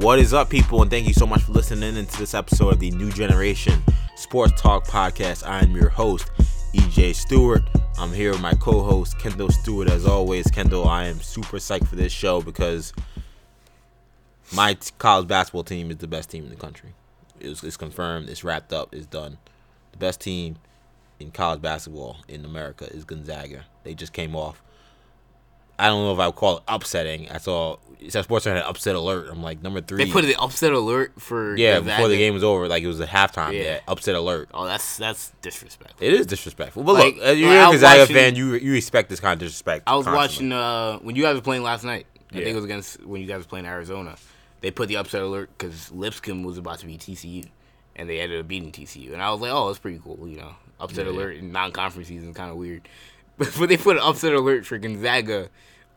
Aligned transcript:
What 0.00 0.18
is 0.18 0.32
up, 0.32 0.48
people? 0.48 0.80
And 0.80 0.90
thank 0.90 1.06
you 1.06 1.12
so 1.12 1.26
much 1.26 1.42
for 1.42 1.52
listening 1.52 1.94
into 1.94 2.18
this 2.18 2.32
episode 2.32 2.72
of 2.72 2.80
the 2.80 2.90
New 2.92 3.10
Generation 3.10 3.82
Sports 4.16 4.58
Talk 4.58 4.86
Podcast. 4.86 5.46
I 5.46 5.60
am 5.60 5.72
your 5.72 5.90
host, 5.90 6.30
EJ 6.72 7.14
Stewart. 7.14 7.60
I'm 7.98 8.10
here 8.10 8.30
with 8.30 8.40
my 8.40 8.54
co 8.54 8.80
host, 8.82 9.18
Kendall 9.18 9.50
Stewart. 9.50 9.90
As 9.90 10.06
always, 10.06 10.46
Kendall, 10.46 10.88
I 10.88 11.04
am 11.04 11.20
super 11.20 11.58
psyched 11.58 11.86
for 11.86 11.96
this 11.96 12.12
show 12.12 12.40
because 12.40 12.94
my 14.54 14.72
t- 14.72 14.90
college 14.96 15.28
basketball 15.28 15.64
team 15.64 15.90
is 15.90 15.98
the 15.98 16.08
best 16.08 16.30
team 16.30 16.44
in 16.44 16.50
the 16.50 16.56
country. 16.56 16.94
It's, 17.38 17.62
it's 17.62 17.76
confirmed, 17.76 18.30
it's 18.30 18.42
wrapped 18.42 18.72
up, 18.72 18.94
it's 18.94 19.04
done. 19.04 19.36
The 19.92 19.98
best 19.98 20.22
team 20.22 20.56
in 21.18 21.30
college 21.30 21.60
basketball 21.60 22.16
in 22.26 22.46
America 22.46 22.90
is 22.90 23.04
Gonzaga. 23.04 23.66
They 23.84 23.92
just 23.92 24.14
came 24.14 24.34
off. 24.34 24.62
I 25.80 25.86
don't 25.88 26.04
know 26.04 26.12
if 26.12 26.18
I 26.18 26.26
would 26.26 26.36
call 26.36 26.58
it 26.58 26.62
upsetting. 26.68 27.28
I 27.30 27.38
saw 27.38 27.76
it 28.00 28.12
said 28.12 28.24
Sports 28.24 28.44
Center 28.44 28.56
had 28.60 28.64
upset 28.66 28.94
alert. 28.94 29.28
I'm 29.30 29.42
like 29.42 29.62
number 29.62 29.80
three. 29.82 30.04
They 30.04 30.10
put 30.10 30.24
the 30.24 30.34
upset 30.36 30.72
alert 30.72 31.12
for 31.20 31.54
yeah 31.56 31.80
before 31.80 32.08
the 32.08 32.16
game 32.16 32.32
was 32.34 32.42
over. 32.44 32.66
Like 32.68 32.82
it 32.82 32.86
was 32.86 33.00
a 33.00 33.06
halftime. 33.06 33.52
Yeah, 33.52 33.62
Yeah. 33.62 33.80
upset 33.88 34.14
alert. 34.14 34.48
Oh, 34.54 34.64
that's 34.66 34.96
that's 34.96 35.32
disrespectful. 35.42 36.06
It 36.06 36.14
is 36.14 36.26
disrespectful. 36.26 36.82
But 36.82 36.94
Like, 36.94 37.14
look, 37.16 37.24
as 37.24 37.38
you're 37.38 37.50
a 37.52 37.54
Gonzaga 37.56 38.00
watching- 38.02 38.16
fan, 38.16 38.34
you 38.36 38.54
you 38.54 38.72
respect 38.72 39.10
this 39.10 39.20
kind 39.20 39.34
of 39.34 39.38
disrespect. 39.40 39.84
I 39.86 39.96
was 39.96 40.06
constantly. 40.06 40.48
watching 40.48 40.52
uh 40.52 40.98
when 41.04 41.16
you 41.16 41.22
guys 41.22 41.34
were 41.34 41.42
playing 41.42 41.62
last 41.62 41.84
night. 41.84 42.06
I 42.32 42.38
Yeah. 42.38 42.44
think 42.44 42.52
it 42.52 42.56
was 42.56 42.64
against 42.64 43.04
when 43.04 43.20
you 43.20 43.26
guys 43.26 43.38
were 43.40 43.44
playing 43.48 43.66
Arizona. 43.66 44.16
They 44.62 44.70
put 44.70 44.88
the 44.88 44.96
upset 44.98 45.22
alert 45.22 45.50
because 45.58 45.90
Lipscomb 45.90 46.42
was 46.44 46.58
about 46.58 46.78
to 46.80 46.86
be 46.86 46.96
TCU, 46.96 47.44
and 47.96 48.08
they 48.08 48.20
ended 48.20 48.40
up 48.40 48.46
beating 48.48 48.70
TCU. 48.72 49.12
And 49.12 49.22
I 49.22 49.30
was 49.32 49.40
like, 49.40 49.50
oh, 49.52 49.66
that's 49.68 49.78
pretty 49.78 49.98
cool. 50.02 50.28
You 50.28 50.36
know, 50.36 50.54
upset 50.78 51.06
Yeah. 51.06 51.12
alert 51.12 51.36
in 51.36 51.50
non-conference 51.50 52.08
season 52.08 52.32
kind 52.34 52.50
of 52.50 52.56
weird. 52.56 52.86
But, 53.58 53.68
they 53.68 53.76
put 53.76 53.96
an 53.96 54.02
upset 54.02 54.32
alert 54.34 54.66
for 54.66 54.76
Gonzaga 54.78 55.48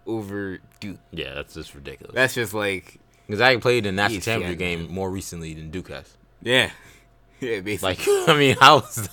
over 0.07 0.59
Duke. 0.79 0.97
Yeah, 1.11 1.33
that's 1.33 1.53
just 1.53 1.75
ridiculous. 1.75 2.15
That's 2.15 2.33
just 2.33 2.53
like 2.53 2.99
Gonzaga 3.29 3.59
played 3.59 3.85
in 3.85 3.95
the 3.95 4.01
national 4.01 4.21
championship 4.21 4.59
game 4.59 4.91
more 4.91 5.09
recently 5.11 5.53
than 5.53 5.69
Duke 5.71 5.89
has. 5.89 6.15
yeah, 6.41 6.71
yeah, 7.39 7.59
basically. 7.61 7.89
Like, 7.89 7.99
I 8.29 8.37
mean, 8.37 8.55
how 8.59 8.75
was 8.77 9.09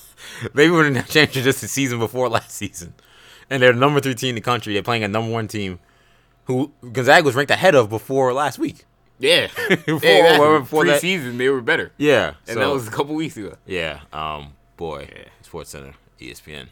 they 0.54 0.68
were 0.70 0.86
in 0.86 0.94
the 0.94 1.02
championship 1.02 1.44
just 1.44 1.60
the 1.60 1.68
season 1.68 1.98
before 1.98 2.28
last 2.28 2.52
season, 2.52 2.94
and 3.50 3.62
they're 3.62 3.72
the 3.72 3.78
number 3.80 4.00
three 4.00 4.14
team 4.14 4.30
in 4.30 4.34
the 4.36 4.40
country. 4.40 4.74
They're 4.74 4.82
playing 4.82 5.04
a 5.04 5.08
number 5.08 5.32
one 5.32 5.48
team, 5.48 5.78
who 6.44 6.72
Gonzaga 6.92 7.24
was 7.24 7.34
ranked 7.34 7.50
ahead 7.50 7.74
of 7.74 7.88
before 7.90 8.32
last 8.32 8.58
week. 8.58 8.84
yeah, 9.18 9.48
Before- 9.68 10.00
yeah, 10.08 10.38
well, 10.38 10.60
before 10.60 10.84
that- 10.86 11.02
preseason 11.02 11.36
they 11.36 11.48
were 11.48 11.60
better, 11.60 11.92
Yeah, 11.98 12.34
and 12.46 12.54
so- 12.54 12.60
that 12.60 12.70
was 12.70 12.88
a 12.88 12.90
couple 12.90 13.14
weeks 13.14 13.36
ago. 13.36 13.54
Yeah, 13.66 14.00
um, 14.12 14.54
boy, 14.76 15.08
Yeah. 15.14 15.24
Sports 15.42 15.70
Center, 15.70 15.92
ESPN, 16.20 16.68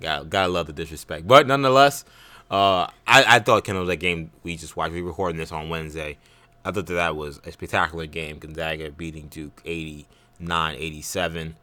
got 0.00 0.30
gotta 0.30 0.48
love 0.52 0.66
the 0.66 0.72
disrespect. 0.72 1.26
But 1.26 1.46
nonetheless, 1.46 2.04
uh, 2.50 2.86
I 3.06 3.24
I 3.36 3.38
thought 3.40 3.64
Kendall 3.64 3.86
that 3.86 3.96
game 3.96 4.30
we 4.42 4.56
just 4.56 4.76
watched. 4.76 4.92
We 4.94 5.00
recording 5.02 5.36
this 5.38 5.52
on 5.52 5.68
Wednesday. 5.68 6.18
I 6.64 6.70
thought 6.72 6.86
that 6.86 6.94
that 6.94 7.16
was 7.16 7.40
a 7.44 7.52
spectacular 7.52 8.06
game. 8.06 8.38
Gonzaga 8.38 8.90
beating 8.90 9.28
Duke 9.28 9.62
89-87. 9.64 11.54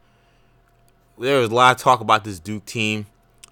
There 1.18 1.40
was 1.40 1.50
a 1.50 1.54
lot 1.54 1.76
of 1.76 1.82
talk 1.82 2.00
about 2.00 2.24
this 2.24 2.38
Duke 2.38 2.66
team, 2.66 3.06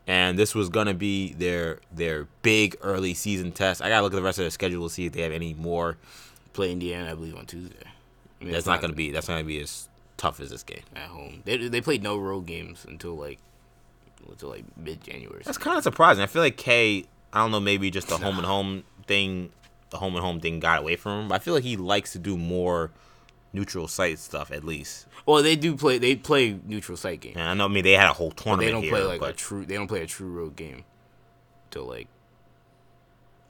and 0.07 0.39
this 0.39 0.55
was 0.55 0.69
gonna 0.69 0.95
be 0.95 1.33
their 1.33 1.79
their 1.93 2.27
big 2.43 2.77
early 2.83 3.15
season 3.15 3.53
test. 3.53 3.81
I 3.83 3.89
gotta 3.89 4.03
look 4.03 4.13
at 4.13 4.17
the 4.17 4.23
rest 4.23 4.39
of 4.39 4.43
their 4.45 4.51
schedule 4.51 4.89
to 4.89 4.93
see 4.95 5.07
if 5.07 5.13
they 5.13 5.23
have 5.23 5.33
any 5.33 5.55
more. 5.55 5.97
Play 6.53 6.73
Indiana, 6.73 7.11
I 7.11 7.15
believe, 7.15 7.37
on 7.37 7.47
Tuesday. 7.47 7.75
I 8.41 8.45
mean, 8.45 8.53
That's 8.53 8.61
it's 8.61 8.67
not 8.67 8.81
gonna 8.81 8.93
be 8.93 9.11
that's 9.11 9.29
not 9.29 9.35
gonna 9.35 9.45
be 9.45 9.61
as 9.61 9.89
tough 10.17 10.41
as 10.41 10.51
this 10.51 10.63
game. 10.63 10.83
at 10.95 11.09
home. 11.09 11.43
They 11.45 11.57
they 11.69 11.81
played 11.81 12.03
no 12.03 12.19
road 12.19 12.47
games 12.47 12.85
until 12.87 13.15
like 13.17 13.39
until 14.31 14.51
like 14.51 14.65
mid 14.77 15.03
January. 15.03 15.43
That's 15.45 15.59
kind 15.59 15.77
of 15.77 15.83
surprising. 15.85 16.23
I 16.23 16.27
feel 16.27 16.43
like 16.43 16.57
K. 16.57 17.05
I 17.33 17.39
don't 17.39 17.51
know, 17.51 17.61
maybe 17.61 17.91
just 17.91 18.09
the 18.09 18.17
home 18.17 18.37
and 18.37 18.47
home 18.47 18.85
thing, 19.07 19.51
the 19.91 19.97
home 19.99 20.15
and 20.15 20.25
home 20.25 20.41
thing 20.41 20.61
got 20.61 20.81
away 20.81 20.95
from 20.97 21.23
him. 21.23 21.29
But 21.29 21.35
I 21.37 21.39
feel 21.41 21.55
like 21.55 21.65
he 21.65 21.77
likes 21.77 22.13
to 22.13 22.19
do 22.19 22.37
more 22.37 22.93
neutral 23.53 23.89
site 23.89 24.19
stuff 24.19 24.53
at 24.53 24.65
least. 24.65 25.07
Well, 25.27 25.43
they 25.43 25.57
do 25.57 25.77
play. 25.77 25.99
They 25.99 26.15
play 26.17 26.59
neutral 26.65 26.97
site 26.97 27.21
games. 27.21 27.37
And 27.37 27.49
I 27.49 27.55
know, 27.55 27.65
I 27.65 27.69
mean, 27.69 27.83
they 27.85 27.93
had 27.93 28.11
a 28.11 28.13
whole 28.13 28.29
But 28.31 28.37
tournament 28.39 28.67
they 28.67 28.73
don't 28.73 28.83
here, 28.83 28.93
play 28.93 29.03
like 29.19 29.23
a 29.23 29.33
true. 29.33 29.65
They 29.65 29.75
don't 29.75 29.89
play 29.89 30.03
a 30.03 30.07
true 30.07 30.31
road 30.31 30.55
game 30.57 30.85
till 31.71 31.87
like 31.87 32.09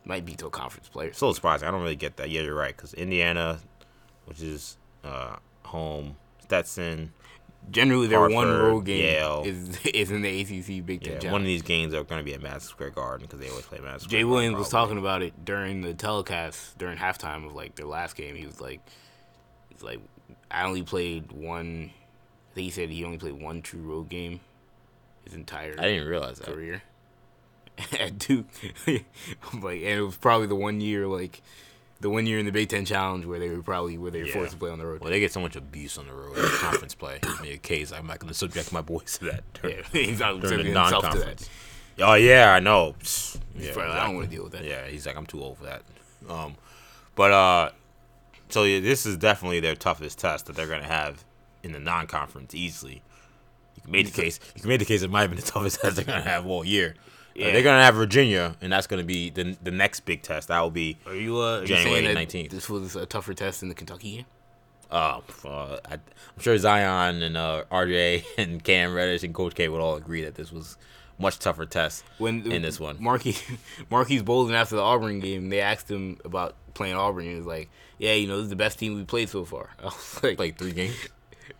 might 0.05 0.25
be 0.25 0.35
till 0.35 0.51
conference 0.51 0.89
players. 0.89 1.17
still 1.17 1.33
surprising. 1.33 1.67
I 1.67 1.71
don't 1.71 1.83
really 1.83 1.97
get 1.97 2.17
that. 2.19 2.31
Yeah, 2.31 2.43
you're 2.43 2.55
right. 2.55 2.77
Because 2.77 2.95
Indiana, 2.95 3.61
which 4.27 4.41
is 4.43 4.77
uh, 5.03 5.37
home, 5.65 6.17
Stetson. 6.41 7.13
Generally, 7.71 8.09
their 8.09 8.29
one 8.29 8.49
road 8.49 8.85
game 8.85 9.03
Yale. 9.03 9.43
is 9.45 9.79
is 9.87 10.11
in 10.11 10.23
the 10.23 10.41
ACC 10.41 10.85
Big 10.85 11.03
Ten. 11.03 11.21
Yeah, 11.21 11.33
one 11.33 11.41
of 11.41 11.47
these 11.47 11.63
games 11.63 11.95
are 11.95 12.05
going 12.05 12.21
to 12.21 12.25
be 12.25 12.35
at 12.35 12.43
Madison 12.43 12.69
Square 12.69 12.91
Garden 12.91 13.27
because 13.27 13.41
they 13.41 13.49
always 13.49 13.65
play 13.67 13.79
Madison. 13.81 14.11
Jay 14.11 14.19
Square 14.21 14.29
Williams 14.29 14.53
Garden, 14.53 14.59
was 14.61 14.69
talking 14.69 14.99
about 14.99 15.23
it 15.23 15.45
during 15.45 15.81
the 15.81 15.95
telecast 15.95 16.77
during 16.79 16.99
halftime 16.99 17.47
of 17.47 17.55
like 17.55 17.75
their 17.75 17.87
last 17.87 18.17
game. 18.17 18.37
He 18.37 18.47
was 18.47 18.61
like, 18.61 18.81
"He's 19.71 19.83
like, 19.83 20.01
I 20.51 20.65
only 20.65 20.83
played 20.83 21.33
one. 21.33 21.91
I 22.53 22.55
think 22.55 22.65
he 22.67 22.71
said 22.71 22.91
he 22.91 23.05
only 23.05 23.19
played 23.19 23.41
one 23.41 23.63
true 23.63 23.81
road 23.83 24.09
game 24.09 24.41
his 25.25 25.35
entire 25.35 25.75
I 25.79 25.85
didn't 25.89 26.07
realize 26.09 26.39
that. 26.39 26.47
career 26.47 26.83
at 27.99 28.19
Duke. 28.19 28.47
I'm 28.87 29.61
like, 29.63 29.81
and 29.81 29.99
it 29.99 30.03
was 30.03 30.17
probably 30.17 30.47
the 30.47 30.55
one 30.55 30.81
year 30.81 31.07
like 31.07 31.43
the 32.05 32.11
one 32.11 32.27
year 32.27 32.39
in 32.39 32.45
the 32.45 32.53
Big 32.53 32.69
Ten 32.69 32.85
Challenge 32.85 33.25
where 33.25 33.39
they 33.39 33.49
were 33.49 33.63
probably 33.63 33.97
where 33.97 34.11
they 34.11 34.21
were 34.21 34.27
Yeah. 34.27 34.35
forced 34.35 34.53
to 34.53 34.59
play 34.59 34.71
on 34.71 34.79
the 34.79 34.85
road. 34.87 35.01
Well, 35.01 35.09
they 35.11 35.21
get 35.21 35.33
so 35.33 35.41
much 35.41 35.57
abuse 35.57 35.97
on 35.97 36.07
the 36.07 36.13
road 36.13 36.37
in 36.37 36.45
conference 36.45 36.95
play. 36.95 37.19
I 37.23 37.41
mean, 37.43 37.59
case 37.61 37.93
I'm 37.93 38.07
not 38.07 38.19
going 38.19 38.29
to 38.29 38.35
subject 38.35 38.73
my 38.73 38.83
boys 38.83 39.17
to 39.19 39.25
that. 39.25 39.45
yeah, 39.65 39.71
he's 39.93 40.21
not 40.21 40.39
during 40.43 40.59
the 40.59 40.65
himself 40.65 40.91
to 40.91 40.93
non-conference. 41.09 41.49
that. 41.97 42.05
Oh 42.07 42.13
yeah, 42.15 42.53
I 42.53 42.61
know. 42.61 42.95
Yeah, 43.57 43.61
He's 43.63 43.71
probably 43.71 43.91
like, 43.93 44.01
I 44.01 44.05
don't 44.07 44.17
want 44.17 44.29
to 44.31 44.37
deal 44.37 44.45
with 44.45 44.53
that. 44.53 44.65
Yeah, 44.65 44.87
he's 44.87 45.07
like, 45.07 45.17
I'm 45.17 45.25
too 45.27 45.43
old 45.43 45.57
for 45.59 45.65
that. 45.65 45.83
Um, 46.29 46.57
but 47.15 47.31
uh, 47.33 47.71
so 48.51 48.65
yeah, 48.65 48.81
this 48.81 49.07
is 49.07 49.17
definitely 49.17 49.61
their 49.61 49.75
toughest 49.75 50.19
test 50.19 50.45
that 50.47 50.57
they're 50.57 50.67
gonna 50.67 50.85
have 50.85 51.25
in 51.63 51.73
the 51.73 51.79
non-conference 51.81 52.55
easily. 52.55 53.01
You 53.77 53.83
can 53.83 53.93
make 53.93 54.13
the 54.13 54.23
case. 54.23 54.41
You 54.55 54.61
can 54.61 54.69
make 54.69 54.81
the 54.81 54.85
case 54.85 55.03
it 55.03 55.11
might 55.11 55.23
have 55.23 55.31
been 55.31 55.41
the 55.41 55.47
toughest 55.51 55.81
test 55.81 55.97
they're 55.97 56.05
gonna 56.05 56.21
have 56.21 56.45
all 56.47 56.65
year. 56.67 56.97
Uh, 57.37 57.51
they're 57.51 57.63
gonna 57.63 57.83
have 57.83 57.95
Virginia, 57.97 58.57
and 58.61 58.73
that's 58.73 58.87
gonna 58.87 59.03
be 59.03 59.31
the 59.31 59.57
the 59.63 59.71
next 59.71 60.01
big 60.01 60.23
test. 60.23 60.49
That 60.49 60.61
will 60.61 60.71
be 60.71 60.99
Are 61.07 61.15
you 61.15 61.39
uh, 61.39 61.61
are 61.61 61.65
January 61.65 62.03
19th. 62.03 62.51
This 62.51 62.71
was 62.71 62.95
a 62.95 63.07
tougher 63.07 63.35
test 63.35 63.61
than 63.61 63.69
the 63.69 63.75
Kentucky 63.75 64.17
game. 64.17 64.27
uh, 64.91 65.21
uh 65.45 65.79
I, 65.85 65.95
I'm 65.95 66.41
sure 66.41 66.57
Zion 66.57 67.23
and 67.23 67.37
uh, 67.37 67.65
RJ 67.73 68.25
and 68.39 68.63
Cam 68.63 68.95
Reddish 68.95 69.25
and 69.25 69.35
Coach 69.35 69.55
K 69.55 69.69
would 69.69 69.81
all 69.81 69.97
agree 69.97 70.23
that 70.25 70.37
this 70.37 70.53
was 70.53 70.77
much 71.19 71.39
tougher 71.39 71.67
test 71.67 72.05
when 72.19 72.51
in 72.51 72.63
this 72.63 72.79
one. 72.79 72.97
Marques 73.01 73.43
Marques 73.91 74.23
Bolden 74.23 74.55
after 74.55 74.77
the 74.77 74.83
Auburn 74.83 75.21
game, 75.21 75.49
they 75.49 75.61
asked 75.61 75.91
him 75.91 76.19
about 76.25 76.55
playing 76.75 76.95
Auburn. 76.95 77.25
And 77.25 77.33
he 77.33 77.37
was 77.37 77.47
like, 77.47 77.71
"Yeah, 77.99 78.13
you 78.15 78.27
know, 78.29 78.37
this 78.37 78.45
is 78.45 78.51
the 78.51 78.57
best 78.57 78.79
team 78.79 78.95
we 78.95 79.05
played 79.05 79.29
so 79.29 79.45
far." 79.45 79.71
I 79.81 79.87
was 79.87 80.21
like, 80.23 80.39
like 80.39 80.59
three 80.59 80.73
games. 80.73 81.09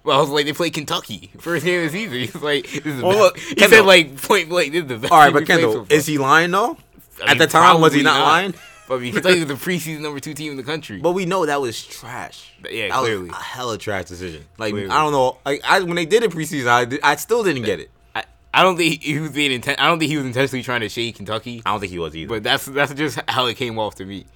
Well, 0.05 0.19
I 0.19 0.21
was 0.21 0.31
like, 0.31 0.45
they 0.47 0.53
played 0.53 0.75
Kentucky 0.75 1.31
first 1.39 1.65
game 1.65 1.85
of 1.85 1.93
the 1.93 1.99
season. 1.99 2.19
He's 2.19 2.35
like, 2.43 2.65
"This 2.71 2.87
is 2.95 3.03
Well, 3.03 3.17
look, 3.19 3.39
he 3.39 3.59
said 3.67 3.83
like 3.85 4.21
point 4.23 4.49
blank, 4.49 4.73
"This 4.73 4.83
is 4.83 4.89
the 4.89 4.99
best." 4.99 5.13
All 5.13 5.19
right, 5.19 5.33
but 5.33 5.47
Kendall, 5.49 5.87
is 5.91 6.07
he 6.07 6.19
lying 6.19 6.51
though? 6.51 6.77
I 7.21 7.23
At 7.23 7.29
mean, 7.31 7.39
the 7.39 7.47
time, 7.47 7.81
was 7.81 7.93
he 7.95 8.03
probably 8.03 8.21
not, 8.21 8.27
lying? 8.27 8.55
But 8.87 8.97
I 8.97 8.99
mean, 8.99 9.13
Kentucky 9.15 9.39
was 9.41 9.49
the 9.49 9.55
preseason 9.55 10.01
number 10.01 10.21
two 10.21 10.35
team 10.35 10.51
in 10.51 10.57
the 10.59 10.63
country. 10.63 10.99
But 10.99 11.13
we 11.13 11.25
know 11.25 11.47
that 11.47 11.59
was 11.61 11.83
trash. 11.83 12.53
Yeah, 12.71 12.89
that 12.89 12.99
clearly. 12.99 13.29
was 13.29 13.39
a 13.39 13.43
hella 13.43 13.79
trash 13.79 14.05
decision. 14.05 14.45
Like 14.59 14.73
Clearly. 14.73 14.91
I 14.91 15.03
don't 15.03 15.13
know. 15.13 15.39
Like 15.47 15.63
I 15.65 15.81
when 15.81 15.95
they 15.97 16.05
did 16.05 16.23
it 16.23 16.31
preseason, 16.33 16.67
I, 16.67 16.85
did- 16.85 17.01
I 17.03 17.17
still 17.17 17.43
didn't 17.43 17.63
get 17.63 17.81
it. 17.81 17.91
I, 18.15 18.25
I 18.53 18.63
don't 18.63 18.77
think 18.77 19.03
he 19.03 19.19
was 19.21 19.31
being 19.31 19.59
inten- 19.59 19.77
I 19.79 19.87
don't 19.87 19.99
think 19.99 20.11
he 20.11 20.19
was 20.19 20.27
intentionally 20.27 20.63
trying 20.63 20.81
to 20.83 20.91
shade 20.91 21.15
Kentucky. 21.15 21.63
I 21.65 21.71
don't 21.71 21.81
think 21.81 21.93
he 21.93 21.99
was 21.99 22.15
either. 22.15 22.29
But 22.29 22.43
that's 22.43 22.67
that's 22.67 22.93
just 22.93 23.19
how 23.27 23.47
it 23.47 23.57
came 23.57 23.79
off 23.79 23.95
to 23.95 24.05
me. 24.05 24.27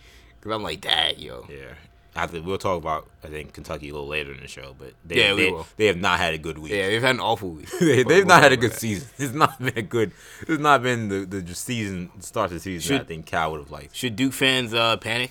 Cause 0.41 0.51
I'm 0.53 0.63
like, 0.63 0.81
dad, 0.81 1.19
yo. 1.19 1.47
yeah, 1.51 1.75
I 2.17 2.27
think 2.27 2.45
we'll 2.47 2.59
talk 2.59 2.79
about 2.79 3.09
I 3.23 3.29
think 3.29 3.53
Kentucky 3.53 3.91
a 3.91 3.93
little 3.93 4.09
later 4.09 4.33
in 4.33 4.41
the 4.41 4.49
show. 4.49 4.75
But 4.79 4.95
they, 5.05 5.17
Yeah, 5.21 5.35
they, 5.35 5.55
they 5.77 5.87
have 5.87 5.99
not 5.99 6.19
had 6.19 6.35
a 6.35 6.39
good 6.39 6.59
week. 6.59 6.73
Yeah, 6.73 6.89
they've 6.89 7.03
had 7.03 7.15
an 7.17 7.21
awful 7.21 7.51
week. 7.51 7.69
they, 7.81 8.03
they've 8.03 8.27
not 8.27 8.43
had 8.43 8.53
a 8.53 8.57
good 8.57 8.73
that. 8.73 8.81
season. 8.81 9.09
It's 9.19 9.33
not 9.35 9.59
been 9.59 9.77
a 9.77 9.83
good. 9.83 10.13
It's 10.43 10.61
not 10.61 10.83
been 10.83 11.09
the 11.09 11.25
the 11.41 11.55
season 11.55 12.11
start 12.21 12.49
to 12.49 12.55
the 12.55 12.61
season. 12.61 12.97
that 12.97 13.03
I 13.03 13.05
think 13.07 13.27
Cal 13.27 13.53
would 13.53 13.61
have 13.61 13.71
liked. 13.71 13.95
Should 13.95 14.17
Duke 14.17 14.33
fans 14.33 14.75
uh, 14.75 14.97
panic? 14.97 15.31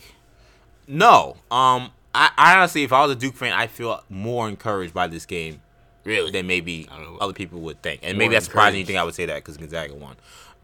No. 0.88 1.38
Um. 1.52 1.92
I, 2.16 2.31
I 2.38 2.56
honestly, 2.57 2.84
if 2.84 2.92
I 2.94 3.02
was 3.06 3.12
a 3.12 3.16
Duke 3.16 3.36
fan, 3.36 3.54
I 3.54 3.68
feel 3.68 4.02
more 4.10 4.50
encouraged 4.50 4.92
by 4.94 5.06
this 5.07 5.25
game 5.28 5.62
Really? 6.04 6.31
than 6.31 6.48
maybe 6.48 6.88
I 6.90 6.96
don't 6.96 7.13
know. 7.13 7.18
other 7.19 7.34
people 7.34 7.60
would 7.62 7.81
think. 7.84 8.00
And 8.02 8.13
More 8.18 8.19
maybe 8.19 8.34
that's 8.34 8.46
surprising. 8.46 8.80
You 8.80 8.86
think 8.86 8.98
I 8.98 9.04
would 9.04 9.13
say 9.13 9.25
that 9.28 9.36
because 9.36 9.57
Gonzaga 9.57 9.94
won. 9.94 10.16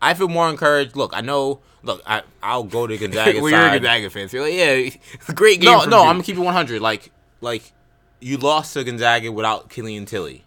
I 0.04 0.14
feel 0.16 0.28
more 0.28 0.50
encouraged. 0.50 0.96
Look, 0.98 1.12
I 1.16 1.22
know. 1.22 1.62
Look, 1.82 2.02
I 2.06 2.24
I'll 2.42 2.64
go 2.66 2.86
to 2.86 2.98
Gonzaga 3.00 3.42
well, 3.42 3.50
you're 3.50 3.60
a. 3.60 3.80
Gonzaga 3.80 4.10
fan, 4.10 4.28
so 4.28 4.38
you're 4.38 4.46
like, 4.46 4.56
yeah, 4.56 4.98
it's 5.14 5.30
a 5.30 5.34
great 5.34 5.62
game. 5.62 5.72
no, 5.72 5.80
no, 5.80 5.86
Duke. 5.86 5.94
I'm 5.94 6.16
gonna 6.16 6.24
keep 6.24 6.36
it 6.36 6.42
100. 6.42 6.82
Like 6.82 7.12
like 7.42 7.72
you 8.20 8.38
lost 8.38 8.74
to 8.74 8.84
Gonzaga 8.84 9.32
without 9.32 9.70
Killian 9.70 10.06
Tillie, 10.06 10.44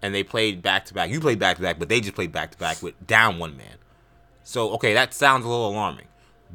and 0.00 0.14
they 0.14 0.22
played 0.22 0.62
back 0.62 0.84
to 0.86 0.94
back. 0.94 1.10
You 1.10 1.20
played 1.20 1.40
back 1.40 1.56
to 1.56 1.62
back, 1.62 1.78
but 1.78 1.88
they 1.88 2.00
just 2.00 2.14
played 2.14 2.32
back 2.32 2.52
to 2.52 2.58
back 2.58 2.80
with 2.80 2.94
down 3.06 3.38
one 3.38 3.56
man. 3.56 3.76
So 4.44 4.70
okay, 4.74 4.94
that 4.94 5.12
sounds 5.12 5.44
a 5.44 5.48
little 5.48 5.70
alarming. 5.70 6.06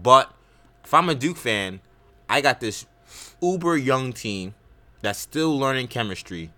But 0.02 0.32
if 0.84 0.94
I'm 0.94 1.10
a 1.10 1.16
Duke 1.16 1.38
fan, 1.38 1.82
I 2.30 2.40
got 2.40 2.62
this 2.62 2.86
uber 3.42 3.76
young 3.78 4.14
team 4.14 4.56
that's 5.02 5.20
still 5.20 5.58
learning 5.60 5.90
chemistry, 5.90 6.52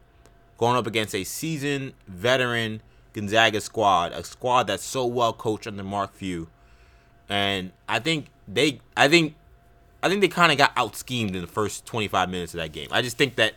going 0.58 0.78
up 0.78 0.86
against 0.86 1.16
a 1.16 1.24
seasoned 1.24 1.94
veteran 2.08 2.82
Gonzaga 3.16 3.62
squad, 3.62 4.12
a 4.12 4.26
squad 4.26 4.68
that's 4.68 4.84
so 4.84 5.06
well 5.06 5.32
coached 5.32 5.68
under 5.68 5.84
Mark 5.84 6.14
Few. 6.14 6.50
And 7.30 7.72
I 7.88 8.00
think 8.00 8.28
they, 8.46 8.82
I 8.98 9.08
think, 9.08 9.36
I 10.04 10.10
think 10.10 10.20
they 10.20 10.28
kind 10.28 10.52
of 10.52 10.58
got 10.58 10.74
out 10.76 10.98
schemed 10.98 11.34
in 11.34 11.42
the 11.42 11.48
first 11.48 11.86
25 11.86 12.30
minutes 12.30 12.54
of 12.54 12.60
that 12.60 12.74
game. 12.74 12.90
I 12.92 13.02
just 13.02 13.18
think 13.18 13.38
that 13.38 13.54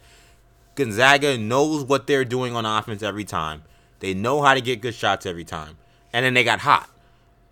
Gonzaga 0.76 1.36
knows 1.36 1.82
what 1.82 2.06
they're 2.06 2.24
doing 2.24 2.54
on 2.54 2.64
offense 2.64 3.02
every 3.02 3.24
time. 3.24 3.64
They 3.98 4.14
know 4.14 4.42
how 4.42 4.54
to 4.54 4.60
get 4.60 4.80
good 4.80 4.94
shots 4.94 5.26
every 5.26 5.44
time, 5.44 5.76
and 6.12 6.24
then 6.24 6.34
they 6.34 6.44
got 6.44 6.60
hot. 6.60 6.88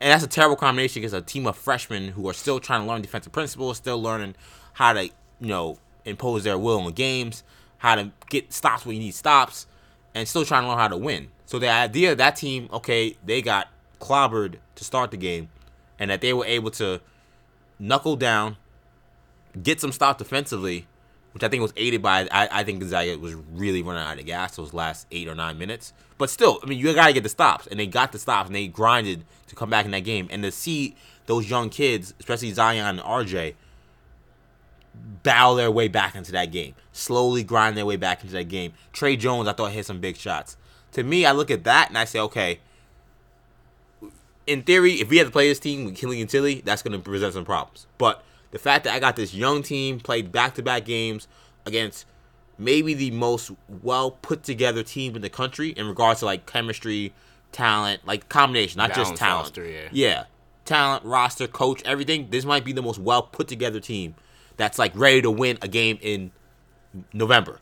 And 0.00 0.12
that's 0.12 0.23
a 0.23 0.29
terrible 0.29 0.55
combination 0.55 1.00
against 1.00 1.17
a 1.17 1.23
team 1.23 1.44
of 1.49 1.56
freshmen 1.56 2.11
who 2.11 2.29
are 2.29 2.35
still 2.35 2.61
trying 2.61 2.82
to 2.82 2.87
learn 2.87 3.03
defensive 3.03 3.32
principles, 3.32 3.79
still 3.79 4.00
learning 4.00 4.37
how 4.75 4.93
to, 4.93 5.06
you 5.06 5.12
know, 5.41 5.79
impose 6.05 6.44
their 6.44 6.56
will 6.56 6.85
the 6.85 6.93
games, 6.93 7.43
how 7.79 7.97
to 7.97 8.12
get 8.31 8.53
stops 8.53 8.87
when 8.87 8.94
you 8.94 9.03
need 9.03 9.14
stops, 9.14 9.67
and 10.14 10.29
still 10.29 10.44
trying 10.44 10.62
to 10.62 10.69
learn 10.69 10.79
how 10.79 10.87
to 10.87 10.97
win. 10.97 11.31
So 11.46 11.58
the 11.58 11.69
idea 11.69 12.12
of 12.12 12.19
that 12.19 12.37
team, 12.37 12.69
okay, 12.72 13.16
they 13.25 13.40
got 13.40 13.69
clobbered 14.00 14.56
to 14.75 14.84
start 14.84 15.10
the 15.10 15.16
game, 15.16 15.48
and 15.98 16.10
that 16.10 16.20
they 16.20 16.32
were 16.32 16.44
able 16.44 16.70
to 16.72 17.00
knuckle 17.78 18.16
down, 18.16 18.56
get 19.62 19.81
some 19.81 19.93
stops 19.93 20.19
defensively, 20.19 20.87
which 21.32 21.44
I 21.44 21.48
think 21.48 21.62
was 21.62 21.72
aided 21.76 22.02
by 22.02 22.28
I, 22.31 22.48
I 22.60 22.64
think 22.64 22.81
Gonzaga 22.81 23.19
was 23.19 23.34
really 23.34 23.82
running 23.82 24.02
out 24.02 24.19
of 24.19 24.26
gas 24.26 24.56
those 24.56 24.75
last 24.75 25.06
eight 25.10 25.28
or 25.28 25.34
nine 25.34 25.56
minutes. 25.56 25.93
But 26.19 26.31
still, 26.31 26.58
I 26.62 26.66
mean, 26.66 26.78
you 26.78 26.93
gotta 26.94 27.12
get 27.12 27.22
the 27.22 27.28
stops, 27.28 27.66
and 27.66 27.78
they 27.78 27.87
got 27.87 28.12
the 28.12 28.19
stops, 28.19 28.48
and 28.48 28.56
they 28.56 28.66
grinded 28.66 29.25
to 29.46 29.54
come 29.54 29.70
back 29.70 29.84
in 29.84 29.93
that 29.93 30.00
game, 30.00 30.28
and 30.31 30.43
to 30.43 30.50
see 30.50 30.96
those 31.26 31.48
young 31.48 31.70
kids, 31.70 32.14
especially 32.19 32.52
Zion 32.52 32.87
and 32.87 33.00
RJ, 33.00 33.54
battle 35.22 35.54
their 35.54 35.70
way 35.70 35.88
back 35.88 36.14
into 36.14 36.32
that 36.32 36.50
game, 36.50 36.75
slowly 36.93 37.44
grind 37.44 37.76
their 37.76 37.87
way 37.87 37.96
back 37.96 38.22
into 38.22 38.32
that 38.32 38.48
game. 38.48 38.72
Tre 38.93 39.16
Jones, 39.16 39.46
I 39.46 39.52
thought 39.52 39.72
hit 39.72 39.87
some 39.87 40.00
big 40.00 40.16
shots. 40.16 40.56
To 40.96 41.02
me, 41.02 41.26
I 41.26 41.32
look 41.32 41.50
at 41.50 41.64
that 41.64 41.90
and 41.90 41.98
I 41.98 42.06
say, 42.06 42.19
okay. 42.20 42.58
In 44.46 44.62
theory, 44.62 44.94
if 44.94 45.10
we 45.10 45.19
had 45.19 45.26
to 45.26 45.31
play 45.31 45.46
this 45.46 45.58
team 45.58 45.84
with 45.84 45.94
Killian 45.94 46.26
Tillie, 46.26 46.62
that's 46.64 46.82
going 46.82 46.93
to 46.93 46.98
present 46.98 47.34
some 47.34 47.44
problems. 47.44 47.87
But 47.98 48.25
the 48.50 48.58
fact 48.58 48.84
that 48.84 48.94
I 48.94 48.98
got 48.98 49.14
this 49.14 49.34
young 49.34 49.62
team 49.62 50.00
played 50.00 50.32
back-to-back 50.32 50.87
games 50.87 51.28
against 51.66 52.06
maybe 52.56 52.94
the 52.94 53.10
most 53.10 53.50
well 53.82 54.12
put 54.12 54.43
together 54.43 54.82
team 54.82 55.14
in 55.14 55.20
the 55.20 55.28
country 55.28 55.69
in 55.69 55.87
regards 55.87 56.20
to 56.20 56.25
like 56.25 56.46
chemistry, 56.46 57.12
talent, 57.52 58.06
like 58.06 58.31
combination, 58.31 58.78
not 58.78 58.88
just 58.88 59.00
Balanced 59.00 59.20
talent. 59.20 59.44
roster, 59.44 59.66
yeah. 59.66 59.88
yeah, 59.93 60.25
talent, 60.64 61.04
roster, 61.04 61.46
coach, 61.46 61.82
everything. 61.84 62.28
This 62.31 62.46
might 62.46 62.64
be 62.64 62.72
the 62.72 62.81
most 62.81 62.98
well 62.98 63.20
put 63.20 63.48
together 63.48 63.81
team 63.81 64.14
that's 64.56 64.78
like 64.78 64.93
ready 64.94 65.20
to 65.20 65.31
win 65.31 65.58
a 65.60 65.69
game 65.69 65.98
in 66.00 66.31
November. 67.12 67.60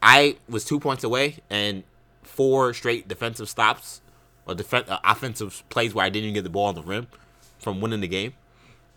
I 0.00 0.36
was 0.48 0.64
two 0.64 0.78
points 0.78 1.02
away 1.02 1.38
and 1.50 1.82
four 2.40 2.72
straight 2.72 3.06
defensive 3.06 3.50
stops 3.50 4.00
or 4.46 4.54
defen- 4.54 4.88
uh, 4.88 4.98
offensive 5.04 5.62
plays 5.68 5.92
where 5.92 6.06
I 6.06 6.08
didn't 6.08 6.24
even 6.24 6.34
get 6.36 6.42
the 6.42 6.48
ball 6.48 6.68
on 6.68 6.74
the 6.74 6.82
rim 6.82 7.06
from 7.58 7.82
winning 7.82 8.00
the 8.00 8.08
game. 8.08 8.32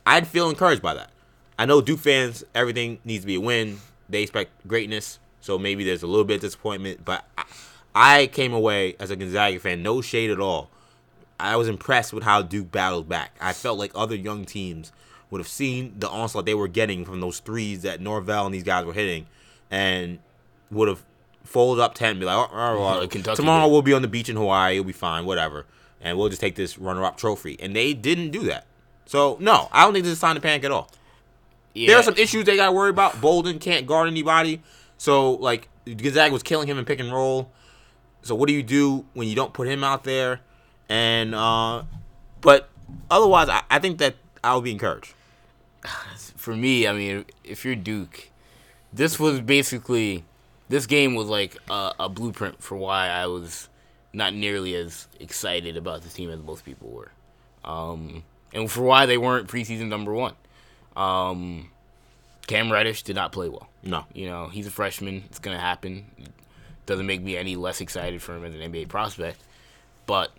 I'd 0.06 0.28
feel 0.28 0.50
encouraged 0.50 0.82
by 0.82 0.94
that. 0.94 1.10
I 1.60 1.66
know 1.66 1.82
Duke 1.82 2.00
fans, 2.00 2.46
everything 2.56 3.00
needs 3.04 3.24
to 3.24 3.28
be 3.28 3.36
a 3.36 3.42
win. 3.42 3.82
They 4.08 4.22
expect 4.22 4.66
greatness, 4.66 5.20
so 5.42 5.60
maybe 5.60 5.84
there's 5.84 6.04
a 6.04 6.08
little 6.08 6.24
bit 6.24 6.36
of 6.36 6.42
disappointment. 6.42 7.04
But 7.04 7.26
I, 7.38 7.44
I 7.94 8.28
came 8.28 8.54
away 8.54 8.96
as 8.98 9.12
a 9.12 9.18
Gonzaga 9.18 9.60
fan, 9.60 9.84
no 9.84 10.00
shade 10.00 10.32
at 10.32 10.40
all. 10.40 10.70
I 11.38 11.58
was 11.58 11.68
impressed 11.68 12.14
with 12.14 12.24
how 12.24 12.44
Duke 12.44 12.72
battled 12.72 13.10
back. 13.10 13.36
I 13.42 13.52
felt 13.52 13.78
like 13.78 13.92
other 13.94 14.16
young 14.16 14.46
teams 14.46 14.94
would 15.30 15.42
have 15.42 15.50
seen 15.50 15.96
the 16.00 16.08
onslaught 16.08 16.46
they 16.46 16.56
were 16.56 16.70
getting 16.70 17.04
from 17.04 17.20
those 17.20 17.40
threes 17.40 17.82
that 17.82 18.00
Norvell 18.00 18.46
and 18.46 18.56
these 18.56 18.64
guys 18.64 18.86
were 18.86 18.94
hitting, 18.94 19.26
and 19.70 20.20
would 20.72 20.88
have 20.88 21.04
folded 21.44 21.82
up 21.82 21.94
ten, 21.94 22.12
and 22.12 22.20
be 22.20 22.26
like, 22.26 22.36
oh, 22.36 22.50
oh, 22.54 23.02
oh, 23.02 23.36
tomorrow 23.36 23.68
we'll 23.68 23.82
be 23.82 23.94
on 23.94 24.02
the 24.02 24.08
beach 24.08 24.30
in 24.30 24.36
Hawaii, 24.36 24.74
it'll 24.74 24.86
be 24.86 24.94
fine, 24.94 25.26
whatever, 25.26 25.66
and 26.02 26.18
we'll 26.18 26.30
just 26.30 26.42
take 26.42 26.56
this 26.56 26.78
runner-up 26.78 27.18
trophy. 27.18 27.58
And 27.60 27.76
they 27.76 27.94
didn't 27.94 28.32
do 28.32 28.44
that. 28.44 28.66
So 29.06 29.38
no, 29.40 29.70
I 29.72 29.84
don't 29.84 29.94
think 29.94 30.04
this 30.04 30.12
is 30.14 30.18
a 30.18 30.22
sign 30.22 30.38
of 30.38 30.44
panic 30.44 30.64
at 30.64 30.72
all. 30.72 30.90
Yeah. 31.74 31.88
There 31.88 31.98
are 31.98 32.04
some 32.04 32.16
issues 32.18 32.46
they 32.46 32.56
got 32.56 32.68
to 32.68 32.72
worry 32.72 32.90
about. 32.90 33.20
Bolden 33.20 33.60
can't 33.60 33.88
guard 33.88 34.08
anybody, 34.08 34.62
so 34.98 35.34
like 35.34 35.70
Gonzaga 35.86 36.32
was 36.32 36.44
killing 36.44 36.68
him 36.68 36.78
in 36.78 36.86
pick 36.86 37.00
and 37.00 37.12
roll. 37.12 37.52
So 38.22 38.36
what 38.36 38.48
do 38.48 38.54
you 38.54 38.64
do 38.64 39.06
when 39.14 39.28
you 39.28 39.36
don't 39.36 39.54
put 39.54 39.68
him 39.68 39.84
out 39.84 40.04
there? 40.04 40.40
And 40.88 41.36
uh, 41.36 41.84
but 42.42 42.70
otherwise, 43.10 43.50
I, 43.50 43.64
I 43.70 43.80
think 43.80 43.98
that 43.98 44.16
I 44.44 44.54
will 44.54 44.62
be 44.62 44.72
encouraged. 44.72 45.14
for 46.38 46.56
me, 46.56 46.88
I 46.88 46.94
mean, 46.94 47.26
if 47.44 47.66
you're 47.66 47.76
Duke, 47.76 48.30
this 48.92 49.20
was 49.20 49.42
basically 49.42 50.24
this 50.70 50.86
game 50.86 51.16
was 51.16 51.28
like 51.28 51.58
a, 51.70 51.94
a 52.02 52.10
blueprint 52.10 52.62
for 52.62 52.78
why 52.78 53.08
I 53.10 53.28
was 53.28 53.70
not 54.14 54.34
nearly 54.34 54.76
as 54.76 55.08
excited 55.20 55.76
about 55.78 56.02
this 56.04 56.14
team 56.14 56.30
as 56.30 56.40
most 56.42 56.64
people 56.66 56.90
were, 56.90 57.12
um, 57.66 58.24
and 58.54 58.70
for 58.72 58.82
why 58.84 59.06
they 59.06 59.18
weren't 59.18 59.48
preseason 59.48 59.88
number 59.88 60.14
one. 60.14 60.36
Um, 60.96 61.70
Cam 62.48 62.72
Reddish 62.72 63.04
did 63.04 63.16
not 63.16 63.32
play 63.32 63.50
well. 63.50 63.70
No, 63.84 64.06
You 64.14 64.28
know, 64.28 64.48
he's 64.48 64.68
a 64.68 64.72
freshman. 64.72 65.24
It's 65.28 65.40
gonna 65.40 65.60
happen. 65.60 66.06
Doesn't 66.86 67.06
make 67.06 67.22
me 67.22 67.38
any 67.38 67.56
less 67.56 67.82
excited 67.82 68.22
for 68.22 68.36
him 68.36 68.44
as 68.46 68.54
an 68.54 68.62
NBA 68.62 68.90
prospect, 68.90 69.40
but 70.06 70.32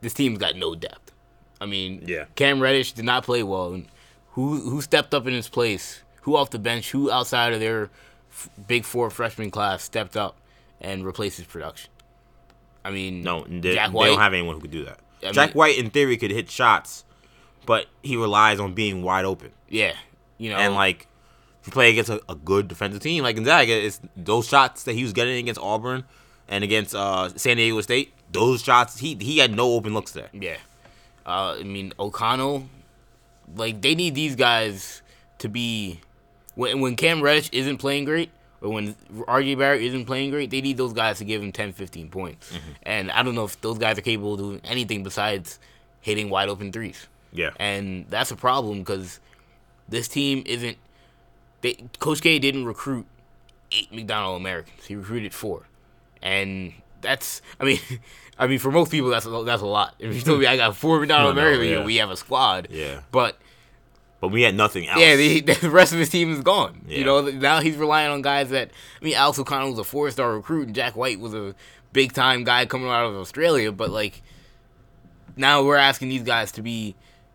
this 0.00 0.12
team's 0.14 0.38
got 0.38 0.56
no 0.56 0.74
depth. 0.74 1.12
I 1.60 1.66
mean, 1.66 2.02
Yeah. 2.06 2.24
Cam 2.36 2.60
Reddish 2.60 2.92
did 2.92 3.04
not 3.04 3.24
play 3.24 3.42
well. 3.42 3.80
Who 4.32 4.60
who 4.70 4.80
stepped 4.80 5.14
up 5.14 5.26
in 5.26 5.34
his 5.34 5.48
place? 5.48 6.02
Who 6.22 6.36
off 6.36 6.50
the 6.50 6.58
bench? 6.58 6.90
Who 6.90 7.10
outside 7.10 7.52
of 7.52 7.60
their 7.60 7.90
f- 8.30 8.48
big 8.66 8.84
four 8.84 9.10
freshman 9.10 9.50
class 9.50 9.82
stepped 9.82 10.16
up 10.16 10.36
and 10.80 11.04
replaced 11.04 11.36
his 11.38 11.46
production? 11.46 11.90
I 12.84 12.90
mean, 12.90 13.22
no, 13.22 13.44
they, 13.48 13.74
Jack 13.74 13.92
they 13.92 13.98
don't 14.06 14.18
have 14.18 14.32
anyone 14.32 14.54
who 14.56 14.62
could 14.62 14.70
do 14.70 14.84
that. 14.84 15.00
I 15.26 15.32
Jack 15.32 15.50
mean- 15.50 15.54
White, 15.58 15.78
in 15.78 15.90
theory, 15.90 16.16
could 16.16 16.30
hit 16.30 16.50
shots, 16.50 17.04
but 17.66 17.86
he 18.02 18.16
relies 18.16 18.58
on 18.58 18.72
being 18.74 19.02
wide 19.02 19.24
open. 19.24 19.52
yeah, 19.68 19.92
you 20.38 20.48
know, 20.50 20.56
And 20.56 20.74
like, 20.74 21.06
if 21.60 21.66
you 21.66 21.72
play 21.72 21.90
against 21.90 22.08
a, 22.08 22.22
a 22.28 22.34
good 22.34 22.68
defensive 22.68 23.02
team 23.02 23.22
like 23.22 23.36
Gonzaga, 23.36 23.72
it's 23.72 24.00
those 24.16 24.48
shots 24.48 24.84
that 24.84 24.94
he 24.94 25.02
was 25.02 25.12
getting 25.12 25.36
against 25.36 25.60
Auburn 25.60 26.04
and 26.48 26.64
against 26.64 26.94
uh, 26.94 27.28
San 27.36 27.58
Diego 27.58 27.80
State. 27.82 28.14
Those 28.32 28.62
shots, 28.62 28.98
he 28.98 29.14
he 29.20 29.36
had 29.38 29.54
no 29.54 29.72
open 29.74 29.92
looks 29.92 30.12
there. 30.12 30.30
Yeah. 30.32 30.56
Uh, 31.26 31.56
I 31.60 31.62
mean, 31.64 31.92
O'Connell, 32.00 32.66
like, 33.54 33.82
they 33.82 33.94
need 33.94 34.14
these 34.14 34.36
guys 34.36 35.02
to 35.38 35.48
be. 35.50 36.00
When, 36.60 36.80
when 36.80 36.94
Cam 36.94 37.22
Reddish 37.22 37.48
isn't 37.52 37.78
playing 37.78 38.04
great, 38.04 38.30
or 38.60 38.68
when 38.68 38.94
RJ 39.10 39.56
Barrett 39.56 39.80
isn't 39.80 40.04
playing 40.04 40.30
great, 40.30 40.50
they 40.50 40.60
need 40.60 40.76
those 40.76 40.92
guys 40.92 41.16
to 41.16 41.24
give 41.24 41.42
him 41.42 41.52
10, 41.52 41.72
15 41.72 42.10
points. 42.10 42.52
Mm-hmm. 42.52 42.70
And 42.82 43.10
I 43.12 43.22
don't 43.22 43.34
know 43.34 43.44
if 43.44 43.58
those 43.62 43.78
guys 43.78 43.96
are 43.96 44.02
capable 44.02 44.34
of 44.34 44.40
doing 44.40 44.60
anything 44.64 45.02
besides 45.02 45.58
hitting 46.02 46.28
wide 46.28 46.50
open 46.50 46.70
threes. 46.70 47.06
Yeah. 47.32 47.52
And 47.58 48.04
that's 48.10 48.30
a 48.30 48.36
problem 48.36 48.80
because 48.80 49.20
this 49.88 50.06
team 50.06 50.42
isn't. 50.44 50.76
They, 51.62 51.82
Coach 51.98 52.20
K 52.20 52.38
didn't 52.38 52.66
recruit 52.66 53.06
eight 53.72 53.90
McDonald 53.90 54.38
Americans. 54.38 54.84
He 54.84 54.96
recruited 54.96 55.32
four, 55.32 55.62
and 56.20 56.74
that's. 57.00 57.40
I 57.58 57.64
mean, 57.64 57.78
I 58.38 58.46
mean 58.46 58.58
for 58.58 58.70
most 58.70 58.90
people 58.90 59.08
that's 59.08 59.24
a, 59.24 59.44
that's 59.46 59.62
a 59.62 59.66
lot. 59.66 59.94
If 59.98 60.14
you 60.14 60.20
told 60.20 60.40
me 60.40 60.46
I 60.46 60.58
got 60.58 60.76
four 60.76 61.00
McDonald 61.00 61.36
No, 61.36 61.40
no, 61.40 61.48
Americans, 61.48 61.70
yeah. 61.70 61.84
we 61.86 61.96
have 61.96 62.10
a 62.10 62.18
squad. 62.18 62.68
Yeah. 62.70 63.00
But 63.10 63.38
But 64.20 64.28
we 64.28 64.42
had 64.42 64.54
nothing 64.54 64.86
else. 64.86 65.00
yeah, 65.00 65.16
the, 65.16 65.40
the 65.40 65.70
rest 65.70 65.92
of 65.92 65.98
his 65.98 66.10
team 66.10 66.32
is 66.32 66.40
gone. 66.40 66.82
Yeah. 66.86 66.98
You 66.98 67.04
know, 67.04 67.20
now 67.22 67.60
he's 67.60 67.76
relying 67.76 68.10
on 68.10 68.22
guys 68.22 68.50
that. 68.50 68.70
I 69.00 69.04
mean, 69.04 69.14
Alex 69.14 69.38
O'Connell 69.38 69.70
was 69.70 69.78
a 69.78 69.84
four-star 69.84 70.34
recruit, 70.34 70.66
and 70.66 70.74
Jack 70.74 70.94
White 70.94 71.18
was 71.20 71.34
a 71.34 71.54
big-time 71.92 72.44
guy 72.44 72.66
coming 72.66 72.88
out 72.88 73.06
of 73.06 73.16
Australia. 73.16 73.72
But 73.72 73.90
like, 73.90 74.22
now 75.36 75.64
we're 75.64 75.76
asking 75.76 76.10
these 76.10 76.22
guys 76.22 76.52
to 76.52 76.62
be 76.62 76.94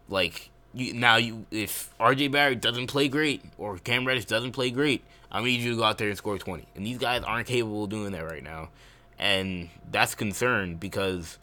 like. 0.09 0.51
You, 0.77 0.93
now, 0.93 1.15
you 1.15 1.45
if 1.51 1.93
RJ 2.01 2.33
Barrett 2.33 2.59
doesn't 2.59 2.87
play 2.87 3.07
great 3.07 3.41
or 3.57 3.77
Cam 3.77 4.05
Reddish 4.05 4.25
doesn't 4.25 4.51
play 4.51 4.71
great, 4.71 5.05
I 5.31 5.41
need 5.41 5.61
you 5.61 5.71
to 5.71 5.77
go 5.77 5.83
out 5.85 5.97
there 5.97 6.09
and 6.09 6.17
score 6.17 6.37
twenty. 6.37 6.65
And 6.75 6.85
these 6.85 6.97
guys 6.97 7.23
aren't 7.23 7.47
capable 7.47 7.85
of 7.85 7.89
doing 7.89 8.11
that 8.11 8.25
right 8.25 8.43
now, 8.43 8.71
and 9.17 9.69
that's 9.89 10.11
a 10.11 10.17
concern 10.17 10.75
because, 10.75 11.37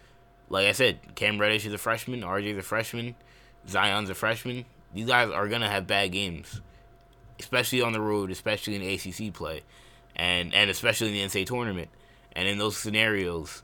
like 0.51 0.67
I 0.67 0.73
said, 0.73 0.99
Cam 1.15 1.41
Reddish 1.41 1.65
is 1.65 1.73
a 1.73 1.79
freshman, 1.79 2.21
RJ's 2.21 2.59
a 2.59 2.63
freshman, 2.63 3.15
Zion's 3.67 4.11
a 4.11 4.15
freshman. 4.15 4.67
These 4.95 5.07
guys 5.07 5.31
are 5.31 5.49
gonna 5.49 5.69
have 5.69 5.87
bad 5.87 6.13
games, 6.13 6.61
especially 7.39 7.81
on 7.83 7.93
the 7.93 8.01
road, 8.01 8.31
especially 8.31 8.77
in 8.77 8.83
ACC 8.83 9.33
play, 9.33 9.63
and 10.17 10.55
and 10.55 10.71
especially 10.71 11.09
in 11.09 11.15
the 11.15 11.21
NCAA 11.41 11.47
tournament. 11.47 11.89
And 12.35 12.49
in 12.49 12.59
those 12.59 12.77
scenarios, 12.77 13.63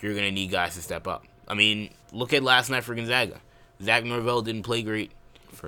you're 0.00 0.14
gonna 0.14 0.30
need 0.30 0.50
guys 0.50 0.74
to 0.74 0.82
step 0.82 1.06
up. 1.06 1.24
I 1.46 1.54
mean, 1.54 1.90
look 2.12 2.32
at 2.32 2.42
last 2.42 2.70
night 2.70 2.84
for 2.84 2.94
Gonzaga. 2.94 3.40
Zach 3.82 4.04
Norvell 4.04 4.42
didn't 4.42 4.64
play 4.64 4.82
great 4.82 5.12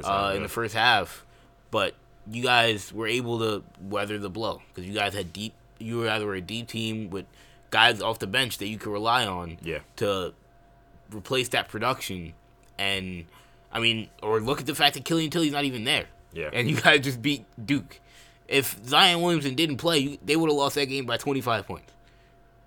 uh, 0.04 0.32
in 0.36 0.42
the 0.42 0.48
first 0.48 0.74
half, 0.74 1.24
but 1.70 1.94
you 2.30 2.42
guys 2.42 2.92
were 2.92 3.06
able 3.06 3.38
to 3.38 3.62
weather 3.80 4.18
the 4.18 4.30
blow 4.30 4.60
because 4.68 4.86
you 4.88 4.94
guys 4.94 5.14
had 5.14 5.32
deep. 5.32 5.54
You 5.78 6.04
guys 6.04 6.22
were 6.22 6.34
either 6.34 6.34
a 6.34 6.40
deep 6.40 6.68
team 6.68 7.08
with 7.10 7.24
guys 7.70 8.02
off 8.02 8.18
the 8.18 8.26
bench 8.26 8.58
that 8.58 8.66
you 8.66 8.76
could 8.78 8.92
rely 8.92 9.24
on 9.26 9.58
Yeah. 9.62 9.78
to 9.96 10.34
replace 11.12 11.48
that 11.50 11.68
production. 11.68 12.34
And 12.78 13.24
I 13.72 13.80
mean, 13.80 14.08
or 14.22 14.40
look 14.40 14.60
at 14.60 14.66
the 14.66 14.74
fact 14.74 14.94
that 14.94 15.04
Killian 15.04 15.30
Tillie's 15.30 15.52
not 15.52 15.64
even 15.64 15.84
there. 15.84 16.06
Yeah. 16.32 16.50
And 16.52 16.68
you 16.68 16.76
guys 16.80 17.00
just 17.00 17.22
beat 17.22 17.44
Duke. 17.64 18.00
If 18.48 18.78
Zion 18.84 19.20
Williamson 19.20 19.54
didn't 19.54 19.76
play, 19.76 20.18
they 20.24 20.36
would 20.36 20.50
have 20.50 20.56
lost 20.56 20.74
that 20.74 20.86
game 20.86 21.06
by 21.06 21.16
25 21.16 21.66
points. 21.66 21.92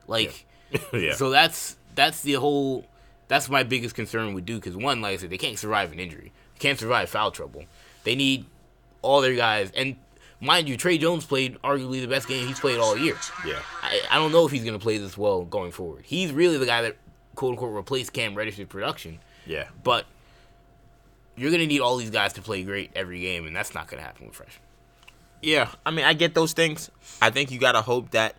Like, 0.08 0.46
yeah. 0.94 1.14
so 1.16 1.30
that's 1.30 1.78
that's 1.96 2.22
the 2.22 2.34
whole. 2.34 2.86
That's 3.28 3.50
my 3.50 3.64
biggest 3.64 3.96
concern 3.96 4.34
with 4.34 4.46
Duke. 4.46 4.68
Is 4.68 4.76
one, 4.76 5.02
like 5.02 5.14
I 5.14 5.18
said, 5.18 5.30
they 5.30 5.38
can't 5.38 5.58
survive 5.58 5.92
an 5.92 6.00
injury. 6.00 6.32
They 6.54 6.60
can't 6.60 6.80
survive 6.80 7.10
foul 7.10 7.32
trouble. 7.32 7.64
They 8.04 8.16
need 8.16 8.46
all 9.02 9.22
their 9.22 9.36
guys. 9.36 9.72
And 9.76 9.96
mind 10.40 10.68
you, 10.68 10.78
Tre 10.78 10.98
Jones 10.98 11.26
played 11.26 11.58
arguably 11.62 12.02
the 12.02 12.08
best 12.08 12.28
game 12.28 12.48
he's 12.48 12.60
played 12.60 12.80
all 12.80 12.98
year. 12.98 13.18
Yeah. 13.46 13.60
I, 13.82 14.02
I 14.12 14.16
don't 14.16 14.32
know 14.32 14.46
if 14.46 14.52
he's 14.52 14.64
gonna 14.64 14.80
play 14.80 14.98
this 14.98 15.18
well 15.18 15.44
going 15.44 15.72
forward. 15.72 16.04
He's 16.06 16.32
really 16.32 16.58
the 16.58 16.66
guy 16.66 16.82
that 16.84 16.98
quote 17.36 17.52
unquote 17.52 17.74
replaced 17.74 18.14
Cam 18.14 18.36
Reddish's 18.36 18.68
production. 18.68 19.20
Yeah. 19.46 19.68
But 19.84 20.06
you're 21.36 21.52
gonna 21.52 21.66
need 21.68 21.82
all 21.82 21.98
these 21.98 22.10
guys 22.12 22.34
to 22.34 22.42
play 22.42 22.64
great 22.64 22.92
every 22.96 23.20
game, 23.22 23.46
and 23.48 23.56
that's 23.56 23.74
not 23.74 23.88
gonna 23.88 24.02
happen 24.02 24.28
with 24.28 24.36
freshmen. 24.36 24.62
Yeah, 25.42 25.70
I 25.86 25.92
mean, 25.92 26.06
I 26.06 26.14
get 26.14 26.34
those 26.34 26.54
things. 26.54 26.90
I 27.22 27.30
think 27.30 27.52
you 27.52 27.60
gotta 27.60 27.82
hope 27.82 28.12
that 28.12 28.36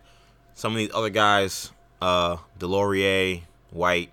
some 0.53 0.71
of 0.71 0.77
these 0.77 0.89
other 0.93 1.09
guys, 1.09 1.71
uh, 2.01 2.37
DeLaurier, 2.59 3.41
White, 3.71 4.11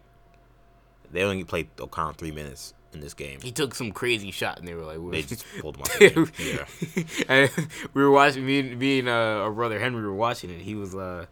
they 1.11 1.23
only 1.23 1.45
played 1.45 1.69
O'Connell 1.81 2.15
three 2.15 2.33
minutes 2.33 2.75
in 2.93 3.01
this 3.01 3.15
game. 3.15 3.41
He 3.41 3.53
took 3.53 3.75
some 3.75 3.93
crazy 3.93 4.31
shot, 4.31 4.59
and 4.59 4.69
they 4.69 4.75
were 4.75 4.83
like, 4.83 5.11
They 5.13 5.23
just 5.23 5.45
pulled 5.61 5.77
him 5.77 5.83
out. 5.83 5.91
The 5.99 6.11
game. 6.11 7.05
Yeah. 7.19 7.25
and 7.29 7.51
we 7.95 8.03
were 8.03 8.11
watching. 8.11 8.45
Me, 8.45 8.59
and- 8.61 8.79
me 8.79 8.99
and 8.99 9.09
uh, 9.09 9.13
our 9.45 9.51
brother 9.53 9.79
Henry 9.79 10.03
were 10.03 10.15
watching 10.15 10.51
it. 10.51 10.61
He 10.61 10.75
was 10.75 10.95
uh, 10.95 11.27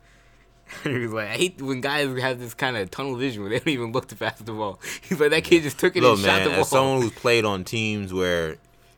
he 0.85 0.99
was 0.99 1.13
like, 1.13 1.29
I 1.29 1.33
hate 1.35 1.61
when 1.63 1.81
guys 1.81 2.17
have 2.21 2.39
this 2.39 2.55
kind 2.55 2.77
of 2.77 2.91
tunnel 2.91 3.17
vision 3.17 3.43
where 3.43 3.51
they 3.51 3.59
don't 3.59 3.69
even 3.69 3.93
look 3.93 4.09
to 4.09 4.17
pass 4.17 4.39
the 4.39 4.53
ball. 4.53 4.81
He's 5.03 5.19
like, 5.21 5.31
that 5.31 5.45
kid 5.45 5.63
just 5.63 5.79
took 5.79 5.97
it 5.97 6.03
Look, 6.03 6.17
and 6.19 6.25
shot 6.27 6.45
the 6.45 6.51
ball. 6.51 6.61
as 6.61 6.69
someone 6.69 7.03
who's 7.03 7.13
played 7.13 7.45
on 7.45 7.65
teams 7.65 8.13
where 8.13 8.57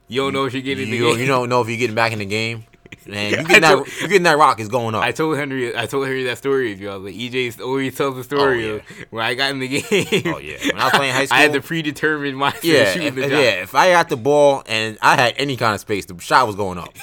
you 0.09 0.21
don't 0.21 0.33
know 0.33 0.45
if 0.45 0.52
you're 0.52 0.62
getting 0.62 0.85
in 0.87 0.91
the 0.91 0.97
you, 0.97 1.11
game. 1.12 1.21
you 1.21 1.26
don't 1.26 1.49
know 1.49 1.61
if 1.62 1.69
you're 1.69 1.79
getting 1.79 1.97
back 1.97 2.12
in 2.12 2.19
the 2.19 2.26
game, 2.26 2.64
man, 3.07 3.31
you 3.31 3.37
getting 3.38 3.62
that 3.62 3.87
you 4.02 4.09
getting 4.09 4.23
that 4.25 4.37
rock 4.37 4.61
is 4.61 4.69
going 4.69 4.95
up. 4.95 5.02
I 5.02 5.12
told 5.12 5.37
Henry, 5.38 5.75
I 5.76 5.87
told 5.87 6.07
Henry 6.07 6.25
that 6.25 6.37
story 6.38 6.73
of 6.73 6.81
you. 6.81 6.91
I 6.91 6.97
was 6.97 7.05
like, 7.12 7.14
EJ 7.21 7.61
always 7.61 7.97
tells 7.97 8.17
the 8.17 8.25
story 8.25 8.69
Oh, 8.71 8.75
of 8.76 8.83
when 9.11 9.25
I 9.25 9.35
got 9.35 9.50
in 9.50 9.59
the 9.61 9.69
game. 9.69 9.83
Oh, 10.26 10.38
yeah. 10.38 10.59
When 10.67 10.79
I 10.79 10.85
was 10.85 10.93
playing 10.93 11.14
high 11.14 11.25
school, 11.25 11.38
I 11.38 11.41
had 11.43 11.52
the 11.52 11.61
predetermined 11.62 12.37
mindset 12.37 12.64
yeah, 12.64 12.93
shooting 12.93 13.09
if, 13.09 13.14
the 13.14 13.23
if- 13.23 13.31
shot. 13.31 13.38
yeah. 13.41 13.62
If 13.62 13.75
I 13.75 13.91
got 13.93 14.09
the 14.11 14.17
ball 14.19 14.62
and 14.67 14.99
I 15.00 15.17
had 15.17 15.35
any 15.38 15.57
kind 15.57 15.75
of 15.75 15.81
space, 15.81 16.05
the 16.05 16.19
shot 16.21 16.47
was 16.47 16.57
going 16.57 16.76
up. 16.79 16.95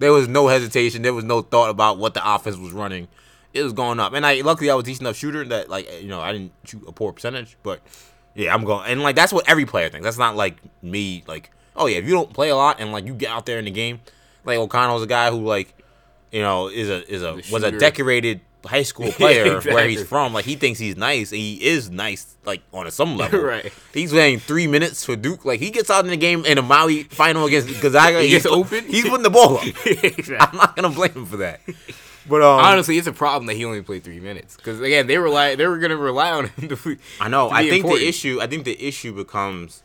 there 0.00 0.12
was 0.12 0.26
no 0.26 0.48
hesitation. 0.48 1.02
There 1.02 1.14
was 1.14 1.24
no 1.24 1.42
thought 1.42 1.70
about 1.70 1.98
what 1.98 2.14
the 2.14 2.34
offense 2.34 2.56
was 2.56 2.72
running. 2.72 3.06
It 3.56 3.62
was 3.62 3.72
going 3.72 4.00
up, 4.00 4.12
and 4.12 4.24
I 4.24 4.40
luckily 4.42 4.70
I 4.70 4.74
was 4.74 4.84
a 4.84 4.86
decent 4.86 5.06
enough 5.06 5.16
shooter 5.16 5.44
that 5.46 5.68
like 5.68 6.02
you 6.02 6.08
know 6.08 6.20
I 6.20 6.32
didn't 6.32 6.52
shoot 6.64 6.82
a 6.86 6.92
poor 6.92 7.12
percentage, 7.12 7.56
but 7.62 7.80
yeah, 8.34 8.54
I'm 8.54 8.64
going 8.64 8.90
and 8.90 9.02
like 9.02 9.16
that's 9.16 9.32
what 9.32 9.48
every 9.48 9.66
player 9.66 9.88
thinks. 9.88 10.04
That's 10.04 10.18
not 10.18 10.36
like 10.36 10.58
me. 10.82 11.24
Like 11.26 11.50
oh 11.74 11.86
yeah, 11.86 11.98
if 11.98 12.04
you 12.04 12.12
don't 12.12 12.32
play 12.32 12.50
a 12.50 12.56
lot 12.56 12.80
and 12.80 12.92
like 12.92 13.06
you 13.06 13.14
get 13.14 13.30
out 13.30 13.46
there 13.46 13.58
in 13.58 13.64
the 13.64 13.70
game, 13.70 14.00
like 14.44 14.58
O'Connell's 14.58 15.02
a 15.02 15.06
guy 15.06 15.30
who 15.30 15.44
like 15.44 15.74
you 16.30 16.42
know 16.42 16.68
is 16.68 16.88
a 16.88 17.10
is 17.12 17.22
a 17.22 17.40
was 17.52 17.62
a 17.62 17.72
decorated 17.72 18.40
high 18.66 18.82
school 18.92 19.10
player 19.12 19.44
where 19.44 19.56
exactly. 19.56 19.90
he's 19.90 20.04
from. 20.04 20.32
Like 20.32 20.44
he 20.44 20.56
thinks 20.56 20.78
he's 20.78 20.96
nice. 20.96 21.30
He 21.30 21.62
is 21.64 21.90
nice, 21.90 22.36
like 22.44 22.62
on 22.72 22.90
some 22.90 23.16
level. 23.18 23.40
Right. 23.40 23.72
He's 23.92 24.12
playing 24.12 24.40
three 24.40 24.66
minutes 24.66 25.04
for 25.04 25.16
Duke. 25.16 25.44
Like 25.44 25.60
he 25.60 25.70
gets 25.70 25.90
out 25.90 26.04
in 26.04 26.10
the 26.10 26.16
game 26.16 26.44
in 26.44 26.58
a 26.58 26.62
Maui 26.62 27.04
final 27.04 27.46
against 27.46 27.68
Gonzaga. 27.80 28.20
He 28.20 28.28
he's 28.28 28.42
gets 28.42 28.46
open? 28.46 28.84
He's 28.86 29.08
putting 29.08 29.22
the 29.22 29.30
ball 29.30 29.58
up. 29.58 29.64
Exactly. 29.86 30.36
I'm 30.38 30.56
not 30.56 30.76
gonna 30.76 30.90
blame 30.90 31.12
him 31.12 31.26
for 31.26 31.38
that. 31.38 31.60
But 32.28 32.42
um, 32.42 32.60
Honestly, 32.60 32.98
it's 32.98 33.06
a 33.06 33.12
problem 33.12 33.46
that 33.46 33.54
he 33.54 33.64
only 33.64 33.82
played 33.82 34.02
three 34.04 34.20
minutes 34.20 34.56
because 34.56 34.80
again, 34.80 35.06
they 35.06 35.18
rely 35.18 35.54
they 35.54 35.66
were 35.66 35.78
gonna 35.78 35.96
rely 35.96 36.30
on 36.32 36.46
him 36.48 36.68
to. 36.76 36.96
I 37.20 37.28
know. 37.28 37.48
to 37.48 37.54
I 37.54 37.62
think 37.68 37.84
important. 37.84 38.00
the 38.00 38.08
issue. 38.08 38.38
I 38.40 38.46
think 38.46 38.64
the 38.64 38.80
issue 38.86 39.12
becomes. 39.14 39.82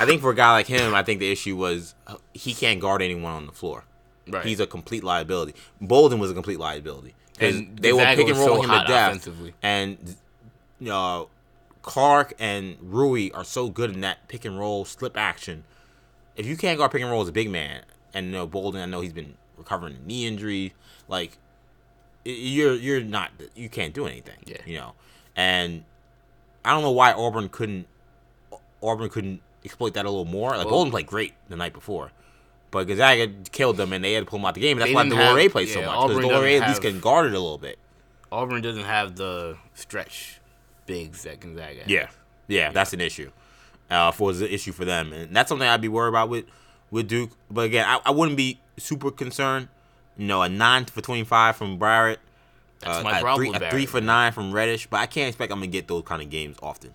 I 0.00 0.04
think 0.04 0.20
for 0.20 0.30
a 0.30 0.34
guy 0.34 0.50
like 0.52 0.66
him, 0.66 0.94
I 0.94 1.02
think 1.04 1.20
the 1.20 1.30
issue 1.30 1.56
was 1.56 1.94
uh, 2.08 2.16
he 2.34 2.54
can't 2.54 2.80
guard 2.80 3.02
anyone 3.02 3.32
on 3.32 3.46
the 3.46 3.52
floor. 3.52 3.84
Right. 4.28 4.44
He's 4.44 4.58
a 4.60 4.66
complete 4.66 5.04
liability. 5.04 5.54
Bolden 5.80 6.18
was 6.18 6.30
a 6.30 6.34
complete 6.34 6.58
liability 6.60 7.14
And 7.40 7.76
they 7.78 7.92
were 7.92 7.98
Gonzaga 7.98 8.16
pick 8.22 8.28
and 8.30 8.38
roll 8.38 8.56
so 8.56 8.62
him 8.62 8.68
hot 8.68 8.82
to 8.82 8.92
death. 8.92 9.08
offensively. 9.08 9.54
And 9.62 10.16
uh, 10.88 11.24
Clarke 11.82 12.34
and 12.38 12.76
Rui 12.80 13.30
are 13.32 13.44
so 13.44 13.68
good 13.70 13.90
in 13.92 14.00
that 14.02 14.28
pick 14.28 14.44
and 14.44 14.58
roll 14.58 14.84
slip 14.84 15.16
action. 15.16 15.64
If 16.36 16.46
you 16.46 16.56
can't 16.56 16.78
guard 16.78 16.90
pick 16.92 17.00
and 17.02 17.10
roll 17.10 17.22
as 17.22 17.28
a 17.28 17.32
big 17.32 17.50
man, 17.50 17.82
and 18.14 18.26
you 18.26 18.32
know 18.32 18.46
Bolden, 18.46 18.80
I 18.80 18.86
know 18.86 19.00
he's 19.00 19.12
been 19.12 19.34
recovering 19.56 19.96
a 19.96 20.06
knee 20.06 20.26
injury. 20.26 20.74
Like 21.08 21.32
y- 21.32 21.49
you're 22.24 22.74
you're 22.74 23.02
not 23.02 23.30
you 23.54 23.68
can't 23.68 23.94
do 23.94 24.06
anything. 24.06 24.36
Yeah. 24.44 24.58
You 24.66 24.78
know, 24.78 24.92
and 25.36 25.84
I 26.64 26.72
don't 26.72 26.82
know 26.82 26.90
why 26.90 27.12
Auburn 27.12 27.48
couldn't 27.48 27.86
Auburn 28.82 29.08
couldn't 29.08 29.40
exploit 29.64 29.94
that 29.94 30.06
a 30.06 30.10
little 30.10 30.24
more. 30.24 30.50
Like 30.50 30.66
Well- 30.66 30.74
Bolden 30.76 30.90
played 30.90 31.06
great 31.06 31.34
the 31.48 31.56
night 31.56 31.72
before. 31.72 32.12
But 32.70 32.86
Gonzaga 32.86 33.26
killed 33.50 33.78
them, 33.78 33.92
and 33.92 34.04
they 34.04 34.12
had 34.12 34.20
to 34.20 34.30
pull 34.30 34.38
them 34.38 34.46
out 34.46 34.54
the 34.54 34.60
game. 34.60 34.78
That's 34.78 34.92
why 34.94 35.04
have- 35.04 35.50
played 35.50 35.68
so 35.68 35.82
much 35.82 36.08
because 36.08 36.22
doesn't 36.22 36.62
at 36.62 36.68
least 36.68 36.82
can 36.82 37.00
guard 37.00 37.26
it 37.26 37.34
a 37.34 37.40
little 37.40 37.58
bit. 37.58 37.78
Auburn 38.30 38.62
doesn't 38.62 38.84
have 38.84 39.16
the 39.16 39.56
stretch 39.74 40.40
bigs 40.86 41.24
that 41.24 41.40
Gonzaga. 41.40 41.80
has. 41.80 41.88
Yeah, 41.88 42.08
yeah, 42.46 42.70
that's 42.70 42.92
an 42.92 43.00
issue. 43.00 43.32
Uh, 43.90 44.12
for 44.12 44.32
the 44.32 44.52
issue 44.54 44.70
for 44.70 44.84
them, 44.84 45.12
and 45.12 45.34
that's 45.34 45.48
something 45.48 45.66
I'd 45.66 45.80
be 45.80 45.88
worried 45.88 46.10
about 46.10 46.28
with 46.28 46.44
with 46.92 47.08
Duke. 47.08 47.32
But 47.50 47.62
again, 47.62 47.84
I, 47.88 47.98
I 48.06 48.12
wouldn't 48.12 48.36
be 48.36 48.60
super 48.76 49.10
concerned. 49.10 49.66
You 50.20 50.26
know, 50.26 50.42
a 50.42 50.50
nine 50.50 50.84
for 50.84 51.00
twenty 51.00 51.24
five 51.24 51.56
from 51.56 51.78
Barrett. 51.78 52.20
That's 52.80 52.98
uh, 52.98 53.02
my 53.02 53.20
problem 53.22 53.46
Three, 53.46 53.50
with 53.52 53.62
a 53.62 53.70
three 53.70 53.86
for 53.86 53.96
man. 54.02 54.06
nine 54.06 54.32
from 54.32 54.52
Reddish, 54.52 54.86
but 54.86 55.00
I 55.00 55.06
can't 55.06 55.28
expect 55.28 55.50
I'm 55.50 55.60
gonna 55.60 55.68
get 55.68 55.88
those 55.88 56.02
kind 56.04 56.20
of 56.20 56.28
games 56.28 56.58
often. 56.62 56.92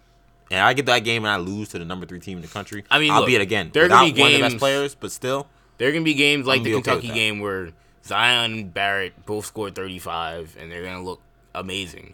And 0.52 0.60
I 0.60 0.74
get 0.74 0.86
that 0.86 1.00
game 1.00 1.26
and 1.26 1.32
I 1.32 1.38
lose 1.38 1.70
to 1.70 1.80
the 1.80 1.86
number 1.86 2.06
three 2.06 2.20
team 2.20 2.38
in 2.38 2.44
the 2.44 2.48
country. 2.48 2.84
I 2.92 3.00
mean, 3.00 3.10
I'll 3.10 3.22
look, 3.22 3.28
be 3.28 3.34
it 3.36 3.42
again. 3.42 3.72
there 3.74 3.86
are 3.86 3.88
gonna 3.88 4.14
be 4.14 4.22
one 4.22 4.32
of 4.32 4.38
the 4.38 4.44
best 4.44 4.58
players, 4.60 4.94
but 4.94 5.12
still, 5.12 5.48
There 5.80 5.90
are 5.90 5.92
gonna 5.92 6.06
be 6.06 6.14
games 6.14 6.46
like 6.46 6.62
the 6.62 6.70
gonna 6.70 6.82
okay 6.82 6.92
Kentucky 6.92 7.14
game 7.16 7.40
where 7.40 7.72
Zion 8.06 8.54
and 8.54 8.72
Barrett 8.72 9.26
both 9.26 9.48
scored 9.48 9.74
35, 9.74 10.56
and 10.60 10.72
they're 10.72 10.84
gonna 10.84 11.04
look 11.04 11.20
amazing. 11.56 12.14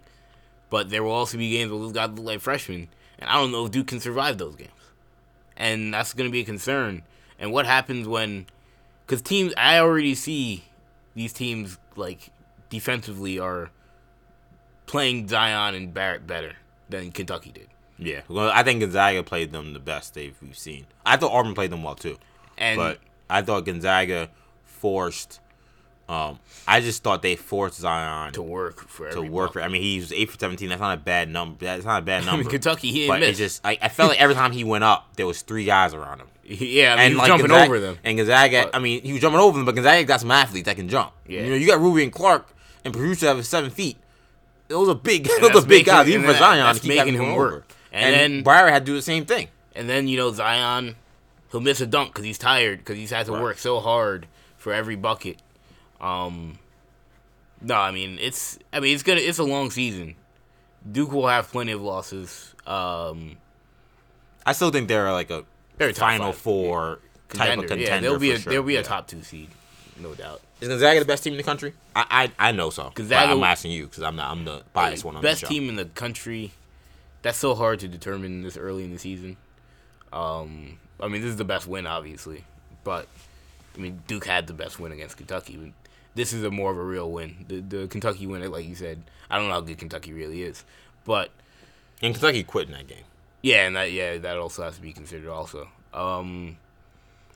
But 0.70 0.92
there 0.92 1.04
will 1.04 1.12
also 1.12 1.38
be 1.38 1.50
games 1.50 1.74
where 1.74 1.82
those 1.82 1.92
guys 1.92 2.10
look 2.12 2.26
like 2.26 2.40
freshmen, 2.40 2.88
and 3.20 3.30
I 3.30 3.34
don't 3.34 3.52
know 3.52 3.66
if 3.66 3.72
Duke 3.72 3.88
can 3.88 4.00
survive 4.00 4.38
those 4.38 4.56
games. 4.56 4.72
And 5.58 5.94
that's 5.94 6.14
gonna 6.14 6.30
be 6.30 6.40
a 6.40 6.46
concern. 6.46 7.02
And 7.38 7.52
what 7.52 7.66
happens 7.66 8.08
when? 8.08 8.46
Because 9.06 9.22
teams, 9.22 9.54
I 9.58 9.80
already 9.80 10.16
see 10.16 10.64
these 11.16 11.34
teams 11.34 11.78
like 11.96 12.30
defensively 12.70 13.38
are 13.40 13.70
playing 14.86 15.28
Zion 15.28 15.76
and 15.76 15.94
Barrett 15.94 16.26
better 16.28 16.54
than 16.90 17.12
Kentucky 17.12 17.52
did. 17.52 17.68
yeah. 17.98 18.22
Well, 18.28 18.50
I 18.54 18.64
think 18.64 18.80
Gonzaga 18.82 19.24
played 19.24 19.52
them 19.52 19.74
the 19.74 19.80
best 19.80 20.14
they've 20.14 20.36
we've 20.42 20.58
seen. 20.58 20.86
I 21.06 21.18
thought 21.18 21.32
Auburn 21.32 21.54
played 21.54 21.72
them 21.72 21.84
well 21.84 21.96
too. 21.96 22.18
And 22.58 22.78
but 22.78 23.00
I 23.30 23.42
thought 23.42 23.66
Gonzaga 23.66 24.30
forced. 24.64 25.40
Um, 26.10 26.40
I 26.68 26.82
just 26.82 27.04
thought 27.04 27.22
they 27.22 27.38
forced 27.38 27.80
Zion 27.80 28.34
to 28.34 28.38
to, 28.38 28.44
work 28.44 28.88
for 28.90 29.08
every 29.08 29.30
work. 29.30 29.54
For, 29.54 29.62
I 29.62 29.70
mean, 29.70 29.82
he 29.82 29.98
was 29.98 30.12
eight 30.12 30.30
for 30.30 30.38
seventeen. 30.38 30.68
That's 30.68 30.82
not 30.82 30.98
a 30.98 31.02
bad 31.02 31.30
number. 31.30 31.64
That's 31.64 31.86
not 31.86 32.00
a 32.02 32.06
bad 32.06 32.26
number. 32.28 32.50
Kentucky, 32.50 32.92
he 32.92 33.08
but 33.08 33.20
didn't 33.20 33.36
it 33.36 33.38
just, 33.38 33.66
I, 33.66 33.78
I 33.82 33.88
felt 33.88 34.10
like 34.10 34.20
every 34.20 34.36
time 34.36 34.52
he 34.52 34.66
went 34.66 34.84
up, 34.84 35.16
there 35.16 35.26
was 35.26 35.42
three 35.42 35.64
guys 35.64 35.94
around 35.94 36.20
him. 36.20 36.28
Yeah, 36.60 36.96
I 36.96 36.98
mean, 37.08 37.12
was 37.14 37.18
like 37.20 37.28
jumping 37.28 37.48
Gonzaga, 37.48 37.66
over 37.66 37.80
them. 37.80 37.98
And 38.04 38.18
Gonzaga, 38.18 38.64
But- 38.66 38.76
I 38.76 38.80
mean, 38.80 39.02
he 39.04 39.14
was 39.14 39.22
jumping 39.22 39.40
over 39.40 39.58
them, 39.58 39.66
but 39.66 39.76
Gonzaga 39.76 40.04
got 40.04 40.20
some 40.20 40.32
athletes 40.32 40.66
that 40.66 40.76
can 40.76 40.90
jump. 40.90 41.14
Yeah. 41.28 41.42
You 41.42 41.50
know, 41.52 41.56
you 41.56 41.68
got 41.68 41.80
Ruby 41.80 42.04
and 42.04 42.12
Clarke 42.12 42.48
and 42.84 42.94
Petrusev 42.94 43.36
have 43.38 43.46
seven 43.46 43.70
feet. 43.70 43.98
Those 44.68 44.90
are 44.90 44.96
big. 44.96 45.28
And 45.32 45.44
Those 45.44 45.64
are 45.64 45.68
big 45.68 45.70
making- 45.80 45.86
guys, 45.86 46.08
even 46.10 46.22
for 46.26 46.34
that- 46.34 46.40
Zion. 46.40 46.64
that's 46.66 46.80
to 46.80 46.88
keep 46.88 46.98
having 46.98 47.14
making 47.14 47.28
him 47.30 47.36
work. 47.36 47.52
over. 47.54 47.64
And 47.94 48.16
And, 48.16 48.34
then- 48.34 48.44
Breyer 48.44 48.70
had 48.72 48.86
to 48.86 48.92
do 48.92 48.96
the 48.96 49.02
same 49.02 49.26
thing. 49.26 49.48
And 49.76 49.90
then 49.90 50.08
you 50.08 50.18
know 50.18 50.32
Zion, 50.34 50.96
he'll 51.52 51.62
miss 51.62 51.80
a 51.82 51.86
dunk 51.88 52.10
because 52.14 52.26
he's 52.26 52.38
tired 52.38 52.80
because 52.80 52.98
he's 52.98 53.12
had 53.12 53.26
to 53.28 53.32
Right. 53.34 53.42
work 53.42 53.58
so 53.58 53.80
hard 53.80 54.28
for 54.58 54.74
every 54.74 54.96
bucket. 54.98 55.38
Um, 56.02 56.58
no, 57.62 57.76
I 57.76 57.92
mean 57.92 58.18
it's 58.20 58.58
I 58.74 58.80
mean 58.80 58.94
it's 58.94 59.04
gonna 59.04 59.22
it's 59.22 59.38
a 59.40 59.44
long 59.44 59.70
season. 59.72 60.16
Duke 60.92 61.12
will 61.12 61.28
have 61.28 61.50
plenty 61.52 61.72
of 61.74 61.82
losses. 61.82 62.54
Um, 62.66 63.38
I 64.46 64.54
still 64.54 64.72
think 64.72 64.88
they're 64.88 65.12
like 65.12 65.30
a 65.30 65.46
Top 65.90 66.10
Final 66.10 66.32
Four 66.34 67.00
type 67.30 67.58
of 67.58 67.66
contender. 67.66 67.68
contender. 67.68 67.84
yeah, 67.86 68.00
they'll 68.00 68.20
be 68.20 68.32
a 68.32 68.40
sure. 68.40 68.54
they'll 68.54 68.64
be 68.64 68.74
Yeah. 68.74 68.80
a 68.80 68.84
top 68.84 69.08
two 69.08 69.22
seed, 69.24 69.50
no 70.00 70.14
doubt. 70.14 70.42
Is 70.62 70.68
Gonzaga 70.70 71.00
the 71.00 71.06
best 71.06 71.24
team 71.24 71.34
in 71.34 71.38
the 71.38 71.44
country? 71.44 71.74
I 71.96 72.30
I, 72.40 72.50
I 72.50 72.52
know 72.52 72.70
so. 72.70 72.92
Gonzaga- 72.94 73.32
I'm 73.32 73.44
asking 73.44 73.72
you 73.72 73.88
because 73.88 74.04
I'm 74.04 74.16
not. 74.16 74.30
I'm 74.32 74.46
the 74.46 74.64
biased 74.74 75.04
one 75.04 75.16
on 75.16 75.22
Best 75.22 75.42
the 75.42 75.48
show. 75.48 75.54
team 75.54 75.70
in 75.70 75.76
the 75.76 75.86
country. 75.86 76.52
That's 77.24 77.38
so 77.38 77.56
hard 77.56 77.80
to 77.82 77.88
determine 77.88 78.42
this 78.44 78.58
early 78.58 78.84
in 78.84 78.92
the 78.92 78.98
season. 79.00 79.38
Um, 80.14 80.78
I 81.00 81.08
mean, 81.08 81.22
this 81.22 81.30
is 81.32 81.38
the 81.38 81.46
best 81.46 81.68
win, 81.68 81.88
obviously, 81.88 82.44
but 82.84 83.08
I 83.76 83.80
mean, 83.80 84.02
Duke 84.08 84.26
had 84.26 84.48
the 84.48 84.54
best 84.54 84.80
win 84.80 84.92
against 84.92 85.18
Kentucky. 85.18 85.74
This 86.16 86.34
is 86.34 86.44
a 86.44 86.52
more 86.52 86.72
of 86.72 86.78
a 86.78 86.84
real 86.84 87.10
win. 87.10 87.46
The 87.48 87.60
the 87.62 87.88
Kentucky 87.88 88.28
win, 88.28 88.50
like 88.52 88.68
you 88.68 88.76
said, 88.76 89.02
I 89.30 89.38
don't 89.38 89.48
know 89.48 89.54
how 89.54 89.62
good 89.62 89.78
Kentucky 89.78 90.14
really 90.14 90.44
is, 90.44 90.66
but 91.06 91.32
And 92.02 92.14
Kentucky 92.14 92.44
quit 92.44 92.68
in 92.68 92.74
that 92.74 92.88
game, 92.88 93.04
yeah, 93.42 93.68
and 93.68 93.76
that 93.76 93.92
yeah, 93.92 94.18
that 94.18 94.38
also 94.38 94.64
has 94.64 94.76
to 94.76 94.82
be 94.82 94.94
considered 94.94 95.30
also. 95.30 95.68
Um, 95.94 96.58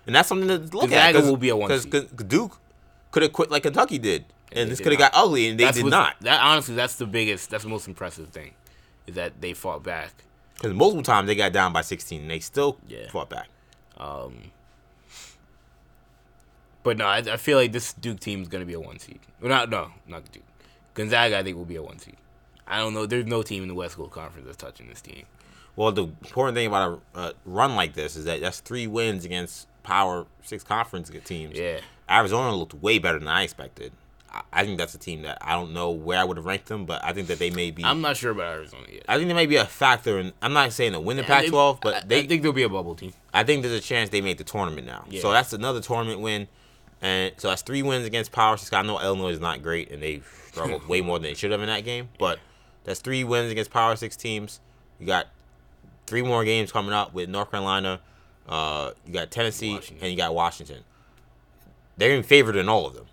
and 0.05 0.15
that's 0.15 0.29
something 0.29 0.47
to 0.47 0.57
look 0.57 0.89
Gonzaga 0.89 1.19
at. 1.19 1.23
will 1.25 1.37
be 1.37 1.49
a 1.49 1.55
one 1.55 1.67
because. 1.69 1.85
Duke 1.85 2.59
could 3.11 3.23
have 3.23 3.33
quit 3.33 3.49
like 3.51 3.63
Kentucky 3.63 3.97
did, 3.97 4.25
And 4.51 4.59
and 4.59 4.71
this 4.71 4.79
could 4.79 4.91
have 4.91 4.99
got 4.99 5.11
ugly, 5.13 5.47
and 5.49 5.59
they 5.59 5.65
that's 5.65 5.77
did 5.77 5.85
not. 5.87 6.15
That 6.21 6.41
honestly, 6.41 6.75
that's 6.75 6.95
the 6.95 7.05
biggest, 7.05 7.49
that's 7.49 7.63
the 7.63 7.69
most 7.69 7.87
impressive 7.87 8.29
thing, 8.29 8.53
is 9.07 9.15
that 9.15 9.39
they 9.41 9.53
fought 9.53 9.83
back. 9.83 10.13
Because 10.55 10.73
multiple 10.73 11.03
times 11.03 11.27
they 11.27 11.35
got 11.35 11.51
down 11.53 11.73
by 11.73 11.81
16, 11.81 12.21
and 12.21 12.29
they 12.31 12.39
still 12.39 12.77
Yeah. 12.87 13.09
fought 13.09 13.29
back. 13.29 13.47
Um, 13.97 14.51
but 16.83 16.97
no, 16.97 17.05
I, 17.05 17.17
I 17.17 17.37
feel 17.37 17.57
like 17.57 17.71
this 17.71 17.93
Duke 17.93 18.19
team 18.19 18.41
is 18.41 18.47
gonna 18.47 18.65
be 18.65 18.73
a 18.73 18.79
one 18.79 18.99
seed. 18.99 19.19
Well, 19.41 19.49
not 19.49 19.69
no, 19.69 19.89
not 20.07 20.31
Duke. 20.31 20.43
Gonzaga, 20.93 21.39
I 21.39 21.43
think 21.43 21.57
will 21.57 21.65
be 21.65 21.75
a 21.77 21.83
one 21.83 21.99
seed. 21.99 22.15
I 22.67 22.77
don't 22.79 22.93
know. 22.93 23.05
There's 23.05 23.25
no 23.25 23.43
team 23.43 23.63
in 23.63 23.69
the 23.69 23.75
West 23.75 23.95
Coast 23.95 24.11
Conference 24.11 24.45
that's 24.45 24.57
touching 24.57 24.87
this 24.87 25.01
team. 25.01 25.25
Well, 25.75 25.91
the 25.91 26.03
important 26.03 26.55
thing 26.55 26.67
about 26.67 27.01
a 27.13 27.17
uh, 27.17 27.31
run 27.45 27.75
like 27.75 27.93
this 27.93 28.15
is 28.15 28.25
that 28.25 28.41
that's 28.41 28.59
three 28.61 28.87
wins 28.87 29.25
against 29.25 29.67
Power 29.83 30.25
Six 30.43 30.63
conference 30.63 31.11
teams. 31.25 31.57
Yeah. 31.57 31.79
Arizona 32.09 32.55
looked 32.55 32.73
way 32.75 32.99
better 32.99 33.19
than 33.19 33.27
I 33.27 33.43
expected. 33.43 33.91
I, 34.31 34.41
I 34.53 34.63
think 34.63 34.77
that's 34.77 34.93
a 34.95 34.97
team 34.97 35.23
that 35.23 35.37
I 35.41 35.53
don't 35.53 35.73
know 35.73 35.91
where 35.91 36.19
I 36.19 36.23
would 36.23 36.37
have 36.37 36.45
ranked 36.45 36.67
them, 36.67 36.85
but 36.85 37.03
I 37.03 37.13
think 37.13 37.27
that 37.27 37.39
they 37.39 37.49
may 37.49 37.71
be. 37.71 37.83
I'm 37.83 38.01
not 38.01 38.15
sure 38.17 38.31
about 38.31 38.53
Arizona 38.55 38.85
yet. 38.91 39.03
I 39.09 39.17
think 39.17 39.27
they 39.27 39.33
may 39.33 39.45
be 39.47 39.57
a 39.57 39.65
factor, 39.65 40.17
and 40.17 40.31
I'm 40.41 40.53
not 40.53 40.71
saying 40.71 40.93
to 40.93 40.99
win 40.99 41.17
the 41.17 41.23
they- 41.23 41.27
Pac-12, 41.27 41.75
I- 41.75 41.79
but 41.81 42.09
they 42.09 42.19
I 42.19 42.27
think 42.27 42.41
they'll 42.43 42.53
be 42.53 42.63
a 42.63 42.69
bubble 42.69 42.95
team. 42.95 43.13
I 43.33 43.43
think 43.43 43.63
there's 43.63 43.73
a 43.77 43.81
chance 43.81 44.09
they 44.09 44.21
make 44.21 44.37
the 44.37 44.43
tournament 44.43 44.87
now. 44.87 45.05
Yeah. 45.09 45.21
So 45.21 45.31
that's 45.31 45.51
another 45.53 45.81
tournament 45.81 46.21
win. 46.21 46.47
And 47.01 47.33
so 47.37 47.49
that's 47.49 47.61
three 47.61 47.83
wins 47.83 48.05
against 48.05 48.31
Power 48.31 48.55
Six. 48.57 48.71
I 48.71 48.81
know 48.81 48.99
Illinois 48.99 49.31
is 49.31 49.39
not 49.41 49.61
great 49.61 49.91
and 49.91 50.01
they 50.01 50.21
struggled 50.51 50.87
way 50.87 51.01
more 51.01 51.19
than 51.19 51.23
they 51.23 51.33
should 51.33 51.51
have 51.51 51.61
in 51.61 51.67
that 51.67 51.83
game. 51.83 52.09
But 52.17 52.39
that's 52.85 53.01
three 53.01 53.23
wins 53.23 53.51
against 53.51 53.69
Power 53.71 53.95
Six 53.97 54.15
teams. 54.15 54.61
You 54.99 55.05
got 55.05 55.27
three 56.07 56.21
more 56.21 56.43
games 56.45 56.71
coming 56.71 56.93
up 56.93 57.13
with 57.13 57.29
North 57.29 57.51
Carolina. 57.51 57.99
Uh, 58.47 58.91
you 59.05 59.13
got 59.13 59.31
Tennessee 59.31 59.73
Washington. 59.73 59.97
and 60.03 60.11
you 60.11 60.17
got 60.17 60.33
Washington. 60.33 60.83
They're 61.97 62.11
in 62.15 62.23
favored 62.23 62.55
in 62.55 62.69
all 62.69 62.85
of 62.87 62.93
them. 62.93 63.05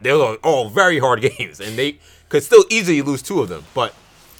They're 0.00 0.14
all 0.16 0.68
very 0.68 0.98
hard 0.98 1.20
games, 1.38 1.60
and 1.60 1.76
they 1.76 1.98
could 2.28 2.42
still 2.42 2.64
easily 2.70 3.02
lose 3.02 3.22
two 3.22 3.40
of 3.40 3.48
them. 3.48 3.64
But 3.74 3.94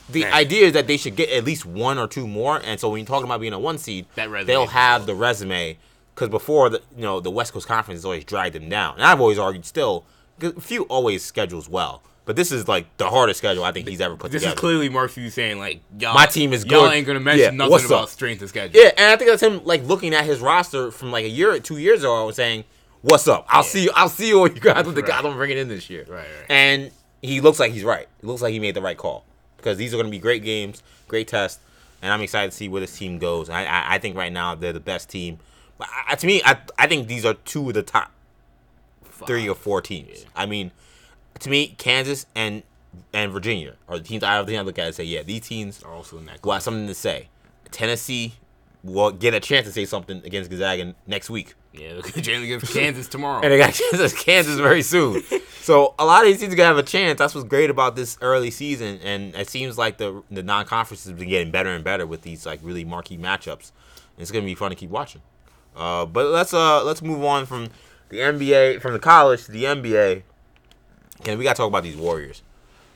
the 0.08 0.20
Man. 0.22 0.32
idea 0.32 0.66
is 0.66 0.72
that 0.74 0.86
they 0.86 0.96
should 0.96 1.16
get 1.16 1.30
at 1.30 1.44
least 1.44 1.64
one 1.64 1.98
or 1.98 2.06
two 2.06 2.26
more. 2.28 2.60
And 2.62 2.78
so 2.78 2.90
when 2.90 2.98
you're 3.00 3.06
talking 3.06 3.24
about 3.24 3.40
being 3.40 3.52
a 3.52 3.58
one 3.58 3.78
seed, 3.78 4.06
they'll 4.46 4.66
have 4.68 5.06
the 5.06 5.14
resume. 5.14 5.78
Because 6.14 6.28
before 6.28 6.68
the 6.68 6.82
you 6.96 7.02
know 7.02 7.20
the 7.20 7.30
West 7.30 7.52
Coast 7.54 7.66
Conference 7.66 7.98
has 7.98 8.04
always 8.04 8.24
dragged 8.24 8.54
them 8.54 8.68
down, 8.68 8.94
and 8.96 9.04
I've 9.04 9.20
always 9.20 9.38
argued 9.38 9.64
still, 9.64 10.04
'cause 10.38 10.52
few 10.60 10.82
always 10.84 11.24
schedules 11.24 11.66
well, 11.68 12.02
but 12.30 12.36
this 12.36 12.52
is 12.52 12.68
like 12.68 12.86
the 12.96 13.10
hardest 13.10 13.38
schedule 13.38 13.64
I 13.64 13.72
think 13.72 13.88
he's 13.88 14.00
ever 14.00 14.14
put 14.14 14.30
This 14.30 14.42
together. 14.42 14.54
is 14.54 14.60
clearly 14.60 15.08
Few 15.08 15.30
saying 15.30 15.58
like, 15.58 15.80
y'all, 15.98 16.14
My 16.14 16.26
team 16.26 16.52
is 16.52 16.64
Y'all 16.64 16.82
good. 16.84 16.92
ain't 16.94 17.04
gonna 17.04 17.18
mention 17.18 17.40
Yeah, 17.40 17.50
nothing 17.50 17.72
what's 17.72 17.86
about 17.86 18.04
up? 18.04 18.08
strength 18.08 18.40
of 18.40 18.50
schedule. 18.50 18.80
Yeah, 18.80 18.92
and 18.96 19.06
I 19.10 19.16
think 19.16 19.30
that's 19.30 19.42
him 19.42 19.64
like 19.64 19.82
looking 19.82 20.14
at 20.14 20.24
his 20.24 20.38
roster 20.38 20.92
from 20.92 21.10
like 21.10 21.24
a 21.24 21.28
year, 21.28 21.58
two 21.58 21.78
years 21.78 22.04
ago, 22.04 22.28
and 22.28 22.36
saying, 22.36 22.62
"What's 23.02 23.26
up? 23.26 23.46
I'll 23.48 23.64
see 23.64 23.82
you. 23.82 23.90
I'll 23.96 24.08
see 24.08 24.28
you 24.28 24.38
all 24.38 24.46
you 24.48 24.60
guys 24.60 24.86
with 24.86 24.94
the 24.94 25.02
Right. 25.02 25.10
guys 25.10 25.24
I'm 25.24 25.34
bringing 25.34 25.58
in 25.58 25.66
this 25.66 25.90
year." 25.90 26.04
Right, 26.08 26.18
right. 26.18 26.46
And 26.48 26.92
he 27.20 27.40
looks 27.40 27.58
like 27.58 27.72
he's 27.72 27.82
right. 27.82 28.06
It 28.22 28.24
looks 28.24 28.42
like 28.42 28.52
he 28.52 28.60
made 28.60 28.76
the 28.76 28.80
right 28.80 28.96
call 28.96 29.24
because 29.56 29.76
these 29.76 29.92
are 29.92 29.96
going 29.96 30.06
to 30.06 30.12
be 30.12 30.20
great 30.20 30.44
games, 30.44 30.84
great 31.08 31.26
tests, 31.26 31.58
and 32.00 32.12
I'm 32.12 32.20
excited 32.20 32.52
to 32.52 32.56
see 32.56 32.68
where 32.68 32.80
this 32.80 32.96
team 32.96 33.18
goes. 33.18 33.50
I 33.50 33.64
I, 33.64 33.94
I 33.96 33.98
think 33.98 34.16
right 34.16 34.32
now 34.32 34.54
they're 34.54 34.72
the 34.72 34.78
best 34.78 35.08
team. 35.10 35.40
But 35.78 35.88
I, 36.08 36.14
to 36.14 36.26
me, 36.28 36.42
I 36.44 36.58
I 36.78 36.86
think 36.86 37.08
these 37.08 37.24
are 37.24 37.34
two 37.34 37.66
of 37.66 37.74
the 37.74 37.82
top 37.82 38.12
three 39.26 39.48
or 39.48 39.56
four 39.56 39.82
teams. 39.82 40.26
I 40.36 40.46
mean, 40.46 40.70
to 41.40 41.50
me, 41.50 41.74
Kansas 41.78 42.26
and 42.34 42.62
and 43.12 43.32
Virginia 43.32 43.74
are 43.88 43.98
the 43.98 44.04
teams 44.04 44.22
I 44.22 44.44
think 44.44 44.58
I 44.58 44.62
look 44.62 44.78
at 44.78 44.86
and 44.86 44.94
say, 44.94 45.04
yeah, 45.04 45.22
these 45.22 45.42
teams 45.46 45.82
Are 45.82 45.92
also 45.92 46.18
in 46.18 46.26
that. 46.26 46.44
will 46.44 46.52
have 46.52 46.62
something 46.62 46.86
to 46.86 46.94
say. 46.94 47.28
Tennessee 47.70 48.34
will 48.82 49.10
get 49.12 49.34
a 49.34 49.40
chance 49.40 49.66
to 49.66 49.72
say 49.72 49.84
something 49.84 50.22
against 50.24 50.50
Gonzaga 50.50 50.94
next 51.06 51.30
week. 51.30 51.54
Yeah, 51.72 51.92
look 51.94 52.08
at 52.08 52.24
Jalen 52.24 52.44
against 52.44 52.72
Kansas 52.74 53.06
tomorrow. 53.06 53.42
And 53.42 53.52
they 53.52 53.58
got 53.58 53.74
Kansas, 53.90 54.12
Kansas 54.24 54.58
very 54.58 54.82
soon. 54.82 55.22
so 55.60 55.94
a 56.00 56.04
lot 56.04 56.22
of 56.22 56.26
these 56.28 56.40
teams 56.40 56.52
are 56.52 56.56
gonna 56.56 56.66
have 56.68 56.78
a 56.78 56.82
chance. 56.82 57.18
That's 57.18 57.32
what's 57.34 57.46
great 57.46 57.70
about 57.70 57.94
this 57.94 58.18
early 58.20 58.50
season, 58.50 58.98
and 59.04 59.34
it 59.36 59.48
seems 59.48 59.78
like 59.78 59.98
the 59.98 60.22
the 60.32 60.42
non 60.42 60.64
conferences 60.64 61.08
have 61.08 61.18
been 61.18 61.28
getting 61.28 61.52
better 61.52 61.70
and 61.70 61.84
better 61.84 62.06
with 62.06 62.22
these 62.22 62.44
like 62.44 62.58
really 62.62 62.84
marquee 62.84 63.16
matchups. 63.18 63.70
And 64.16 64.22
it's 64.22 64.32
gonna 64.32 64.44
be 64.44 64.56
fun 64.56 64.70
to 64.70 64.76
keep 64.76 64.90
watching. 64.90 65.22
Uh, 65.76 66.06
but 66.06 66.26
let's 66.26 66.52
uh 66.52 66.82
let's 66.82 67.02
move 67.02 67.22
on 67.22 67.46
from 67.46 67.68
the 68.08 68.16
NBA 68.18 68.80
from 68.80 68.92
the 68.92 68.98
college 68.98 69.44
to 69.44 69.52
the 69.52 69.64
NBA. 69.64 70.22
And 71.26 71.38
we 71.38 71.44
gotta 71.44 71.56
talk 71.56 71.68
about 71.68 71.82
these 71.82 71.96
Warriors. 71.96 72.42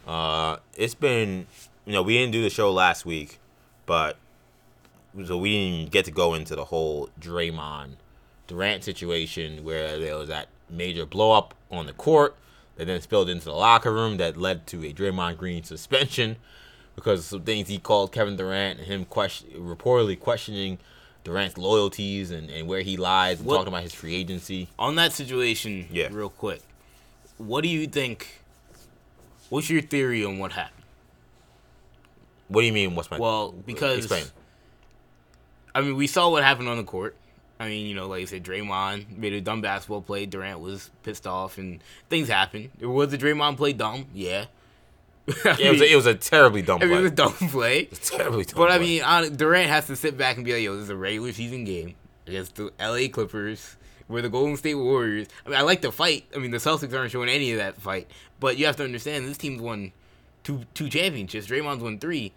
Uh, 0.06 0.56
it's 0.76 0.94
been 0.94 1.46
you 1.86 1.92
know 1.92 2.02
we 2.02 2.14
didn't 2.18 2.32
do 2.32 2.42
the 2.42 2.50
show 2.50 2.72
last 2.72 3.04
week, 3.06 3.38
but 3.86 4.16
so 5.26 5.38
we 5.38 5.50
didn't 5.80 5.92
get 5.92 6.04
to 6.06 6.10
go 6.10 6.34
into 6.34 6.54
the 6.56 6.64
whole 6.66 7.08
Draymond 7.20 7.92
Durant 8.46 8.82
situation 8.84 9.64
where 9.64 9.98
there 9.98 10.16
was 10.16 10.28
that 10.28 10.48
major 10.68 11.06
blow 11.06 11.32
up 11.32 11.54
on 11.70 11.86
the 11.86 11.92
court 11.92 12.34
that 12.76 12.86
then 12.86 13.00
spilled 13.00 13.28
into 13.28 13.44
the 13.44 13.52
locker 13.52 13.92
room 13.92 14.16
that 14.16 14.36
led 14.36 14.66
to 14.68 14.84
a 14.84 14.92
Draymond 14.92 15.36
Green 15.38 15.62
suspension 15.62 16.36
because 16.96 17.20
of 17.20 17.24
some 17.26 17.42
things 17.42 17.68
he 17.68 17.78
called 17.78 18.10
Kevin 18.12 18.36
Durant 18.36 18.78
and 18.80 18.88
him 18.88 19.04
question 19.04 19.48
reportedly 19.56 20.18
questioning 20.18 20.78
Durant's 21.22 21.56
loyalties 21.56 22.30
and, 22.30 22.50
and 22.50 22.66
where 22.66 22.80
he 22.82 22.96
lies 22.96 23.38
and 23.38 23.46
What- 23.46 23.56
talking 23.58 23.68
about 23.68 23.82
his 23.84 23.94
free 23.94 24.14
agency. 24.14 24.68
on 24.78 24.96
that 24.96 25.12
situation, 25.12 25.86
Yeah. 25.90 26.08
real 26.10 26.28
quick, 26.28 26.62
what 27.38 27.62
do 27.62 27.68
you 27.68 27.86
think? 27.86 28.42
What's 29.50 29.70
your 29.70 29.82
theory 29.82 30.24
on 30.24 30.38
what 30.38 30.52
happened? 30.52 30.84
What 32.48 32.62
do 32.62 32.66
you 32.66 32.72
mean? 32.72 32.94
What's 32.94 33.10
my 33.10 33.18
Well, 33.18 33.52
because 33.52 33.98
explain? 33.98 34.24
I 35.74 35.80
mean, 35.80 35.96
we 35.96 36.06
saw 36.06 36.30
what 36.30 36.44
happened 36.44 36.68
on 36.68 36.76
the 36.76 36.84
court. 36.84 37.16
I 37.58 37.68
mean, 37.68 37.86
you 37.86 37.94
know, 37.94 38.08
like 38.08 38.22
I 38.22 38.24
said, 38.26 38.44
Draymond 38.44 39.16
made 39.16 39.32
a 39.32 39.40
dumb 39.40 39.60
basketball 39.60 40.02
play. 40.02 40.26
Durant 40.26 40.60
was 40.60 40.90
pissed 41.02 41.26
off, 41.26 41.56
and 41.58 41.82
things 42.10 42.28
happened. 42.28 42.70
It 42.80 42.86
was 42.86 43.10
the 43.10 43.18
Draymond 43.18 43.56
play 43.56 43.72
dumb, 43.72 44.06
yeah. 44.12 44.46
Yeah, 45.44 45.56
it 45.58 45.70
was, 45.70 45.80
a, 45.80 45.92
it 45.92 45.96
was 45.96 46.06
a 46.06 46.14
terribly 46.14 46.60
dumb 46.60 46.76
I 46.82 46.86
play. 46.86 46.96
it 46.96 47.02
was 47.02 47.10
a 47.12 47.14
dumb 47.14 47.32
play. 47.32 47.84
terribly 47.86 48.44
dumb 48.44 48.56
But 48.56 48.70
I 48.70 48.78
mean, 48.78 49.02
Durant 49.36 49.70
has 49.70 49.86
to 49.86 49.96
sit 49.96 50.18
back 50.18 50.36
and 50.36 50.44
be 50.44 50.52
like, 50.52 50.62
"Yo, 50.62 50.74
this 50.74 50.84
is 50.84 50.90
a 50.90 50.96
regular 50.96 51.32
season 51.32 51.64
game 51.64 51.94
against 52.26 52.56
the 52.56 52.72
LA 52.78 53.08
Clippers. 53.10 53.76
We're 54.08 54.22
the 54.22 54.28
Golden 54.28 54.56
State 54.56 54.74
Warriors. 54.74 55.28
I 55.46 55.48
mean, 55.48 55.58
I 55.58 55.62
like 55.62 55.80
the 55.80 55.90
fight. 55.90 56.26
I 56.34 56.38
mean, 56.38 56.50
the 56.50 56.58
Celtics 56.58 56.92
aren't 56.96 57.10
showing 57.10 57.28
any 57.28 57.52
of 57.52 57.58
that 57.58 57.80
fight, 57.80 58.10
but 58.38 58.58
you 58.58 58.66
have 58.66 58.76
to 58.76 58.84
understand 58.84 59.26
this 59.26 59.38
team's 59.38 59.62
won 59.62 59.92
two 60.42 60.64
two 60.74 60.88
championships. 60.88 61.46
Draymond's 61.46 61.82
won 61.82 61.98
three. 61.98 62.32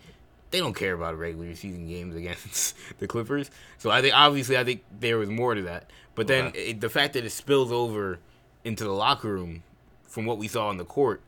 They 0.49 0.59
don't 0.59 0.73
care 0.73 0.93
about 0.93 1.17
regular 1.17 1.53
season 1.55 1.87
games 1.87 2.15
against 2.15 2.75
the 2.99 3.07
Clippers. 3.07 3.51
So 3.77 3.91
I 3.91 4.01
think 4.01 4.15
obviously 4.15 4.57
I 4.57 4.63
think 4.63 4.83
there 4.97 5.17
was 5.17 5.29
more 5.29 5.55
to 5.55 5.61
that. 5.63 5.91
But 6.15 6.27
then 6.27 6.51
it, 6.55 6.81
the 6.81 6.89
fact 6.89 7.13
that 7.13 7.25
it 7.25 7.29
spills 7.31 7.71
over 7.71 8.19
into 8.63 8.83
the 8.83 8.91
locker 8.91 9.31
room 9.31 9.63
from 10.03 10.25
what 10.25 10.39
we 10.39 10.47
saw 10.47 10.69
on 10.69 10.77
the 10.77 10.85
court, 10.85 11.21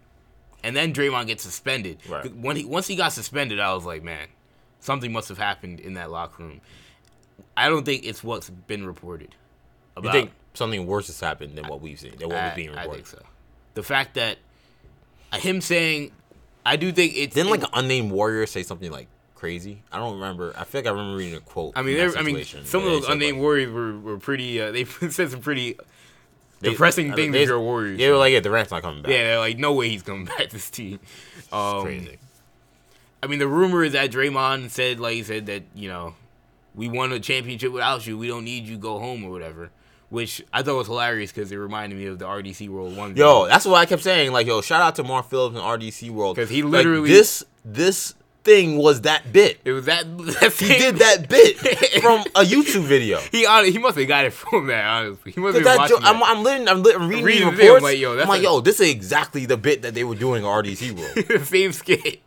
and 0.63 0.75
then 0.75 0.93
Draymond 0.93 1.27
gets 1.27 1.43
suspended. 1.43 1.99
Right. 2.09 2.33
When 2.35 2.55
he 2.55 2.65
once 2.65 2.87
he 2.87 2.95
got 2.95 3.13
suspended, 3.13 3.59
I 3.59 3.73
was 3.73 3.85
like, 3.85 4.03
man, 4.03 4.29
something 4.79 5.11
must 5.11 5.29
have 5.29 5.37
happened 5.37 5.79
in 5.79 5.93
that 5.95 6.09
locker 6.09 6.43
room. 6.43 6.61
I 7.55 7.69
don't 7.69 7.85
think 7.85 8.05
it's 8.05 8.23
what's 8.23 8.49
been 8.49 8.85
reported. 8.87 9.35
You 10.03 10.11
think 10.11 10.31
something 10.53 10.85
worse 10.87 11.07
has 11.07 11.19
happened 11.19 11.55
than 11.57 11.67
what 11.67 11.81
we've 11.81 11.99
seen, 11.99 12.11
than 12.17 12.29
what 12.29 12.35
was 12.41 12.51
I, 12.51 12.55
being 12.55 12.75
I 12.77 12.87
think 12.87 13.07
so. 13.07 13.21
The 13.75 13.83
fact 13.83 14.15
that 14.15 14.37
uh, 15.31 15.37
him 15.37 15.61
saying, 15.61 16.11
I 16.65 16.75
do 16.75 16.91
think 16.91 17.13
it's 17.15 17.35
Didn't 17.35 17.51
like 17.51 17.63
an 17.63 17.69
unnamed 17.73 18.11
warrior 18.11 18.45
say 18.45 18.63
something 18.63 18.91
like 18.91 19.07
crazy? 19.35 19.83
I 19.91 19.97
don't 19.97 20.15
remember. 20.15 20.53
I 20.57 20.63
feel 20.65 20.79
like 20.81 20.87
I 20.87 20.91
remember 20.91 21.17
reading 21.17 21.35
a 21.35 21.39
quote. 21.39 21.73
I 21.75 21.81
mean, 21.81 21.97
there- 21.97 22.17
I 22.17 22.21
mean, 22.23 22.43
some 22.43 22.83
of 22.83 22.89
those 22.89 23.07
unnamed 23.07 23.37
like, 23.37 23.41
warriors 23.41 23.71
were, 23.71 23.97
were 23.97 24.17
pretty. 24.17 24.61
Uh, 24.61 24.71
they 24.71 24.83
said 25.09 25.31
some 25.31 25.39
pretty 25.41 25.77
they- 26.59 26.71
depressing 26.71 27.13
I- 27.13 27.15
things 27.15 27.33
they- 27.33 27.43
if 27.43 27.47
you're 27.47 27.59
Warriors 27.59 27.97
They 27.97 28.09
were 28.11 28.17
like, 28.17 28.33
yeah, 28.33 28.39
Durant's 28.41 28.71
not 28.71 28.81
coming 28.81 29.01
back. 29.01 29.11
Yeah, 29.11 29.23
they're 29.23 29.39
like, 29.39 29.57
no 29.57 29.73
way 29.73 29.89
he's 29.89 30.03
coming 30.03 30.25
back 30.37 30.37
to 30.39 30.49
this 30.49 30.69
team. 30.69 30.99
Um, 31.51 31.83
crazy. 31.83 32.17
I 33.21 33.27
mean, 33.27 33.39
the 33.39 33.47
rumor 33.47 33.83
is 33.83 33.93
that 33.93 34.11
Draymond 34.11 34.69
said, 34.69 34.99
like 34.99 35.13
he 35.15 35.23
said, 35.23 35.45
that 35.47 35.63
you 35.75 35.89
know, 35.89 36.15
we 36.75 36.87
won 36.89 37.11
a 37.11 37.19
championship 37.19 37.71
without 37.71 38.05
you. 38.07 38.17
We 38.17 38.27
don't 38.27 38.45
need 38.45 38.65
you. 38.65 38.77
Go 38.77 38.97
home 38.99 39.23
or 39.23 39.31
whatever. 39.31 39.71
Which 40.09 40.43
I 40.51 40.63
thought 40.63 40.75
was 40.75 40.87
hilarious 40.87 41.31
because 41.31 41.51
it 41.51 41.57
reminded 41.57 41.97
me 41.99 42.07
of 42.07 42.17
the 42.17 42.25
RDC 42.25 42.67
World 42.69 42.97
One. 42.97 43.15
Yo, 43.15 43.45
that's 43.47 43.65
what 43.65 43.75
I 43.75 43.85
kept 43.85 44.01
saying. 44.01 44.31
Like, 44.31 44.47
yo, 44.47 44.61
shout 44.61 44.81
out 44.81 44.95
to 44.95 45.03
Mark 45.03 45.29
Phillips 45.29 45.55
and 45.55 45.63
RDC 45.63 46.09
World 46.09 46.35
because 46.35 46.49
he 46.49 46.63
Like, 46.63 46.71
literally- 46.71 47.09
this 47.09 47.43
this 47.63 48.15
thing 48.43 48.77
was 48.77 49.01
that 49.01 49.31
bit. 49.31 49.59
it 49.65 49.71
was 49.71 49.85
that. 49.85 50.05
that 50.17 50.53
He 50.53 50.67
did 50.69 50.95
that 50.95 51.29
bit 51.29 51.57
from 52.01 52.21
a 52.35 52.41
YouTube 52.43 52.83
video. 52.85 53.19
He 53.31 53.45
he 53.71 53.77
must 53.77 53.97
have 53.99 54.07
got 54.07 54.25
it 54.25 54.33
from 54.33 54.65
that. 54.67 54.83
Honestly, 54.83 55.31
he 55.33 55.39
must 55.41 55.57
have 55.59 55.77
watching 55.77 55.97
jo- 55.99 56.03
I'm, 56.03 56.19
that. 56.19 56.25
I'm, 56.25 56.43
reading, 56.43 56.67
I'm, 56.67 56.81
reading, 57.09 57.23
reading 57.25 57.51
the 57.51 57.57
thing, 57.57 57.67
I'm 57.67 57.75
reports. 57.75 57.83
like, 57.83 57.99
yo, 57.99 58.15
that's 58.15 58.23
I'm 58.25 58.29
like, 58.29 58.41
yo, 58.41 58.61
this 58.61 58.79
is 58.79 58.89
exactly 58.89 59.45
the 59.45 59.57
bit 59.57 59.83
that 59.83 59.93
they 59.93 60.03
were 60.03 60.15
doing 60.15 60.41
RDC 60.43 60.91
World. 61.27 61.45
same 61.45 61.71
skit. 61.71 62.21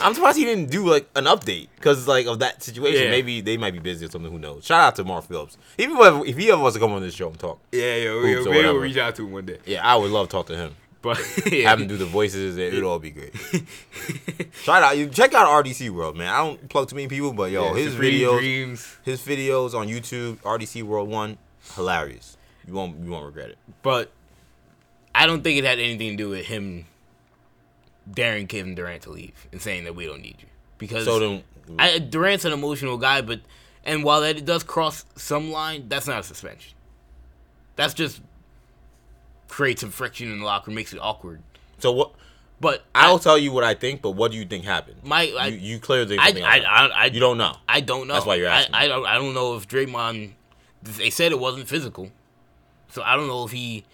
I'm 0.00 0.14
surprised 0.14 0.38
he 0.38 0.44
didn't 0.44 0.70
do 0.70 0.86
like 0.86 1.08
an 1.16 1.24
update 1.24 1.68
because 1.76 2.06
like 2.08 2.26
of 2.26 2.38
that 2.40 2.62
situation. 2.62 3.04
Yeah. 3.04 3.10
Maybe 3.10 3.40
they 3.40 3.56
might 3.56 3.72
be 3.72 3.78
busy 3.78 4.06
or 4.06 4.10
something. 4.10 4.30
Who 4.32 4.38
knows? 4.38 4.64
Shout 4.64 4.80
out 4.80 4.96
to 4.96 5.04
Mark 5.04 5.24
Phillips. 5.26 5.56
Even 5.78 5.96
if, 5.98 6.28
if 6.28 6.36
he 6.36 6.50
ever 6.50 6.60
wants 6.60 6.74
to 6.74 6.80
come 6.80 6.92
on 6.92 7.02
this 7.02 7.14
show 7.14 7.28
and 7.28 7.38
talk, 7.38 7.60
Yeah, 7.72 7.96
yeah, 7.96 8.14
we, 8.20 8.36
whatever. 8.36 8.50
we'll 8.72 8.76
reach 8.78 8.96
out 8.96 9.14
to 9.16 9.22
him 9.26 9.32
one 9.32 9.46
day. 9.46 9.58
yeah, 9.66 9.86
I 9.86 9.96
would 9.96 10.10
love 10.10 10.28
to 10.28 10.32
talk 10.32 10.46
to 10.46 10.56
him. 10.56 10.74
But 11.02 11.18
yeah, 11.52 11.68
Have 11.68 11.80
him 11.82 11.86
do 11.88 11.98
the 11.98 12.06
voices. 12.06 12.56
It 12.56 12.72
would 12.72 12.82
all 12.82 12.98
be 12.98 13.10
great. 13.10 13.34
Shout 14.62 14.82
out, 14.82 14.96
you 14.96 15.06
check 15.08 15.34
out 15.34 15.48
RDC 15.64 15.90
World, 15.90 16.16
man. 16.16 16.32
I 16.32 16.38
don't 16.38 16.68
plug 16.70 16.88
too 16.88 16.96
many 16.96 17.08
people, 17.08 17.32
but 17.34 17.50
yo, 17.50 17.74
Yeah, 17.74 17.82
his 17.82 17.94
videos, 17.94 18.38
dreams. 18.38 18.96
his 19.04 19.20
videos 19.20 19.74
on 19.74 19.88
YouTube, 19.88 20.36
RDC 20.38 20.82
World 20.82 21.10
One, 21.10 21.36
hilarious. 21.74 22.36
You 22.66 22.72
won't, 22.72 22.98
you 23.04 23.10
won't 23.10 23.26
regret 23.26 23.50
it. 23.50 23.58
But 23.82 24.10
I 25.14 25.26
don't 25.26 25.42
think 25.44 25.58
it 25.58 25.64
had 25.64 25.78
anything 25.78 26.12
to 26.12 26.16
do 26.16 26.30
with 26.30 26.46
him 26.46 26.86
daring 28.10 28.46
Kevin 28.46 28.74
Durant 28.74 29.02
to 29.02 29.10
leave 29.10 29.46
and 29.52 29.60
saying 29.60 29.84
that 29.84 29.94
we 29.94 30.06
don't 30.06 30.22
need 30.22 30.36
you. 30.40 30.48
Because 30.78 31.04
So 31.04 31.18
then, 31.18 31.42
I, 31.78 31.98
Durant's 31.98 32.44
an 32.44 32.52
emotional 32.52 32.98
guy, 32.98 33.20
but 33.20 33.40
and 33.84 34.04
while 34.04 34.20
that 34.22 34.36
it 34.36 34.44
does 34.44 34.62
cross 34.62 35.04
some 35.16 35.50
line, 35.50 35.86
that's 35.88 36.06
not 36.06 36.20
a 36.20 36.22
suspension. 36.22 36.74
That's 37.76 37.94
just 37.94 38.20
creates 39.48 39.80
some 39.80 39.90
friction 39.90 40.30
in 40.30 40.40
the 40.40 40.44
locker, 40.44 40.70
room, 40.70 40.76
makes 40.76 40.92
it 40.92 40.98
awkward. 41.00 41.42
so 41.78 41.92
what? 41.92 42.12
But 42.60 42.84
I'll 42.94 43.18
tell 43.18 43.36
you 43.36 43.52
what 43.52 43.64
I 43.64 43.74
think, 43.74 44.00
but 44.00 44.12
what 44.12 44.30
do 44.30 44.38
you 44.38 44.44
think 44.44 44.64
happened? 44.64 44.96
my 45.02 45.32
I, 45.38 45.48
you, 45.48 45.56
you 45.58 45.78
clearly 45.78 46.16
I, 46.18 46.32
I. 46.42 46.60
I, 46.60 46.86
I, 46.86 47.04
you 47.06 47.20
don't 47.20 47.36
know. 47.36 47.56
I 47.68 47.80
don't 47.80 48.06
know. 48.06 48.14
That's 48.14 48.24
why 48.24 48.36
you're 48.36 48.48
asking 48.48 48.74
I, 48.74 48.84
I 48.84 48.88
don't. 48.88 49.06
I 49.06 49.14
don't 49.14 49.34
know 49.34 49.56
if 49.56 49.68
Draymond 49.68 50.32
they 50.84 51.10
said 51.10 51.32
it 51.32 51.38
wasn't 51.38 51.66
physical. 51.68 52.10
So 52.90 53.02
I 53.02 53.16
don't 53.16 53.26
know 53.26 53.44
if 53.44 53.50
he 53.50 53.84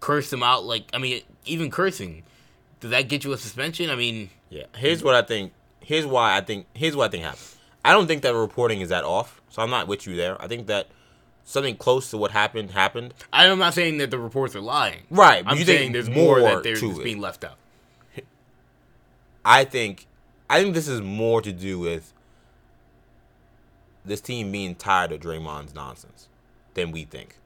cursed 0.00 0.32
him 0.32 0.42
out. 0.42 0.64
Like 0.64 0.84
I 0.94 0.98
mean, 0.98 1.22
even 1.44 1.70
cursing, 1.70 2.22
does 2.82 2.90
that 2.90 3.08
get 3.08 3.22
you 3.22 3.32
a 3.32 3.38
suspension? 3.38 3.88
I 3.90 3.94
mean, 3.94 4.28
Yeah. 4.50 4.64
Here's 4.76 5.04
what 5.04 5.14
I 5.14 5.22
think. 5.22 5.52
Here's 5.80 6.04
why 6.04 6.36
I 6.36 6.40
think. 6.40 6.66
Here's 6.74 6.96
what 6.96 7.08
I 7.08 7.10
think 7.12 7.22
happened. 7.22 7.46
I 7.84 7.92
don't 7.92 8.08
think 8.08 8.22
that 8.22 8.34
reporting 8.34 8.80
is 8.80 8.88
that 8.88 9.04
off. 9.04 9.40
So 9.50 9.62
I'm 9.62 9.70
not 9.70 9.86
with 9.86 10.04
you 10.06 10.16
there. 10.16 10.40
I 10.42 10.48
think 10.48 10.66
that 10.66 10.88
something 11.44 11.76
close 11.76 12.10
to 12.10 12.18
what 12.18 12.32
happened 12.32 12.72
happened. 12.72 13.14
I'm 13.32 13.58
not 13.58 13.74
saying 13.74 13.98
that 13.98 14.10
the 14.10 14.18
reports 14.18 14.56
are 14.56 14.60
lying. 14.60 15.02
Right. 15.10 15.44
I'm 15.46 15.58
saying 15.58 15.92
there's 15.92 16.10
more, 16.10 16.40
that 16.40 16.66
it. 16.66 17.04
being 17.04 17.20
left 17.20 17.44
out. 17.44 17.56
I 19.44 19.64
think. 19.64 20.08
I 20.50 20.60
think 20.60 20.74
this 20.74 20.88
is 20.88 21.00
more 21.00 21.40
to 21.40 21.52
do 21.52 21.78
with 21.78 22.12
this 24.04 24.20
team 24.20 24.50
being 24.50 24.74
tired 24.74 25.12
of 25.12 25.20
Draymond's 25.20 25.72
nonsense 25.72 26.28
than 26.74 26.90
we 26.90 27.04
think. 27.04 27.36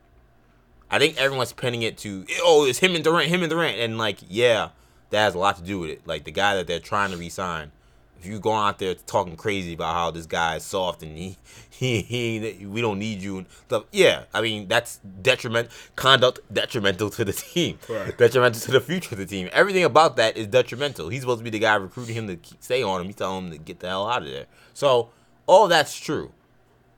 I 0.90 0.98
think 0.98 1.20
everyone's 1.20 1.52
pinning 1.52 1.82
it 1.82 1.98
to 1.98 2.24
oh, 2.42 2.64
it's 2.64 2.78
him 2.78 2.94
and 2.94 3.04
Durant, 3.04 3.28
him 3.28 3.42
and 3.42 3.50
Durant, 3.50 3.78
and 3.78 3.98
like 3.98 4.20
yeah, 4.28 4.70
that 5.10 5.18
has 5.24 5.34
a 5.34 5.38
lot 5.38 5.56
to 5.56 5.62
do 5.62 5.78
with 5.80 5.90
it. 5.90 6.06
Like 6.06 6.24
the 6.24 6.30
guy 6.32 6.54
that 6.56 6.66
they're 6.66 6.80
trying 6.80 7.10
to 7.10 7.16
resign. 7.16 7.72
If 8.18 8.24
you 8.24 8.40
go 8.40 8.52
out 8.54 8.78
there 8.78 8.94
talking 8.94 9.36
crazy 9.36 9.74
about 9.74 9.92
how 9.94 10.10
this 10.10 10.24
guy 10.24 10.56
is 10.56 10.64
soft 10.64 11.02
and 11.02 11.16
he 11.18 11.36
he, 11.70 12.00
he 12.00 12.66
we 12.66 12.80
don't 12.80 12.98
need 12.98 13.20
you 13.20 13.38
and 13.38 13.46
stuff, 13.66 13.84
yeah, 13.92 14.24
I 14.32 14.40
mean 14.40 14.68
that's 14.68 14.96
detriment 15.20 15.68
conduct 15.96 16.40
detrimental 16.52 17.10
to 17.10 17.24
the 17.26 17.32
team, 17.34 17.78
Right. 17.88 18.16
detrimental 18.16 18.60
to 18.62 18.70
the 18.72 18.80
future 18.80 19.14
of 19.14 19.18
the 19.18 19.26
team. 19.26 19.50
Everything 19.52 19.84
about 19.84 20.16
that 20.16 20.36
is 20.36 20.46
detrimental. 20.46 21.10
He's 21.10 21.20
supposed 21.20 21.40
to 21.40 21.44
be 21.44 21.50
the 21.50 21.58
guy 21.58 21.74
recruiting 21.74 22.14
him 22.14 22.26
to 22.28 22.38
stay 22.60 22.82
on 22.82 23.02
him. 23.02 23.06
He's 23.06 23.16
telling 23.16 23.44
him 23.46 23.50
to 23.52 23.58
get 23.58 23.80
the 23.80 23.88
hell 23.88 24.08
out 24.08 24.22
of 24.22 24.28
there. 24.28 24.46
So 24.72 25.10
all 25.46 25.68
that's 25.68 25.94
true. 26.00 26.32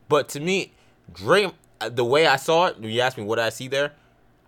But 0.07 0.29
to 0.29 0.39
me, 0.39 0.71
Dray, 1.13 1.51
uh, 1.81 1.89
the 1.89 2.05
way 2.05 2.27
I 2.27 2.37
saw 2.37 2.67
it, 2.67 2.77
you 2.79 3.01
asked 3.01 3.17
me 3.17 3.23
what 3.25 3.39
I 3.39 3.49
see 3.49 3.67
there, 3.67 3.91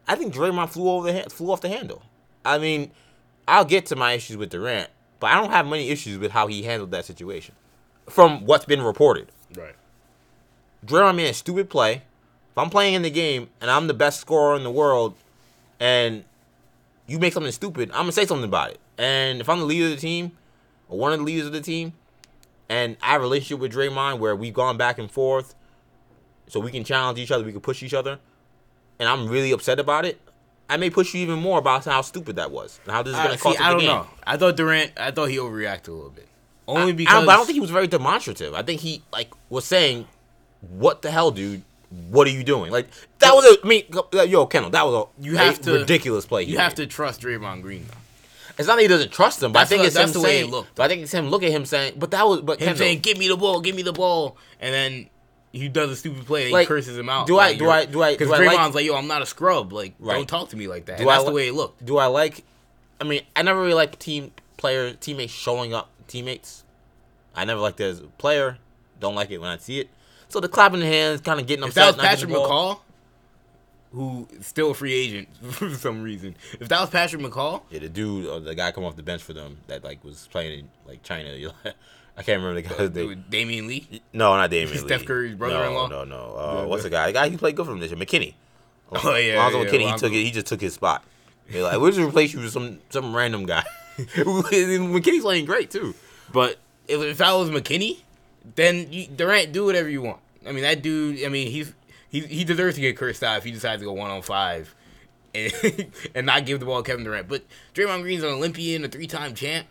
I 0.08 0.15
think 0.15 0.34
Draymond 0.34 0.69
flew 0.69 0.89
over 0.89 1.12
the 1.12 1.30
flew 1.30 1.52
off 1.52 1.62
the 1.62 1.69
handle. 1.69 2.02
I 2.45 2.58
mean, 2.58 2.91
I'll 3.47 3.65
get 3.65 3.86
to 3.88 3.95
my 3.95 4.13
issues 4.13 4.38
with 4.38 4.49
Durant, 4.49 4.89
but 5.19 5.32
I 5.32 5.36
don't 5.36 5.51
have 5.51 5.67
many 5.67 5.89
issues 5.89 6.17
with 6.17 6.32
how 6.32 6.47
he 6.47 6.63
handled 6.63 6.91
that 6.91 7.06
situation, 7.06 7.56
from 8.10 8.45
what's 8.45 8.65
been 8.65 8.82
reported. 8.82 9.30
Right. 9.56 9.75
Draymond 10.86 11.15
made 11.15 11.30
a 11.30 11.34
stupid 11.34 11.69
play. 11.69 12.04
If 12.51 12.58
I'm 12.58 12.69
playing 12.69 12.95
in 12.95 13.01
the 13.01 13.10
game 13.10 13.49
and 13.62 13.69
I'm 13.71 13.88
the 13.88 13.93
best 13.93 14.19
scorer 14.19 14.56
in 14.56 14.63
the 14.63 14.71
world, 14.71 15.15
and 15.80 16.23
you 17.08 17.19
make 17.19 17.34
something 17.34 17.51
stupid, 17.51 17.89
I'm 17.91 18.01
gonna 18.01 18.12
say 18.12 18.25
something 18.25 18.47
about 18.47 18.71
it. 18.71 18.80
And 18.97 19.41
if 19.41 19.49
I'm 19.49 19.60
the 19.60 19.65
leader 19.65 19.86
of 19.86 19.91
the 19.91 19.97
team, 19.97 20.32
or 20.88 20.97
one 20.97 21.13
of 21.13 21.19
the 21.19 21.25
leaders 21.25 21.47
of 21.47 21.54
the 21.54 21.62
team, 21.62 21.93
and 22.69 22.97
I 23.01 23.08
have 23.08 23.21
a 23.21 23.23
relationship 23.23 23.60
with 23.60 23.73
Draymond 23.73 24.19
where 24.19 24.36
we've 24.36 24.54
gone 24.54 24.77
back 24.77 24.97
and 24.97 25.10
forth, 25.10 25.56
so 26.47 26.60
we 26.60 26.71
can 26.71 26.84
challenge 26.84 27.19
each 27.19 27.32
other, 27.32 27.43
we 27.43 27.51
can 27.51 27.62
push 27.62 27.82
each 27.84 27.93
other, 27.93 28.19
and 28.99 29.10
I'm 29.10 29.27
really 29.27 29.51
upset 29.51 29.80
about 29.80 30.06
it, 30.06 30.19
I 30.71 30.77
may 30.77 30.89
push 30.89 31.13
you 31.13 31.21
even 31.21 31.39
more 31.39 31.60
about 31.60 31.86
how 31.86 32.01
stupid 32.01 32.38
that 32.38 32.49
was 32.49 32.79
and 32.86 32.93
how 32.93 33.03
this 33.03 33.13
is 33.13 33.19
gonna 33.19 33.34
see, 33.38 33.43
cost 33.43 33.60
us 33.60 33.65
I 33.65 33.69
don't 33.71 33.79
game. 33.79 33.88
know. 33.89 34.07
I 34.25 34.38
thought 34.38 34.55
Durant. 34.55 34.91
I 34.97 35.12
thought 35.12 35.25
he 35.29 35.38
overreacted 35.38 35.89
a 35.89 35.91
little 35.91 36.10
bit. 36.10 36.27
Only 36.67 36.81
I- 36.81 36.86
I 36.88 36.91
because 36.93 37.13
don't, 37.13 37.25
but 37.25 37.31
I 37.31 37.36
don't 37.36 37.45
think 37.45 37.55
he 37.55 37.60
was 37.60 37.71
very 37.71 37.88
demonstrative. 37.88 38.53
I 38.53 38.62
think 38.63 38.81
he 38.81 39.01
like 39.12 39.29
was 39.49 39.65
saying, 39.65 40.07
"What 40.62 41.01
the 41.01 41.12
hell, 41.12 41.31
dude? 41.31 41.63
What 42.10 42.25
are 42.27 42.31
you 42.31 42.43
doing?" 42.43 42.71
Like 42.71 42.88
that 43.19 43.34
was 43.36 43.45
a. 43.45 43.57
I 43.63 43.67
mean, 43.67 43.84
yo, 44.29 44.45
Kendall, 44.45 44.71
that 44.71 44.86
was 44.86 44.95
a 45.07 45.23
You 45.23 45.36
have 45.38 45.60
to- 45.62 45.73
ridiculous 45.73 46.25
play. 46.25 46.45
he 46.45 46.53
you 46.53 46.57
have 46.60 46.75
to 46.75 46.88
trust 46.88 47.21
Draymond 47.21 47.62
Green 47.63 47.86
though. 47.89 47.97
It's 48.57 48.67
not 48.67 48.75
that 48.75 48.81
he 48.81 48.88
doesn't 48.88 49.12
trust 49.12 49.41
him, 49.43 49.51
but 49.51 49.60
That's 49.62 49.67
I 49.67 49.69
think 49.69 49.79
what- 49.79 49.86
it's 49.88 49.95
that's 49.95 50.10
him 50.15 50.21
the 50.21 50.25
way 50.25 50.36
it 50.38 50.39
saying. 50.41 50.51
looked. 50.51 50.75
But 50.75 50.84
I 50.84 50.88
think 50.88 51.01
it's 51.03 51.12
him. 51.12 51.29
Look 51.29 51.43
at 51.43 51.51
him 51.51 51.65
saying. 51.65 51.93
But 51.97 52.12
that 52.12 52.25
was. 52.27 52.41
But 52.41 52.60
Him 52.60 52.67
Kendall, 52.67 52.77
saying, 52.79 52.99
"Give 52.99 53.17
me 53.17 53.27
the 53.27 53.36
ball, 53.38 53.60
give 53.60 53.75
me 53.75 53.81
the 53.81 53.93
ball," 53.93 54.38
and 54.62 54.73
then 54.73 55.10
he 55.51 55.67
does 55.69 55.89
a 55.91 55.95
stupid 55.95 56.25
play 56.25 56.43
and 56.43 56.51
Like, 56.53 56.61
he 56.63 56.67
curses 56.67 56.97
him 56.97 57.09
out. 57.09 57.27
do 57.27 57.37
I- 57.39 57.53
do 57.55 57.69
I- 57.69 57.85
do 57.85 58.01
I- 58.01 58.11
Because 58.13 58.29
do 58.29 58.33
I 58.35 58.39
Draymond's 58.39 58.57
like- 58.67 58.73
like, 58.75 58.85
"Yo, 58.85 58.95
I'm 58.95 59.07
not 59.07 59.21
a 59.21 59.25
scrub. 59.25 59.73
Like, 59.73 59.93
Right. 59.99 60.15
don't 60.15 60.27
talk 60.27 60.49
to 60.49 60.55
me 60.57 60.67
like 60.67 60.85
that." 60.85 60.97
Do 60.97 61.03
And 61.03 61.11
I 61.11 61.15
that's 61.15 61.25
the 61.25 61.31
way 61.33 61.47
it 61.49 61.53
looked. 61.53 61.83
do 61.85 61.97
I 61.97 62.05
like? 62.05 62.43
I 62.99 63.03
mean, 63.03 63.21
I 63.35 63.41
never 63.41 63.59
really 63.61 63.73
like 63.73 63.97
team 63.99 64.31
player 64.57 64.93
teammates 64.93 65.33
showing 65.33 65.73
up 65.73 65.89
teammates. 66.07 66.63
I 67.35 67.45
never 67.45 67.59
liked 67.59 67.79
as 67.81 67.99
a 67.99 68.03
player. 68.03 68.57
Don't 68.99 69.15
like 69.15 69.31
it 69.31 69.39
when 69.39 69.49
I 69.49 69.57
see 69.57 69.79
it. 69.79 69.89
So 70.29 70.39
the 70.39 70.47
clapping 70.47 70.81
hands, 70.81 71.21
kind 71.21 71.39
of 71.39 71.47
getting 71.47 71.63
If 71.63 71.69
upset. 71.71 71.97
that 71.97 71.97
was 71.97 72.05
Patrick. 72.05 72.31
McCaw, 72.31 72.79
who 73.93 74.27
is 74.31 74.47
still 74.47 74.71
a 74.71 74.73
free 74.73 74.93
agent 74.93 75.27
for 75.51 75.69
some 75.75 76.01
reason, 76.03 76.35
if 76.59 76.69
that 76.69 76.79
was 76.79 76.89
Patrick 76.89 77.21
McCaw, 77.21 77.61
Yeah, 77.69 77.79
the 77.79 77.89
dude, 77.89 78.27
or 78.27 78.39
the 78.39 78.55
guy 78.55 78.71
come 78.71 78.85
off 78.85 78.95
the 78.95 79.03
bench 79.03 79.21
for 79.23 79.33
them 79.33 79.57
that 79.67 79.83
like 79.83 80.03
was 80.03 80.27
playing 80.31 80.59
in 80.59 80.69
like 80.87 81.03
China. 81.03 81.35
I 82.21 82.23
can't 82.23 82.43
remember 82.43 82.62
the 82.62 82.91
guy's 82.91 82.93
name. 82.93 83.25
Damion 83.31 83.67
Lee. 83.67 84.01
No, 84.13 84.36
not 84.38 84.51
Damion 84.51 84.67
Steph 84.67 84.81
Lee. 84.84 84.88
Steph 84.88 85.05
Curry's 85.05 85.34
brother-in-law? 85.36 85.88
No, 85.88 86.03
no, 86.03 86.34
no. 86.34 86.38
Uh, 86.38 86.65
what's 86.67 86.84
the- 86.84 86.91
guy? 86.91 87.07
The 87.07 87.13
guy 87.13 87.29
he 87.29 87.38
played 87.38 87.55
good 87.55 87.65
for 87.65 87.71
him 87.71 87.79
this 87.79 87.89
year, 87.91 87.99
McKinnie. 87.99 88.36
Oh, 88.93 89.15
yeah, 89.15 89.38
Lonzo 89.38 89.62
yeah, 89.63 89.69
McKinnie. 89.69 89.91
He 89.93 89.97
took 89.97 90.12
it. 90.12 90.23
He 90.23 90.31
just 90.31 90.47
took 90.47 90.60
his 90.60 90.73
spot. 90.73 91.05
They're 91.49 91.63
like, 91.63 91.79
we'll 91.79 91.91
just 91.91 92.01
replace 92.01 92.34
you 92.34 92.41
with 92.41 92.51
some 92.51 92.79
some 92.89 93.15
random 93.15 93.45
guy. 93.45 93.63
McKinnie's 93.97 95.21
playing 95.21 95.45
great 95.45 95.71
too. 95.71 95.95
But 96.34 96.57
if, 96.89 96.99
if 97.01 97.17
that 97.19 97.31
was 97.31 97.49
McKinnie, 97.49 98.01
then 98.55 98.91
you, 98.91 99.07
Durant 99.07 99.53
do 99.53 99.63
whatever 99.63 99.88
you 99.88 100.01
want. 100.01 100.19
I 100.45 100.51
mean, 100.51 100.63
that 100.63 100.81
dude. 100.81 101.23
I 101.23 101.29
mean, 101.29 101.49
he's 101.49 101.73
he 102.10 102.19
he 102.19 102.43
deserves 102.43 102.75
to 102.75 102.81
get 102.81 102.97
cursed 102.97 103.23
out 103.23 103.38
if 103.38 103.45
he 103.45 103.51
decides 103.51 103.81
to 103.81 103.86
go 103.86 103.93
one 103.93 104.12
on 104.12 104.21
five, 104.23 104.75
and 105.34 105.53
and 106.13 106.25
not 106.25 106.45
give 106.45 106.60
the 106.60 106.65
ball 106.65 106.84
to 106.84 106.89
Kevin 106.89 107.05
Durant. 107.05 107.29
But 107.29 107.43
Draymond 107.73 108.01
Green's 108.01 108.23
an 108.23 108.29
Olympian, 108.29 108.84
a 108.84 108.89
three 108.89 109.07
time 109.07 109.34
champ. 109.36 109.67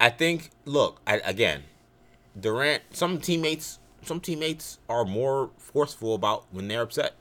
I 0.00 0.10
think. 0.10 0.50
Look, 0.64 1.00
I, 1.06 1.18
again, 1.18 1.62
Durant. 2.38 2.82
Some 2.92 3.18
teammates, 3.18 3.78
some 4.02 4.20
teammates 4.20 4.78
are 4.88 5.04
more 5.04 5.50
forceful 5.58 6.14
about 6.14 6.44
when 6.50 6.68
they're 6.68 6.82
upset. 6.82 7.14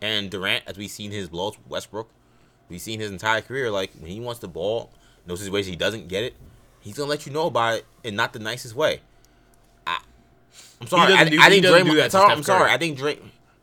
And 0.00 0.30
Durant, 0.30 0.64
as 0.66 0.76
we've 0.76 0.90
seen 0.90 1.10
his 1.10 1.28
blows 1.28 1.56
with 1.58 1.66
Westbrook, 1.68 2.08
we've 2.68 2.80
seen 2.80 3.00
his 3.00 3.10
entire 3.10 3.40
career. 3.40 3.70
Like 3.70 3.92
when 3.98 4.10
he 4.10 4.20
wants 4.20 4.40
the 4.40 4.48
ball, 4.48 4.90
in 5.24 5.28
those 5.28 5.40
situations 5.40 5.68
he 5.70 5.76
doesn't 5.76 6.08
get 6.08 6.24
it, 6.24 6.34
he's 6.80 6.96
gonna 6.96 7.08
let 7.10 7.26
you 7.26 7.32
know 7.32 7.46
about 7.46 7.74
it 7.78 7.86
in 8.02 8.16
not 8.16 8.32
the 8.32 8.38
nicest 8.40 8.74
way. 8.74 9.00
I, 9.86 10.00
I'm 10.80 10.86
sorry. 10.88 11.12
I, 11.14 11.24
do- 11.28 11.38
I 11.40 11.48
think 11.48 11.62
doesn't 11.62 11.86
do 11.86 11.92
Draymond. 11.92 11.96
that 11.96 12.10
Steph 12.10 12.30
I'm 12.30 12.42
sorry. 12.42 12.70
I 12.70 12.78
think 12.78 12.98
Dray, 12.98 13.18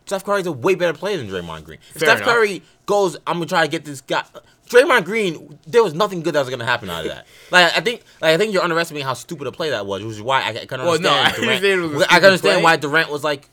Steph 0.05 0.23
Curry's 0.23 0.47
a 0.47 0.51
way 0.51 0.75
better 0.75 0.97
player 0.97 1.17
than 1.17 1.27
Draymond 1.27 1.63
Green. 1.65 1.79
If 1.93 1.99
Fair 2.01 2.09
Steph 2.09 2.21
enough. 2.21 2.29
Curry 2.33 2.63
goes, 2.85 3.17
I'm 3.27 3.35
gonna 3.35 3.45
try 3.45 3.63
to 3.65 3.69
get 3.69 3.83
this 3.85 4.01
guy. 4.01 4.23
Draymond 4.69 5.03
Green, 5.05 5.59
there 5.67 5.83
was 5.83 5.93
nothing 5.93 6.21
good 6.21 6.35
that 6.35 6.39
was 6.41 6.49
gonna 6.49 6.63
happen 6.65 6.89
out 6.89 7.03
of 7.05 7.11
that. 7.11 7.27
Like 7.51 7.75
I 7.75 7.81
think, 7.81 8.03
like 8.21 8.35
I 8.35 8.37
think 8.37 8.53
you're 8.53 8.61
underestimating 8.63 9.05
how 9.07 9.15
stupid 9.15 9.47
a 9.47 9.51
play 9.51 9.71
that 9.71 9.85
was, 9.87 10.03
which 10.03 10.15
is 10.15 10.21
why 10.21 10.41
I, 10.43 10.49
I 10.49 10.65
can 10.67 10.79
Well, 10.81 10.93
understand. 10.93 11.03
no, 11.03 11.11
I 11.11 11.31
Durant. 11.31 11.49
understand 11.49 11.81
it 11.81 11.87
was 11.87 12.01
a 12.03 12.05
I 12.05 12.15
can 12.17 12.25
understand 12.25 12.53
play. 12.55 12.63
why 12.63 12.75
Durant 12.77 13.09
was 13.11 13.23
like, 13.23 13.49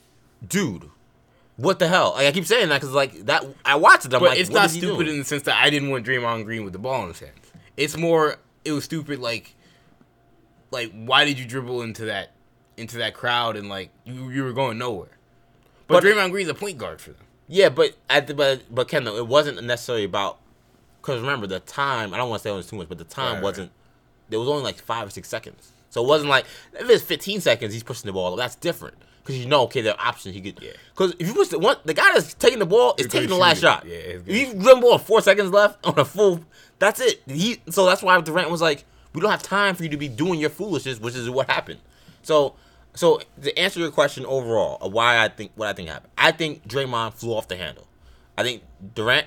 dude, 0.47 0.91
what 1.57 1.79
the 1.79 1.89
hell? 1.89 2.13
Like 2.15 2.27
I 2.27 2.33
keep 2.33 2.45
saying 2.45 2.69
that 2.69 2.81
because 2.81 2.93
like 2.95 3.25
that 3.27 3.45
I 3.65 3.77
watched 3.77 4.05
it. 4.05 4.13
I'm 4.15 4.21
But 4.21 4.31
like, 4.31 4.39
it's 4.41 4.51
not 4.51 4.69
stupid 4.71 5.05
doing? 5.05 5.09
in 5.15 5.19
the 5.21 5.25
sense 5.25 5.45
that 5.45 5.57
I 5.57 5.71
didn't 5.71 5.89
want 5.91 6.05
Draymond 6.07 6.45
Green 6.45 6.65
with 6.65 6.75
the 6.75 6.79
ball 6.79 7.03
in 7.05 7.09
his 7.09 7.21
hands. 7.21 7.51
It's 7.79 7.97
more 7.97 8.37
it 8.67 8.73
was 8.73 8.85
stupid 8.85 9.19
like 9.19 9.55
like 10.71 10.93
why 10.93 11.25
did 11.25 11.39
you 11.39 11.47
dribble 11.47 11.81
into 11.83 12.05
that 12.07 12.33
into 12.77 12.99
that 12.99 13.15
crowd 13.15 13.57
and 13.57 13.69
like 13.71 13.91
you 14.05 14.29
you 14.31 14.45
were 14.45 14.53
going 14.53 14.77
nowhere. 14.77 15.09
But, 15.87 16.03
But- 16.03 16.05
Draymond 16.05 16.31
Green's 16.33 16.51
a 16.51 16.55
point 16.55 16.77
guard 16.79 17.01
for 17.01 17.11
them. 17.13 17.23
Yeah, 17.49 17.69
but 17.71 17.95
at 18.11 18.27
the, 18.27 18.35
but 18.35 18.63
but 18.75 18.89
Kendall, 18.89 19.17
it 19.17 19.27
wasn't 19.27 19.63
necessarily 19.63 20.05
about 20.05 20.39
because 21.07 21.21
remember 21.21 21.47
the 21.47 21.61
time. 21.61 22.13
I 22.13 22.17
don't 22.17 22.29
want 22.29 22.43
to 22.43 22.49
say 22.49 22.53
it 22.53 22.57
was 22.57 22.67
too 22.67 22.77
much, 22.77 22.89
but 22.89 22.99
the 22.99 23.05
time 23.05 23.27
Right, 23.27 23.35
right. 23.35 23.43
wasn't. 23.43 23.71
There 24.29 24.41
was 24.41 24.49
only 24.49 24.63
like 24.65 24.77
five 24.79 25.07
or 25.07 25.11
six 25.11 25.29
seconds, 25.29 25.73
so 25.91 26.03
it 26.05 26.09
wasn't 26.09 26.31
like 26.31 26.47
if 26.75 26.91
it's 26.91 27.05
15 27.05 27.41
seconds, 27.41 27.73
he's 27.73 27.85
pushing 27.85 28.07
the 28.09 28.13
ball. 28.13 28.35
That's 28.35 28.57
different 28.57 28.97
because 29.23 29.39
you 29.39 29.47
know, 29.47 29.63
okay, 29.63 29.81
there 29.83 29.95
are 29.95 30.09
options 30.09 30.35
he 30.35 30.41
could. 30.41 30.59
Yeah. 30.63 30.73
Because 30.91 31.15
if 31.19 31.29
you 31.29 31.35
push 31.35 31.49
the 31.49 31.59
one, 31.61 31.77
the 31.85 31.95
guy 31.95 32.11
that's 32.13 32.35
taking 32.35 32.59
the 32.59 32.67
ball 32.67 32.95
is 32.99 33.07
taking 33.07 33.29
the 33.29 33.37
last 33.37 33.59
it. 33.59 33.61
shot. 33.63 33.85
Yeah, 33.87 33.97
he's 34.27 34.51
if 34.51 34.55
you 34.55 34.61
run 34.61 34.81
ball 34.81 34.99
four 34.99 35.21
seconds 35.21 35.51
left 35.53 35.87
on 35.87 35.97
a 35.99 36.05
full, 36.05 36.41
that's 36.81 37.01
it. 37.01 37.23
He 37.27 37.61
so 37.71 37.87
that's 37.87 38.03
why 38.03 38.21
Durant 38.21 38.51
was 38.51 38.61
like, 38.61 38.85
we 39.15 39.21
don't 39.21 39.31
have 39.31 39.43
time 39.45 39.77
for 39.77 39.85
you 39.85 39.89
to 39.91 39.97
be 39.97 40.09
doing 40.09 40.41
your 40.41 40.51
foolishness, 40.51 40.99
which 41.01 41.15
is 41.15 41.31
what 41.31 41.49
happened. 41.49 41.81
So. 42.23 42.55
So 42.95 43.21
to 43.43 43.59
answer 43.59 43.79
your 43.79 43.91
question 43.91 44.25
overall 44.25 44.79
of 44.81 44.91
why 44.91 45.23
I 45.23 45.29
think 45.29 45.53
what 45.55 45.69
I 45.69 45.75
think 45.75 45.91
happened, 45.91 46.11
I 46.17 46.33
think 46.33 46.67
Draymond 46.67 47.13
flew 47.13 47.35
off 47.35 47.47
the 47.47 47.55
handle. 47.59 47.87
I 48.39 48.43
think 48.43 48.63
Durant, 48.95 49.27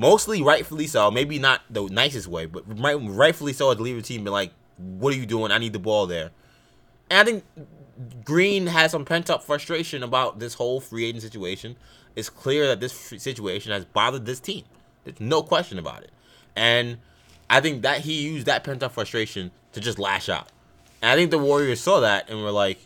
mostly 0.00 0.40
rightfully 0.40 0.86
so, 0.86 1.10
maybe 1.10 1.38
not 1.38 1.60
the 1.68 1.84
nicest 1.84 2.26
way, 2.26 2.46
but 2.46 2.64
right, 2.80 2.94
rightfully 2.94 3.52
so 3.52 3.70
as 3.70 3.76
the 3.76 3.82
leader 3.82 4.00
team, 4.00 4.24
been 4.24 4.32
like, 4.32 4.52
what 4.78 5.12
are 5.12 5.16
you 5.16 5.26
doing? 5.26 5.52
I 5.52 5.58
need 5.58 5.74
the 5.74 5.78
ball 5.78 6.06
there. 6.06 6.30
And 7.10 7.18
I 7.18 7.24
think 7.30 7.44
Green 8.24 8.68
has 8.68 8.92
some 8.92 9.04
pent 9.04 9.28
up 9.28 9.44
frustration 9.44 10.02
about 10.02 10.38
this 10.38 10.54
whole 10.54 10.80
free 10.80 11.04
agent 11.04 11.22
situation. 11.22 11.76
It's 12.16 12.30
clear 12.30 12.66
that 12.68 12.80
this 12.80 12.94
situation 12.94 13.72
has 13.72 13.84
bothered 13.84 14.24
this 14.24 14.40
team. 14.40 14.64
There's 15.04 15.20
no 15.20 15.42
question 15.42 15.78
about 15.78 16.02
it. 16.02 16.10
And 16.56 16.96
I 17.50 17.60
think 17.60 17.82
that 17.82 18.00
he 18.00 18.22
used 18.22 18.46
that 18.46 18.64
pent 18.64 18.82
up 18.82 18.92
frustration 18.92 19.50
to 19.72 19.80
just 19.80 19.98
lash 19.98 20.30
out. 20.30 20.48
And 21.02 21.10
I 21.10 21.14
think 21.14 21.30
the 21.30 21.38
Warriors 21.38 21.80
saw 21.82 22.00
that 22.00 22.30
and 22.30 22.42
were 22.42 22.50
like, 22.50 22.78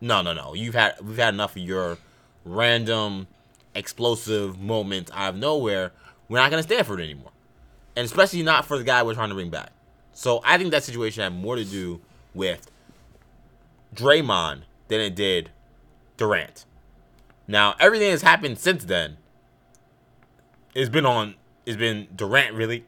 no, 0.00 0.22
no, 0.22 0.32
no. 0.32 0.54
You've 0.54 0.74
had 0.74 0.94
we've 1.02 1.18
had 1.18 1.34
enough 1.34 1.56
of 1.56 1.62
your 1.62 1.98
random 2.44 3.26
explosive 3.74 4.60
moments 4.60 5.10
out 5.12 5.34
of 5.34 5.40
nowhere. 5.40 5.90
We're 6.28 6.38
not 6.38 6.50
gonna 6.50 6.62
stand 6.62 6.86
for 6.86 6.98
it 6.98 7.02
anymore. 7.02 7.32
And 7.96 8.04
especially 8.04 8.42
not 8.42 8.64
for 8.64 8.78
the 8.78 8.84
guy 8.84 9.02
we're 9.02 9.14
trying 9.14 9.28
to 9.28 9.34
bring 9.34 9.50
back. 9.50 9.70
So 10.12 10.40
I 10.44 10.58
think 10.58 10.70
that 10.70 10.82
situation 10.82 11.22
had 11.22 11.32
more 11.32 11.56
to 11.56 11.64
do 11.64 12.00
with 12.34 12.70
Draymond 13.94 14.62
than 14.88 15.00
it 15.00 15.14
did 15.14 15.50
Durant. 16.16 16.64
Now 17.46 17.74
everything 17.78 18.10
that's 18.10 18.22
happened 18.22 18.58
since 18.58 18.84
then 18.84 19.16
has 20.74 20.88
been 20.88 21.06
on 21.06 21.34
has 21.66 21.76
been 21.76 22.08
Durant 22.14 22.54
really 22.54 22.84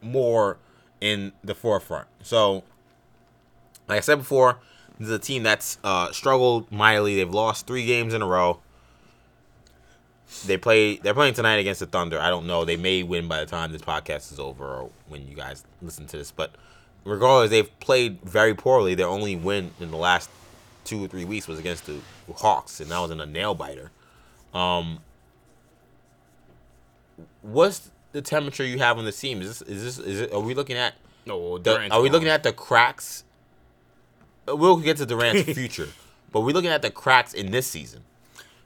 more 0.00 0.58
in 1.00 1.32
the 1.42 1.54
forefront. 1.54 2.08
So 2.22 2.64
like 3.88 3.98
I 3.98 4.00
said 4.00 4.18
before, 4.18 4.58
this 4.98 5.08
is 5.08 5.14
a 5.14 5.18
team 5.18 5.42
that's 5.42 5.78
uh, 5.82 6.12
struggled 6.12 6.70
mightily. 6.70 7.16
They've 7.16 7.28
lost 7.28 7.66
three 7.66 7.86
games 7.86 8.14
in 8.14 8.22
a 8.22 8.26
row. 8.26 8.60
They 10.46 10.56
play. 10.56 10.96
They're 10.96 11.14
playing 11.14 11.34
tonight 11.34 11.56
against 11.56 11.80
the 11.80 11.86
Thunder. 11.86 12.20
I 12.20 12.28
don't 12.30 12.46
know. 12.46 12.64
They 12.64 12.76
may 12.76 13.02
win 13.02 13.28
by 13.28 13.40
the 13.40 13.46
time 13.46 13.72
this 13.72 13.82
podcast 13.82 14.32
is 14.32 14.38
over 14.38 14.64
or 14.64 14.90
when 15.08 15.26
you 15.28 15.36
guys 15.36 15.64
listen 15.80 16.06
to 16.08 16.16
this. 16.16 16.30
But 16.32 16.52
regardless, 17.04 17.50
they've 17.50 17.80
played 17.80 18.20
very 18.22 18.54
poorly. 18.54 18.94
Their 18.94 19.06
only 19.06 19.36
win 19.36 19.70
in 19.80 19.90
the 19.90 19.96
last 19.96 20.28
two 20.84 21.04
or 21.04 21.08
three 21.08 21.24
weeks 21.24 21.46
was 21.46 21.58
against 21.58 21.86
the 21.86 21.98
Hawks, 22.36 22.80
and 22.80 22.90
that 22.90 22.98
was 22.98 23.10
in 23.10 23.20
a 23.20 23.26
nail 23.26 23.54
biter. 23.54 23.90
Um, 24.52 24.98
what's 27.42 27.90
the 28.12 28.22
temperature 28.22 28.64
you 28.64 28.78
have 28.78 28.98
on 28.98 29.04
the 29.04 29.12
team? 29.12 29.40
Is 29.42 29.60
this 29.60 29.68
is 29.68 29.96
this 29.96 30.06
is 30.06 30.20
it? 30.22 30.32
Are 30.32 30.40
we 30.40 30.54
looking 30.54 30.76
at? 30.76 30.94
No, 31.24 31.58
The, 31.58 31.88
are 31.92 32.02
we 32.02 32.10
looking 32.10 32.28
at 32.28 32.42
the 32.42 32.52
cracks? 32.52 33.22
We'll 34.46 34.78
get 34.78 34.96
to 34.96 35.06
Durant's 35.06 35.52
future, 35.54 35.88
but 36.32 36.40
we're 36.40 36.52
looking 36.52 36.70
at 36.70 36.82
the 36.82 36.90
cracks 36.90 37.32
in 37.32 37.52
this 37.52 37.66
season. 37.68 38.02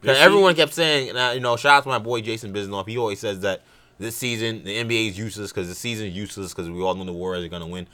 'Cause 0.07 0.17
everyone 0.17 0.55
kept 0.55 0.73
saying, 0.73 1.09
and 1.09 1.19
I- 1.19 1.33
you 1.33 1.39
know, 1.39 1.55
shout 1.57 1.77
out 1.77 1.83
to 1.83 1.89
my 1.89 1.99
boy 1.99 2.21
Jason 2.21 2.53
Bisnoff. 2.53 2.87
He 2.87 2.97
always 2.97 3.19
says 3.19 3.41
that 3.41 3.61
this 3.99 4.15
season 4.15 4.63
the 4.63 4.75
NBA 4.77 5.07
is 5.09 5.17
useless 5.17 5.51
because 5.51 5.67
the 5.67 5.75
season 5.75 6.07
is 6.07 6.13
useless 6.15 6.53
because 6.53 6.69
we 6.69 6.81
all 6.81 6.95
know 6.95 7.03
the 7.03 7.11
Warriors 7.13 7.45
are 7.45 7.49
gonna 7.49 7.67
win. 7.67 7.87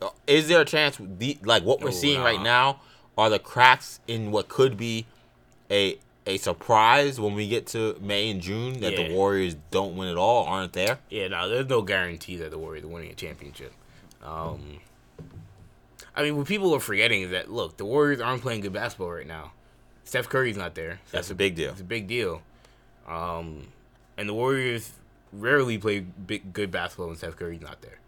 Uh, 0.00 0.10
Is 0.26 0.46
there 0.48 0.60
a 0.60 0.64
chance, 0.64 0.96
the, 1.00 1.38
like 1.44 1.64
what 1.64 1.80
we're 1.80 1.88
Oh, 1.88 1.92
seeing 1.92 2.20
right 2.20 2.40
now, 2.40 2.80
are 3.16 3.28
the 3.30 3.38
cracks 3.40 3.98
in 4.06 4.30
what 4.30 4.48
could 4.48 4.76
be 4.76 5.06
a 5.70 5.98
a 6.26 6.36
surprise 6.36 7.18
when 7.18 7.34
we 7.34 7.48
get 7.48 7.66
to 7.66 7.96
May 8.02 8.30
and 8.30 8.42
June 8.42 8.80
that 8.80 8.92
Yeah. 8.92 9.08
the 9.08 9.14
Warriors 9.14 9.56
don't 9.70 9.96
win 9.96 10.08
at 10.08 10.18
all, 10.18 10.44
aren't 10.44 10.74
there? 10.74 10.98
Yeah, 11.08 11.28
no, 11.28 11.48
there's 11.48 11.66
no 11.68 11.80
guarantee 11.80 12.36
that 12.36 12.50
the 12.50 12.58
Warriors 12.58 12.84
are 12.84 12.88
winning 12.88 13.10
a 13.10 13.14
championship. 13.14 13.72
Um, 14.22 14.78
I 16.14 16.22
mean, 16.22 16.36
what 16.36 16.46
people 16.46 16.74
are 16.74 16.80
forgetting 16.80 17.22
is 17.22 17.30
that 17.30 17.50
look, 17.50 17.76
the 17.78 17.84
Warriors 17.86 18.20
aren't 18.20 18.42
playing 18.42 18.60
good 18.60 18.72
basketball 18.74 19.10
right 19.12 19.26
now. 19.26 19.52
Steph 20.08 20.28
Curry's 20.30 20.56
not 20.56 20.74
there. 20.74 21.00
So 21.06 21.18
That's 21.18 21.30
a 21.30 21.34
big 21.34 21.54
deal. 21.54 21.72
It's 21.72 21.82
a 21.82 21.84
big 21.84 22.06
deal. 22.06 22.40
Um, 23.06 23.68
and 24.16 24.26
the 24.26 24.32
Warriors 24.32 24.92
rarely 25.34 25.76
play 25.76 26.00
big, 26.00 26.54
good 26.54 26.70
basketball 26.70 27.08
when 27.08 27.16
Steph 27.16 27.36
Curry's 27.36 27.60
not 27.60 27.82
there. 27.82 27.98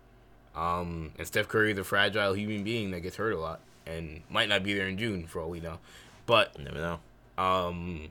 Um, 0.56 1.12
and 1.18 1.26
Steph 1.26 1.46
Curry 1.46 1.72
is 1.72 1.78
a 1.78 1.84
fragile 1.84 2.32
human 2.32 2.64
being 2.64 2.90
that 2.92 3.00
gets 3.00 3.16
hurt 3.16 3.32
a 3.32 3.38
lot 3.38 3.60
and 3.86 4.22
might 4.30 4.48
not 4.48 4.62
be 4.62 4.72
there 4.72 4.88
in 4.88 4.96
June 4.96 5.26
for 5.26 5.42
all 5.42 5.50
we 5.50 5.60
know. 5.60 5.78
But 6.24 6.54
You 6.58 6.64
never 6.64 6.78
know. 6.78 7.00
um, 7.36 8.08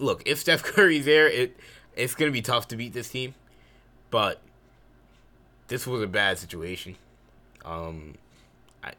look, 0.00 0.24
if 0.26 0.38
Steph 0.40 0.62
Curry's 0.64 1.04
there, 1.04 1.28
it 1.28 1.56
it's 1.94 2.14
gonna 2.16 2.32
be 2.32 2.42
tough 2.42 2.66
to 2.68 2.76
beat 2.76 2.92
this 2.92 3.08
team. 3.10 3.34
But 4.10 4.40
this 5.68 5.86
was 5.86 6.02
a 6.02 6.06
bad 6.08 6.38
situation. 6.38 6.96
Um, 7.64 8.14
I 8.82 8.92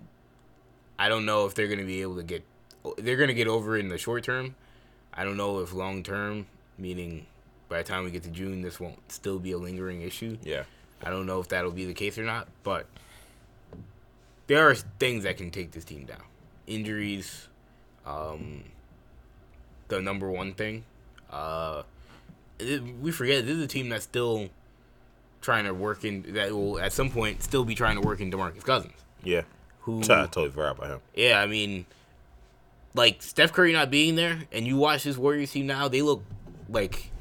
I 0.97 1.09
don't 1.09 1.25
know 1.25 1.45
if 1.45 1.53
they're 1.53 1.67
gonna 1.67 1.83
be 1.85 2.01
able 2.01 2.15
to 2.15 2.23
get. 2.23 2.43
They're 2.97 3.17
gonna 3.17 3.33
get 3.33 3.47
over 3.47 3.75
it 3.77 3.79
in 3.81 3.89
the 3.89 3.97
short 3.97 4.23
term. 4.23 4.55
I 5.13 5.23
don't 5.23 5.37
know 5.37 5.59
if 5.59 5.73
long 5.73 6.03
term, 6.03 6.47
meaning 6.77 7.25
by 7.67 7.79
the 7.79 7.83
time 7.83 8.03
we 8.05 8.11
get 8.11 8.23
to 8.23 8.29
June, 8.29 8.61
this 8.61 8.79
won't 8.79 9.11
still 9.11 9.39
be 9.39 9.51
a 9.51 9.57
lingering 9.57 10.01
issue. 10.01 10.37
Yeah. 10.43 10.63
I 11.03 11.09
don't 11.09 11.25
know 11.25 11.39
if 11.39 11.47
that'll 11.49 11.71
be 11.71 11.85
the 11.85 11.93
case 11.93 12.17
or 12.17 12.23
not, 12.23 12.47
but 12.63 12.85
there 14.47 14.67
are 14.69 14.75
things 14.75 15.23
that 15.23 15.37
can 15.37 15.51
take 15.51 15.71
this 15.71 15.85
team 15.85 16.05
down. 16.05 16.23
Injuries, 16.67 17.47
um, 18.05 18.63
the 19.87 20.01
number 20.01 20.29
one 20.29 20.53
thing. 20.53 20.83
Uh, 21.29 21.83
it- 22.57 22.81
we 23.01 23.11
forget 23.11 23.45
this 23.45 23.55
is 23.57 23.63
a 23.63 23.67
team 23.67 23.89
that's 23.89 24.03
still 24.03 24.49
trying 25.41 25.65
to 25.65 25.73
work 25.73 26.03
in 26.03 26.33
that 26.33 26.51
will 26.51 26.79
at 26.79 26.91
some 26.91 27.09
point 27.09 27.41
still 27.43 27.63
be 27.63 27.75
trying 27.75 27.95
to 27.95 28.05
work 28.05 28.19
in 28.19 28.31
Demarcus 28.31 28.63
Cousins. 28.63 28.93
Yeah. 29.23 29.43
Who? 29.81 29.99
I 30.01 30.03
totally 30.27 30.49
forgot 30.49 30.77
about 30.77 30.87
him. 30.89 30.99
Yeah, 31.15 31.39
I 31.41 31.45
mean, 31.45 31.85
like 32.93 33.21
Steph 33.21 33.53
Curry 33.53 33.73
not 33.73 33.91
being 33.91 34.15
there, 34.15 34.39
and 34.51 34.65
you 34.65 34.77
watch 34.77 35.03
this 35.03 35.17
Warriors 35.17 35.51
team 35.51 35.67
now, 35.67 35.87
they 35.87 36.01
look 36.01 36.23
like 36.67 37.11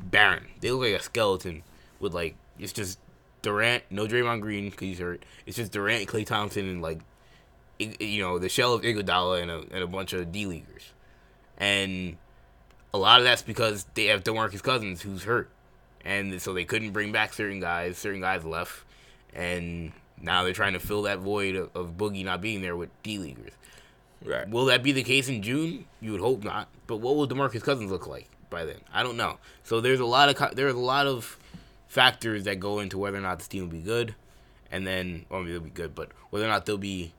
barren. 0.00 0.46
They 0.60 0.70
look 0.70 0.90
like 0.90 1.00
a 1.00 1.02
skeleton 1.02 1.62
with 2.00 2.14
like 2.14 2.36
it's 2.58 2.72
just 2.72 2.98
Durant, 3.42 3.84
no 3.90 4.06
Draymond 4.06 4.40
Green 4.40 4.70
because 4.70 4.88
he's 4.88 4.98
hurt. 4.98 5.24
It's 5.46 5.56
just 5.56 5.72
Durant, 5.72 6.08
Klay 6.08 6.26
Thompson, 6.26 6.68
and 6.68 6.82
like 6.82 7.00
you 7.78 8.22
know 8.22 8.38
the 8.38 8.48
shell 8.48 8.74
of 8.74 8.82
Iguodala 8.82 9.42
and 9.42 9.50
a 9.50 9.58
and 9.70 9.82
a 9.82 9.86
bunch 9.86 10.12
of 10.12 10.32
D 10.32 10.46
leaguers, 10.46 10.92
and 11.56 12.16
a 12.92 12.98
lot 12.98 13.20
of 13.20 13.24
that's 13.24 13.42
because 13.42 13.86
they 13.94 14.06
have 14.06 14.24
DeMarcus 14.24 14.62
Cousins 14.62 15.02
who's 15.02 15.24
hurt, 15.24 15.50
and 16.04 16.40
so 16.40 16.52
they 16.52 16.64
couldn't 16.64 16.92
bring 16.92 17.12
back 17.12 17.32
certain 17.32 17.60
guys. 17.60 17.98
Certain 17.98 18.20
guys 18.20 18.44
left, 18.44 18.84
and 19.32 19.92
now 20.20 20.42
they're 20.42 20.52
trying 20.52 20.72
to 20.72 20.80
fill 20.80 21.02
that 21.02 21.18
void 21.18 21.54
of, 21.54 21.70
of 21.76 21.96
Boogie 21.96 22.24
not 22.24 22.40
being 22.40 22.62
there 22.62 22.76
with 22.76 22.90
D 23.02 23.18
leaguers. 23.18 23.52
Right. 24.24 24.48
Will 24.48 24.66
that 24.66 24.82
be 24.82 24.92
the 24.92 25.02
case 25.02 25.28
in 25.28 25.42
June? 25.42 25.86
You 26.00 26.12
would 26.12 26.20
hope 26.20 26.42
not. 26.42 26.68
But 26.86 26.96
what 26.96 27.16
will 27.16 27.28
Demarcus 27.28 27.62
Cousins 27.62 27.90
look 27.90 28.06
like 28.06 28.28
by 28.50 28.64
then? 28.64 28.80
I 28.92 29.02
don't 29.02 29.16
know. 29.16 29.38
So 29.62 29.80
there's 29.80 30.00
a 30.00 30.06
lot 30.06 30.28
of 30.28 30.56
there's 30.56 30.74
a 30.74 30.78
lot 30.78 31.06
of 31.06 31.38
factors 31.86 32.44
that 32.44 32.60
go 32.60 32.80
into 32.80 32.98
whether 32.98 33.16
or 33.16 33.20
not 33.20 33.38
this 33.38 33.48
team 33.48 33.62
will 33.62 33.70
be 33.70 33.80
good, 33.80 34.14
and 34.70 34.86
then 34.86 35.24
maybe 35.30 35.52
they'll 35.52 35.60
be 35.60 35.70
good, 35.70 35.94
but 35.94 36.10
whether 36.30 36.44
or 36.44 36.48
not 36.48 36.66
they'll 36.66 36.78
be 36.78 37.12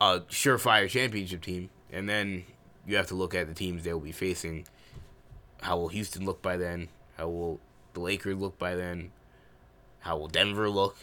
a 0.00 0.20
surefire 0.30 0.88
championship 0.88 1.42
team, 1.42 1.70
and 1.90 2.08
then 2.08 2.44
you 2.86 2.96
have 2.96 3.06
to 3.08 3.14
look 3.14 3.34
at 3.34 3.46
the 3.46 3.54
teams 3.54 3.84
they 3.84 3.92
will 3.92 4.00
be 4.00 4.12
facing. 4.12 4.66
How 5.62 5.76
will 5.76 5.88
Houston 5.88 6.24
look 6.24 6.40
by 6.40 6.56
then? 6.56 6.88
How 7.16 7.28
will 7.28 7.60
the 7.92 8.00
Lakers 8.00 8.36
look 8.36 8.58
by 8.58 8.74
then? 8.74 9.12
How 10.00 10.16
will 10.16 10.28
Denver 10.28 10.70
look? 10.70 10.96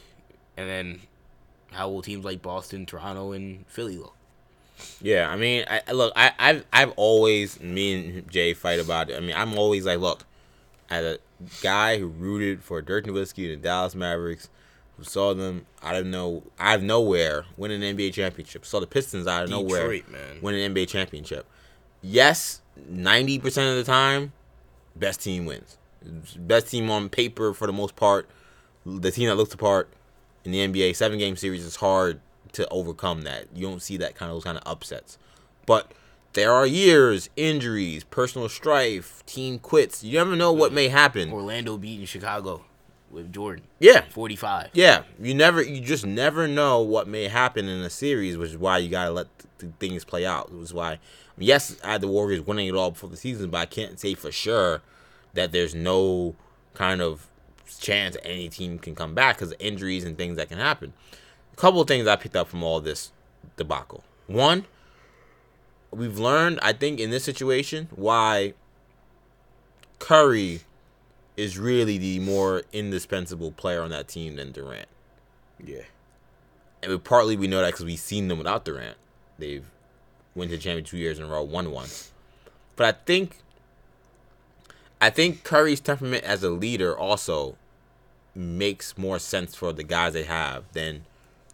And 0.56 0.68
then 0.68 1.02
how 1.72 1.90
will 1.90 2.02
teams 2.02 2.26
like 2.26 2.42
Boston, 2.42 2.86
Toronto, 2.86 3.32
and 3.34 3.68
Philly 3.68 3.98
look? 3.98 4.17
Yeah, 5.02 5.30
I 5.30 5.36
mean, 5.36 5.66
I 5.68 5.92
look, 5.92 6.14
I, 6.16 6.32
I've 6.38 6.66
I've 6.72 6.92
always 6.96 7.60
me 7.60 7.94
and 7.94 8.30
Jay 8.32 8.54
fight 8.54 8.80
about 8.80 9.10
it. 9.10 9.18
I 9.18 9.20
mean, 9.20 9.36
I'm 9.36 9.58
always 9.58 9.86
like, 9.86 10.00
look, 10.00 10.24
as 10.90 11.04
a 11.06 11.20
guy 11.62 12.00
who 12.00 12.08
rooted 12.08 12.64
for 12.64 12.82
Dirk 12.82 13.06
Nowitzki 13.06 13.52
and 13.52 13.54
the 13.62 13.68
Dallas 13.68 13.96
Mavericks, 13.96 14.50
who 14.98 15.04
saw 15.04 15.34
them 15.34 15.66
out 15.82 15.96
of 15.96 16.06
no 16.06 16.44
out 16.60 16.78
of 16.78 16.84
nowhere 16.84 17.46
win 17.56 17.72
an 17.72 17.82
NBA 17.82 18.14
championship, 18.14 18.66
saw 18.66 18.80
the 18.80 18.88
Pistons 18.88 19.28
out 19.28 19.44
of 19.44 19.50
nowhere 19.50 19.92
Detroit, 19.92 20.10
man. 20.10 20.40
win 20.42 20.56
an 20.56 20.74
NBA 20.74 20.88
championship. 20.88 21.46
Yes, 22.02 22.62
ninety 22.88 23.40
percent 23.40 23.70
of 23.70 23.76
the 23.78 23.84
time, 23.84 24.34
best 24.96 25.22
team 25.22 25.46
wins. 25.46 25.78
Best 26.38 26.68
team 26.70 26.90
on 26.90 27.10
paper 27.10 27.54
for 27.54 27.68
the 27.68 27.74
most 27.74 27.96
part. 27.96 28.30
The 28.86 29.12
team 29.12 29.28
that 29.28 29.36
looks 29.36 29.52
the 29.52 29.58
part 29.58 29.90
in 30.46 30.52
the 30.52 30.60
NBA 30.60 30.96
seven 30.96 31.18
game 31.20 31.36
series 31.36 31.66
is 31.66 31.76
hard 31.78 32.22
to 32.54 32.68
overcome 32.70 33.22
that. 33.24 33.48
You 33.54 33.68
don't 33.68 33.82
see 33.82 33.98
that 33.98 34.16
kind 34.16 34.30
of 34.30 34.36
those 34.36 34.44
kind 34.44 34.58
of 34.58 34.64
upsets. 34.66 35.18
But 35.66 35.92
there 36.34 36.52
are 36.52 36.66
years, 36.66 37.30
injuries, 37.36 38.04
personal 38.04 38.50
strife, 38.50 39.26
team 39.26 39.60
quits. 39.60 40.04
You 40.04 40.14
never 40.14 40.36
know 40.36 40.54
what 40.54 40.72
mm. 40.72 40.76
may 40.76 40.88
happen. 40.90 41.32
Orlando 41.32 41.78
beating 41.78 42.06
Chicago 42.06 42.64
with 43.10 43.32
Jordan. 43.32 43.66
Yeah. 43.80 44.02
45. 44.10 44.70
Yeah, 44.74 45.04
you 45.20 45.34
never, 45.34 45.62
you 45.62 45.82
just 45.82 46.06
never 46.06 46.48
know 46.48 46.82
what 46.82 47.08
may 47.08 47.28
happen 47.28 47.68
in 47.68 47.82
a 47.82 47.90
series, 47.90 48.38
which 48.38 48.52
is 48.52 48.58
why 48.58 48.78
you 48.80 48.90
gotta 48.90 49.12
let 49.12 49.28
th- 49.60 49.72
things 49.80 50.04
play 50.04 50.26
out. 50.26 50.52
Which 50.52 50.64
is 50.64 50.74
why, 50.74 51.00
yes, 51.38 51.78
I 51.84 51.94
had 51.94 52.02
the 52.02 52.08
Warriors 52.08 52.42
winning 52.42 52.68
it 52.68 52.76
all 52.76 52.92
before 52.92 53.10
the 53.10 53.18
season, 53.18 53.50
but 53.50 53.58
I 53.58 53.66
can't 53.66 54.00
say 54.00 54.14
for 54.14 54.32
sure 54.32 54.82
that 55.34 55.52
there's 55.52 55.74
no 55.74 56.36
kind 56.74 57.02
of 57.02 57.28
chance 57.80 58.18
any 58.24 58.50
team 58.50 58.80
can 58.80 58.96
come 58.96 59.14
back 59.14 59.38
because 59.38 59.52
of 59.52 59.58
injuries 59.60 60.04
and 60.04 60.18
things 60.18 60.38
that 60.38 60.50
can 60.50 60.58
happen. 60.58 60.94
A 61.58 61.60
couple 61.60 61.82
of 61.82 61.88
things 61.88 62.06
I 62.06 62.16
picked 62.16 62.36
up 62.36 62.48
from 62.48 62.64
all 62.64 62.80
this 62.80 63.12
debacle. 63.56 64.04
One, 64.28 64.66
we've 65.90 66.20
learned, 66.20 66.60
I 66.62 66.74
think, 66.74 67.00
in 67.00 67.10
this 67.10 67.24
situation, 67.24 67.88
why 67.96 68.54
Curry 69.98 70.62
is 71.36 71.58
really 71.58 71.98
the 71.98 72.20
more 72.20 72.64
indispensable 72.74 73.52
player 73.52 73.82
on 73.82 73.90
that 73.90 74.08
team 74.08 74.36
than 74.36 74.52
Durant. 74.52 74.88
Yeah. 75.64 75.84
And 76.84 76.92
we, 76.92 76.98
partly 77.00 77.36
we 77.36 77.48
know 77.48 77.62
that 77.62 77.72
because 77.72 77.86
we've 77.86 78.00
seen 78.00 78.28
them 78.28 78.38
without 78.38 78.66
Durant. 78.66 78.98
They've 79.40 79.66
went 80.36 80.52
to 80.52 80.58
the 80.58 80.62
champion 80.62 80.86
two 80.86 80.98
years 80.98 81.18
in 81.18 81.26
a 81.26 81.28
row, 81.28 81.42
won 81.44 81.72
one. 81.72 81.90
But 82.76 82.86
I 82.86 82.98
think, 83.06 83.38
I 85.02 85.10
think 85.10 85.44
Curry's 85.44 85.80
temperament 85.80 86.24
as 86.24 86.44
a 86.44 86.50
leader 86.50 86.96
also 86.96 87.56
makes 88.36 88.96
more 88.96 89.18
sense 89.18 89.56
for 89.56 89.74
the 89.74 89.84
guys 89.84 90.14
they 90.14 90.24
have 90.24 90.72
than 90.74 91.06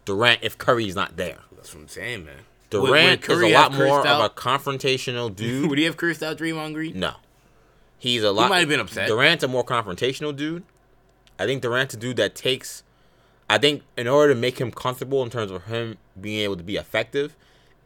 Durant 0.04 0.40
if 0.42 0.58
Curry's 0.58 0.94
not 0.94 1.16
there. 1.16 1.38
That's 1.54 1.74
what 1.74 1.82
I'm 1.82 1.88
saying, 1.88 2.24
man. 2.24 2.40
Durant 2.70 3.28
is 3.28 3.40
a 3.40 3.48
lot 3.52 3.72
more 3.72 4.06
of 4.06 4.24
a 4.24 4.28
confrontational 4.30 5.34
dude. 5.36 5.70
Would 5.70 5.78
he 5.78 5.84
have 5.84 5.96
cursed 5.96 6.22
out 6.22 6.38
Draymond 6.38 6.74
Green? 6.74 6.98
No. 6.98 7.14
He's 7.98 8.22
a 8.22 8.32
lot. 8.32 8.50
might 8.50 8.60
have 8.60 8.68
been 8.68 8.80
upset. 8.80 9.08
Durant's 9.08 9.44
a 9.44 9.48
more 9.48 9.64
confrontational 9.64 10.34
dude. 10.34 10.64
I 11.38 11.46
think 11.46 11.62
Durant's 11.62 11.94
a 11.94 11.96
dude 11.96 12.16
that 12.16 12.34
takes. 12.34 12.82
I 13.48 13.58
think 13.58 13.82
in 13.96 14.08
order 14.08 14.34
to 14.34 14.38
make 14.38 14.58
him 14.60 14.70
comfortable 14.70 15.22
in 15.22 15.30
terms 15.30 15.50
of 15.50 15.64
him 15.64 15.98
being 16.20 16.40
able 16.40 16.56
to 16.56 16.62
be 16.62 16.76
effective, 16.76 17.36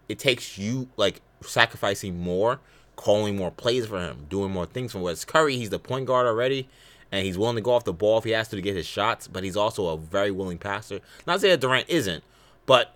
it 0.08 0.18
takes 0.18 0.58
you 0.58 0.88
like 0.96 1.20
sacrificing 1.42 2.18
more 2.18 2.60
calling 2.98 3.36
more 3.36 3.50
plays 3.52 3.86
for 3.86 4.00
him, 4.00 4.26
doing 4.28 4.50
more 4.50 4.66
things 4.66 4.92
for 4.92 4.98
him. 4.98 5.04
Whereas 5.04 5.24
Curry, 5.24 5.56
he's 5.56 5.70
the 5.70 5.78
point 5.78 6.06
guard 6.06 6.26
already, 6.26 6.68
and 7.10 7.24
he's 7.24 7.38
willing 7.38 7.56
to 7.56 7.62
go 7.62 7.72
off 7.72 7.84
the 7.84 7.92
ball 7.92 8.18
if 8.18 8.24
he 8.24 8.30
has 8.30 8.48
to 8.48 8.56
to 8.56 8.62
get 8.62 8.76
his 8.76 8.86
shots, 8.86 9.28
but 9.28 9.44
he's 9.44 9.56
also 9.56 9.88
a 9.88 9.96
very 9.96 10.30
willing 10.30 10.58
passer. 10.58 11.00
Not 11.26 11.40
saying 11.40 11.52
that 11.52 11.60
Durant 11.60 11.88
isn't, 11.88 12.22
but 12.66 12.94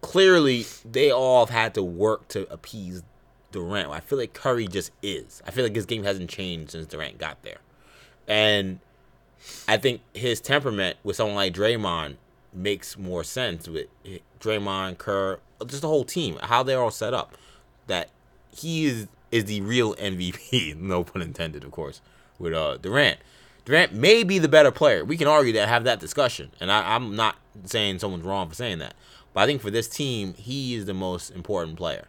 clearly 0.00 0.66
they 0.84 1.10
all 1.10 1.44
have 1.44 1.54
had 1.54 1.74
to 1.74 1.82
work 1.82 2.28
to 2.28 2.50
appease 2.52 3.02
Durant. 3.52 3.90
I 3.90 4.00
feel 4.00 4.18
like 4.18 4.34
Curry 4.34 4.66
just 4.66 4.90
is. 5.02 5.42
I 5.46 5.50
feel 5.50 5.64
like 5.64 5.74
his 5.74 5.86
game 5.86 6.04
hasn't 6.04 6.30
changed 6.30 6.72
since 6.72 6.86
Durant 6.86 7.18
got 7.18 7.42
there. 7.42 7.58
And 8.26 8.80
I 9.68 9.76
think 9.76 10.00
his 10.12 10.40
temperament 10.40 10.96
with 11.04 11.16
someone 11.16 11.36
like 11.36 11.54
Draymond 11.54 12.16
makes 12.52 12.98
more 12.98 13.22
sense 13.22 13.68
with 13.68 13.86
Draymond, 14.40 14.98
Kerr, 14.98 15.38
just 15.66 15.82
the 15.82 15.88
whole 15.88 16.04
team, 16.04 16.38
how 16.42 16.62
they're 16.62 16.80
all 16.80 16.90
set 16.90 17.14
up. 17.14 17.36
That 17.86 18.10
he 18.50 18.86
is 18.86 19.06
is 19.30 19.44
the 19.44 19.60
real 19.60 19.94
MVP, 19.96 20.76
no 20.76 21.04
pun 21.04 21.22
intended, 21.22 21.64
of 21.64 21.70
course, 21.70 22.00
with 22.38 22.52
uh 22.52 22.76
Durant. 22.78 23.18
Durant 23.64 23.92
may 23.92 24.22
be 24.22 24.38
the 24.38 24.48
better 24.48 24.70
player. 24.70 25.04
We 25.04 25.16
can 25.16 25.26
argue 25.26 25.52
that, 25.54 25.68
have 25.68 25.84
that 25.84 25.98
discussion, 25.98 26.52
and 26.60 26.70
I, 26.70 26.94
I'm 26.94 27.16
not 27.16 27.36
saying 27.64 27.98
someone's 27.98 28.24
wrong 28.24 28.48
for 28.48 28.54
saying 28.54 28.78
that. 28.78 28.94
But 29.32 29.40
I 29.40 29.46
think 29.46 29.60
for 29.60 29.70
this 29.70 29.88
team, 29.88 30.34
he 30.34 30.74
is 30.74 30.86
the 30.86 30.94
most 30.94 31.30
important 31.30 31.76
player. 31.76 32.06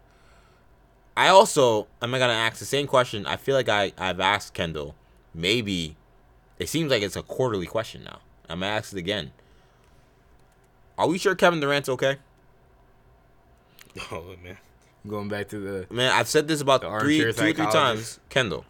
I 1.17 1.29
also 1.29 1.87
am 2.01 2.13
I 2.13 2.19
gonna 2.19 2.33
ask 2.33 2.59
the 2.59 2.65
same 2.65 2.85
question. 2.85 3.25
I 3.25 3.37
feel 3.37 3.55
like 3.55 3.69
I 3.69 3.91
I've 3.97 4.19
asked 4.19 4.53
Kendall. 4.53 4.95
Maybe 5.33 5.97
it 6.59 6.69
seems 6.69 6.91
like 6.91 7.01
it's 7.01 7.15
a 7.15 7.23
quarterly 7.23 7.65
question 7.65 8.03
now. 8.03 8.19
I'm 8.47 8.59
gonna 8.59 8.71
ask 8.71 8.93
it 8.93 8.99
again. 8.99 9.31
Are 10.97 11.07
we 11.07 11.17
sure 11.17 11.35
Kevin 11.35 11.59
Durant's 11.59 11.89
okay? 11.89 12.17
Oh 14.11 14.35
man, 14.43 14.57
going 15.07 15.27
back 15.27 15.49
to 15.49 15.59
the 15.59 15.93
man. 15.93 16.11
I've 16.11 16.27
said 16.27 16.47
this 16.47 16.61
about 16.61 16.81
three, 17.01 17.19
two 17.19 17.29
or 17.29 17.31
three 17.31 17.53
times. 17.53 18.19
Kendall, 18.29 18.63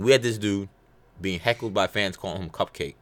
we 0.00 0.12
had 0.12 0.22
this 0.22 0.38
dude 0.38 0.68
being 1.20 1.38
heckled 1.38 1.74
by 1.74 1.86
fans 1.86 2.16
calling 2.16 2.42
him 2.42 2.50
Cupcake. 2.50 2.94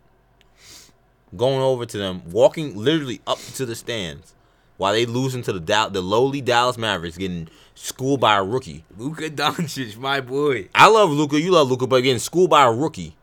Going 1.37 1.61
over 1.61 1.87
to 1.87 1.97
them, 1.97 2.23
walking 2.31 2.77
literally 2.77 3.21
up 3.27 3.39
to 3.55 3.65
the 3.65 3.77
stands 3.77 4.35
while 4.79 4.93
they 4.93 5.07
losing 5.07 5.43
to 5.43 5.53
the 5.53 5.89
the 5.91 6.01
lowly 6.01 6.41
Dallas 6.41 6.77
Mavericks, 6.77 7.17
getting 7.17 7.49
schooled 7.75 8.21
by 8.21 8.37
a 8.37 8.43
rookie. 8.43 8.85
Luka 8.97 9.31
Doncic, 9.31 9.97
my 9.97 10.21
boy. 10.21 10.69
I 10.75 10.89
love 10.89 11.11
Luka. 11.11 11.41
You 11.41 11.53
love 11.53 11.71
Luka, 11.71 11.87
but 11.87 12.03
getting 12.03 12.19
schooled 12.19 12.51
by 12.51 12.65
a 12.65 12.73
rookie. 12.73 13.15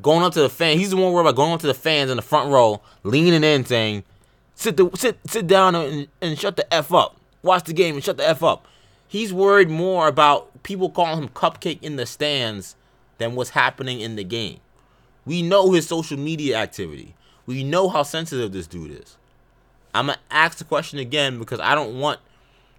Going 0.00 0.22
up 0.22 0.32
to 0.34 0.40
the 0.40 0.48
fan. 0.48 0.78
He's 0.78 0.90
the 0.90 0.96
one 0.96 1.12
worried 1.12 1.22
about 1.22 1.36
going 1.36 1.52
up 1.52 1.60
to 1.60 1.66
the 1.66 1.74
fans 1.74 2.10
in 2.10 2.16
the 2.16 2.22
front 2.22 2.50
row, 2.50 2.80
leaning 3.02 3.42
in, 3.42 3.64
saying, 3.66 4.04
"Sit 4.54 4.76
the 4.76 4.90
sit 4.94 5.18
sit 5.26 5.46
down 5.46 5.74
and, 5.74 6.08
and 6.22 6.38
shut 6.38 6.56
the 6.56 6.72
f 6.72 6.94
up. 6.94 7.16
Watch 7.42 7.64
the 7.64 7.72
game 7.72 7.96
and 7.96 8.04
shut 8.04 8.16
the 8.16 8.28
f 8.28 8.42
up." 8.42 8.64
He's 9.08 9.32
worried 9.32 9.70
more 9.70 10.06
about 10.06 10.62
people 10.62 10.90
calling 10.90 11.22
him 11.22 11.28
cupcake 11.30 11.82
in 11.82 11.96
the 11.96 12.06
stands 12.06 12.76
than 13.18 13.34
what's 13.34 13.50
happening 13.50 14.00
in 14.00 14.16
the 14.16 14.24
game. 14.24 14.60
We 15.24 15.42
know 15.42 15.72
his 15.72 15.86
social 15.86 16.18
media 16.18 16.56
activity. 16.56 17.14
We 17.46 17.64
know 17.64 17.88
how 17.88 18.02
sensitive 18.02 18.52
this 18.52 18.66
dude 18.66 18.90
is. 18.90 19.16
I'm 19.94 20.06
gonna 20.06 20.18
ask 20.30 20.58
the 20.58 20.64
question 20.64 20.98
again 20.98 21.38
because 21.38 21.60
I 21.60 21.74
don't 21.74 21.98
want 21.98 22.20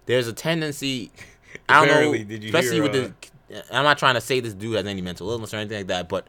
there's 0.06 0.26
a 0.26 0.32
tendency. 0.32 1.12
I 1.68 1.86
don't 1.86 2.28
know, 2.28 2.36
especially 2.36 2.74
hear, 2.74 2.82
with 2.82 2.94
uh, 2.94 3.10
the. 3.48 3.76
I'm 3.76 3.84
not 3.84 3.98
trying 3.98 4.14
to 4.14 4.20
say 4.20 4.40
this 4.40 4.54
dude 4.54 4.76
has 4.76 4.86
any 4.86 5.02
mental 5.02 5.30
illness 5.30 5.52
or 5.52 5.58
anything 5.58 5.78
like 5.78 5.86
that, 5.88 6.08
but 6.08 6.26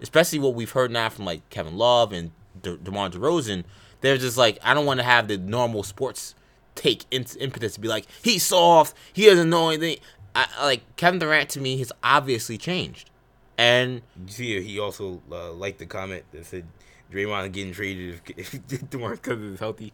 especially 0.00 0.38
what 0.38 0.54
we've 0.54 0.70
heard 0.70 0.90
now 0.90 1.08
from 1.08 1.24
like 1.24 1.48
Kevin 1.50 1.76
Love 1.76 2.12
and 2.12 2.30
De- 2.62 2.76
DeMar 2.76 3.10
DeRozan, 3.10 3.64
they're 4.00 4.18
just 4.18 4.36
like 4.36 4.58
I 4.62 4.74
don't 4.74 4.86
want 4.86 5.00
to 5.00 5.04
have 5.04 5.28
the 5.28 5.38
normal 5.38 5.82
sports 5.82 6.34
take 6.74 7.04
impetus 7.10 7.74
to 7.74 7.80
be 7.80 7.88
like 7.88 8.06
he's 8.22 8.44
soft, 8.44 8.96
he 9.12 9.26
doesn't 9.26 9.50
know 9.50 9.70
anything. 9.70 9.98
I, 10.34 10.46
like 10.62 10.96
Kevin 10.96 11.18
Durant 11.18 11.50
to 11.50 11.60
me 11.60 11.78
has 11.78 11.92
obviously 12.02 12.58
changed, 12.58 13.10
and 13.58 14.00
you 14.26 14.32
see 14.32 14.62
he 14.62 14.78
also 14.78 15.20
uh, 15.30 15.52
liked 15.52 15.80
the 15.80 15.86
comment 15.86 16.24
that 16.32 16.46
said 16.46 16.66
Draymond 17.12 17.52
getting 17.52 17.72
traded 17.72 18.20
if, 18.26 18.52
if 18.54 18.62
DeMarcus 18.90 19.22
Cousins 19.22 19.54
is 19.54 19.60
healthy. 19.60 19.92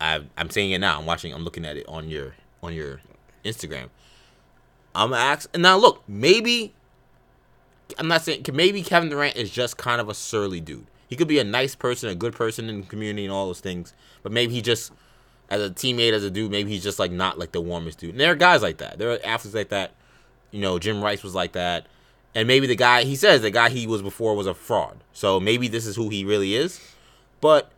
I, 0.00 0.22
I'm 0.36 0.50
saying 0.50 0.72
it 0.72 0.78
now. 0.78 0.98
I'm 0.98 1.06
watching. 1.06 1.32
I'm 1.32 1.44
looking 1.44 1.64
at 1.64 1.76
it 1.76 1.86
on 1.88 2.08
your 2.08 2.34
on 2.62 2.74
your 2.74 3.00
Instagram. 3.44 3.88
I'm 4.94 5.12
And 5.14 5.62
now. 5.62 5.78
Look, 5.78 6.02
maybe 6.08 6.74
I'm 7.98 8.08
not 8.08 8.22
saying 8.22 8.44
maybe 8.52 8.82
Kevin 8.82 9.08
Durant 9.08 9.36
is 9.36 9.50
just 9.50 9.76
kind 9.76 10.00
of 10.00 10.08
a 10.08 10.14
surly 10.14 10.60
dude. 10.60 10.86
He 11.08 11.16
could 11.16 11.28
be 11.28 11.38
a 11.38 11.44
nice 11.44 11.74
person, 11.74 12.08
a 12.08 12.14
good 12.14 12.34
person 12.34 12.68
in 12.68 12.80
the 12.80 12.86
community, 12.86 13.24
and 13.24 13.32
all 13.32 13.46
those 13.46 13.60
things. 13.60 13.92
But 14.22 14.32
maybe 14.32 14.54
he 14.54 14.62
just, 14.62 14.92
as 15.50 15.60
a 15.60 15.70
teammate, 15.70 16.12
as 16.12 16.24
a 16.24 16.30
dude, 16.30 16.50
maybe 16.50 16.70
he's 16.70 16.82
just 16.82 16.98
like 16.98 17.12
not 17.12 17.38
like 17.38 17.52
the 17.52 17.60
warmest 17.60 17.98
dude. 17.98 18.10
And 18.10 18.20
there 18.20 18.32
are 18.32 18.36
guys 18.36 18.62
like 18.62 18.78
that. 18.78 18.98
There 18.98 19.10
are 19.10 19.18
athletes 19.24 19.54
like 19.54 19.68
that. 19.68 19.92
You 20.52 20.60
know, 20.60 20.78
Jim 20.78 21.02
Rice 21.02 21.24
was 21.24 21.34
like 21.34 21.52
that. 21.52 21.86
And 22.34 22.46
maybe 22.46 22.66
the 22.66 22.76
guy 22.76 23.04
he 23.04 23.16
says 23.16 23.42
the 23.42 23.50
guy 23.50 23.68
he 23.68 23.86
was 23.86 24.00
before 24.00 24.34
was 24.34 24.46
a 24.46 24.54
fraud. 24.54 24.98
So 25.12 25.40
maybe 25.40 25.68
this 25.68 25.86
is 25.86 25.96
who 25.96 26.08
he 26.08 26.24
really 26.24 26.54
is. 26.54 26.80
But 27.40 27.70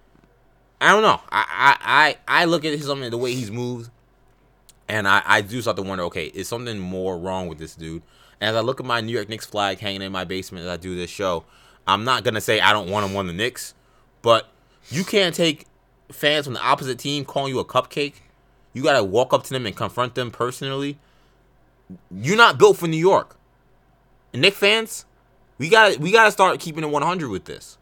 I 0.80 0.92
don't 0.92 1.02
know. 1.02 1.20
I 1.30 2.16
I 2.28 2.42
I, 2.42 2.44
look 2.44 2.64
at 2.64 2.78
something 2.80 3.10
the 3.10 3.16
way 3.16 3.34
he's 3.34 3.50
moved, 3.50 3.90
and 4.88 5.08
I 5.08 5.22
I 5.24 5.40
do 5.40 5.62
start 5.62 5.76
to 5.78 5.82
wonder. 5.82 6.04
Okay, 6.04 6.26
is 6.26 6.46
something 6.46 6.78
more 6.78 7.18
wrong 7.18 7.48
with 7.48 7.58
this 7.58 7.74
dude? 7.74 8.02
And 8.40 8.50
as 8.50 8.56
I 8.56 8.60
look 8.60 8.80
at 8.80 8.86
my 8.86 9.00
New 9.00 9.12
York 9.12 9.28
Knicks 9.28 9.46
flag 9.46 9.78
hanging 9.78 10.02
in 10.02 10.12
my 10.12 10.24
basement 10.24 10.66
as 10.66 10.70
I 10.70 10.76
do 10.76 10.94
this 10.94 11.10
show, 11.10 11.44
I'm 11.86 12.04
not 12.04 12.22
gonna 12.22 12.40
say 12.40 12.60
I 12.60 12.72
don't 12.72 12.90
want 12.90 13.08
him 13.08 13.16
on 13.16 13.26
the 13.26 13.32
Knicks, 13.32 13.74
but 14.20 14.48
you 14.90 15.04
can't 15.04 15.34
take 15.34 15.66
fans 16.12 16.44
from 16.44 16.54
the 16.54 16.62
opposite 16.62 16.98
team 16.98 17.24
calling 17.24 17.52
you 17.52 17.60
a 17.60 17.64
cupcake. 17.64 18.14
You 18.72 18.82
gotta 18.82 19.02
walk 19.02 19.32
up 19.32 19.44
to 19.44 19.50
them 19.50 19.66
and 19.66 19.74
confront 19.74 20.14
them 20.14 20.30
personally. 20.30 20.98
You're 22.10 22.36
not 22.36 22.58
built 22.58 22.76
for 22.76 22.86
New 22.86 22.96
York. 22.96 23.36
And 24.32 24.42
Knick 24.42 24.54
fans, 24.54 25.04
we 25.58 25.68
got 25.68 25.98
we 25.98 26.12
got 26.12 26.24
to 26.24 26.32
start 26.32 26.58
keeping 26.60 26.84
it 26.84 26.90
100 26.90 27.28
with 27.30 27.44
this. 27.44 27.78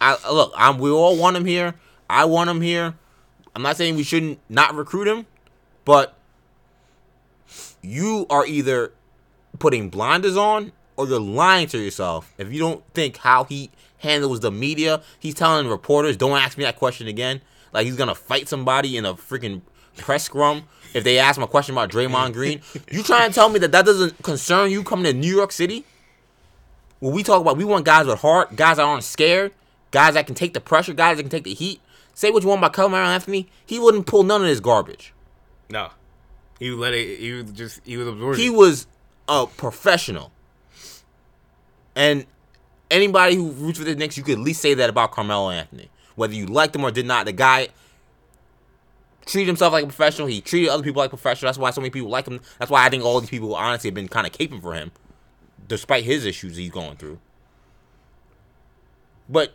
I 0.00 0.16
look, 0.30 0.52
I'm 0.56 0.78
we 0.78 0.90
all 0.90 1.16
want 1.16 1.36
him 1.36 1.44
here. 1.44 1.74
I 2.08 2.24
want 2.24 2.50
him 2.50 2.60
here. 2.60 2.94
I'm 3.54 3.62
not 3.62 3.76
saying 3.76 3.96
we 3.96 4.02
shouldn't 4.02 4.38
not 4.48 4.74
recruit 4.74 5.08
him, 5.08 5.26
but 5.84 6.16
you 7.82 8.26
are 8.30 8.46
either 8.46 8.92
putting 9.58 9.90
blinders 9.90 10.36
on 10.36 10.72
or 10.96 11.06
you're 11.06 11.20
lying 11.20 11.66
to 11.68 11.78
yourself 11.78 12.32
if 12.38 12.52
you 12.52 12.58
don't 12.58 12.84
think 12.94 13.18
how 13.18 13.44
he 13.44 13.70
handles 13.98 14.40
the 14.40 14.50
media. 14.50 15.02
He's 15.18 15.34
telling 15.34 15.66
reporters, 15.66 16.16
"Don't 16.16 16.38
ask 16.38 16.56
me 16.58 16.64
that 16.64 16.76
question 16.76 17.06
again." 17.06 17.40
Like 17.72 17.86
he's 17.86 17.96
gonna 17.96 18.14
fight 18.14 18.48
somebody 18.48 18.96
in 18.96 19.04
a 19.04 19.14
freaking 19.14 19.62
press 19.96 20.24
scrum 20.24 20.64
if 20.94 21.04
they 21.04 21.18
ask 21.18 21.36
him 21.36 21.42
a 21.42 21.48
question 21.48 21.74
about 21.74 21.90
Draymond 21.90 22.32
Green. 22.32 22.60
you 22.90 23.02
trying 23.02 23.28
to 23.28 23.34
tell 23.34 23.48
me 23.48 23.58
that 23.60 23.72
that 23.72 23.84
doesn't 23.84 24.22
concern 24.22 24.70
you 24.70 24.82
coming 24.82 25.04
to 25.04 25.12
New 25.12 25.34
York 25.34 25.52
City? 25.52 25.84
When 26.98 27.14
we 27.14 27.22
talk 27.22 27.40
about, 27.40 27.56
we 27.56 27.64
want 27.64 27.84
guys 27.84 28.06
with 28.06 28.20
heart, 28.20 28.56
guys 28.56 28.76
that 28.76 28.84
aren't 28.84 29.04
scared, 29.04 29.52
guys 29.90 30.14
that 30.14 30.26
can 30.26 30.34
take 30.34 30.52
the 30.52 30.60
pressure, 30.60 30.92
guys 30.92 31.16
that 31.16 31.22
can 31.22 31.30
take 31.30 31.44
the 31.44 31.54
heat. 31.54 31.80
Say 32.14 32.30
what 32.30 32.42
you 32.42 32.48
want 32.48 32.60
about 32.60 32.74
Carmelo 32.74 33.04
Anthony, 33.04 33.48
he 33.64 33.78
wouldn't 33.78 34.06
pull 34.06 34.22
none 34.22 34.42
of 34.42 34.48
this 34.48 34.60
garbage. 34.60 35.14
No, 35.70 35.90
he 36.58 36.70
let 36.70 36.92
it. 36.92 37.18
He 37.18 37.32
was 37.32 37.50
just 37.52 37.80
he 37.86 37.96
was 37.96 38.08
absorbing. 38.08 38.40
He 38.40 38.50
was 38.50 38.86
a 39.28 39.46
professional, 39.46 40.30
and 41.94 42.26
anybody 42.90 43.36
who 43.36 43.52
roots 43.52 43.78
for 43.78 43.84
the 43.84 43.94
Knicks, 43.94 44.18
you 44.18 44.22
could 44.22 44.38
at 44.38 44.44
least 44.44 44.60
say 44.60 44.74
that 44.74 44.90
about 44.90 45.12
Carmelo 45.12 45.50
Anthony, 45.50 45.88
whether 46.16 46.34
you 46.34 46.46
liked 46.46 46.74
him 46.76 46.84
or 46.84 46.90
did 46.90 47.06
not. 47.06 47.24
The 47.24 47.32
guy 47.32 47.68
treated 49.30 49.46
himself 49.46 49.72
like 49.72 49.84
a 49.84 49.86
professional. 49.86 50.28
He 50.28 50.40
treated 50.40 50.68
other 50.70 50.82
people 50.82 51.00
like 51.00 51.10
professionals. 51.10 51.56
That's 51.56 51.58
why 51.58 51.70
so 51.70 51.80
many 51.80 51.90
people 51.90 52.10
like 52.10 52.26
him. 52.26 52.40
That's 52.58 52.70
why 52.70 52.84
I 52.84 52.88
think 52.88 53.04
all 53.04 53.20
these 53.20 53.30
people 53.30 53.54
honestly 53.54 53.88
have 53.88 53.94
been 53.94 54.08
kind 54.08 54.26
of 54.26 54.32
caping 54.32 54.60
for 54.60 54.74
him, 54.74 54.92
despite 55.68 56.04
his 56.04 56.24
issues 56.24 56.56
he's 56.56 56.70
going 56.70 56.96
through. 56.96 57.18
But 59.28 59.54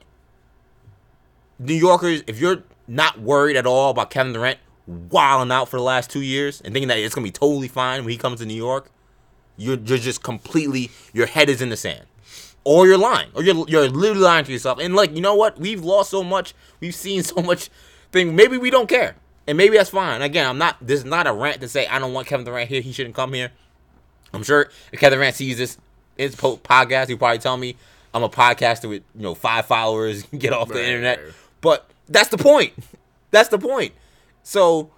New 1.60 1.74
Yorkers, 1.74 2.24
if 2.28 2.40
you're 2.40 2.64
not 2.88 3.20
worried 3.20 3.58
at 3.58 3.66
all 3.66 3.92
about 3.92 4.10
Kevin 4.10 4.34
Durant 4.34 4.60
wilding 4.88 5.52
out 5.52 5.68
for 5.70 5.78
the 5.78 5.84
last 5.84 6.10
two 6.10 6.22
years 6.22 6.62
and 6.62 6.74
thinking 6.74 6.88
that 6.88 6.98
it's 6.98 7.16
gonna 7.16 7.26
be 7.26 7.32
totally 7.32 7.68
fine 7.68 8.04
when 8.04 8.12
he 8.12 8.18
comes 8.18 8.40
to 8.40 8.46
New 8.46 8.54
York, 8.54 8.92
you're 9.58 9.78
you're 9.78 9.98
just 9.98 10.24
completely 10.24 10.92
your 11.14 11.26
head 11.28 11.50
is 11.50 11.62
in 11.62 11.70
the 11.70 11.78
sand, 11.78 12.06
or 12.64 12.88
you're 12.88 12.98
lying, 12.98 13.30
or 13.34 13.44
you're 13.44 13.68
you're 13.68 13.90
literally 13.90 14.22
lying 14.22 14.46
to 14.46 14.52
yourself. 14.52 14.80
And 14.80 14.96
like 14.96 15.16
you 15.16 15.22
know 15.22 15.36
what, 15.36 15.60
we've 15.60 15.84
lost 15.84 16.12
so 16.12 16.24
much, 16.24 16.54
we've 16.80 16.96
seen 16.96 17.24
so 17.24 17.42
much 17.42 17.70
thing. 18.12 18.36
Maybe 18.36 18.58
we 18.58 18.70
don't 18.70 18.88
care, 18.88 19.16
and 19.48 19.58
maybe 19.58 19.78
that's 19.78 19.90
fine. 19.90 20.22
Again, 20.22 20.48
I'm 20.48 20.58
not. 20.58 20.78
This 20.82 21.00
is 21.00 21.06
not 21.06 21.28
a 21.28 21.34
rant 21.34 21.62
to 21.62 21.68
say 21.68 21.88
I 21.88 22.00
don't 22.00 22.14
want 22.14 22.28
Kevin 22.28 22.46
Durant 22.46 22.70
here. 22.70 22.82
He 22.82 22.92
shouldn't 22.92 23.16
come 23.16 23.34
here. 23.34 23.52
I'm 24.34 24.44
sure 24.44 24.70
if 24.92 25.00
Kevin 25.00 25.20
Durant 25.20 25.36
sees 25.36 25.58
this 25.58 25.78
his 26.18 26.36
podcast, 26.36 27.08
he'll 27.08 27.18
probably 27.18 27.40
tell 27.40 27.58
me 27.58 27.76
I'm 28.14 28.24
a 28.24 28.30
podcaster 28.30 28.90
with 28.90 29.04
you 29.14 29.22
know 29.22 29.36
five 29.36 29.66
followers, 29.66 30.24
get 30.38 30.54
off 30.54 30.70
the 30.70 30.76
right, 30.76 30.86
internet. 30.86 31.20
But 31.62 31.90
that's 32.08 32.30
the 32.30 32.38
point. 32.38 32.74
That's 33.32 33.50
the 33.50 33.58
point. 33.58 33.92
So, 34.44 34.92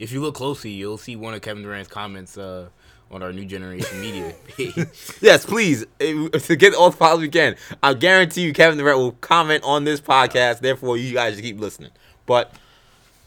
if 0.00 0.10
you 0.10 0.22
look 0.22 0.34
closely, 0.34 0.70
you'll 0.70 0.96
see 0.96 1.16
one 1.16 1.34
of 1.34 1.42
Kevin 1.42 1.62
Durant's 1.62 1.90
comments 1.90 2.38
uh, 2.38 2.68
on 3.10 3.22
our 3.22 3.30
new 3.30 3.44
generation 3.44 4.00
media. 4.00 4.34
yes, 5.20 5.44
please 5.44 5.84
to 5.98 6.56
get 6.56 6.72
all 6.72 6.90
the 6.90 6.96
followers 6.96 7.20
we 7.20 7.28
can. 7.28 7.56
I 7.82 7.92
guarantee 7.92 8.42
you, 8.42 8.54
Kevin 8.54 8.78
Durant 8.78 8.98
will 8.98 9.12
comment 9.12 9.64
on 9.64 9.84
this 9.84 10.00
podcast. 10.00 10.60
Therefore, 10.60 10.96
you 10.96 11.12
guys 11.12 11.34
just 11.34 11.42
keep 11.42 11.60
listening. 11.60 11.90
But 12.24 12.54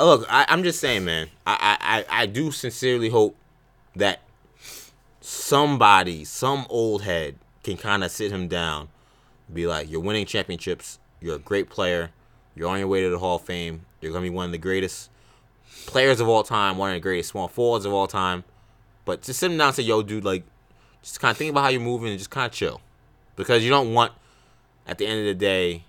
look, 0.06 0.26
I, 0.30 0.46
am 0.48 0.64
just 0.64 0.80
saying, 0.80 1.06
man. 1.06 1.30
I, 1.46 2.06
I 2.10 2.22
I 2.22 2.26
do 2.26 2.52
sincerely 2.52 3.10
hope 3.10 3.36
that 3.96 4.22
somebody, 5.20 6.26
some 6.26 6.66
old 6.70 7.04
head, 7.04 7.36
can 7.64 7.78
kind 7.78 8.04
of 8.04 8.12
sit 8.12 8.32
him 8.32 8.48
down, 8.48 8.90
be 9.52 9.68
like, 9.68 9.90
"You're 9.90 10.02
winning 10.02 10.26
championships. 10.26 11.00
You're 11.20 11.36
a 11.36 11.40
great 11.40 11.70
player. 11.70 12.12
You're 12.56 12.70
on 12.70 12.80
your 12.80 12.88
way 12.88 13.02
to 13.02 13.10
the 13.10 13.20
Hall 13.20 13.36
of 13.36 13.44
Fame. 13.44 13.86
You're 14.02 14.12
gonna 14.12 14.24
be 14.24 14.30
one 14.30 14.46
of 14.46 14.52
the 14.52 14.58
greatest 14.58 15.10
players 15.86 16.20
of 16.20 16.28
all 16.28 16.44
time, 16.44 16.78
one 16.78 16.90
of 16.90 16.96
the 16.96 17.00
greatest 17.00 17.30
small 17.30 17.48
forwards 17.48 17.86
of 17.86 17.94
all 17.94 18.08
time." 18.08 18.44
But 19.06 19.22
just 19.24 19.40
sit 19.40 19.52
him 19.52 19.58
down 19.58 19.68
and 19.68 19.76
say, 19.76 19.84
"Yo, 19.84 20.02
dude, 20.02 20.26
like, 20.26 20.44
just 21.02 21.20
kind 21.20 21.32
of 21.32 21.38
think 21.38 21.52
about 21.52 21.64
how 21.64 21.70
you're 21.70 21.82
moving 21.82 22.10
and 22.10 22.18
just 22.18 22.30
kind 22.30 22.46
of 22.48 22.52
chill, 22.52 22.82
because 23.36 23.64
you 23.64 23.70
don't 23.70 23.94
want, 23.94 24.14
at 24.88 24.98
the 24.98 25.06
end 25.06 25.20
of 25.20 25.26
the 25.26 25.34
day, 25.34 25.84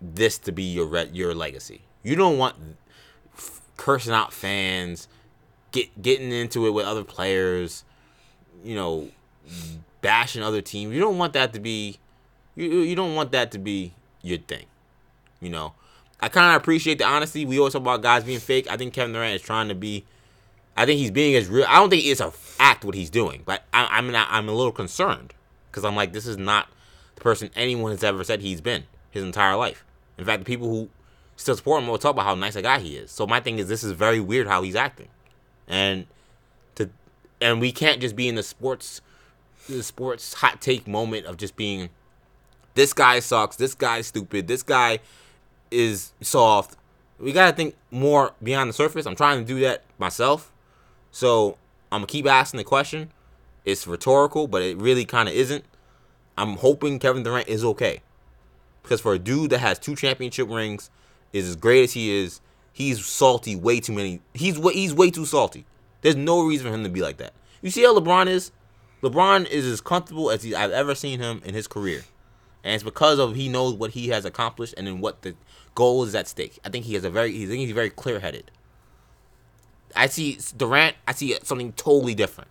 this 0.00 0.38
to 0.38 0.52
be 0.52 0.64
your 0.64 0.86
re- 0.86 1.10
your 1.12 1.34
legacy. 1.34 1.83
You 2.04 2.14
don't 2.14 2.38
want 2.38 2.54
f- 3.34 3.60
cursing 3.76 4.12
out 4.12 4.32
fans, 4.32 5.08
get 5.72 6.00
getting 6.00 6.30
into 6.30 6.66
it 6.66 6.70
with 6.70 6.86
other 6.86 7.02
players, 7.02 7.82
you 8.62 8.76
know, 8.76 9.08
bashing 10.00 10.42
other 10.42 10.60
teams. 10.60 10.94
You 10.94 11.00
don't 11.00 11.18
want 11.18 11.32
that 11.32 11.52
to 11.54 11.60
be 11.60 11.98
you 12.54 12.66
you 12.66 12.94
don't 12.94 13.16
want 13.16 13.32
that 13.32 13.50
to 13.52 13.58
be 13.58 13.94
your 14.22 14.38
thing. 14.38 14.66
You 15.40 15.50
know. 15.50 15.74
I 16.20 16.28
kind 16.28 16.54
of 16.54 16.62
appreciate 16.62 16.98
the 16.98 17.04
honesty. 17.04 17.44
We 17.44 17.58
always 17.58 17.74
talk 17.74 17.82
about 17.82 18.00
guys 18.00 18.24
being 18.24 18.38
fake. 18.38 18.70
I 18.70 18.78
think 18.78 18.94
Kevin 18.94 19.12
Durant 19.12 19.34
is 19.34 19.42
trying 19.42 19.68
to 19.68 19.74
be 19.74 20.04
I 20.76 20.86
think 20.86 20.98
he's 20.98 21.10
being 21.10 21.34
as 21.36 21.48
real. 21.48 21.66
I 21.68 21.78
don't 21.78 21.90
think 21.90 22.04
it's 22.04 22.20
a 22.20 22.32
act 22.58 22.84
what 22.84 22.94
he's 22.94 23.10
doing, 23.10 23.42
but 23.44 23.64
I, 23.72 23.86
I'm 23.90 24.10
not, 24.10 24.28
I'm 24.30 24.48
a 24.48 24.52
little 24.52 24.72
concerned 24.72 25.34
because 25.70 25.84
I'm 25.84 25.96
like 25.96 26.12
this 26.12 26.26
is 26.26 26.36
not 26.36 26.68
the 27.14 27.20
person 27.20 27.50
anyone 27.54 27.92
has 27.92 28.02
ever 28.02 28.24
said 28.24 28.40
he's 28.40 28.60
been 28.60 28.84
his 29.10 29.22
entire 29.22 29.56
life. 29.56 29.84
In 30.18 30.24
fact, 30.24 30.40
the 30.40 30.44
people 30.44 30.68
who 30.68 30.88
still 31.36 31.56
support 31.56 31.82
him 31.82 31.88
We'll 31.88 31.98
talk 31.98 32.12
about 32.12 32.24
how 32.24 32.34
nice 32.34 32.56
a 32.56 32.62
guy 32.62 32.78
he 32.80 32.96
is. 32.96 33.10
So 33.10 33.26
my 33.26 33.40
thing 33.40 33.58
is, 33.58 33.68
this 33.68 33.84
is 33.84 33.92
very 33.92 34.20
weird 34.20 34.46
how 34.46 34.62
he's 34.62 34.76
acting, 34.76 35.08
and 35.68 36.06
to 36.76 36.90
and 37.40 37.60
we 37.60 37.72
can't 37.72 38.00
just 38.00 38.16
be 38.16 38.28
in 38.28 38.34
the 38.34 38.42
sports 38.42 39.00
the 39.68 39.82
sports 39.82 40.34
hot 40.34 40.60
take 40.60 40.86
moment 40.86 41.26
of 41.26 41.36
just 41.36 41.56
being 41.56 41.88
this 42.74 42.92
guy 42.92 43.20
sucks, 43.20 43.56
this 43.56 43.74
guy's 43.74 44.06
stupid, 44.06 44.46
this 44.46 44.62
guy 44.62 44.98
is 45.70 46.12
soft. 46.20 46.76
We 47.18 47.32
gotta 47.32 47.54
think 47.56 47.76
more 47.90 48.32
beyond 48.42 48.68
the 48.68 48.74
surface. 48.74 49.06
I'm 49.06 49.16
trying 49.16 49.38
to 49.40 49.44
do 49.44 49.60
that 49.60 49.84
myself, 49.98 50.52
so 51.10 51.56
I'm 51.90 52.00
gonna 52.00 52.06
keep 52.06 52.26
asking 52.26 52.58
the 52.58 52.64
question. 52.64 53.10
It's 53.64 53.86
rhetorical, 53.86 54.46
but 54.46 54.62
it 54.62 54.76
really 54.76 55.04
kind 55.04 55.28
of 55.28 55.34
isn't. 55.34 55.64
I'm 56.36 56.56
hoping 56.56 56.98
Kevin 56.98 57.22
Durant 57.22 57.48
is 57.48 57.64
okay. 57.64 58.02
Because 58.82 59.00
for 59.00 59.14
a 59.14 59.18
dude 59.18 59.50
that 59.50 59.60
has 59.60 59.78
two 59.78 59.96
championship 59.96 60.50
rings, 60.50 60.90
is 61.34 61.48
as 61.48 61.56
great 61.56 61.82
as 61.82 61.92
he 61.92 62.10
is, 62.10 62.40
he's 62.72 63.04
salty 63.04 63.56
way 63.56 63.80
too 63.80 63.92
many. 63.92 64.22
He's 64.32 64.58
way 64.58 64.72
he's 64.72 64.94
way 64.94 65.10
too 65.10 65.26
salty. 65.26 65.66
There's 66.00 66.16
no 66.16 66.46
reason 66.46 66.66
for 66.66 66.72
him 66.72 66.84
to 66.84 66.88
be 66.88 67.02
like 67.02 67.18
that. 67.18 67.34
You 67.60 67.70
see 67.70 67.82
how 67.82 67.98
LeBron 67.98 68.28
is? 68.28 68.52
LeBron 69.02 69.46
is 69.48 69.66
as 69.66 69.80
comfortable 69.80 70.30
as 70.30 70.42
he, 70.42 70.54
I've 70.54 70.70
ever 70.70 70.94
seen 70.94 71.20
him 71.20 71.42
in 71.44 71.54
his 71.54 71.66
career, 71.66 72.04
and 72.62 72.72
it's 72.72 72.84
because 72.84 73.18
of 73.18 73.34
he 73.34 73.48
knows 73.48 73.74
what 73.74 73.90
he 73.90 74.08
has 74.08 74.24
accomplished 74.24 74.74
and 74.78 74.86
then 74.86 75.00
what 75.00 75.22
the 75.22 75.34
goal 75.74 76.04
is 76.04 76.14
at 76.14 76.28
stake. 76.28 76.58
I 76.64 76.68
think 76.70 76.86
he 76.86 76.94
has 76.94 77.04
a 77.04 77.10
very 77.10 77.32
he's 77.32 77.72
very 77.72 77.90
clear 77.90 78.20
headed. 78.20 78.50
I 79.96 80.06
see 80.06 80.38
Durant. 80.56 80.96
I 81.08 81.12
see 81.12 81.36
something 81.42 81.72
totally 81.72 82.14
different, 82.14 82.50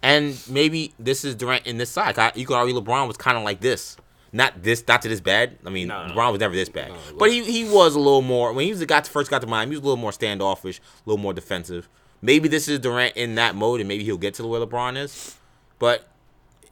and 0.00 0.40
maybe 0.48 0.94
this 0.98 1.24
is 1.24 1.34
Durant 1.34 1.66
in 1.66 1.78
this 1.78 1.90
side. 1.90 2.16
You 2.36 2.46
could 2.46 2.56
argue 2.56 2.80
LeBron 2.80 3.08
was 3.08 3.16
kind 3.16 3.36
of 3.36 3.42
like 3.42 3.60
this 3.60 3.96
not 4.36 4.62
this, 4.62 4.86
not 4.86 5.02
to 5.02 5.08
this 5.08 5.20
bad. 5.20 5.58
I 5.64 5.70
mean, 5.70 5.88
No. 5.88 5.94
LeBron 6.10 6.32
was 6.32 6.40
never 6.40 6.54
this 6.54 6.68
bad, 6.68 6.90
No, 6.90 6.96
but 7.18 7.30
he 7.30 7.42
he 7.44 7.64
was 7.68 7.94
a 7.94 7.98
little 7.98 8.22
more 8.22 8.52
when 8.52 8.64
he 8.66 8.70
was 8.70 8.80
the 8.80 8.86
got 8.86 9.06
first 9.06 9.30
got 9.30 9.40
to 9.40 9.46
Miami. 9.46 9.70
He 9.70 9.76
was 9.76 9.82
a 9.82 9.86
little 9.86 9.96
more 9.96 10.12
standoffish, 10.12 10.78
a 10.78 11.10
little 11.10 11.22
more 11.22 11.32
defensive. 11.32 11.88
Maybe 12.22 12.48
this 12.48 12.68
is 12.68 12.78
Durant 12.78 13.16
in 13.16 13.34
that 13.36 13.54
mode, 13.54 13.80
and 13.80 13.88
maybe 13.88 14.04
he'll 14.04 14.18
get 14.18 14.34
to 14.34 14.46
where 14.46 14.60
LeBron 14.60 14.96
is. 14.96 15.36
But 15.78 16.08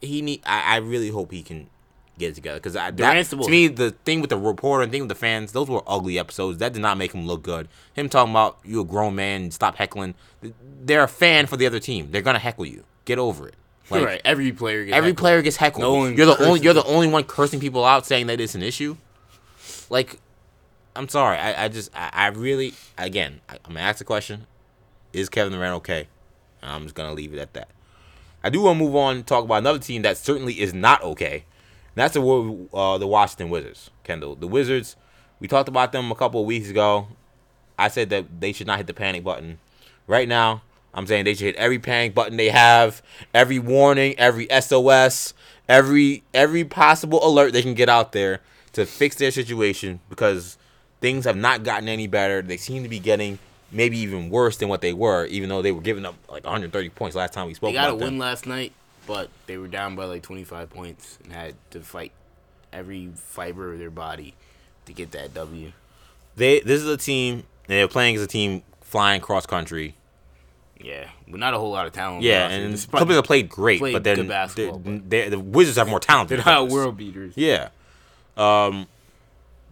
he 0.01 0.21
need. 0.21 0.41
I, 0.45 0.75
I 0.75 0.77
really 0.77 1.09
hope 1.09 1.31
he 1.31 1.43
can 1.43 1.69
get 2.17 2.29
it 2.29 2.35
together 2.35 2.59
because 2.59 2.73
the 2.73 3.03
to 3.45 3.51
me 3.51 3.67
the 3.67 3.91
thing 3.91 4.21
with 4.21 4.29
the 4.29 4.37
reporter 4.37 4.83
and 4.83 4.91
thing 4.91 5.01
with 5.01 5.09
the 5.09 5.15
fans, 5.15 5.51
those 5.51 5.67
were 5.69 5.83
ugly 5.87 6.17
episodes. 6.19 6.59
That 6.59 6.73
did 6.73 6.81
not 6.81 6.97
make 6.97 7.13
him 7.13 7.25
look 7.27 7.43
good. 7.43 7.67
Him 7.93 8.09
talking 8.09 8.31
about 8.31 8.59
you 8.63 8.81
a 8.81 8.85
grown 8.85 9.15
man, 9.15 9.51
stop 9.51 9.75
heckling. 9.75 10.15
They're 10.41 11.03
a 11.03 11.07
fan 11.07 11.47
for 11.47 11.57
the 11.57 11.65
other 11.65 11.79
team. 11.79 12.11
They're 12.11 12.21
gonna 12.21 12.39
heckle 12.39 12.65
you. 12.65 12.83
Get 13.05 13.19
over 13.19 13.47
it. 13.47 13.55
Like, 13.89 14.05
right. 14.05 14.21
Every 14.25 14.51
player. 14.51 14.85
Gets 14.85 14.95
Every 14.95 15.09
heckled. 15.11 15.17
player 15.17 15.41
gets 15.41 15.57
heckled. 15.57 15.81
No 15.81 15.93
one 15.93 16.15
you're 16.15 16.25
the 16.25 16.43
only 16.43 16.59
you're 16.61 16.73
the 16.73 16.83
only 16.85 17.07
one 17.07 17.23
cursing 17.23 17.59
people 17.59 17.85
out, 17.85 18.05
saying 18.05 18.27
that 18.27 18.41
it's 18.41 18.55
an 18.55 18.63
issue. 18.63 18.97
Like, 19.89 20.19
I'm 20.95 21.07
sorry. 21.07 21.37
I, 21.37 21.65
I 21.65 21.67
just 21.67 21.91
I, 21.95 22.09
I 22.13 22.27
really 22.27 22.73
again 22.97 23.41
I, 23.47 23.55
I'm 23.65 23.73
gonna 23.73 23.81
ask 23.81 23.99
the 23.99 24.03
question: 24.05 24.47
Is 25.13 25.29
Kevin 25.29 25.53
Durant 25.53 25.75
okay? 25.75 26.07
And 26.61 26.71
I'm 26.71 26.83
just 26.83 26.95
gonna 26.95 27.13
leave 27.13 27.33
it 27.33 27.39
at 27.39 27.53
that. 27.53 27.69
I 28.43 28.49
do 28.49 28.61
want 28.61 28.77
to 28.79 28.83
move 28.85 28.95
on 28.95 29.17
and 29.17 29.27
talk 29.27 29.43
about 29.43 29.57
another 29.57 29.79
team 29.79 30.03
that 30.03 30.17
certainly 30.17 30.59
is 30.61 30.73
not 30.73 31.01
okay. 31.03 31.45
And 31.95 31.95
that's 31.95 32.13
the 32.13 32.67
uh, 32.73 32.97
the 32.97 33.07
Washington 33.07 33.49
Wizards. 33.49 33.89
Kendall, 34.03 34.35
the 34.35 34.47
Wizards. 34.47 34.95
We 35.39 35.47
talked 35.47 35.67
about 35.69 35.91
them 35.91 36.11
a 36.11 36.15
couple 36.15 36.41
of 36.41 36.47
weeks 36.47 36.69
ago. 36.69 37.07
I 37.77 37.89
said 37.89 38.09
that 38.09 38.39
they 38.39 38.53
should 38.53 38.67
not 38.67 38.77
hit 38.77 38.87
the 38.87 38.93
panic 38.93 39.23
button. 39.23 39.59
Right 40.07 40.27
now, 40.27 40.61
I'm 40.95 41.05
saying 41.05 41.25
they 41.25 41.33
should 41.35 41.45
hit 41.45 41.55
every 41.57 41.77
panic 41.77 42.15
button 42.15 42.37
they 42.37 42.49
have, 42.49 43.03
every 43.33 43.59
warning, 43.59 44.15
every 44.17 44.47
SOS, 44.59 45.33
every 45.69 46.23
every 46.33 46.63
possible 46.63 47.19
alert 47.23 47.51
they 47.53 47.61
can 47.61 47.73
get 47.73 47.89
out 47.89 48.13
there 48.13 48.39
to 48.73 48.85
fix 48.85 49.17
their 49.17 49.29
situation 49.31 49.99
because 50.09 50.57
things 51.01 51.25
have 51.25 51.37
not 51.37 51.63
gotten 51.63 51.89
any 51.89 52.07
better. 52.07 52.41
They 52.41 52.57
seem 52.57 52.81
to 52.83 52.89
be 52.89 52.99
getting 52.99 53.37
maybe 53.71 53.97
even 53.99 54.29
worse 54.29 54.57
than 54.57 54.69
what 54.69 54.79
they 54.81 54.93
were, 54.93 55.25
even 55.25 55.49
though 55.49 55.61
they 55.61 55.73
were 55.73 55.81
giving 55.81 56.05
up 56.05 56.15
like 56.29 56.45
130 56.45 56.89
points 56.89 57.15
last 57.15 57.33
time 57.33 57.47
we 57.47 57.53
spoke 57.53 57.69
They 57.69 57.73
got 57.73 57.89
a 57.89 57.97
them. 57.97 57.99
win 57.99 58.17
last 58.17 58.47
night, 58.47 58.71
but 59.05 59.29
they 59.47 59.57
were 59.57 59.67
down 59.67 59.95
by 59.95 60.05
like 60.05 60.23
25 60.23 60.69
points 60.69 61.19
and 61.23 61.33
had 61.33 61.55
to 61.71 61.81
fight 61.81 62.13
every 62.71 63.09
fiber 63.15 63.73
of 63.73 63.79
their 63.79 63.89
body 63.91 64.33
to 64.85 64.93
get 64.93 65.11
that 65.11 65.33
W. 65.33 65.73
They 66.37 66.61
this 66.61 66.81
is 66.81 66.87
a 66.87 66.97
team 66.97 67.35
and 67.35 67.43
they're 67.67 67.87
playing 67.87 68.15
as 68.15 68.21
a 68.21 68.27
team 68.27 68.63
flying 68.81 69.19
cross 69.19 69.45
country. 69.45 69.95
Yeah, 70.81 71.07
but 71.27 71.39
not 71.39 71.53
a 71.53 71.57
whole 71.57 71.71
lot 71.71 71.87
of 71.87 71.93
talent. 71.93 72.21
Yeah, 72.23 72.45
on 72.45 72.51
the 72.51 72.57
roster. 72.69 72.85
and 72.85 72.91
Clippers 72.91 73.15
have 73.15 73.25
played 73.25 73.49
great, 73.49 73.79
played 73.79 73.93
but 73.93 74.03
then 74.03 74.27
basketball, 74.27 74.79
they're- 74.79 74.97
but- 74.99 75.09
they're- 75.09 75.29
the 75.29 75.39
Wizards 75.39 75.77
have 75.77 75.87
more 75.87 75.99
talent. 75.99 76.29
they're 76.29 76.37
than 76.39 76.45
the 76.45 76.51
not 76.51 76.67
world 76.69 76.97
beaters. 76.97 77.33
Yeah. 77.35 77.69
Um, 78.37 78.87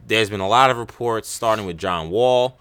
there's 0.07 0.29
been 0.29 0.39
a 0.39 0.47
lot 0.47 0.69
of 0.69 0.77
reports 0.77 1.27
starting 1.29 1.65
with 1.65 1.77
John 1.77 2.09
Wall, 2.09 2.57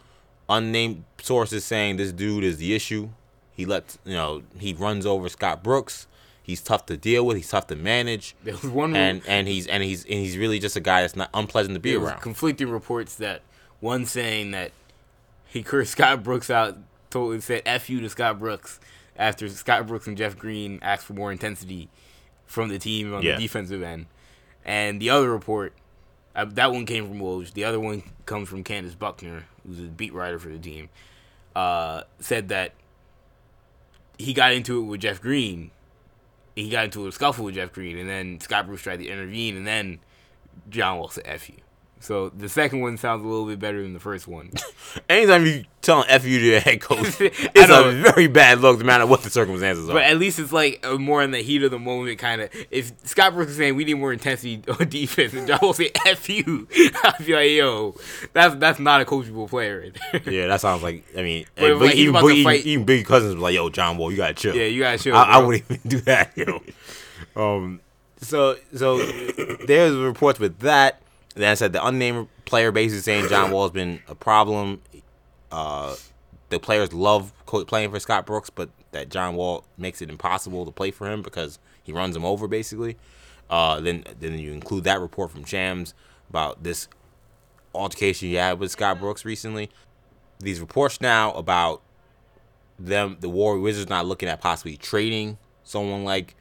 unnamed 0.48 1.04
sources 1.20 1.64
saying 1.64 1.96
this 1.96 2.12
dude 2.12 2.44
is 2.44 2.58
the 2.58 2.74
issue. 2.74 3.10
He 3.54 3.64
lets 3.66 3.98
you 4.04 4.14
know 4.14 4.42
he 4.58 4.72
runs 4.74 5.06
over 5.06 5.28
Scott 5.28 5.62
Brooks. 5.62 6.06
He's 6.42 6.60
tough 6.60 6.86
to 6.86 6.96
deal 6.96 7.24
with. 7.24 7.36
He's 7.36 7.48
tough 7.48 7.68
to 7.68 7.76
manage, 7.76 8.34
There 8.44 8.54
was 8.54 8.64
one 8.64 8.96
and 8.96 9.22
and 9.28 9.46
he's 9.46 9.66
and 9.68 9.82
he's 9.82 10.04
and 10.04 10.14
he's 10.14 10.36
really 10.36 10.58
just 10.58 10.74
a 10.76 10.80
guy 10.80 11.02
that's 11.02 11.14
not 11.14 11.30
unpleasant 11.32 11.74
to 11.76 11.80
be 11.80 11.94
around. 11.94 12.20
conflicting 12.20 12.68
reports 12.70 13.14
that 13.16 13.42
one 13.78 14.04
saying 14.04 14.50
that 14.50 14.72
he 15.46 15.62
cursed 15.62 15.92
Scott 15.92 16.22
Brooks 16.24 16.50
out, 16.50 16.76
told 17.12 17.42
said 17.42 17.62
"f 17.66 17.88
you" 17.90 18.00
to 18.00 18.08
Scott 18.08 18.38
Brooks 18.38 18.80
after 19.16 19.48
Scott 19.48 19.86
Brooks 19.86 20.06
and 20.06 20.16
Jeff 20.16 20.36
Green 20.38 20.78
asked 20.82 21.04
for 21.06 21.12
more 21.14 21.30
intensity 21.30 21.88
from 22.46 22.68
the 22.68 22.78
team 22.78 23.14
on 23.14 23.22
Yeah. 23.22 23.36
the 23.36 23.42
defensive 23.42 23.82
end, 23.82 24.06
and 24.64 25.00
the 25.00 25.10
other 25.10 25.30
report 25.30 25.74
uh, 26.34 26.46
that 26.46 26.72
one 26.72 26.86
came 26.86 27.06
from 27.06 27.18
Woj. 27.20 27.52
The 27.52 27.64
other 27.64 27.78
one 27.78 28.02
comes 28.26 28.48
from 28.48 28.64
Candace 28.64 28.94
Buckner, 28.94 29.44
who's 29.66 29.78
a 29.80 29.82
beat 29.82 30.14
writer 30.14 30.38
for 30.38 30.48
the 30.48 30.58
team. 30.58 30.88
Uh, 31.54 32.02
said 32.20 32.48
that 32.48 32.72
he 34.18 34.32
got 34.32 34.52
into 34.52 34.78
it 34.80 34.84
with 34.84 35.00
Jeff 35.02 35.20
Green. 35.20 35.70
He 36.56 36.68
got 36.70 36.84
into 36.86 37.06
a 37.06 37.12
scuffle 37.12 37.44
with 37.46 37.54
Jeff 37.54 37.72
Green, 37.72 37.98
and 37.98 38.08
then 38.08 38.40
Scott 38.40 38.66
Brooks 38.66 38.82
tried 38.82 38.98
to 39.00 39.06
intervene, 39.06 39.56
and 39.56 39.66
then 39.66 39.98
John 40.70 40.98
Wall 40.98 41.08
said 41.08 41.24
"f 41.26 41.48
you." 41.50 41.56
So 42.02 42.30
the 42.30 42.48
second 42.48 42.80
one 42.80 42.96
sounds 42.96 43.24
a 43.24 43.28
little 43.28 43.46
bit 43.46 43.60
better 43.60 43.80
than 43.80 43.92
the 43.92 44.00
first 44.00 44.26
one. 44.26 44.50
Anytime 45.08 45.46
you 45.46 45.64
telling 45.82 46.06
f 46.08 46.26
you 46.26 46.40
to 46.40 46.44
your 46.44 46.60
head 46.60 46.80
coach, 46.80 47.14
it's 47.20 47.70
a 47.70 47.92
very 47.92 48.26
bad 48.26 48.58
look, 48.58 48.80
no 48.80 48.84
matter 48.84 49.06
what 49.06 49.22
the 49.22 49.30
circumstances 49.30 49.88
are. 49.88 49.92
But 49.92 50.02
at 50.02 50.18
least 50.18 50.40
it's 50.40 50.52
like 50.52 50.84
a 50.84 50.98
more 50.98 51.22
in 51.22 51.30
the 51.30 51.42
heat 51.42 51.62
of 51.62 51.70
the 51.70 51.78
moment 51.78 52.18
kind 52.18 52.40
of. 52.40 52.50
If 52.72 52.90
Scott 53.06 53.34
Brooks 53.34 53.52
is 53.52 53.56
saying 53.56 53.76
we 53.76 53.84
need 53.84 53.94
more 53.94 54.12
intensity 54.12 54.64
on 54.80 54.88
defense, 54.88 55.32
and 55.32 55.46
John 55.46 55.60
will 55.62 55.74
say 55.74 55.92
"f 56.04 56.28
you," 56.28 56.66
I'd 57.04 57.24
be 57.24 57.34
like, 57.34 57.50
"Yo, 57.50 57.94
that's 58.32 58.56
that's 58.56 58.80
not 58.80 59.00
a 59.00 59.04
coachable 59.04 59.48
player 59.48 59.82
right 59.82 60.24
there." 60.24 60.34
yeah, 60.34 60.48
that 60.48 60.60
sounds 60.60 60.82
like 60.82 61.04
I 61.16 61.22
mean, 61.22 61.46
But 61.54 61.76
like, 61.76 61.94
even, 61.94 62.16
even, 62.16 62.52
even 62.52 62.84
Big 62.84 63.06
Cousins 63.06 63.36
was 63.36 63.42
like, 63.44 63.54
"Yo, 63.54 63.68
John 63.68 63.96
Wall, 63.96 64.10
you 64.10 64.16
gotta 64.16 64.34
chill." 64.34 64.56
yeah, 64.56 64.64
you 64.64 64.80
gotta 64.80 64.98
chill. 64.98 65.14
I, 65.14 65.22
I 65.22 65.38
wouldn't 65.38 65.70
even 65.70 65.88
do 65.88 66.00
that, 66.00 66.36
yo. 66.36 66.62
um, 67.36 67.80
so 68.20 68.56
so 68.74 68.98
there's 69.66 69.94
reports 69.94 70.40
with 70.40 70.58
that. 70.60 70.98
Then 71.34 71.50
I 71.50 71.54
said 71.54 71.72
the 71.72 71.84
unnamed 71.84 72.28
player 72.44 72.72
basically 72.72 73.00
saying 73.00 73.28
John 73.28 73.50
Wall 73.50 73.62
has 73.64 73.72
been 73.72 74.00
a 74.08 74.14
problem. 74.14 74.82
Uh, 75.50 75.96
the 76.50 76.60
players 76.60 76.92
love 76.92 77.32
playing 77.46 77.90
for 77.90 77.98
Scott 77.98 78.26
Brooks, 78.26 78.50
but 78.50 78.68
that 78.92 79.08
John 79.08 79.34
Wall 79.34 79.64
makes 79.78 80.02
it 80.02 80.10
impossible 80.10 80.64
to 80.66 80.70
play 80.70 80.90
for 80.90 81.10
him 81.10 81.22
because 81.22 81.58
he 81.82 81.92
runs 81.92 82.14
them 82.14 82.24
over 82.24 82.46
basically. 82.46 82.96
Uh, 83.50 83.80
then 83.80 84.04
then 84.20 84.38
you 84.38 84.52
include 84.52 84.84
that 84.84 85.00
report 85.00 85.30
from 85.30 85.44
Shams 85.44 85.94
about 86.30 86.62
this 86.62 86.88
altercation 87.74 88.28
he 88.28 88.34
had 88.34 88.58
with 88.58 88.70
Scott 88.70 88.98
Brooks 88.98 89.24
recently. 89.24 89.70
These 90.38 90.60
reports 90.60 91.00
now 91.00 91.32
about 91.32 91.82
them 92.78 93.16
the 93.20 93.28
Warrior 93.28 93.60
Wizards 93.60 93.88
not 93.88 94.06
looking 94.06 94.28
at 94.28 94.40
possibly 94.40 94.76
trading 94.76 95.38
someone 95.64 96.04
like 96.04 96.34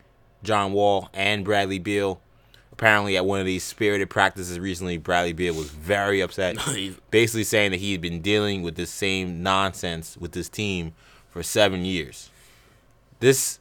John 0.43 0.73
Wall 0.73 1.09
and 1.13 1.45
Bradley 1.45 1.79
Beal. 1.79 2.19
Apparently, 2.82 3.15
at 3.15 3.27
one 3.27 3.39
of 3.39 3.45
these 3.45 3.63
spirited 3.63 4.09
practices 4.09 4.59
recently, 4.59 4.97
Bradley 4.97 5.34
Beal 5.34 5.53
was 5.53 5.69
very 5.69 6.19
upset, 6.19 6.55
basically 7.11 7.43
saying 7.43 7.69
that 7.69 7.79
he 7.79 7.91
had 7.91 8.01
been 8.01 8.21
dealing 8.21 8.63
with 8.63 8.73
this 8.73 8.89
same 8.89 9.43
nonsense 9.43 10.17
with 10.17 10.32
this 10.32 10.49
team 10.49 10.93
for 11.29 11.43
seven 11.43 11.86
years. 11.86 12.32
This, 13.19 13.59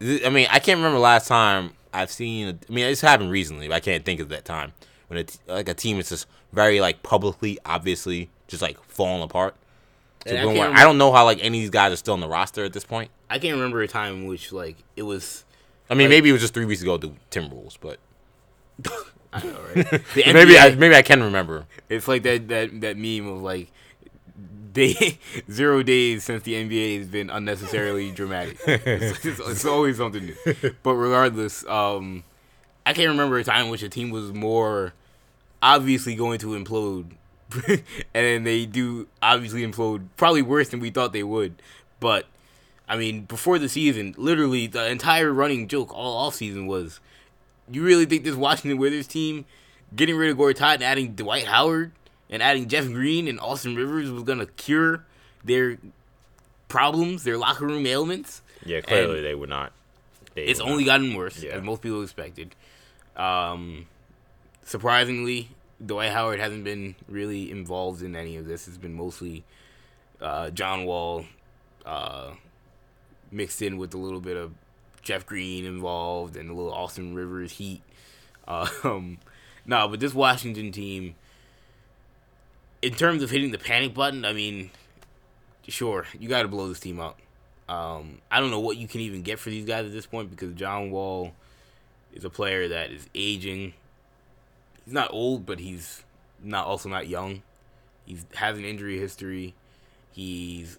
thi- 0.00 0.26
I 0.26 0.30
mean, 0.30 0.48
I 0.50 0.58
can't 0.58 0.78
remember 0.78 0.98
last 0.98 1.28
time 1.28 1.74
I've 1.94 2.10
seen. 2.10 2.58
I 2.68 2.72
mean, 2.72 2.86
it's 2.86 3.00
happened 3.00 3.30
recently, 3.30 3.68
but 3.68 3.74
I 3.74 3.80
can't 3.80 4.04
think 4.04 4.18
of 4.18 4.28
that 4.30 4.44
time 4.44 4.72
when 5.06 5.20
a 5.20 5.22
t- 5.22 5.38
like 5.46 5.68
a 5.68 5.74
team 5.74 6.00
is 6.00 6.08
just 6.08 6.26
very 6.52 6.80
like 6.80 7.04
publicly, 7.04 7.60
obviously, 7.64 8.28
just 8.48 8.60
like 8.60 8.76
falling 8.88 9.22
apart. 9.22 9.54
And 10.26 10.36
I 10.36 10.40
the 10.40 10.46
point 10.48 10.58
can't 10.58 10.70
where 10.72 10.80
I 10.80 10.82
don't 10.82 10.98
know 10.98 11.12
how 11.12 11.24
like 11.26 11.38
any 11.44 11.58
of 11.58 11.62
these 11.62 11.70
guys 11.70 11.92
are 11.92 11.96
still 11.96 12.14
on 12.14 12.20
the 12.20 12.26
roster 12.28 12.64
at 12.64 12.72
this 12.72 12.82
point. 12.84 13.12
I 13.30 13.38
can't 13.38 13.54
remember 13.54 13.82
a 13.82 13.86
time 13.86 14.14
in 14.14 14.26
which 14.26 14.50
like 14.50 14.78
it 14.96 15.02
was. 15.04 15.44
I 15.88 15.94
mean, 15.94 16.06
Like- 16.06 16.10
maybe 16.16 16.30
it 16.30 16.32
was 16.32 16.40
just 16.42 16.54
three 16.54 16.64
weeks 16.64 16.82
ago 16.82 16.94
with 16.94 17.02
the 17.02 17.12
Timberwolves, 17.30 17.78
but 17.80 18.00
I 19.32 19.42
know, 19.42 19.58
right? 19.74 19.90
The 20.14 20.32
maybe 20.32 20.54
NBA 20.54 20.72
I 20.72 20.74
maybe 20.74 20.94
I 20.94 21.02
can 21.02 21.22
remember. 21.22 21.66
It's 21.88 22.08
like 22.08 22.22
that 22.22 22.48
that 22.48 22.80
that 22.80 22.96
meme 22.96 23.26
of 23.26 23.42
like 23.42 23.70
day 24.72 25.18
zero 25.50 25.82
days 25.82 26.24
since 26.24 26.42
the 26.42 26.54
NBA 26.54 26.98
has 26.98 27.08
been 27.08 27.30
unnecessarily 27.30 28.10
dramatic. 28.12 28.58
It's, 28.66 29.24
it's, 29.24 29.40
it's 29.40 29.64
always 29.64 29.96
something 29.96 30.24
new. 30.26 30.54
But 30.82 30.94
regardless, 30.94 31.66
um, 31.66 32.24
I 32.84 32.92
can't 32.92 33.08
remember 33.08 33.38
a 33.38 33.44
time 33.44 33.66
in 33.66 33.70
which 33.70 33.82
a 33.82 33.88
team 33.88 34.10
was 34.10 34.32
more 34.32 34.92
obviously 35.62 36.14
going 36.14 36.38
to 36.40 36.48
implode, 36.48 37.12
and 37.66 37.82
then 38.12 38.44
they 38.44 38.66
do 38.66 39.08
obviously 39.22 39.66
implode, 39.66 40.06
probably 40.16 40.42
worse 40.42 40.68
than 40.68 40.80
we 40.80 40.90
thought 40.90 41.12
they 41.12 41.22
would. 41.22 41.60
But 41.98 42.26
I 42.88 42.96
mean, 42.96 43.22
before 43.22 43.58
the 43.58 43.68
season, 43.68 44.14
literally 44.16 44.66
the 44.66 44.88
entire 44.88 45.32
running 45.32 45.66
joke 45.68 45.92
all 45.92 46.16
off 46.18 46.34
season 46.34 46.66
was, 46.66 47.00
you 47.70 47.82
really 47.82 48.06
think 48.06 48.24
this 48.24 48.34
Washington 48.34 48.78
Wizards 48.78 49.06
team 49.08 49.44
getting 49.94 50.16
rid 50.16 50.30
of 50.30 50.36
Gortat 50.38 50.74
and 50.74 50.82
adding 50.84 51.14
Dwight 51.14 51.44
Howard 51.46 51.92
and 52.30 52.42
adding 52.42 52.68
Jeff 52.68 52.86
Green 52.86 53.28
and 53.28 53.38
Austin 53.40 53.74
Rivers 53.76 54.10
was 54.10 54.22
gonna 54.24 54.46
cure 54.46 55.04
their 55.44 55.78
problems, 56.68 57.24
their 57.24 57.36
locker 57.38 57.66
room 57.66 57.86
ailments? 57.86 58.42
Yeah, 58.64 58.80
clearly 58.80 59.20
they 59.20 59.34
were 59.34 59.46
not. 59.46 59.72
They 60.34 60.44
It's 60.44 60.60
only 60.60 60.84
gotten 60.84 61.14
worse, 61.14 61.42
Yeah. 61.42 61.52
as 61.52 61.62
most 61.62 61.82
people 61.82 62.02
expected. 62.02 62.54
Um, 63.16 63.86
surprisingly, 64.64 65.48
Dwight 65.84 66.10
Howard 66.12 66.40
hasn't 66.40 66.64
been 66.64 66.94
really 67.08 67.50
involved 67.50 68.02
in 68.02 68.16
any 68.16 68.36
of 68.36 68.46
this. 68.46 68.66
It's 68.68 68.76
been 68.76 68.94
mostly 68.94 69.44
uh, 70.20 70.50
John 70.50 70.84
Wall 70.84 71.26
uh, 71.84 72.32
mixed 73.30 73.62
in 73.62 73.76
with 73.76 73.94
a 73.94 73.98
little 73.98 74.20
bit 74.20 74.36
of 74.36 74.52
Jeff 75.06 75.24
Green 75.24 75.64
involved 75.64 76.36
and 76.36 76.50
a 76.50 76.52
little 76.52 76.72
Austin 76.72 77.14
Rivers 77.14 77.52
heat. 77.52 77.82
Um, 78.84 79.18
no, 79.64 79.88
but 79.88 79.98
this 79.98 80.14
Washington 80.14 80.70
team, 80.70 81.16
in 82.80 82.94
terms 82.94 83.24
of 83.24 83.30
hitting 83.30 83.50
the 83.50 83.58
panic 83.58 83.92
button, 83.92 84.24
I 84.24 84.32
mean, 84.32 84.70
sure, 85.66 86.06
you 86.16 86.28
got 86.28 86.42
to 86.42 86.48
blow 86.48 86.68
this 86.68 86.78
team 86.78 87.00
up. 87.00 87.18
Um, 87.68 88.20
I 88.30 88.38
don't 88.38 88.52
know 88.52 88.60
what 88.60 88.76
you 88.76 88.86
can 88.86 89.00
even 89.00 89.22
get 89.22 89.40
for 89.40 89.50
these 89.50 89.64
guys 89.64 89.84
at 89.84 89.90
this 89.90 90.06
point 90.06 90.30
because 90.30 90.54
John 90.54 90.92
Wall 90.92 91.32
is 92.14 92.24
a 92.24 92.30
player 92.30 92.68
that 92.68 92.92
is 92.92 93.08
aging. 93.16 93.74
He's 94.84 94.94
not 94.94 95.12
old, 95.12 95.44
but 95.44 95.58
he's 95.58 96.04
not 96.40 96.66
also 96.66 96.88
not 96.88 97.08
young. 97.08 97.42
He 98.04 98.18
has 98.34 98.56
an 98.56 98.64
injury 98.64 99.00
history. 99.00 99.54
He's 100.12 100.78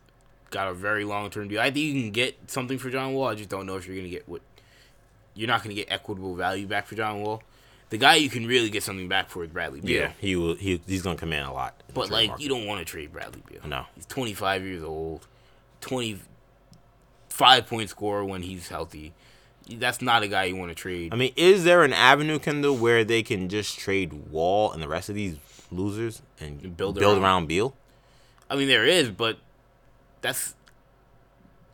got 0.49 0.67
a 0.67 0.73
very 0.73 1.03
long 1.03 1.29
term 1.29 1.47
deal. 1.47 1.59
I 1.59 1.65
think 1.71 1.77
you 1.85 2.01
can 2.01 2.11
get 2.11 2.37
something 2.49 2.77
for 2.77 2.89
John 2.89 3.13
Wall. 3.13 3.27
I 3.27 3.35
just 3.35 3.49
don't 3.49 3.65
know 3.65 3.75
if 3.77 3.87
you're 3.87 3.95
gonna 3.95 4.09
get 4.09 4.27
what 4.27 4.41
you're 5.33 5.47
not 5.47 5.61
gonna 5.63 5.75
get 5.75 5.87
equitable 5.91 6.35
value 6.35 6.67
back 6.67 6.87
for 6.87 6.95
John 6.95 7.21
Wall. 7.21 7.43
The 7.89 7.97
guy 7.97 8.15
you 8.15 8.29
can 8.29 8.45
really 8.45 8.69
get 8.69 8.83
something 8.83 9.07
back 9.07 9.29
for 9.29 9.43
is 9.45 9.49
Bradley 9.49 9.79
Beal. 9.79 10.01
Yeah, 10.01 10.11
he 10.19 10.35
will. 10.35 10.55
He, 10.55 10.81
he's 10.87 11.01
gonna 11.03 11.17
command 11.17 11.47
a 11.47 11.51
lot. 11.53 11.81
But 11.93 12.09
like 12.09 12.29
market. 12.29 12.43
you 12.43 12.49
don't 12.49 12.65
want 12.65 12.79
to 12.79 12.85
trade 12.85 13.13
Bradley 13.13 13.41
Beal. 13.49 13.61
No. 13.65 13.85
He's 13.95 14.05
25 14.07 14.63
years 14.63 14.83
old, 14.83 15.25
25 15.81 17.67
point 17.67 17.89
scorer 17.89 18.25
when 18.25 18.41
he's 18.41 18.67
healthy. 18.67 19.13
That's 19.69 20.01
not 20.01 20.23
a 20.23 20.27
guy 20.27 20.45
you 20.45 20.55
want 20.55 20.71
to 20.71 20.75
trade. 20.75 21.13
I 21.13 21.17
mean, 21.17 21.33
is 21.35 21.63
there 21.65 21.83
an 21.83 21.91
avenue, 21.93 22.39
Kendall, 22.39 22.77
where 22.77 23.03
they 23.03 23.21
can 23.21 23.49
just 23.49 23.77
trade 23.77 24.13
Wall 24.31 24.71
and 24.71 24.81
the 24.81 24.87
rest 24.87 25.09
of 25.09 25.15
these 25.15 25.35
losers 25.71 26.21
and 26.39 26.61
Build 26.77 26.95
build, 26.95 27.17
around- 27.17 27.23
around 27.23 27.47
Beal? 27.47 27.75
I 28.49 28.55
mean, 28.55 28.69
there 28.69 28.85
is, 28.85 29.09
but 29.09 29.37
that's 30.21 30.55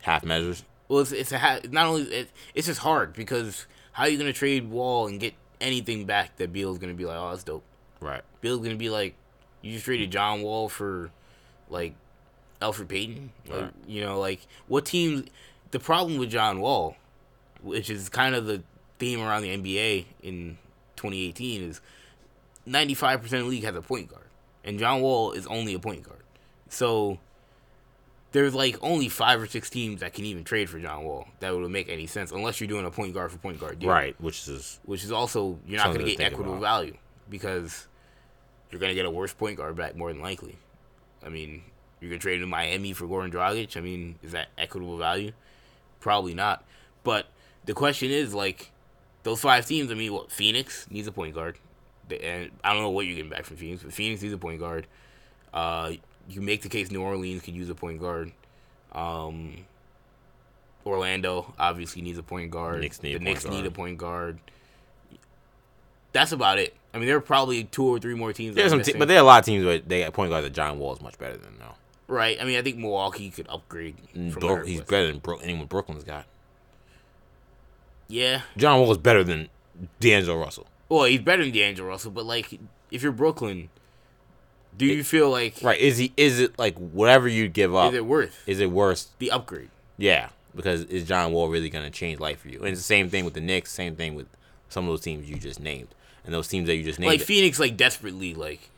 Half 0.01 0.25
measures. 0.25 0.63
well, 0.89 0.99
it's, 0.99 1.11
it's 1.13 1.31
a 1.31 1.37
ha- 1.39 1.59
not 1.69 1.85
only 1.87 2.03
it, 2.03 2.29
it's 2.53 2.67
just 2.67 2.79
hard 2.81 3.13
because 3.13 3.65
how 3.93 4.03
are 4.03 4.09
you 4.09 4.17
gonna 4.17 4.33
trade 4.33 4.69
Wall 4.69 5.07
and 5.07 5.19
get 5.19 5.33
anything 5.61 6.05
back 6.05 6.35
that 6.37 6.51
Beal's 6.51 6.77
gonna 6.77 6.93
be 6.93 7.05
like, 7.05 7.15
oh, 7.17 7.29
that's 7.29 7.43
dope. 7.43 7.63
Right. 8.01 8.21
Beal's 8.41 8.59
gonna 8.61 8.75
be 8.75 8.89
like, 8.89 9.15
you 9.61 9.71
just 9.71 9.85
traded 9.85 10.11
John 10.11 10.41
Wall 10.41 10.67
for 10.67 11.09
like 11.69 11.93
Elfrid 12.61 12.89
Payton. 12.89 13.31
Like, 13.49 13.61
Right. 13.61 13.73
You 13.87 14.01
know, 14.01 14.19
like 14.19 14.45
what 14.67 14.85
teams? 14.85 15.29
The 15.71 15.79
problem 15.79 16.17
with 16.17 16.29
John 16.29 16.59
Wall, 16.59 16.97
which 17.61 17.89
is 17.89 18.09
kind 18.09 18.35
of 18.35 18.45
the 18.45 18.61
theme 18.99 19.21
around 19.21 19.41
the 19.43 19.57
NBA 19.57 20.05
in 20.21 20.57
2018, 20.97 21.61
is 21.63 21.81
95% 22.67 23.23
of 23.23 23.29
the 23.29 23.43
league 23.43 23.63
has 23.63 23.75
a 23.75 23.81
point 23.81 24.09
guard, 24.09 24.27
and 24.63 24.77
John 24.77 25.01
Wall 25.01 25.31
is 25.31 25.47
only 25.47 25.73
a 25.73 25.79
point 25.79 26.03
guard. 26.03 26.19
So 26.69 27.19
there's 28.33 28.53
like 28.53 28.77
only 28.81 29.07
five 29.07 29.41
or 29.41 29.47
six 29.47 29.69
teams 29.69 30.01
that 30.01 30.13
can 30.13 30.25
even 30.25 30.43
trade 30.43 30.69
for 30.69 30.79
John 30.79 31.03
Wall 31.05 31.27
that 31.39 31.55
would 31.55 31.69
make 31.71 31.87
any 31.87 32.07
sense, 32.07 32.31
unless 32.31 32.59
you're 32.59 32.67
doing 32.67 32.85
a 32.85 32.91
point 32.91 33.13
guard 33.13 33.31
for 33.31 33.37
point 33.37 33.59
guard 33.59 33.79
deal 33.79 33.89
Right. 33.89 34.19
Which 34.19 34.47
is 34.47 34.79
which 34.85 35.03
is 35.03 35.11
also 35.11 35.59
you're 35.65 35.77
not 35.77 35.93
going 35.93 35.99
to 35.99 36.05
get 36.05 36.19
equitable 36.19 36.57
about. 36.57 36.61
value 36.61 36.97
because 37.29 37.87
you're 38.69 38.79
going 38.79 38.89
to 38.89 38.95
get 38.95 39.05
a 39.05 39.11
worse 39.11 39.33
point 39.33 39.57
guard 39.57 39.75
back 39.75 39.95
more 39.95 40.11
than 40.11 40.21
likely. 40.21 40.57
I 41.25 41.29
mean, 41.29 41.61
you're 42.01 42.09
going 42.09 42.19
to 42.19 42.23
trade 42.23 42.39
to 42.39 42.47
Miami 42.47 42.91
for 42.91 43.05
Goran 43.05 43.31
Dragic. 43.31 43.77
I 43.77 43.81
mean, 43.81 44.15
is 44.23 44.33
that 44.33 44.49
equitable 44.57 44.97
value? 44.97 45.31
Probably 45.99 46.33
not. 46.33 46.65
But 47.03 47.27
the 47.65 47.73
question 47.73 48.09
is 48.09 48.33
like 48.33 48.71
those 49.21 49.39
five 49.41 49.65
teams. 49.67 49.91
I 49.91 49.93
mean, 49.93 50.11
what 50.11 50.31
Phoenix 50.31 50.87
needs 50.89 51.07
a 51.07 51.11
point 51.11 51.35
guard, 51.35 51.59
and 52.09 52.49
I 52.63 52.73
don't 52.73 52.81
know 52.81 52.89
what 52.89 53.05
you're 53.05 53.15
getting 53.15 53.29
back 53.29 53.45
from 53.45 53.57
Phoenix, 53.57 53.83
but 53.83 53.93
Phoenix 53.93 54.23
needs 54.23 54.33
a 54.33 54.37
point 54.39 54.59
guard. 54.59 54.87
Uh, 55.53 55.93
you 56.29 56.41
make 56.41 56.61
the 56.61 56.69
case 56.69 56.91
New 56.91 57.01
Orleans 57.01 57.41
could 57.41 57.53
use 57.55 57.69
a 57.69 57.75
point 57.75 57.99
guard. 57.99 58.31
Um, 58.91 59.65
Orlando 60.85 61.53
obviously 61.57 62.01
needs 62.01 62.17
a 62.17 62.23
point 62.23 62.51
guard. 62.51 62.81
Knicks 62.81 63.01
need 63.01 63.11
the 63.13 63.15
a 63.15 63.19
point 63.19 63.25
Knicks 63.25 63.45
need 63.45 63.65
a 63.65 63.71
point 63.71 63.97
guard. 63.97 64.39
That's 66.11 66.31
about 66.31 66.59
it. 66.59 66.75
I 66.93 66.97
mean, 66.99 67.07
there 67.07 67.17
are 67.17 67.21
probably 67.21 67.63
two 67.63 67.85
or 67.85 67.99
three 67.99 68.13
more 68.13 68.33
teams. 68.33 68.55
there's 68.55 68.69
some, 68.69 68.81
te- 68.83 68.93
but 68.93 69.07
there 69.07 69.17
are 69.17 69.21
a 69.21 69.25
lot 69.25 69.39
of 69.39 69.45
teams 69.45 69.65
where 69.65 69.79
they 69.79 70.07
point 70.11 70.29
guards 70.29 70.45
that 70.45 70.53
John 70.53 70.77
Wall 70.77 70.93
is 70.93 71.01
much 71.01 71.17
better 71.17 71.37
than 71.37 71.57
now. 71.57 71.75
right. 72.07 72.37
I 72.39 72.45
mean, 72.45 72.57
I 72.57 72.61
think 72.61 72.77
Milwaukee 72.77 73.29
could 73.31 73.47
upgrade. 73.49 73.95
From 74.13 74.29
Bro- 74.29 74.65
he's 74.65 74.81
better 74.81 75.07
than 75.07 75.17
Bro- 75.19 75.37
anyone 75.39 75.65
Brooklyn's 75.65 76.03
got. 76.03 76.25
Yeah. 78.07 78.41
John 78.57 78.79
Wall 78.79 78.91
is 78.91 78.97
better 78.99 79.23
than 79.23 79.49
D'Angelo 79.99 80.39
Russell. 80.39 80.67
Well, 80.89 81.05
he's 81.05 81.21
better 81.21 81.43
than 81.43 81.51
D'Angelo 81.53 81.87
Russell, 81.89 82.11
but 82.11 82.25
like, 82.25 82.59
if 82.91 83.01
you're 83.01 83.11
Brooklyn, 83.11 83.69
do 84.77 84.85
you 84.85 85.03
feel 85.03 85.29
like 85.29 85.55
Right? 85.61 85.79
Is 85.79 85.97
he? 85.97 86.11
Is 86.17 86.39
it 86.39 86.57
like 86.57 86.75
whatever 86.77 87.27
you 87.27 87.47
give 87.47 87.75
up? 87.75 87.91
is 87.93 87.97
it 87.97 88.05
worth 88.05 88.43
Is 88.47 88.59
it 88.59 88.71
worse? 88.71 89.09
the 89.19 89.31
upgrade? 89.31 89.69
Yeah, 89.97 90.29
because 90.55 90.83
is 90.85 91.05
John 91.07 91.31
Wall 91.31 91.49
really 91.49 91.69
going 91.69 91.85
to 91.85 91.91
change 91.91 92.19
life 92.19 92.39
for 92.41 92.49
you? 92.49 92.59
And 92.59 92.69
it's 92.69 92.79
the 92.79 92.83
same 92.83 93.09
thing 93.09 93.25
with 93.25 93.33
the 93.35 93.41
Knicks. 93.41 93.71
Same 93.71 93.95
thing 93.95 94.15
with 94.15 94.27
some 94.69 94.85
of 94.85 94.89
those 94.89 95.01
teams 95.01 95.29
you 95.29 95.35
just 95.37 95.59
named, 95.59 95.89
and 96.25 96.33
those 96.33 96.47
teams 96.47 96.67
that 96.67 96.75
you 96.75 96.83
just 96.83 96.99
named. 96.99 97.11
Like 97.11 97.21
Phoenix, 97.21 97.59
like 97.59 97.77
desperately, 97.77 98.33
like 98.33 98.69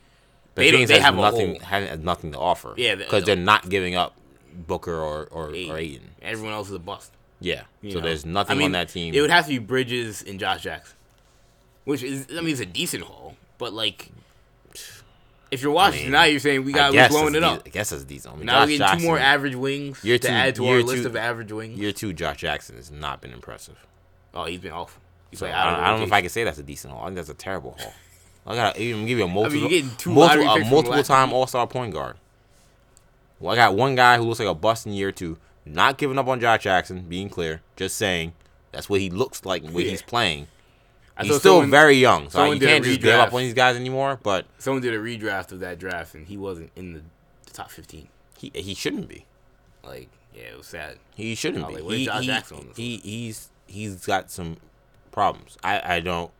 but 0.54 0.62
they 0.62 0.70
don't- 0.70 0.80
Phoenix 0.86 0.90
they 0.90 1.00
have 1.00 1.14
nothing. 1.16 1.60
Has, 1.60 1.98
nothing 2.00 2.32
to 2.32 2.38
offer. 2.38 2.74
Yeah, 2.76 2.94
because 2.96 3.24
they're 3.24 3.36
not 3.36 3.68
giving 3.68 3.94
up 3.94 4.14
Booker 4.54 4.94
or 4.94 5.26
or, 5.30 5.54
Ayton. 5.54 5.70
or 5.74 5.78
Ayton. 5.78 6.10
everyone 6.22 6.52
else 6.54 6.68
is 6.68 6.74
a 6.74 6.78
bust. 6.78 7.12
Yeah, 7.40 7.62
you 7.82 7.90
so 7.92 7.98
know? 8.00 8.06
there's 8.06 8.24
nothing 8.24 8.56
I 8.56 8.58
mean, 8.58 8.64
on 8.66 8.72
that 8.72 8.88
team. 8.90 9.12
It 9.14 9.20
would 9.20 9.30
have 9.30 9.44
to 9.44 9.50
be 9.50 9.58
Bridges 9.58 10.22
and 10.22 10.38
Josh 10.40 10.62
Jackson, 10.62 10.96
which 11.84 12.02
is 12.02 12.26
I 12.30 12.40
mean 12.40 12.48
it's 12.50 12.60
a 12.60 12.66
decent 12.66 13.02
haul, 13.04 13.36
but 13.58 13.72
like 13.74 14.10
if 15.50 15.62
you're 15.62 15.72
Washington 15.72 16.06
mean, 16.06 16.12
now, 16.12 16.24
you're 16.24 16.40
saying 16.40 16.64
we 16.64 16.72
got 16.72 16.92
we're 16.92 17.08
blowing 17.08 17.34
it 17.34 17.42
up. 17.44 17.62
I 17.66 17.68
guess 17.68 17.92
it's 17.92 18.04
decent. 18.04 18.34
I 18.34 18.36
mean, 18.36 18.46
Now 18.46 18.52
Josh 18.66 18.68
we're 18.70 18.78
getting 18.78 18.98
two 19.00 19.06
more 19.06 19.18
average 19.18 19.54
wings 19.54 20.02
Year 20.04 20.18
to 20.18 20.26
two- 20.28 20.32
add 20.34 20.54
to 20.56 20.66
our 20.66 20.74
year 20.76 20.82
list 20.82 21.04
of 21.04 21.16
average 21.16 21.52
wings. 21.52 21.78
Year 21.78 21.92
two, 21.92 22.12
Josh 22.12 22.38
Jackson 22.38 22.76
has 22.76 22.90
not 22.90 23.20
been 23.20 23.32
impressive. 23.32 23.76
Oh, 24.34 24.44
he's 24.44 24.58
been 24.60 24.72
awful. 24.72 25.00
He's 25.30 25.38
So 25.40 25.46
like 25.46 25.54
I, 25.54 25.70
don't, 25.70 25.80
I 25.80 25.90
don't 25.90 26.00
know 26.00 26.06
if 26.06 26.12
I 26.12 26.20
can 26.20 26.30
say 26.30 26.44
that's 26.44 26.58
a 26.58 26.62
decent 26.62 26.92
haul. 26.92 27.02
I 27.02 27.06
think 27.06 27.16
that's 27.16 27.28
a 27.30 27.34
terrible 27.34 27.76
haul. 27.78 27.92
I 28.46 28.54
got 28.54 28.74
to 28.76 28.82
even 28.82 29.06
give 29.06 29.18
you 29.18 29.24
a 29.24 29.28
multiple, 29.32 29.58
you're 29.60 29.68
getting 29.68 29.90
two 29.96 30.10
multiple, 30.12 30.48
a 30.48 30.60
multiple 30.70 31.02
time. 31.02 31.32
All 31.32 31.46
Star 31.46 31.66
point 31.66 31.92
guard. 31.92 32.16
Well, 33.40 33.52
I 33.52 33.56
got 33.56 33.74
one 33.74 33.94
guy 33.94 34.16
who 34.16 34.24
looks 34.24 34.38
like 34.40 34.48
a 34.48 34.54
bust 34.54 34.86
in 34.86 34.92
year 34.92 35.12
two. 35.12 35.36
Not 35.64 35.98
giving 35.98 36.16
up 36.18 36.28
on 36.28 36.40
Josh 36.40 36.62
Jackson, 36.62 37.00
being 37.02 37.28
clear. 37.28 37.60
Just 37.76 37.96
saying 37.96 38.34
that's 38.72 38.88
what 38.88 39.00
he 39.00 39.10
looks 39.10 39.44
like 39.44 39.62
when 39.64 39.84
Yeah. 39.84 39.90
he's 39.90 40.02
playing. 40.02 40.46
He's 41.20 41.36
still 41.38 41.52
someone- 41.54 41.70
very 41.70 41.96
young, 41.96 42.28
so 42.30 42.44
you 42.52 42.60
can't 42.60 42.84
just 42.84 43.00
give 43.00 43.14
up 43.14 43.32
on 43.32 43.40
these 43.40 43.54
guys 43.54 43.76
anymore. 43.76 44.18
But 44.22 44.46
Someone 44.58 44.82
did 44.82 44.94
a 44.94 44.98
redraft 44.98 45.52
of 45.52 45.60
that 45.60 45.78
draft, 45.78 46.14
and 46.14 46.26
he 46.26 46.36
wasn't 46.36 46.70
in 46.76 46.92
the, 46.92 47.02
top 47.52 47.70
15. 47.70 48.08
he 48.38 48.52
he 48.54 48.74
shouldn't 48.74 49.08
be. 49.08 49.24
Like, 49.82 50.08
Yeah, 50.34 50.42
it 50.52 50.58
was 50.58 50.66
sad. 50.66 50.98
He 51.14 51.34
shouldn't 51.34 51.66
be. 51.68 51.76
like, 51.76 51.84
he, 51.84 51.98
he, 52.20 52.26
Jackson 52.26 52.58
on 52.58 52.68
this 52.68 52.76
he, 52.76 52.98
he's 52.98 53.48
he's 53.66 54.04
got 54.04 54.30
some 54.30 54.58
problems. 55.10 55.56
I, 55.64 55.96
I 55.96 56.00
don't. 56.00 56.30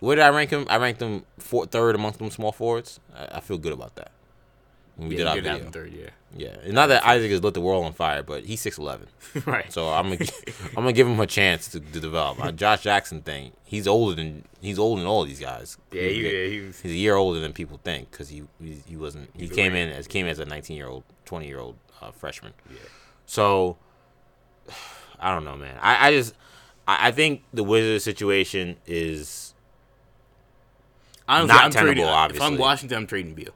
Where 0.00 0.16
did 0.16 0.22
I 0.22 0.28
rank 0.28 0.50
him? 0.50 0.66
I 0.68 0.76
ranked 0.76 1.00
him 1.00 1.24
four, 1.38 1.66
third 1.66 1.94
amongst 1.94 2.18
them 2.18 2.30
small 2.30 2.52
forwards. 2.52 3.00
I, 3.16 3.36
I 3.36 3.40
feel 3.40 3.58
good 3.58 3.72
about 3.72 3.94
that. 3.96 4.10
We 5.08 5.16
yeah, 5.16 5.18
did 5.18 5.26
our 5.26 5.34
he 5.36 5.40
did 5.40 5.52
video. 5.52 5.70
third, 5.70 5.92
yeah. 5.92 6.10
Yeah, 6.36 6.56
and 6.62 6.74
not 6.74 6.88
that 6.88 7.04
Isaac 7.04 7.30
has 7.30 7.42
lit 7.42 7.54
the 7.54 7.60
world 7.60 7.84
on 7.84 7.92
fire, 7.92 8.22
but 8.22 8.44
he's 8.44 8.60
six 8.60 8.78
eleven. 8.78 9.08
right. 9.46 9.72
So 9.72 9.88
I'm 9.88 10.10
gonna 10.10 10.30
I'm 10.68 10.74
gonna 10.74 10.92
give 10.92 11.08
him 11.08 11.18
a 11.18 11.26
chance 11.26 11.68
to, 11.68 11.80
to 11.80 12.00
develop. 12.00 12.42
Uh, 12.42 12.52
Josh 12.52 12.82
Jackson 12.82 13.22
thing, 13.22 13.52
he's 13.64 13.88
older 13.88 14.14
than 14.14 14.44
he's 14.60 14.78
older 14.78 15.00
than 15.00 15.08
all 15.08 15.24
these 15.24 15.40
guys. 15.40 15.78
yeah, 15.90 16.02
he, 16.02 16.22
yeah, 16.22 16.48
he 16.48 16.60
was. 16.66 16.80
He's 16.80 16.92
a 16.92 16.96
year 16.96 17.16
older 17.16 17.40
than 17.40 17.52
people 17.52 17.80
think 17.82 18.10
because 18.10 18.28
he, 18.28 18.42
he 18.60 18.82
he 18.86 18.96
wasn't 18.96 19.30
he 19.34 19.48
came 19.48 19.74
in 19.74 19.88
as 19.88 20.06
came 20.06 20.26
as 20.26 20.38
a 20.38 20.44
19 20.44 20.76
year 20.76 20.86
old 20.86 21.02
20 21.24 21.46
year 21.46 21.58
old 21.58 21.76
uh, 22.00 22.10
freshman. 22.10 22.52
Yeah. 22.70 22.76
So 23.26 23.78
I 25.18 25.34
don't 25.34 25.44
know, 25.44 25.56
man. 25.56 25.78
I, 25.80 26.08
I 26.08 26.12
just 26.12 26.34
I, 26.86 27.08
I 27.08 27.10
think 27.10 27.42
the 27.52 27.64
Wizards 27.64 28.04
situation 28.04 28.76
is 28.86 29.50
Honestly, 31.30 31.54
Not 31.54 31.64
I'm 31.64 31.70
trading, 31.70 32.04
tenable, 32.04 32.34
If. 32.34 32.42
I'm 32.42 32.58
Washington, 32.58 32.98
I'm 32.98 33.06
trading 33.06 33.34
Beal. 33.34 33.54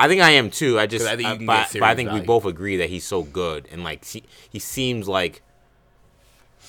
I 0.00 0.08
think 0.08 0.22
I 0.22 0.30
am 0.30 0.50
too. 0.50 0.78
I 0.78 0.86
just, 0.86 1.06
I 1.06 1.14
think 1.14 1.28
uh, 1.28 1.36
can 1.36 1.46
but, 1.46 1.68
but 1.74 1.82
I 1.82 1.94
think 1.94 2.10
we 2.10 2.20
both 2.20 2.46
agree 2.46 2.78
that 2.78 2.88
he's 2.88 3.04
so 3.04 3.22
good 3.22 3.68
and 3.70 3.84
like 3.84 4.02
he, 4.04 4.22
he 4.48 4.58
seems 4.58 5.06
like 5.06 5.42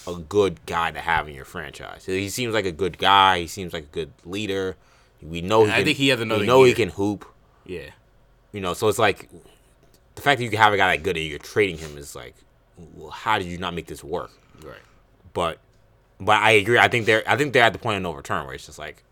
a 0.06 0.16
good 0.16 0.60
guy 0.66 0.92
to 0.92 1.00
have 1.00 1.30
in 1.30 1.36
your 1.36 1.46
franchise. 1.46 2.06
He 2.06 2.28
seems 2.28 2.54
like 2.54 2.66
a 2.66 2.72
good 2.72 2.98
guy. 2.98 3.40
He 3.40 3.48
seems 3.48 3.72
like 3.72 3.84
a 3.84 3.94
good 3.94 4.12
leader. 4.26 4.76
We 5.22 5.42
know. 5.42 5.64
He 5.64 5.72
I 5.72 5.76
can, 5.76 5.86
think 5.86 5.98
he 5.98 6.10
has 6.10 6.20
another 6.20 6.42
We 6.42 6.48
know 6.48 6.64
he 6.64 6.74
can 6.74 6.90
hoop. 6.90 7.26
Yeah. 7.66 7.92
You 8.52 8.60
know, 8.60 8.74
so 8.74 8.90
it's 8.90 9.00
like 9.00 9.30
the 10.16 10.22
fact 10.22 10.40
that 10.40 10.44
you 10.44 10.50
can 10.50 10.60
have 10.60 10.74
a 10.74 10.78
guy 10.78 10.96
that 10.98 11.04
good 11.04 11.16
and 11.16 11.26
you're 11.26 11.40
trading 11.40 11.78
him 11.78 11.98
is 11.98 12.16
like, 12.16 12.36
well, 12.96 13.12
how 13.12 13.38
did 13.38 13.48
you 13.48 13.58
not 13.58 13.74
make 13.74 13.86
this 13.86 14.04
work? 14.04 14.32
Right. 14.62 14.76
But, 15.34 15.60
but 16.20 16.42
I 16.42 16.52
agree. 16.52 16.80
I 16.80 16.88
think 16.88 17.06
they're 17.06 17.24
I 17.26 17.38
think 17.38 17.54
they're 17.54 17.64
at 17.64 17.74
the 17.74 17.80
point 17.80 17.98
of 17.98 18.04
no 18.04 18.14
return 18.14 18.46
where 18.46 18.56
it's 18.56 18.66
just 18.66 18.80
like, 18.80 19.04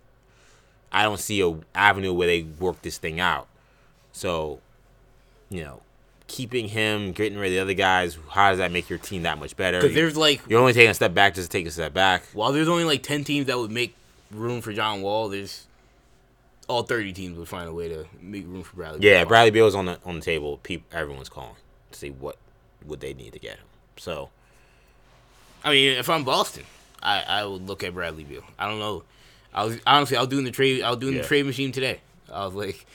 I 0.91 1.03
don't 1.03 1.19
see 1.19 1.41
a 1.41 1.55
avenue 1.75 2.11
where 2.11 2.27
they 2.27 2.41
work 2.41 2.81
this 2.81 2.97
thing 2.97 3.19
out. 3.19 3.47
So, 4.19 4.59
you 5.49 5.63
know, 5.63 5.81
keeping 6.27 6.67
him, 6.67 7.13
getting 7.13 7.37
rid 7.37 7.47
of 7.47 7.51
the 7.53 7.59
other 7.59 7.73
guys, 7.73 8.17
how 8.31 8.49
does 8.49 8.57
that 8.57 8.69
make 8.69 8.89
your 8.89 8.99
team 8.99 9.23
that 9.23 9.39
much 9.39 9.55
better? 9.55 9.79
Because 9.79 9.95
there's 9.95 10.17
like, 10.17 10.41
You're 10.49 10.59
only 10.59 10.73
taking 10.73 10.89
a 10.91 10.93
step 10.93 11.13
back 11.13 11.35
just 11.35 11.49
to 11.49 11.57
take 11.57 11.65
a 11.65 11.71
step 11.71 11.93
back. 11.93 12.23
while 12.33 12.51
there's 12.51 12.67
only 12.67 12.83
like 12.83 13.01
10 13.01 13.23
teams 13.23 13.47
that 13.47 13.57
would 13.57 13.71
make 13.71 13.95
room 14.29 14.59
for 14.59 14.73
John 14.73 15.01
Wall, 15.01 15.29
there's 15.29 15.67
all 16.67 16.83
30 16.83 17.13
teams 17.13 17.37
would 17.37 17.47
find 17.47 17.69
a 17.69 17.73
way 17.73 17.87
to 17.87 18.07
make 18.21 18.45
room 18.45 18.61
for 18.61 18.75
Bradley. 18.75 18.99
Yeah, 19.07 19.21
Beal. 19.21 19.29
Bradley 19.29 19.51
Beal's 19.51 19.73
on 19.73 19.85
the 19.85 19.97
on 20.05 20.15
the 20.15 20.21
table. 20.21 20.57
People, 20.63 20.85
everyone's 20.91 21.29
calling 21.29 21.55
to 21.93 21.97
see 21.97 22.09
what 22.09 22.35
would 22.85 22.99
they 22.99 23.13
need 23.13 23.31
to 23.33 23.39
get 23.39 23.53
him. 23.55 23.65
So 23.95 24.29
I 25.63 25.71
mean, 25.71 25.97
if 25.97 26.09
I'm 26.09 26.25
Boston, 26.25 26.65
I, 27.01 27.21
I 27.21 27.45
would 27.45 27.65
look 27.67 27.85
at 27.85 27.93
Bradley 27.93 28.25
Beal. 28.25 28.43
I 28.59 28.67
don't 28.67 28.79
know. 28.79 29.03
I 29.53 29.63
was 29.63 29.79
honestly, 29.87 30.17
I 30.17 30.19
was 30.19 30.29
doing 30.29 30.43
the 30.43 30.51
trade. 30.51 30.83
I 30.83 30.89
was 30.89 30.99
doing 30.99 31.15
Yeah. 31.15 31.21
the 31.21 31.27
trade 31.27 31.45
machine 31.45 31.71
today. 31.71 32.01
I 32.31 32.45
was 32.45 32.53
like, 32.55 32.85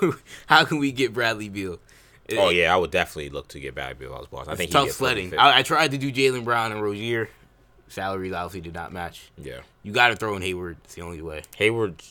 how 0.46 0.64
can 0.64 0.78
we 0.78 0.92
get 0.92 1.12
Bradley 1.12 1.48
Beal? 1.48 1.72
Oh, 1.72 1.78
it- 2.26 2.38
Oh 2.38 2.48
yeah, 2.50 2.72
I 2.74 2.76
would 2.76 2.90
definitely 2.90 3.30
look 3.30 3.48
to 3.48 3.60
get 3.60 3.74
Bradley 3.74 4.06
Beal 4.06 4.18
as 4.20 4.26
boss. 4.28 4.48
I 4.48 4.52
it's 4.52 4.58
think 4.58 4.68
he'd 4.70 4.72
tough 4.72 4.84
be 4.84 4.90
a 4.90 4.92
perfect 4.92 5.28
sledding. 5.30 5.38
I, 5.38 5.58
I 5.58 5.62
tried 5.62 5.90
to 5.90 5.98
do 5.98 6.10
Jaylen 6.12 6.44
Brown 6.44 6.72
and 6.72 6.82
Rozier. 6.82 7.28
Salaries 7.88 8.32
obviously 8.32 8.60
did 8.62 8.74
not 8.74 8.92
match. 8.92 9.30
yeah, 9.36 9.58
You 9.82 9.92
got 9.92 10.08
to 10.08 10.16
throw 10.16 10.34
in 10.36 10.42
Hayward. 10.42 10.78
It's 10.84 10.94
the 10.94 11.02
only 11.02 11.20
way. 11.22 11.42
Hayward, 11.56 12.02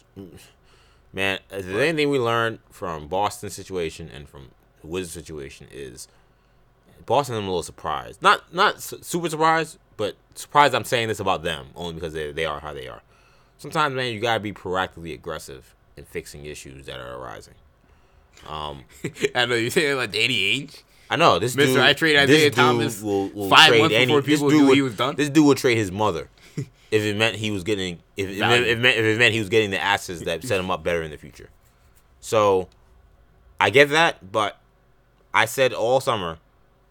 man. 1.11 1.39
If 1.51 1.65
there's 1.65 1.77
anything 1.89 2.09
we 2.09 2.19
learned 2.19 2.59
from 2.69 3.07
Boston 3.07 3.49
situation 3.49 4.09
and 4.13 4.29
from 4.29 4.49
the 4.81 4.87
Wizards 4.87 5.13
situation 5.13 5.67
is 5.71 6.07
Boston. 7.05 7.35
I'm 7.35 7.43
a 7.43 7.47
little 7.47 7.63
surprised. 7.63 8.21
Not 8.21 8.53
not 8.53 8.81
super 8.81 9.29
surprised, 9.29 9.77
but 9.97 10.15
surprised. 10.35 10.73
I'm 10.75 10.85
saying 10.85 11.07
this 11.07 11.19
about 11.19 11.43
them 11.43 11.67
only 11.75 11.93
because 11.95 12.13
they 12.13 12.31
they 12.31 12.45
are 12.45 12.59
how 12.59 12.73
they 12.73 12.87
are. 12.87 13.01
Sometimes, 13.57 13.95
man, 13.95 14.13
you 14.13 14.19
gotta 14.19 14.39
be 14.39 14.53
proactively 14.53 15.13
aggressive 15.13 15.73
in 15.97 16.05
fixing 16.05 16.45
issues 16.45 16.85
that 16.85 16.99
are 16.99 17.15
arising. 17.17 17.55
Um, 18.47 18.83
I 19.35 19.45
know 19.45 19.55
you're 19.55 19.69
saying 19.69 19.97
like 19.97 20.11
Danny 20.11 20.59
Ainge. 20.59 20.81
I 21.09 21.15
know 21.15 21.37
this 21.39 21.55
Mr. 21.55 21.65
dude. 21.65 21.79
I 21.79 21.93
trade 21.93 22.17
Isaiah 22.17 22.49
Thomas 22.49 23.01
will, 23.01 23.29
will 23.29 23.49
five 23.49 23.69
trade 23.69 23.81
months 23.81 23.95
any, 23.95 24.05
before 24.07 24.21
people 24.21 24.49
knew 24.49 24.67
would, 24.67 24.75
he 24.75 24.81
was 24.81 24.95
done. 24.95 25.15
This 25.15 25.29
dude 25.29 25.45
would 25.45 25.57
trade 25.57 25.77
his 25.77 25.91
mother 25.91 26.29
if 26.57 27.03
it 27.03 27.15
meant 27.15 27.35
he 27.35 27.51
was 27.51 27.63
getting 27.63 27.99
if 28.17 28.29
it, 28.29 28.39
meant, 28.39 28.65
if, 28.65 28.77
it 28.77 28.81
meant, 28.81 28.97
if 28.97 29.05
it 29.05 29.19
meant 29.19 29.33
he 29.33 29.39
was 29.39 29.49
getting 29.49 29.69
the 29.71 29.81
assets 29.81 30.21
that 30.21 30.43
set 30.43 30.59
him 30.59 30.71
up 30.71 30.83
better 30.83 31.03
in 31.03 31.11
the 31.11 31.17
future. 31.17 31.49
So, 32.19 32.69
I 33.59 33.69
get 33.69 33.89
that, 33.89 34.31
but 34.31 34.57
I 35.33 35.45
said 35.45 35.73
all 35.73 35.99
summer, 35.99 36.37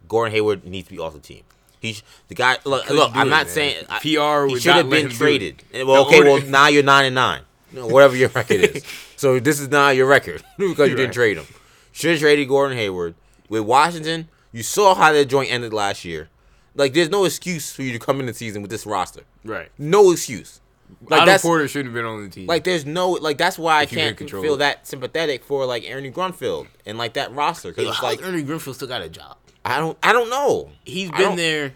Gordon 0.08 0.32
Hayward 0.32 0.64
needs 0.64 0.88
to 0.88 0.94
be 0.94 1.00
off 1.00 1.14
the 1.14 1.20
team. 1.20 1.42
He's 1.80 2.02
the 2.28 2.34
guy. 2.34 2.58
Look, 2.64 2.88
look. 2.90 3.10
I'm 3.14 3.26
it, 3.26 3.30
not 3.30 3.46
man. 3.46 3.54
saying 3.54 3.86
I- 3.88 3.98
PR 3.98 4.46
He 4.46 4.60
should 4.60 4.74
have 4.74 4.88
been 4.90 5.06
him 5.06 5.08
do 5.08 5.14
it. 5.14 5.18
traded. 5.18 5.62
Well, 5.72 6.06
okay. 6.06 6.18
order- 6.18 6.30
Well, 6.30 6.42
now 6.42 6.68
you're 6.68 6.82
nine 6.84 7.06
and 7.06 7.14
nine. 7.16 7.42
No, 7.72 7.86
whatever 7.86 8.16
your 8.16 8.28
record 8.34 8.60
is. 8.60 8.84
So 9.16 9.38
this 9.38 9.60
is 9.60 9.68
not 9.68 9.94
your 9.94 10.06
record 10.06 10.42
because 10.58 10.88
you 10.88 10.96
didn't 10.96 11.10
Right. 11.10 11.12
trade 11.14 11.36
him. 11.36 11.46
Should 11.92 12.12
have 12.12 12.20
traded 12.20 12.48
Gordon 12.48 12.76
Hayward. 12.76 13.14
With 13.48 13.62
Washington, 13.62 14.28
you 14.50 14.62
saw 14.64 14.94
how 14.96 15.12
that 15.12 15.26
joint 15.26 15.50
ended 15.52 15.72
last 15.72 16.04
year. 16.04 16.28
Like, 16.74 16.92
there's 16.94 17.08
no 17.10 17.24
excuse 17.24 17.70
for 17.70 17.82
you 17.82 17.92
to 17.92 17.98
come 18.00 18.18
in 18.18 18.26
the 18.26 18.34
season 18.34 18.62
with 18.62 18.70
this 18.70 18.84
roster. 18.86 19.22
Right. 19.44 19.68
No 19.78 20.10
excuse. 20.10 20.60
Like 21.08 21.20
Otto 21.22 21.30
that's 21.30 21.42
Porter 21.42 21.68
shouldn't 21.68 21.94
have 21.94 21.94
been 21.94 22.04
on 22.04 22.22
the 22.24 22.28
team. 22.30 22.46
like 22.46 22.64
there's 22.64 22.84
no 22.84 23.12
like 23.12 23.38
that's 23.38 23.58
why 23.58 23.78
I 23.78 23.82
If 23.84 23.92
you 23.92 23.98
can 23.98 24.06
can't 24.08 24.16
control 24.18 24.42
feel 24.42 24.54
it. 24.54 24.58
that 24.58 24.86
sympathetic 24.86 25.42
for 25.44 25.64
like 25.64 25.84
Ernie 25.88 26.10
Grunfeld 26.10 26.66
and 26.84 26.98
like 26.98 27.14
that 27.14 27.32
roster 27.32 27.70
because 27.70 27.84
Yo, 27.84 27.90
it's 27.90 27.98
how's 28.00 28.16
like 28.18 28.22
Ernie 28.26 28.42
Grunfeld 28.42 28.74
still 28.74 28.88
got 28.88 29.00
a 29.00 29.08
job? 29.08 29.38
I 29.64 29.78
don't 29.78 29.96
I 30.02 30.12
don't 30.12 30.28
know. 30.28 30.70
He's 30.84 31.08
I 31.10 31.16
been 31.16 31.20
don't- 31.28 31.36
there, 31.36 31.72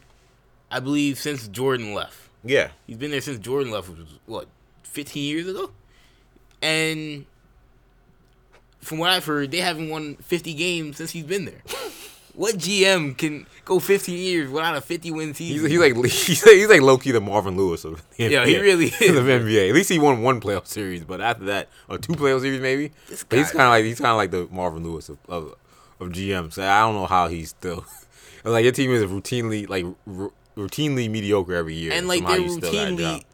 I 0.71 0.81
believe, 0.81 1.19
since 1.19 1.49
Jordan 1.49 1.95
left. 1.95 2.19
Yeah. 2.45 2.69
He's 2.87 2.97
been 2.99 3.11
there 3.11 3.23
since 3.23 3.39
Jordan 3.39 3.73
left, 3.73 3.89
which 3.89 4.01
was 4.01 4.09
what, 4.27 4.49
15 4.83 5.23
years 5.25 5.49
ago? 5.49 5.71
And 6.63 7.27
from 8.81 8.99
what 8.99 9.11
I've 9.11 9.25
heard, 9.25 9.51
they 9.51 9.61
haven't 9.61 9.89
won 9.89 10.17
50 10.17 10.55
games 10.55 10.97
since 10.97 11.11
he's 11.11 11.25
been 11.25 11.45
there. 11.45 11.63
what 12.35 12.57
GM 12.57 13.17
can 13.17 13.47
go 13.65 13.79
15 13.81 14.17
years 14.17 14.51
without 14.51 14.77
a 14.77 14.81
50 14.81 15.11
win 15.11 15.29
He's, 15.29 15.37
season? 15.39 15.71
he's 15.71 15.79
like 15.81 15.95
he's 16.13 16.47
like, 16.47 16.55
he's 16.55 16.69
like 16.69 16.81
low 16.83 16.99
key 16.99 17.11
the 17.11 17.21
Marvin 17.21 17.57
Lewis 17.57 17.85
of 17.85 18.03
the 18.17 18.29
Yeah, 18.31 18.45
he 18.45 18.55
NBA. 18.55 18.63
really 18.63 18.85
is. 18.87 18.99
the 18.99 19.07
NBA. 19.07 19.69
At 19.71 19.75
least 19.75 19.89
he 19.91 19.99
won 19.99 20.23
one 20.23 20.41
playoff 20.41 20.67
series, 20.67 21.05
but 21.05 21.21
after 21.21 21.45
that, 21.47 21.69
or 21.89 21.99
two 21.99 22.13
playoff 22.15 22.41
series 22.43 22.61
maybe. 22.61 22.93
This 23.09 23.25
But 23.25 23.39
he's 23.39 23.51
kind 23.51 23.63
of 23.63 23.69
like 23.71 23.85
he's 23.85 23.99
kind 24.01 24.11
of 24.11 24.17
like 24.17 24.31
the 24.31 24.49
Marvin 24.55 24.85
Lewis 24.85 25.09
of 25.09 25.19
of, 25.29 25.55
of 26.01 26.09
GM. 26.11 26.53
So 26.53 26.63
I 26.63 26.81
don't 26.81 26.95
know 26.95 27.07
how 27.07 27.29
he's 27.29 27.51
still 27.51 27.85
like 28.45 28.63
your 28.65 28.73
team 28.73 28.91
is 28.93 29.03
routinely 29.05 29.69
like 29.69 29.85
r- 30.07 30.31
routinely 30.57 31.11
mediocre 31.11 31.55
every 31.55 31.75
year, 31.75 31.93
and 31.93 32.07
like 32.07 32.25
they're 32.27 32.49
still 32.49 32.61
got 32.61 32.75
a 32.89 32.91
routinely. 32.93 33.25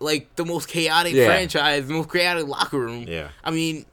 Like 0.00 0.34
the 0.36 0.44
most 0.44 0.68
chaotic 0.68 1.12
Yeah. 1.14 1.26
franchise, 1.26 1.86
the 1.88 1.94
most 1.94 2.10
chaotic 2.12 2.46
locker 2.46 2.78
room. 2.78 3.04
Yeah. 3.08 3.28
I 3.42 3.50
mean, 3.50 3.84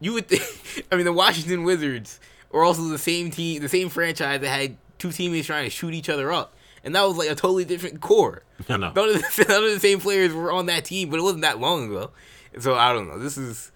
you 0.00 0.12
would 0.14 0.28
think. 0.28 0.86
I 0.92 0.96
mean, 0.96 1.04
the 1.04 1.12
Washington 1.12 1.64
Wizards 1.64 2.20
were 2.50 2.64
also 2.64 2.82
the 2.84 2.98
same 2.98 3.30
team, 3.30 3.62
the 3.62 3.68
same 3.68 3.88
franchise 3.88 4.40
that 4.40 4.48
had 4.48 4.76
two 4.98 5.12
teammates 5.12 5.46
trying 5.46 5.64
to 5.64 5.70
shoot 5.70 5.94
each 5.94 6.08
other 6.08 6.32
up, 6.32 6.54
and 6.84 6.94
that 6.94 7.02
was 7.02 7.16
like 7.16 7.28
a 7.30 7.34
totally 7.34 7.64
different 7.64 8.00
core. 8.00 8.42
Know. 8.68 8.76
None 8.78 8.94
of, 8.94 8.94
the, 8.94 9.44
none 9.48 9.64
of 9.64 9.70
the 9.70 9.80
same 9.80 10.00
players 10.00 10.32
were 10.32 10.50
on 10.50 10.66
that 10.66 10.84
team, 10.86 11.10
but 11.10 11.18
it 11.18 11.22
wasn't 11.22 11.42
that 11.42 11.60
long 11.60 11.86
ago. 11.90 12.10
So 12.58 12.74
I 12.74 12.92
don't 12.94 13.06
know. 13.06 13.18
This 13.18 13.36
is 13.36 13.70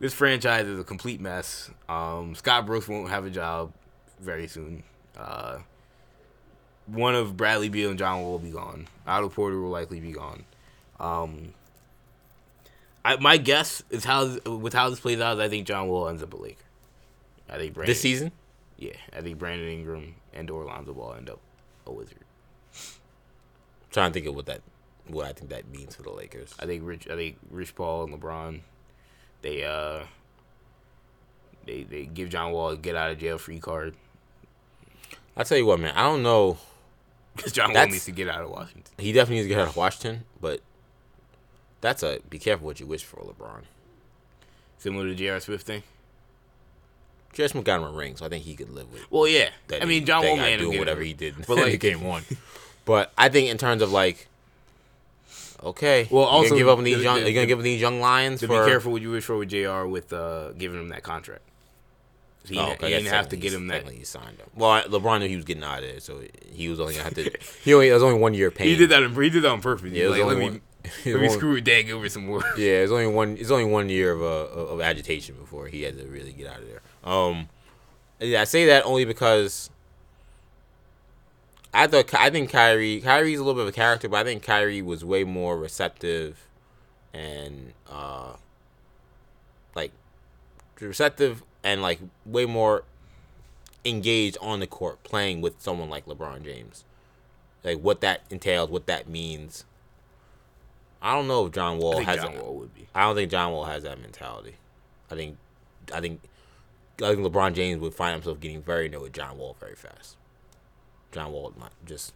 this 0.00 0.14
franchise 0.14 0.66
is 0.66 0.80
a 0.80 0.84
complete 0.84 1.20
mess. 1.20 1.70
Um, 1.90 2.34
Scott 2.34 2.64
Brooks 2.64 2.88
won't 2.88 3.10
have 3.10 3.26
a 3.26 3.30
job 3.30 3.72
very 4.20 4.48
soon. 4.48 4.82
Uh, 5.16 5.58
one 6.86 7.14
of 7.14 7.36
Bradley 7.36 7.68
Beal 7.68 7.90
and 7.90 7.98
John 7.98 8.22
Wall 8.22 8.30
will 8.32 8.38
be 8.38 8.50
gone. 8.50 8.88
Otto 9.06 9.28
Porter 9.28 9.60
will 9.60 9.68
likely 9.70 10.00
be 10.00 10.12
gone. 10.12 10.44
Um, 11.00 11.54
I, 13.04 13.16
my 13.16 13.36
guess 13.36 13.82
is 13.90 14.04
how 14.04 14.38
with 14.46 14.74
how 14.74 14.90
this 14.90 15.00
plays 15.00 15.20
out 15.20 15.38
is 15.38 15.40
I 15.40 15.48
think 15.48 15.66
John 15.66 15.88
Wall 15.88 16.08
ends 16.08 16.22
up 16.22 16.32
a 16.32 16.36
Laker. 16.36 16.64
I 17.48 17.56
think 17.56 17.74
Brandon, 17.74 17.90
This 17.90 18.00
season, 18.00 18.32
yeah, 18.76 18.92
I 19.16 19.20
think 19.20 19.38
Brandon 19.38 19.68
Ingram 19.68 20.14
and 20.34 20.50
or 20.50 20.64
Lonzo 20.64 20.92
Ball 20.92 21.14
end 21.14 21.30
up 21.30 21.40
a 21.86 21.92
Wizard. 21.92 22.18
trying 23.90 24.10
to 24.10 24.14
think 24.14 24.26
of 24.26 24.34
what 24.34 24.46
that 24.46 24.60
what 25.06 25.26
I 25.26 25.32
think 25.32 25.50
that 25.50 25.68
means 25.68 25.94
for 25.94 26.02
the 26.02 26.10
Lakers. 26.10 26.54
I 26.58 26.66
think 26.66 26.82
Rich. 26.84 27.08
I 27.08 27.16
think 27.16 27.38
Rich 27.50 27.74
Paul 27.74 28.04
and 28.04 28.20
LeBron, 28.20 28.60
they 29.42 29.64
uh, 29.64 30.00
they 31.64 31.84
they 31.84 32.04
give 32.04 32.28
John 32.28 32.52
Wall 32.52 32.70
a 32.70 32.76
get 32.76 32.96
out 32.96 33.10
of 33.10 33.18
jail 33.18 33.38
free 33.38 33.60
card 33.60 33.94
I 35.38 35.44
tell 35.44 35.56
you 35.56 35.66
what, 35.66 35.78
man. 35.78 35.94
I 35.94 36.02
don't 36.02 36.24
know. 36.24 36.58
because 37.36 37.52
John 37.52 37.72
Wall 37.72 37.86
needs 37.86 38.04
to 38.06 38.10
get 38.10 38.28
out 38.28 38.42
of 38.42 38.50
Washington. 38.50 38.92
He 38.98 39.12
definitely 39.12 39.36
needs 39.36 39.44
to 39.44 39.48
get 39.50 39.60
out 39.60 39.68
of 39.68 39.76
Washington, 39.76 40.24
but 40.40 40.60
that's 41.80 42.02
a 42.02 42.20
be 42.28 42.38
careful 42.38 42.66
what 42.66 42.80
you 42.80 42.86
wish 42.86 43.04
for, 43.04 43.18
LeBron. 43.20 43.62
Similar 44.78 45.08
to 45.08 45.14
J.R. 45.14 45.40
Swift 45.40 45.66
thing. 45.66 45.82
J.R. 47.32 47.48
Smith 47.48 47.64
got 47.64 47.78
him 47.80 47.84
a 47.86 47.90
ring, 47.90 48.16
so 48.16 48.24
I 48.26 48.28
think 48.28 48.44
he 48.44 48.54
could 48.54 48.70
live 48.70 48.92
with. 48.92 49.10
Well, 49.10 49.26
yeah. 49.28 49.50
I 49.80 49.84
mean, 49.84 50.04
John 50.06 50.24
Wall 50.24 50.36
man 50.36 50.58
doing 50.58 50.78
whatever 50.78 51.02
he 51.02 51.12
did 51.12 51.34
But, 51.46 51.58
in 51.58 51.62
like- 51.64 51.80
game 51.80 52.02
one. 52.02 52.24
But 52.84 53.12
I 53.18 53.28
think 53.28 53.50
in 53.50 53.58
terms 53.58 53.82
of 53.82 53.92
like, 53.92 54.28
okay, 55.62 56.08
Well, 56.10 56.24
also, 56.24 56.56
give 56.56 56.68
up 56.68 56.78
on 56.78 56.84
these 56.84 56.96
the- 56.98 57.02
young, 57.02 57.20
the- 57.20 57.28
you 57.28 57.34
gonna 57.34 57.46
give 57.46 57.58
up 57.58 57.64
these 57.64 57.80
young 57.80 58.00
lions 58.00 58.40
So 58.40 58.46
for 58.46 58.60
be 58.64 58.70
careful 58.70 58.92
what 58.92 59.02
you 59.02 59.10
wish 59.10 59.24
for 59.24 59.36
with 59.36 59.50
Jr. 59.50 59.84
with 59.84 60.12
uh, 60.12 60.52
giving 60.52 60.80
him 60.80 60.88
that 60.88 61.02
contract. 61.02 61.42
He, 62.48 62.58
Oh, 62.58 62.74
he 62.80 62.88
didn't 62.88 63.06
have 63.08 63.28
to 63.28 63.36
get 63.36 63.52
him 63.52 63.66
that. 63.66 63.86
He 63.90 64.04
signed 64.04 64.38
him. 64.38 64.46
Well, 64.56 64.82
LeBron 64.84 65.20
knew 65.20 65.28
he 65.28 65.36
was 65.36 65.44
getting 65.44 65.62
out 65.62 65.82
of 65.82 65.84
there, 65.90 66.00
so 66.00 66.22
he 66.50 66.70
was 66.70 66.80
only 66.80 66.94
gonna 66.94 67.04
have 67.04 67.14
to. 67.14 67.30
he 67.62 67.74
only 67.74 67.88
it 67.88 67.92
was 67.92 68.02
only 68.02 68.18
one 68.18 68.32
year 68.32 68.50
paying. 68.50 68.70
He 68.74 68.76
did 68.76 68.88
that. 68.88 69.02
He 69.02 69.28
did 69.30 69.42
that 69.42 69.50
on 69.50 69.60
purpose. 69.60 69.92
Yeah, 69.92 70.08
like, 70.08 70.24
let 70.24 70.36
only 70.36 70.50
me 70.50 70.60
one- 70.84 70.92
it 71.04 71.06
was 71.06 71.06
let 71.06 71.14
me 71.14 71.26
only- 71.26 71.28
screw 71.30 71.60
Dan 71.60 71.86
Gilbert 71.86 72.10
some 72.10 72.26
more. 72.26 72.42
Yeah, 72.56 72.80
it's 72.82 72.92
only 72.92 73.06
one. 73.06 73.36
It's 73.38 73.50
only 73.50 73.64
one 73.64 73.88
year 73.88 74.12
of 74.12 74.22
uh, 74.22 74.26
of 74.72 74.80
agitation 74.80 75.34
before 75.36 75.66
he 75.66 75.82
had 75.82 75.98
to 75.98 76.06
really 76.06 76.32
get 76.32 76.46
out 76.46 76.60
of 76.60 76.66
there. 76.68 76.80
Um, 77.04 77.48
yeah, 78.20 78.40
I 78.40 78.44
say 78.44 78.66
that 78.66 78.84
only 78.84 79.04
because 79.04 79.70
I 81.74 81.86
thought 81.86 82.12
I 82.14 82.30
think 82.30 82.50
Kyrie 82.50 83.00
Kyrie's 83.00 83.38
a 83.38 83.44
little 83.44 83.54
bit 83.54 83.62
of 83.62 83.68
a 83.68 83.72
character, 83.76 84.08
but 84.08 84.18
I 84.18 84.24
think 84.24 84.42
Kyrie 84.42 84.82
was 84.82 85.04
way 85.04 85.24
more 85.24 85.58
receptive 85.58 86.46
and 87.14 87.72
uh, 87.88 88.34
like 89.74 89.92
receptive 90.80 91.42
and 91.62 91.82
like 91.82 92.00
way 92.24 92.46
more 92.46 92.84
engaged 93.84 94.38
on 94.40 94.60
the 94.60 94.66
court 94.66 95.02
playing 95.04 95.40
with 95.40 95.60
someone 95.60 95.88
like 95.90 96.06
LeBron 96.06 96.42
James. 96.44 96.84
Like 97.64 97.78
what 97.80 98.00
that 98.00 98.22
entails, 98.30 98.70
what 98.70 98.86
that 98.86 99.08
means. 99.08 99.64
I 101.00 101.14
don't 101.14 101.28
know 101.28 101.46
if 101.46 101.52
John 101.52 101.78
Wall 101.78 102.00
has 102.00 102.16
John 102.16 102.34
that- 102.34 102.44
Wall 102.44 102.54
would 102.56 102.74
be. 102.74 102.88
I 102.94 103.02
don't 103.02 103.14
think 103.16 103.30
John 103.30 103.52
Wall 103.52 103.64
has 103.64 103.84
that 103.84 104.00
mentality. 104.00 104.56
I 105.10 105.14
think, 105.14 105.36
I 105.94 106.00
think, 106.00 106.20
I 107.02 107.14
think 107.14 107.20
LeBron 107.20 107.54
James 107.54 107.80
would 107.80 107.94
find 107.94 108.14
himself 108.14 108.40
getting 108.40 108.60
very 108.62 108.86
annoyed 108.86 109.02
with 109.02 109.12
John 109.12 109.38
Wall 109.38 109.56
very 109.60 109.76
fast. 109.76 110.16
John 111.12 111.32
Wall 111.32 111.52
not 111.58 111.72
just 111.86 112.12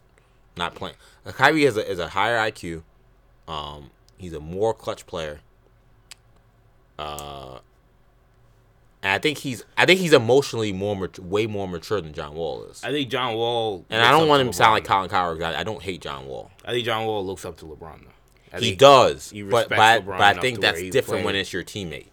not 0.55 0.75
playing. 0.75 0.95
Kyrie 1.25 1.63
is 1.65 1.77
a 1.77 1.89
is 1.89 1.99
a 1.99 2.09
higher 2.09 2.37
IQ. 2.37 2.83
Um, 3.47 3.89
he's 4.17 4.33
a 4.33 4.39
more 4.39 4.73
clutch 4.73 5.07
player. 5.07 5.39
Uh, 6.99 7.59
and 9.01 9.11
I 9.11 9.17
think 9.17 9.39
he's 9.39 9.63
I 9.77 9.85
think 9.85 9.99
he's 9.99 10.13
emotionally 10.13 10.71
more 10.71 10.95
mat- 10.95 11.19
way 11.19 11.47
more 11.47 11.67
mature 11.67 11.99
than 12.01 12.13
John 12.13 12.35
Wall 12.35 12.65
is. 12.65 12.83
I 12.83 12.91
think 12.91 13.09
John 13.09 13.33
Wall. 13.35 13.85
And 13.89 14.01
I 14.01 14.11
don't 14.11 14.27
want 14.27 14.41
him 14.41 14.47
to 14.47 14.53
sound 14.53 14.73
like 14.73 14.85
Colin 14.85 15.09
Cowherd. 15.09 15.41
I, 15.41 15.61
I 15.61 15.63
don't 15.63 15.81
hate 15.81 16.01
John 16.01 16.27
Wall. 16.27 16.51
I 16.63 16.71
think 16.71 16.85
John 16.85 17.05
Wall 17.05 17.25
looks 17.25 17.45
up 17.45 17.57
to 17.57 17.65
LeBron 17.65 18.01
though. 18.03 18.09
I 18.53 18.59
He 18.59 18.75
does, 18.75 19.31
he 19.31 19.41
but 19.41 19.69
but, 19.69 19.79
I- 19.79 19.99
but 19.99 20.21
I 20.21 20.33
think 20.39 20.61
that's 20.61 20.81
different 20.89 21.25
when 21.25 21.35
it's 21.35 21.51
your 21.51 21.63
teammate. 21.63 22.07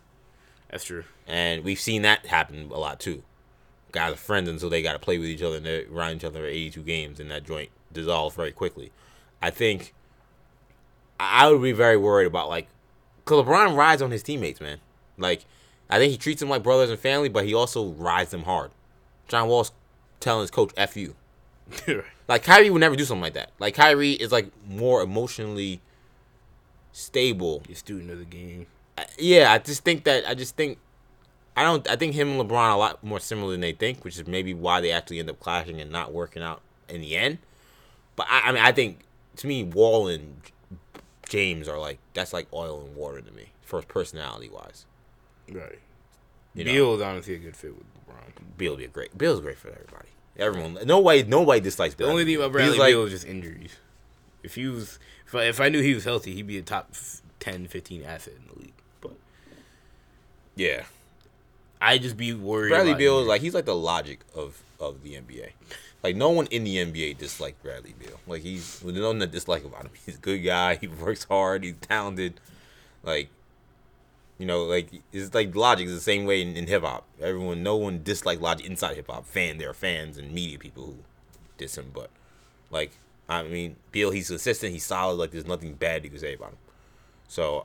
That's 0.70 0.84
true. 0.84 1.04
And 1.26 1.62
we've 1.64 1.80
seen 1.80 2.02
that 2.02 2.26
happen 2.26 2.70
a 2.72 2.78
lot 2.78 2.98
too. 3.00 3.22
Guys 3.92 4.12
are 4.14 4.16
friends 4.16 4.48
until 4.48 4.70
they 4.70 4.82
got 4.82 4.92
to 4.92 4.98
play 4.98 5.18
with 5.18 5.28
each 5.28 5.42
other 5.42 5.56
and 5.56 5.66
they're 5.66 5.84
around 5.92 6.16
each 6.16 6.24
other 6.24 6.40
for 6.40 6.46
82 6.46 6.82
games, 6.82 7.20
and 7.20 7.30
that 7.30 7.44
joint 7.44 7.70
dissolves 7.92 8.36
very 8.36 8.52
quickly. 8.52 8.92
I 9.42 9.50
think 9.50 9.92
I 11.18 11.44
I 11.44 11.50
would 11.50 11.62
be 11.62 11.72
very 11.72 11.96
worried 11.96 12.26
about 12.26 12.48
like, 12.48 12.68
cause 13.24 13.44
LeBron 13.44 13.76
rides 13.76 14.00
on 14.02 14.10
his 14.10 14.22
teammates, 14.22 14.60
man. 14.60 14.78
Like, 15.18 15.44
I 15.90 15.98
think 15.98 16.12
he 16.12 16.18
treats 16.18 16.40
them 16.40 16.48
like 16.48 16.62
brothers 16.62 16.88
and 16.90 16.98
family, 16.98 17.28
but 17.28 17.44
he 17.44 17.52
also 17.54 17.88
rides 17.90 18.30
them 18.30 18.44
hard. 18.44 18.70
John 19.28 19.48
Wall's 19.48 19.72
telling 20.20 20.42
his 20.42 20.50
coach 20.50 20.72
"f 20.76 20.96
you." 20.96 21.14
Like 22.28 22.44
Kyrie 22.44 22.70
would 22.70 22.78
never 22.78 22.94
do 22.94 23.04
something 23.04 23.22
like 23.22 23.32
that. 23.34 23.50
Like 23.58 23.74
Kyrie 23.74 24.12
is 24.12 24.30
like 24.30 24.52
more 24.68 25.02
emotionally 25.02 25.80
stable 26.92 27.62
a 27.70 27.74
student 27.74 28.10
of 28.10 28.18
the 28.18 28.24
game. 28.24 28.66
I- 28.98 29.06
yeah, 29.18 29.52
I 29.52 29.58
just 29.58 29.84
think 29.84 30.04
that 30.04 30.26
I 30.26 30.34
just 30.34 30.56
think 30.56 30.78
I 31.56 31.62
don't 31.62 31.88
I 31.88 31.96
think 31.96 32.14
him 32.14 32.28
and 32.40 32.48
LeBron 32.48 32.52
are 32.56 32.70
a 32.70 32.76
lot 32.76 33.02
more 33.04 33.20
similar 33.20 33.52
than 33.52 33.60
they 33.60 33.72
think, 33.72 34.04
which 34.04 34.18
is 34.18 34.26
maybe 34.26 34.54
why 34.54 34.80
they 34.80 34.92
actually 34.92 35.18
end 35.18 35.30
up 35.30 35.40
clashing 35.40 35.80
and 35.80 35.90
not 35.90 36.12
working 36.12 36.42
out 36.42 36.60
in 36.88 37.00
the 37.00 37.16
end. 37.16 37.38
But 38.16 38.26
I, 38.28 38.48
I 38.48 38.52
mean, 38.52 38.62
I 38.62 38.72
think 38.72 39.00
to 39.36 39.46
me, 39.46 39.64
Wall 39.64 40.08
and 40.08 40.40
James 41.28 41.68
are 41.68 41.78
like 41.78 41.98
that's 42.14 42.32
like 42.32 42.46
oil 42.52 42.80
and 42.84 42.96
water 42.96 43.20
to 43.20 43.32
me, 43.32 43.50
for 43.62 43.80
personality 43.82 44.48
wise. 44.48 44.84
Right. 45.50 45.78
You 46.54 46.64
know, 46.64 46.72
Beal 46.72 46.94
is 46.96 47.02
honestly 47.02 47.34
a 47.34 47.38
good 47.38 47.56
fit 47.56 47.76
with 47.76 47.84
LeBron. 48.08 48.56
Beal 48.56 48.76
be 48.76 48.84
a 48.84 48.88
great. 48.88 49.16
Beal's 49.16 49.40
great 49.40 49.56
for 49.56 49.68
everybody. 49.70 50.08
Everyone, 50.36 50.78
nobody, 50.84 51.22
nobody 51.22 51.60
dislikes. 51.60 51.94
Beal. 51.94 52.06
The 52.08 52.12
only 52.12 52.24
thing 52.24 52.36
about 52.36 52.52
Bradley 52.52 52.72
He's 52.72 52.80
like, 52.80 52.92
Beal 52.92 53.04
is 53.04 53.10
just 53.12 53.26
injuries. 53.26 53.76
If 54.42 54.54
he 54.54 54.66
was, 54.66 54.98
if 55.30 55.34
I, 55.36 55.44
if 55.44 55.60
I 55.60 55.68
knew 55.68 55.80
he 55.80 55.94
was 55.94 56.04
healthy, 56.04 56.34
he'd 56.34 56.46
be 56.48 56.58
a 56.58 56.62
top 56.62 56.88
f- 56.90 57.22
10, 57.38 57.68
15 57.68 58.02
asset 58.02 58.34
in 58.34 58.52
the 58.52 58.60
league. 58.60 58.72
But 59.00 59.12
yeah, 60.56 60.82
I 61.80 61.98
just 61.98 62.16
be 62.16 62.34
worried. 62.34 62.70
Bradley 62.70 62.94
Beal 62.94 63.20
is 63.20 63.28
like 63.28 63.40
he's 63.40 63.54
like 63.54 63.64
the 63.64 63.76
logic 63.76 64.20
of 64.34 64.60
of 64.80 65.02
the 65.04 65.14
NBA. 65.14 65.50
Like 66.02 66.16
no 66.16 66.30
one 66.30 66.46
in 66.46 66.64
the 66.64 66.76
NBA 66.76 67.18
disliked 67.18 67.62
Bradley 67.62 67.94
Beal. 67.98 68.18
Like 68.26 68.42
he's 68.42 68.82
no 68.84 69.06
one 69.06 69.20
that 69.20 69.30
dislike 69.30 69.64
about 69.64 69.82
him. 69.82 69.90
He's 70.04 70.16
a 70.16 70.20
good 70.20 70.38
guy. 70.38 70.74
He 70.80 70.88
works 70.88 71.24
hard. 71.24 71.62
He's 71.62 71.74
talented. 71.80 72.40
Like 73.04 73.28
you 74.38 74.46
know, 74.46 74.64
like 74.64 74.88
it's 75.12 75.32
like 75.32 75.54
logic 75.54 75.86
is 75.86 75.94
the 75.94 76.00
same 76.00 76.24
way 76.24 76.42
in, 76.42 76.56
in 76.56 76.66
hip 76.66 76.82
hop. 76.82 77.04
Everyone, 77.20 77.62
no 77.62 77.76
one 77.76 78.02
disliked 78.02 78.42
logic 78.42 78.66
inside 78.66 78.96
hip 78.96 79.06
hop. 79.08 79.26
Fan, 79.26 79.58
there 79.58 79.70
are 79.70 79.74
fans 79.74 80.18
and 80.18 80.32
media 80.32 80.58
people 80.58 80.86
who 80.86 80.96
diss 81.56 81.78
him, 81.78 81.92
but 81.94 82.10
like 82.70 82.92
I 83.30 83.44
mean, 83.44 83.76
Beal, 83.92 84.10
he's 84.10 84.28
consistent. 84.28 84.72
He's 84.72 84.84
solid. 84.84 85.14
Like 85.14 85.30
there's 85.30 85.46
nothing 85.46 85.74
bad 85.74 86.04
you 86.04 86.10
can 86.10 86.18
say 86.18 86.34
about 86.34 86.50
him. 86.50 86.58
So 87.28 87.64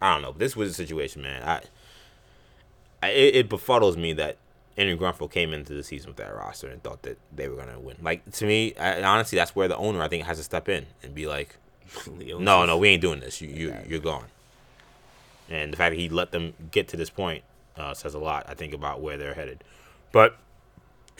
I 0.00 0.12
don't 0.12 0.22
know. 0.22 0.32
This 0.32 0.54
was 0.54 0.70
a 0.70 0.74
situation, 0.74 1.22
man. 1.22 1.42
I 1.42 1.62
I, 3.02 3.08
it, 3.08 3.34
it 3.34 3.48
befuddles 3.48 3.96
me 3.96 4.12
that 4.14 4.36
Andrew 4.76 4.96
Grunfeld 4.96 5.32
came 5.32 5.52
into 5.52 5.72
the 5.72 5.82
season 5.82 6.08
with 6.10 6.16
that 6.18 6.34
roster 6.34 6.68
and 6.68 6.82
thought 6.82 7.02
that 7.02 7.18
they 7.34 7.48
were 7.48 7.56
gonna 7.56 7.80
win. 7.80 7.96
Like 8.02 8.30
to 8.32 8.46
me, 8.46 8.74
I, 8.76 9.02
honestly, 9.02 9.36
that's 9.36 9.56
where 9.56 9.66
the 9.66 9.76
owner 9.76 10.02
I 10.02 10.08
think 10.08 10.24
has 10.24 10.38
to 10.38 10.44
step 10.44 10.68
in 10.68 10.86
and 11.02 11.14
be 11.14 11.26
like, 11.26 11.56
"No, 12.16 12.64
no, 12.64 12.76
we 12.76 12.88
ain't 12.88 13.02
doing 13.02 13.20
this. 13.20 13.40
You, 13.40 13.48
you 13.48 13.76
you're 13.88 14.00
gone." 14.00 14.26
And 15.48 15.72
the 15.72 15.76
fact 15.76 15.94
that 15.94 16.00
he 16.00 16.08
let 16.08 16.32
them 16.32 16.54
get 16.70 16.88
to 16.88 16.96
this 16.96 17.10
point 17.10 17.44
uh, 17.76 17.94
says 17.94 18.14
a 18.14 18.18
lot. 18.18 18.46
I 18.48 18.54
think 18.54 18.72
about 18.72 19.00
where 19.00 19.16
they're 19.16 19.34
headed. 19.34 19.64
But 20.12 20.36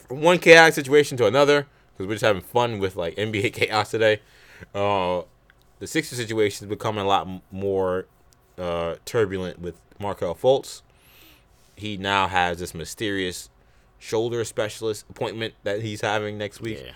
from 0.08 0.20
one 0.20 0.38
chaotic 0.38 0.74
situation 0.74 1.16
to 1.18 1.26
another, 1.26 1.66
because 1.92 2.06
we're 2.06 2.14
just 2.14 2.24
having 2.24 2.42
fun 2.42 2.78
with 2.78 2.96
like 2.96 3.14
NBA 3.16 3.52
chaos 3.54 3.90
today. 3.90 4.20
Uh, 4.74 5.22
the 5.78 5.86
Sixers 5.86 6.18
situation 6.18 6.66
is 6.66 6.68
becoming 6.68 7.04
a 7.04 7.08
lot 7.08 7.26
m- 7.26 7.40
more 7.50 8.06
uh, 8.58 8.94
turbulent 9.04 9.60
with 9.60 9.80
Markelle 9.98 10.34
Fultz. 10.34 10.82
He 11.76 11.96
now 11.96 12.28
has 12.28 12.58
this 12.58 12.74
mysterious 12.74 13.48
shoulder 13.98 14.44
specialist 14.44 15.04
appointment 15.10 15.54
that 15.64 15.82
he's 15.82 16.00
having 16.00 16.38
next 16.38 16.60
week. 16.60 16.80
Yeah. 16.84 16.92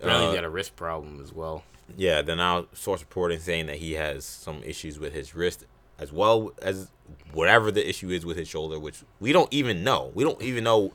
Apparently 0.00 0.26
Uh, 0.26 0.30
he's 0.30 0.36
got 0.36 0.44
a 0.44 0.50
wrist 0.50 0.76
problem 0.76 1.20
as 1.22 1.32
well. 1.32 1.64
Yeah, 1.96 2.20
then 2.22 2.36
now 2.36 2.66
source 2.74 3.00
reporting 3.00 3.38
saying 3.38 3.66
that 3.66 3.76
he 3.76 3.92
has 3.94 4.24
some 4.24 4.62
issues 4.62 4.98
with 4.98 5.14
his 5.14 5.34
wrist 5.34 5.64
as 5.98 6.12
well 6.12 6.52
as 6.60 6.90
whatever 7.32 7.70
the 7.70 7.88
issue 7.88 8.10
is 8.10 8.24
with 8.26 8.36
his 8.36 8.46
shoulder, 8.48 8.78
which 8.78 9.02
we 9.20 9.32
don't 9.32 9.52
even 9.52 9.82
know. 9.82 10.12
We 10.14 10.22
don't 10.24 10.40
even 10.42 10.64
know 10.64 10.92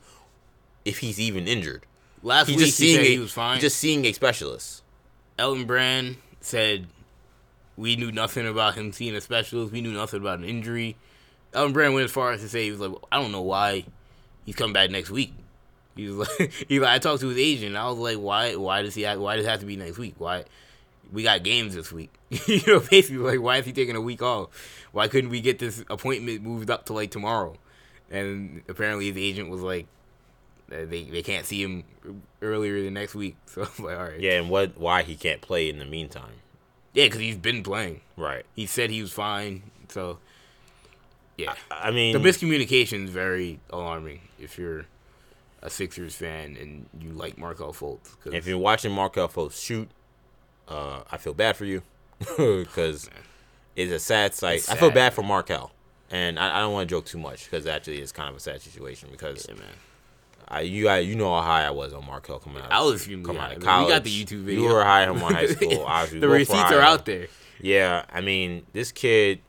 if 0.86 1.00
he's 1.00 1.20
even 1.20 1.48
injured. 1.48 1.86
Last 2.24 2.48
He's 2.48 2.56
week 2.56 2.66
just 2.68 2.80
he 2.80 2.86
seeing 2.86 2.98
said 2.98 3.06
a, 3.06 3.10
he 3.10 3.20
was 3.20 3.32
fine. 3.34 3.60
Just 3.60 3.78
seeing 3.78 4.06
a 4.06 4.14
specialist. 4.14 4.82
Elton 5.38 5.66
Brand 5.66 6.18
said 6.40 6.88
we 7.76 7.96
knew 7.96 8.12
nothing 8.12 8.48
about 8.48 8.76
him 8.76 8.92
seeing 8.94 9.16
a 9.16 9.22
specialist. 9.22 9.74
We 9.74 9.82
knew 9.82 9.92
nothing 9.92 10.22
about 10.22 10.40
an 10.40 10.46
injury. 10.46 10.96
Elton 11.54 11.74
Brand 11.74 11.94
went 11.94 12.06
as 12.06 12.12
far 12.12 12.32
as 12.32 12.42
to 12.42 12.50
say 12.50 12.64
he 12.66 12.72
was 12.72 12.80
like, 12.80 12.92
I 13.12 13.22
don't 13.22 13.32
know 13.32 13.42
why 13.42 13.86
he's 14.46 14.56
coming 14.56 14.74
back 14.74 14.90
next 14.90 15.10
week. 15.10 15.34
He 15.96 16.10
was 16.10 16.28
like, 16.28 16.52
he's 16.68 16.82
like, 16.82 16.90
I 16.90 16.98
talked 16.98 17.22
to 17.22 17.28
his 17.28 17.38
agent. 17.38 17.76
I 17.76 17.88
was 17.88 18.00
like, 18.00 18.18
why? 18.18 18.56
Why 18.56 18.82
does 18.82 18.96
he? 18.96 19.04
Have, 19.04 19.20
why 19.20 19.36
does 19.36 19.46
it 19.46 19.50
have 19.50 19.60
to 19.60 19.68
be 19.68 19.76
next 19.76 20.00
week? 20.00 20.16
Why? 20.18 20.44
We 21.12 21.22
got 21.22 21.44
games 21.44 21.76
this 21.76 21.92
week. 21.92 22.12
you 22.48 22.62
know, 22.66 22.80
basically, 22.80 23.18
like, 23.18 23.40
why 23.40 23.58
is 23.58 23.66
he 23.68 23.74
taking 23.74 23.96
a 23.96 24.02
week 24.02 24.24
off? 24.24 24.50
Why 24.92 25.08
couldn't 25.08 25.30
we 25.30 25.40
get 25.40 25.60
this 25.60 25.84
appointment 25.92 26.42
moved 26.42 26.72
up 26.72 26.88
to 26.88 26.94
like 26.94 27.12
tomorrow? 27.12 27.58
And 28.10 28.64
apparently, 28.68 29.08
his 29.08 29.18
agent 29.18 29.52
was 29.52 29.62
like, 29.62 29.86
they 30.86 31.04
they 31.04 31.22
can't 31.24 31.46
see 31.46 31.62
him 31.64 31.84
earlier 32.42 32.82
than 32.84 32.94
next 32.96 33.16
week. 33.16 33.36
So 33.48 33.62
I'm 33.64 33.86
like, 33.86 33.98
all 33.98 34.04
right, 34.06 34.20
Yeah, 34.20 34.40
and 34.40 34.50
what? 34.50 34.78
Why 34.78 35.04
he 35.04 35.16
can't 35.16 35.42
play 35.42 35.70
in 35.70 35.80
the 35.80 35.86
meantime? 35.86 36.34
yeah, 36.94 37.06
because 37.06 37.20
he's 37.22 37.38
been 37.38 37.64
playing. 37.64 38.02
Right. 38.18 38.46
He 38.56 38.66
said 38.68 38.90
he 38.92 39.02
was 39.02 39.12
fine. 39.12 39.64
So, 39.90 40.20
yeah. 41.38 41.56
I 41.72 41.92
mean, 41.92 42.14
The 42.14 42.20
miscommunication 42.30 43.06
is 43.06 43.10
very 43.10 43.60
alarming 43.72 44.22
if 44.40 44.58
you're 44.58 44.86
a 45.62 45.70
Sixers 45.70 46.16
fan 46.16 46.56
and 46.60 46.88
you 47.00 47.12
like 47.12 47.38
Markelle 47.38 47.74
Fultz. 47.74 48.16
'cause- 48.24 48.34
if 48.34 48.46
you're 48.48 48.58
watching 48.58 48.92
Markelle 48.92 49.30
Fultz 49.30 49.64
shoot, 49.64 49.90
uh, 50.68 51.02
I 51.12 51.18
feel 51.18 51.34
bad 51.34 51.56
for 51.58 51.66
you 51.66 51.82
because 52.38 53.10
it's 53.76 53.92
a 53.92 54.00
sad 54.00 54.34
sight. 54.36 54.58
It's 54.58 54.70
I 54.70 54.76
feel 54.76 54.92
bad 54.92 55.14
for 55.14 55.24
Markelle, 55.24 55.72
and 56.12 56.38
I, 56.38 56.58
I 56.58 56.60
don't 56.60 56.74
want 56.74 56.88
to 56.90 56.96
joke 56.96 57.06
too 57.06 57.18
much 57.18 57.46
because 57.46 57.66
actually 57.66 58.00
it's 58.02 58.12
kind 58.12 58.30
of 58.30 58.36
a 58.36 58.40
sad 58.40 58.62
situation 58.62 59.10
because 59.12 59.46
yeah, 59.48 59.56
man. 59.56 59.68
I 60.54 60.62
you 60.62 60.88
I, 60.88 61.00
you 61.00 61.16
know 61.16 61.34
how 61.34 61.42
high 61.42 61.66
I 61.66 61.72
was 61.72 61.94
on 61.94 62.06
Markelle 62.06 62.40
coming 62.40 62.62
out. 62.62 62.72
I 62.72 62.82
was 62.82 63.06
coming 63.08 63.26
high. 63.36 63.46
out 63.52 63.58
of 63.58 63.64
college. 63.64 63.88
we 63.88 63.94
got 63.94 64.04
the 64.04 64.24
YouTube 64.24 64.44
video. 64.44 64.62
You 64.62 64.74
were 64.74 64.84
high 64.84 65.08
on 65.08 65.20
my 65.20 65.34
high 65.34 65.46
school. 65.48 65.84
Obviously, 65.84 66.20
the 66.20 66.28
we 66.28 66.40
both 66.40 66.50
were 66.50 66.56
receipts 66.56 66.72
are 66.72 66.82
out 66.82 67.06
there. 67.06 67.28
Yeah, 67.60 68.06
I 68.12 68.22
mean, 68.22 68.66
this 68.74 68.92
kid 68.92 69.40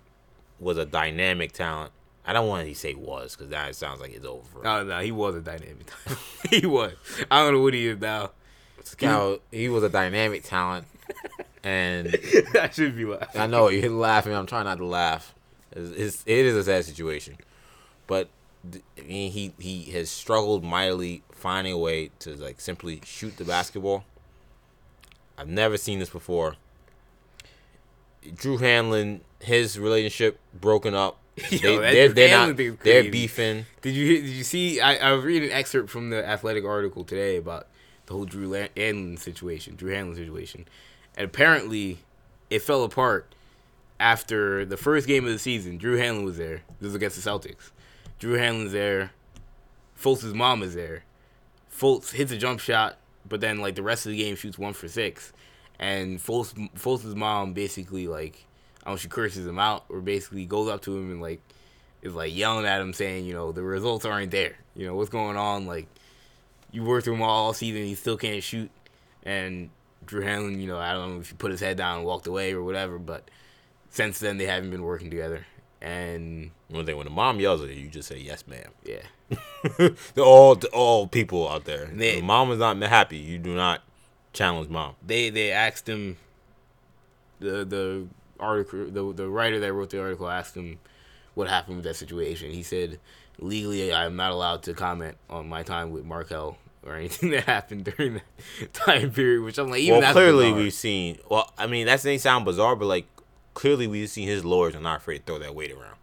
was 0.60 0.78
a 0.78 0.86
dynamic 0.86 1.52
talent. 1.52 1.92
I 2.26 2.32
don't 2.32 2.48
want 2.48 2.66
to 2.66 2.74
say 2.74 2.94
was 2.94 3.36
because 3.36 3.50
that 3.50 3.74
sounds 3.76 4.00
like 4.00 4.14
it's 4.14 4.24
over. 4.24 4.62
No, 4.62 4.82
no, 4.82 5.00
he 5.00 5.12
was 5.12 5.34
a 5.34 5.40
dynamic. 5.40 5.86
Talent. 5.86 6.20
he 6.50 6.66
was. 6.66 6.94
I 7.30 7.42
don't 7.42 7.54
know 7.54 7.60
what 7.60 7.74
he 7.74 7.86
is 7.88 8.00
now. 8.00 8.30
Guy, 8.98 9.38
he 9.50 9.68
was 9.68 9.82
a 9.82 9.88
dynamic 9.88 10.42
talent, 10.44 10.86
and 11.64 12.16
I 12.58 12.70
should 12.70 12.96
be 12.96 13.04
laughing. 13.04 13.40
I 13.40 13.46
know 13.46 13.68
you're 13.68 13.90
laughing. 13.90 14.34
I'm 14.34 14.46
trying 14.46 14.64
not 14.64 14.78
to 14.78 14.86
laugh. 14.86 15.34
It's, 15.72 15.90
it's, 15.90 16.22
it 16.26 16.46
is 16.46 16.54
a 16.54 16.64
sad 16.64 16.84
situation, 16.84 17.36
but 18.06 18.28
he 18.96 19.52
he 19.58 19.84
has 19.92 20.10
struggled 20.10 20.64
mightily 20.64 21.22
finding 21.32 21.72
a 21.72 21.78
way 21.78 22.10
to 22.20 22.34
like 22.36 22.60
simply 22.60 23.00
shoot 23.04 23.36
the 23.36 23.44
basketball. 23.44 24.04
I've 25.36 25.48
never 25.48 25.76
seen 25.76 25.98
this 25.98 26.10
before. 26.10 26.56
Drew 28.34 28.58
Hanlen, 28.58 29.20
his 29.40 29.78
relationship 29.78 30.38
broken 30.58 30.94
up. 30.94 31.18
Yo, 31.50 31.58
They, 31.58 31.76
that 31.76 31.92
they're, 31.92 32.08
they're, 32.08 32.46
not, 32.46 32.78
they're 32.84 33.10
beefing. 33.10 33.66
Did 33.82 33.94
you 33.94 34.22
did 34.22 34.30
you 34.30 34.44
see? 34.44 34.80
I, 34.80 34.94
I 34.96 35.12
was 35.12 35.24
reading 35.24 35.50
an 35.50 35.56
excerpt 35.56 35.90
from 35.90 36.10
the 36.10 36.26
athletic 36.26 36.64
article 36.64 37.04
today 37.04 37.36
about 37.36 37.66
the 38.06 38.12
whole 38.12 38.24
Drew 38.24 38.50
Hanlen 38.50 39.18
situation, 39.18 39.76
Drew 39.76 39.92
Hanlen 39.92 40.14
situation, 40.14 40.66
and 41.16 41.24
apparently 41.26 41.98
it 42.50 42.60
fell 42.60 42.84
apart 42.84 43.34
after 43.98 44.64
the 44.64 44.76
first 44.76 45.06
game 45.06 45.24
of 45.26 45.32
the 45.32 45.38
season. 45.38 45.76
Drew 45.76 45.98
Hanlen 45.98 46.24
was 46.24 46.36
there. 46.38 46.62
This 46.80 46.86
was 46.86 46.94
against 46.94 47.22
the 47.22 47.28
Celtics. 47.28 47.70
Drew 48.18 48.38
Hanlen's 48.38 48.72
there. 48.72 49.12
Fultz's 50.00 50.34
mom 50.34 50.62
is 50.62 50.74
there. 50.74 51.04
Fultz 51.70 52.10
hits 52.10 52.32
a 52.32 52.38
jump 52.38 52.60
shot, 52.60 52.98
but 53.28 53.40
then 53.40 53.58
like 53.58 53.74
the 53.74 53.82
rest 53.82 54.06
of 54.06 54.12
the 54.12 54.18
game 54.18 54.36
shoots 54.36 54.58
one 54.58 54.72
for 54.72 54.88
six, 54.88 55.32
and 55.78 56.18
Fultz 56.18 56.54
Fultz's 56.74 57.14
mom 57.14 57.52
basically 57.52 58.06
like 58.06 58.44
I 58.82 58.90
don't 58.90 58.94
know 58.94 58.98
she 58.98 59.08
curses 59.08 59.46
him 59.46 59.58
out 59.58 59.84
or 59.88 60.00
basically 60.00 60.44
goes 60.46 60.68
up 60.68 60.82
to 60.82 60.96
him 60.96 61.10
and 61.10 61.20
like 61.20 61.40
is 62.02 62.14
like 62.14 62.34
yelling 62.34 62.66
at 62.66 62.80
him 62.80 62.92
saying 62.92 63.24
you 63.24 63.34
know 63.34 63.52
the 63.52 63.62
results 63.62 64.04
aren't 64.04 64.30
there. 64.30 64.56
You 64.76 64.86
know 64.86 64.94
what's 64.94 65.10
going 65.10 65.36
on? 65.36 65.66
Like 65.66 65.88
you 66.70 66.84
worked 66.84 67.06
with 67.06 67.16
him 67.16 67.22
all 67.22 67.52
season 67.52 67.84
he 67.84 67.94
still 67.94 68.16
can't 68.16 68.42
shoot. 68.42 68.70
And 69.24 69.70
Drew 70.06 70.22
Hanlen 70.22 70.60
you 70.60 70.68
know 70.68 70.78
I 70.78 70.92
don't 70.92 71.14
know 71.14 71.20
if 71.20 71.30
he 71.30 71.36
put 71.36 71.50
his 71.50 71.60
head 71.60 71.76
down 71.76 71.98
and 71.98 72.06
walked 72.06 72.26
away 72.26 72.52
or 72.52 72.62
whatever 72.62 72.98
but 72.98 73.28
since 73.90 74.18
then 74.18 74.36
they 74.36 74.46
haven't 74.46 74.70
been 74.70 74.82
working 74.82 75.10
together 75.10 75.46
and 75.84 76.50
One 76.68 76.86
thing 76.86 76.96
when 76.96 77.04
the 77.04 77.10
mom 77.12 77.38
yells 77.40 77.62
at 77.62 77.68
you, 77.68 77.74
you 77.74 77.88
just 77.88 78.08
say 78.08 78.18
yes, 78.18 78.44
ma'am. 78.46 78.70
yeah 78.84 79.02
all 80.18 80.56
all 80.72 81.06
people 81.06 81.48
out 81.48 81.64
there. 81.64 81.86
They- 81.86 82.16
the 82.16 82.22
mom 82.22 82.50
is 82.50 82.58
not 82.58 82.76
happy. 82.82 83.18
You 83.18 83.38
do 83.38 83.54
not 83.54 83.82
challenge 84.32 84.68
mom. 84.68 84.94
they 85.06 85.30
they 85.30 85.52
asked 85.52 85.88
him 85.88 86.16
the 87.40 87.64
the 87.64 88.06
article 88.40 88.86
the 88.90 89.12
the 89.12 89.28
writer 89.28 89.60
that 89.60 89.72
wrote 89.72 89.90
the 89.90 90.00
article 90.00 90.28
asked 90.28 90.54
him 90.56 90.78
what 91.34 91.48
happened 91.48 91.76
with 91.76 91.84
that 91.84 91.96
situation. 91.96 92.50
He 92.50 92.62
said 92.62 92.98
legally 93.38 93.92
I'm 93.92 94.16
not 94.16 94.32
allowed 94.32 94.62
to 94.64 94.74
comment 94.74 95.16
on 95.30 95.48
my 95.48 95.62
time 95.62 95.90
with 95.90 96.04
Markelle 96.04 96.56
or 96.84 96.96
anything 96.96 97.30
that 97.34 97.44
happened 97.44 97.84
during 97.96 98.14
that 98.14 98.72
time 98.72 99.10
period. 99.10 99.42
Which 99.42 99.58
I'm 99.58 99.68
like, 99.68 99.80
even 99.80 99.94
well, 99.94 100.00
that's 100.02 100.12
clearly 100.12 100.46
bizarre. 100.46 100.58
we've 100.58 100.72
seen. 100.72 101.18
Well, 101.30 101.52
I 101.58 101.66
mean 101.66 101.86
that 101.86 102.04
may 102.04 102.18
sound 102.18 102.44
bizarre, 102.44 102.76
but 102.76 102.86
like 102.86 103.06
clearly 103.54 103.86
we've 103.86 104.08
seen 104.10 104.28
his 104.28 104.44
lawyers 104.44 104.74
are 104.74 104.80
not 104.80 104.98
afraid 104.98 105.18
to 105.18 105.24
throw 105.24 105.38
that 105.38 105.54
weight 105.54 105.72
around. 105.72 105.96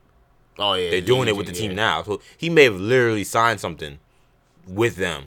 oh 0.58 0.74
yeah, 0.74 0.90
They're 0.90 1.02
doing 1.02 1.28
it 1.28 1.36
with 1.36 1.48
the 1.48 1.54
team 1.54 1.76
now, 1.76 2.04
so 2.04 2.22
he 2.38 2.50
may 2.50 2.64
have 2.64 2.76
literally 2.80 3.24
signed 3.24 3.60
something 3.60 4.00
with 4.68 4.96
them. 4.96 5.26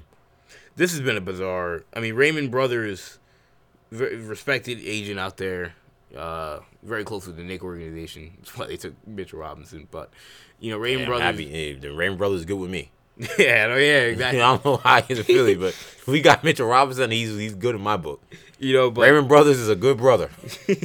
This 0.77 0.91
has 0.93 1.01
been 1.01 1.16
a 1.16 1.20
bizarre. 1.20 1.85
I 1.95 2.01
mean, 2.01 2.14
Raymond 2.14 2.51
Brothers, 2.51 3.18
very 3.93 4.16
respected 4.16 4.79
agent 4.83 5.20
out 5.20 5.37
there, 5.37 5.75
uh, 6.16 6.61
very 6.83 7.05
close 7.05 7.27
with 7.27 7.37
the 7.37 7.45
Knick 7.45 7.62
organization. 7.62 8.33
That's 8.39 8.57
why 8.59 8.66
they 8.66 8.77
took 8.77 8.95
Mitchell 9.07 9.39
Robinson. 9.39 9.87
But 9.91 10.11
you 10.59 10.72
know, 10.72 10.79
Raymond 10.79 11.07
Brothers. 11.07 11.25
happy. 11.25 11.49
Hey, 11.49 11.75
the 11.75 11.93
Raymond 11.93 12.18
brothers 12.18 12.41
is 12.41 12.47
good 12.47 12.59
with 12.59 12.70
me. 12.70 12.91
yeah, 13.39 13.68
no, 13.68 13.77
yeah, 13.77 14.01
exactly. 14.11 14.41
I 14.41 14.51
don't 14.57 14.64
know 14.64 14.77
how 14.79 15.01
he's 15.03 15.20
a 15.20 15.25
Philly, 15.25 15.55
but 15.55 15.77
we 16.09 16.20
got 16.20 16.43
Mitchell 16.43 16.66
Robinson. 16.66 17.12
He's 17.12 17.37
he's 17.37 17.55
good 17.55 17.77
in 17.77 17.81
my 17.81 17.97
book. 17.97 18.20
You 18.59 18.72
know, 18.72 18.91
but 18.91 19.03
Raymond 19.03 19.29
Brothers 19.29 19.59
is 19.59 19.68
a 19.68 19.77
good 19.77 19.99
brother. 19.99 20.31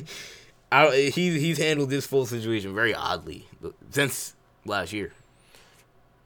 I, 0.71 1.11
he 1.13 1.39
he's 1.39 1.57
handled 1.57 1.89
this 1.89 2.05
full 2.05 2.25
situation 2.25 2.75
very 2.75 2.93
oddly 2.93 3.47
since 3.91 4.35
last 4.65 4.93
year. 4.93 5.11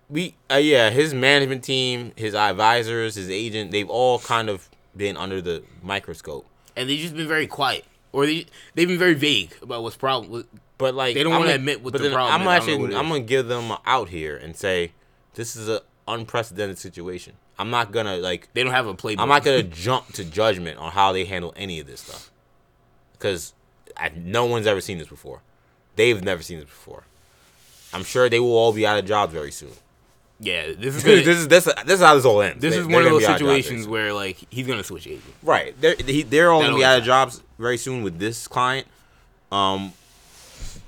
we 0.09 0.35
uh, 0.51 0.55
yeah, 0.55 0.89
his 0.89 1.13
management 1.13 1.63
team, 1.63 2.11
his 2.15 2.35
advisors, 2.35 3.15
his 3.15 3.29
agent, 3.29 3.71
they've 3.71 3.89
all 3.89 4.19
kind 4.19 4.49
of 4.49 4.69
been 4.95 5.17
under 5.17 5.41
the 5.41 5.63
microscope. 5.81 6.45
and 6.75 6.89
they've 6.89 6.99
just 6.99 7.15
been 7.15 7.27
very 7.27 7.47
quiet, 7.47 7.85
or 8.11 8.25
they 8.25 8.45
they've 8.75 8.87
been 8.87 8.99
very 8.99 9.13
vague 9.13 9.55
about 9.61 9.81
what's 9.83 9.95
problem. 9.95 10.45
But 10.77 10.95
like 10.95 11.13
They 11.15 11.23
don't 11.23 11.31
wanna 11.33 11.53
admit 11.53 11.81
what 11.81 11.93
but 11.93 12.01
the 12.01 12.09
problem 12.11 12.41
I'm 12.41 12.41
is. 12.41 12.67
Actually 12.67 12.95
I'm 12.95 13.07
gonna 13.07 13.21
give 13.21 13.47
them 13.47 13.71
out 13.85 14.09
here 14.09 14.35
and 14.35 14.55
say 14.57 14.91
this 15.35 15.55
is 15.55 15.69
an 15.69 15.79
unprecedented 16.07 16.77
situation. 16.77 17.35
I'm 17.57 17.69
not 17.69 17.91
gonna 17.91 18.17
like 18.17 18.49
they 18.53 18.63
don't 18.63 18.73
have 18.73 18.87
a 18.87 18.93
playbook. 18.93 19.19
I'm 19.19 19.29
not 19.29 19.45
gonna 19.45 19.63
jump 19.63 20.11
to 20.13 20.25
judgment 20.25 20.79
on 20.79 20.91
how 20.91 21.13
they 21.13 21.23
handle 21.23 21.53
any 21.55 21.79
of 21.79 21.87
this 21.87 22.01
stuff 22.01 22.31
because 23.13 23.53
no 24.15 24.45
one's 24.45 24.67
ever 24.67 24.81
seen 24.81 24.97
this 24.97 25.07
before. 25.07 25.41
They've 25.95 26.23
never 26.23 26.41
seen 26.41 26.57
this 26.59 26.65
before. 26.69 27.03
I'm 27.93 28.03
sure 28.03 28.29
they 28.29 28.39
will 28.39 28.55
all 28.57 28.73
be 28.73 28.85
out 28.87 28.97
of 28.97 29.05
jobs 29.05 29.31
very 29.33 29.51
soon. 29.51 29.71
yeah, 30.39 30.67
this 30.77 30.95
is 30.95 31.03
this 31.03 31.23
gonna, 31.25 31.37
is 31.37 31.47
this, 31.47 31.65
this 31.85 31.95
is 31.95 31.99
how 32.01 32.15
this 32.15 32.25
all 32.25 32.41
ends. 32.41 32.61
this 32.61 32.73
They- 32.73 32.81
is 32.81 32.87
one 32.87 33.03
of 33.05 33.11
those 33.11 33.21
be 33.21 33.25
out 33.27 33.39
jobs 33.39 33.41
very 33.43 33.61
situations 33.61 33.87
where 33.87 34.13
like 34.13 34.37
he's 34.49 34.65
gonna 34.67 34.83
switch 34.83 35.05
agent. 35.07 35.23
Right. 35.43 35.79
They're 35.79 35.95
he, 35.95 36.23
they're 36.23 36.51
all 36.51 36.61
gonna 36.61 36.75
be 36.75 36.83
out 36.83 36.97
of 36.97 37.03
jobs 37.03 37.41
very 37.59 37.77
soon 37.77 38.03
with 38.03 38.17
this 38.19 38.47
client. 38.47 38.87
Um, 39.51 39.93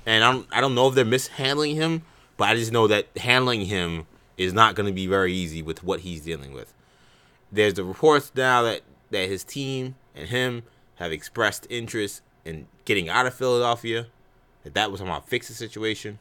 and 0.04 0.24
I 0.24 0.32
don't 0.32 0.46
I 0.52 0.60
don't 0.60 0.74
know 0.74 0.88
if 0.88 0.94
they're 0.96 1.04
mishandling 1.04 1.76
him, 1.76 2.02
but 2.36 2.48
I 2.48 2.54
just 2.56 2.72
know 2.72 2.86
that 2.88 3.06
handling 3.16 3.62
him 3.66 4.06
is 4.36 4.52
not 4.52 4.74
gonna 4.74 4.92
be 4.92 5.06
very 5.06 5.32
easy 5.32 5.62
with 5.62 5.84
what 5.84 6.00
he's 6.00 6.22
dealing 6.22 6.52
with. 6.52 6.72
There's 7.52 7.74
the 7.74 7.84
reports 7.84 8.32
now 8.34 8.62
that 8.62 8.82
that 9.12 9.28
his 9.28 9.44
team 9.44 9.94
and 10.14 10.28
him 10.28 10.64
have 10.96 11.12
expressed 11.12 11.66
interest 11.70 12.20
in 12.46 12.66
getting 12.84 13.08
out 13.08 13.26
of 13.26 13.34
Philadelphia. 13.34 14.06
That 14.64 14.74
that 14.74 14.90
was 14.90 15.00
somehow 15.00 15.20
fix 15.20 15.48
the 15.48 15.54
situation. 15.54 16.18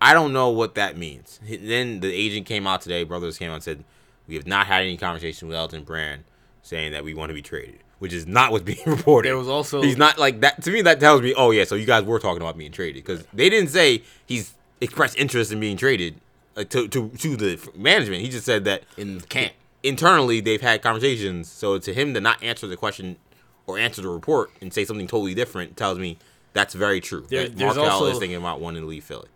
I 0.00 0.14
don't 0.14 0.32
know 0.32 0.48
what 0.48 0.74
that 0.74 0.96
means. 0.96 1.38
Then 1.48 2.00
the 2.00 2.12
agent 2.12 2.46
came 2.46 2.66
out 2.66 2.80
today. 2.80 3.04
Brothers 3.04 3.38
came 3.38 3.50
out 3.50 3.54
and 3.54 3.62
said, 3.62 3.84
"We 4.26 4.34
have 4.34 4.46
not 4.46 4.66
had 4.66 4.82
any 4.82 4.96
conversation 4.96 5.46
with 5.46 5.56
Elton 5.56 5.84
Brand, 5.84 6.24
saying 6.62 6.92
that 6.92 7.04
we 7.04 7.14
want 7.14 7.30
to 7.30 7.34
be 7.34 7.42
traded," 7.42 7.78
which 8.00 8.12
is 8.12 8.26
not 8.26 8.50
what's 8.50 8.64
being 8.72 8.82
reported. 8.84 9.28
There 9.28 9.36
was 9.36 9.48
also 9.48 9.82
he's 9.82 9.96
not 9.96 10.18
like 10.18 10.40
that. 10.40 10.62
To 10.64 10.70
me, 10.72 10.82
that 10.82 10.98
tells 10.98 11.22
me, 11.22 11.34
oh 11.36 11.50
yeah, 11.52 11.64
so 11.64 11.76
you 11.76 11.86
guys 11.86 12.04
were 12.04 12.18
talking 12.18 12.42
about 12.42 12.58
being 12.58 12.72
traded 12.72 13.04
because 13.04 13.24
they 13.32 13.48
didn't 13.48 13.70
say 13.70 14.02
he's 14.26 14.54
expressed 14.80 15.16
interest 15.16 15.52
in 15.52 15.60
being 15.60 15.76
traded 15.76 16.20
to 16.56 16.88
to 16.88 17.08
to 17.10 17.36
the 17.36 17.70
management. 17.76 18.22
He 18.22 18.28
just 18.28 18.44
said 18.44 18.64
that 18.64 18.82
in 18.96 19.20
camp. 19.20 19.52
internally 19.84 20.40
they've 20.40 20.60
had 20.60 20.82
conversations. 20.82 21.48
So 21.48 21.78
to 21.78 21.94
him 21.94 22.12
to 22.14 22.20
not 22.20 22.42
answer 22.42 22.66
the 22.66 22.76
question 22.76 23.18
or 23.66 23.78
answer 23.78 24.02
the 24.02 24.08
report 24.08 24.50
and 24.60 24.72
say 24.72 24.84
something 24.84 25.06
totally 25.06 25.34
different 25.34 25.76
tells 25.76 25.98
me 25.98 26.18
that's 26.52 26.74
very 26.74 27.00
true. 27.00 27.26
There- 27.28 27.48
that 27.48 27.58
Markelle 27.58 27.84
also- 27.84 28.06
is 28.06 28.18
thinking 28.18 28.36
about 28.36 28.60
wanting 28.60 28.82
to 28.82 28.88
leave 28.88 29.04
Philly. 29.04 29.28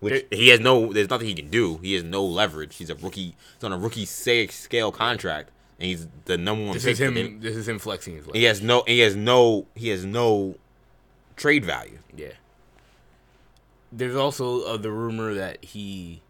Which 0.00 0.26
he 0.30 0.48
has 0.48 0.60
no, 0.60 0.92
there's 0.92 1.08
nothing 1.08 1.28
he 1.28 1.34
can 1.34 1.48
do. 1.48 1.78
He 1.78 1.94
has 1.94 2.04
no 2.04 2.22
leverage. 2.24 2.76
He's 2.76 2.90
a 2.90 2.94
rookie. 2.94 3.34
He's 3.54 3.64
on 3.64 3.72
a 3.72 3.78
rookie 3.78 4.04
scale 4.04 4.92
contract, 4.92 5.50
and 5.78 5.86
he's 5.88 6.06
the 6.26 6.36
number 6.36 6.62
one 6.64 6.74
This 6.74 6.84
is 6.84 7.00
him. 7.00 7.40
This 7.40 7.56
is 7.56 7.66
him 7.66 7.78
flexing 7.78 8.16
his. 8.16 8.26
He 8.34 8.44
has 8.44 8.60
no. 8.60 8.82
He 8.86 8.98
has 8.98 9.16
no. 9.16 9.66
He 9.74 9.88
has 9.88 10.04
no 10.04 10.56
trade 11.36 11.64
value. 11.64 12.00
Yeah. 12.14 12.32
There's 13.92 14.16
also 14.16 14.62
uh, 14.64 14.76
the 14.76 14.90
rumor 14.90 15.32
that 15.34 15.64
he, 15.64 16.20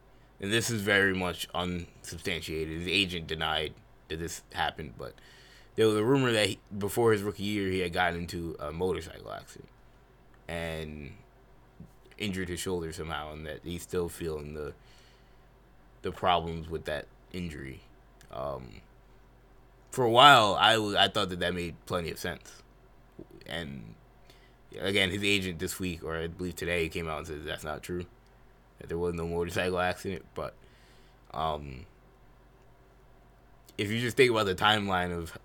and 0.40 0.52
this 0.52 0.70
is 0.70 0.82
very 0.82 1.14
much 1.14 1.48
unsubstantiated. 1.54 2.80
His 2.80 2.88
agent 2.88 3.26
denied 3.26 3.72
that 4.08 4.18
this 4.20 4.42
happened, 4.52 4.94
but 4.98 5.14
there 5.76 5.86
was 5.86 5.96
a 5.96 6.04
rumor 6.04 6.32
that 6.32 6.48
he, 6.48 6.58
before 6.76 7.12
his 7.12 7.22
rookie 7.22 7.42
year 7.42 7.70
he 7.70 7.80
had 7.80 7.92
gotten 7.92 8.20
into 8.20 8.56
a 8.60 8.72
motorcycle 8.72 9.32
accident 9.32 9.68
and 10.48 11.12
injured 12.18 12.48
his 12.48 12.60
shoulder 12.60 12.92
somehow, 12.92 13.32
and 13.32 13.46
that 13.46 13.60
he's 13.64 13.82
still 13.82 14.08
feeling 14.08 14.54
the 14.54 14.72
the 16.02 16.12
problems 16.12 16.68
with 16.68 16.84
that 16.84 17.06
injury. 17.32 17.80
Um, 18.30 18.82
for 19.90 20.04
a 20.04 20.10
while, 20.10 20.56
I 20.58 20.74
I 20.98 21.08
thought 21.08 21.30
that 21.30 21.40
that 21.40 21.54
made 21.54 21.74
plenty 21.86 22.10
of 22.10 22.18
sense, 22.18 22.62
and 23.46 23.94
again, 24.80 25.10
his 25.10 25.22
agent 25.22 25.58
this 25.58 25.78
week, 25.78 26.04
or 26.04 26.16
I 26.16 26.26
believe 26.26 26.56
today, 26.56 26.88
came 26.88 27.08
out 27.08 27.18
and 27.18 27.26
said 27.26 27.44
that's 27.44 27.64
not 27.64 27.82
true. 27.82 28.06
That 28.78 28.88
there 28.88 28.98
was 28.98 29.14
no 29.14 29.26
motorcycle 29.26 29.78
accident. 29.78 30.24
But 30.34 30.54
um, 31.32 31.86
if 33.78 33.90
you 33.90 34.00
just 34.00 34.16
think 34.16 34.30
about 34.30 34.46
the 34.46 34.54
timeline 34.54 35.16
of 35.16 35.36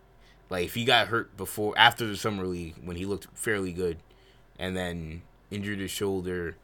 like 0.49 0.65
if 0.65 0.75
he 0.75 0.85
got 0.85 1.07
hurt 1.07 1.35
before 1.37 1.73
after 1.77 2.05
the 2.05 2.17
summer 2.17 2.45
league 2.45 2.75
when 2.83 2.97
he 2.97 3.05
looked 3.05 3.27
fairly 3.33 3.71
good, 3.71 3.97
and 4.57 4.75
then 4.75 5.21
injured 5.51 5.79
his 5.79 5.91
shoulder 5.91 6.55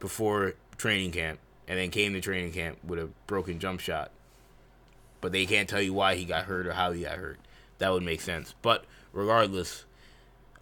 before 0.00 0.54
training 0.76 1.12
camp, 1.12 1.38
and 1.68 1.78
then 1.78 1.90
came 1.90 2.12
to 2.12 2.20
training 2.20 2.52
camp 2.52 2.78
with 2.84 2.98
a 2.98 3.08
broken 3.26 3.58
jump 3.58 3.80
shot, 3.80 4.10
but 5.20 5.32
they 5.32 5.46
can't 5.46 5.68
tell 5.68 5.82
you 5.82 5.92
why 5.92 6.14
he 6.14 6.24
got 6.24 6.44
hurt 6.44 6.66
or 6.66 6.72
how 6.72 6.92
he 6.92 7.02
got 7.02 7.16
hurt. 7.16 7.38
That 7.78 7.92
would 7.92 8.02
make 8.02 8.20
sense. 8.20 8.54
But 8.62 8.84
regardless, 9.12 9.84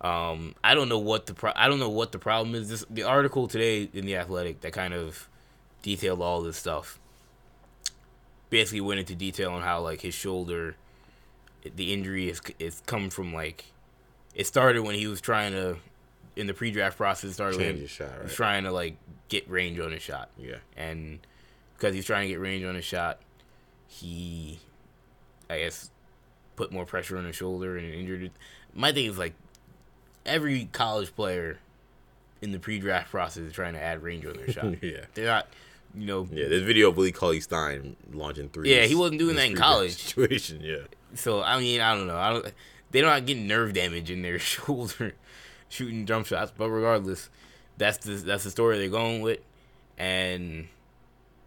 um, 0.01 0.55
I 0.65 0.75
don't 0.75 0.89
know 0.89 0.99
what 0.99 1.27
the 1.27 1.35
pro- 1.35 1.53
I 1.55 1.69
don't 1.69 1.79
know 1.79 1.91
what 1.91 2.13
the 2.13 2.19
problem 2.19 2.55
is. 2.55 2.69
This 2.69 2.85
the 2.89 3.03
article 3.03 3.49
today 3.49 3.89
in 3.93 4.07
the 4.07 4.17
Athletic 4.17 4.61
that 4.63 4.73
kind 4.73 4.95
of 4.95 5.29
detailed 5.83 6.23
all 6.23 6.41
this 6.43 6.57
stuff. 6.57 6.99
Basically 8.49 8.81
went 8.81 9.01
into 9.01 9.15
detail 9.15 9.53
on 9.53 9.63
how 9.63 9.81
like 9.81 10.01
his 10.01 10.15
shoulder, 10.15 10.77
the 11.77 11.93
injury 11.93 12.29
is 12.29 12.41
is 12.59 12.83
come 12.87 13.11
from 13.11 13.33
like, 13.35 13.65
it 14.35 14.47
started 14.47 14.83
when 14.83 14.95
he 14.95 15.07
was 15.07 15.21
trying 15.21 15.53
to 15.53 15.77
in 16.37 16.47
the 16.47 16.55
pre-draft 16.55 16.97
process 16.97 17.35
started 17.35 17.59
Change 17.59 17.75
him 17.75 17.81
his 17.83 17.91
shot, 17.91 18.11
right? 18.21 18.31
trying 18.31 18.65
to 18.65 18.73
like 18.73 18.97
get 19.29 19.49
range 19.51 19.79
on 19.81 19.93
his 19.93 20.03
shot. 20.03 20.31
Yeah. 20.39 20.57
and 20.77 21.19
because 21.77 21.95
he's 21.95 22.05
trying 22.05 22.29
to 22.29 22.29
get 22.29 22.41
range 22.41 22.65
on 22.65 22.75
his 22.75 22.85
shot, 22.85 23.21
he, 23.87 24.61
I 25.49 25.61
guess, 25.61 25.91
put 26.57 26.71
more 26.73 26.85
pressure 26.85 27.17
on 27.17 27.25
his 27.25 27.37
shoulder 27.37 27.77
and 27.79 27.93
injured 27.93 28.23
it. 28.25 28.33
My 28.75 28.93
thing 28.93 29.07
is 29.07 29.19
like 29.19 29.35
every 30.27 30.67
college 30.73 31.15
player 31.17 31.59
in 32.43 32.53
the 32.53 32.59
pre-draft 32.59 33.11
process 33.11 33.45
is 33.45 33.53
trying 33.53 33.75
to 33.75 33.81
add 33.83 34.03
range 34.03 34.27
on 34.27 34.35
their 34.35 34.49
shot. 34.53 34.83
Yeah. 34.83 35.07
They're 35.15 35.27
not, 35.27 35.49
you 35.95 36.07
know. 36.07 36.29
Yeah, 36.31 36.49
this 36.49 36.63
video 36.63 36.91
of 36.91 36.97
Willie 36.97 37.13
Cauley 37.13 37.41
Stein 37.41 37.97
launching 38.13 38.49
three. 38.51 38.75
Yeah, 38.75 38.85
he 38.85 38.95
wasn't 38.95 39.19
doing 39.19 39.37
that 39.37 39.47
in 39.47 39.57
college. 39.57 39.93
Situation, 39.97 40.61
yeah. 40.63 40.85
So 41.15 41.43
I 41.43 41.59
mean, 41.59 41.81
I 41.81 41.95
don't 41.95 42.07
know. 42.07 42.17
I 42.17 42.33
don't. 42.33 42.47
They're 42.91 43.05
not 43.05 43.27
getting 43.27 43.47
nerve 43.47 43.73
damage 43.73 44.11
in 44.11 44.23
their 44.23 44.39
shoulder 44.39 45.15
shooting 45.69 46.07
jump 46.07 46.27
shots. 46.27 46.53
But 46.57 46.71
regardless, 46.71 47.31
that's 47.79 47.99
the 47.99 48.15
that's 48.15 48.45
the 48.45 48.51
story 48.51 48.79
they're 48.79 48.89
going 48.89 49.23
with, 49.23 49.41
and 49.99 50.69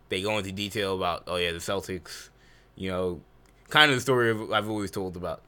they 0.09 0.21
go 0.21 0.37
into 0.37 0.51
detail 0.51 0.95
about 0.95 1.23
oh 1.27 1.35
yeah 1.35 1.51
the 1.51 1.59
Celtics, 1.59 2.29
you 2.75 2.89
know, 2.89 3.21
kind 3.69 3.91
of 3.91 3.97
the 3.97 4.01
story 4.01 4.31
I've 4.53 4.69
always 4.69 4.91
told 4.91 5.15
about. 5.15 5.41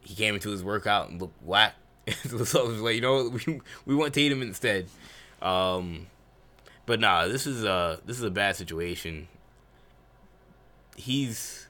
He 0.00 0.14
came 0.14 0.34
into 0.34 0.50
his 0.50 0.62
workout 0.62 1.08
and 1.08 1.20
looked 1.20 1.42
whack. 1.42 1.74
so 2.24 2.36
the 2.36 2.44
Celtics 2.44 2.82
like, 2.82 2.96
you 2.96 3.00
know, 3.00 3.28
we 3.46 3.60
we 3.86 3.94
want 3.94 4.14
Tatum 4.14 4.42
instead. 4.42 4.86
Um, 5.40 6.06
but 6.86 7.00
nah, 7.00 7.26
this 7.26 7.46
is 7.46 7.64
uh 7.64 7.98
this 8.04 8.16
is 8.18 8.22
a 8.22 8.30
bad 8.30 8.56
situation. 8.56 9.28
He's 10.96 11.66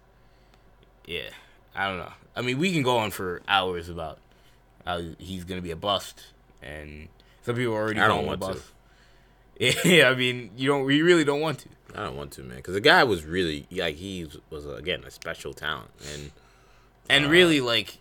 yeah, 1.06 1.30
I 1.74 1.88
don't 1.88 1.98
know. 1.98 2.12
I 2.36 2.42
mean, 2.42 2.58
we 2.58 2.72
can 2.72 2.82
go 2.82 2.98
on 2.98 3.10
for 3.10 3.42
hours 3.48 3.88
about 3.88 4.18
how 4.86 5.00
he's 5.18 5.44
gonna 5.44 5.62
be 5.62 5.70
a 5.70 5.76
bust, 5.76 6.22
and 6.62 7.08
some 7.42 7.56
people 7.56 7.74
are 7.74 7.78
already 7.82 8.00
I 8.00 8.08
don't 8.08 8.20
him 8.20 8.24
a 8.24 8.28
want 8.28 8.40
bust. 8.40 8.62
Yeah, 9.84 10.08
I 10.10 10.14
mean, 10.16 10.50
you 10.56 10.68
don't, 10.68 10.90
you 10.90 11.04
really 11.04 11.22
don't 11.24 11.40
want 11.40 11.60
to. 11.60 11.68
I 11.94 12.02
don't 12.04 12.16
want 12.16 12.32
to, 12.32 12.42
man, 12.42 12.56
because 12.56 12.74
the 12.74 12.80
guy 12.80 13.04
was 13.04 13.24
really 13.24 13.66
like 13.70 13.94
he 13.94 14.26
was 14.50 14.66
again 14.66 15.04
a 15.04 15.10
special 15.12 15.52
talent, 15.54 15.90
and 16.12 16.32
And 17.08 17.26
Uh, 17.26 17.28
really, 17.28 17.60
like, 17.60 17.98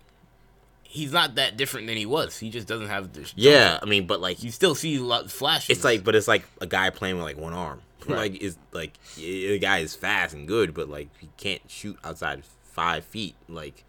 he's 0.82 1.12
not 1.12 1.36
that 1.36 1.58
different 1.58 1.86
than 1.88 1.96
he 1.98 2.08
was. 2.08 2.38
He 2.40 2.50
just 2.50 2.68
doesn't 2.68 2.88
have 2.88 3.14
this. 3.14 3.34
yeah, 3.36 3.80
I 3.82 3.86
mean, 3.86 4.08
but 4.08 4.20
like 4.20 4.42
you 4.44 4.50
still 4.50 4.74
see 4.74 4.96
a 4.98 5.04
lot 5.04 5.30
flashes. 5.30 5.70
it's 5.78 5.84
like, 5.84 6.04
but 6.04 6.16
it's 6.16 6.28
like 6.28 6.44
a 6.60 6.66
guy 6.66 6.90
playing 6.90 7.16
with 7.18 7.24
like 7.26 7.38
one 7.38 7.54
arm. 7.54 7.82
Right. 8.06 8.18
like 8.34 8.42
is 8.42 8.58
like 8.74 8.98
the 9.16 9.58
guy 9.60 9.78
is 9.78 9.96
fast 9.96 10.34
and 10.34 10.46
good, 10.48 10.74
but 10.74 10.90
like 10.90 11.08
he 11.20 11.30
can't 11.38 11.62
shoot 11.70 11.98
outside 12.04 12.44
five 12.74 13.06
feet. 13.06 13.36
Like 13.48 13.84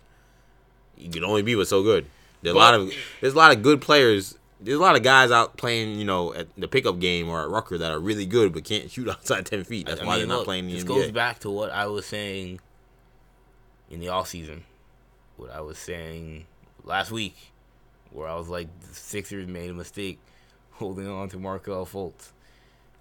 you 0.96 1.10
can 1.10 1.24
only 1.24 1.42
be 1.42 1.54
with 1.56 1.68
so 1.68 1.82
good. 1.82 2.06
There's 2.42 2.54
a 2.54 2.58
lot 2.58 2.74
of 2.74 2.92
there's 3.20 3.32
a 3.34 3.36
lot 3.36 3.50
of 3.56 3.62
good 3.62 3.80
players. 3.80 4.38
There's 4.60 4.78
a 4.78 4.82
lot 4.82 4.96
of 4.96 5.02
guys 5.02 5.30
out 5.30 5.56
playing, 5.56 5.98
you 5.98 6.04
know, 6.04 6.32
at 6.32 6.46
the 6.56 6.68
pickup 6.68 6.98
game 6.98 7.28
or 7.28 7.42
at 7.42 7.48
Rucker 7.50 7.76
that 7.76 7.90
are 7.90 7.98
really 7.98 8.24
good 8.24 8.52
but 8.52 8.64
can't 8.64 8.90
shoot 8.90 9.08
outside 9.10 9.46
ten 9.46 9.64
feet. 9.64 9.86
That's 9.86 10.00
I 10.00 10.04
why 10.04 10.18
mean, 10.18 10.28
they're 10.28 10.36
not 10.36 10.44
playing 10.44 10.64
in 10.64 10.70
the 10.70 10.74
This 10.76 10.84
NBA. 10.84 10.88
goes 10.88 11.10
back 11.10 11.40
to 11.40 11.50
what 11.50 11.70
I 11.70 11.86
was 11.86 12.06
saying 12.06 12.60
in 13.90 14.00
the 14.00 14.08
off 14.08 14.28
season. 14.28 14.64
What 15.36 15.50
I 15.50 15.60
was 15.62 15.78
saying 15.78 16.46
last 16.84 17.10
week, 17.10 17.36
where 18.12 18.28
I 18.28 18.36
was 18.36 18.48
like, 18.48 18.68
the 18.80 18.94
Sixers 18.94 19.48
made 19.48 19.70
a 19.70 19.74
mistake 19.74 20.18
holding 20.72 21.08
on 21.08 21.28
to 21.30 21.38
Markelle 21.38 21.86
Fultz. 21.86 22.30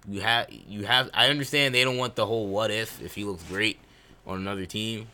You 0.08 0.20
have, 0.20 0.48
you 0.50 0.84
have. 0.84 1.08
I 1.14 1.28
understand 1.28 1.74
they 1.74 1.84
don't 1.84 1.96
want 1.96 2.14
the 2.16 2.26
whole 2.26 2.48
what 2.48 2.70
if 2.70 3.00
if 3.00 3.14
he 3.14 3.24
looks 3.24 3.42
great 3.44 3.78
on 4.26 4.38
another 4.38 4.66
team, 4.66 5.06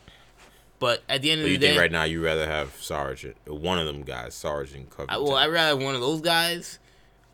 but 0.80 1.02
at 1.08 1.22
the 1.22 1.30
end 1.30 1.42
of 1.42 1.44
But 1.44 1.48
the 1.48 1.52
you 1.52 1.58
day, 1.58 1.68
think 1.68 1.80
right 1.80 1.92
now 1.92 2.02
you 2.02 2.24
rather 2.24 2.46
have 2.46 2.74
Sarge, 2.80 3.26
one 3.46 3.78
of 3.78 3.86
them 3.86 4.02
guys, 4.02 4.34
Sarge 4.34 4.72
and 4.74 4.90
Covington. 4.90 5.14
I, 5.14 5.18
well, 5.18 5.36
I'd 5.36 5.46
rather 5.46 5.76
have 5.78 5.82
one 5.82 5.94
of 5.94 6.00
those 6.00 6.20
guys. 6.20 6.80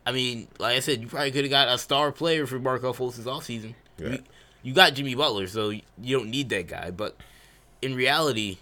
I 0.05 0.11
mean, 0.11 0.47
like 0.59 0.77
I 0.77 0.79
said, 0.79 1.01
you 1.01 1.07
probably 1.07 1.31
could 1.31 1.43
have 1.45 1.51
got 1.51 1.67
a 1.67 1.77
star 1.77 2.11
player 2.11 2.45
for 2.45 2.59
Markelle 2.59 2.93
Fultz's 2.93 3.25
offseason. 3.25 3.73
Right. 3.99 4.11
You, 4.11 4.23
you 4.63 4.73
got 4.73 4.93
Jimmy 4.93 5.15
Butler, 5.15 5.47
so 5.47 5.69
you 5.69 5.81
don't 5.97 6.29
need 6.29 6.49
that 6.49 6.67
guy. 6.67 6.91
But 6.91 7.17
in 7.81 7.95
reality, 7.95 8.57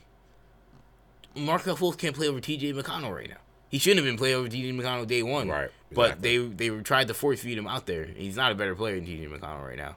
Markel 1.35 1.75
Fultz 1.75 1.97
can't 1.97 2.15
play 2.15 2.27
over 2.27 2.39
T.J. 2.39 2.73
McConnell 2.73 3.13
right 3.13 3.29
now. 3.29 3.37
He 3.69 3.79
shouldn't 3.79 4.05
have 4.05 4.11
been 4.11 4.17
playing 4.17 4.35
over 4.35 4.47
T.J. 4.47 4.71
McConnell 4.71 5.05
day 5.07 5.21
one. 5.23 5.49
Right, 5.49 5.69
But 5.91 6.21
they 6.21 6.37
they 6.37 6.69
tried 6.79 7.07
to 7.09 7.13
force 7.13 7.41
feed 7.41 7.57
him 7.57 7.67
out 7.67 7.85
there. 7.85 8.05
He's 8.05 8.35
not 8.37 8.51
a 8.51 8.55
better 8.55 8.75
player 8.75 8.95
than 8.95 9.05
T.J. 9.05 9.25
McConnell 9.27 9.67
right 9.67 9.77
now. 9.77 9.95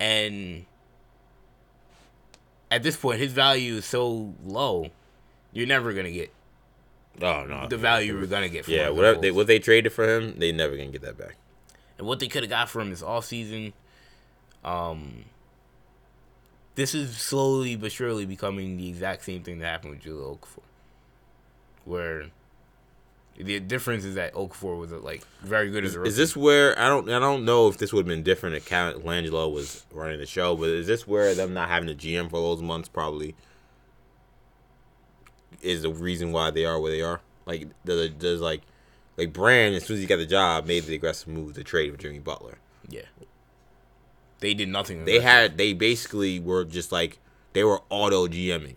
And 0.00 0.64
at 2.70 2.82
this 2.82 2.96
point, 2.96 3.18
his 3.20 3.32
value 3.32 3.74
is 3.76 3.84
so 3.84 4.34
low, 4.44 4.90
you're 5.52 5.66
never 5.66 5.92
gonna 5.92 6.10
get 6.10 6.32
oh 7.22 7.44
no, 7.46 7.66
the 7.68 7.76
value 7.76 8.18
we're 8.18 8.26
gonna 8.26 8.48
get. 8.48 8.64
From 8.64 8.74
Yeah, 8.74 8.90
whatever 8.90 9.20
they, 9.20 9.30
what 9.30 9.46
they 9.46 9.58
traded 9.58 9.92
for 9.92 10.08
him, 10.08 10.38
they 10.38 10.52
never 10.52 10.76
gonna 10.76 10.90
get 10.90 11.02
that 11.02 11.18
back. 11.18 11.36
and 11.98 12.06
what 12.06 12.20
they 12.20 12.28
could 12.28 12.42
have 12.42 12.50
got 12.50 12.68
for 12.68 12.80
him 12.80 12.90
this 12.90 13.02
offseason. 13.02 13.72
Um, 14.64 15.24
this 16.74 16.94
is 16.94 17.16
slowly 17.16 17.76
but 17.76 17.92
surely 17.92 18.26
becoming 18.26 18.76
the 18.76 18.88
exact 18.88 19.24
same 19.24 19.42
thing 19.42 19.58
that 19.60 19.66
happened 19.66 19.92
with 19.94 20.02
Jahlil 20.02 20.38
Okafor, 20.38 20.62
where 21.84 22.26
the 23.38 23.60
difference 23.60 24.04
is 24.04 24.14
that 24.14 24.34
Oak 24.34 24.54
Okafor 24.54 24.78
was 24.78 24.92
uh, 24.92 24.98
like 24.98 25.22
very 25.42 25.70
good 25.70 25.84
as 25.84 25.94
a 25.94 26.00
rookie. 26.00 26.08
Is 26.08 26.16
this 26.16 26.36
where 26.36 26.78
I 26.78 26.88
don't 26.88 27.08
I 27.10 27.18
don't 27.18 27.44
know 27.44 27.68
if 27.68 27.78
this 27.78 27.92
would 27.92 28.00
have 28.00 28.08
been 28.08 28.22
different 28.22 28.56
if 28.56 28.68
Langelo 28.68 29.52
was 29.52 29.84
running 29.92 30.18
the 30.18 30.26
show, 30.26 30.56
but 30.56 30.68
is 30.68 30.86
this 30.86 31.06
where 31.06 31.34
them 31.34 31.54
not 31.54 31.68
having 31.68 31.88
a 31.88 31.94
GM 31.94 32.30
for 32.30 32.40
those 32.40 32.62
months 32.62 32.88
probably 32.88 33.34
is 35.62 35.82
the 35.82 35.90
reason 35.90 36.32
why 36.32 36.50
they 36.50 36.64
are 36.64 36.80
where 36.80 36.92
they 36.92 37.02
are? 37.02 37.20
Like 37.44 37.68
does 37.84 38.10
does 38.10 38.40
like 38.40 38.62
like 39.16 39.32
Brand 39.32 39.74
as 39.74 39.84
soon 39.84 39.96
as 39.96 40.00
he 40.00 40.06
got 40.06 40.16
the 40.16 40.26
job 40.26 40.66
made 40.66 40.84
the 40.84 40.94
aggressive 40.94 41.28
move 41.28 41.54
to 41.54 41.64
trade 41.64 41.92
for 41.92 41.98
Jimmy 41.98 42.18
Butler. 42.18 42.58
yeah, 42.88 43.02
they 44.40 44.54
did 44.54 44.68
nothing. 44.68 45.04
They 45.04 45.20
had 45.20 45.56
they 45.56 45.72
basically 45.72 46.40
were 46.40 46.64
just 46.64 46.92
like 46.92 47.18
they 47.52 47.64
were 47.64 47.80
auto 47.88 48.26
GMing, 48.26 48.76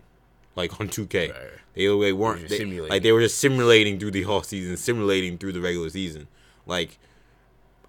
like 0.59 0.79
on 0.79 0.87
2K. 0.89 1.31
Right. 1.31 1.37
They, 1.73 1.85
they 1.85 2.13
weren't 2.13 2.49
they- 2.49 2.57
simulating. 2.57 2.89
like 2.89 3.03
they 3.03 3.11
were 3.11 3.21
just 3.21 3.37
simulating 3.37 3.99
through 3.99 4.11
the 4.11 4.23
whole 4.23 4.43
season, 4.43 4.77
simulating 4.77 5.37
through 5.37 5.53
the 5.53 5.61
regular 5.61 5.89
season. 5.89 6.27
Like 6.65 6.99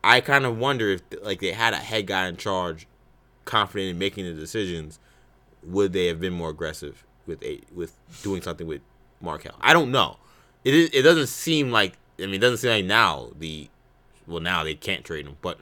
I 0.02 0.20
kind 0.20 0.46
of 0.46 0.56
wonder 0.58 0.88
if 0.90 1.02
like 1.22 1.40
they 1.40 1.52
had 1.52 1.74
a 1.74 1.78
head 1.78 2.06
guy 2.06 2.26
in 2.28 2.36
charge, 2.36 2.86
confident 3.44 3.90
in 3.90 3.98
making 3.98 4.24
the 4.24 4.32
decisions, 4.32 4.98
would 5.62 5.92
they 5.92 6.06
have 6.06 6.20
been 6.20 6.32
more 6.32 6.50
aggressive 6.50 7.04
with 7.26 7.42
a 7.42 7.60
with 7.74 7.96
doing 8.22 8.42
something 8.42 8.66
with 8.66 8.80
Markelle? 9.20 9.56
I 9.60 9.72
don't 9.72 9.90
know. 9.90 10.16
It 10.64 10.74
is, 10.74 10.90
it 10.92 11.02
doesn't 11.02 11.28
seem 11.28 11.70
like 11.70 11.94
I 12.18 12.26
mean 12.26 12.34
it 12.34 12.38
doesn't 12.38 12.58
seem 12.58 12.70
like 12.70 12.84
now 12.84 13.30
the 13.38 13.68
well 14.26 14.40
now 14.40 14.62
they 14.64 14.74
can't 14.74 15.04
trade 15.04 15.26
him, 15.26 15.36
but 15.42 15.58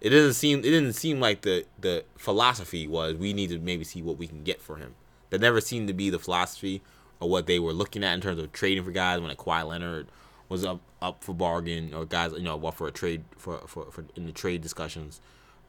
it 0.00 0.10
doesn't 0.10 0.34
seem 0.34 0.60
it 0.60 0.62
didn't 0.62 0.92
seem 0.92 1.20
like 1.20 1.40
the 1.42 1.64
the 1.80 2.04
philosophy 2.16 2.86
was 2.86 3.14
we 3.16 3.32
need 3.32 3.50
to 3.50 3.58
maybe 3.58 3.82
see 3.82 4.02
what 4.02 4.18
we 4.18 4.26
can 4.26 4.44
get 4.44 4.60
for 4.62 4.76
him. 4.76 4.94
That 5.30 5.40
never 5.40 5.60
seemed 5.60 5.88
to 5.88 5.94
be 5.94 6.10
the 6.10 6.18
philosophy 6.18 6.82
or 7.20 7.28
what 7.28 7.46
they 7.46 7.58
were 7.58 7.72
looking 7.72 8.04
at 8.04 8.14
in 8.14 8.20
terms 8.20 8.40
of 8.40 8.52
trading 8.52 8.84
for 8.84 8.90
guys 8.90 9.20
when 9.20 9.28
like 9.28 9.38
Kawhi 9.38 9.66
Leonard 9.66 10.08
was 10.48 10.64
up 10.64 10.80
up 11.02 11.22
for 11.22 11.34
bargain 11.34 11.92
or 11.92 12.04
guys 12.04 12.32
you 12.32 12.42
know 12.42 12.56
what 12.56 12.74
for 12.74 12.86
a 12.86 12.90
trade 12.90 13.24
for, 13.36 13.58
for 13.66 13.90
for 13.90 14.04
in 14.14 14.26
the 14.26 14.32
trade 14.32 14.62
discussions. 14.62 15.20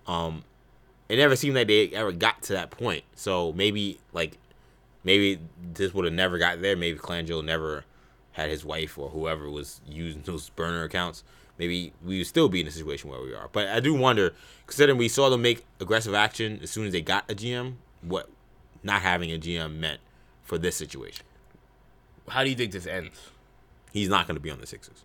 Um, 0.06 0.44
it 1.10 1.18
never 1.18 1.36
seemed 1.36 1.56
like 1.56 1.68
they 1.68 1.90
ever 1.90 2.12
got 2.12 2.42
to 2.44 2.54
that 2.54 2.72
point. 2.72 3.04
So 3.16 3.54
maybe 3.54 4.00
like 4.14 4.38
maybe 5.04 5.40
this 5.74 5.94
would 5.94 6.06
have 6.06 6.14
never 6.14 6.38
got 6.38 6.62
there. 6.62 6.76
Maybe 6.76 6.98
Colangelo 6.98 7.44
never 7.44 7.86
had 8.34 8.50
his 8.50 8.64
wife 8.64 8.98
or 8.98 9.10
whoever 9.10 9.50
was 9.50 9.82
using 9.88 10.22
those 10.26 10.50
burner 10.50 10.84
accounts. 10.84 11.24
Maybe 11.58 11.92
we 12.06 12.20
would 12.20 12.28
still 12.28 12.50
be 12.50 12.60
in 12.60 12.68
the 12.68 12.72
situation 12.72 13.10
where 13.10 13.22
we 13.22 13.34
are. 13.34 13.50
But 13.52 13.70
I 13.70 13.80
do 13.80 13.96
wonder, 13.96 14.36
considering 14.68 15.00
we 15.00 15.08
saw 15.08 15.30
them 15.30 15.42
make 15.42 15.66
aggressive 15.80 16.14
action 16.14 16.60
as 16.62 16.70
soon 16.70 16.86
as 16.86 16.94
they 16.94 17.02
got 17.02 17.30
a 17.32 17.34
GM, 17.34 17.76
what 18.02 18.30
not 18.84 19.02
having 19.02 19.32
a 19.32 19.38
GM 19.38 19.78
meant 19.78 20.00
for 20.44 20.58
this 20.58 20.76
situation. 20.76 21.26
How 22.30 22.44
do 22.44 22.50
you 22.50 22.56
think 22.56 22.72
this 22.72 22.86
ends? 22.88 23.18
He's 23.94 24.10
not 24.10 24.28
going 24.28 24.36
to 24.36 24.42
be 24.42 24.52
on 24.52 24.60
the 24.60 24.68
Sixers. 24.68 25.04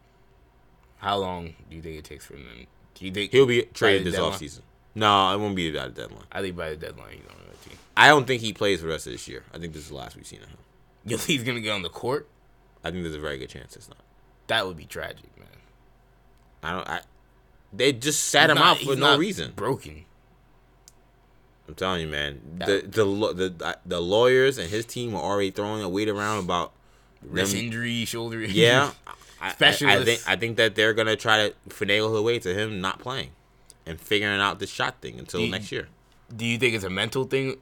How 0.99 1.17
long 1.17 1.55
do 1.71 1.77
you 1.77 1.83
think 1.83 1.99
it 1.99 2.05
takes 2.05 2.25
for 2.25 2.35
him? 2.35 2.47
Do 2.95 3.05
you 3.05 3.11
think 3.13 3.33
He'll 3.33 3.47
be 3.47 3.63
traded 3.63 4.05
this 4.07 4.15
deadline? 4.15 4.33
offseason. 4.33 4.61
No, 4.95 5.33
it 5.35 5.39
won't 5.39 5.57
be 5.57 5.71
by 5.73 5.85
the 5.89 5.91
deadline. 6.03 6.25
I 6.31 6.41
think 6.43 6.57
by 6.57 6.71
the 6.71 6.77
deadline 6.77 7.13
he's 7.13 7.27
on 7.29 7.37
the 7.51 7.69
team. 7.69 7.79
I 7.97 8.09
don't 8.09 8.27
think 8.27 8.43
he 8.43 8.53
plays 8.53 8.81
for 8.81 8.87
the 8.87 8.93
rest 8.93 9.07
of 9.07 9.13
this 9.13 9.27
year. 9.27 9.43
I 9.55 9.59
think 9.59 9.73
this 9.73 9.83
is 9.85 9.89
the 9.89 9.95
last 9.95 10.17
we've 10.17 10.27
seen 10.27 10.43
of 10.43 10.49
him. 10.49 10.59
You 11.05 11.17
think 11.17 11.27
he's 11.39 11.43
gonna 11.47 11.61
get 11.61 11.71
on 11.73 11.83
the 11.83 11.89
court? 11.89 12.29
I 12.85 12.91
think 12.91 13.03
there's 13.03 13.15
a 13.17 13.21
very 13.21 13.39
good 13.39 13.49
chance 13.49 13.75
it's 13.77 13.89
not. 13.89 13.99
That 14.49 14.67
would 14.67 14.77
be 14.77 14.85
tragic, 14.85 15.37
man. 15.39 15.49
I 16.63 16.73
don't. 16.73 16.89
I. 16.89 17.01
They 17.73 17.93
just 17.93 18.25
sat 18.25 18.51
him 18.51 18.57
Not- 18.57 18.65
out 18.67 18.79
for 18.79 18.91
he's 18.91 18.99
no 18.99 19.17
reason. 19.17 19.53
Broken. 19.57 20.05
I'm 21.73 21.77
telling 21.77 22.03
you, 22.03 22.09
man. 22.09 22.41
The 22.59 22.83
the 22.87 23.05
the 23.35 23.79
the 23.87 24.01
lawyers 24.01 24.59
and 24.59 24.69
his 24.69 24.85
team 24.85 25.15
are 25.15 25.23
already 25.23 25.51
throwing 25.51 25.83
a 25.83 25.89
weight 25.89 26.09
around 26.11 26.45
about 26.45 26.73
Wrist 27.23 27.53
them- 27.53 27.65
injury, 27.65 28.05
shoulder 28.05 28.43
injury. 28.43 28.61
Yeah, 28.61 28.91
I, 29.41 29.49
I, 29.49 29.51
I 29.51 30.05
think 30.05 30.21
I 30.29 30.37
think 30.37 30.57
that 30.59 30.75
they're 30.75 30.93
gonna 30.93 31.17
try 31.17 31.49
to 31.49 31.55
finagle 31.71 32.13
the 32.15 32.21
way 32.23 32.39
to 32.41 32.53
him 32.53 32.83
not 32.83 32.99
playing, 32.99 33.31
and 33.87 33.99
figuring 33.99 34.39
out 34.41 34.59
the 34.59 34.67
shot 34.67 35.01
thing 35.01 35.19
until 35.19 35.41
you- 35.41 35.51
next 35.51 35.73
year. 35.73 35.89
Do 36.37 36.45
you 36.45 36.59
think 36.59 36.75
it's 36.75 36.85
a 36.85 36.91
mental 36.91 37.25
thing 37.25 37.57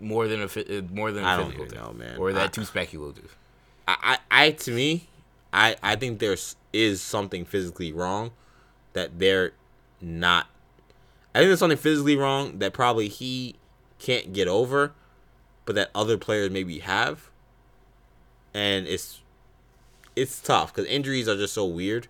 more 0.00 0.26
than 0.26 0.40
a 0.40 0.44
uh, 0.46 0.82
more 0.90 1.12
than 1.12 1.24
a 1.24 1.26
I 1.26 1.36
don't 1.36 1.46
physical 1.52 1.64
even 1.66 1.76
thing? 1.76 1.84
know, 1.84 1.92
man. 1.92 2.16
Or 2.18 2.30
is 2.30 2.36
that 2.36 2.44
I- 2.44 2.48
too 2.48 2.64
speculative? 2.64 3.36
I, 3.86 4.18
I, 4.30 4.44
I 4.46 4.50
to 4.52 4.70
me, 4.70 5.08
I 5.52 5.76
I 5.82 5.96
think 5.96 6.18
there's 6.18 6.56
is 6.72 7.02
something 7.02 7.44
physically 7.44 7.92
wrong 7.92 8.30
that 8.94 9.18
they're 9.18 9.52
not. 10.00 10.46
I 11.34 11.38
think 11.38 11.48
there's 11.48 11.58
something 11.58 11.78
physically 11.78 12.16
wrong 12.16 12.58
that 12.58 12.72
probably 12.72 13.08
he 13.08 13.56
can't 13.98 14.32
get 14.32 14.46
over, 14.46 14.92
but 15.64 15.74
that 15.74 15.90
other 15.94 16.16
players 16.16 16.50
maybe 16.50 16.78
have. 16.80 17.30
And 18.52 18.86
it's 18.86 19.20
it's 20.14 20.40
tough 20.40 20.72
because 20.72 20.88
injuries 20.88 21.26
are 21.28 21.36
just 21.36 21.54
so 21.54 21.64
weird. 21.64 22.06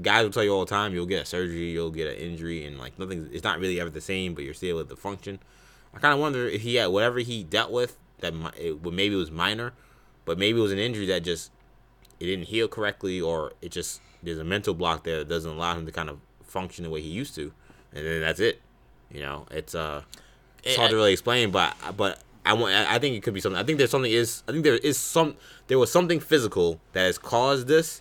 Guys 0.00 0.24
will 0.24 0.30
tell 0.30 0.42
you 0.42 0.52
all 0.52 0.64
the 0.64 0.70
time 0.70 0.92
you'll 0.92 1.06
get 1.06 1.22
a 1.22 1.26
surgery, 1.26 1.70
you'll 1.70 1.90
get 1.90 2.08
an 2.08 2.16
injury, 2.16 2.64
and 2.64 2.78
like 2.78 2.98
nothing. 2.98 3.28
It's 3.32 3.44
not 3.44 3.60
really 3.60 3.78
ever 3.78 3.90
the 3.90 4.00
same, 4.00 4.34
but 4.34 4.42
you're 4.42 4.54
still 4.54 4.80
able 4.80 4.88
to 4.88 4.96
function. 4.96 5.38
I 5.94 5.98
kind 5.98 6.14
of 6.14 6.20
wonder 6.20 6.48
if 6.48 6.62
he 6.62 6.76
had 6.76 6.86
whatever 6.86 7.20
he 7.20 7.44
dealt 7.44 7.70
with 7.70 7.96
that 8.20 8.34
it, 8.58 8.82
maybe 8.82 9.14
it 9.14 9.18
was 9.18 9.30
minor, 9.30 9.72
but 10.24 10.38
maybe 10.38 10.58
it 10.58 10.62
was 10.62 10.72
an 10.72 10.78
injury 10.78 11.06
that 11.06 11.22
just 11.22 11.52
it 12.18 12.26
didn't 12.26 12.46
heal 12.46 12.66
correctly, 12.66 13.20
or 13.20 13.52
it 13.60 13.70
just 13.70 14.00
there's 14.22 14.38
a 14.38 14.44
mental 14.44 14.74
block 14.74 15.04
there 15.04 15.18
that 15.18 15.28
doesn't 15.28 15.52
allow 15.52 15.76
him 15.76 15.86
to 15.86 15.92
kind 15.92 16.08
of 16.08 16.18
function 16.42 16.84
the 16.84 16.90
way 16.90 17.02
he 17.02 17.08
used 17.08 17.34
to, 17.34 17.52
and 17.94 18.04
then 18.06 18.20
that's 18.20 18.40
it. 18.40 18.60
You 19.10 19.20
know, 19.20 19.46
it's 19.50 19.74
uh, 19.74 20.02
it's 20.62 20.76
Eh, 20.76 20.78
hard 20.78 20.90
to 20.90 20.96
really 20.96 21.12
explain, 21.12 21.50
but 21.50 21.74
but 21.96 22.20
I 22.44 22.54
want 22.54 22.74
I 22.74 22.96
I 22.96 22.98
think 22.98 23.16
it 23.16 23.22
could 23.22 23.34
be 23.34 23.40
something. 23.40 23.60
I 23.60 23.64
think 23.64 23.78
there's 23.78 23.90
something 23.90 24.10
is 24.10 24.42
I 24.48 24.52
think 24.52 24.64
there 24.64 24.76
is 24.76 24.98
some 24.98 25.36
there 25.68 25.78
was 25.78 25.92
something 25.92 26.20
physical 26.20 26.80
that 26.92 27.04
has 27.04 27.18
caused 27.18 27.68
this. 27.68 28.00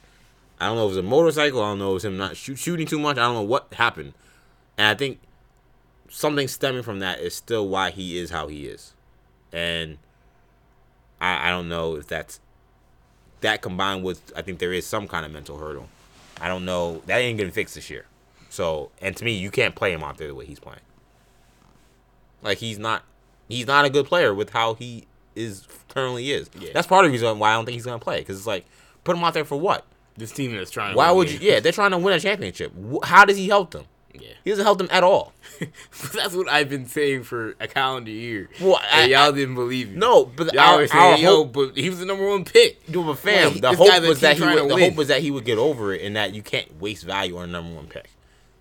I 0.59 0.67
don't 0.67 0.75
know 0.75 0.85
if 0.85 0.93
it 0.93 0.97
was 0.97 1.05
a 1.05 1.09
motorcycle. 1.09 1.61
I 1.61 1.69
don't 1.69 1.79
know 1.79 1.87
if 1.87 1.91
it 1.91 1.93
was 1.93 2.05
him 2.05 2.17
not 2.17 2.37
shoot, 2.37 2.57
shooting 2.57 2.87
too 2.87 2.99
much. 2.99 3.17
I 3.17 3.21
don't 3.21 3.33
know 3.33 3.41
what 3.41 3.73
happened, 3.73 4.13
and 4.77 4.87
I 4.87 4.95
think 4.95 5.19
something 6.09 6.47
stemming 6.47 6.83
from 6.83 6.99
that 6.99 7.19
is 7.19 7.35
still 7.35 7.67
why 7.67 7.89
he 7.91 8.17
is 8.17 8.29
how 8.29 8.47
he 8.47 8.67
is, 8.67 8.93
and 9.51 9.97
I 11.19 11.47
I 11.47 11.49
don't 11.49 11.67
know 11.67 11.95
if 11.95 12.07
that's 12.07 12.39
that 13.41 13.61
combined 13.61 14.03
with 14.03 14.31
I 14.35 14.43
think 14.43 14.59
there 14.59 14.71
is 14.71 14.85
some 14.85 15.07
kind 15.07 15.25
of 15.25 15.31
mental 15.31 15.57
hurdle. 15.57 15.89
I 16.39 16.47
don't 16.47 16.65
know 16.65 17.01
that 17.07 17.17
ain't 17.17 17.37
getting 17.37 17.51
fixed 17.53 17.75
this 17.75 17.89
year. 17.89 18.05
So 18.51 18.91
and 19.01 19.15
to 19.15 19.23
me, 19.23 19.31
you 19.33 19.49
can't 19.49 19.73
play 19.75 19.93
him 19.93 20.03
out 20.03 20.17
there 20.17 20.27
the 20.27 20.35
way 20.35 20.45
he's 20.45 20.59
playing. 20.59 20.81
Like 22.43 22.57
he's 22.57 22.77
not 22.77 23.03
he's 23.47 23.65
not 23.65 23.85
a 23.85 23.89
good 23.89 24.05
player 24.05 24.33
with 24.33 24.49
how 24.51 24.73
he 24.73 25.05
is 25.35 25.67
currently 25.89 26.31
is. 26.31 26.49
Yeah. 26.59 26.71
That's 26.73 26.85
part 26.87 27.05
of 27.05 27.11
the 27.11 27.13
reason 27.13 27.39
why 27.39 27.51
I 27.51 27.55
don't 27.55 27.65
think 27.65 27.75
he's 27.75 27.85
gonna 27.85 27.97
play 27.99 28.19
because 28.19 28.37
it's 28.37 28.47
like 28.47 28.65
put 29.03 29.15
him 29.15 29.23
out 29.23 29.33
there 29.33 29.45
for 29.45 29.59
what? 29.59 29.85
This 30.17 30.31
team 30.33 30.53
is 30.55 30.69
trying. 30.69 30.91
To 30.91 30.97
Why 30.97 31.07
win 31.09 31.17
would 31.19 31.27
you? 31.31 31.39
games. 31.39 31.43
Yeah, 31.51 31.59
they're 31.61 31.71
trying 31.71 31.91
to 31.91 31.97
win 31.97 32.13
a 32.13 32.19
championship. 32.19 32.73
How 33.03 33.23
does 33.25 33.37
he 33.37 33.47
help 33.47 33.71
them? 33.71 33.85
Yeah. 34.13 34.27
He 34.43 34.49
doesn't 34.49 34.65
help 34.65 34.77
them 34.77 34.89
at 34.91 35.05
all. 35.05 35.31
That's 36.13 36.35
what 36.35 36.49
I've 36.49 36.67
been 36.67 36.85
saying 36.85 37.23
for 37.23 37.55
a 37.61 37.67
calendar 37.69 38.11
year. 38.11 38.49
Well, 38.59 38.77
I- 38.91 39.05
y'all 39.05 39.29
I- 39.29 39.31
didn't 39.31 39.55
believe 39.55 39.91
me. 39.91 39.95
No, 39.95 40.25
but 40.25 40.53
Y'all 40.53 40.75
were 40.77 40.87
saying, 40.87 41.23
yo, 41.23 41.37
hope, 41.45 41.53
but 41.53 41.77
he 41.77 41.89
was 41.89 41.99
the 41.99 42.05
number 42.05 42.27
one 42.27 42.43
pick. 42.43 42.81
Yo, 42.89 43.03
but 43.03 43.19
fam, 43.19 43.53
Like, 43.53 43.61
the 43.61 43.73
hope 43.73 43.89
a 43.89 44.05
was 44.05 44.19
that 44.19 44.35
he 44.37 44.43
would, 44.43 44.69
the 44.69 44.77
hope 44.77 44.95
was 44.95 45.07
that 45.07 45.21
he 45.21 45.31
would 45.31 45.45
get 45.45 45.57
over 45.57 45.93
it 45.93 46.01
and 46.01 46.17
that 46.17 46.33
you 46.35 46.43
can't 46.43 46.79
waste 46.81 47.05
value 47.05 47.37
on 47.37 47.45
a 47.45 47.51
number 47.51 47.73
one 47.73 47.87
pick. 47.87 48.09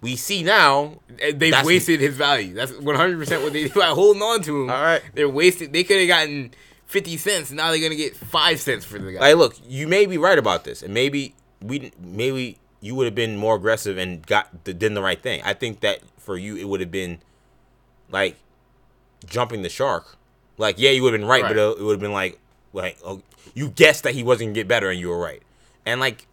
We 0.03 0.17
see 0.17 0.43
now. 0.43 0.99
They've 1.19 1.39
That's- 1.39 1.65
wasted 1.67 2.01
his 2.01 2.15
value. 2.17 2.55
That's 2.55 2.73
100 2.73 3.19
percent 3.19 3.43
what 3.43 3.53
they 3.53 3.69
by 3.69 3.87
holding 3.89 4.23
on 4.23 4.43
to 4.43 4.63
him. 4.65 4.71
All 4.71 4.83
right. 4.83 5.03
they're 5.15 5.29
wasted. 5.29 5.73
They 5.73 5.85
could 5.85 5.99
have 5.99 6.09
gotten 6.09 6.53
50 6.87 7.17
cents. 7.19 7.51
Now 7.51 7.71
they're 7.71 7.81
gonna 7.81 7.95
get 7.97 8.17
five 8.17 8.61
cents 8.61 8.85
for 8.85 8.99
the 8.99 9.13
guy. 9.13 9.21
Like, 9.21 9.37
look, 9.37 9.57
you 9.69 9.87
may 9.87 10.07
be 10.07 10.17
right 10.19 10.39
about 10.39 10.65
this, 10.65 10.83
and 10.83 10.95
maybe 10.95 11.35
we 11.61 11.93
maybe 12.03 12.57
you 12.81 12.95
would 12.95 13.05
have 13.05 13.15
been 13.15 13.37
more 13.37 13.57
aggressive 13.57 13.99
and 13.99 14.27
got 14.27 14.65
the, 14.65 14.73
did 14.73 14.95
the 14.95 15.03
right 15.03 15.21
thing. 15.23 15.43
I 15.45 15.53
think 15.53 15.81
that 15.81 16.01
for 16.19 16.37
you, 16.39 16.57
it 16.57 16.65
would 16.67 16.81
have 16.81 16.91
been 16.91 17.19
like 18.11 18.37
jumping 19.27 19.63
the 19.63 19.69
shark. 19.69 20.17
Like, 20.57 20.79
yeah, 20.79 20.91
you 20.91 21.03
would 21.03 21.13
have 21.13 21.21
been 21.21 21.29
right, 21.29 21.43
Right. 21.43 21.55
but 21.55 21.59
it 21.79 21.83
would 21.83 21.93
have 21.93 22.01
been 22.01 22.13
like, 22.13 22.39
like 22.73 22.99
oh, 23.05 23.23
you 23.55 23.69
guessed 23.69 24.05
that 24.05 24.15
he 24.15 24.23
wasn't 24.23 24.49
gonna 24.49 24.55
get 24.55 24.69
better, 24.69 24.89
and 24.91 24.99
you 24.99 25.09
were 25.11 25.19
right. 25.19 25.43
And 25.87 26.01
like 26.01 26.27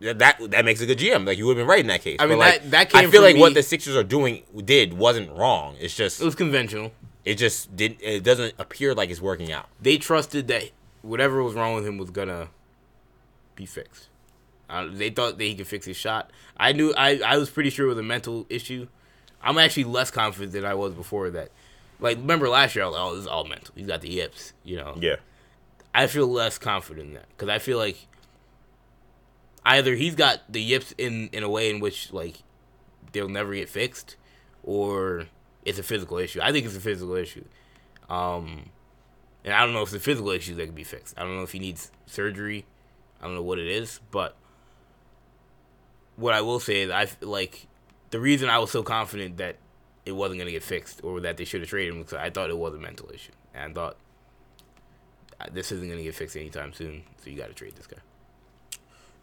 that 0.00 0.18
that, 0.20 0.50
that 0.50 0.64
makes 0.64 0.80
a 0.80 0.86
good 0.86 0.98
GM. 0.98 1.26
Like 1.26 1.38
you 1.38 1.46
would 1.46 1.56
have 1.56 1.64
been 1.64 1.68
right 1.70 1.80
in 1.80 1.86
that 1.88 2.02
case. 2.02 2.16
I 2.20 2.26
mean, 2.26 2.38
like, 2.38 2.62
that- 2.70 2.92
that 2.92 2.94
I 2.94 3.06
feel 3.10 3.22
like 3.22 3.36
what 3.36 3.54
the 3.54 3.62
Sixers 3.62 3.96
are 3.96 4.04
doing 4.04 4.42
did 4.64 4.94
wasn't 4.94 5.30
wrong. 5.36 5.76
It's 5.80 5.94
just 5.96 6.20
it 6.20 6.24
was 6.24 6.34
conventional. 6.34 6.92
it 7.24 7.34
just 7.36 7.74
didn't. 7.76 8.00
It 8.02 8.22
doesn't 8.22 8.54
appear 8.58 8.94
like 8.94 9.10
it's 9.10 9.20
working 9.20 9.50
out. 9.52 9.66
They 9.80 9.98
trusted 9.98 10.48
that 10.48 10.70
whatever 11.02 11.42
was 11.42 11.54
wrong 11.54 11.74
with 11.74 11.86
him 11.86 11.98
was 11.98 12.10
gonna 12.10 12.48
be 13.54 13.66
fixed. 13.66 14.08
Uh, 14.70 14.86
they 14.90 15.10
thought 15.10 15.38
that 15.38 15.44
he 15.44 15.54
could 15.54 15.66
fix 15.66 15.86
his 15.86 15.96
shot. 15.96 16.30
I 16.58 16.72
knew. 16.72 16.92
I 16.96 17.20
I 17.24 17.36
was 17.38 17.48
pretty 17.50 17.70
sure 17.70 17.86
it 17.86 17.90
was 17.90 17.98
a 17.98 18.02
mental 18.02 18.46
issue. 18.48 18.86
I'm 19.42 19.56
actually 19.58 19.84
less 19.84 20.10
confident 20.10 20.52
than 20.52 20.64
I 20.64 20.74
was 20.74 20.94
before 20.94 21.30
that. 21.30 21.50
Like, 22.00 22.16
remember 22.18 22.48
last 22.48 22.74
year, 22.74 22.84
I 22.84 22.88
was 22.88 22.94
like, 22.96 23.04
oh, 23.04 23.14
this 23.14 23.20
is 23.22 23.26
all 23.28 23.44
mental. 23.44 23.72
He's 23.76 23.86
got 23.86 24.00
the 24.00 24.10
yips, 24.10 24.52
you 24.64 24.76
know. 24.76 24.96
Yeah. 25.00 25.16
I 25.94 26.06
feel 26.08 26.26
less 26.26 26.58
confident 26.58 27.08
in 27.08 27.14
that 27.14 27.28
because 27.30 27.48
I 27.48 27.58
feel 27.60 27.78
like 27.78 28.07
either 29.64 29.94
he's 29.94 30.14
got 30.14 30.40
the 30.50 30.60
yips 30.60 30.94
in 30.98 31.28
in 31.32 31.42
a 31.42 31.48
way 31.48 31.70
in 31.70 31.80
which 31.80 32.12
like 32.12 32.42
they'll 33.12 33.28
never 33.28 33.54
get 33.54 33.68
fixed, 33.68 34.16
or 34.62 35.26
it's 35.64 35.78
a 35.78 35.82
physical 35.82 36.18
issue. 36.18 36.40
I 36.42 36.52
think 36.52 36.66
it's 36.66 36.76
a 36.76 36.80
physical 36.80 37.14
issue. 37.14 37.44
Um, 38.08 38.70
and 39.44 39.54
I 39.54 39.64
don't 39.64 39.74
know 39.74 39.82
if 39.82 39.92
a 39.94 39.98
physical 40.00 40.30
issue 40.30 40.54
that 40.56 40.66
can 40.66 40.74
be 40.74 40.84
fixed. 40.84 41.14
I 41.18 41.22
don't 41.22 41.36
know 41.36 41.42
if 41.42 41.52
he 41.52 41.58
needs 41.58 41.90
surgery. 42.06 42.66
I 43.20 43.24
don't 43.24 43.34
know 43.34 43.42
what 43.42 43.58
it 43.58 43.66
is, 43.66 44.00
but 44.10 44.36
what 46.16 46.34
I 46.34 46.40
will 46.40 46.60
say 46.60 46.82
is 46.82 46.90
I 46.90 47.08
like 47.20 47.66
the 48.10 48.20
reason 48.20 48.48
I 48.48 48.58
was 48.58 48.70
so 48.70 48.82
confident 48.82 49.38
that 49.38 49.56
it 50.06 50.12
wasn't 50.12 50.38
gonna 50.38 50.50
get 50.50 50.62
fixed 50.62 51.02
or 51.04 51.20
that 51.20 51.36
they 51.36 51.44
should 51.44 51.60
have 51.60 51.70
traded 51.70 51.94
him 51.94 52.00
because 52.00 52.14
I 52.14 52.30
thought 52.30 52.50
it 52.50 52.58
was 52.58 52.74
a 52.74 52.78
mental 52.78 53.10
issue 53.12 53.32
and 53.54 53.72
I 53.72 53.74
thought 53.74 53.96
uh, 55.40 55.46
this 55.52 55.70
isn't 55.72 55.88
gonna 55.88 56.02
get 56.02 56.14
fixed 56.14 56.36
anytime 56.36 56.72
soon, 56.72 57.02
so 57.22 57.30
you 57.30 57.36
got 57.36 57.48
to 57.48 57.54
trade 57.54 57.76
this 57.76 57.86
guy. 57.86 57.98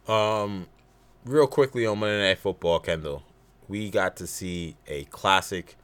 Um, 0.08 0.68
real 1.24 1.48
quickly 1.48 1.86
on 1.86 2.00
Monday 2.00 2.28
Night 2.30 2.38
Football, 2.38 2.80
Kendall, 2.80 3.24
we 3.68 3.90
got 3.90 4.16
to 4.18 4.28
see 4.28 4.76
a 4.88 5.06
classic 5.06 5.76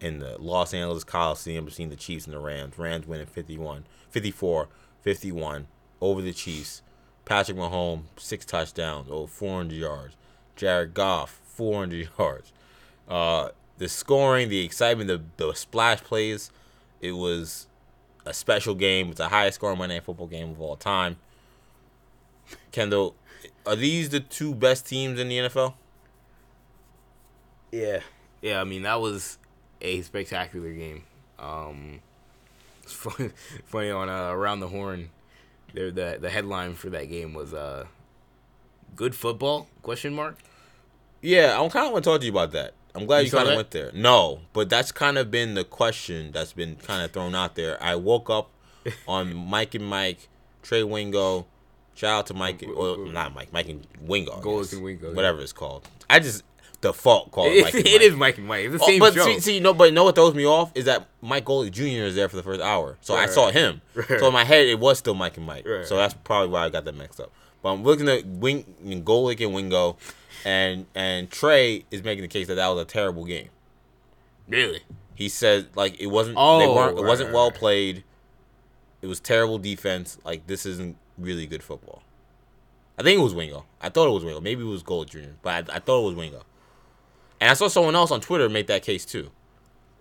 in 0.00 0.20
the 0.20 0.36
Los 0.38 0.72
Angeles 0.72 1.04
Coliseum 1.04 1.64
between 1.64 1.90
the 1.90 1.96
Chiefs 1.96 2.26
and 2.26 2.34
the 2.34 2.38
Rams. 2.38 2.78
Rams 2.78 3.06
winning 3.06 3.26
51, 3.26 3.84
54, 4.10 4.68
51 5.02 5.66
over 6.00 6.22
the 6.22 6.32
Chiefs. 6.32 6.82
Patrick 7.24 7.58
Mahomes, 7.58 8.04
six 8.16 8.44
touchdowns, 8.44 9.10
over 9.10 9.26
400 9.26 9.74
yards. 9.74 10.16
Jared 10.56 10.94
Goff, 10.94 11.40
400 11.44 12.08
yards. 12.18 12.52
Uh, 13.08 13.48
the 13.78 13.88
scoring, 13.88 14.48
the 14.48 14.64
excitement, 14.64 15.08
the, 15.08 15.22
the 15.44 15.52
splash 15.54 16.00
plays, 16.00 16.50
it 17.00 17.12
was 17.12 17.66
a 18.24 18.32
special 18.32 18.74
game. 18.74 19.08
It's 19.08 19.18
the 19.18 19.28
highest 19.28 19.56
scoring 19.56 19.78
Monday 19.78 19.96
Night 19.96 20.04
Football 20.04 20.26
game 20.28 20.50
of 20.50 20.60
all 20.60 20.76
time. 20.76 21.16
Kendall, 22.72 23.14
are 23.68 23.76
these 23.76 24.08
the 24.08 24.20
two 24.20 24.54
best 24.54 24.86
teams 24.86 25.20
in 25.20 25.28
the 25.28 25.38
NFL? 25.38 25.74
Yeah, 27.70 28.00
yeah. 28.40 28.60
I 28.60 28.64
mean 28.64 28.82
that 28.82 29.00
was 29.00 29.38
a 29.80 30.02
spectacular 30.02 30.72
game. 30.72 31.04
Um, 31.38 32.00
it's 32.82 32.92
funny, 32.94 33.30
funny 33.66 33.90
on 33.90 34.08
uh, 34.08 34.30
around 34.30 34.60
the 34.60 34.68
horn. 34.68 35.10
There, 35.74 35.90
the 35.90 36.18
the 36.20 36.30
headline 36.30 36.74
for 36.74 36.88
that 36.90 37.04
game 37.04 37.34
was 37.34 37.52
uh, 37.52 37.84
"Good 38.96 39.14
football?" 39.14 39.68
Question 39.82 40.14
mark. 40.14 40.38
Yeah, 41.20 41.60
I 41.60 41.68
kind 41.68 41.86
of 41.86 41.92
want 41.92 42.04
to 42.04 42.10
talk 42.10 42.20
to 42.20 42.26
you 42.26 42.32
about 42.32 42.52
that. 42.52 42.74
I'm 42.94 43.04
glad 43.06 43.20
You 43.20 43.26
you, 43.26 43.32
kind 43.32 43.48
of 43.48 43.56
went 43.56 43.70
there. 43.70 43.90
No, 43.92 44.40
but 44.52 44.70
that's 44.70 44.92
kind 44.92 45.18
of 45.18 45.30
been 45.30 45.54
the 45.54 45.64
question 45.64 46.32
that's 46.32 46.52
been 46.52 46.76
kind 46.76 47.04
of 47.04 47.12
thrown 47.12 47.34
out 47.34 47.54
there. 47.54 47.80
I 47.82 47.96
woke 47.96 48.30
up 48.30 48.50
on 49.08 49.34
Mike 49.34 49.74
and 49.74 49.84
Mike, 49.84 50.28
Trey 50.62 50.82
Wingo. 50.82 51.46
Shout 51.98 52.10
out 52.20 52.26
to 52.28 52.34
Mike, 52.34 52.64
or 52.76 52.96
not 53.08 53.34
Mike, 53.34 53.52
Mike 53.52 53.68
and 53.68 53.84
Wingo. 54.00 54.32
I 54.32 54.40
Golic 54.40 54.62
guess. 54.62 54.72
and 54.74 54.82
Wingo, 54.84 55.08
yeah. 55.08 55.14
whatever 55.16 55.40
it's 55.40 55.52
called. 55.52 55.88
I 56.08 56.20
just 56.20 56.44
default 56.80 57.30
call 57.32 57.46
it 57.46 57.54
It, 57.54 57.64
Mike 57.64 57.74
and 57.74 57.84
Mike. 57.84 58.00
is 58.02 58.14
Mike 58.14 58.38
and 58.38 58.46
Mike. 58.46 58.64
It's 58.66 58.74
the 58.78 58.82
Oh, 58.84 58.86
same 58.86 58.98
but 59.00 59.14
show. 59.14 59.24
see, 59.24 59.40
see, 59.40 59.58
no, 59.58 59.74
but 59.74 59.92
know 59.92 60.04
what 60.04 60.14
throws 60.14 60.32
me 60.34 60.46
off 60.46 60.70
is 60.76 60.84
that 60.84 61.08
Mike 61.20 61.44
Golic 61.44 61.72
Jr. 61.72 62.04
is 62.04 62.14
there 62.14 62.28
for 62.28 62.36
the 62.36 62.42
first 62.44 62.60
hour, 62.60 62.96
so 63.00 63.14
I 63.14 63.22
Right, 63.22 63.30
saw 63.30 63.50
him. 63.50 63.80
Right. 63.94 64.20
So 64.20 64.28
in 64.28 64.32
my 64.32 64.44
head, 64.44 64.68
it 64.68 64.78
was 64.78 64.96
still 64.98 65.14
Mike 65.14 65.36
and 65.38 65.44
Mike. 65.44 65.66
So 65.86 65.96
that's 65.96 66.14
probably 66.14 66.50
why 66.50 66.64
I 66.66 66.68
got 66.68 66.84
that 66.84 66.94
mixed 66.94 67.18
up. 67.18 67.32
But 67.62 67.70
I'm 67.72 67.82
looking 67.82 68.08
at 68.08 68.24
Wing, 68.24 68.64
Golic 69.04 69.44
and 69.44 69.52
Wingo, 69.52 69.96
and 70.44 70.86
and 70.94 71.28
Trey 71.28 71.84
is 71.90 72.04
making 72.04 72.22
the 72.22 72.28
case 72.28 72.46
that 72.46 72.54
that 72.54 72.68
was 72.68 72.80
a 72.80 72.84
terrible 72.84 73.24
game. 73.24 73.48
really? 74.48 74.82
He 75.16 75.28
said 75.28 75.70
like 75.74 76.00
it 76.00 76.06
wasn't. 76.06 76.36
they 76.36 76.40
Oh, 76.42 76.74
weren't. 76.76 76.96
It 76.96 77.04
wasn't 77.04 77.32
well 77.32 77.50
played. 77.50 78.04
It 79.02 79.08
was 79.08 79.18
terrible 79.18 79.58
defense. 79.58 80.16
Like 80.24 80.46
this 80.46 80.64
isn't 80.64 80.96
really 81.18 81.46
good 81.46 81.62
football. 81.62 82.02
I 82.98 83.02
think 83.02 83.20
it 83.20 83.22
was 83.22 83.34
Wingo. 83.34 83.64
I 83.80 83.88
thought 83.90 84.08
it 84.08 84.12
was 84.12 84.24
Wingo. 84.24 84.40
Maybe 84.40 84.62
it 84.62 84.66
was 84.66 84.82
Golic 84.82 85.10
Jr. 85.10 85.30
But 85.42 85.70
I, 85.70 85.76
I 85.76 85.78
thought 85.78 86.02
it 86.02 86.06
was 86.06 86.14
Wingo. 86.14 86.44
And 87.40 87.50
I 87.50 87.54
saw 87.54 87.68
someone 87.68 87.94
else 87.94 88.10
on 88.10 88.20
Twitter 88.20 88.48
make 88.48 88.66
that 88.66 88.82
case 88.82 89.04
too. 89.04 89.30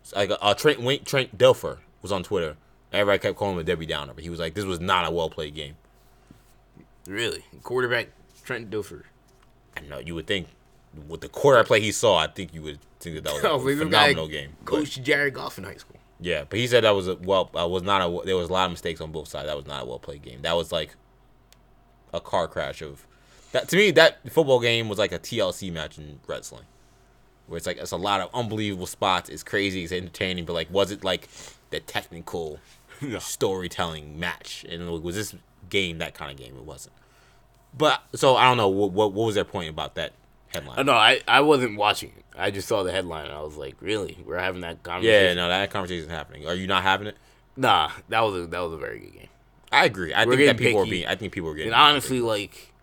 It's 0.02 0.14
like 0.16 0.32
uh, 0.42 0.54
Trent 0.56 0.82
Wink, 0.82 1.06
Trent 1.06 1.38
Dilfer 1.38 1.78
was 2.02 2.12
on 2.12 2.24
Twitter. 2.24 2.56
Everybody 2.92 3.20
kept 3.20 3.38
calling 3.38 3.56
him 3.56 3.60
a 3.60 3.64
Debbie 3.64 3.86
Downer, 3.86 4.14
but 4.14 4.24
he 4.24 4.30
was 4.30 4.40
like, 4.40 4.54
"This 4.54 4.64
was 4.66 4.80
not 4.80 5.06
a 5.06 5.12
well 5.12 5.30
played 5.30 5.54
game." 5.54 5.76
Really? 7.06 7.44
Quarterback 7.62 8.10
Trent 8.44 8.70
Dilfer. 8.70 9.04
I 9.76 9.82
know 9.82 10.00
you 10.00 10.16
would 10.16 10.26
think 10.26 10.48
with 11.08 11.22
the 11.22 11.30
quarter 11.30 11.64
play 11.64 11.82
he 11.82 11.92
saw, 11.92 12.18
I 12.18 12.28
think 12.28 12.54
you 12.54 12.62
would 12.64 12.80
think 13.00 13.16
that 13.16 13.24
that 13.26 13.34
was 13.34 13.44
I 13.68 13.72
a 13.72 13.78
phenomenal 13.78 14.28
game. 14.28 14.52
But- 14.64 14.72
Coached 14.72 15.04
Jared 15.04 15.34
Goff 15.34 15.58
in 15.58 15.66
high 15.66 15.76
school. 15.76 15.98
Yeah, 16.20 16.46
but 16.50 16.58
he 16.58 16.66
said 16.66 16.84
that 16.84 16.96
was 16.96 17.08
a 17.08 17.16
well. 17.16 17.52
Uh, 17.56 17.68
was 17.68 17.84
not 17.84 18.02
a. 18.02 18.26
There 18.26 18.36
was 18.36 18.50
a 18.50 18.54
lot 18.54 18.66
of 18.66 18.72
mistakes 18.72 19.02
on 19.02 19.12
both 19.12 19.28
sides. 19.28 19.48
That 19.48 19.56
was 19.56 19.68
not 19.68 19.84
a 19.84 19.86
well 19.86 20.00
played 20.00 20.24
game. 20.24 20.42
That 20.42 20.54
was 20.54 20.72
like 20.72 20.96
a 22.14 22.20
car 22.20 22.48
crash 22.48 22.82
of 22.82 23.06
That 23.52 23.68
to 23.70 23.76
me, 23.76 23.92
that 23.92 24.20
football 24.32 24.60
game 24.60 24.90
was 24.90 24.98
like 25.00 25.12
a 25.12 25.20
TLC 25.20 25.72
match 25.72 25.98
in 25.98 26.20
wrestling, 26.28 26.66
where 27.48 27.58
it's 27.58 27.68
like 27.68 27.78
it's 27.78 27.92
a 27.92 27.98
lot 27.98 28.22
of 28.22 28.30
unbelievable 28.34 28.88
spots. 28.88 29.30
It's 29.30 29.44
crazy, 29.44 29.84
it's 29.84 29.92
entertaining, 29.94 30.46
but 30.46 30.54
like, 30.54 30.72
was 30.72 30.92
it 30.92 31.04
like 31.04 31.30
the 31.70 31.80
technical 31.80 32.60
storytelling 33.20 34.20
match? 34.20 34.66
And 34.70 34.90
was 35.02 35.16
this 35.16 35.36
game 35.70 35.98
that 36.00 36.14
kind 36.14 36.32
of 36.32 36.38
game? 36.38 36.56
It 36.58 36.64
wasn't. 36.64 36.96
But 37.78 38.02
so 38.16 38.36
I 38.36 38.46
don't 38.46 38.58
know 38.58 38.70
what 38.70 38.92
what, 38.92 39.14
what 39.14 39.26
was 39.26 39.36
their 39.36 39.44
point 39.46 39.70
about 39.70 39.96
that 39.96 40.14
headline? 40.48 40.80
Oh, 40.80 40.84
no, 40.84 40.94
I, 40.94 41.22
I 41.28 41.42
wasn't 41.42 41.78
watching 41.78 42.12
it. 42.18 42.24
I 42.38 42.52
just 42.52 42.68
saw 42.68 42.84
the 42.84 42.92
headline 42.92 43.26
and 43.26 43.34
I 43.34 43.42
was 43.42 43.58
like, 43.58 43.76
really? 43.82 44.18
We're 44.26 44.38
having 44.40 44.62
that 44.62 44.84
conversation? 44.84 45.28
Yeah, 45.28 45.34
no, 45.34 45.50
that 45.50 45.72
conversation 45.72 46.06
is 46.06 46.12
happening. 46.12 46.48
Are 46.48 46.54
you 46.54 46.68
not 46.68 46.84
having 46.84 47.08
it? 47.08 47.18
Nah, 47.56 47.92
that 48.10 48.22
was 48.22 48.44
a 48.44 48.48
that 48.48 48.60
was 48.60 48.74
a 48.74 48.78
very 48.78 49.00
good 49.00 49.14
game. 49.14 49.28
I 49.72 49.86
agree. 49.86 50.14
I 50.14 50.26
We're 50.26 50.38
think 50.38 50.48
that 50.48 50.58
people 50.58 50.82
are 50.82 50.86
being. 50.86 51.06
I 51.08 51.16
think 51.16 51.34
people 51.34 51.50
are 51.50 51.54
getting. 51.56 51.74
And 51.74 51.82
honestly, 51.82 52.20
like, 52.22 52.74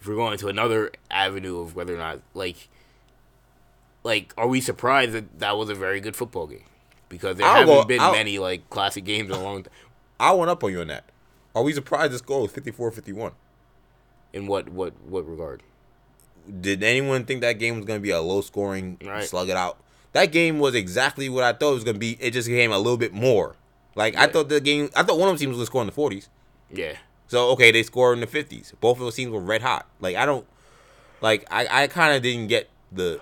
if 0.00 0.06
we're 0.08 0.16
going 0.16 0.36
to 0.38 0.48
another 0.48 0.90
avenue 1.10 1.60
of 1.60 1.76
whether 1.76 1.94
or 1.94 1.98
not, 1.98 2.20
like, 2.34 2.68
like, 4.04 4.32
are 4.36 4.48
we 4.48 4.60
surprised 4.60 5.12
that 5.12 5.38
that 5.38 5.56
was 5.56 5.68
a 5.68 5.74
very 5.74 6.00
good 6.00 6.16
football 6.16 6.46
game? 6.46 6.64
Because 7.08 7.36
there 7.36 7.46
I'll 7.46 7.54
haven't 7.60 7.74
go- 7.74 7.84
been 7.84 8.00
I'll- 8.00 8.12
many 8.12 8.38
like 8.38 8.68
classic 8.70 9.04
games 9.04 9.30
in 9.30 9.36
a 9.36 9.42
long 9.42 9.62
time. 9.64 9.72
I 10.18 10.32
went 10.32 10.50
up 10.50 10.62
on 10.64 10.72
you 10.72 10.80
on 10.80 10.88
that. 10.88 11.04
Are 11.54 11.62
we 11.62 11.72
surprised 11.72 12.12
this 12.12 12.20
goal 12.22 12.44
is 12.46 12.52
54-51? 12.52 13.32
In 14.32 14.46
what 14.46 14.70
what 14.70 14.94
what 15.04 15.28
regard? 15.28 15.62
Did 16.60 16.82
anyone 16.82 17.24
think 17.24 17.42
that 17.42 17.58
game 17.58 17.76
was 17.76 17.84
going 17.84 18.00
to 18.00 18.02
be 18.02 18.10
a 18.10 18.20
low 18.20 18.40
scoring, 18.40 18.98
Right. 19.04 19.22
slug 19.24 19.48
it 19.50 19.56
out? 19.56 19.78
That 20.12 20.26
game 20.32 20.58
was 20.58 20.74
exactly 20.74 21.28
what 21.28 21.44
I 21.44 21.52
thought 21.52 21.70
it 21.70 21.74
was 21.74 21.84
going 21.84 21.94
to 21.96 22.00
be. 22.00 22.16
It 22.18 22.32
just 22.32 22.48
became 22.48 22.72
a 22.72 22.78
little 22.78 22.96
bit 22.96 23.12
more. 23.12 23.54
Like 23.94 24.16
I 24.16 24.26
thought 24.26 24.48
the 24.48 24.60
game. 24.60 24.90
I 24.96 25.02
thought 25.02 25.18
one 25.18 25.28
of 25.28 25.38
them 25.38 25.38
teams 25.38 25.58
was 25.58 25.58
going 25.58 25.64
to 25.64 25.66
score 25.66 25.82
in 25.82 25.86
the 25.86 25.92
forties. 25.92 26.28
Yeah, 26.70 26.96
So 27.28 27.50
okay, 27.50 27.70
they 27.70 27.82
scored 27.82 28.14
in 28.16 28.20
the 28.20 28.26
fifties. 28.26 28.72
Both 28.80 28.96
of 28.96 29.04
those 29.04 29.14
teams 29.14 29.30
were 29.30 29.40
red 29.40 29.62
hot. 29.62 29.86
Like 30.00 30.16
I 30.16 30.24
don't. 30.24 30.46
Like 31.20 31.46
I, 31.50 31.84
I 31.84 31.86
kind 31.86 32.16
of 32.16 32.22
didn't 32.22 32.48
get 32.48 32.68
the. 32.90 33.20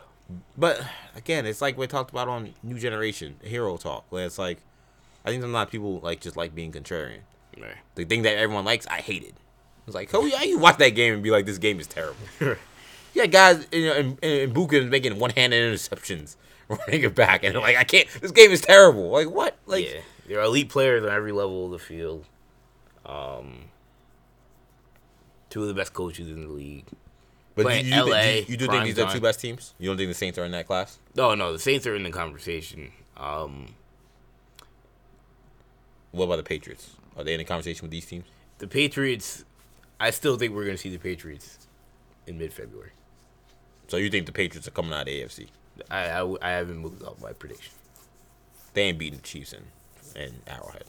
But 0.57 0.81
again, 1.17 1.47
it's 1.47 1.61
like 1.61 1.77
we 1.77 1.87
talked 1.87 2.11
about 2.11 2.29
on 2.29 2.55
New 2.63 2.79
Generation 2.79 3.37
Hero 3.43 3.77
Talk. 3.77 4.05
Where 4.11 4.25
it's 4.25 4.39
like, 4.39 4.59
I 5.25 5.31
think 5.31 5.43
sometimes 5.43 5.71
people 5.71 5.99
like 6.01 6.21
just 6.21 6.37
like 6.37 6.55
being 6.55 6.73
contrarian. 6.73 7.21
right. 7.61 7.75
The 7.97 8.05
thing 8.05 8.23
that 8.23 8.37
everyone 8.37 8.65
likes, 8.65 8.87
I 8.87 8.99
hated. 8.99 9.35
It's 9.87 9.95
like, 9.95 10.15
oh 10.15 10.25
yeah, 10.25 10.43
you 10.43 10.59
watch 10.59 10.79
that 10.79 10.91
game 10.91 11.15
and 11.15 11.23
be 11.23 11.31
like, 11.31 11.47
this 11.47 11.59
game 11.59 11.81
is 11.81 11.89
terrible. 11.89 12.17
yeah, 13.15 13.27
guys, 13.27 13.67
you 13.73 13.87
know, 13.87 13.93
and, 13.95 14.19
and 14.23 14.73
is 14.73 14.87
making 14.91 15.19
one-handed 15.19 15.75
interceptions, 15.75 16.37
running 16.69 17.03
it 17.03 17.15
back, 17.15 17.43
and 17.43 17.55
they're 17.55 17.63
like, 17.63 17.77
I 17.77 17.85
can't. 17.85 18.09
This 18.21 18.31
game 18.31 18.51
is 18.53 18.61
terrible. 18.61 19.11
Like 19.11 19.29
what? 19.29 19.57
Like 19.67 19.93
yeah, 19.93 20.01
there 20.31 20.39
are 20.39 20.45
elite 20.45 20.69
players 20.69 21.03
on 21.03 21.11
every 21.11 21.33
level 21.33 21.67
of 21.67 21.73
the 21.73 21.79
field. 21.81 22.25
Um, 23.05 23.65
two 25.51 25.61
of 25.61 25.67
the 25.67 25.75
best 25.75 25.93
coaches 25.93 26.29
in 26.29 26.43
the 26.43 26.49
league. 26.49 26.85
but 27.57 27.65
playing 27.65 27.87
you, 27.87 27.95
you, 27.97 28.09
LA, 28.09 28.23
do 28.23 28.29
you, 28.29 28.45
you 28.47 28.57
do 28.57 28.69
think 28.69 28.85
these 28.85 28.99
are 29.01 29.07
the 29.07 29.13
two 29.13 29.21
best 29.21 29.41
teams? 29.41 29.75
You 29.81 29.89
don't 29.89 29.97
think 29.97 30.09
the 30.09 30.15
Saints 30.15 30.39
are 30.39 30.45
in 30.45 30.53
that 30.53 30.69
class? 30.69 31.01
No, 31.17 31.35
no, 31.35 31.53
the 31.53 31.59
Saints 31.59 31.85
are 31.85 31.97
in 31.97 32.05
the 32.05 32.11
conversation. 32.11 32.93
Um, 33.17 33.75
What 36.13 36.27
about 36.27 36.37
the 36.37 36.45
Patriots? 36.45 36.93
Are 37.17 37.25
they 37.25 37.35
in 37.35 37.39
the 37.39 37.45
conversation 37.45 37.83
with 37.83 37.91
these 37.91 38.07
teams? 38.07 38.25
the 38.59 38.69
Patriots, 38.69 39.45
I 39.99 40.11
still 40.11 40.37
think 40.37 40.55
we're 40.55 40.65
going 40.65 40.77
to 40.77 40.81
see 40.81 40.91
the 40.91 40.99
Patriots 40.99 41.67
in 42.29 42.39
mid 42.39 42.53
February. 42.53 42.93
So 43.89 43.97
you 43.97 44.11
think 44.11 44.27
the 44.27 44.33
Patriots 44.33 44.69
are 44.69 44.71
coming 44.71 44.93
out 44.93 45.01
of 45.01 45.07
the 45.07 45.23
AFC? 45.23 45.49
I 45.91 46.51
haven't 46.51 46.79
moved 46.79 47.03
off 47.03 47.21
my 47.21 47.33
prediction. 47.33 47.73
They 48.75 48.83
ain't 48.83 48.99
beating 48.99 49.19
the 49.19 49.25
Chiefs 49.25 49.53
in, 49.53 49.63
in 50.17 50.35
Arrowhead. 50.47 50.85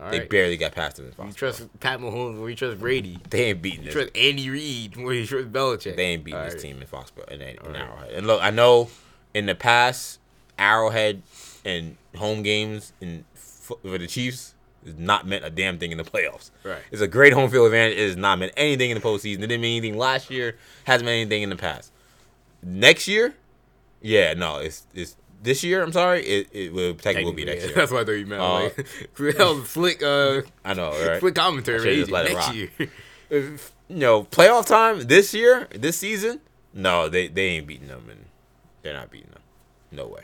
All 0.00 0.10
They 0.10 0.20
right. 0.20 0.30
barely 0.30 0.56
got 0.56 0.72
past 0.72 0.96
them 0.96 1.12
in 1.18 1.26
You 1.26 1.32
trust 1.32 1.66
Pat 1.80 2.00
Mahomes 2.00 2.34
more 2.36 2.48
you 2.50 2.56
trust 2.56 2.78
Brady. 2.80 3.18
They 3.30 3.44
ain't 3.50 3.62
beating 3.62 3.80
You 3.80 3.84
this. 3.86 3.94
trust 3.94 4.16
Andy 4.16 4.50
Reid 4.50 4.96
more 4.96 5.12
you 5.14 5.26
trust 5.26 5.52
Belichick. 5.52 5.96
They 5.96 6.04
ain't 6.06 6.24
beating 6.24 6.38
All 6.38 6.44
this 6.44 6.54
right. 6.54 6.62
team 6.62 6.80
in 6.80 6.86
Foxborough 6.86 7.28
in, 7.28 7.40
Alright. 7.58 7.76
Arrowhead. 7.80 8.10
And 8.12 8.26
look, 8.26 8.42
I 8.42 8.50
know 8.50 8.88
in 9.34 9.46
the 9.46 9.54
past, 9.54 10.18
Arrowhead 10.58 11.22
and 11.64 11.96
home 12.16 12.42
games 12.42 12.92
in 13.00 13.24
for 13.34 13.76
the 13.98 14.06
Chiefs 14.06 14.54
has 14.84 14.96
not 14.98 15.26
meant 15.26 15.44
a 15.44 15.50
damn 15.50 15.78
thing 15.78 15.92
in 15.92 15.98
the 15.98 16.04
playoffs. 16.04 16.50
Right. 16.64 16.80
It's 16.90 17.00
a 17.00 17.06
great 17.08 17.32
home 17.32 17.48
field 17.50 17.66
advantage. 17.66 17.96
It 17.98 18.06
has 18.08 18.16
not 18.16 18.38
meant 18.38 18.52
anything 18.56 18.90
in 18.90 18.96
the 18.98 19.02
postseason. 19.02 19.36
It 19.38 19.46
didn't 19.46 19.60
mean 19.60 19.78
anything 19.78 19.96
last 19.98 20.30
year. 20.30 20.56
Hasn't 20.84 21.04
meant 21.06 21.20
anything 21.20 21.42
in 21.42 21.50
the 21.50 21.56
past. 21.56 21.92
Next 22.62 23.06
year, 23.08 23.34
yeah, 24.00 24.34
no, 24.34 24.58
it's 24.58 24.86
it's 24.94 25.16
this 25.42 25.64
year. 25.64 25.82
I'm 25.82 25.92
sorry, 25.92 26.22
it 26.22 26.48
it 26.52 26.72
will 26.72 26.94
technically 26.94 27.24
will 27.24 27.32
be 27.32 27.44
next 27.44 27.64
year. 27.64 27.72
That's 27.76 27.92
why 27.92 28.00
I 28.00 28.04
thought 28.04 28.12
you 28.12 28.26
meant. 28.26 28.40
Uh, 28.40 28.62
like, 28.62 29.38
was 29.38 29.68
slick, 29.68 30.02
uh, 30.02 30.42
I 30.64 30.74
know, 30.74 30.90
right? 31.06 31.20
slick 31.20 31.34
commentary. 31.34 31.80
I 31.80 31.82
should've 31.82 32.08
just 32.08 32.10
agent. 32.10 32.12
let 32.12 32.26
it 32.26 32.34
next 32.34 32.46
rock. 32.46 32.54
year. 32.54 32.90
If, 33.30 33.72
you 33.88 33.96
know, 33.96 34.24
playoff 34.24 34.66
time 34.66 35.02
this 35.02 35.34
year, 35.34 35.68
this 35.74 35.98
season, 35.98 36.40
no, 36.72 37.08
they 37.08 37.28
they 37.28 37.48
ain't 37.48 37.66
beating 37.66 37.88
them, 37.88 38.06
and 38.10 38.26
they're 38.82 38.94
not 38.94 39.10
beating 39.10 39.30
them. 39.30 39.42
No 39.90 40.06
way. 40.06 40.22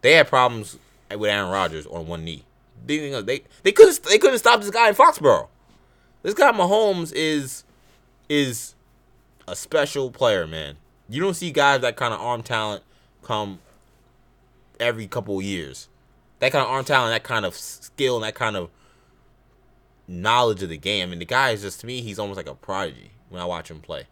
They 0.00 0.12
had 0.12 0.28
problems 0.28 0.78
with 1.10 1.30
Aaron 1.30 1.50
Rodgers 1.50 1.86
on 1.86 2.06
one 2.06 2.24
knee. 2.24 2.44
They 2.86 3.10
they 3.22 3.42
they 3.62 3.72
couldn't 3.72 4.02
they 4.04 4.18
couldn't 4.18 4.38
stop 4.38 4.60
this 4.60 4.70
guy 4.70 4.88
in 4.88 4.94
Foxborough. 4.94 5.48
This 6.22 6.34
guy 6.34 6.52
Mahomes 6.52 7.12
is 7.14 7.64
is 8.28 8.74
a 9.46 9.56
special 9.56 10.10
player, 10.10 10.46
man. 10.46 10.76
You 11.08 11.22
don't 11.22 11.34
see 11.34 11.50
guys 11.50 11.80
that 11.80 11.96
kind 11.96 12.12
of 12.12 12.20
arm 12.20 12.42
talent 12.42 12.82
come 13.22 13.58
every 14.80 15.06
couple 15.06 15.40
years. 15.42 15.88
That 16.40 16.52
kind 16.52 16.64
of 16.64 16.70
arm 16.70 16.84
talent, 16.84 17.12
that 17.12 17.24
kind 17.24 17.44
of 17.44 17.54
skill, 17.54 18.16
and 18.16 18.24
that 18.24 18.34
kind 18.34 18.56
of 18.56 18.70
knowledge 20.06 20.62
of 20.62 20.68
the 20.68 20.76
game. 20.76 21.12
And 21.12 21.20
the 21.20 21.26
guy 21.26 21.50
is 21.50 21.62
just 21.62 21.80
to 21.80 21.86
me, 21.86 22.00
he's 22.00 22.18
almost 22.18 22.36
like 22.36 22.48
a 22.48 22.54
prodigy 22.54 23.12
when 23.28 23.42
I 23.42 23.44
watch 23.44 23.70
him 23.70 23.80
play. 23.80 24.04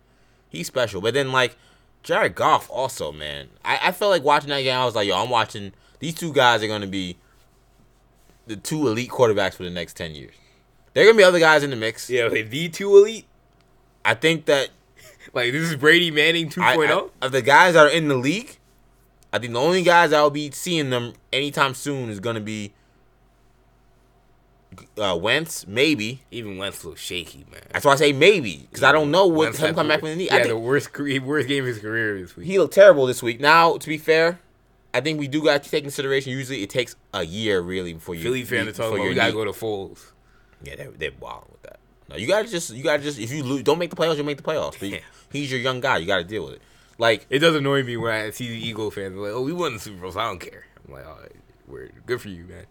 He's 0.48 0.66
special. 0.66 1.00
But 1.00 1.14
then 1.14 1.32
like 1.32 1.56
Jared 2.02 2.34
Goff 2.34 2.68
also, 2.70 3.12
man. 3.12 3.48
I, 3.64 3.78
I 3.84 3.92
felt 3.92 4.10
like 4.10 4.24
watching 4.24 4.50
that 4.50 4.62
game, 4.62 4.76
I 4.76 4.84
was 4.84 4.94
like, 4.94 5.08
yo, 5.08 5.22
I'm 5.22 5.30
watching 5.30 5.72
these 5.98 6.14
two 6.14 6.32
guys 6.32 6.62
are 6.62 6.68
gonna 6.68 6.86
be 6.86 7.16
the 8.46 8.56
two 8.56 8.86
elite 8.88 9.10
quarterbacks 9.10 9.54
for 9.54 9.64
the 9.64 9.70
next 9.70 9.96
ten 9.96 10.14
years. 10.14 10.34
There 10.92 11.04
are 11.04 11.06
gonna 11.06 11.18
be 11.18 11.24
other 11.24 11.40
guys 11.40 11.62
in 11.62 11.70
the 11.70 11.76
mix. 11.76 12.10
yeah, 12.10 12.26
like 12.26 12.50
the 12.50 12.68
two 12.68 12.96
elite. 12.96 13.26
I 14.04 14.14
think 14.14 14.46
that 14.46 14.70
Like 15.34 15.52
this 15.52 15.70
is 15.70 15.76
Brady 15.76 16.10
Manning 16.10 16.52
oh? 16.56 16.62
I, 16.62 16.76
2.0. 16.76 17.10
I, 17.20 17.26
of 17.26 17.32
the 17.32 17.42
guys 17.42 17.74
that 17.74 17.86
are 17.86 17.90
in 17.90 18.08
the 18.08 18.16
league, 18.16 18.58
I 19.32 19.38
think 19.38 19.52
the 19.52 19.60
only 19.60 19.82
guys 19.82 20.12
I'll 20.12 20.30
be 20.30 20.50
seeing 20.50 20.90
them 20.90 21.12
anytime 21.32 21.74
soon 21.74 22.08
is 22.10 22.20
gonna 22.20 22.40
be 22.40 22.72
uh, 24.98 25.16
Wentz, 25.20 25.66
maybe. 25.66 26.22
Even 26.30 26.58
Wentz 26.58 26.84
looks 26.84 27.00
shaky, 27.00 27.46
man. 27.50 27.62
That's 27.72 27.84
why 27.84 27.92
I 27.92 27.96
say 27.96 28.12
maybe 28.12 28.66
because 28.70 28.82
I 28.82 28.92
don't 28.92 29.10
know 29.10 29.26
what 29.26 29.36
Wentz 29.46 29.58
him 29.58 29.74
come 29.74 29.88
back 29.88 30.00
from 30.00 30.10
the 30.10 30.16
knee. 30.16 30.26
Yeah, 30.30 30.46
the 30.46 30.56
worst 30.56 30.96
worst 30.98 31.48
game 31.48 31.64
of 31.64 31.68
his 31.68 31.78
career 31.78 32.20
this 32.20 32.36
week. 32.36 32.46
he 32.46 32.58
looked 32.58 32.74
terrible 32.74 33.06
this 33.06 33.22
week. 33.22 33.40
Now, 33.40 33.76
to 33.76 33.88
be 33.88 33.98
fair, 33.98 34.40
I 34.94 35.00
think 35.00 35.18
we 35.18 35.28
do 35.28 35.42
got 35.42 35.62
to 35.62 35.70
take 35.70 35.84
consideration. 35.84 36.32
Usually, 36.32 36.62
it 36.62 36.70
takes 36.70 36.96
a 37.12 37.24
year 37.24 37.60
really 37.60 37.94
before 37.94 38.14
you. 38.14 38.22
Philly 38.22 38.44
fan 38.44 38.66
to 38.66 38.72
talk 38.72 38.92
about. 38.94 39.04
We 39.04 39.14
gotta 39.14 39.32
knee- 39.32 39.38
go 39.38 39.44
to 39.44 39.52
Foles. 39.52 40.12
Yeah, 40.62 40.76
they're, 40.76 40.90
they're 40.90 41.10
wild 41.20 41.46
with 41.50 41.62
that. 41.62 41.78
No, 42.08 42.16
you 42.16 42.26
gotta 42.26 42.48
just 42.48 42.72
you 42.72 42.82
gotta 42.82 43.02
just 43.02 43.18
if 43.18 43.30
you 43.32 43.42
lose, 43.42 43.62
don't 43.62 43.78
make 43.78 43.90
the 43.90 43.96
playoffs, 43.96 44.16
you'll 44.16 44.26
make 44.26 44.36
the 44.38 44.42
playoffs. 44.42 44.78
But 44.78 44.88
Yeah. 44.88 44.98
he's 45.30 45.50
your 45.50 45.60
young 45.60 45.80
guy. 45.80 45.98
You 45.98 46.06
gotta 46.06 46.24
deal 46.24 46.44
with 46.44 46.54
it. 46.54 46.62
Like 46.98 47.26
It 47.28 47.40
does 47.40 47.54
annoy 47.54 47.82
me 47.82 47.96
when 47.96 48.12
I 48.12 48.30
see 48.30 48.48
the 48.48 48.66
Eagle 48.66 48.90
fans 48.90 49.16
like, 49.16 49.32
"Oh, 49.32 49.42
we 49.42 49.52
won 49.52 49.74
the 49.74 49.80
Super 49.80 50.00
Bowl, 50.00 50.12
so 50.12 50.20
I 50.20 50.24
don't 50.28 50.38
care." 50.40 50.64
I'm 50.86 50.94
like, 50.94 51.04
"Oh, 51.06 51.18
we're 51.66 51.90
good 52.06 52.20
for 52.20 52.28
you, 52.28 52.44
man." 52.44 52.66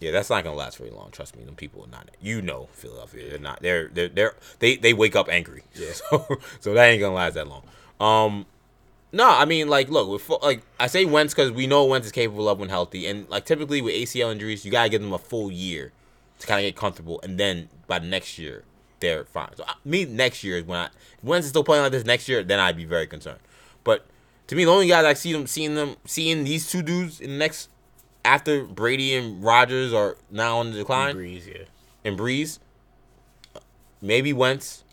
Yeah, 0.00 0.12
that's 0.12 0.30
not 0.30 0.44
gonna 0.44 0.56
last 0.56 0.78
very 0.78 0.90
long. 0.90 1.10
Trust 1.10 1.36
me, 1.36 1.44
them 1.44 1.56
people 1.56 1.84
are 1.84 1.90
not. 1.90 2.10
You 2.22 2.40
know, 2.40 2.68
Philadelphia, 2.72 3.28
they're 3.28 3.38
not. 3.38 3.60
They're 3.60 3.88
they're, 3.88 4.08
they're 4.08 4.34
they 4.58 4.76
they 4.76 4.94
wake 4.94 5.14
up 5.14 5.28
angry. 5.28 5.62
Yeah. 5.74 5.92
So 5.92 6.26
so 6.60 6.74
that 6.74 6.86
ain't 6.86 7.00
gonna 7.00 7.14
last 7.14 7.34
that 7.34 7.48
long. 7.48 7.64
Um, 8.00 8.46
no, 9.12 9.28
I 9.28 9.44
mean 9.44 9.68
like 9.68 9.90
look 9.90 10.08
with 10.08 10.42
like 10.42 10.62
I 10.78 10.86
say 10.86 11.04
Wentz 11.04 11.34
because 11.34 11.50
we 11.50 11.66
know 11.66 11.84
Wentz 11.84 12.06
is 12.06 12.12
capable 12.12 12.48
of 12.48 12.58
when 12.58 12.70
healthy, 12.70 13.06
and 13.06 13.28
like 13.28 13.44
typically 13.44 13.82
with 13.82 13.94
ACL 13.94 14.32
injuries, 14.32 14.64
you 14.64 14.70
gotta 14.70 14.88
give 14.88 15.02
them 15.02 15.12
a 15.12 15.18
full 15.18 15.50
year 15.50 15.92
to 16.38 16.46
kind 16.46 16.64
of 16.64 16.68
get 16.72 16.76
comfortable, 16.76 17.20
and 17.22 17.38
then 17.38 17.68
by 17.86 17.98
the 17.98 18.06
next 18.06 18.38
year 18.38 18.64
they're 19.00 19.24
fine. 19.24 19.50
So 19.56 19.64
I, 19.66 19.74
me 19.84 20.04
next 20.04 20.44
year 20.44 20.58
is 20.58 20.64
when 20.64 20.78
I 20.78 20.88
Wentz 21.22 21.46
is 21.46 21.50
still 21.50 21.64
playing 21.64 21.82
like 21.82 21.92
this 21.92 22.04
next 22.04 22.28
year, 22.28 22.42
then 22.42 22.60
I'd 22.60 22.76
be 22.76 22.84
very 22.84 23.06
concerned. 23.06 23.40
But 23.84 24.06
to 24.46 24.56
me, 24.56 24.64
the 24.64 24.70
only 24.70 24.88
guys 24.88 25.04
I 25.04 25.14
see 25.14 25.32
them 25.32 25.46
seeing 25.46 25.74
them 25.74 25.96
seeing 26.04 26.44
these 26.44 26.70
two 26.70 26.82
dudes 26.82 27.20
in 27.20 27.30
the 27.30 27.36
next 27.36 27.68
after 28.24 28.64
Brady 28.64 29.14
and 29.14 29.42
Rodgers 29.42 29.92
are 29.92 30.16
now 30.30 30.58
on 30.58 30.72
the 30.72 30.78
decline 30.78 31.16
Brees, 31.16 31.46
yeah. 31.46 31.64
and 32.04 32.18
Brees, 32.18 32.58
maybe 34.00 34.32
Wentz, 34.32 34.84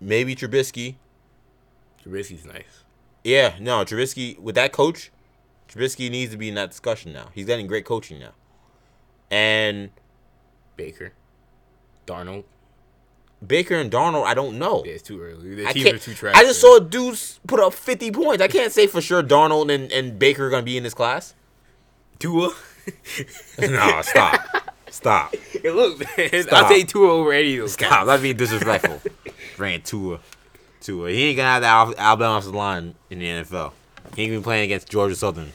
maybe 0.00 0.34
Trubisky. 0.34 0.96
Trubisky's 2.04 2.44
nice. 2.44 2.84
Yeah, 3.24 3.56
no, 3.60 3.84
Trubisky 3.84 4.38
with 4.38 4.54
that 4.54 4.72
coach, 4.72 5.10
Trubisky 5.68 6.10
needs 6.10 6.32
to 6.32 6.38
be 6.38 6.48
in 6.48 6.54
that 6.54 6.70
discussion 6.70 7.12
now. 7.12 7.28
He's 7.34 7.46
getting 7.46 7.66
great 7.66 7.84
coaching 7.84 8.18
now, 8.18 8.32
and 9.30 9.90
Baker, 10.76 11.12
Darnold. 12.06 12.44
Baker 13.44 13.74
and 13.74 13.90
Darnold, 13.90 14.24
I 14.24 14.34
don't 14.34 14.58
know. 14.58 14.82
Yeah, 14.84 14.92
it's 14.92 15.02
too 15.02 15.20
early. 15.20 15.54
The 15.56 15.66
I 15.66 15.72
teams 15.72 15.86
are 15.86 15.98
too 15.98 16.14
trash. 16.14 16.34
I 16.36 16.42
just 16.44 16.60
saw 16.60 16.78
dudes 16.78 17.38
put 17.46 17.60
up 17.60 17.74
fifty 17.74 18.10
points. 18.10 18.42
I 18.42 18.48
can't 18.48 18.72
say 18.72 18.86
for 18.86 19.00
sure 19.00 19.22
Darnold 19.22 19.72
and, 19.72 19.90
and 19.92 20.18
Baker 20.18 20.46
are 20.46 20.50
gonna 20.50 20.62
be 20.62 20.76
in 20.76 20.82
this 20.82 20.94
class. 20.94 21.34
Tua. 22.18 22.54
no, 23.58 24.00
stop, 24.02 24.40
Stop. 24.90 25.34
Hey, 25.52 25.70
look, 25.70 25.98
man, 26.16 26.42
Stop. 26.44 26.52
I'll 26.52 26.68
take 26.68 26.88
Tua 26.88 27.10
over 27.12 27.32
any 27.32 27.56
of 27.56 27.62
those 27.64 27.72
Stop. 27.74 27.90
guys. 27.90 28.06
That's 28.06 28.22
being 28.22 28.36
disrespectful. 28.36 29.02
Ran 29.58 29.82
Tua. 29.82 30.20
Tua. 30.80 31.10
He 31.10 31.24
ain't 31.24 31.36
gonna 31.36 31.48
have 31.48 31.62
the 31.62 31.68
Al- 31.68 31.94
Alabama 31.98 32.36
offensive 32.36 32.54
line 32.54 32.94
in 33.10 33.18
the 33.18 33.26
NFL. 33.26 33.72
He 34.14 34.22
ain't 34.22 34.30
gonna 34.30 34.40
be 34.40 34.44
playing 34.44 34.64
against 34.64 34.88
Georgia 34.88 35.16
Southern 35.16 35.52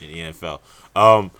in 0.00 0.12
the 0.12 0.18
NFL. 0.32 0.60
Um, 0.96 1.30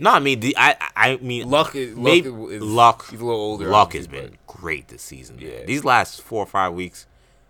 no, 0.00 0.10
I 0.10 0.18
mean, 0.18 0.40
the, 0.40 0.56
I, 0.58 0.76
I 0.96 1.16
mean, 1.18 1.48
Luck 1.48 1.74
is 1.76 1.94
luck. 1.96 2.02
maybe 2.04 2.28
is, 2.28 2.62
luck. 2.62 3.06
He's 3.10 3.20
a 3.20 3.24
little 3.24 3.40
older. 3.40 3.68
Luck 3.68 3.92
has 3.92 4.06
been 4.08 4.36
great 4.46 4.88
this 4.88 5.02
season. 5.02 5.36
man. 5.36 5.66
These 5.66 5.84
last 5.84 6.22
four 6.22 6.42
or 6.42 6.46
five 6.46 6.72
weeks, 6.72 7.06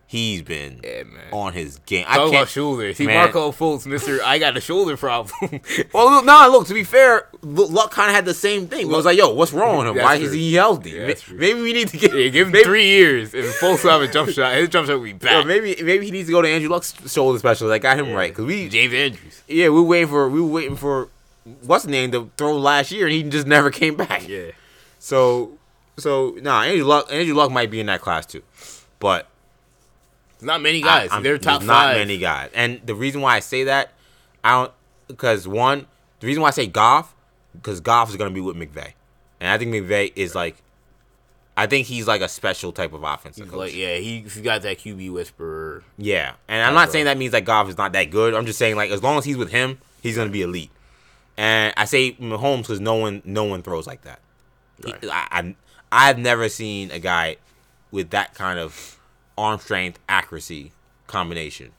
he's 0.06 0.42
been 0.42 0.80
Yeah, 0.82 1.04
on 1.32 1.52
his 1.52 1.78
game. 1.86 2.04
I 2.08 2.16
Talk 2.16 2.28
about 2.28 2.32
can't. 2.32 2.48
shoulders. 2.48 2.96
See, 2.96 3.06
Man. 3.06 3.16
Marco 3.16 3.52
Fultz, 3.52 3.86
Mister, 3.86 4.18
I 4.24 4.38
got 4.38 4.56
a 4.56 4.60
shoulder 4.60 4.96
problem. 4.96 5.32
Well, 5.94 6.22
no, 6.24 6.48
look. 6.50 6.66
To 6.68 6.74
be 6.74 6.84
fair, 6.84 7.28
Luck 7.42 7.90
kind 7.92 8.08
of 8.10 8.14
had 8.14 8.24
the 8.24 8.34
same 8.34 8.66
thing. 8.68 8.82
It 8.90 8.94
was 8.94 9.04
like, 9.04 9.16
yo, 9.16 9.32
what's 9.32 9.52
wrong 9.52 9.78
with 9.78 9.86
him? 9.96 10.02
Why 10.04 10.16
true. 10.18 10.26
is 10.26 10.32
he 10.32 10.54
healthy? 10.54 10.90
Yeah, 10.90 11.06
Ma- 11.08 11.34
maybe 11.36 11.60
we 11.62 11.72
need 11.72 11.88
to 11.88 11.96
get. 11.96 12.12
yeah, 12.14 12.28
give 12.28 12.48
him 12.48 12.52
maybe, 12.52 12.64
three 12.64 12.86
years, 12.86 13.32
and 13.34 13.44
Fultz 13.44 13.82
will 13.84 13.90
have 13.92 14.02
a 14.02 14.08
jump 14.12 14.30
shot. 14.30 14.54
His 14.56 14.68
jump 14.68 14.86
shot 14.88 14.94
will 14.96 15.04
be 15.04 15.10
yo, 15.12 15.16
back. 15.18 15.46
maybe 15.46 15.76
maybe 15.82 16.04
he 16.06 16.10
needs 16.12 16.26
to 16.28 16.32
go 16.32 16.42
to 16.42 16.48
Andrew 16.48 16.68
Luck's 16.70 16.94
shoulder 17.10 17.38
specialist. 17.38 17.72
I 17.72 17.78
got 17.78 17.98
him 17.98 18.12
right 18.12 18.30
because 18.30 18.44
we 18.44 18.68
James 18.68 18.92
Andrews. 18.94 19.42
yeah 19.48 19.64
we 19.68 19.76
were 19.80 19.82
waiting 19.82 20.08
for 20.08 20.28
we 20.28 20.40
were 20.40 20.46
waiting 20.48 20.76
for 20.76 21.08
what's 21.62 21.84
the 21.84 21.90
name 21.90 22.10
to 22.12 22.30
throw 22.36 22.56
last 22.56 22.90
year 22.92 23.06
and 23.06 23.14
he 23.14 23.22
just 23.22 23.46
never 23.46 23.70
came 23.80 23.96
back. 23.96 24.28
Yeah. 24.28 24.50
So 24.98 25.58
so 25.98 26.36
nah, 26.40 26.62
Andrew 26.62 26.84
Luck 26.86 27.08
Andrew 27.12 27.34
Luck 27.34 27.50
might 27.50 27.70
be 27.70 27.80
in 27.80 27.86
that 27.86 28.00
class 28.00 28.26
too, 28.26 28.42
but 28.98 29.28
not 30.40 30.60
many 30.60 30.80
guys. 30.80 31.10
I- 31.12 31.20
They're 31.20 31.38
top 31.38 31.62
not 31.62 31.84
five. 31.88 31.96
many 31.96 32.18
guys, 32.18 32.50
and 32.54 32.80
the 32.84 32.94
reason 32.94 33.20
why 33.20 33.36
I 33.36 33.40
say 33.40 33.64
that, 33.64 33.92
I 34.42 34.52
don't 34.62 34.72
because 35.08 35.46
one, 35.48 35.86
the 36.20 36.26
reason 36.26 36.42
why 36.42 36.48
I 36.48 36.52
say 36.52 36.66
Goff, 36.66 37.14
because 37.54 37.80
Goff 37.80 38.08
is 38.10 38.16
gonna 38.16 38.30
be 38.30 38.40
with 38.40 38.56
McVay, 38.56 38.92
and 39.40 39.50
I 39.50 39.58
think 39.58 39.72
McVay 39.74 40.12
is 40.16 40.34
like, 40.34 40.56
I 41.56 41.66
think 41.66 41.86
he's 41.86 42.06
like 42.06 42.20
a 42.22 42.28
special 42.28 42.72
type 42.72 42.92
of 42.94 43.02
offensive 43.02 43.44
He's 43.44 43.50
coach. 43.50 43.58
like, 43.58 43.74
yeah, 43.76 43.96
he, 43.96 44.20
he's 44.20 44.38
got 44.38 44.62
that 44.62 44.78
QB 44.78 45.12
whisperer. 45.12 45.82
yeah, 45.98 46.34
and 46.48 46.62
I'm 46.64 46.74
not 46.74 46.90
saying 46.90 47.04
that 47.06 47.18
means 47.18 47.32
that 47.32 47.44
Goff 47.44 47.68
is 47.68 47.76
not 47.76 47.92
that 47.92 48.04
good. 48.10 48.32
I'm 48.34 48.46
just 48.46 48.58
saying 48.58 48.76
like 48.76 48.90
as 48.90 49.02
long 49.02 49.18
as 49.18 49.24
he's 49.24 49.36
with 49.36 49.50
him, 49.50 49.78
he's 50.02 50.16
gonna 50.16 50.30
be 50.30 50.42
elite. 50.42 50.70
And 51.40 51.72
I 51.78 51.86
say 51.86 52.12
Mahomes 52.20 52.62
because 52.64 52.80
no 52.80 52.96
one 52.96 53.22
no 53.24 53.44
one 53.44 53.62
throws 53.62 53.86
like 53.86 54.02
that. 54.02 54.20
He- 54.84 54.92
Right. 54.92 55.04
I, 55.10 55.26
I 55.32 55.54
I've 56.10 56.18
never 56.18 56.48
seen 56.50 56.90
a 56.90 56.98
guy 56.98 57.36
with 57.90 58.10
that 58.10 58.34
kind 58.34 58.58
of 58.58 58.98
arm 59.38 59.58
strength 59.58 59.98
accuracy 60.06 60.72
combination. 61.06 61.72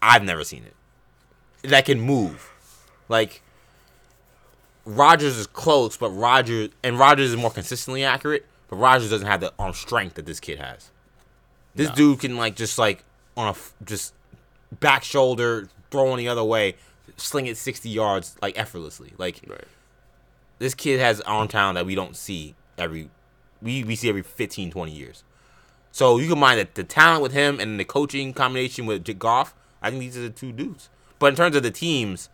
I've 0.00 0.24
never 0.24 0.42
seen 0.42 0.64
it. 0.64 1.68
That 1.68 1.84
can 1.84 2.00
move. 2.00 2.50
Like 3.10 3.42
Rodgers 4.86 5.36
is 5.36 5.46
close, 5.46 5.96
but 5.98 6.08
Rodgers 6.10 6.70
and 6.82 6.98
Rodgers 6.98 7.30
is 7.30 7.36
more 7.36 7.50
consistently 7.50 8.02
accurate, 8.04 8.46
but 8.68 8.76
Rodgers 8.76 9.10
doesn't 9.10 9.26
have 9.28 9.40
the 9.40 9.52
arm 9.58 9.74
strength 9.74 10.14
that 10.14 10.24
this 10.26 10.40
kid 10.40 10.58
has. 10.58 10.90
This 11.74 11.88
No. 11.90 11.94
dude 11.94 12.20
can 12.20 12.36
like 12.38 12.56
just 12.56 12.78
like 12.78 13.04
on 13.36 13.54
a 13.54 13.84
just 13.84 14.14
back 14.80 15.04
shoulder 15.04 15.68
throwing 15.90 16.16
the 16.16 16.28
other 16.28 16.42
way, 16.42 16.74
sling 17.16 17.46
it 17.46 17.56
60 17.56 17.88
yards 17.88 18.36
like 18.42 18.58
effortlessly. 18.58 19.12
Like 19.18 19.40
Right. 19.46 19.64
this 20.58 20.74
kid 20.74 21.00
has 21.00 21.20
arm 21.22 21.48
talent 21.48 21.76
that 21.76 21.86
we 21.86 21.94
don't 21.94 22.16
see 22.16 22.54
every 22.78 23.10
we, 23.60 23.84
we 23.84 23.94
see 23.94 24.08
every 24.08 24.22
15 24.22 24.70
20 24.70 24.92
years. 24.92 25.24
So 25.92 26.18
you 26.18 26.28
can 26.28 26.38
mind 26.38 26.58
that 26.58 26.74
the 26.74 26.84
talent 26.84 27.22
with 27.22 27.32
him 27.32 27.60
and 27.60 27.78
the 27.78 27.84
coaching 27.84 28.32
combination 28.32 28.86
with 28.86 29.04
Goff 29.18 29.54
I 29.80 29.90
think 29.90 30.00
these 30.00 30.16
are 30.16 30.22
the 30.22 30.30
two 30.30 30.52
dudes. 30.52 30.88
But 31.18 31.26
in 31.26 31.36
terms 31.36 31.56
of 31.56 31.62
the 31.62 31.70
teams 31.70 32.28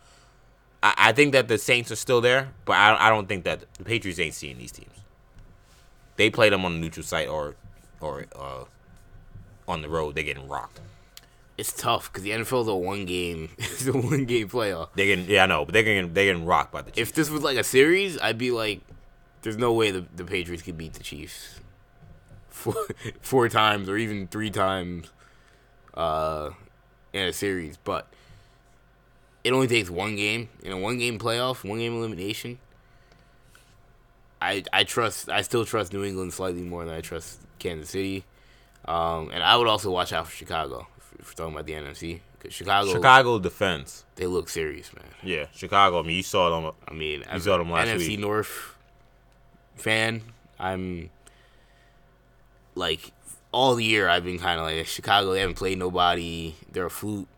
I, 0.83 0.95
I 0.97 1.13
think 1.13 1.33
that 1.33 1.49
the 1.49 1.59
Saints 1.59 1.91
are 1.91 1.97
still 1.97 2.21
there 2.21 2.51
but 2.65 2.75
I, 2.75 3.07
I 3.07 3.11
don't 3.11 3.29
think 3.29 3.45
that 3.45 3.65
the 3.75 3.85
Patriots 3.85 4.19
ain't 4.21 4.35
seeing 4.35 4.59
these 4.59 4.73
teams. 4.73 4.93
They 6.17 6.31
play 6.31 6.49
them 6.49 6.65
on 6.65 6.75
the 6.75 6.81
neutral 6.81 7.05
site 7.05 7.29
or 7.29 7.55
or 8.01 8.27
uh, 8.35 8.65
on 9.67 9.83
the 9.83 9.89
road. 9.89 10.15
They're 10.15 10.25
getting 10.25 10.49
rocked 10.49 10.81
It's 11.59 11.73
tough 11.73 12.11
because 12.11 12.23
the 12.23 12.31
NFL 12.31 12.63
is 12.63 12.69
a 12.69 12.75
one 12.75 13.05
game. 13.05 13.51
It's 13.59 13.87
a 13.87 13.93
one 13.93 14.25
game 14.25 14.49
playoff. 14.49 14.91
they're 14.95 15.07
getting 15.07 15.27
yeah 15.29 15.43
I 15.43 15.47
know 15.47 15.65
but 15.65 15.75
they're 15.75 15.83
getting 15.83 16.15
they're 16.15 16.27
getting 16.27 16.47
rocked 16.47 16.73
by 16.73 16.83
the 16.83 16.93
Chiefs 16.93 17.11
If 17.11 17.15
this 17.17 17.31
was 17.31 17.43
like 17.43 17.59
a 17.59 17.65
series, 17.65 18.19
I'd 18.21 18.39
be 18.39 18.53
like, 18.53 18.81
there's 19.43 19.57
no 19.57 19.73
way 19.73 19.91
the, 19.91 20.07
the 20.15 20.25
Patriots 20.25 20.63
could 20.63 20.79
beat 20.79 20.95
the 20.95 21.03
Chiefs 21.03 21.61
four, 22.49 22.75
four 23.21 23.49
times 23.49 23.89
or 23.89 23.97
even 23.97 24.29
three 24.29 24.51
times 24.51 25.09
uh, 25.95 26.51
in 27.13 27.23
a 27.27 27.33
series. 27.33 27.77
But 27.77 28.07
it 29.43 29.53
only 29.53 29.67
takes 29.67 29.91
one 29.91 30.15
game 30.17 30.49
in 30.63 30.73
a 30.73 30.79
one 30.79 30.99
game 30.99 31.19
playoff, 31.19 31.69
one 31.69 31.79
game 31.79 31.95
elimination. 31.95 32.59
I 34.41 34.63
I 34.73 34.85
trust 34.85 35.29
I 35.29 35.43
still 35.43 35.65
trust 35.65 35.93
New 35.93 36.05
England 36.05 36.33
slightly 36.33 36.63
more 36.63 36.85
than 36.85 36.95
I 36.95 37.01
trust 37.01 37.41
Kansas 37.59 37.91
City, 37.91 38.25
um, 38.85 39.31
and 39.33 39.43
I 39.43 39.57
would 39.57 39.67
also 39.67 39.91
watch 39.91 40.13
out 40.13 40.29
for 40.29 40.33
Chicago 40.33 40.87
if, 41.19 41.29
we're 41.29 41.33
talking 41.35 41.55
about 41.55 41.67
the 41.67 41.73
NFC 41.73 42.21
because 42.39 42.55
Chicago, 42.55 42.93
Chicago 42.93 43.39
defense 43.39 44.05
they 44.17 44.27
look 44.27 44.49
serious, 44.49 44.93
man. 44.95 45.05
yeah 45.23 45.47
Chicago 45.55 46.01
I 46.01 46.03
mean 46.03 46.17
you 46.17 46.23
saw 46.23 46.61
them 46.61 46.73
I 46.87 46.93
mean, 46.95 47.23
as 47.25 47.45
saw 47.45 47.59
them 47.59 47.71
last 47.71 47.89
NFC 47.89 48.09
week. 48.09 48.21
North 48.21 48.75
fan, 49.77 50.23
I'm 50.59 51.11
like 52.75 53.13
all 53.53 53.75
the 53.75 53.85
year 53.85 54.09
I've 54.09 54.25
been 54.25 54.39
kind 54.39 54.59
of 54.61 54.67
like 54.67 54.87
Chicago. 54.87 55.33
They 55.33 55.41
haven't 55.41 55.57
played 55.57 55.79
nobody. 55.79 56.55
They're 56.71 56.87
a 56.87 56.91
fluke. 56.91 57.29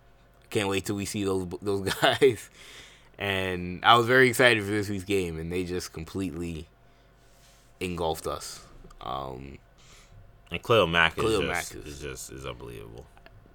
Can't 0.50 0.68
wait 0.68 0.84
till 0.84 0.96
we 0.96 1.04
see 1.04 1.24
those 1.24 1.46
those 1.62 1.92
guys. 1.94 2.50
And 3.18 3.84
I 3.84 3.96
was 3.96 4.06
very 4.06 4.28
excited 4.28 4.64
for 4.64 4.70
this 4.70 4.88
week's 4.88 5.04
game, 5.04 5.38
and 5.38 5.52
they 5.52 5.64
just 5.64 5.92
completely 5.92 6.66
engulfed 7.78 8.26
us. 8.26 8.60
Um, 9.02 9.58
And 10.50 10.62
Khalil 10.62 10.86
Mack 10.86 11.18
is, 11.18 11.22
Khalil 11.24 11.42
just, 11.42 11.74
Mack 11.74 11.84
is- 11.86 11.92
is 11.94 12.00
just 12.00 12.32
is 12.32 12.46
unbelievable. 12.46 13.04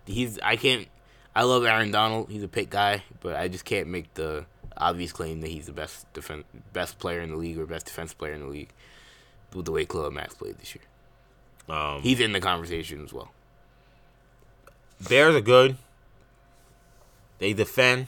He's 0.05 0.39
I 0.39 0.55
can't. 0.55 0.87
I 1.35 1.43
love 1.43 1.65
Aaron 1.65 1.91
Donald. 1.91 2.29
He's 2.29 2.43
a 2.43 2.47
pick 2.47 2.69
guy, 2.69 3.03
but 3.21 3.35
I 3.35 3.47
just 3.47 3.65
can't 3.65 3.87
make 3.87 4.13
the 4.13 4.45
obvious 4.77 5.11
claim 5.11 5.41
that 5.41 5.49
he's 5.49 5.65
the 5.65 5.73
best 5.73 6.11
defense, 6.13 6.45
best 6.73 6.99
player 6.99 7.21
in 7.21 7.31
the 7.31 7.35
league 7.35 7.57
or 7.57 7.65
best 7.65 7.85
defense 7.85 8.13
player 8.13 8.33
in 8.33 8.41
the 8.41 8.47
league 8.47 8.69
with 9.53 9.65
the 9.65 9.71
way 9.71 9.85
Khalil 9.85 10.11
Max 10.11 10.33
played 10.35 10.57
this 10.59 10.75
year. 10.75 10.83
Um, 11.75 12.01
He's 12.01 12.19
in 12.19 12.31
the 12.31 12.39
conversation 12.39 13.03
as 13.03 13.11
well. 13.11 13.31
Bears 15.09 15.35
are 15.35 15.41
good. 15.41 15.77
They 17.39 17.53
defend. 17.53 18.07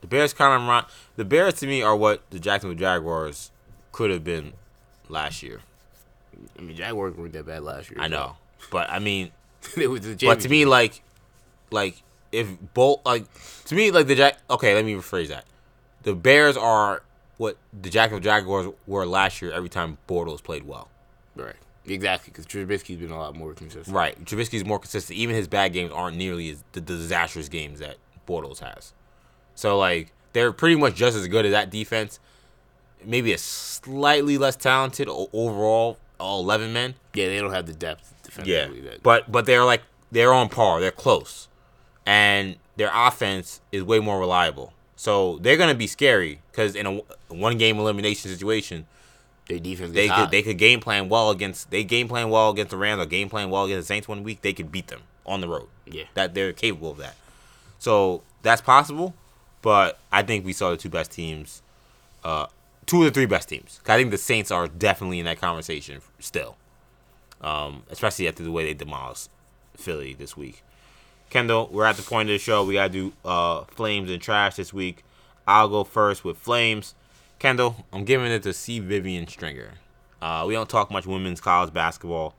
The 0.00 0.06
Bears 0.06 0.32
kind 0.32 0.60
of 0.60 0.68
run. 0.68 0.84
The 1.16 1.24
Bears 1.24 1.54
to 1.54 1.66
me 1.66 1.82
are 1.82 1.96
what 1.96 2.22
the 2.30 2.38
Jacksonville 2.38 2.78
Jaguars 2.78 3.50
could 3.92 4.10
have 4.10 4.24
been 4.24 4.52
last 5.08 5.42
year. 5.42 5.60
I 6.58 6.62
mean, 6.62 6.76
Jaguars 6.76 7.16
weren't 7.16 7.32
that 7.34 7.46
bad 7.46 7.62
last 7.62 7.90
year. 7.90 8.00
I 8.00 8.08
know, 8.08 8.36
but 8.70 8.90
I 8.90 8.98
mean, 8.98 9.30
it 9.76 9.88
was 9.88 10.00
the 10.00 10.26
but 10.26 10.40
to 10.40 10.48
me, 10.48 10.64
like, 10.64 11.02
like 11.70 12.02
if 12.30 12.48
both 12.74 13.00
like 13.04 13.26
to 13.66 13.74
me 13.74 13.90
like 13.90 14.06
the 14.06 14.14
Jack. 14.14 14.38
Okay, 14.50 14.74
let 14.74 14.84
me 14.84 14.94
rephrase 14.94 15.28
that. 15.28 15.44
The 16.02 16.14
Bears 16.14 16.56
are 16.56 17.02
what 17.36 17.56
the 17.78 17.90
Jacksonville 17.90 18.22
Jaguars 18.22 18.72
were 18.86 19.06
last 19.06 19.40
year. 19.42 19.52
Every 19.52 19.68
time 19.68 19.98
Bortles 20.08 20.42
played 20.42 20.66
well. 20.66 20.88
right, 21.36 21.54
exactly, 21.86 22.30
because 22.30 22.46
Trubisky's 22.46 22.98
been 22.98 23.10
a 23.10 23.18
lot 23.18 23.36
more 23.36 23.52
consistent. 23.54 23.94
Right. 23.94 24.22
Trubisky's 24.24 24.64
more 24.64 24.78
consistent. 24.78 25.18
Even 25.18 25.36
his 25.36 25.48
bad 25.48 25.72
games 25.72 25.92
aren't 25.92 26.16
nearly 26.16 26.50
as 26.50 26.64
the 26.72 26.80
disastrous 26.80 27.48
games 27.48 27.78
that 27.80 27.96
Bortles 28.26 28.60
has. 28.60 28.92
So 29.54 29.78
like 29.78 30.12
they're 30.32 30.52
pretty 30.52 30.76
much 30.76 30.94
just 30.94 31.16
as 31.16 31.28
good 31.28 31.44
as 31.44 31.52
that 31.52 31.70
defense. 31.70 32.18
Maybe 33.04 33.32
a 33.32 33.38
slightly 33.38 34.38
less 34.38 34.56
talented 34.56 35.08
overall, 35.08 35.98
all 36.18 36.40
eleven 36.40 36.72
men. 36.72 36.94
Yeah, 37.14 37.26
they 37.26 37.38
don't 37.40 37.52
have 37.52 37.66
the 37.66 37.74
depth 37.74 38.11
Yeah. 38.44 38.66
That, 38.68 39.02
But 39.02 39.30
but 39.30 39.46
they're 39.46 39.64
like 39.64 39.82
they're 40.10 40.32
on 40.32 40.48
par. 40.48 40.80
They're 40.80 40.90
close, 40.90 41.48
and 42.06 42.56
their 42.76 42.90
offense 42.94 43.60
is 43.70 43.82
way 43.82 44.00
more 44.00 44.18
reliable. 44.18 44.72
So 44.96 45.38
they're 45.38 45.56
gonna 45.56 45.74
be 45.74 45.86
scary 45.86 46.40
because 46.50 46.74
in 46.74 46.86
a 46.86 47.00
one 47.32 47.58
game 47.58 47.78
elimination 47.78 48.30
situation, 48.30 48.86
their 49.48 49.58
defense. 49.58 49.92
they 49.92 50.06
could 50.06 50.14
hot. 50.14 50.30
they 50.30 50.42
could 50.42 50.58
game 50.58 50.80
plan 50.80 51.08
well 51.08 51.30
against 51.30 51.70
they 51.70 51.82
game 51.84 52.08
plan 52.08 52.30
well 52.30 52.50
against 52.50 52.70
the 52.70 52.76
Rams 52.76 53.02
or 53.02 53.06
game 53.06 53.28
plan 53.28 53.50
well 53.50 53.64
against 53.64 53.88
the 53.88 53.94
Saints 53.94 54.06
one 54.08 54.22
week. 54.22 54.42
They 54.42 54.52
could 54.52 54.70
beat 54.70 54.88
them 54.88 55.00
on 55.26 55.40
the 55.40 55.48
road. 55.48 55.68
Yeah. 55.86 56.04
that 56.14 56.34
they're 56.34 56.52
capable 56.52 56.90
of 56.92 56.98
that. 56.98 57.16
So 57.78 58.22
that's 58.42 58.62
possible, 58.62 59.14
but 59.60 59.98
I 60.10 60.22
think 60.22 60.44
we 60.44 60.52
saw 60.52 60.70
the 60.70 60.76
two 60.76 60.88
best 60.88 61.10
teams, 61.10 61.62
uh, 62.24 62.46
two 62.86 62.98
of 62.98 63.04
the 63.04 63.10
three 63.10 63.26
best 63.26 63.48
teams. 63.48 63.80
I 63.86 63.96
think 63.98 64.10
the 64.10 64.18
Saints 64.18 64.50
are 64.50 64.68
definitely 64.68 65.18
in 65.18 65.24
that 65.26 65.40
conversation 65.40 66.00
still, 66.20 66.56
um, 67.42 67.82
especially 67.90 68.28
after 68.28 68.42
the 68.42 68.52
way 68.52 68.64
they 68.64 68.74
demolished 68.74 69.28
Philly 69.76 70.14
this 70.14 70.36
week. 70.36 70.62
Kendall, 71.30 71.68
we're 71.72 71.86
at 71.86 71.96
the 71.96 72.02
point 72.02 72.28
of 72.28 72.34
the 72.34 72.38
show. 72.38 72.64
We 72.64 72.74
gotta 72.74 72.92
do 72.92 73.12
uh, 73.24 73.64
flames 73.64 74.10
and 74.10 74.20
trash 74.20 74.56
this 74.56 74.72
week. 74.72 75.04
I'll 75.46 75.68
go 75.68 75.84
first 75.84 76.24
with 76.24 76.36
flames. 76.36 76.94
Kendall, 77.38 77.86
I'm 77.92 78.04
giving 78.04 78.30
it 78.30 78.42
to 78.44 78.52
C. 78.52 78.78
Vivian 78.78 79.26
Stringer. 79.26 79.72
Uh, 80.20 80.44
we 80.46 80.54
don't 80.54 80.68
talk 80.68 80.90
much 80.90 81.06
women's 81.06 81.40
college 81.40 81.72
basketball 81.72 82.34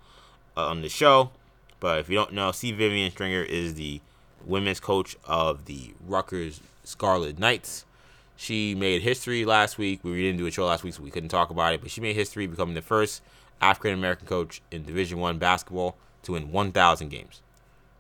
uh, 0.56 0.68
on 0.68 0.82
the 0.82 0.90
show, 0.90 1.32
but 1.80 2.00
if 2.00 2.10
you 2.10 2.16
don't 2.16 2.34
know, 2.34 2.52
C. 2.52 2.72
Vivian 2.72 3.12
Stringer 3.12 3.42
is 3.42 3.74
the 3.74 4.00
women's 4.46 4.80
coach 4.80 5.18
of 5.26 5.66
the 5.66 5.94
Rutgers 6.08 6.62
Scarlet 6.84 7.40
Knights. 7.40 7.86
She 8.36 8.76
made 8.76 9.02
history 9.02 9.44
last 9.44 9.78
week. 9.78 10.04
We 10.04 10.22
didn't 10.22 10.38
do 10.38 10.46
a 10.46 10.52
show 10.52 10.66
last 10.66 10.84
week, 10.84 10.94
so 10.94 11.04
we 11.04 11.12
couldn't 11.12 11.30
talk 11.30 11.50
about 11.50 11.74
it. 11.74 11.82
But 11.82 11.92
she 11.92 12.02
made 12.02 12.16
history, 12.16 12.48
becoming 12.48 12.76
the 12.76 12.82
first 12.82 13.22
African 13.64 13.94
American 13.94 14.28
coach 14.28 14.62
in 14.72 14.84
Division 14.84 15.20
One 15.20 15.38
basketball 15.38 15.96
to 16.24 16.34
win 16.34 16.52
1,000 16.52 17.10
games. 17.10 17.42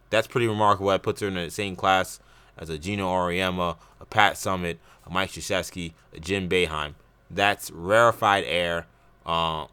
That's 0.09 0.27
pretty 0.27 0.47
remarkable. 0.47 0.89
That 0.89 1.03
puts 1.03 1.21
her 1.21 1.27
in 1.27 1.35
the 1.35 1.49
same 1.49 1.75
class 1.75 2.19
as 2.57 2.69
a 2.69 2.77
Geno 2.77 3.07
Auriemma, 3.07 3.77
a 3.99 4.05
Pat 4.05 4.33
Summitt, 4.33 4.77
a 5.05 5.09
Mike 5.09 5.31
Krzyzewski, 5.31 5.93
a 6.13 6.19
Jim 6.19 6.47
Boeheim. 6.47 6.93
That's 7.29 7.71
rarefied 7.71 8.43
air, 8.45 8.85
uh, 9.25 9.65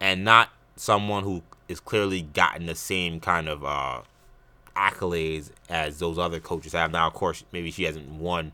and 0.00 0.24
not 0.24 0.50
someone 0.76 1.24
who 1.24 1.42
is 1.68 1.80
clearly 1.80 2.22
gotten 2.22 2.66
the 2.66 2.74
same 2.74 3.18
kind 3.18 3.48
of 3.48 3.64
uh, 3.64 4.02
accolades 4.76 5.50
as 5.68 5.98
those 5.98 6.18
other 6.18 6.40
coaches 6.40 6.72
have. 6.72 6.92
Now, 6.92 7.06
of 7.06 7.14
course, 7.14 7.44
maybe 7.52 7.70
she 7.70 7.84
hasn't 7.84 8.08
won 8.08 8.52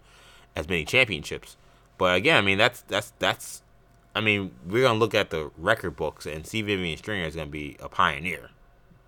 as 0.57 0.69
many 0.69 0.85
championships, 0.85 1.57
but 1.99 2.17
again, 2.17 2.39
I 2.39 2.41
mean 2.41 2.59
that's 2.59 2.81
that's 2.83 3.13
that's. 3.19 3.63
I 4.19 4.20
mean, 4.20 4.51
we're 4.66 4.82
gonna 4.82 4.99
look 4.99 5.15
at 5.15 5.31
the 5.31 5.51
record 5.57 5.95
books, 5.97 6.27
and 6.27 6.45
see 6.45 6.61
Vivian 6.62 6.99
Stringer 6.99 7.24
is 7.24 7.36
gonna 7.36 7.47
be 7.47 7.77
a 7.81 7.89
pioneer 7.89 8.51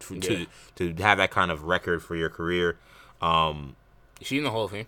to 0.00 0.14
Yeah. 0.14 0.44
to, 0.76 0.92
to 0.94 1.02
have 1.02 1.18
that 1.18 1.30
kind 1.32 1.50
of 1.50 1.64
record 1.64 2.02
for 2.02 2.14
your 2.14 2.30
career. 2.30 2.78
Um, 3.20 3.74
Is 4.20 4.28
she 4.28 4.38
in 4.38 4.44
the 4.44 4.50
Hall 4.50 4.64
of 4.66 4.70
Fame? 4.70 4.86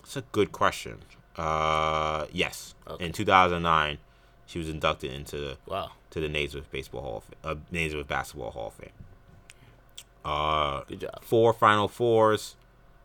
That's 0.00 0.16
a 0.16 0.22
good 0.32 0.52
question. 0.52 0.98
Uh, 1.36 2.26
yes. 2.32 2.74
Okay. 2.86 3.04
In 3.04 3.12
2009, 3.12 3.98
she 4.46 4.58
was 4.60 4.68
inducted 4.68 5.12
into 5.12 5.36
the 5.38 5.58
Wow. 5.66 5.90
to 6.10 6.20
the 6.20 6.28
Naismith 6.28 6.70
Baseball 6.70 7.02
Hall, 7.02 7.16
of 7.18 7.24
Fame, 7.24 7.38
uh, 7.44 7.54
Naismith 7.72 8.06
Basketball 8.08 8.52
Hall 8.52 8.68
of 8.68 8.74
Fame. 8.74 8.92
Uh, 10.24 10.82
Good 10.84 11.00
job. 11.00 11.24
four 11.24 11.52
Final 11.52 11.88
Fours, 11.88 12.56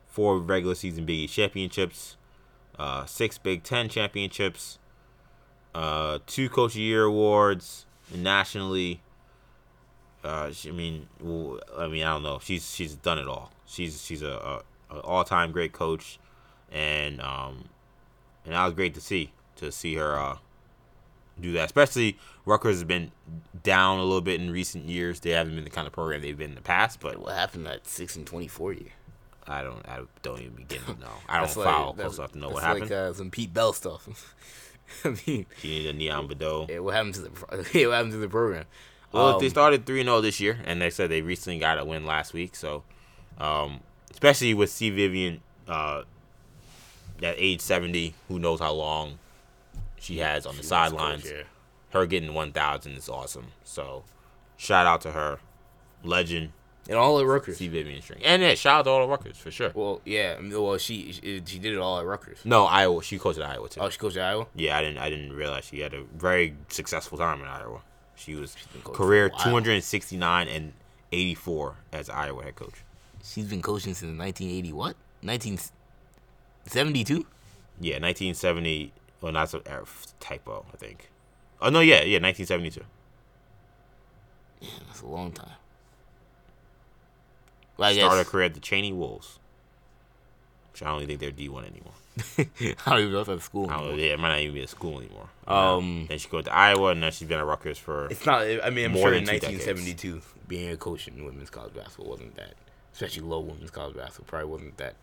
four 0.07 0.37
regular 0.39 0.75
season 0.75 1.05
Big 1.05 1.17
East 1.19 1.33
championships, 1.35 2.15
uh, 2.77 3.05
six 3.05 3.37
Big 3.37 3.63
Ten 3.63 3.89
championships, 3.89 4.77
uh, 5.75 6.19
two 6.27 6.49
Coach 6.49 6.71
of 6.71 6.75
the 6.75 6.81
Year 6.81 7.03
awards 7.05 7.85
nationally. 8.13 9.01
Uh, 10.23 10.51
she, 10.51 10.69
I 10.69 10.71
mean, 10.71 11.07
well, 11.19 11.59
I 11.77 11.87
mean, 11.87 12.03
I 12.03 12.13
don't 12.13 12.23
know. 12.23 12.39
She's 12.41 12.69
she's 12.73 12.95
done 12.95 13.19
it 13.19 13.27
all. 13.27 13.51
She's 13.65 14.03
she's 14.03 14.21
a, 14.21 14.61
a, 14.89 14.95
a 14.95 14.99
all 15.01 15.23
time 15.23 15.51
great 15.51 15.73
coach, 15.73 16.17
and 16.71 17.19
um, 17.21 17.65
and 18.45 18.53
that 18.53 18.63
was 18.65 18.73
great 18.73 18.93
to 18.95 19.01
see 19.01 19.31
to 19.57 19.71
see 19.71 19.95
her 19.95 20.17
uh 20.17 20.37
do 21.41 21.51
that. 21.53 21.65
Especially 21.65 22.17
Rutgers 22.45 22.75
has 22.75 22.83
been 22.83 23.11
down 23.63 23.99
a 23.99 24.03
little 24.03 24.21
bit 24.21 24.39
in 24.39 24.51
recent 24.51 24.85
years. 24.85 25.19
They 25.19 25.31
haven't 25.31 25.55
been 25.55 25.63
the 25.63 25.69
kind 25.69 25.87
of 25.87 25.93
program 25.93 26.21
they've 26.21 26.37
been 26.37 26.51
in 26.51 26.55
the 26.55 26.61
past, 26.61 26.99
but 26.99 27.17
What 27.19 27.33
happened 27.33 27.65
that 27.65 27.87
six 27.87 28.15
and 28.15 28.25
twenty 28.25 28.47
four 28.47 28.71
year? 28.73 28.91
I 29.45 29.61
don't 29.61 29.85
I 29.89 29.99
don't 30.21 30.39
even 30.39 30.53
begin 30.53 30.83
to 30.83 30.97
know. 31.01 31.07
I 31.27 31.39
don't 31.39 31.53
like- 31.57 31.65
follow 31.67 31.93
that's- 31.93 32.15
close 32.15 32.17
enough 32.19 32.31
to 32.31 32.37
know 32.37 32.47
what 32.49 32.61
that's 32.61 32.65
happened. 32.65 32.83
Like 32.91 32.91
uh, 32.91 33.13
some 33.13 33.29
Pete 33.29 33.53
Bell 33.53 33.73
stuff. 33.73 34.35
I 35.05 35.09
mean, 35.25 35.45
she 35.61 35.67
needed 35.69 35.95
a 35.95 35.97
Neon 35.97 36.27
Boudeaux. 36.27 36.67
yeah, 36.69 36.79
what 36.79 36.93
happened 36.93 37.15
to 37.15 37.21
the 37.21 37.69
yeah, 37.73 37.87
what 37.87 37.93
happened 37.95 38.11
to 38.13 38.17
the 38.19 38.29
program? 38.29 38.65
Well, 39.11 39.37
they 39.39 39.45
Um, 39.45 39.49
started 39.51 39.85
three 39.85 40.03
zero 40.03 40.21
this 40.21 40.39
year, 40.39 40.59
and 40.65 40.81
they 40.81 40.89
said 40.89 41.09
they 41.09 41.21
recently 41.21 41.59
got 41.59 41.77
a 41.77 41.85
win 41.85 42.05
last 42.05 42.33
week. 42.33 42.55
So, 42.55 42.83
um, 43.37 43.81
especially 44.11 44.53
with 44.53 44.71
C 44.71 44.89
Vivian 44.89 45.41
uh, 45.67 46.03
at 47.21 47.35
age 47.37 47.61
seventy, 47.61 48.15
who 48.27 48.39
knows 48.39 48.59
how 48.59 48.73
long 48.73 49.19
she 49.99 50.17
has 50.17 50.45
on 50.45 50.57
the 50.57 50.63
sidelines. 50.63 51.25
yeah. 51.29 51.43
Her 51.91 52.05
getting 52.07 52.33
one 52.33 52.51
thousand 52.51 52.93
is 52.93 53.07
awesome. 53.07 53.47
So, 53.63 54.03
shout 54.57 54.87
out 54.87 55.01
to 55.01 55.11
her, 55.11 55.39
legend 56.03 56.51
And 56.89 56.97
all 56.97 57.17
at 57.19 57.25
Rutgers. 57.25 57.57
C 57.57 57.69
Vivian 57.69 58.01
String, 58.01 58.21
and 58.25 58.41
yeah, 58.41 58.55
shout 58.55 58.79
out 58.79 58.83
to 58.83 58.89
all 58.89 59.01
the 59.03 59.07
Rutgers 59.07 59.37
for 59.37 59.51
sure. 59.51 59.71
Well, 59.73 60.01
yeah. 60.03 60.35
I 60.37 60.41
mean, 60.41 60.51
Well, 60.51 60.77
she 60.77 61.13
she 61.13 61.39
did 61.39 61.73
it 61.73 61.77
all 61.77 61.97
at 61.99 62.05
Rutgers. 62.05 62.39
No, 62.43 62.65
Iowa. 62.65 63.01
She 63.01 63.17
coached 63.17 63.39
at 63.39 63.45
Iowa 63.45 63.69
too. 63.69 63.79
Oh, 63.79 63.89
she 63.89 63.97
coached 63.97 64.17
at 64.17 64.25
Iowa. 64.25 64.47
Yeah, 64.53 64.77
I 64.77 64.81
didn't. 64.81 64.97
I 64.97 65.09
didn't 65.09 65.31
realize 65.33 65.63
she 65.65 65.79
had 65.79 65.93
a 65.93 66.03
very 66.17 66.55
successful 66.67 67.17
time 67.17 67.39
in 67.39 67.47
Iowa. 67.47 67.79
She 68.15 68.35
was 68.35 68.57
career 68.83 69.29
for 69.29 69.35
a 69.35 69.37
while. 69.37 69.45
269 69.45 70.47
and 70.49 70.73
84 71.11 71.75
as 71.93 72.09
Iowa 72.09 72.43
head 72.43 72.55
coach. 72.55 72.83
She's 73.23 73.45
been 73.45 73.61
coaching 73.61 73.93
since 73.93 74.17
1980. 74.17 74.73
What? 74.73 74.95
1972. 75.21 77.25
Yeah, 77.79 77.99
1970. 77.99 78.91
Well, 79.21 79.31
not 79.31 79.53
a 79.53 79.59
er, 79.71 79.85
typo. 80.19 80.65
I 80.73 80.77
think. 80.77 81.09
Oh 81.61 81.69
no, 81.69 81.79
yeah, 81.79 82.03
yeah, 82.03 82.19
1972. 82.19 82.83
That's 84.87 85.01
a 85.01 85.07
long 85.07 85.31
time. 85.31 85.51
I 87.79 87.93
Started 87.93 88.21
a 88.21 88.25
career 88.25 88.45
at 88.45 88.53
the 88.53 88.59
Cheyney 88.59 88.93
Wolves. 88.95 89.39
Which 90.71 90.81
I 90.83 90.85
don't 90.87 91.03
even 91.03 91.17
think 91.17 91.19
they're 91.37 91.47
D1 91.49 91.67
anymore. 91.69 91.93
I 92.85 92.89
don't 92.91 92.99
even 93.01 93.13
know 93.13 93.21
if 93.21 93.27
that's 93.27 93.43
school. 93.45 93.69
I 93.69 93.73
don't 93.73 93.81
know. 93.81 93.87
anymore. 93.91 94.05
Yeah, 94.05 94.13
it 94.13 94.19
might 94.19 94.29
not 94.29 94.39
even 94.39 94.53
be 94.55 94.61
a 94.63 94.67
school 94.67 94.99
anymore. 94.99 95.29
Um, 95.47 96.05
then 96.09 96.17
she 96.19 96.29
go 96.29 96.41
to 96.41 96.51
Iowa, 96.53 96.91
and 96.91 97.01
then 97.03 97.11
she's 97.11 97.27
been 97.27 97.39
at 97.39 97.45
Rutgers 97.45 97.77
for. 97.77 98.07
It's 98.07 98.25
not. 98.25 98.41
I 98.41 98.69
mean, 98.69 98.85
I'm 98.85 98.91
More 98.93 99.03
sure 99.03 99.11
than 99.11 99.19
in 99.21 99.25
two 99.25 99.31
decades. 99.39 99.65
1972, 99.67 100.21
being 100.47 100.69
a 100.71 100.77
coach 100.77 101.07
in 101.07 101.23
women's 101.25 101.49
college 101.49 101.73
basketball 101.73 102.09
wasn't 102.11 102.35
that, 102.35 102.53
especially 102.93 103.23
low 103.23 103.39
women's 103.39 103.71
college 103.71 103.95
basketball, 103.95 104.25
probably 104.29 104.49
wasn't 104.49 104.77
that 104.77 104.95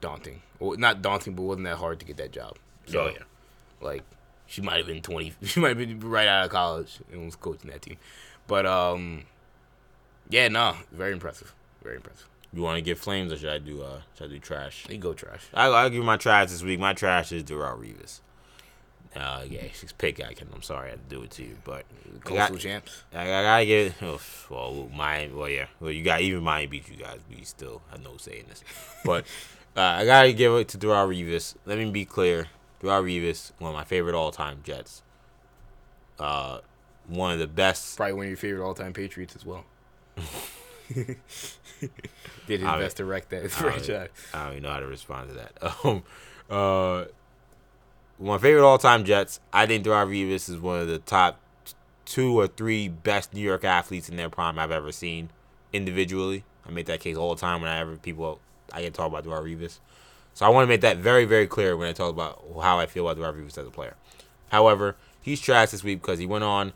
daunting. 0.00 0.42
Well, 0.58 0.76
not 0.78 1.02
daunting, 1.02 1.34
but 1.34 1.42
wasn't 1.42 1.64
that 1.64 1.76
hard 1.76 2.00
to 2.00 2.06
get 2.06 2.16
that 2.18 2.32
job. 2.32 2.56
So, 2.86 3.00
Oh, 3.00 3.06
yeah. 3.08 3.22
like, 3.80 4.02
she 4.46 4.60
might 4.62 4.76
have 4.78 4.86
been 4.86 5.02
20. 5.02 5.34
She 5.44 5.60
might 5.60 5.68
have 5.68 5.78
been 5.78 6.00
right 6.00 6.26
out 6.28 6.44
of 6.46 6.50
college 6.50 6.98
and 7.10 7.24
was 7.26 7.36
coaching 7.36 7.70
that 7.70 7.82
team. 7.82 7.96
But 8.46 8.66
um, 8.66 9.24
yeah, 10.28 10.48
no, 10.48 10.76
very 10.90 11.12
impressive. 11.12 11.54
Very 11.82 11.96
impressive. 11.96 12.28
You 12.52 12.62
want 12.62 12.76
to 12.76 12.82
give 12.82 12.98
flames, 12.98 13.32
or 13.32 13.38
should 13.38 13.48
I 13.48 13.58
do? 13.58 13.82
Uh, 13.82 14.00
should 14.16 14.26
I 14.30 14.34
do 14.34 14.38
trash? 14.38 14.86
You 14.88 14.98
go 14.98 15.14
trash. 15.14 15.46
I, 15.54 15.68
I'll 15.68 15.90
give 15.90 16.04
my 16.04 16.16
trash 16.18 16.50
this 16.50 16.62
week. 16.62 16.78
My 16.78 16.92
trash 16.92 17.32
is 17.32 17.42
Darrelle 17.44 17.78
Revis. 17.80 18.20
Uh, 19.14 19.42
yeah, 19.48 19.64
she's 19.74 19.92
pick 19.92 20.24
I 20.24 20.32
can. 20.32 20.48
I'm 20.54 20.62
sorry 20.62 20.88
I 20.88 20.90
had 20.92 21.08
to 21.08 21.16
do 21.16 21.22
it 21.22 21.30
to 21.32 21.42
you, 21.42 21.56
but 21.64 21.84
I 22.14 22.18
Coastal 22.20 22.56
got, 22.56 22.58
champs. 22.58 23.02
I, 23.12 23.22
I 23.22 23.42
gotta 23.42 23.66
get. 23.66 23.94
Oh, 24.02 24.20
well, 24.48 24.88
mine. 24.94 25.36
Well, 25.36 25.48
yeah. 25.48 25.66
Well, 25.80 25.90
you 25.90 26.02
got 26.02 26.20
even 26.22 26.42
mine 26.42 26.68
beat 26.70 26.88
you 26.88 26.96
guys. 26.96 27.18
We 27.28 27.44
still 27.44 27.82
have 27.90 28.02
no 28.02 28.16
say 28.16 28.40
in 28.40 28.46
this, 28.48 28.64
but 29.04 29.26
uh, 29.76 29.80
I 29.80 30.04
gotta 30.06 30.32
give 30.32 30.52
it 30.54 30.68
to 30.68 30.78
Darrelle 30.78 31.08
Revis. 31.08 31.56
Let 31.66 31.78
me 31.78 31.90
be 31.90 32.04
clear. 32.04 32.48
Darrelle 32.82 33.04
Revis, 33.04 33.52
one 33.58 33.70
of 33.70 33.76
my 33.76 33.84
favorite 33.84 34.14
all-time 34.14 34.60
Jets. 34.64 35.02
Uh, 36.18 36.58
one 37.06 37.32
of 37.32 37.38
the 37.38 37.46
best. 37.46 37.96
Probably 37.96 38.14
one 38.14 38.24
of 38.24 38.30
your 38.30 38.36
favorite 38.36 38.64
all-time 38.64 38.92
Patriots 38.92 39.36
as 39.36 39.44
well. 39.44 39.64
Did 40.94 42.60
his 42.60 42.64
I 42.64 42.78
best 42.78 42.98
to 42.98 43.04
wreck 43.04 43.28
that 43.30 43.38
I 43.38 43.40
don't, 43.40 43.50
franchise. 43.50 44.08
I 44.34 44.44
don't 44.44 44.52
even 44.52 44.62
know 44.64 44.70
how 44.70 44.80
to 44.80 44.86
respond 44.86 45.30
to 45.30 45.34
that. 45.34 45.74
Um, 45.84 46.02
uh, 46.50 47.04
my 48.20 48.38
favorite 48.38 48.64
all-time 48.66 49.04
Jets. 49.04 49.40
I 49.52 49.66
think 49.66 49.84
Darrelle 49.84 50.08
Revis 50.08 50.48
is 50.48 50.58
one 50.58 50.80
of 50.80 50.88
the 50.88 50.98
top 50.98 51.40
two 52.04 52.38
or 52.38 52.46
three 52.46 52.88
best 52.88 53.32
New 53.32 53.40
York 53.40 53.64
athletes 53.64 54.08
in 54.08 54.16
their 54.16 54.28
prime 54.28 54.58
I've 54.58 54.70
ever 54.70 54.92
seen 54.92 55.30
individually. 55.72 56.44
I 56.66 56.70
make 56.70 56.86
that 56.86 57.00
case 57.00 57.16
all 57.16 57.34
the 57.34 57.40
time 57.40 57.62
whenever 57.62 57.96
people 57.96 58.38
I 58.72 58.82
get 58.82 58.92
to 58.94 58.98
talk 58.98 59.08
about 59.08 59.24
Darrelle 59.24 59.44
Revis. 59.44 59.78
So 60.34 60.46
I 60.46 60.50
want 60.50 60.64
to 60.64 60.68
make 60.68 60.82
that 60.82 60.98
very, 60.98 61.24
very 61.24 61.46
clear 61.46 61.76
when 61.76 61.88
I 61.88 61.92
talk 61.92 62.10
about 62.10 62.42
how 62.62 62.78
I 62.78 62.86
feel 62.86 63.08
about 63.08 63.22
Darrelle 63.22 63.40
Revis 63.42 63.58
as 63.58 63.66
a 63.66 63.70
player. 63.70 63.96
However, 64.50 64.96
he's 65.20 65.40
trash 65.40 65.70
this 65.70 65.82
week 65.82 66.00
because 66.02 66.18
he 66.18 66.26
went 66.26 66.44
on, 66.44 66.72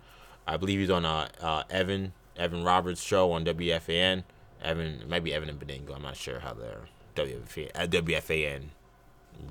I 0.46 0.56
believe 0.56 0.80
he's 0.80 0.90
on 0.90 1.04
uh, 1.04 1.28
uh, 1.40 1.62
Evan 1.70 2.12
Evan 2.38 2.64
Roberts' 2.64 3.02
show 3.02 3.32
on 3.32 3.44
WFAN. 3.44 4.24
Evan, 4.62 5.04
maybe 5.08 5.32
Evan 5.32 5.48
and 5.48 5.60
Benigno. 5.60 5.94
I'm 5.94 6.02
not 6.02 6.16
sure 6.16 6.40
how 6.40 6.54
their 6.54 6.80
WFAN, 7.14 7.70
uh, 7.74 8.66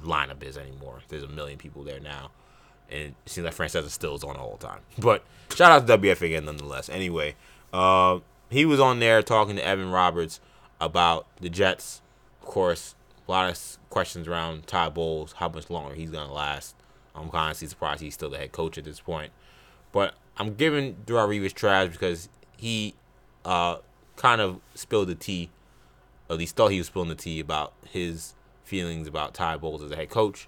lineup 0.04 0.44
is 0.44 0.58
anymore. 0.58 1.00
There's 1.10 1.24
a 1.24 1.28
million 1.28 1.58
people 1.58 1.84
there 1.84 2.00
now. 2.00 2.32
And 2.90 3.00
it 3.00 3.16
seems 3.26 3.46
like 3.46 3.56
Francesa 3.56 3.90
still 3.90 4.16
is 4.16 4.24
on 4.24 4.36
all 4.36 4.58
the 4.60 4.68
time. 4.68 4.82
But 5.00 5.24
shout 5.54 5.72
out 5.72 5.88
to 5.88 5.98
WFAN 5.98 6.44
nonetheless. 6.44 6.90
Anyway, 6.90 7.36
uh, 7.74 8.20
he 8.50 8.66
was 8.66 8.80
on 8.80 9.00
there 9.00 9.22
talking 9.22 9.56
to 9.56 9.66
Evan 9.66 9.92
Roberts 9.92 10.40
about 10.80 11.28
the 11.40 11.50
Jets. 11.50 12.02
Of 12.42 12.48
course, 12.48 12.96
a 13.28 13.32
lot 13.32 13.50
of 13.50 13.78
questions 13.90 14.28
around 14.28 14.68
Todd 14.68 14.94
Bowles, 14.94 15.34
how 15.34 15.50
much 15.50 15.70
longer 15.70 15.96
he's 15.96 16.12
going 16.12 16.28
to 16.28 16.34
last. 16.34 16.76
I'm 17.16 17.30
honestly 17.32 17.68
surprised 17.68 18.02
he's 18.02 18.14
still 18.14 18.30
the 18.30 18.38
head 18.38 18.52
coach 18.52 18.78
at 18.78 18.84
this 18.84 19.00
point. 19.00 19.32
But 19.92 20.16
I'm 20.38 20.56
giving 20.56 20.96
Darrelle 21.06 21.30
Revis 21.30 21.54
trash 21.54 21.90
because 21.92 22.30
he 22.58 22.96
uh, 23.44 23.78
kind 24.16 24.42
of 24.42 24.60
spilled 24.74 25.08
the 25.08 25.16
tea, 25.16 25.50
at 26.30 26.38
least 26.38 26.56
thought 26.56 26.72
he 26.72 26.78
was 26.78 26.88
spilling 26.88 27.10
the 27.10 27.16
tea 27.16 27.40
about 27.40 27.74
his 27.90 28.34
feelings 28.64 29.08
about 29.08 29.34
Todd 29.34 29.62
Bowles 29.62 29.84
as 29.84 29.92
a 29.92 29.96
head 29.96 30.10
coach. 30.10 30.48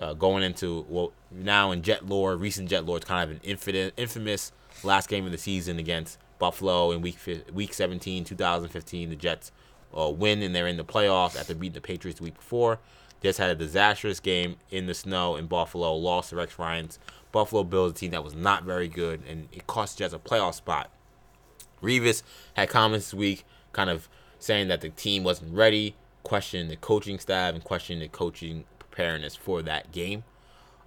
Uh, 0.00 0.12
going 0.12 0.42
into 0.42 0.84
well 0.88 1.12
now 1.30 1.70
in 1.70 1.82
Jet 1.82 2.06
lore, 2.06 2.36
recent 2.36 2.68
Jet 2.68 2.84
lore, 2.84 2.96
it's 2.96 3.06
kind 3.06 3.30
of 3.30 3.36
an 3.36 3.40
infamous, 3.44 3.92
infamous 3.96 4.52
last 4.82 5.08
game 5.08 5.24
of 5.24 5.32
the 5.32 5.38
season 5.38 5.78
against 5.78 6.18
Buffalo 6.38 6.90
in 6.90 7.00
week 7.00 7.18
week 7.52 7.72
17, 7.72 8.24
2015. 8.24 9.10
The 9.10 9.16
Jets 9.16 9.52
uh, 9.96 10.10
win 10.10 10.42
and 10.42 10.54
they're 10.54 10.66
in 10.66 10.76
the 10.76 10.84
playoffs 10.84 11.38
after 11.38 11.54
beating 11.54 11.74
the 11.74 11.80
Patriots 11.80 12.18
the 12.18 12.24
week 12.24 12.34
before. 12.34 12.80
Jets 13.22 13.38
had 13.38 13.50
a 13.50 13.54
disastrous 13.54 14.20
game 14.20 14.56
in 14.70 14.86
the 14.86 14.94
snow 14.94 15.36
in 15.36 15.46
Buffalo, 15.46 15.94
lost 15.96 16.30
to 16.30 16.36
Rex 16.36 16.58
Ryan's 16.58 16.98
Buffalo 17.32 17.64
Bills, 17.64 17.92
a 17.92 17.94
team 17.94 18.10
that 18.10 18.22
was 18.22 18.34
not 18.34 18.64
very 18.64 18.88
good, 18.88 19.22
and 19.26 19.48
it 19.50 19.66
cost 19.66 19.98
Jets 19.98 20.12
a 20.12 20.18
playoff 20.18 20.54
spot. 20.54 20.90
Revis 21.84 22.22
had 22.54 22.68
comments 22.68 23.06
this 23.06 23.14
week 23.14 23.44
kind 23.72 23.90
of 23.90 24.08
saying 24.38 24.68
that 24.68 24.80
the 24.80 24.88
team 24.90 25.24
wasn't 25.24 25.54
ready, 25.54 25.94
questioning 26.22 26.68
the 26.68 26.76
coaching 26.76 27.18
staff 27.18 27.54
and 27.54 27.62
questioning 27.62 28.00
the 28.00 28.08
coaching 28.08 28.64
preparedness 28.78 29.36
for 29.36 29.62
that 29.62 29.92
game. 29.92 30.24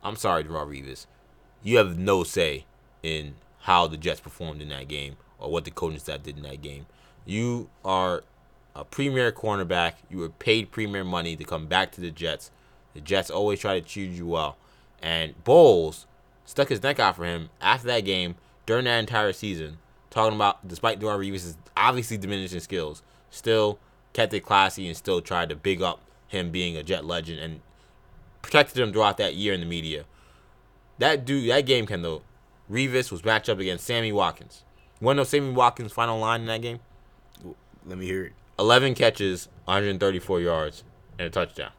I'm 0.03 0.15
sorry, 0.15 0.43
Darrelle 0.43 0.67
Revis. 0.67 1.05
You 1.63 1.77
have 1.77 1.97
no 1.97 2.23
say 2.23 2.65
in 3.03 3.35
how 3.61 3.87
the 3.87 3.97
Jets 3.97 4.19
performed 4.19 4.61
in 4.61 4.69
that 4.69 4.87
game 4.87 5.17
or 5.39 5.51
what 5.51 5.65
the 5.65 5.71
coaching 5.71 5.99
staff 5.99 6.23
did 6.23 6.37
in 6.37 6.43
that 6.43 6.61
game. 6.61 6.85
You 7.25 7.69
are 7.83 8.23
a 8.75 8.85
premier 8.85 9.31
cornerback. 9.31 9.93
You 10.09 10.19
were 10.19 10.29
paid 10.29 10.71
premier 10.71 11.03
money 11.03 11.35
to 11.35 11.43
come 11.43 11.67
back 11.67 11.91
to 11.93 12.01
the 12.01 12.11
Jets. 12.11 12.51
The 12.93 13.01
Jets 13.01 13.29
always 13.29 13.59
try 13.59 13.79
to 13.79 13.85
treat 13.85 14.11
you 14.11 14.27
well. 14.27 14.57
And 15.01 15.43
Bowles 15.43 16.05
stuck 16.45 16.69
his 16.69 16.81
neck 16.81 16.99
out 16.99 17.15
for 17.15 17.25
him 17.25 17.49
after 17.59 17.87
that 17.87 18.05
game 18.05 18.35
during 18.65 18.85
that 18.85 18.99
entire 18.99 19.33
season, 19.33 19.77
talking 20.09 20.35
about 20.35 20.67
despite 20.67 20.99
Darrelle 20.99 21.19
Revis' 21.19 21.55
obviously 21.75 22.17
diminishing 22.17 22.59
skills, 22.59 23.03
still 23.29 23.79
kept 24.13 24.33
it 24.33 24.41
classy 24.41 24.87
and 24.87 24.97
still 24.97 25.21
tried 25.21 25.49
to 25.49 25.55
big 25.55 25.81
up 25.81 25.99
him 26.27 26.51
being 26.51 26.75
a 26.75 26.83
Jet 26.83 27.05
legend 27.05 27.39
and 27.39 27.61
protected 28.41 28.77
him 28.81 28.91
throughout 28.91 29.17
that 29.17 29.35
year 29.35 29.53
in 29.53 29.59
the 29.59 29.65
media. 29.65 30.05
That 30.99 31.25
dude, 31.25 31.49
that 31.49 31.65
game, 31.65 31.85
Kendall, 31.85 32.23
Revis 32.71 33.11
was 33.11 33.23
matched 33.23 33.49
up 33.49 33.59
against 33.59 33.85
Sammy 33.85 34.11
Watkins. 34.11 34.63
You 34.99 35.05
want 35.05 35.17
to 35.17 35.19
know 35.19 35.23
Sammy 35.25 35.51
Watkins' 35.51 35.91
final 35.91 36.19
line 36.19 36.41
in 36.41 36.47
that 36.47 36.61
game? 36.61 36.79
Let 37.85 37.97
me 37.97 38.05
hear 38.05 38.25
it. 38.25 38.33
11 38.59 38.95
catches, 38.95 39.47
134 39.65 40.41
yards, 40.41 40.83
and 41.19 41.27
a 41.27 41.29
touchdown. 41.29 41.71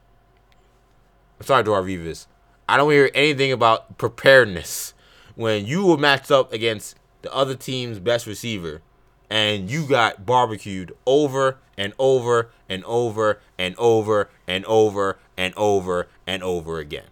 I'm 1.41 1.47
sorry, 1.47 1.65
Darrelle 1.65 1.85
Revis. 1.85 2.27
I 2.69 2.77
don't 2.77 2.91
hear 2.91 3.11
anything 3.15 3.51
about 3.51 3.99
preparedness 3.99 4.95
when 5.35 5.67
you 5.67 5.87
were 5.87 5.97
matched 5.97 6.31
up 6.31 6.53
against 6.53 6.97
the 7.29 7.35
other 7.35 7.55
team's 7.55 7.99
best 7.99 8.27
receiver 8.27 8.81
and 9.29 9.71
you 9.71 9.87
got 9.87 10.25
barbecued 10.25 10.95
over 11.05 11.59
and 11.77 11.93
over 11.99 12.51
and 12.69 12.83
over 12.85 13.39
and 13.59 13.75
over 13.77 14.31
and 14.47 14.65
over 14.65 15.19
and 15.37 15.55
over 15.55 16.09
and 16.27 16.43
over 16.43 16.79
again. 16.79 17.05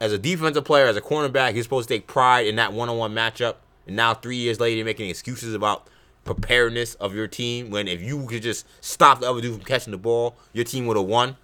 As 0.00 0.12
a 0.12 0.18
defensive 0.18 0.64
player, 0.64 0.86
as 0.86 0.96
a 0.96 1.00
cornerback, 1.00 1.54
you're 1.54 1.64
supposed 1.64 1.88
to 1.88 1.94
take 1.94 2.06
pride 2.06 2.46
in 2.46 2.56
that 2.56 2.72
one-on-one 2.72 3.12
matchup. 3.12 3.56
And 3.86 3.96
now, 3.96 4.14
three 4.14 4.36
years 4.36 4.60
later, 4.60 4.76
you're 4.76 4.84
making 4.84 5.10
excuses 5.10 5.54
about 5.54 5.88
preparedness 6.24 6.94
of 6.94 7.14
your 7.14 7.26
team. 7.26 7.70
When 7.70 7.88
if 7.88 8.00
you 8.00 8.24
could 8.26 8.42
just 8.42 8.66
stop 8.80 9.20
the 9.20 9.28
other 9.28 9.40
dude 9.40 9.54
from 9.54 9.64
catching 9.64 9.90
the 9.90 9.98
ball, 9.98 10.36
your 10.52 10.64
team 10.64 10.86
would 10.86 10.96
have 10.96 11.06
won. 11.06 11.36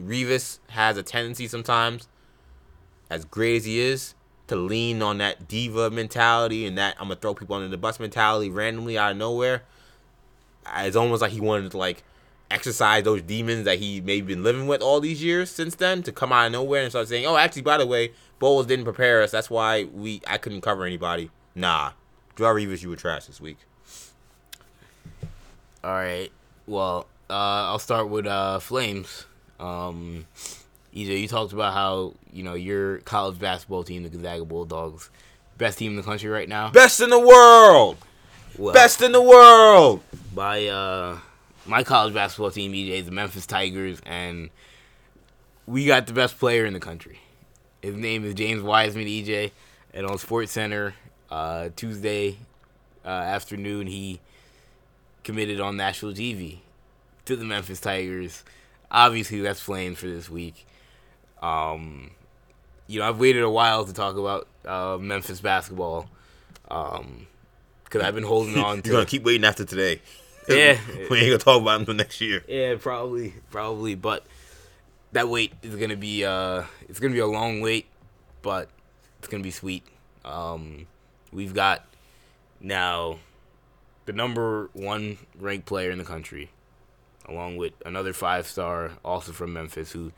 Revis 0.00 0.58
has 0.68 0.96
a 0.96 1.02
tendency 1.02 1.48
sometimes, 1.48 2.06
as 3.10 3.24
great 3.24 3.56
as 3.56 3.64
he 3.64 3.80
is, 3.80 4.14
to 4.48 4.56
lean 4.56 5.02
on 5.02 5.18
that 5.18 5.48
diva 5.48 5.90
mentality 5.90 6.66
and 6.66 6.76
that 6.76 6.96
I'm 6.98 7.08
gonna 7.08 7.20
throw 7.20 7.34
people 7.34 7.56
under 7.56 7.68
the 7.68 7.76
bus 7.78 8.00
mentality 8.00 8.50
randomly 8.50 8.98
out 8.98 9.12
of 9.12 9.16
nowhere. 9.16 9.62
It's 10.78 10.96
almost 10.96 11.22
like 11.22 11.32
he 11.32 11.40
wanted 11.40 11.70
to 11.70 11.78
like 11.78 12.02
exercise 12.50 13.04
those 13.04 13.22
demons 13.22 13.64
that 13.64 13.78
he 13.78 14.00
maybe 14.00 14.34
been 14.34 14.42
living 14.42 14.66
with 14.66 14.80
all 14.80 15.00
these 15.00 15.22
years 15.22 15.50
since 15.50 15.74
then 15.74 16.02
to 16.02 16.12
come 16.12 16.32
out 16.32 16.46
of 16.46 16.52
nowhere 16.52 16.82
and 16.82 16.90
start 16.90 17.08
saying, 17.08 17.26
"Oh, 17.26 17.36
actually, 17.36 17.62
by 17.62 17.78
the 17.78 17.86
way, 17.86 18.12
Bowles 18.38 18.66
didn't 18.66 18.84
prepare 18.84 19.22
us. 19.22 19.30
That's 19.30 19.50
why 19.50 19.84
we 19.84 20.22
I 20.26 20.38
couldn't 20.38 20.62
cover 20.62 20.84
anybody." 20.84 21.30
Nah, 21.54 21.92
Darrelle 22.36 22.66
Revis, 22.66 22.82
you 22.82 22.88
were 22.88 22.96
trash 22.96 23.26
this 23.26 23.40
week. 23.40 23.58
All 25.84 25.92
right. 25.92 26.30
Well, 26.66 27.06
uh, 27.30 27.68
I'll 27.70 27.78
start 27.78 28.08
with 28.08 28.26
uh, 28.26 28.58
Flames. 28.58 29.26
Um, 29.60 30.26
EJ, 30.98 31.20
you 31.20 31.28
talked 31.28 31.52
about 31.52 31.74
how 31.74 32.14
you 32.32 32.42
know 32.42 32.54
your 32.54 32.98
college 32.98 33.38
basketball 33.38 33.84
team, 33.84 34.02
the 34.02 34.08
Gonzaga 34.08 34.44
Bulldogs, 34.44 35.10
best 35.56 35.78
team 35.78 35.92
in 35.92 35.96
the 35.96 36.02
country 36.02 36.28
right 36.28 36.48
now. 36.48 36.70
Best 36.70 37.00
in 37.00 37.10
the 37.10 37.18
world. 37.20 37.98
Well, 38.58 38.74
Best 38.74 39.00
in 39.02 39.12
the 39.12 39.22
world. 39.22 40.00
by 40.34 40.66
uh, 40.66 41.18
my 41.66 41.84
college 41.84 42.14
basketball 42.14 42.50
team, 42.50 42.72
EJ, 42.72 43.04
the 43.04 43.12
Memphis 43.12 43.46
Tigers, 43.46 44.00
and 44.04 44.50
we 45.66 45.86
got 45.86 46.08
the 46.08 46.12
best 46.12 46.36
player 46.38 46.64
in 46.66 46.72
the 46.72 46.80
country. 46.80 47.20
His 47.80 47.94
name 47.94 48.24
is 48.24 48.34
James 48.34 48.62
Wiseman, 48.62 49.06
EJ, 49.06 49.52
and 49.94 50.04
on 50.04 50.18
Sports 50.18 50.50
Center 50.50 50.94
uh, 51.30 51.68
Tuesday 51.76 52.38
uh, 53.04 53.08
afternoon, 53.08 53.86
he 53.86 54.18
committed 55.22 55.60
on 55.60 55.76
national 55.76 56.12
TV 56.12 56.58
to 57.26 57.36
the 57.36 57.44
Memphis 57.44 57.78
Tigers. 57.78 58.42
Obviously, 58.90 59.40
that's 59.40 59.60
flames 59.60 59.98
for 59.98 60.06
this 60.06 60.28
week. 60.28 60.66
Um, 61.42 62.10
you 62.86 63.00
know, 63.00 63.08
I've 63.08 63.20
waited 63.20 63.42
a 63.42 63.50
while 63.50 63.84
to 63.84 63.92
talk 63.92 64.16
about 64.16 64.48
uh, 64.64 64.98
Memphis 65.00 65.40
basketball 65.40 66.08
because 66.62 68.02
I've 68.02 68.14
been 68.14 68.24
holding 68.24 68.58
on 68.64 68.82
to. 68.82 68.88
You're 68.88 68.96
gonna 68.98 69.06
keep 69.06 69.24
waiting 69.24 69.44
after 69.44 69.64
today. 69.64 70.00
Yeah. 70.48 70.78
we 71.10 71.18
ain't 71.18 71.26
gonna 71.26 71.36
talk 71.36 71.60
about 71.60 71.74
him 71.74 71.80
until 71.82 71.92
next 71.92 72.22
year. 72.22 72.42
Yeah, 72.48 72.76
probably, 72.80 73.34
probably, 73.50 73.94
but 73.94 74.24
that 75.12 75.28
wait 75.28 75.52
is 75.62 75.76
gonna 75.76 75.94
be 75.94 76.24
uh, 76.24 76.62
it's 76.88 76.98
gonna 76.98 77.12
be 77.12 77.20
a 77.20 77.26
long 77.26 77.60
wait, 77.60 77.84
but 78.40 78.70
it's 79.18 79.28
gonna 79.28 79.42
be 79.42 79.50
sweet. 79.50 79.82
Um, 80.24 80.86
we've 81.32 81.52
got 81.52 81.84
now 82.60 83.18
the 84.06 84.14
number 84.14 84.70
one 84.72 85.18
ranked 85.38 85.66
player 85.66 85.90
in 85.90 85.98
the 85.98 86.04
country, 86.04 86.50
along 87.28 87.58
with 87.58 87.74
another 87.84 88.14
five 88.14 88.46
star, 88.46 88.92
also 89.04 89.32
from 89.32 89.52
Memphis, 89.52 89.92
who 89.92 90.12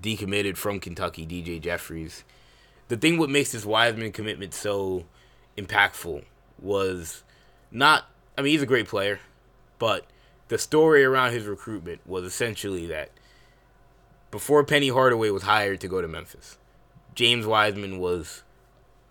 decommitted 0.00 0.56
from 0.56 0.80
Kentucky, 0.80 1.26
DJ 1.26 1.60
Jeffries. 1.60 2.24
The 2.88 2.96
thing 2.96 3.18
what 3.18 3.30
makes 3.30 3.52
this 3.52 3.64
Wiseman 3.64 4.12
commitment 4.12 4.54
so 4.54 5.04
impactful 5.56 6.24
was 6.60 7.22
not 7.70 8.04
I 8.36 8.42
mean 8.42 8.52
he's 8.52 8.62
a 8.62 8.66
great 8.66 8.88
player, 8.88 9.20
but 9.78 10.06
the 10.48 10.58
story 10.58 11.04
around 11.04 11.32
his 11.32 11.46
recruitment 11.46 12.00
was 12.06 12.24
essentially 12.24 12.86
that 12.86 13.10
before 14.30 14.64
Penny 14.64 14.88
Hardaway 14.88 15.30
was 15.30 15.44
hired 15.44 15.80
to 15.80 15.88
go 15.88 16.02
to 16.02 16.08
Memphis, 16.08 16.58
James 17.14 17.46
Wiseman 17.46 17.98
was 17.98 18.42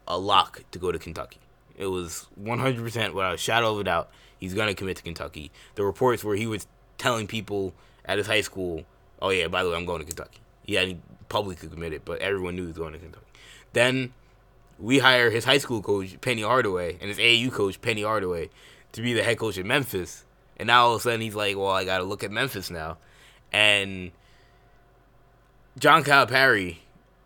a 0.07 0.17
lock 0.17 0.63
to 0.71 0.79
go 0.79 0.91
to 0.91 0.99
Kentucky. 0.99 1.39
It 1.77 1.87
was 1.87 2.27
100% 2.41 3.13
without 3.13 3.33
a 3.33 3.37
shadow 3.37 3.73
of 3.73 3.79
a 3.79 3.83
doubt 3.85 4.11
he's 4.37 4.53
going 4.53 4.67
to 4.67 4.73
commit 4.73 4.97
to 4.97 5.03
Kentucky. 5.03 5.51
The 5.75 5.83
reports 5.83 6.23
where 6.23 6.35
he 6.35 6.45
was 6.45 6.67
telling 6.97 7.27
people 7.27 7.73
at 8.05 8.17
his 8.17 8.27
high 8.27 8.41
school, 8.41 8.83
oh, 9.21 9.29
yeah, 9.29 9.47
by 9.47 9.63
the 9.63 9.69
way, 9.69 9.75
I'm 9.75 9.85
going 9.85 9.99
to 9.99 10.05
Kentucky. 10.05 10.39
He 10.63 10.75
hadn't 10.75 11.01
publicly 11.29 11.69
committed, 11.69 12.03
but 12.05 12.19
everyone 12.19 12.55
knew 12.55 12.63
he 12.63 12.67
was 12.67 12.77
going 12.77 12.93
to 12.93 12.99
Kentucky. 12.99 13.25
Then 13.73 14.13
we 14.79 14.99
hire 14.99 15.29
his 15.29 15.45
high 15.45 15.57
school 15.57 15.81
coach, 15.81 16.19
Penny 16.21 16.41
Hardaway, 16.41 16.97
and 16.99 17.09
his 17.09 17.17
AAU 17.17 17.51
coach, 17.51 17.81
Penny 17.81 18.03
Hardaway, 18.03 18.49
to 18.93 19.01
be 19.01 19.13
the 19.13 19.23
head 19.23 19.37
coach 19.37 19.57
at 19.57 19.65
Memphis. 19.65 20.25
And 20.57 20.67
now 20.67 20.85
all 20.85 20.95
of 20.95 21.01
a 21.01 21.03
sudden 21.03 21.21
he's 21.21 21.35
like, 21.35 21.57
well, 21.57 21.69
I 21.69 21.83
got 21.85 21.97
to 21.99 22.03
look 22.03 22.23
at 22.23 22.31
Memphis 22.31 22.69
now. 22.69 22.97
And 23.51 24.11
John 25.77 26.03
Calipari, 26.03 26.77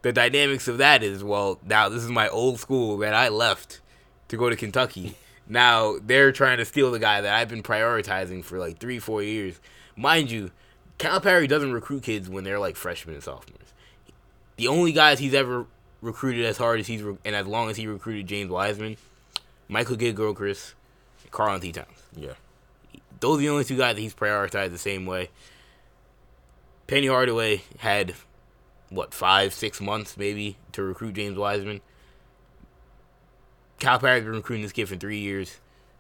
the 0.02 0.14
dynamics 0.14 0.68
of 0.68 0.78
that 0.78 1.04
is, 1.04 1.24
well, 1.24 1.60
now 1.66 1.90
this 1.90 2.04
is 2.04 2.10
my 2.10 2.30
old 2.30 2.60
school 2.60 2.98
that 2.98 3.14
I 3.14 3.30
left 3.30 3.82
to 4.30 4.38
go 4.38 4.50
to 4.50 4.56
Kentucky. 4.56 5.18
Now 5.50 5.98
they're 6.04 6.32
trying 6.32 6.58
to 6.58 6.66
steal 6.66 6.92
the 6.92 7.00
guy 7.00 7.22
that 7.22 7.34
I've 7.34 7.50
been 7.50 7.64
prioritizing 7.64 8.44
for 8.44 8.60
like 8.60 8.80
three, 8.80 9.00
four 9.00 9.24
years. 9.24 9.60
Mind 9.96 10.30
you, 10.30 10.52
Calipari 11.00 11.48
doesn't 11.48 11.74
recruit 11.74 12.04
kids 12.04 12.30
when 12.30 12.44
they're 12.44 12.60
like 12.60 12.76
freshmen 12.76 13.16
and 13.16 13.24
sophomores. 13.24 13.74
The 14.56 14.68
only 14.68 14.92
guys 14.92 15.20
he's 15.20 15.34
ever 15.34 15.68
recruited 16.02 16.46
as 16.46 16.58
hard 16.58 16.80
as 16.80 16.88
he's 16.88 17.04
re- 17.04 17.18
and 17.24 17.36
as 17.36 17.46
long 17.46 17.70
as 17.70 17.78
he 17.78 17.88
recruited 17.88 18.28
James 18.28 18.50
Wiseman, 18.50 18.98
Michael 19.68 19.96
Gilchrist, 19.96 20.74
and 21.24 21.32
Karl-Anthony 21.32 21.72
Towns. 21.72 22.04
Yeah. 22.16 22.34
Those 23.20 23.38
are 23.38 23.42
the 23.42 23.50
only 23.50 23.64
two 23.64 23.78
guys 23.78 23.96
that 23.96 24.02
he's 24.02 24.14
prioritized 24.14 24.72
the 24.72 24.78
same 24.78 25.06
way. 25.06 25.30
Penny 26.88 27.08
Hardaway 27.08 27.62
had 27.80 28.16
what 28.90 29.14
five, 29.14 29.54
six 29.54 29.82
months 29.82 30.18
maybe 30.18 30.58
to 30.72 30.82
recruit 30.82 31.14
James 31.14 31.38
Wiseman. 31.38 31.82
Calipari's 33.80 34.24
been 34.24 34.34
recruiting 34.34 34.64
this 34.64 34.72
kid 34.72 34.88
for 34.88 34.96
three 34.96 35.20
years. 35.20 35.60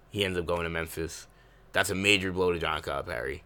He 0.10 0.24
ends 0.24 0.38
up 0.38 0.45
going 0.45 0.64
to 0.64 0.69
Memphis. 0.69 1.28
That's 1.74 1.90
a 1.90 1.95
major 1.95 2.32
blow 2.32 2.53
to 2.53 2.60
John 2.60 2.82
Calipari. 2.82 3.41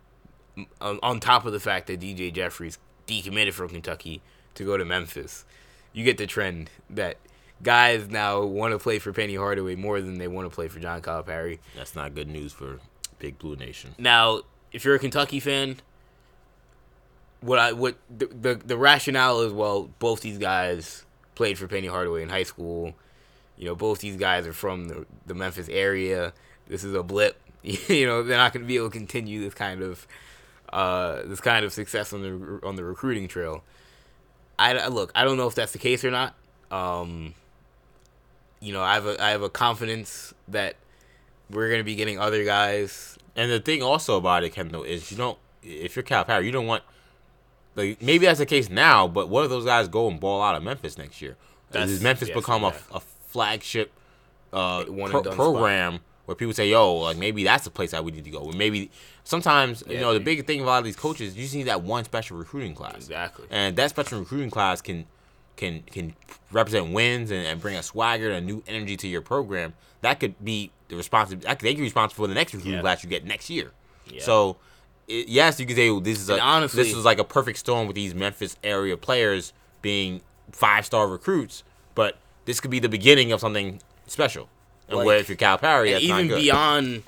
On 0.82 1.20
top 1.20 1.46
of 1.46 1.54
the 1.54 1.60
fact 1.60 1.88
that 1.88 2.00
DJ 2.00 2.34
Jeffries 2.34 2.78
decommitted 3.08 3.54
from 3.54 3.70
Kentucky 3.70 4.22
to 4.56 4.66
go 4.66 4.78
to 4.78 4.86
Memphis, 4.86 5.46
you 5.94 6.04
get 6.04 6.18
the 6.18 6.28
trend 6.28 6.70
that 6.90 7.18
guys 7.64 8.10
now 8.10 8.44
want 8.44 8.74
to 8.74 8.80
play 8.80 9.00
for 9.00 9.14
Penny 9.14 9.36
Hardaway 9.36 9.76
more 9.76 10.02
than 10.02 10.18
they 10.18 10.28
want 10.28 10.50
to 10.50 10.54
play 10.54 10.68
for 10.68 10.80
John 10.80 11.02
Calipari. 11.02 11.60
That's 11.76 11.96
not 11.96 12.16
good 12.16 12.28
news 12.28 12.52
for 12.52 12.80
Big 13.20 13.38
Blue 13.40 13.56
Nation. 13.56 13.96
Now, 13.98 14.42
if 14.72 14.84
you're 14.86 14.96
a 14.96 15.00
Kentucky 15.00 15.40
fan, 15.40 15.78
what 17.42 17.60
I 17.60 17.74
what 17.74 17.98
the, 18.10 18.28
the 18.28 18.56
the 18.56 18.78
rationale 18.78 19.42
is 19.42 19.54
well, 19.54 19.90
both 20.00 20.22
these 20.22 20.38
guys 20.38 21.06
played 21.36 21.58
for 21.58 21.68
Penny 21.68 21.88
Hardaway 21.88 22.24
in 22.24 22.30
high 22.30 22.44
school. 22.44 22.94
You 23.58 23.66
know, 23.68 23.76
both 23.76 24.00
these 24.00 24.16
guys 24.16 24.48
are 24.48 24.54
from 24.54 24.86
the, 24.86 25.06
the 25.26 25.36
Memphis 25.36 25.70
area. 25.70 26.34
This 26.68 26.84
is 26.84 26.94
a 26.94 27.04
blip. 27.04 27.40
you 27.64 28.06
know, 28.08 28.24
they're 28.24 28.38
not 28.38 28.54
going 28.54 28.64
to 28.64 28.68
be 28.68 28.78
able 28.78 28.90
to 28.90 28.98
continue 28.98 29.42
this 29.42 29.54
kind 29.54 29.82
of 29.84 30.08
uh, 30.72 31.22
this 31.26 31.42
kind 31.42 31.66
of 31.66 31.74
success 31.74 32.14
on 32.14 32.22
the 32.22 32.66
on 32.66 32.76
the 32.76 32.84
recruiting 32.84 33.28
trail. 33.28 33.64
I, 34.60 34.88
look, 34.90 35.12
I 35.16 35.24
don't 35.24 35.38
know 35.38 35.48
if 35.48 35.56
that's 35.56 35.72
the 35.72 35.80
case 35.80 36.06
or 36.06 36.12
not. 36.12 36.36
Um, 36.70 37.34
you 38.60 38.74
know, 38.74 38.82
I 38.82 38.94
have 38.94 39.06
a 39.08 39.22
I 39.22 39.32
have 39.32 39.42
a 39.42 39.50
confidence 39.50 40.34
that 40.48 40.76
we're 41.50 41.68
going 41.68 41.80
to 41.80 41.84
be 41.86 41.96
getting 41.96 42.20
other 42.20 42.46
guys 42.46 43.18
And 43.36 43.52
the 43.52 43.60
thing 43.60 43.82
also 43.82 44.18
about 44.18 44.44
it, 44.44 44.52
Kendall, 44.52 44.84
is 44.84 45.12
you 45.12 45.18
don't 45.18 45.38
if 45.64 45.96
you're 45.96 46.04
Calipari, 46.04 46.46
you 46.46 46.52
don't 46.52 46.68
want 46.68 46.84
like 47.76 48.02
maybe 48.02 48.26
that's 48.26 48.40
the 48.40 48.46
case 48.46 48.70
now, 48.70 49.08
but 49.08 49.30
what 49.30 49.44
if 49.46 49.50
those 49.50 49.66
guys 49.66 49.88
go 49.88 50.08
and 50.08 50.20
ball 50.20 50.42
out 50.42 50.56
of 50.56 50.64
Memphis 50.64 50.98
next 50.98 51.22
year? 51.22 51.38
That's- 51.72 51.90
Does 51.90 52.02
Memphis 52.02 52.30
yes, 52.30 52.38
become 52.38 52.64
a, 52.64 52.68
yeah. 52.70 52.78
a 52.96 53.00
flagship 53.00 53.92
uh, 54.54 54.84
One 54.86 55.10
pro- 55.12 55.24
program 55.24 56.00
where 56.26 56.36
people 56.36 56.54
say, 56.54 56.70
"Yo, 56.70 56.96
like 56.96 57.18
maybe 57.18 57.44
that's 57.44 57.64
the 57.64 57.72
place 57.72 57.92
that 57.92 58.04
we 58.04 58.12
need 58.12 58.24
to 58.26 58.30
go." 58.32 58.40
Or 58.40 58.54
maybe 58.54 58.90
sometimes 59.24 59.84
you 59.88 59.96
Yeah. 59.96 60.02
know 60.02 60.14
the 60.14 60.20
big 60.20 60.46
thing 60.48 60.60
about 60.62 60.68
a 60.68 60.72
lot 60.72 60.78
of 60.80 60.86
these 60.86 60.96
coaches, 60.96 61.36
you 61.36 61.44
just 61.44 61.56
need 61.56 61.64
that 61.64 61.82
one 61.84 62.04
special 62.06 62.38
recruiting 62.38 62.74
class, 62.76 62.96
Exactly. 62.96 63.46
and 63.50 63.76
that 63.76 63.90
special 63.90 64.20
recruiting 64.20 64.50
class 64.50 64.82
can 64.82 65.06
can 65.58 65.84
can 65.84 66.16
represent 66.52 66.92
wins 66.92 67.32
and, 67.32 67.46
and 67.46 67.62
bring 67.62 67.76
a 67.76 67.84
swagger 67.84 68.30
and 68.32 68.38
a 68.38 68.42
new 68.42 68.64
energy 68.68 68.98
to 68.98 69.08
your 69.08 69.22
program. 69.22 69.74
That 70.02 70.20
could 70.20 70.44
be 70.44 70.72
the 70.88 70.96
responsibility. 70.96 71.48
They 71.62 71.74
could 71.74 71.78
be 71.80 71.84
responsible 71.84 72.24
for 72.24 72.28
the 72.28 72.34
next 72.36 72.54
recruiting 72.54 72.76
Yeah. 72.78 72.82
class 72.82 73.04
you 73.04 73.10
get 73.10 73.26
next 73.26 73.50
year. 73.50 73.72
Yeah. 74.08 74.22
So. 74.24 74.58
It, 75.08 75.28
yes, 75.28 75.60
you 75.60 75.66
could 75.66 75.76
say 75.76 75.90
well, 75.90 76.00
this 76.00 76.22
is 76.22 76.30
a 76.30 76.40
honestly- 76.40 76.84
this 76.84 76.96
is 76.96 77.04
like 77.04 77.20
a 77.20 77.24
perfect 77.26 77.58
storm 77.58 77.86
with 77.88 77.96
these 77.96 78.14
Memphis 78.16 78.56
area 78.64 78.96
players 78.96 79.52
being 79.82 80.22
five 80.52 80.86
star 80.86 81.06
recruits, 81.08 81.64
but 81.96 82.18
this 82.46 82.62
could 82.62 82.72
be 82.72 82.80
the 82.80 82.88
beginning 82.88 83.32
of 83.34 83.42
something 83.42 83.82
special. 84.08 84.48
And 84.92 84.98
Like- 85.00 85.06
where 85.08 85.18
if 85.18 85.30
you're 85.30 85.38
and 85.38 85.42
that's 85.42 86.08
not 86.08 86.22
even 86.22 86.28
beyond 86.38 87.04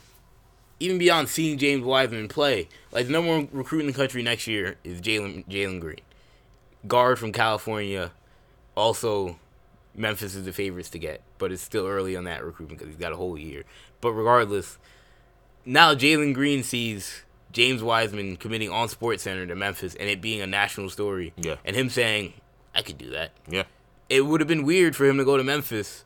even 0.79 0.97
beyond 0.97 1.29
seeing 1.29 1.57
James 1.57 1.83
Wiseman 1.83 2.27
play, 2.27 2.67
like 2.91 3.05
the 3.05 3.11
number 3.13 3.29
one 3.29 3.47
recruit 3.51 3.81
in 3.81 3.87
the 3.87 3.93
country 3.93 4.21
next 4.21 4.47
year 4.47 4.75
is 4.83 4.99
Jalen 5.01 5.45
Jalen 5.47 5.79
Green, 5.79 5.99
guard 6.87 7.19
from 7.19 7.31
California. 7.31 8.11
Also, 8.75 9.39
Memphis 9.95 10.35
is 10.35 10.45
the 10.45 10.51
favorites 10.53 10.89
to 10.89 10.99
get, 10.99 11.21
but 11.37 11.51
it's 11.51 11.61
still 11.61 11.85
early 11.87 12.15
on 12.15 12.23
that 12.23 12.43
recruitment 12.43 12.79
because 12.79 12.93
he's 12.93 12.99
got 13.01 13.13
a 13.13 13.15
whole 13.15 13.37
year. 13.37 13.63
But 14.01 14.11
regardless, 14.13 14.77
now 15.63 15.93
Jalen 15.93 16.33
Green 16.33 16.63
sees 16.63 17.23
James 17.51 17.83
Wiseman 17.83 18.35
committing 18.37 18.69
on 18.71 18.87
SportsCenter 18.87 19.47
to 19.47 19.55
Memphis 19.55 19.95
and 19.95 20.09
it 20.09 20.21
being 20.21 20.41
a 20.41 20.47
national 20.47 20.89
story. 20.89 21.33
Yeah. 21.37 21.57
and 21.63 21.75
him 21.75 21.89
saying, 21.89 22.33
"I 22.73 22.81
could 22.81 22.97
do 22.97 23.09
that." 23.11 23.31
yeah, 23.47 23.63
it 24.09 24.21
would 24.21 24.41
have 24.41 24.47
been 24.47 24.63
weird 24.65 24.95
for 24.95 25.05
him 25.05 25.17
to 25.17 25.23
go 25.25 25.37
to 25.37 25.43
Memphis 25.43 26.03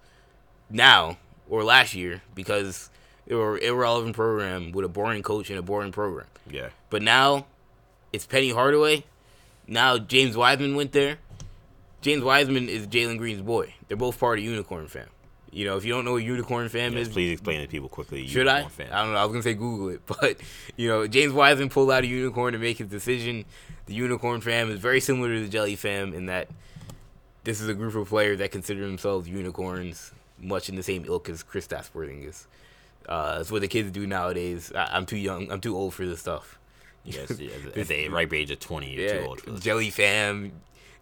now 0.70 1.18
or 1.50 1.64
last 1.64 1.94
year 1.96 2.22
because 2.36 2.90
they 3.26 3.36
were 3.36 3.58
irrelevant 3.58 4.16
program 4.16 4.72
with 4.72 4.86
a 4.86 4.90
boring 4.90 5.24
coach 5.24 5.50
and 5.50 5.60
a 5.60 5.62
boring 5.62 5.92
program. 5.92 6.28
yeah, 6.50 6.70
But 6.90 7.02
now 7.02 7.46
it's 8.14 8.26
Penny 8.26 8.52
Hardaway. 8.52 9.04
Now 9.68 9.98
James 9.98 10.38
Wiseman 10.38 10.76
went 10.76 10.92
there. 10.94 11.18
James 12.02 12.24
Wiseman 12.24 12.70
is 12.70 12.88
Jalen 12.88 13.18
Green's 13.18 13.42
boy. 13.42 13.74
They're 13.88 13.98
both 13.98 14.20
part 14.20 14.40
of 14.40 14.46
Unicorn 14.46 14.88
Fam. 14.88 15.08
You 15.52 15.66
know, 15.66 15.78
if 15.78 15.86
you 15.86 15.94
don't 15.94 16.06
know 16.06 16.14
what 16.14 16.24
Unicorn 16.24 16.70
Fam 16.70 16.94
yes. 16.94 17.08
is, 17.08 17.14
Please 17.14 17.32
explain 17.32 17.62
to 17.62 17.68
people 17.68 17.90
quickly. 17.90 18.28
should 18.28 18.48
I? 18.48 18.66
Fan. 18.68 18.92
I 18.92 19.04
don't 19.04 19.14
know. 19.14 19.20
I 19.20 19.24
was 19.24 19.32
gonna 19.32 19.44
say 19.44 19.54
Google 19.56 19.90
it, 19.90 20.02
but 20.06 20.38
you 20.76 20.88
know, 20.88 21.08
James 21.08 21.34
Wiseman 21.34 21.70
pulled 21.70 21.90
out 21.92 22.04
a 22.04 22.08
unicorn 22.08 22.54
to 22.54 22.60
make 22.60 22.78
his 22.78 22.88
decision. 22.88 23.46
The 23.88 23.94
Unicorn 23.94 24.42
Fam 24.42 24.70
is 24.70 24.80
very 24.80 25.00
similar 25.00 25.34
to 25.34 25.42
the 25.42 25.48
Jelly 25.50 25.76
Fam 25.76 26.14
in 26.14 26.26
that 26.28 26.50
this 27.46 27.62
is 27.62 27.70
a 27.70 27.74
group 27.74 27.96
of 27.96 28.10
players 28.10 28.40
that 28.40 28.52
consider 28.52 28.82
themselves 28.86 29.28
unicorns, 29.30 30.12
much 30.40 30.70
in 30.70 30.76
the 30.76 30.84
same 30.84 31.06
ilk 31.06 31.30
as 31.30 31.44
Kristaps 31.44 31.92
Porzingis. 31.92 32.28
Is. 32.30 32.48
Uh, 33.08 33.38
that's 33.38 33.52
what 33.52 33.62
the 33.62 33.68
kids 33.68 33.92
do 33.92 34.06
nowadays. 34.06 34.72
I, 34.76 34.90
I'm 34.92 35.06
too 35.06 35.18
young. 35.18 35.52
I'm 35.52 35.62
too 35.62 35.76
old 35.76 35.94
for 35.94 36.06
this 36.06 36.20
stuff. 36.20 36.60
Yes, 37.04 37.32
yes, 37.40 37.52
at 37.76 37.88
the 37.88 38.10
ripe 38.10 38.34
age 38.34 38.52
of 38.52 38.60
twenty, 38.60 38.92
you're 38.94 39.06
Yeah, 39.06 39.20
too 39.20 39.26
old 39.26 39.42
for 39.42 39.52
this. 39.52 39.62
Jelly 39.62 39.90
Fam, 39.90 40.52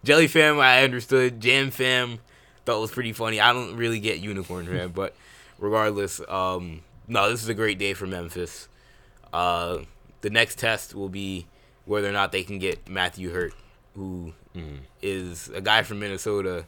Jelly 0.04 0.28
Fam. 0.28 0.60
I 0.60 0.84
understood. 0.84 1.40
Jam 1.40 1.70
Fam, 1.70 2.18
thought 2.64 2.80
was 2.80 2.92
pretty 2.92 3.12
funny. 3.12 3.40
I 3.40 3.52
don't 3.52 3.76
really 3.76 3.98
get 3.98 4.18
Unicorn 4.20 4.66
Fam, 4.66 4.92
but 4.92 5.14
regardless, 5.58 6.20
um, 6.28 6.82
no, 7.08 7.28
this 7.28 7.42
is 7.42 7.48
a 7.48 7.54
great 7.54 7.78
day 7.78 7.92
for 7.92 8.06
Memphis. 8.06 8.68
Uh, 9.32 9.78
the 10.20 10.30
next 10.30 10.58
test 10.58 10.94
will 10.94 11.08
be 11.08 11.46
whether 11.86 12.08
or 12.08 12.12
not 12.12 12.30
they 12.30 12.44
can 12.44 12.58
get 12.58 12.88
Matthew 12.88 13.30
Hurt, 13.30 13.52
who 13.94 14.32
is 15.02 15.48
a 15.50 15.60
guy 15.60 15.82
from 15.82 15.98
Minnesota 15.98 16.64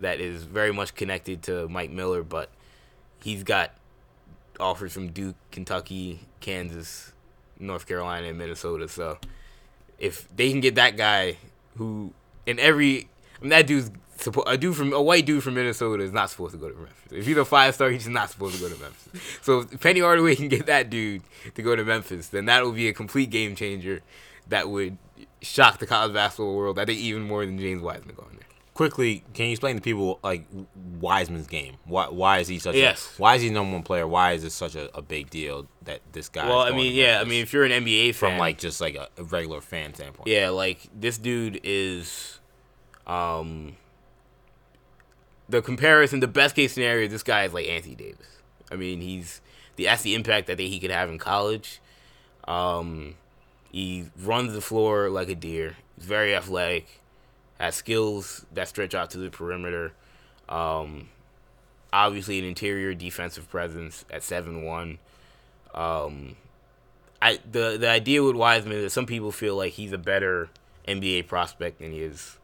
that 0.00 0.20
is 0.20 0.44
very 0.44 0.72
much 0.72 0.94
connected 0.94 1.42
to 1.44 1.68
Mike 1.68 1.90
Miller, 1.90 2.22
but 2.22 2.50
he's 3.22 3.42
got 3.42 3.72
offers 4.60 4.92
from 4.92 5.08
Duke, 5.08 5.36
Kentucky, 5.50 6.20
Kansas, 6.40 7.12
North 7.58 7.86
Carolina, 7.86 8.28
and 8.28 8.38
Minnesota. 8.38 8.88
So 8.88 9.18
if 9.98 10.28
they 10.34 10.50
can 10.50 10.60
get 10.60 10.76
that 10.76 10.96
guy 10.96 11.38
who 11.76 12.12
in 12.46 12.58
every 12.58 13.08
I 13.38 13.42
mean, 13.42 13.50
that 13.50 13.66
dude's 13.66 13.90
a 14.46 14.56
dude 14.56 14.74
from 14.74 14.92
a 14.92 15.00
white 15.00 15.26
dude 15.26 15.44
from 15.44 15.54
Minnesota 15.54 16.02
is 16.02 16.12
not 16.12 16.28
supposed 16.28 16.52
to 16.52 16.58
go 16.58 16.68
to 16.68 16.76
Memphis. 16.76 17.12
If 17.12 17.26
he's 17.26 17.36
a 17.36 17.44
five 17.44 17.74
star, 17.74 17.90
he's 17.90 18.08
not 18.08 18.30
supposed 18.30 18.56
to 18.56 18.60
go 18.60 18.68
to 18.68 18.80
Memphis. 18.80 19.22
So 19.42 19.60
if 19.60 19.80
Penny 19.80 20.00
Hardaway 20.00 20.34
can 20.34 20.48
get 20.48 20.66
that 20.66 20.90
dude 20.90 21.22
to 21.54 21.62
go 21.62 21.76
to 21.76 21.84
Memphis, 21.84 22.28
then 22.28 22.46
that 22.46 22.64
will 22.64 22.72
be 22.72 22.88
a 22.88 22.92
complete 22.92 23.30
game 23.30 23.54
changer 23.54 24.00
that 24.48 24.68
would 24.68 24.98
shock 25.40 25.78
the 25.78 25.86
college 25.86 26.12
basketball 26.12 26.56
world. 26.56 26.78
I 26.78 26.84
think 26.84 26.98
even 26.98 27.22
more 27.22 27.46
than 27.46 27.58
James 27.58 27.80
Wiseman 27.80 28.16
going 28.16 28.36
there. 28.38 28.47
Quickly, 28.78 29.24
can 29.34 29.46
you 29.46 29.50
explain 29.50 29.74
to 29.74 29.82
people 29.82 30.20
like 30.22 30.46
Wiseman's 31.00 31.48
game? 31.48 31.78
Why 31.84 32.10
why 32.10 32.38
is 32.38 32.46
he 32.46 32.60
such? 32.60 32.76
Yes. 32.76 33.12
A, 33.18 33.20
why 33.20 33.34
is 33.34 33.42
he 33.42 33.50
number 33.50 33.72
one 33.72 33.82
player? 33.82 34.06
Why 34.06 34.34
is 34.34 34.44
this 34.44 34.54
such 34.54 34.76
a, 34.76 34.96
a 34.96 35.02
big 35.02 35.30
deal 35.30 35.66
that 35.82 36.00
this 36.12 36.28
guy? 36.28 36.48
Well, 36.48 36.60
I 36.60 36.70
mean, 36.70 36.94
yeah, 36.94 37.20
I 37.20 37.24
mean, 37.24 37.42
if 37.42 37.52
you're 37.52 37.64
an 37.64 37.72
NBA 37.72 38.14
fan, 38.14 38.30
from 38.30 38.38
like 38.38 38.56
just 38.58 38.80
like 38.80 38.94
a, 38.94 39.08
a 39.18 39.24
regular 39.24 39.60
fan 39.60 39.94
standpoint. 39.94 40.28
Yeah, 40.28 40.50
like 40.50 40.88
this 40.94 41.18
dude 41.18 41.60
is 41.64 42.38
um 43.08 43.74
the 45.48 45.60
comparison, 45.60 46.20
the 46.20 46.28
best 46.28 46.54
case 46.54 46.74
scenario, 46.74 47.08
this 47.08 47.24
guy 47.24 47.42
is 47.46 47.52
like 47.52 47.66
Anthony 47.66 47.96
Davis. 47.96 48.28
I 48.70 48.76
mean, 48.76 49.00
he's 49.00 49.40
the 49.74 49.86
that's 49.86 50.02
the 50.02 50.14
impact 50.14 50.46
that 50.46 50.60
he 50.60 50.78
could 50.78 50.92
have 50.92 51.08
in 51.08 51.18
college. 51.18 51.80
Um 52.46 53.16
he 53.72 54.04
runs 54.16 54.52
the 54.52 54.60
floor 54.60 55.10
like 55.10 55.28
a 55.28 55.34
deer. 55.34 55.74
He's 55.96 56.04
very 56.04 56.32
athletic, 56.32 57.00
has 57.58 57.74
skills 57.74 58.44
that 58.52 58.68
stretch 58.68 58.94
out 58.94 59.10
to 59.10 59.18
the 59.18 59.30
perimeter. 59.30 59.92
Um 60.48 61.08
obviously 61.92 62.38
an 62.38 62.44
interior 62.44 62.92
defensive 62.94 63.50
presence 63.50 64.04
at 64.10 64.22
seven 64.22 64.62
one. 64.64 64.98
Um 65.74 66.36
I 67.20 67.38
the 67.50 67.76
the 67.78 67.88
idea 67.88 68.22
with 68.22 68.36
Wiseman 68.36 68.78
is 68.78 68.92
some 68.92 69.06
people 69.06 69.32
feel 69.32 69.56
like 69.56 69.72
he's 69.72 69.92
a 69.92 69.98
better 69.98 70.48
NBA 70.86 71.26
prospect 71.26 71.80
than 71.80 71.92
he 71.92 72.00
is 72.00 72.38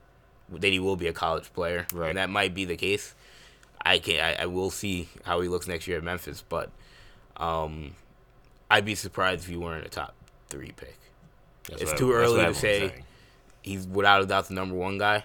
than 0.50 0.72
he 0.72 0.78
will 0.78 0.96
be 0.96 1.06
a 1.06 1.12
college 1.12 1.52
player, 1.54 1.86
Right. 1.92 2.10
and 2.10 2.18
that 2.18 2.28
might 2.28 2.54
be 2.54 2.64
the 2.64 2.76
case. 2.76 3.14
I 3.86 3.98
can 3.98 4.20
I, 4.22 4.42
I 4.42 4.46
will 4.46 4.70
see 4.70 5.08
how 5.24 5.40
he 5.40 5.48
looks 5.48 5.66
next 5.68 5.86
year 5.86 5.98
at 5.98 6.02
Memphis, 6.04 6.42
but 6.48 6.70
um, 7.36 7.94
I'd 8.70 8.84
be 8.84 8.94
surprised 8.94 9.42
if 9.44 9.48
he 9.48 9.56
weren't 9.56 9.86
a 9.86 9.88
top 9.90 10.14
three 10.48 10.72
pick. 10.76 10.98
That's 11.68 11.82
it's 11.82 11.92
too 11.92 12.08
that's 12.12 12.16
early 12.30 12.44
to 12.44 12.54
say. 12.54 13.02
He's 13.64 13.86
without 13.86 14.20
a 14.20 14.26
doubt 14.26 14.48
the 14.48 14.54
number 14.54 14.74
one 14.74 14.98
guy. 14.98 15.22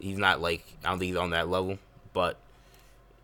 He's 0.00 0.18
not 0.18 0.40
like 0.40 0.64
I 0.84 0.90
don't 0.90 0.98
think 0.98 1.10
he's 1.10 1.16
on 1.16 1.30
that 1.30 1.48
level, 1.48 1.78
but 2.12 2.36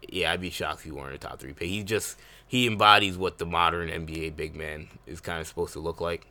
yeah, 0.09 0.32
I'd 0.32 0.40
be 0.40 0.51
shocked 0.51 0.78
if 0.78 0.85
he 0.85 0.93
weren't 0.93 1.16
a 1.16 1.19
top 1.19 1.40
three 1.40 1.52
pick. 1.52 1.69
He 1.69 1.82
just 1.82 2.16
he 2.47 2.69
embodies 2.69 3.19
what 3.19 3.39
the 3.39 3.44
modern 3.44 3.89
NBA 3.89 4.36
big 4.36 4.55
man 4.55 4.86
is 5.05 5.20
kind 5.20 5.40
of 5.40 5.48
supposed 5.48 5.73
to 5.73 5.81
look 5.81 6.01
like, 6.01 6.28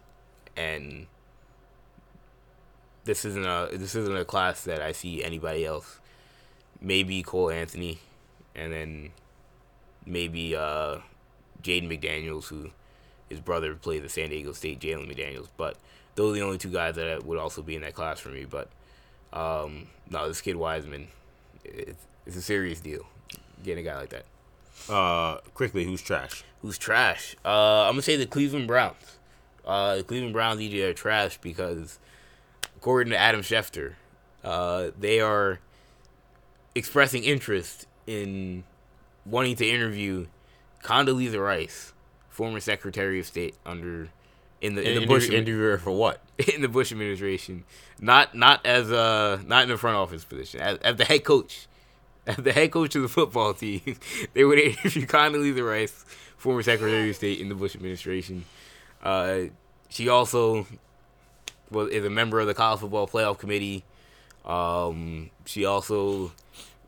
and 0.56 1.08
this 3.04 3.26
isn't 3.26 3.46
a 3.46 3.68
this 3.74 3.96
isn't 3.96 4.16
a 4.16 4.24
class 4.24 4.64
that 4.64 4.82
I 4.82 4.94
see 4.94 5.22
anybody 5.22 5.66
else. 5.66 6.00
Maybe 6.80 7.22
Cole 7.22 7.50
Anthony, 7.50 8.00
and 8.56 8.72
then 8.72 9.12
maybe 10.06 10.56
uh, 10.56 11.00
Jaden 11.62 11.90
McDaniels, 11.90 12.48
who 12.48 12.70
his 13.28 13.42
brother 13.42 13.76
plays 13.76 14.06
at 14.06 14.12
San 14.12 14.30
Diego 14.30 14.54
State, 14.54 14.80
Jalen 14.80 15.14
McDaniels. 15.14 15.50
But 15.58 15.76
those 16.16 16.32
are 16.32 16.40
the 16.40 16.46
only 16.46 16.58
two 16.58 16.72
guys 16.72 16.96
that 16.96 17.26
would 17.26 17.38
also 17.38 17.62
be 17.62 17.76
in 17.76 17.82
that 17.82 17.94
class 17.94 18.20
for 18.20 18.30
me. 18.30 18.46
But 18.46 18.70
um, 19.34 19.88
no, 20.10 20.28
this 20.28 20.42
kid 20.42 20.56
Wiseman, 20.56 21.08
it's, 21.64 22.06
it's 22.26 22.36
a 22.36 22.42
serious 22.42 22.80
deal. 22.80 23.06
Getting 23.64 23.86
a 23.86 23.90
guy 23.90 23.98
like 23.98 24.10
that. 24.10 24.26
Uh, 24.90 25.38
quickly, 25.54 25.84
who's 25.84 26.02
trash? 26.02 26.44
Who's 26.62 26.78
trash? 26.78 27.36
Uh, 27.44 27.84
I'm 27.84 27.94
gonna 27.94 28.02
say 28.02 28.16
the 28.16 28.26
Cleveland 28.26 28.68
Browns. 28.68 29.18
Uh, 29.66 29.98
the 29.98 30.04
Cleveland 30.04 30.34
Browns 30.34 30.62
either 30.62 30.90
are 30.90 30.94
trash 30.94 31.38
because, 31.38 32.00
according 32.78 33.12
to 33.12 33.18
Adam 33.18 33.42
Schefter, 33.42 33.94
uh, 34.44 34.92
they 34.98 35.20
are 35.20 35.60
expressing 36.76 37.24
interest 37.24 37.86
in 38.08 38.64
wanting 39.26 39.56
to 39.58 39.70
interview 39.70 40.28
Condoleezza 40.84 41.44
Rice, 41.44 41.94
former 42.30 42.60
Secretary 42.60 43.20
of 43.20 43.26
State 43.26 43.56
under 43.66 44.10
in 44.62 44.76
the 44.76 44.88
in 44.88 45.00
the 45.00 45.08
Bush 45.08 45.30
interviewer 45.30 45.78
for 45.78 45.92
what? 45.92 46.22
in 46.54 46.62
the 46.62 46.68
Bush 46.68 46.92
administration, 46.92 47.64
not 48.00 48.36
not 48.36 48.66
as 48.66 48.92
a 48.92 49.42
not 49.46 49.64
in 49.64 49.70
the 49.70 49.78
front 49.78 49.98
office 49.98 50.24
position, 50.24 50.62
as, 50.62 50.78
as 50.80 50.96
the 50.96 51.06
head 51.06 51.24
coach, 51.24 51.68
as 52.28 52.38
the 52.38 52.54
head 52.54 52.72
coach 52.72 52.96
of 52.96 53.02
the 53.02 53.08
football 53.08 53.54
team, 53.56 53.98
they 54.34 54.44
would 54.44 54.60
interview 54.60 55.06
Condoleezza 55.06 55.68
Rice, 55.68 56.06
former 56.38 56.64
Secretary 56.64 57.10
of 57.10 57.16
State 57.16 57.40
in 57.40 57.50
the 57.50 57.56
Bush 57.56 57.76
administration. 57.76 58.46
Uh, 59.04 59.44
she 59.90 60.10
also 60.10 60.68
was 61.72 61.90
is 61.90 62.06
a 62.06 62.10
member 62.10 62.40
of 62.40 62.48
the 62.48 62.54
college 62.54 62.80
football 62.82 63.08
playoff 63.08 63.38
committee. 63.38 63.84
Um, 64.46 65.30
she 65.46 65.66
also, 65.66 66.32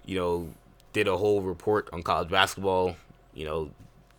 you 0.06 0.18
know, 0.18 0.49
did 0.93 1.07
a 1.07 1.18
whole 1.18 1.41
report 1.41 1.89
on 1.93 2.03
college 2.03 2.30
basketball. 2.30 2.95
You 3.34 3.45
know, 3.45 3.72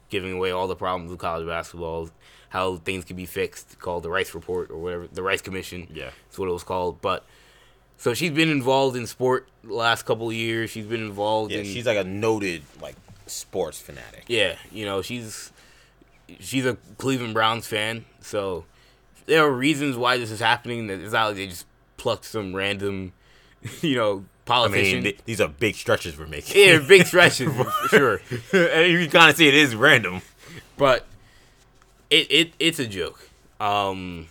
giving 0.08 0.32
away 0.32 0.50
all 0.50 0.68
the 0.68 0.76
problems 0.76 1.12
of 1.12 1.18
college 1.18 1.46
basketball, 1.46 2.10
how 2.52 2.76
things 2.76 3.04
can 3.04 3.16
be 3.16 3.26
fixed, 3.26 3.78
called 3.78 4.02
the 4.04 4.10
Rice 4.10 4.34
Report 4.34 4.70
or 4.70 4.76
whatever, 4.78 5.08
the 5.12 5.22
Rice 5.22 5.40
Commission. 5.42 5.88
Yeah. 5.92 6.10
That's 6.28 6.38
what 6.38 6.48
it 6.48 6.52
was 6.52 6.62
called. 6.64 7.00
But 7.00 7.24
so 7.98 8.14
she's 8.14 8.30
been 8.30 8.50
involved 8.50 8.96
in 8.96 9.06
sport 9.06 9.48
the 9.64 9.74
last 9.74 10.04
couple 10.04 10.28
of 10.28 10.34
years. 10.34 10.70
She's 10.70 10.86
been 10.86 11.02
involved 11.02 11.50
Yeah, 11.52 11.58
in 11.58 11.64
she's 11.64 11.86
like 11.86 11.98
a 11.98 12.04
noted 12.04 12.62
like 12.80 12.96
sports 13.26 13.80
fanatic. 13.80 14.24
yeah, 14.28 14.56
you 14.70 14.84
know, 14.84 15.02
she's 15.02 15.50
she's 16.40 16.66
a 16.66 16.76
Cleveland 16.98 17.34
Browns 17.34 17.66
fan, 17.66 18.04
so 18.20 18.64
there 19.26 19.44
are 19.44 19.50
reasons 19.50 19.96
why 19.96 20.18
this 20.18 20.30
is 20.30 20.40
happening. 20.40 20.86
That 20.88 21.00
it's 21.00 21.12
not 21.12 21.28
like 21.28 21.36
they 21.36 21.46
just 21.46 21.66
plucked 21.96 22.24
some 22.24 22.54
random, 22.54 23.12
you 23.80 23.96
know, 23.96 24.24
I 24.46 24.48
politician. 24.48 24.94
mean, 24.96 25.02
th- 25.04 25.18
these 25.24 25.40
are 25.40 25.48
big 25.48 25.74
stretches 25.76 26.18
we're 26.18 26.26
making. 26.26 26.60
yeah, 26.60 26.78
big 26.86 27.06
stretches 27.06 27.50
for 27.56 27.88
sure, 27.88 28.20
and 28.52 28.92
you 28.92 28.98
can 29.02 29.10
kind 29.10 29.30
of 29.30 29.36
see 29.36 29.48
it 29.48 29.54
is 29.54 29.74
random. 29.76 30.20
but 30.76 31.06
it 32.12 32.26
it 32.30 32.52
it's 32.58 32.78
a 32.78 32.86
joke. 32.86 33.28
Um, 33.60 34.28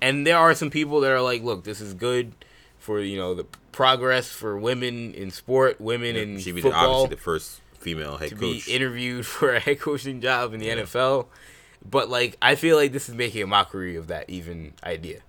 and 0.00 0.26
there 0.26 0.38
are 0.38 0.54
some 0.54 0.70
people 0.70 1.00
that 1.00 1.10
are 1.12 1.20
like, 1.20 1.42
look, 1.42 1.64
this 1.64 1.80
is 1.80 1.94
good 1.94 2.32
for 2.78 3.00
you 3.00 3.18
know 3.18 3.34
the 3.34 3.44
progress 3.72 4.28
for 4.30 4.56
women 4.58 5.12
in 5.14 5.30
sport, 5.30 5.80
women 5.80 6.16
in 6.16 6.38
She'd 6.38 6.54
be 6.54 6.62
football. 6.62 7.02
obviously 7.02 7.16
the 7.16 7.22
first 7.22 7.60
female 7.74 8.16
head 8.16 8.30
to 8.30 8.34
coach. 8.36 8.66
be 8.66 8.72
interviewed 8.72 9.26
for 9.36 9.54
a 9.54 9.60
head 9.60 9.80
coaching 9.80 10.20
job 10.20 10.54
in 10.54 10.60
the 10.60 10.68
NFL. 10.68 11.26
But 11.88 12.08
like 12.08 12.36
I 12.40 12.54
feel 12.54 12.76
like 12.76 12.92
this 12.92 13.08
is 13.08 13.14
making 13.14 13.42
a 13.42 13.46
mockery 13.46 13.96
of 13.96 14.06
that 14.08 14.28
even 14.30 14.72
idea. 14.82 15.20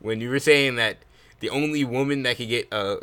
When 0.00 0.20
you 0.20 0.30
were 0.30 0.40
saying 0.40 0.74
that 0.76 0.98
the 1.40 1.50
only 1.50 1.84
woman 1.84 2.24
that 2.24 2.36
could 2.36 2.48
get 2.48 2.68
a 2.72 2.98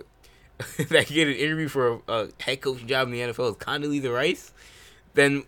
that 0.77 1.07
could 1.07 1.15
get 1.15 1.27
an 1.27 1.35
interview 1.35 1.67
for 1.69 2.01
a, 2.07 2.11
a 2.11 2.27
head 2.41 2.61
coaching 2.61 2.87
job 2.87 3.07
in 3.07 3.13
the 3.13 3.19
NFL 3.21 3.51
is 3.51 3.55
Condoleezza 3.55 4.13
Rice, 4.13 4.51
then 5.13 5.43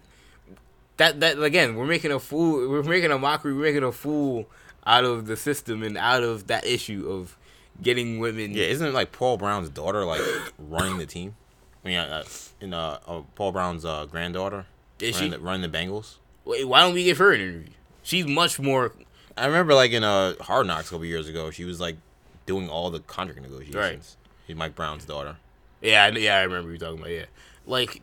that 1.02 1.20
that 1.20 1.42
again 1.42 1.76
we're 1.76 1.86
making 1.86 2.12
a 2.12 2.20
fool 2.20 2.70
we're 2.70 2.84
making 2.84 3.12
a 3.12 3.18
mockery 3.18 3.54
we're 3.54 3.64
making 3.64 3.84
a 3.84 3.92
fool 3.92 4.48
out 4.86 5.04
of 5.04 5.26
the 5.26 5.36
system 5.36 5.82
and 5.82 5.98
out 5.98 6.22
of 6.22 6.48
that 6.48 6.64
issue 6.66 7.08
of 7.10 7.38
getting 7.82 8.20
women 8.20 8.52
yeah, 8.52 8.66
isn't 8.66 8.88
it 8.88 8.94
like 8.94 9.12
Paul 9.12 9.38
Brown's 9.38 9.70
daughter 9.70 10.06
like 10.06 10.22
running 10.60 10.98
the 10.98 11.06
team? 11.06 11.36
I 11.84 11.88
mean, 11.88 11.98
uh, 11.98 12.24
in 12.60 12.76
uh, 12.76 13.00
uh, 13.08 13.22
Paul 13.34 13.52
Brown's 13.52 13.84
uh, 13.86 14.06
granddaughter 14.06 14.68
Is 15.00 15.16
running 15.16 15.32
she? 15.32 15.38
the, 15.38 15.44
running 15.44 15.72
the 15.72 15.78
Bengals. 15.78 16.18
Wait, 16.46 16.68
why 16.68 16.82
don't 16.82 16.94
we 16.94 17.04
give 17.04 17.18
her 17.18 17.34
an 17.34 17.42
interview? 17.42 17.74
She's 18.04 18.28
much 18.28 18.60
more 18.60 18.94
I 19.36 19.46
remember 19.48 19.74
like 19.74 19.92
in 19.92 20.04
uh, 20.04 20.36
Hard 20.42 20.68
Knocks 20.68 20.88
a 20.88 20.92
couple 20.92 21.06
years 21.06 21.28
ago, 21.28 21.50
she 21.50 21.64
was 21.64 21.80
like 21.80 21.96
doing 22.46 22.70
all 22.70 22.92
the 22.92 23.00
contract 23.00 23.42
negotiations. 23.42 24.18
She's 24.46 24.56
Mike 24.56 24.76
Brown's 24.76 25.06
daughter. 25.06 25.38
Yeah, 25.82 26.04
I, 26.04 26.10
yeah, 26.10 26.36
I 26.38 26.44
remember 26.44 26.72
you 26.72 26.78
talking 26.78 27.00
about. 27.00 27.12
Yeah, 27.12 27.26
like 27.66 28.02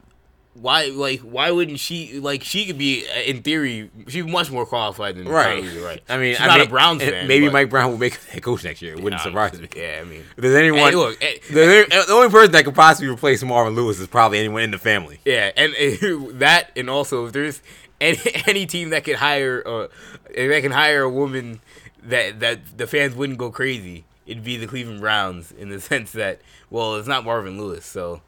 why, 0.61 0.87
like 0.87 1.21
why 1.21 1.51
wouldn't 1.51 1.79
she? 1.81 2.19
Like 2.21 2.43
she 2.45 2.67
could 2.67 2.79
be, 2.79 3.07
uh, 3.09 3.21
in 3.21 3.43
theory, 3.43 3.91
she's 4.09 4.25
much 4.25 4.51
more 4.51 4.67
qualified 4.67 5.17
than 5.17 5.27
Condoleezza 5.27 5.85
Rice. 5.85 6.01
I 6.09 6.17
mean, 6.19 6.35
she's 6.35 6.41
I 6.43 6.47
not 6.47 6.59
mean, 6.59 6.67
a 6.67 6.71
Browns 6.71 7.03
fan. 7.03 7.27
Maybe 7.29 7.47
but- 7.47 7.53
Mike 7.53 7.71
Brown 7.71 7.91
will 7.91 7.99
make 7.99 8.15
head 8.25 8.43
coach 8.43 8.65
next 8.65 8.83
year. 8.83 8.95
It 8.95 9.03
wouldn't 9.03 9.23
surprise 9.23 9.59
me. 9.61 9.69
Yeah, 9.77 9.99
I 10.01 10.05
mean, 10.05 10.21
If 10.37 10.43
there's 10.43 10.55
anyone, 10.55 10.81
Hey, 10.91 10.97
look, 10.97 11.19
eh, 11.23 11.39
the, 11.51 12.05
the 12.07 12.13
only 12.13 12.29
person 12.31 12.53
that 12.53 12.65
could 12.65 12.75
possibly 12.75 13.09
replace 13.09 13.43
Marvin 13.43 13.75
Lewis 13.75 13.99
is 14.01 14.07
probably 14.07 14.39
anyone 14.39 14.63
in 14.63 14.71
the 14.71 14.79
family. 14.79 15.21
yeah, 15.25 15.51
and 15.57 15.73
uh, 15.75 16.33
that, 16.39 16.71
and 16.77 16.91
also 16.91 17.27
if 17.27 17.33
there's 17.33 17.63
any 18.01 18.19
any 18.47 18.67
team 18.67 18.91
that 18.91 19.05
could 19.05 19.17
hire, 19.17 19.63
uh, 19.67 19.89
that 20.37 20.61
can 20.63 20.73
hire 20.73 21.03
a 21.03 21.11
woman 21.11 21.61
that 22.03 22.41
that 22.41 22.79
the 22.79 22.87
fans 22.87 23.15
wouldn't 23.15 23.39
go 23.39 23.51
crazy, 23.51 24.05
it'd 24.27 24.45
be 24.45 24.57
the 24.57 24.67
Cleveland 24.67 25.01
Browns 25.01 25.53
in 25.53 25.69
the 25.69 25.81
sense 25.91 26.13
that, 26.13 26.41
well, 26.71 26.97
it's 26.97 27.09
not 27.09 27.25
Marvin 27.25 27.59
Lewis, 27.61 27.85
so. 27.85 28.23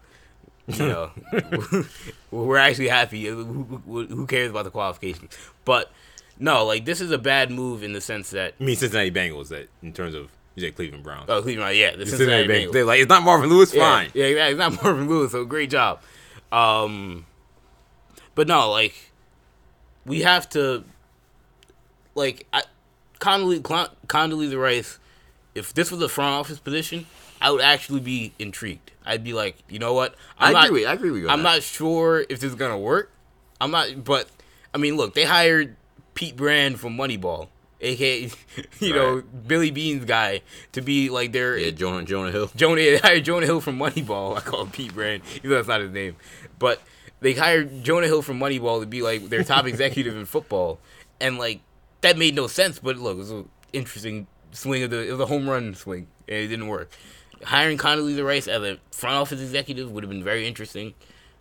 You 0.78 0.88
know, 0.88 1.10
we're 2.30 2.56
actually 2.56 2.88
happy. 2.88 3.26
Who, 3.26 3.44
who, 3.86 4.06
who 4.06 4.26
cares 4.26 4.50
about 4.50 4.64
the 4.64 4.70
qualifications? 4.70 5.36
But 5.64 5.90
no, 6.38 6.64
like 6.64 6.84
this 6.84 7.00
is 7.00 7.10
a 7.10 7.18
bad 7.18 7.50
move 7.50 7.82
in 7.82 7.92
the 7.92 8.00
sense 8.00 8.30
that 8.30 8.54
I 8.60 8.64
mean, 8.64 8.76
Cincinnati 8.76 9.10
Bengals. 9.10 9.48
That 9.48 9.68
in 9.82 9.92
terms 9.92 10.14
of 10.14 10.30
you 10.54 10.62
say 10.62 10.70
Cleveland 10.70 11.04
Browns. 11.04 11.26
oh 11.28 11.42
Cleveland, 11.42 11.76
yeah, 11.76 11.96
the 11.96 12.06
Cincinnati 12.06 12.46
Cincinnati 12.46 12.48
Bengals. 12.48 12.68
Bengals. 12.68 12.72
They're 12.72 12.84
like, 12.84 13.00
it's 13.00 13.08
not 13.08 13.22
Marvin 13.22 13.50
Lewis. 13.50 13.74
Yeah, 13.74 13.82
Fine. 13.82 14.10
Yeah, 14.14 14.26
yeah, 14.26 14.48
it's 14.48 14.58
not 14.58 14.82
Marvin 14.82 15.08
Lewis, 15.08 15.32
so 15.32 15.44
great 15.44 15.70
job. 15.70 16.00
Um, 16.52 17.26
but 18.34 18.48
no, 18.48 18.70
like 18.70 18.94
we 20.04 20.20
have 20.22 20.48
to, 20.50 20.84
like, 22.14 22.46
I, 22.52 22.62
Condoleezza, 23.20 23.62
Con- 23.62 23.90
Condoleezza 24.06 24.60
Rice. 24.60 24.98
If 25.54 25.74
this 25.74 25.90
was 25.90 26.00
a 26.00 26.08
front 26.08 26.34
office 26.34 26.58
position, 26.58 27.06
I 27.40 27.50
would 27.50 27.60
actually 27.60 28.00
be 28.00 28.32
intrigued. 28.38 28.92
I'd 29.10 29.24
be 29.24 29.32
like, 29.32 29.56
you 29.68 29.78
know 29.78 29.92
what? 29.94 30.14
I'm 30.38 30.50
I 30.50 30.52
not, 30.52 30.64
agree 30.66 30.80
with- 30.82 30.88
I 30.88 30.92
agree 30.94 31.10
with 31.10 31.22
you 31.22 31.28
I'm 31.28 31.38
that. 31.42 31.54
not 31.56 31.62
sure 31.62 32.20
if 32.28 32.40
this 32.40 32.44
is 32.50 32.54
gonna 32.54 32.78
work. 32.78 33.10
I'm 33.60 33.70
not, 33.70 34.04
but 34.04 34.28
I 34.74 34.78
mean, 34.78 34.96
look, 34.96 35.14
they 35.14 35.24
hired 35.24 35.76
Pete 36.14 36.36
Brand 36.36 36.78
from 36.80 36.96
Moneyball, 36.96 37.48
aka 37.80 38.30
you 38.80 38.94
know 38.94 39.22
Billy 39.46 39.70
Beane's 39.70 40.04
guy, 40.04 40.42
to 40.72 40.80
be 40.80 41.10
like 41.10 41.32
their 41.32 41.58
Yeah, 41.58 41.70
Jonah 41.70 42.04
Jonah 42.04 42.30
Hill. 42.30 42.50
Jonah 42.56 42.76
they 42.80 42.98
hired 42.98 43.24
Jonah 43.24 43.46
Hill 43.46 43.60
from 43.60 43.78
Moneyball. 43.78 44.36
I 44.36 44.40
call 44.40 44.62
him 44.62 44.70
Pete 44.70 44.94
Brand, 44.94 45.22
even 45.36 45.50
though 45.50 45.56
that's 45.56 45.68
not 45.68 45.80
his 45.80 45.90
name. 45.90 46.16
But 46.58 46.80
they 47.20 47.32
hired 47.34 47.82
Jonah 47.84 48.06
Hill 48.06 48.22
from 48.22 48.38
Moneyball 48.38 48.80
to 48.80 48.86
be 48.86 49.02
like 49.02 49.28
their 49.28 49.42
top 49.44 49.66
executive 49.72 50.16
in 50.16 50.24
football, 50.24 50.78
and 51.20 51.36
like 51.36 51.60
that 52.02 52.16
made 52.16 52.34
no 52.34 52.46
sense. 52.46 52.78
But 52.78 52.96
look, 52.96 53.14
it 53.16 53.18
was 53.18 53.30
an 53.30 53.48
interesting 53.72 54.26
swing 54.52 54.82
of 54.84 54.90
the 54.90 55.06
it 55.06 55.10
was 55.12 55.20
a 55.20 55.26
home 55.26 55.48
run 55.50 55.74
swing, 55.74 56.06
and 56.28 56.36
it 56.38 56.48
didn't 56.48 56.68
work. 56.68 56.90
Hiring 57.42 57.78
Condoleezza 57.78 58.24
Rice 58.24 58.48
as 58.48 58.62
a 58.62 58.78
front 58.90 59.16
office 59.16 59.40
executive 59.40 59.90
would 59.90 60.04
have 60.04 60.10
been 60.10 60.24
very 60.24 60.46
interesting 60.46 60.94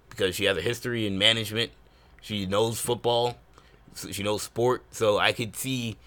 because 0.09 0.35
she 0.35 0.45
has 0.45 0.57
a 0.57 0.61
history 0.61 1.05
in 1.05 1.17
management. 1.17 1.71
She 2.21 2.45
knows 2.45 2.79
football. 2.79 3.37
She 4.11 4.23
knows 4.23 4.43
sport, 4.43 4.83
so 4.91 5.17
I 5.17 5.33
could 5.33 5.55
see 5.55 5.97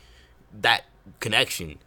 that 0.61 0.85
connection. 1.21 1.79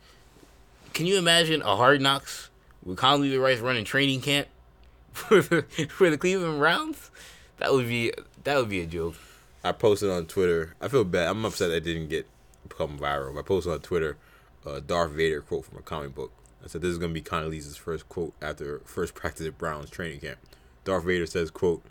Can 0.93 1.05
you 1.05 1.17
imagine 1.17 1.61
a 1.61 1.75
Hard 1.75 2.01
Knocks 2.01 2.49
with 2.83 2.97
Condoleezza 2.97 3.41
Rice 3.41 3.59
running 3.59 3.85
training 3.85 4.21
camp 4.21 4.47
for 5.13 5.41
the, 5.41 5.63
for 5.89 6.09
the 6.09 6.17
Cleveland 6.17 6.59
Browns? 6.59 7.09
That 7.57 7.71
would 7.71 7.87
be 7.87 8.11
that 8.43 8.57
would 8.57 8.69
be 8.69 8.81
a 8.81 8.85
joke. 8.85 9.15
I 9.63 9.71
posted 9.71 10.11
on 10.11 10.27
Twitter. 10.27 10.75
I 10.79 10.87
feel 10.89 11.03
bad. 11.03 11.29
I'm 11.29 11.43
upset 11.45 11.71
that 11.71 11.81
didn't 11.81 12.09
get 12.09 12.27
become 12.67 12.99
viral. 12.99 13.37
I 13.39 13.41
posted 13.41 13.73
on 13.73 13.79
Twitter 13.79 14.17
a 14.65 14.81
Darth 14.81 15.11
Vader 15.11 15.41
quote 15.41 15.65
from 15.65 15.77
a 15.77 15.81
comic 15.81 16.13
book. 16.13 16.31
I 16.65 16.67
said 16.67 16.81
this 16.81 16.89
is 16.91 16.97
gonna 16.97 17.13
be 17.13 17.21
Condoleezza's 17.21 17.77
first 17.77 18.09
quote 18.09 18.33
after 18.41 18.81
first 18.85 19.13
practice 19.13 19.45
at 19.47 19.57
Browns 19.57 19.89
training 19.89 20.19
camp. 20.21 20.39
Darth 20.83 21.03
Vader 21.05 21.27
says, 21.27 21.51
"quote 21.51 21.83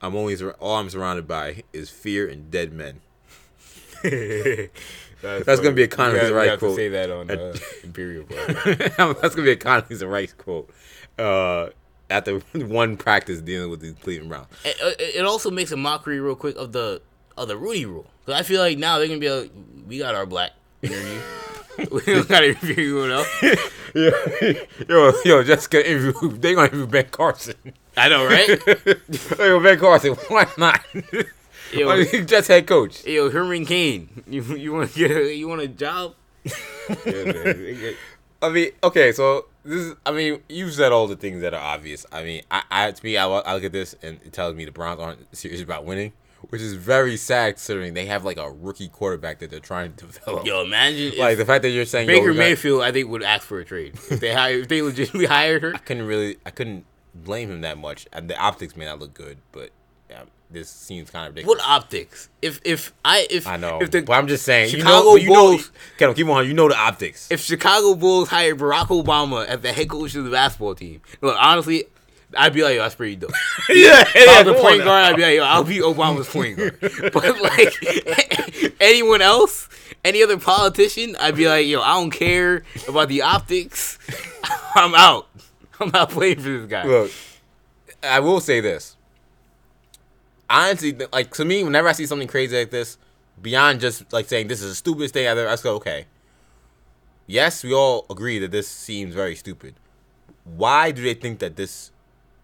I'm 0.00 0.16
only 0.16 0.34
sur- 0.36 0.56
all 0.58 0.76
I'm 0.76 0.88
surrounded 0.90 1.28
by 1.28 1.62
is 1.72 1.90
fear 1.90 2.26
and 2.28 2.50
dead 2.50 2.72
men." 2.72 3.00
That's 4.02 5.60
gonna 5.60 5.72
be 5.72 5.82
a 5.82 5.88
Condoleezza 5.88 6.12
We 6.12 6.18
have- 6.18 6.32
Rice 6.34 6.48
have 6.50 6.60
to 6.60 6.66
quote. 6.66 6.76
say 6.76 6.88
that 6.88 7.10
on 7.10 7.30
uh, 7.30 7.56
Imperial. 7.82 8.24
That's 8.28 9.34
gonna 9.34 9.44
be 9.44 9.50
a 9.52 9.56
Condoleezza 9.56 10.08
Rice 10.10 10.32
quote. 10.32 10.70
Uh, 11.18 11.70
after 12.10 12.38
one 12.54 12.96
practice 12.96 13.40
dealing 13.40 13.70
with 13.70 13.80
the 13.80 13.92
Cleveland 13.94 14.30
Browns. 14.30 14.46
it, 14.64 14.76
it 15.00 15.16
it 15.16 15.24
also 15.24 15.50
makes 15.50 15.72
a 15.72 15.76
mockery 15.76 16.20
real 16.20 16.36
quick 16.36 16.56
of 16.56 16.72
the 16.72 17.02
of 17.36 17.48
the 17.48 17.56
Rooney 17.56 17.84
Rule 17.86 18.06
because 18.24 18.40
I 18.40 18.44
feel 18.44 18.60
like 18.62 18.78
now 18.78 18.98
they're 18.98 19.08
gonna 19.08 19.18
be 19.20 19.30
like, 19.30 19.50
we 19.86 19.98
got 19.98 20.14
our 20.14 20.26
black 20.26 20.52
interview. 20.82 21.20
We 21.78 22.00
don't 22.00 22.28
got 22.28 22.40
to 22.40 22.48
interview 22.48 22.74
anyone 22.98 23.12
else. 23.12 23.42
yo, 24.88 25.12
yo, 25.24 25.42
Jessica 25.44 25.88
interview. 25.88 26.36
They 26.36 26.54
gonna 26.54 26.66
interview 26.66 26.86
Ben 26.86 27.06
Carson. 27.10 27.54
I 27.96 28.08
know, 28.08 28.26
right? 28.26 28.48
yo, 29.38 29.60
Ben 29.60 29.78
Carson. 29.78 30.14
Why 30.28 30.46
not? 30.58 30.84
Yo, 31.72 31.86
Why 31.86 31.96
you 32.12 32.24
just 32.24 32.48
head 32.48 32.66
coach. 32.66 33.06
yo, 33.06 33.30
Herman 33.30 33.64
Cain, 33.64 34.08
you 34.26 34.42
you 34.56 34.72
want 34.72 34.90
to 34.90 34.98
get 34.98 35.10
a, 35.12 35.34
you 35.34 35.46
want 35.46 35.60
a 35.60 35.68
job? 35.68 36.14
I 38.40 38.50
mean, 38.50 38.70
okay, 38.82 39.12
so 39.12 39.46
this 39.64 39.80
is. 39.80 39.94
I 40.04 40.10
mean, 40.12 40.42
you've 40.48 40.72
said 40.72 40.92
all 40.92 41.06
the 41.06 41.16
things 41.16 41.42
that 41.42 41.54
are 41.54 41.62
obvious. 41.62 42.06
I 42.10 42.22
mean, 42.22 42.42
I, 42.50 42.62
I 42.70 42.90
to 42.90 43.04
me, 43.04 43.16
I, 43.16 43.26
I 43.26 43.54
look 43.54 43.64
at 43.64 43.72
this 43.72 43.94
and 44.02 44.18
it 44.24 44.32
tells 44.32 44.54
me 44.54 44.64
the 44.64 44.72
Browns 44.72 45.00
aren't 45.00 45.36
serious 45.36 45.60
about 45.62 45.84
winning, 45.84 46.12
which 46.50 46.60
is 46.62 46.74
very 46.74 47.16
sad 47.16 47.54
considering 47.54 47.94
they 47.94 48.06
have 48.06 48.24
like 48.24 48.36
a 48.38 48.50
rookie 48.50 48.88
quarterback 48.88 49.38
that 49.40 49.50
they're 49.50 49.60
trying 49.60 49.94
to 49.94 50.06
develop. 50.06 50.46
Yo, 50.46 50.62
imagine 50.62 51.18
like 51.18 51.36
the 51.38 51.44
fact 51.44 51.62
that 51.62 51.70
you're 51.70 51.84
saying 51.84 52.06
Baker 52.06 52.28
gonna- 52.28 52.38
Mayfield, 52.38 52.82
I 52.82 52.92
think 52.92 53.08
would 53.08 53.22
ask 53.22 53.46
for 53.46 53.58
a 53.60 53.64
trade 53.64 53.94
if 54.10 54.20
they 54.20 54.32
hire, 54.32 54.58
if 54.58 54.68
they 54.68 54.82
legitimately 54.82 55.26
hired 55.36 55.62
her. 55.62 55.74
I 55.74 55.78
couldn't 55.78 56.06
really, 56.06 56.36
I 56.46 56.50
couldn't 56.50 56.84
blame 57.14 57.50
him 57.50 57.60
that 57.62 57.78
much. 57.78 58.06
And 58.12 58.28
the 58.30 58.36
optics 58.38 58.76
may 58.76 58.84
not 58.84 58.98
look 58.98 59.14
good, 59.14 59.38
but 59.52 59.70
yeah, 60.10 60.22
this 60.50 60.70
seems 60.70 61.10
kind 61.10 61.26
of 61.28 61.34
ridiculous. 61.34 61.58
What 61.60 61.68
optics? 61.68 62.30
If 62.40 62.60
if 62.64 62.94
I 63.04 63.26
if 63.30 63.46
I 63.46 63.56
know, 63.58 63.80
if 63.82 63.90
the 63.90 64.00
but 64.00 64.14
I'm 64.14 64.26
just 64.28 64.44
saying. 64.46 64.70
Chicago 64.70 65.16
you 65.16 65.28
know, 65.28 65.50
you 65.50 65.56
know, 65.56 65.56
Bulls- 66.08 66.14
keep 66.16 66.26
on. 66.28 66.46
You 66.46 66.54
know 66.54 66.68
the 66.68 66.76
optics. 66.78 67.30
if 67.30 67.40
Chicago 67.42 67.94
Bulls 67.94 68.28
hired 68.30 68.58
Barack 68.58 68.86
Obama 68.86 69.44
as 69.46 69.60
the 69.60 69.72
head 69.72 69.90
coach 69.90 70.14
of 70.14 70.24
the 70.24 70.30
basketball 70.30 70.74
team, 70.74 71.02
look 71.20 71.36
honestly, 71.38 71.84
I'd 72.36 72.52
be 72.52 72.62
like, 72.62 72.76
yo, 72.76 72.82
that's 72.82 72.94
pretty 72.94 73.16
dope. 73.16 73.30
yeah, 73.70 74.04
If 74.14 74.28
I 74.28 74.42
was 74.42 74.54
the 74.54 74.60
point 74.62 74.84
guard, 74.84 75.06
I'd 75.06 75.16
be 75.16 75.22
like, 75.22 75.36
yo, 75.36 75.44
I'll 75.44 75.64
be 75.64 75.78
Obama's 75.78 76.28
point 76.28 76.56
guard. 76.56 76.78
But 77.12 77.40
like 77.40 78.74
anyone 78.80 79.22
else, 79.22 79.68
any 80.04 80.22
other 80.22 80.38
politician, 80.38 81.16
I'd 81.18 81.36
be 81.36 81.48
like, 81.48 81.66
yo, 81.66 81.80
I 81.80 81.94
don't 81.94 82.10
care 82.10 82.64
about 82.86 83.08
the 83.08 83.22
optics. 83.22 83.98
I'm 84.74 84.94
out. 84.94 85.28
I'm 85.80 85.90
not 85.90 86.10
playing 86.10 86.36
for 86.40 86.48
this 86.50 86.66
guy. 86.68 86.84
Look, 86.84 87.10
I 88.02 88.20
will 88.20 88.40
say 88.40 88.60
this. 88.60 88.96
honestly, 90.50 90.96
like 91.12 91.32
to 91.34 91.44
me, 91.44 91.64
whenever 91.64 91.88
I 91.88 91.92
see 91.92 92.06
something 92.06 92.28
crazy 92.28 92.58
like 92.58 92.70
this, 92.70 92.98
beyond 93.40 93.80
just 93.80 94.12
like 94.12 94.26
saying 94.28 94.48
this 94.48 94.60
is 94.62 94.68
the 94.70 94.74
stupidest 94.74 95.14
thing 95.14 95.26
I've 95.26 95.38
ever, 95.38 95.48
I 95.48 95.52
just 95.52 95.62
go, 95.62 95.74
okay. 95.76 96.06
Yes, 97.26 97.62
we 97.62 97.72
all 97.74 98.06
agree 98.10 98.38
that 98.38 98.50
this 98.50 98.68
seems 98.68 99.14
very 99.14 99.36
stupid. 99.36 99.74
Why 100.44 100.90
do 100.92 101.02
they 101.02 101.14
think 101.14 101.40
that 101.40 101.56
this 101.56 101.90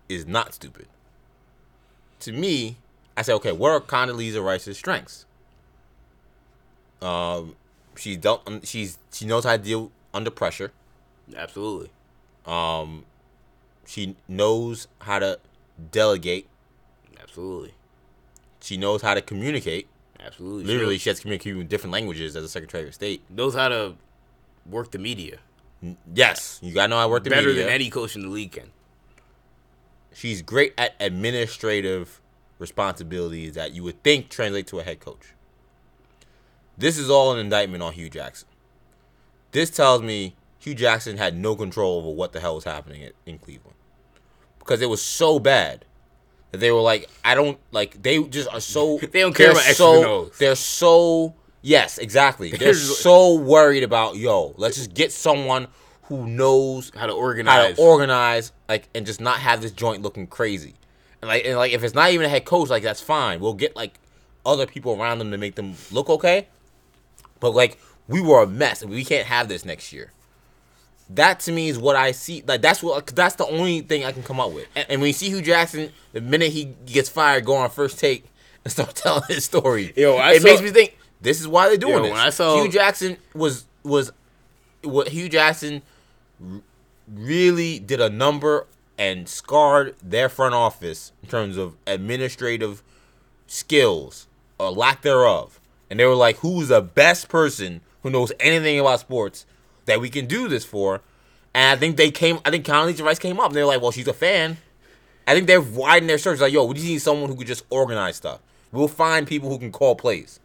is 0.09 0.27
not 0.27 0.55
stupid? 0.55 0.87
To 2.21 2.33
me, 2.33 2.77
I 3.17 3.23
say, 3.23 3.33
okay, 3.35 3.53
what 3.53 3.71
are 3.71 3.81
Condoleezza 3.81 4.43
Rice's 4.45 4.77
strengths? 4.77 5.27
Um, 7.03 7.57
she's 7.97 8.17
dealt, 8.17 8.49
she's 8.65 8.99
she 9.13 9.27
knows 9.27 9.45
how 9.45 9.57
to 9.57 9.63
deal 9.63 9.91
under 10.13 10.31
pressure. 10.31 10.73
Absolutely. 11.37 11.91
Um, 12.47 13.05
she 13.87 14.17
knows 14.29 14.89
how 15.01 15.19
to 15.19 15.39
delegate. 15.91 16.47
Absolutely. 17.21 17.75
She 18.61 18.77
knows 18.77 19.03
how 19.03 19.15
to 19.15 19.21
communicate. 19.21 19.87
Absolutely. 20.19 20.65
Literally, 20.65 20.95
She 20.95 21.01
she 21.05 21.11
has 21.11 21.17
to 21.19 21.23
communicate 21.23 21.57
in 21.57 21.67
different 21.67 21.93
languages 21.93 22.37
as 22.37 22.45
a 22.45 22.49
Secretary 22.49 22.89
of 22.89 22.95
State. 22.95 23.23
knows 23.29 23.55
how 23.55 23.69
to 23.69 23.95
work 24.67 24.91
the 24.91 24.99
media 24.99 25.39
Yes, 26.15 26.61
you 26.63 26.73
gotta 26.73 26.89
know 26.89 26.97
how 26.97 27.03
to 27.03 27.09
work 27.09 27.25
the 27.25 27.31
better 27.31 27.49
media. 27.49 27.65
Better 27.65 27.67
than 27.67 27.75
any 27.75 27.91
coach 27.91 28.17
in 28.17 28.23
the 28.23 28.29
league 28.29 28.53
can. 28.53 28.71
She's 30.15 30.43
great 30.43 30.73
at 30.79 30.95
administrative 31.01 32.21
responsibilities 32.59 33.55
that 33.55 33.75
you 33.75 33.83
would 33.83 34.03
think 34.03 34.29
translate 34.29 34.67
to 34.69 34.79
a 34.81 34.83
head 34.83 35.01
coach. 35.01 35.35
This 36.79 36.99
is 36.99 37.11
all 37.11 37.33
an 37.33 37.39
indictment 37.39 37.83
on 37.83 37.93
Hue 37.93 38.09
Jackson. 38.09 38.49
This 39.53 39.71
tells 39.71 40.03
me 40.03 40.35
Hue 40.59 40.75
Jackson 40.75 41.17
had 41.17 41.37
no 41.37 41.55
control 41.55 41.99
over 41.99 42.11
what 42.11 42.33
the 42.33 42.41
hell 42.41 42.55
was 42.55 42.65
happening 42.65 43.11
in 43.27 43.39
Cleveland 43.39 43.77
because 44.59 44.81
it 44.81 44.89
was 44.89 45.03
so 45.03 45.39
bad 45.39 45.85
that 46.51 46.59
they 46.59 46.73
were 46.73 46.81
like, 46.81 47.09
I 47.25 47.35
don't 47.35 47.59
like. 47.71 48.03
They 48.03 48.23
just 48.25 48.49
are 48.53 48.61
so. 48.61 48.99
They 49.13 49.21
don't 49.21 49.35
care 49.35 49.51
about 49.51 49.63
so. 49.63 50.31
They're 50.39 50.55
so. 50.55 51.35
Yes, 51.63 51.99
exactly. 51.99 52.51
They're 52.59 52.75
so 52.75 53.35
worried 53.35 53.83
about 53.83 54.17
yo. 54.17 54.55
Let's 54.57 54.77
just 54.77 54.95
get 54.95 55.13
someone 55.13 55.69
who 56.05 56.27
knows 56.27 56.91
How 56.95 57.07
to 57.07 57.13
organize, 57.13 57.55
how 57.55 57.75
to 57.75 57.81
organize, 57.81 58.53
like, 58.69 58.89
and 58.95 59.07
just 59.07 59.21
not 59.21 59.39
have 59.39 59.63
this 59.63 59.73
joint 59.73 60.03
looking 60.03 60.27
crazy. 60.27 60.75
And 61.23 61.29
like, 61.29 61.45
and 61.47 61.57
like, 61.57 61.73
if 61.73 61.83
it's 61.83 61.95
not 61.95 62.11
even 62.11 62.27
a 62.27 62.29
head 62.29 62.45
coach, 62.45 62.69
like, 62.69 62.83
that's 62.83 63.01
fine. 63.01 63.41
We'll 63.41 63.55
get 63.55 63.75
like 63.75 63.99
other 64.45 64.67
people 64.67 65.01
around 65.01 65.19
them 65.19 65.31
to 65.31 65.39
make 65.39 65.55
them 65.55 65.75
look 65.91 66.11
okay. 66.11 66.47
But 67.41 67.51
like, 67.55 67.79
we 68.09 68.21
were 68.21 68.43
a 68.43 68.47
mess, 68.47 68.83
and 68.83 68.91
we 68.91 69.05
can't 69.05 69.27
have 69.27 69.49
this 69.49 69.65
next 69.65 69.93
year. 69.93 70.13
That 71.11 71.41
to 71.41 71.53
me 71.53 71.69
is 71.69 71.79
what 71.79 71.97
I 71.97 72.13
see. 72.13 72.43
Like, 72.47 72.61
that's 72.63 72.83
what. 72.83 73.07
That's 73.09 73.35
the 73.37 73.47
only 73.47 73.81
thing 73.81 74.05
I 74.05 74.13
can 74.13 74.23
come 74.23 74.41
up 74.41 74.53
with. 74.53 74.67
And, 74.75 74.87
and 74.91 75.01
when 75.01 75.09
you 75.09 75.13
see 75.15 75.29
Hue 75.29 75.43
Jackson, 75.43 75.91
the 76.13 76.21
minute 76.21 76.51
he 76.53 76.75
gets 76.87 77.09
fired, 77.09 77.45
go 77.45 77.57
on 77.57 77.71
first 77.71 77.99
take 77.99 78.25
and 78.65 78.73
start 78.73 78.95
telling 78.95 79.23
his 79.29 79.45
story. 79.45 79.93
Yo, 79.97 80.17
I 80.17 80.33
it 80.33 80.43
saw- 80.43 80.49
makes 80.49 80.63
me 80.63 80.71
think 80.71 80.97
this 81.21 81.41
is 81.41 81.49
why 81.49 81.69
they're 81.69 81.77
doing 81.79 81.93
Yo, 81.95 82.03
this. 82.03 82.11
when 82.13 82.21
I 82.21 82.31
saw- 82.31 82.63
Hue 82.63 82.71
Jackson 82.71 83.17
was 83.35 83.67
was 83.83 84.13
what 84.83 85.09
Hue 85.09 85.29
Jackson 85.31 85.83
really 87.13 87.79
did 87.79 88.01
a 88.01 88.11
number 88.11 88.67
and 88.99 89.29
scarred 89.29 89.95
their 90.03 90.29
front 90.29 90.55
office 90.55 91.13
in 91.23 91.29
terms 91.29 91.57
of 91.57 91.77
administrative 91.87 92.83
skills 93.47 94.27
or 94.59 94.71
lack 94.71 95.03
thereof. 95.03 95.61
And 95.91 96.01
they 96.01 96.07
were 96.07 96.15
like, 96.15 96.37
who's 96.39 96.69
the 96.69 96.81
best 96.81 97.29
person 97.29 97.81
who 98.03 98.11
knows 98.11 98.33
anything 98.41 98.79
about 98.79 99.01
sports 99.01 99.47
that 99.87 100.01
we 100.01 100.09
can 100.09 100.27
do 100.27 100.49
this 100.49 100.65
for? 100.65 101.01
And 101.53 101.77
I 101.77 101.81
think 101.81 101.97
they 101.97 102.11
came, 102.11 102.39
I 102.45 102.51
think 102.51 102.65
Condoleezza 102.67 103.05
Rice 103.05 103.19
came 103.19 103.39
up 103.39 103.47
and 103.47 103.57
they're 103.57 103.67
like, 103.67 103.81
well, 103.81 103.91
she's 103.91 104.09
a 104.09 104.13
fan. 104.15 104.57
I 105.27 105.35
think 105.35 105.47
they've 105.47 105.75
widened 105.77 106.11
their 106.11 106.19
search. 106.19 106.41
Like, 106.41 106.53
yo, 106.53 106.65
we 106.65 106.75
just 106.75 106.87
need 106.87 106.99
someone 106.99 107.31
who 107.31 107.37
could 107.37 107.47
just 107.47 107.65
organize 107.71 108.17
stuff. 108.17 108.41
We'll 108.73 108.89
find 108.89 109.27
people 109.27 109.49
who 109.51 109.59
can 109.59 109.73
call 109.73 109.95
plays. 109.95 110.41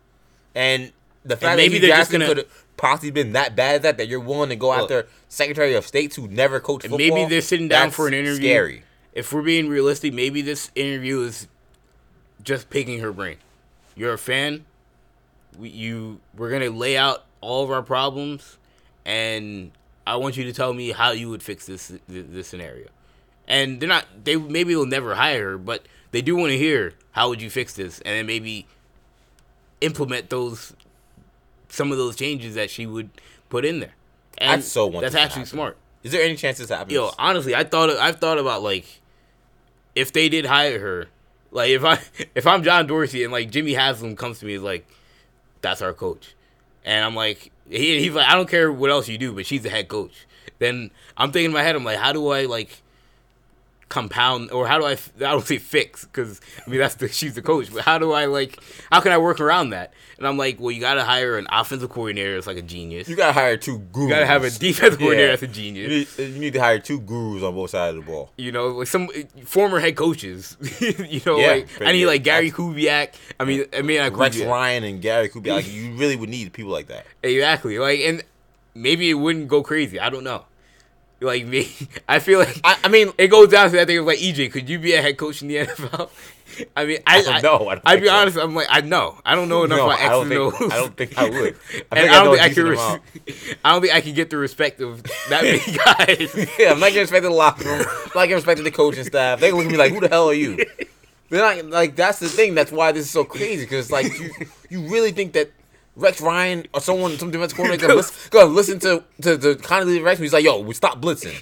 And 0.56 0.91
the 1.26 1.36
fact 1.36 1.57
maybe 1.57 1.80
that 1.80 1.86
Hue 1.86 1.88
Jackson 1.95 2.22
gonna- 2.22 2.36
could 2.36 2.48
possibly 2.80 3.11
been 3.11 3.34
that 3.34 3.56
bad 3.56 3.76
at 3.76 3.81
that, 3.84 3.97
that 3.97 4.07
you're 4.07 4.19
willing 4.19 4.49
to 4.49 4.56
go 4.56 4.69
Look. 4.69 4.84
after 4.84 5.07
Secretary 5.27 5.76
of 5.76 5.85
States 5.85 6.15
who 6.15 6.27
never 6.27 6.60
coached 6.60 6.84
football. 6.84 6.97
maybe 6.97 7.30
they're 7.30 7.41
sitting 7.41 7.68
down 7.68 7.91
for 7.91 8.07
an 8.07 8.14
interview. 8.14 8.49
Scary. 8.49 8.84
If 9.14 9.34
we're 9.34 9.41
being 9.41 9.68
realistic, 9.68 10.14
maybe 10.14 10.41
this 10.41 10.72
interview 10.76 11.22
is 11.22 11.47
just 12.43 12.69
picking 12.69 12.99
her 12.99 13.11
brain. 13.11 13.38
You're 13.95 14.14
a 14.14 14.18
fan. 14.18 14.65
We, 15.57 15.69
you 15.69 16.22
we're 16.38 16.51
gonna 16.51 16.69
lay 16.69 16.95
out 16.97 17.26
all 17.41 17.64
of 17.64 17.72
our 17.72 17.84
problems, 17.84 18.57
and 19.06 19.72
I 20.07 20.15
want 20.15 20.38
you 20.38 20.45
to 20.45 20.53
tell 20.53 20.73
me 20.73 20.91
how 20.91 21.11
you 21.11 21.30
would 21.30 21.43
fix 21.43 21.65
this 21.65 21.89
this, 22.07 22.26
this 22.30 22.47
scenario. 22.47 22.88
And 23.47 23.81
they're 23.81 23.89
not. 23.89 24.06
They 24.23 24.38
maybe 24.38 24.76
will 24.76 24.85
never 24.85 25.15
hire 25.15 25.51
her, 25.51 25.57
but 25.57 25.85
they 26.11 26.22
do 26.22 26.35
want 26.35 26.51
to 26.51 26.57
hear 26.57 26.93
how 27.11 27.30
would 27.30 27.41
you 27.41 27.49
fix 27.49 27.73
this, 27.73 27.99
and 28.01 28.15
then 28.15 28.26
maybe 28.26 28.68
implement 29.81 30.30
those 30.30 30.73
some 31.70 31.91
of 31.91 31.98
those 31.98 32.16
changes 32.16 32.56
that 32.56 32.70
she 32.70 32.86
would 32.86 33.10
put 33.50 33.66
in 33.66 33.80
there. 33.80 33.94
And 34.38 34.52
I'd 34.52 34.64
so 34.64 34.88
want 34.88 35.04
that's 35.04 35.16
actually 35.16 35.46
smart. 35.46 35.78
Is 36.04 36.12
there 36.12 36.22
any 36.22 36.36
chance 36.36 36.58
this 36.58 36.70
happens? 36.70 36.94
Yo, 36.94 37.12
honestly, 37.18 37.56
I 37.56 37.64
thought 37.64 37.90
I've 37.90 38.18
thought 38.18 38.38
about 38.38 38.62
like 38.64 38.86
if 39.96 40.14
they 40.14 40.30
did 40.30 40.46
hire 40.46 40.80
her, 40.80 41.08
like 41.52 41.70
if 41.70 41.84
I 41.84 42.00
if 42.36 42.48
I'm 42.48 42.64
John 42.64 42.88
Dorsey 42.88 43.24
and 43.24 43.32
like 43.32 43.52
Jimmy 43.52 43.74
Haslam 43.74 44.16
comes 44.16 44.40
to 44.40 44.46
me 44.46 44.54
is 44.54 44.62
like, 44.62 44.88
that's 45.62 45.82
our 45.82 45.94
coach, 45.94 46.36
and 46.86 47.04
I'm 47.04 47.16
like 47.16 47.52
he, 47.70 48.00
he's 48.00 48.14
like 48.14 48.28
I 48.28 48.36
don't 48.36 48.50
care 48.50 48.72
what 48.72 48.90
else 48.90 49.08
you 49.08 49.18
do, 49.18 49.34
but 49.34 49.46
she's 49.46 49.64
the 49.64 49.70
head 49.70 49.88
coach. 49.88 50.26
Then 50.60 50.91
I'm 51.18 51.32
thinking 51.32 51.52
in 51.52 51.54
my 51.54 51.64
head, 51.64 51.76
I'm 51.76 51.84
like, 51.86 51.98
how 51.98 52.14
do 52.14 52.28
I 52.30 52.46
like 52.46 52.82
compound 53.90 54.52
or 54.52 54.68
how 54.68 54.78
do 54.80 54.86
I 54.86 54.91
I 54.94 55.32
don't 55.32 55.45
say 55.45 55.57
fix 55.57 56.06
because 56.06 56.40
I 56.66 56.70
mean 56.70 56.80
that's 56.80 56.95
the 56.95 57.07
she's 57.10 57.34
the 57.34 57.41
coach, 57.41 57.74
but 57.74 57.84
how 57.84 57.98
do 57.98 58.11
I 58.11 58.26
like 58.26 58.60
how 58.91 59.02
can 59.02 59.11
I 59.11 59.18
work 59.18 59.40
around 59.40 59.72
that? 59.72 59.94
And 60.20 60.28
I'm 60.28 60.38
like, 60.38 60.60
well, 60.60 60.70
you 60.72 60.80
got 60.82 60.95
to 60.95 61.03
hire 61.06 61.38
an 61.38 61.48
offensive 61.49 61.90
coordinator 61.90 62.34
that's 62.36 62.45
like 62.45 62.57
a 62.57 62.61
genius. 62.61 63.07
you 63.07 63.16
gotta 63.16 63.32
hire 63.34 63.56
two 63.57 63.80
gurus. 63.80 64.03
You 64.10 64.10
got 64.16 64.20
to 64.20 64.26
have 64.26 64.44
a 64.44 64.49
defensive 64.52 64.99
coordinator 64.99 65.28
Yeah. 65.28 65.36
that's 65.36 65.44
a 65.44 65.48
You 65.48 65.52
genius. 65.53 66.18
need, 66.20 66.24
you 66.34 66.40
need 66.40 66.53
to 66.53 66.60
hire 66.60 66.78
two 66.80 66.99
gurus 66.99 67.41
on 67.41 67.56
both 67.56 67.70
sides 67.72 67.98
of 67.98 68.06
the 68.06 68.11
ball. 68.11 68.32
you 68.38 68.52
know, 68.52 68.68
like 68.68 68.88
some 68.88 69.07
former 69.45 69.80
head 69.80 69.95
coaches. 69.95 70.57
you 70.82 71.22
know, 71.26 71.40
Yeah, 71.40 71.48
like 71.48 71.82
I 71.82 71.91
need 71.94 72.06
like 72.06 72.24
Gary. 72.24 72.52
Kubiak. 72.52 73.14
I 73.40 73.45
mean, 73.45 73.66
I 73.74 73.82
mean, 73.82 73.99
like 74.02 74.16
Rex 74.18 74.36
Kubiak. 74.36 74.48
Ryan 74.49 74.84
and 74.84 75.02
Gary 75.02 75.30
Kubiak. 75.30 75.53
Like, 75.56 75.72
you 75.74 75.95
really 75.95 76.16
would 76.18 76.30
need 76.30 76.52
people 76.53 76.72
like 76.72 76.88
that. 76.88 77.06
exactly. 77.24 77.80
Like, 77.80 78.02
and 78.02 78.22
maybe 78.76 79.10
it 79.10 79.14
wouldn't 79.16 79.48
go 79.48 79.64
crazy. 79.64 79.99
I 79.99 80.10
don't 80.10 80.24
know. 80.26 80.45
Like 81.22 81.46
me, 81.46 81.70
I 82.08 82.20
feel 82.20 82.40
like 82.40 82.62
I, 82.64 82.78
I 82.84 82.88
mean, 82.88 83.12
it 83.18 83.28
goes 83.28 83.50
down 83.50 83.70
to 83.70 83.76
that 83.76 83.88
thing 83.88 83.98
of 83.98 84.06
like 84.06 84.20
EJ. 84.20 84.52
Could 84.52 84.70
you 84.70 84.80
be 84.80 84.94
a 84.94 85.02
head 85.02 85.18
coach 85.18 85.41
in 85.41 85.50
the 85.50 85.58
NFL? 85.66 86.10
I 86.76 86.86
mean, 86.86 87.00
I, 87.06 87.20
I 87.20 87.22
don't 87.22 87.44
know. 87.44 87.68
I 87.68 87.76
don't 87.76 87.82
I'd 87.86 88.02
be 88.02 88.08
so. 88.08 88.14
honest. 88.14 88.38
I'm 88.38 88.56
like, 88.56 88.68
I 88.70 88.82
know. 88.82 89.20
I 89.26 89.36
don't 89.36 89.50
know 89.50 89.64
enough 89.64 89.78
no, 89.78 89.86
about 89.86 90.00
I 90.00 90.04
X 90.04 90.12
don't 90.12 90.32
and 90.32 90.54
think. 90.58 90.74
I 90.74 90.78
don't 90.78 90.98
think 90.98 91.18
I 91.18 91.30
would. 91.30 91.56
I 91.91 91.96
and 92.00 92.10
I 92.10 92.24
don't 92.24 92.38
think 92.38 92.52
I 92.52 92.54
can. 92.54 92.66
Res- 92.66 93.58
I 93.64 93.72
don't 93.72 93.82
think 93.82 93.94
I 93.94 94.02
can 94.02 94.14
get 94.14 94.30
the 94.30 94.38
respect 94.38 94.82
of 94.82 95.04
that 95.30 95.44
many 95.44 95.60
guys. 95.60 96.50
Yeah, 96.58 96.72
I'm 96.72 96.80
not 96.80 96.88
getting 96.88 97.02
respect 97.02 97.24
to 97.24 97.30
the 97.30 97.36
locker 97.36 97.66
room. 97.66 97.86
I'm 97.86 98.12
not 98.16 98.24
getting 98.24 98.36
respect 98.36 98.58
to 98.58 98.64
the 98.64 98.72
coaching 98.72 99.04
staff. 99.04 99.40
They 99.40 99.52
look 99.52 99.66
at 99.66 99.72
me 99.72 99.78
like, 99.78 99.94
"Who 99.94 100.00
the 100.00 100.10
hell 100.10 100.30
are 100.30 100.34
you?" 100.34 100.58
They're 101.30 101.41
not 101.41 101.66
like. 101.70 101.96
That's 101.96 102.20
the 102.20 102.30
thing. 102.30 102.56
That's 102.56 102.72
why 102.72 102.91
this 102.91 103.06
is 103.06 103.12
so 103.12 103.24
crazy. 103.24 103.66
Because 103.66 103.91
like, 103.91 104.20
you 104.20 104.32
you 104.70 104.88
really 104.88 105.12
think 105.12 105.34
that 105.34 105.52
Rex 106.00 106.22
Ryan 106.22 106.66
or 106.74 106.80
someone, 106.80 107.18
some 107.18 107.30
defensive 107.30 107.58
coordinator, 107.58 107.88
gonna 107.88 107.98
listen, 107.98 108.30
gonna 108.32 108.52
listen 108.52 108.80
to 108.80 109.04
to 109.22 109.38
to 109.38 109.56
Conley 109.56 110.02
Rex? 110.02 110.20
He's 110.20 110.34
like, 110.34 110.46
"Yo, 110.46 110.62
we 110.62 110.74
stop 110.74 111.02
blitzing." 111.02 111.34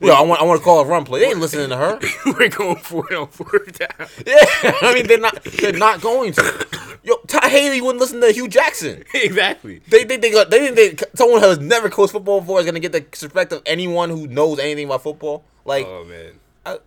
Yo, 0.00 0.12
I 0.12 0.22
want 0.22 0.40
I 0.40 0.44
want 0.44 0.60
to 0.60 0.64
call 0.64 0.80
a 0.80 0.84
run 0.84 1.04
play. 1.04 1.20
They 1.20 1.26
ain't 1.28 1.38
listening 1.38 1.68
to 1.70 1.76
her. 1.76 1.98
We're 2.26 2.48
going 2.48 2.76
for 2.76 3.10
it 3.10 3.16
on 3.16 3.28
fourth 3.28 3.78
down. 3.78 4.08
Yeah, 4.26 4.74
I 4.82 4.94
mean 4.94 5.06
they're 5.06 5.20
not 5.20 5.42
they're 5.44 5.72
not 5.72 6.00
going 6.00 6.32
to. 6.32 6.66
Yo, 7.04 7.14
Todd 7.28 7.44
Haley 7.44 7.80
wouldn't 7.80 8.00
listen 8.00 8.20
to 8.20 8.32
Hue 8.32 8.48
Jackson. 8.48 9.04
exactly. 9.14 9.80
They 9.88 10.04
think 10.04 10.22
they 10.22 10.32
got, 10.32 10.50
they 10.50 10.58
think 10.58 10.98
they, 10.98 11.06
someone 11.14 11.40
who 11.40 11.48
has 11.48 11.60
never 11.60 11.88
coached 11.88 12.12
football 12.12 12.40
before 12.40 12.58
is 12.58 12.66
gonna 12.66 12.80
get 12.80 12.90
the 12.90 13.06
respect 13.22 13.52
of 13.52 13.62
anyone 13.64 14.10
who 14.10 14.26
knows 14.26 14.58
anything 14.58 14.86
about 14.86 15.04
football. 15.04 15.44
Like 15.64 15.86
Oh 15.86 16.04
man. 16.04 16.32
I, 16.64 16.78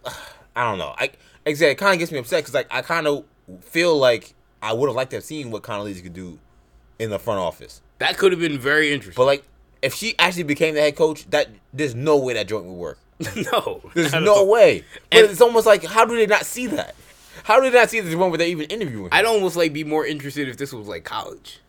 I 0.57 0.69
don't 0.69 0.77
know. 0.77 0.93
I 0.97 1.11
exactly 1.45 1.75
kind 1.75 1.93
of 1.93 1.99
gets 1.99 2.11
me 2.11 2.19
upset 2.19 2.43
because 2.43 2.53
like 2.53 2.67
I 2.69 2.81
kind 2.81 3.07
of 3.07 3.23
feel 3.61 3.97
like 3.97 4.33
I 4.61 4.73
would 4.73 4.87
have 4.87 4.95
liked 4.95 5.11
to 5.11 5.17
have 5.17 5.23
seen 5.23 5.51
what 5.51 5.63
Condoleezza 5.63 6.03
could 6.03 6.13
do 6.13 6.37
in 6.99 7.09
the 7.09 7.19
front 7.19 7.39
office. 7.39 7.81
That 7.99 8.17
could 8.17 8.31
have 8.31 8.39
been 8.41 8.59
very 8.59 8.93
interesting. 8.93 9.19
But 9.19 9.25
like 9.25 9.43
if 9.81 9.93
she 9.95 10.13
actually 10.19 10.43
became 10.43 10.75
the 10.75 10.81
head 10.81 10.95
coach, 10.95 11.25
that 11.31 11.47
there's 11.73 11.95
no 11.95 12.17
way 12.17 12.33
that 12.33 12.47
joint 12.47 12.65
would 12.65 12.73
work. 12.73 12.99
no, 13.51 13.81
There's 13.95 14.13
no 14.13 14.45
way. 14.45 14.83
But 15.11 15.19
And- 15.23 15.31
it's 15.31 15.41
almost 15.41 15.65
like 15.65 15.83
how 15.83 16.05
do 16.05 16.15
they 16.15 16.25
not 16.27 16.45
see 16.45 16.67
that? 16.67 16.95
How 17.43 17.59
did 17.59 17.73
they 17.73 17.77
not 17.79 17.89
see 17.89 17.99
this 18.01 18.13
one 18.15 18.29
where 18.29 18.37
they're 18.37 18.47
even 18.47 18.65
interviewing? 18.67 19.05
her? 19.05 19.13
I'd 19.13 19.25
almost 19.25 19.55
like 19.55 19.73
be 19.73 19.83
more 19.83 20.05
interested 20.05 20.47
if 20.49 20.57
this 20.57 20.71
was 20.73 20.87
like 20.87 21.03
college. 21.03 21.59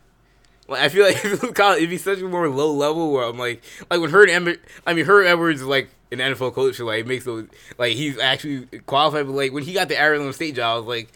Like 0.69 0.82
I 0.82 0.89
feel 0.89 1.05
like 1.05 1.16
if 1.24 1.24
it 1.24 1.43
was 1.43 1.51
college, 1.52 1.78
it'd 1.78 1.90
be 1.90 1.98
such 1.98 2.20
a 2.20 2.28
more 2.28 2.48
low 2.48 2.73
level 2.73 3.12
where 3.12 3.24
I'm 3.24 3.39
like, 3.39 3.62
like 3.90 4.01
when 4.01 4.11
Herb 4.11 4.28
Emmett, 4.28 4.61
I 4.86 4.94
mean 4.94 5.05
Herm 5.07 5.27
Edwards 5.27 5.61
is 5.61 5.66
like 5.66 5.89
an 6.12 6.19
NFL 6.19 6.55
coach, 6.55 6.77
so 6.77 6.85
like 6.85 7.01
it 7.01 7.07
makes 7.07 7.24
those 7.24 7.47
like 7.78 7.94
he's 7.94 8.19
actually 8.19 8.66
qualified. 8.86 9.27
But 9.27 9.32
like 9.35 9.52
when 9.52 9.62
he 9.65 9.73
got 9.73 9.89
the 9.89 10.01
Arizona 10.01 10.32
State 10.32 10.55
job, 10.57 10.74
I 10.74 10.78
was 10.78 10.86
like, 10.86 11.09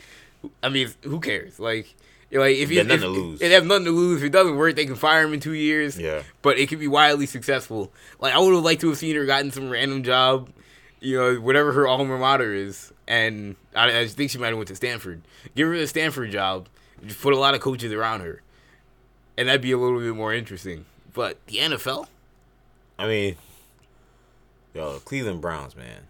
I 0.62 0.68
mean, 0.68 0.88
who 1.02 1.20
cares? 1.20 1.58
Like, 1.60 1.94
like 2.34 2.56
if 2.56 2.70
you 2.70 2.78
have 2.78 2.86
nothing 2.86 3.02
if, 3.02 3.14
to 3.14 3.20
lose. 3.20 3.40
They 3.40 3.50
have 3.50 3.66
nothing 3.66 3.84
to 3.86 3.90
lose. 3.90 4.18
If 4.22 4.26
it 4.26 4.32
doesn't 4.32 4.56
work, 4.56 4.74
they 4.76 4.86
can 4.86 4.96
fire 4.96 5.22
him 5.24 5.32
in 5.32 5.40
two 5.40 5.52
years. 5.54 5.98
Yeah. 5.98 6.22
but 6.42 6.58
it 6.58 6.68
could 6.68 6.80
be 6.80 6.88
wildly 6.88 7.26
successful. 7.26 7.92
Like 8.20 8.34
I 8.34 8.38
would 8.38 8.54
have 8.54 8.64
liked 8.64 8.80
to 8.82 8.88
have 8.88 8.98
seen 8.98 9.14
her 9.16 9.24
gotten 9.26 9.50
some 9.50 9.70
random 9.70 10.02
job. 10.02 10.50
you 11.00 11.18
know, 11.18 11.34
whatever 11.40 11.72
her 11.72 11.86
alma 11.86 12.18
mater 12.18 12.52
is, 12.54 12.92
and 13.06 13.56
I, 13.74 14.00
I 14.00 14.06
think 14.06 14.30
she 14.30 14.38
might 14.38 14.48
have 14.48 14.56
went 14.56 14.68
to 14.68 14.76
Stanford. 14.76 15.22
Give 15.54 15.68
her 15.68 15.76
the 15.78 15.86
Stanford 15.86 16.30
job. 16.30 16.68
Just 17.04 17.20
put 17.20 17.34
a 17.34 17.38
lot 17.38 17.54
of 17.54 17.60
coaches 17.60 17.92
around 17.92 18.20
her, 18.20 18.40
and 19.36 19.48
that'd 19.48 19.60
be 19.60 19.72
a 19.72 19.78
little 19.78 20.00
bit 20.00 20.14
more 20.16 20.32
interesting. 20.32 20.86
But 21.12 21.44
the 21.46 21.58
NFL, 21.58 22.06
I 22.98 23.06
mean, 23.06 23.36
yo, 24.72 24.98
Cleveland 25.00 25.40
Browns, 25.42 25.76
man. 25.76 26.06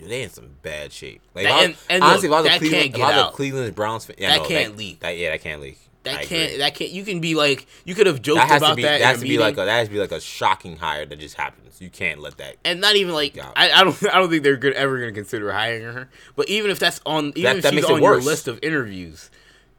They 0.00 0.22
in 0.22 0.30
some 0.30 0.50
bad 0.62 0.92
shape. 0.92 1.20
Like, 1.34 1.46
I- 1.46 1.64
And- 1.64 1.76
and 1.90 2.02
honestly, 2.02 2.28
look, 2.28 2.38
if 2.38 2.38
I 2.38 2.40
was 2.40 2.46
a 2.46 2.48
that 2.50 2.58
Cleveland, 2.60 2.94
if 2.94 3.02
I 3.02 3.16
was 3.24 3.32
a. 3.32 3.36
Cleveland 3.36 3.74
Browns 3.74 4.04
fan, 4.04 4.16
yeah, 4.18 4.28
That 4.30 4.42
no, 4.42 4.48
can't 4.48 4.72
that, 4.72 4.78
leak. 4.78 5.00
That, 5.00 5.16
yeah, 5.18 5.30
that 5.30 5.42
can't 5.42 5.60
leak. 5.60 5.78
that 6.04 6.14
I 6.20 6.24
can't 6.24 6.42
agree. 6.44 6.58
that 6.58 6.74
can't. 6.74 6.90
You 6.92 7.04
can 7.04 7.20
be 7.20 7.34
like 7.34 7.66
you 7.84 7.94
could 7.94 8.06
have 8.06 8.22
joked 8.22 8.38
That 8.38 8.48
has 8.48 8.62
about 8.62 8.70
to 8.70 8.76
be. 8.76 8.82
that. 8.82 8.98
That 9.00 9.06
has 9.06 9.18
to 9.20 9.24
be 9.26 9.38
like 9.38 9.54
a. 9.54 9.64
That 9.64 9.78
has 9.78 9.88
to 9.88 9.92
be 9.94 9.98
like 10.00 10.12
a 10.12 10.20
shocking 10.20 10.76
hire 10.76 11.04
that 11.06 11.18
just 11.18 11.34
happens. 11.36 11.80
You 11.80 11.90
can't 11.90 12.20
let 12.20 12.38
that. 12.38 12.56
and 12.64 12.80
not 12.80 12.96
even 12.96 13.12
like 13.14 13.38
I, 13.56 13.70
I 13.70 13.84
don't 13.84 13.96
I 14.12 14.18
don't 14.18 14.30
think 14.30 14.42
they're 14.42 14.56
good, 14.56 14.72
ever 14.74 14.98
going 14.98 15.12
to 15.14 15.20
consider 15.20 15.52
hiring 15.52 15.82
her. 15.82 16.08
But 16.36 16.48
even 16.48 16.70
if 16.70 16.78
that's 16.78 17.00
on 17.06 17.28
even 17.36 17.42
That- 17.42 17.56
if 17.58 17.62
that 17.64 17.72
she's 17.74 17.84
on 17.84 18.00
your 18.02 18.20
list 18.20 18.48
of 18.48 18.58
interviews, 18.62 19.30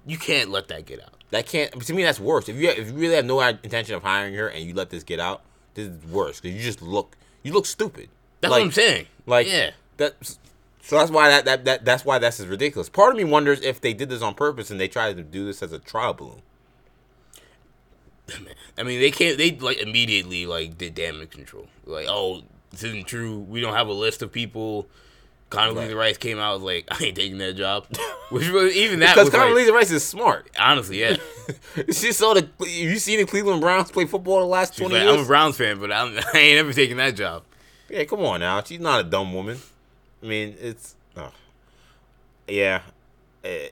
you 0.06 0.18
can't 0.18 0.50
let 0.50 0.68
that 0.70 0.86
get 0.86 1.02
out. 1.02 1.14
That 1.32 1.46
can't. 1.46 1.72
To 1.86 1.94
me, 1.94 2.04
that's 2.04 2.20
worse. 2.20 2.48
If 2.50 2.56
you 2.58 2.70
if 2.70 2.88
you 2.88 2.94
really 2.94 3.16
have 3.16 3.26
no 3.26 3.40
intention 3.41 3.96
of 3.96 4.04
hiring 4.04 4.34
her 4.36 4.48
and 4.48 4.64
you 4.66 4.74
let 4.74 4.90
this 4.90 5.04
get 5.04 5.20
out, 5.20 5.41
this 5.76 5.88
is 5.88 6.06
worse 6.06 6.40
because 6.40 6.56
you 6.58 6.64
just 6.64 6.82
look 6.82 7.16
you 7.44 7.54
look 7.54 7.66
stupid. 7.66 8.10
That's 8.41 8.52
Like- 8.52 8.60
what 8.62 8.66
I'm 8.66 8.72
saying. 8.72 9.06
Like 9.26 9.48
yeah, 9.48 9.72
that. 10.00 10.38
So 10.82 10.98
that's 10.98 11.12
why 11.12 11.30
that, 11.30 11.46
that 11.46 11.66
that 11.66 11.86
that's 11.86 12.04
why 12.04 12.18
that's 12.18 12.40
ridiculous. 12.40 12.90
Part 12.90 13.12
of 13.12 13.18
me 13.18 13.24
wonders 13.24 13.62
if 13.62 13.80
they 13.80 13.94
did 13.94 14.10
this 14.10 14.24
on 14.24 14.34
purpose 14.34 14.72
and 14.72 14.80
they 14.80 14.88
tried 14.88 15.18
to 15.18 15.24
do 15.24 15.46
this 15.46 15.62
as 15.62 15.72
a 15.72 15.80
trial 15.80 16.14
balloon. 16.14 16.42
I 18.78 18.84
mean 18.84 19.00
they 19.00 19.12
can't 19.12 19.38
they 19.38 19.52
like 19.52 19.78
immediately 19.78 20.46
like 20.46 20.78
did 20.78 20.96
damage 20.96 21.32
control. 21.32 21.68
Like 21.86 22.08
oh 22.10 22.42
this 22.72 22.84
isn't 22.84 23.08
true. 23.08 23.40
We 23.40 23.62
don't 23.62 23.76
have 23.76 23.88
a 23.88 23.94
list 23.94 24.22
of 24.22 24.32
people. 24.32 24.88
Condoleezza 25.52 25.88
Right. 25.88 25.96
Rice 25.96 26.18
came 26.18 26.38
out 26.38 26.56
was 26.56 26.64
like 26.64 26.88
I 26.92 27.06
ain't 27.06 27.16
taking 27.16 27.40
that 27.40 27.56
job, 27.56 27.88
which 28.30 28.50
was 28.50 28.76
even 28.76 29.00
that 29.00 29.16
Because 29.16 29.32
was 29.32 29.34
like, 29.34 29.50
Condoleezza 29.50 29.74
Rice 29.74 29.92
is 29.92 30.04
smart. 30.04 30.50
honestly 30.60 31.02
yeah. 31.02 31.18
she 31.92 32.12
saw 32.12 32.34
the. 32.34 32.48
You 32.68 32.98
seen 32.98 33.20
the 33.20 33.26
Cleveland 33.26 33.62
Browns 33.62 33.92
play 33.92 34.06
football 34.06 34.40
the 34.40 34.46
last 34.46 34.74
She's 34.74 34.80
twenty 34.80 34.96
like, 34.96 35.04
years? 35.04 35.16
I'm 35.18 35.24
a 35.24 35.28
Browns 35.28 35.58
fan, 35.58 35.80
but 35.80 35.92
I'm, 35.92 36.18
I 36.34 36.38
ain't 36.38 36.58
ever 36.60 36.74
taking 36.74 36.98
that 36.98 37.16
job. 37.16 37.44
Yeah, 37.90 38.04
come 38.06 38.20
on 38.22 38.40
now. 38.42 38.62
She's 38.62 38.80
not 38.80 39.00
a 39.00 39.04
dumb 39.04 39.34
woman. 39.34 39.58
I 40.22 40.26
mean, 40.26 40.56
it's. 40.60 40.96
Oh. 41.16 41.32
Yeah. 42.48 42.82
Eh, 43.44 43.70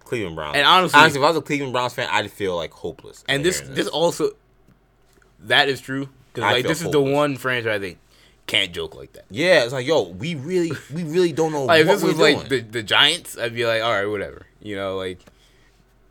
Cleveland 0.00 0.36
Browns. 0.36 0.56
And 0.56 0.66
honestly- 0.66 0.98
honestly, 0.98 1.20
if 1.20 1.24
I 1.24 1.28
was 1.28 1.36
a 1.36 1.42
Cleveland 1.42 1.72
Browns 1.72 1.94
fan, 1.94 2.08
I'd 2.10 2.30
feel 2.30 2.56
like 2.56 2.72
hopeless. 2.72 3.24
And 3.28 3.46
after 3.46 3.66
this 3.66 3.76
this 3.76 3.88
also 3.88 4.30
that 5.40 5.68
is 5.68 5.80
true 5.80 6.08
because 6.32 6.50
like 6.52 6.66
this 6.66 6.82
is 6.82 6.90
the 6.90 7.00
one 7.00 7.36
franchise 7.36 7.76
I 7.76 7.78
think 7.78 7.98
can't 8.46 8.72
joke 8.72 8.96
like 8.96 9.12
that. 9.12 9.26
Yeah, 9.30 9.64
it's 9.64 9.74
like, 9.74 9.86
yo, 9.86 10.08
we 10.08 10.34
really, 10.34 10.72
we 10.92 11.04
really 11.04 11.32
don't 11.32 11.52
know 11.52 11.64
Like 11.66 11.82
if 11.82 11.86
this 11.86 12.02
was 12.02 12.16
doing. 12.16 12.38
like 12.38 12.48
the, 12.48 12.60
the 12.60 12.82
Giants, 12.82 13.36
I'd 13.36 13.54
be 13.54 13.66
like, 13.66 13.82
all 13.82 13.92
right, 13.92 14.06
whatever. 14.06 14.46
You 14.62 14.74
know, 14.74 14.96
like 14.96 15.20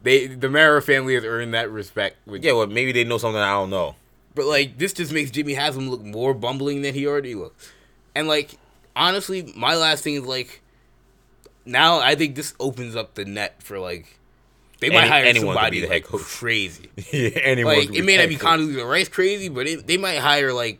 they 0.03 0.27
the 0.27 0.47
Mara 0.47 0.81
family 0.81 1.15
has 1.15 1.25
earned 1.25 1.53
that 1.55 1.71
respect. 1.71 2.17
With, 2.27 2.43
yeah, 2.43 2.51
well, 2.53 2.67
maybe 2.67 2.91
they 2.91 3.03
know 3.03 3.17
something 3.17 3.41
I 3.41 3.53
don't 3.53 3.71
know. 3.71 3.95
but 4.35 4.45
like 4.45 4.77
this 4.77 4.93
just 4.93 5.11
makes 5.11 5.31
Jimmy 5.31 5.55
Haslam 5.55 5.89
look 5.89 6.03
more 6.03 6.35
bumbling 6.35 6.83
than 6.83 6.93
he 6.93 7.07
already 7.07 7.33
looks. 7.33 7.73
And 8.13 8.27
like 8.27 8.57
honestly, 8.97 9.53
my 9.55 9.75
last 9.75 10.03
thing 10.03 10.15
is 10.15 10.23
like 10.23 10.61
now 11.65 11.99
I 11.99 12.15
think 12.15 12.35
this 12.35 12.53
opens 12.59 12.95
up 12.95 13.13
the 13.15 13.25
net 13.25 13.61
for 13.63 13.79
like 13.79 14.17
they 14.79 14.89
might 14.89 15.01
Any- 15.01 15.09
hire 15.09 15.25
anyone 15.25 15.55
somebody 15.55 15.77
be 15.77 15.81
the 15.81 15.87
head 15.87 15.93
like, 15.95 16.05
coach. 16.05 16.21
crazy. 16.21 16.89
yeah, 17.11 17.29
anyone. 17.41 17.77
Like 17.77 17.93
it 17.95 18.03
may 18.05 18.17
not 18.17 18.29
be. 18.29 18.35
Condoleezza 18.35 18.87
Rice 18.89 19.09
crazy, 19.09 19.49
but 19.49 19.67
it, 19.67 19.87
they 19.87 19.97
might 19.97 20.19
hire 20.19 20.53
like 20.53 20.79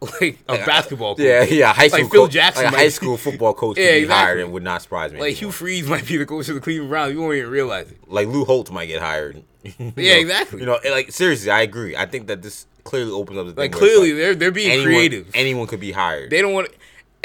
like 0.20 0.38
a 0.48 0.56
basketball 0.58 1.16
coach. 1.16 1.24
Yeah, 1.24 1.42
yeah, 1.44 1.72
high 1.72 1.88
school. 1.88 2.02
Like 2.02 2.12
Phil 2.12 2.24
coach- 2.26 2.32
Jackson 2.32 2.64
like 2.64 2.72
might- 2.72 2.78
high 2.80 2.88
school 2.90 3.16
football 3.26 3.54
coach. 3.54 3.78
Yeah, 3.78 3.86
could 3.86 3.92
be 3.92 3.98
exactly. 4.02 4.24
hired 4.24 4.40
and 4.40 4.52
would 4.52 4.62
not 4.62 4.82
surprise 4.82 5.12
me. 5.12 5.20
Like 5.20 5.34
Hugh 5.34 5.46
anymore. 5.48 5.52
Freeze 5.52 5.86
might 5.88 6.06
be 6.06 6.16
the 6.18 6.26
coach 6.26 6.48
of 6.48 6.54
the 6.54 6.60
Cleveland 6.60 6.90
Browns. 6.90 7.12
You 7.14 7.20
won't 7.20 7.34
even 7.34 7.50
realize 7.50 7.90
it. 7.90 7.98
like 8.06 8.28
Lou 8.28 8.44
Holtz 8.44 8.70
might 8.70 8.86
get 8.86 9.00
hired. 9.00 9.42
Yeah, 9.64 9.74
know, 9.96 10.02
exactly. 10.20 10.60
You 10.60 10.66
know, 10.66 10.78
like 10.88 11.10
seriously, 11.10 11.50
I 11.50 11.62
agree. 11.62 11.96
I 11.96 12.06
think 12.06 12.28
that 12.28 12.42
this 12.42 12.66
clearly 12.84 13.10
opens 13.10 13.38
up 13.38 13.46
the 13.46 13.52
thing 13.52 13.62
Like 13.62 13.72
clearly 13.72 14.12
they're 14.12 14.36
they're 14.36 14.52
being 14.52 14.70
anyone, 14.70 14.86
creative. 14.86 15.30
Anyone 15.34 15.66
could 15.66 15.80
be 15.80 15.90
hired. 15.90 16.30
they 16.30 16.40
don't 16.40 16.52
want, 16.52 16.68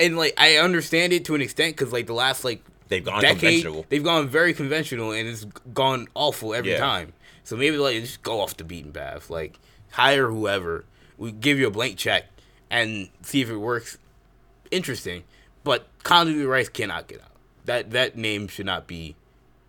and 0.01 0.17
like 0.17 0.33
I 0.37 0.57
understand 0.57 1.13
it 1.13 1.25
to 1.25 1.35
an 1.35 1.41
extent 1.41 1.75
because 1.77 1.93
like 1.93 2.07
the 2.07 2.13
last 2.13 2.43
like 2.43 2.63
They've 2.89 3.03
gone 3.05 3.21
decade 3.21 3.39
conventional. 3.39 3.85
they've 3.87 4.03
gone 4.03 4.27
very 4.27 4.53
conventional 4.53 5.11
and 5.11 5.27
it's 5.27 5.45
gone 5.73 6.07
awful 6.13 6.53
every 6.53 6.71
Yeah. 6.71 6.79
time. 6.79 7.13
So 7.45 7.55
maybe 7.55 7.77
like 7.77 8.01
just 8.01 8.21
go 8.21 8.41
off 8.41 8.57
the 8.57 8.63
beaten 8.65 8.91
path. 8.91 9.29
Like 9.29 9.57
hire 9.91 10.27
whoever. 10.29 10.83
We 11.17 11.31
give 11.31 11.57
you 11.59 11.67
a 11.67 11.71
blank 11.71 11.97
check 11.97 12.25
and 12.69 13.09
see 13.21 13.41
if 13.41 13.49
it 13.49 13.57
works. 13.57 13.97
Interesting, 14.71 15.23
but 15.63 15.85
Condoleezza 16.03 16.47
Rice 16.49 16.69
cannot 16.69 17.07
get 17.07 17.21
out. 17.21 17.27
That 17.65 17.91
that 17.91 18.17
name 18.17 18.47
should 18.47 18.65
not 18.65 18.87
be 18.87 19.15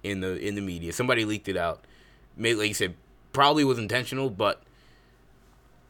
in 0.03 0.21
the 0.21 0.37
in 0.39 0.55
the 0.55 0.61
media. 0.61 0.93
Somebody 0.93 1.25
leaked 1.25 1.49
it 1.49 1.57
out. 1.57 1.85
Made 2.37 2.55
like 2.57 2.69
you 2.69 2.75
said, 2.75 2.95
probably 3.33 3.65
was 3.65 3.79
intentional, 3.79 4.31
but 4.31 4.63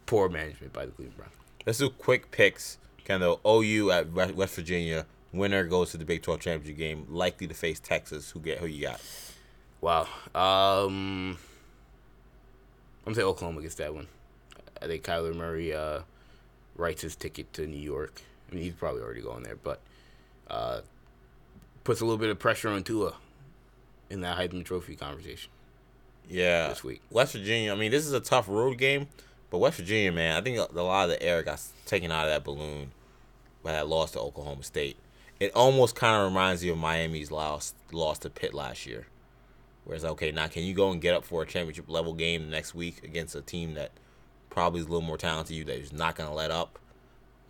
poor 0.06 0.28
management 0.28 0.72
by 0.72 0.86
the 0.86 0.92
Cleveland 0.92 1.16
Browns. 1.16 1.32
Let's 1.66 1.78
do 1.78 1.90
quick 1.90 2.30
picks. 2.30 2.78
Kind 3.04 3.22
of 3.22 3.40
OU 3.46 3.90
at 3.90 4.12
West 4.12 4.54
Virginia. 4.54 5.06
Winner 5.32 5.64
goes 5.64 5.90
to 5.92 5.96
the 5.96 6.04
Big 6.04 6.22
12 6.22 6.40
championship 6.40 6.76
game. 6.76 7.06
Likely 7.08 7.46
to 7.46 7.54
face 7.54 7.80
Texas. 7.80 8.30
Who 8.30 8.40
get 8.40 8.58
who 8.58 8.66
you 8.66 8.82
got? 8.86 9.00
Wow. 9.80 10.06
Um, 10.34 11.38
I'm 13.06 13.14
say 13.14 13.22
Oklahoma 13.22 13.62
gets 13.62 13.74
that 13.76 13.94
one. 13.94 14.06
I 14.80 14.86
think 14.86 15.04
Kyler 15.04 15.34
Murray 15.34 15.72
uh, 15.74 16.00
writes 16.76 17.02
his 17.02 17.16
ticket 17.16 17.52
to 17.54 17.66
New 17.66 17.80
York. 17.80 18.20
I 18.50 18.54
mean, 18.54 18.64
he's 18.64 18.74
probably 18.74 19.02
already 19.02 19.22
going 19.22 19.42
there, 19.42 19.56
but 19.56 19.80
uh, 20.48 20.80
puts 21.84 22.00
a 22.00 22.04
little 22.04 22.18
bit 22.18 22.30
of 22.30 22.38
pressure 22.38 22.68
on 22.68 22.82
Tua 22.84 23.14
in 24.10 24.20
that 24.20 24.36
Heisman 24.38 24.64
Trophy 24.64 24.94
conversation. 24.96 25.50
Yeah, 26.28 26.68
This 26.68 26.84
week. 26.84 27.00
West 27.10 27.32
Virginia. 27.32 27.72
I 27.72 27.76
mean, 27.76 27.90
this 27.90 28.06
is 28.06 28.12
a 28.12 28.20
tough 28.20 28.48
road 28.48 28.78
game, 28.78 29.08
but 29.52 29.58
West 29.58 29.76
Virginia, 29.76 30.10
man, 30.10 30.34
I 30.34 30.40
think 30.40 30.56
a 30.56 30.80
lot 30.80 31.04
of 31.04 31.10
the 31.10 31.22
air 31.22 31.42
got 31.42 31.60
taken 31.84 32.10
out 32.10 32.24
of 32.24 32.30
that 32.30 32.42
balloon 32.42 32.90
by 33.62 33.72
that 33.72 33.86
loss 33.86 34.12
to 34.12 34.18
Oklahoma 34.18 34.62
State. 34.62 34.96
It 35.40 35.52
almost 35.54 35.94
kind 35.94 36.16
of 36.16 36.24
reminds 36.24 36.64
you 36.64 36.72
of 36.72 36.78
Miami's 36.78 37.30
loss 37.30 37.74
loss 37.92 38.18
to 38.20 38.30
Pitt 38.30 38.54
last 38.54 38.86
year, 38.86 39.08
where 39.84 39.94
it's 39.94 40.06
okay 40.06 40.32
now 40.32 40.46
can 40.46 40.62
you 40.62 40.72
go 40.72 40.90
and 40.90 41.02
get 41.02 41.14
up 41.14 41.22
for 41.22 41.42
a 41.42 41.46
championship 41.46 41.84
level 41.90 42.14
game 42.14 42.48
next 42.48 42.74
week 42.74 43.04
against 43.04 43.34
a 43.34 43.42
team 43.42 43.74
that 43.74 43.90
probably 44.48 44.80
is 44.80 44.86
a 44.86 44.88
little 44.88 45.06
more 45.06 45.18
talented 45.18 45.54
you 45.54 45.64
that 45.64 45.76
is 45.76 45.92
not 45.92 46.16
gonna 46.16 46.32
let 46.32 46.50
up. 46.50 46.78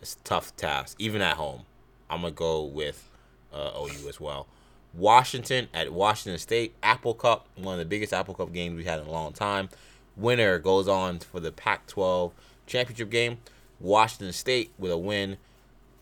It's 0.01 0.15
a 0.15 0.23
tough 0.25 0.53
task, 0.57 0.97
even 0.99 1.21
at 1.21 1.37
home. 1.37 1.61
I'm 2.09 2.19
gonna 2.19 2.33
go 2.33 2.63
with 2.63 3.09
uh, 3.53 3.71
OU 3.79 4.09
as 4.09 4.19
well. 4.19 4.47
Washington 4.93 5.69
at 5.73 5.93
Washington 5.93 6.37
State 6.37 6.75
Apple 6.83 7.13
Cup, 7.13 7.47
one 7.55 7.75
of 7.75 7.79
the 7.79 7.85
biggest 7.85 8.11
Apple 8.11 8.33
Cup 8.33 8.51
games 8.51 8.75
we 8.75 8.83
had 8.83 8.99
in 8.99 9.05
a 9.05 9.11
long 9.11 9.31
time. 9.31 9.69
Winner 10.15 10.59
goes 10.59 10.87
on 10.87 11.19
for 11.19 11.39
the 11.39 11.51
Pac-12 11.51 12.31
championship 12.67 13.09
game. 13.09 13.39
Washington 13.79 14.31
State 14.33 14.71
with 14.77 14.91
a 14.91 14.97
win 14.97 15.37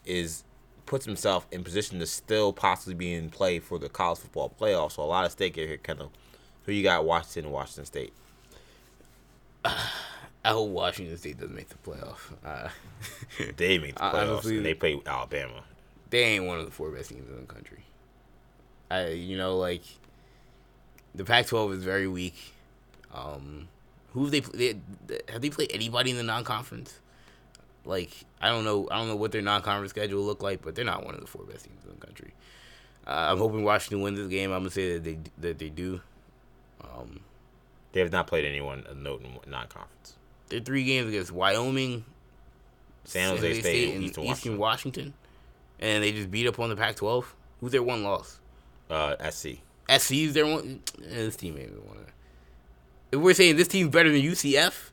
is 0.06 0.44
puts 0.86 1.06
himself 1.06 1.48
in 1.52 1.64
position 1.64 2.00
to 2.00 2.06
still 2.06 2.52
possibly 2.52 2.94
be 2.94 3.14
in 3.14 3.30
play 3.30 3.60
for 3.60 3.80
the 3.80 3.88
college 3.88 4.20
football 4.20 4.52
playoffs. 4.60 4.94
So 4.94 5.04
a 5.04 5.06
lot 5.06 5.26
of 5.26 5.32
stake 5.32 5.56
here, 5.56 5.78
Kendall. 5.78 6.12
Who 6.66 6.74
you 6.74 6.84
got? 6.84 7.06
Washington 7.06 7.52
Washington 7.52 7.86
State. 7.86 8.14
I 10.44 10.50
hope 10.50 10.70
Washington 10.70 11.18
State 11.18 11.40
doesn't 11.40 11.56
make 11.56 11.70
the 11.70 11.76
playoff. 11.76 12.18
Uh, 12.44 12.70
They 13.58 13.78
made 13.78 13.96
the 13.96 14.00
playoffs 14.02 14.32
honestly- 14.32 14.58
and 14.58 14.66
they 14.66 14.74
play 14.74 15.00
Alabama. 15.06 15.64
they 16.10 16.24
ain't 16.24 16.46
one 16.46 16.60
of 16.60 16.66
the 16.66 16.72
four 16.72 16.90
best 16.92 17.10
teams 17.10 17.30
in 17.30 17.40
the 17.40 17.46
country. 17.54 17.84
I, 18.90 19.10
you 19.10 19.38
know, 19.38 19.58
like 19.58 19.84
the 21.16 21.24
Pac-12 21.24 21.76
is 21.78 21.84
very 21.84 22.08
weak. 22.08 22.54
Um, 23.14 23.70
who 24.12 24.24
have 24.26 24.32
they, 24.32 24.40
they 24.40 24.80
have 25.30 25.42
they 25.42 25.50
played 25.50 25.72
anybody 25.74 26.12
in 26.12 26.18
the 26.18 26.24
non-conference? 26.24 27.00
Like 27.86 28.12
I 28.42 28.50
don't 28.50 28.64
know, 28.64 28.88
I 28.92 28.98
don't 29.00 29.08
know 29.08 29.16
what 29.16 29.32
their 29.32 29.42
non-conference 29.42 29.90
schedule 29.92 30.24
look 30.24 30.42
like, 30.44 30.62
but 30.62 30.76
they're 30.76 30.86
not 30.86 31.04
one 31.06 31.16
of 31.16 31.22
the 31.22 31.28
four 31.28 31.44
best 31.46 31.66
teams 31.66 31.84
in 31.84 31.92
the 32.00 32.06
country. 32.06 32.34
Uh, 33.08 33.28
I'm 33.32 33.38
hoping 33.40 33.64
Washington 33.64 34.02
wins 34.02 34.20
this 34.20 34.28
game. 34.28 34.52
I'm 34.52 34.60
gonna 34.60 34.70
say 34.70 34.94
that 34.94 35.04
they 35.04 35.18
that 35.40 35.58
they 35.60 35.70
do. 35.70 36.02
Um, 36.84 37.22
They 37.94 38.00
have 38.02 38.12
not 38.12 38.28
played 38.28 38.46
anyone 38.46 38.86
of 38.88 38.98
note 38.98 39.22
in 39.24 39.52
non-conference. 39.52 40.16
they're 40.50 40.60
three 40.60 40.84
games 40.84 41.08
against 41.10 41.32
Wyoming, 41.32 42.06
San 43.06 43.30
Jose 43.36 43.60
State, 43.62 43.96
and 43.96 44.04
Eastern 44.04 44.26
Washington. 44.26 44.58
Washington, 44.60 45.14
and 45.80 46.04
they 46.04 46.12
just 46.12 46.30
beat 46.30 46.48
up 46.48 46.60
on 46.60 46.70
the 46.70 46.76
Pac-12. 46.76 47.26
Who's 47.60 47.72
their 47.72 47.84
one 47.84 48.04
loss? 48.04 48.40
Uh, 48.90 49.16
SC. 49.32 49.60
SC's 49.90 50.34
their 50.34 50.46
one. 50.46 50.82
eh, 51.04 51.08
This 51.10 51.36
team 51.36 51.58
ain't 51.58 51.72
even 51.72 51.86
one. 51.88 51.98
If 53.12 53.20
we're 53.20 53.34
saying 53.34 53.58
this 53.58 53.68
team's 53.68 53.92
better 53.92 54.12
than 54.12 54.22
UCF, 54.22 54.92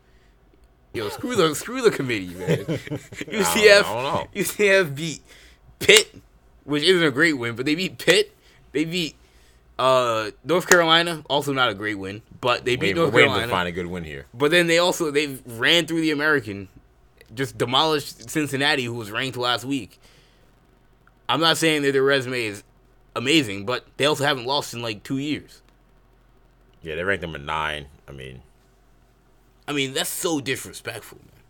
yo, 0.93 1.09
screw 1.09 1.37
the 1.37 1.55
screw 1.55 1.83
the 1.83 1.91
committee, 1.91 2.35
man. 2.35 2.59
UCF, 2.65 3.85
I 3.85 4.03
don't. 4.03 4.35
UCF 4.35 4.95
beat 4.95 5.23
Pitt, 5.79 6.15
which 6.65 6.83
isn't 6.83 7.07
a 7.07 7.11
great 7.11 7.35
win, 7.35 7.55
but 7.55 7.67
they 7.67 7.75
beat 7.75 7.99
Pitt. 7.99 8.35
They 8.73 8.85
beat 8.85 9.15
uh, 9.79 10.31
North 10.45 10.69
Carolina, 10.69 11.23
also 11.31 11.53
not 11.53 11.71
a 11.71 11.75
great 11.75 11.95
win, 11.95 12.23
but 12.41 12.65
they 12.65 12.77
beat 12.77 12.89
Wait, 12.89 12.97
North 12.97 13.13
we're 13.13 13.29
waiting 13.29 13.43
to 13.43 13.49
find 13.49 13.69
a 13.69 13.73
good 13.73 13.87
win 13.87 14.05
here. 14.05 14.27
But 14.35 14.51
then 14.51 14.67
they 14.67 14.79
also 14.79 15.11
they 15.11 15.39
ran 15.47 15.87
through 15.87 16.01
the 16.01 16.11
American, 16.11 16.69
just 17.35 17.57
demolished 17.57 18.29
Cincinnati, 18.29 18.85
who 18.85 18.95
was 18.95 19.11
ranked 19.11 19.37
last 19.37 19.65
week. 19.65 20.01
I'm 21.29 21.41
not 21.41 21.59
saying 21.59 21.83
that 21.83 21.93
their 21.93 22.03
resume 22.03 22.45
is 22.45 22.65
amazing, 23.15 23.67
but 23.67 23.85
they 23.99 24.07
also 24.07 24.25
haven't 24.25 24.47
lost 24.47 24.75
in 24.75 24.83
like 24.83 25.03
two 25.03 25.19
years. 25.19 25.63
Yeah, 26.83 26.97
they 26.97 27.05
ranked 27.05 27.23
number 27.23 27.39
nine. 27.39 27.87
I 28.09 28.13
mean, 28.13 28.41
I 29.67 29.73
mean, 29.73 29.93
that's 29.93 30.09
so 30.11 30.41
disrespectful, 30.41 31.19
man. 31.19 31.43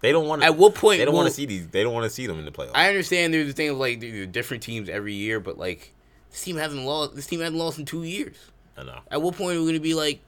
they 0.00 0.12
don't 0.12 0.26
want. 0.28 0.42
At 0.42 0.56
what 0.56 0.74
point 0.74 0.98
They 1.00 1.04
don't 1.04 1.14
want 1.14 1.28
to 1.28 1.34
see 1.34 1.46
these. 1.46 1.66
They 1.68 1.82
don't 1.82 1.92
want 1.92 2.04
to 2.04 2.10
see 2.10 2.26
them 2.26 2.38
in 2.38 2.44
the 2.44 2.52
playoffs. 2.52 2.72
I 2.74 2.88
understand 2.88 3.34
there's 3.34 3.48
the 3.48 3.52
thing 3.52 3.70
of 3.70 3.78
like 3.78 4.00
different 4.32 4.62
teams 4.62 4.88
every 4.88 5.14
year, 5.14 5.40
but 5.40 5.58
like 5.58 5.92
this 6.30 6.42
team 6.42 6.56
hasn't 6.56 6.82
lost. 6.84 7.16
This 7.16 7.26
team 7.26 7.40
hasn't 7.40 7.56
lost 7.56 7.78
in 7.78 7.84
two 7.84 8.04
years. 8.04 8.36
I 8.76 8.84
know. 8.84 9.00
At 9.10 9.22
what 9.22 9.36
point 9.36 9.56
are 9.56 9.60
we 9.60 9.66
gonna 9.66 9.80
be 9.80 9.94
like, 9.94 10.20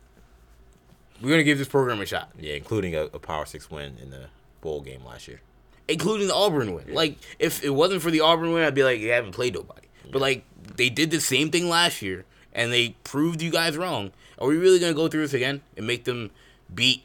we're 1.22 1.30
gonna 1.30 1.44
give 1.44 1.58
this 1.58 1.68
program 1.68 2.00
a 2.00 2.06
shot, 2.06 2.30
Yeah, 2.38 2.54
including 2.54 2.94
a, 2.94 3.02
a 3.04 3.18
Power 3.18 3.46
Six 3.46 3.70
win 3.70 3.96
in 4.02 4.10
the 4.10 4.26
bowl 4.60 4.80
game 4.80 5.04
last 5.04 5.28
year. 5.28 5.40
including 5.88 6.26
the 6.26 6.34
Auburn 6.34 6.74
win? 6.74 6.92
Like, 6.92 7.18
if 7.38 7.62
it 7.64 7.70
wasn't 7.70 8.02
for 8.02 8.10
the 8.10 8.20
Auburn 8.20 8.52
win, 8.52 8.64
I'd 8.64 8.74
be 8.74 8.82
like, 8.84 8.98
you 9.00 9.10
haven't 9.10 9.32
played 9.32 9.54
nobody. 9.54 9.86
But 10.10 10.20
like, 10.20 10.44
they 10.76 10.88
did 10.90 11.10
the 11.10 11.20
same 11.20 11.50
thing 11.50 11.68
last 11.68 12.02
year, 12.02 12.24
and 12.56 12.72
they 12.72 12.96
proved 13.04 13.40
you 13.40 13.50
guys 13.52 13.76
wrong. 13.76 14.10
Are 14.38 14.48
we 14.48 14.56
really 14.56 14.80
gonna 14.80 14.94
go 14.94 15.06
through 15.06 15.20
this 15.20 15.34
again 15.34 15.60
and 15.76 15.86
make 15.86 16.04
them 16.04 16.30
beat 16.74 17.04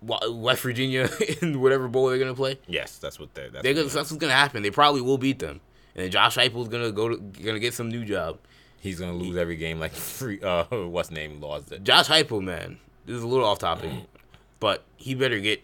West 0.00 0.62
Virginia 0.62 1.10
in 1.42 1.60
whatever 1.60 1.88
bowl 1.88 2.08
they're 2.08 2.18
gonna 2.18 2.34
play? 2.34 2.58
Yes, 2.66 2.96
that's 2.96 3.20
what 3.20 3.34
they're. 3.34 3.50
That's 3.50 3.62
They're 3.62 3.74
gonna, 3.74 3.88
that's 3.88 4.10
what's 4.10 4.12
gonna 4.12 4.32
happen. 4.32 4.62
They 4.62 4.70
probably 4.70 5.02
will 5.02 5.18
beat 5.18 5.40
them, 5.40 5.60
and 5.94 6.04
then 6.04 6.10
Josh 6.10 6.36
Heupel's 6.36 6.68
gonna 6.68 6.92
go 6.92 7.08
to 7.10 7.16
gonna 7.16 7.58
get 7.58 7.74
some 7.74 7.90
new 7.90 8.04
job. 8.04 8.38
He's 8.80 9.00
gonna 9.00 9.14
lose 9.14 9.36
every 9.36 9.56
game 9.56 9.80
like 9.80 9.92
free. 9.92 10.40
Uh, 10.40 10.64
what's 10.86 11.10
name 11.10 11.40
lost 11.40 11.72
it. 11.72 11.84
Josh 11.84 12.08
Heupel, 12.08 12.40
man, 12.40 12.78
this 13.04 13.16
is 13.16 13.24
a 13.24 13.28
little 13.28 13.44
off 13.46 13.58
topic, 13.58 13.90
but 14.60 14.84
he 14.96 15.14
better 15.14 15.40
get 15.40 15.60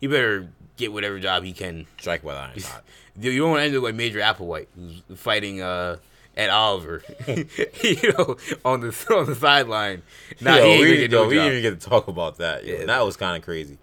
he 0.00 0.06
better 0.06 0.48
get 0.76 0.92
whatever 0.92 1.18
job 1.18 1.42
he 1.42 1.52
can. 1.52 1.86
Strike 1.98 2.22
while 2.22 2.36
iron 2.36 2.60
hot. 2.60 2.84
You 3.18 3.38
don't 3.40 3.50
want 3.50 3.60
to 3.60 3.64
end 3.64 3.76
up 3.76 3.82
like 3.82 3.96
Major 3.96 4.20
Applewhite, 4.20 4.68
who's 4.76 5.18
fighting 5.18 5.60
uh, 5.60 5.96
Ed 6.40 6.48
Oliver, 6.50 7.02
you 7.28 8.12
know, 8.16 8.36
on 8.64 8.80
the 8.80 9.06
on 9.14 9.26
the 9.26 9.34
sideline. 9.34 10.02
Nah, 10.40 10.56
yo, 10.56 10.64
he 10.64 10.80
we, 10.80 11.02
yo, 11.02 11.06
no 11.08 11.28
we 11.28 11.34
didn't 11.34 11.58
even 11.58 11.62
get 11.62 11.80
to 11.80 11.88
talk 11.88 12.08
about 12.08 12.38
that. 12.38 12.64
Yeah. 12.64 12.86
That 12.86 13.04
was 13.04 13.16
kind 13.18 13.36
of 13.36 13.42
crazy. 13.44 13.76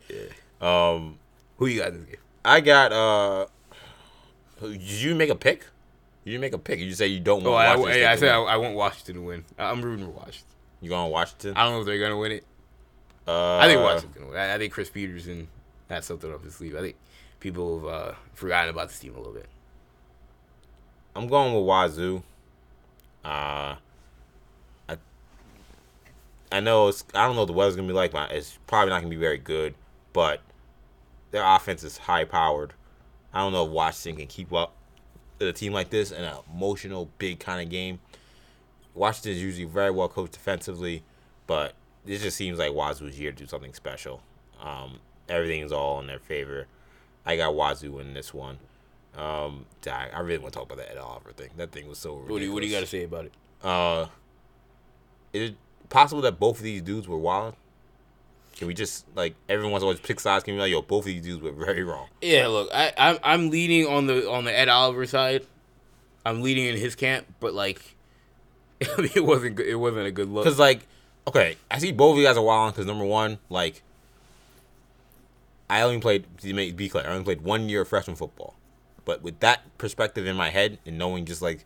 Um, 0.59 1.19
Who 1.57 1.67
you 1.67 1.81
got 1.81 1.89
in 1.89 1.99
this 1.99 2.05
game? 2.05 2.15
I 2.43 2.61
got. 2.61 2.91
Uh, 2.91 3.45
did 4.61 4.81
you 4.81 5.13
make 5.13 5.29
a 5.29 5.35
pick? 5.35 5.65
You 6.23 6.31
didn't 6.31 6.41
make 6.41 6.53
a 6.53 6.57
pick. 6.57 6.79
You 6.79 6.91
say 6.93 7.07
you 7.07 7.19
don't 7.19 7.45
Oh, 7.45 7.51
want 7.51 7.67
I, 7.67 7.75
Washington. 7.75 8.07
I, 8.07 8.11
I 8.11 8.15
to 8.15 8.19
said 8.19 8.31
I, 8.31 8.39
win. 8.39 8.47
I 8.49 8.57
want 8.57 8.75
Washington 8.75 9.15
to 9.15 9.21
win. 9.21 9.45
I'm 9.59 9.81
rooting 9.83 10.05
for 10.05 10.11
Washington. 10.11 10.55
You 10.81 10.89
going 10.89 11.11
Washington? 11.11 11.53
I 11.55 11.63
don't 11.63 11.73
know 11.73 11.79
if 11.81 11.85
they're 11.85 11.99
gonna 11.99 12.17
win 12.17 12.31
it. 12.31 12.45
Uh, 13.27 13.57
I 13.57 13.67
think 13.67 13.81
Washington's 13.81 14.15
gonna 14.15 14.29
win. 14.29 14.37
I, 14.39 14.55
I 14.55 14.57
think 14.57 14.73
Chris 14.73 14.89
Petersen 14.89 15.47
has 15.89 16.05
something 16.05 16.33
up 16.33 16.43
his 16.43 16.55
sleeve. 16.55 16.75
I 16.75 16.81
think 16.81 16.95
people 17.39 17.79
have 17.79 17.87
uh, 17.87 18.11
forgotten 18.33 18.71
about 18.71 18.87
this 18.87 18.97
team 18.99 19.13
a 19.13 19.17
little 19.17 19.33
bit. 19.33 19.45
I'm 21.15 21.27
going 21.27 21.53
with 21.53 21.63
Wazoo. 21.65 22.23
Uh, 23.27 23.75
I 24.87 24.97
I 26.49 26.61
know 26.61 26.87
it's 26.87 27.03
I 27.13 27.25
don't 27.25 27.35
know 27.35 27.41
what 27.41 27.47
the 27.47 27.53
weather's 27.53 27.75
gonna 27.75 27.89
be 27.89 27.93
like, 27.93 28.11
but 28.11 28.31
it's 28.31 28.57
probably 28.67 28.91
not 28.91 29.01
gonna 29.01 29.09
be 29.09 29.17
very 29.17 29.37
good. 29.37 29.75
But 30.13 30.41
their 31.31 31.43
offense 31.43 31.83
is 31.83 31.97
high 31.97 32.23
powered. 32.23 32.73
I 33.33 33.39
don't 33.39 33.51
know 33.51 33.65
if 33.65 33.71
Washington 33.71 34.17
can 34.17 34.27
keep 34.27 34.53
up 34.53 34.73
with 35.39 35.49
a 35.49 35.53
team 35.53 35.73
like 35.73 35.89
this 35.89 36.11
in 36.11 36.23
an 36.23 36.37
emotional, 36.55 37.09
big 37.17 37.39
kind 37.39 37.61
of 37.61 37.69
game. 37.69 37.99
Washington 38.95 39.33
is 39.33 39.41
usually 39.41 39.65
very 39.65 39.91
well 39.91 40.07
coached 40.07 40.33
defensively, 40.33 41.03
but 41.47 41.73
it 42.05 42.19
just 42.19 42.37
seems 42.37 42.57
like 42.57 42.71
Wazoo's 42.71 43.17
here 43.17 43.31
to 43.31 43.37
do 43.37 43.45
something 43.45 43.73
special. 43.73 44.21
Um, 44.61 44.99
everything's 45.27 45.73
all 45.73 45.99
in 45.99 46.07
their 46.07 46.19
favor. 46.19 46.67
I 47.25 47.35
got 47.35 47.53
Wazoo 47.53 47.99
in 47.99 48.13
this 48.13 48.33
one. 48.33 48.57
Um, 49.17 49.65
I 49.87 50.09
I 50.13 50.19
really 50.19 50.37
want 50.37 50.53
to 50.53 50.59
talk 50.59 50.71
about 50.71 50.77
that 50.77 50.91
Ed 50.91 50.97
Oliver 50.97 51.31
thing. 51.31 51.49
That 51.57 51.71
thing 51.71 51.87
was 51.87 51.97
so 51.97 52.11
ridiculous. 52.11 52.31
What 52.31 52.39
do 52.39 52.45
you, 52.45 52.53
what 52.53 52.61
do 52.61 52.67
you 52.67 52.73
got 52.73 52.81
to 52.81 52.87
say 52.87 53.03
about 53.03 53.25
it? 53.25 53.33
Uh, 53.63 54.07
is 55.33 55.51
it 55.51 55.55
possible 55.89 56.21
that 56.21 56.39
both 56.39 56.57
of 56.57 56.63
these 56.63 56.81
dudes 56.81 57.07
were 57.07 57.17
wild? 57.17 57.55
Can 58.57 58.67
we 58.67 58.73
just 58.73 59.05
like 59.15 59.35
everyone's 59.49 59.83
always 59.83 59.99
pick 59.99 60.19
sides? 60.19 60.43
Can 60.43 60.53
we 60.53 60.57
be 60.57 60.61
like, 60.61 60.71
yo, 60.71 60.81
both 60.81 61.01
of 61.01 61.05
these 61.05 61.21
dudes 61.21 61.41
were 61.41 61.51
very 61.51 61.83
wrong. 61.83 62.07
Yeah, 62.21 62.47
look, 62.47 62.69
I, 62.73 62.91
I'm 62.97 63.17
I'm 63.23 63.49
leaning 63.49 63.87
on 63.87 64.07
the 64.07 64.29
on 64.29 64.45
the 64.45 64.57
Ed 64.57 64.67
Oliver 64.67 65.05
side. 65.05 65.45
I'm 66.25 66.41
leaning 66.41 66.65
in 66.65 66.75
his 66.75 66.95
camp, 66.95 67.25
but 67.39 67.53
like, 67.53 67.95
I 68.97 69.01
mean, 69.01 69.11
it 69.15 69.25
wasn't 69.25 69.55
good. 69.55 69.67
It 69.67 69.75
wasn't 69.75 70.07
a 70.07 70.11
good 70.11 70.29
look. 70.29 70.43
Because 70.43 70.59
like, 70.59 70.87
okay, 71.27 71.55
I 71.69 71.79
see 71.79 71.91
both 71.91 72.13
of 72.13 72.17
you 72.17 72.25
guys 72.25 72.35
are 72.35 72.43
wild. 72.43 72.73
Because 72.73 72.85
number 72.87 73.05
one, 73.05 73.37
like, 73.49 73.83
I 75.69 75.81
only 75.81 75.99
played 75.99 76.25
to 76.39 76.53
be 76.73 76.89
clear, 76.89 77.05
I 77.05 77.11
only 77.11 77.23
played 77.23 77.41
one 77.41 77.69
year 77.69 77.81
of 77.81 77.87
freshman 77.87 78.15
football, 78.15 78.55
but 79.07 79.23
with 79.23 79.39
that 79.39 79.61
perspective 79.77 80.27
in 80.27 80.35
my 80.35 80.49
head 80.49 80.77
and 80.85 80.97
knowing 80.97 81.23
just 81.25 81.41
like 81.41 81.63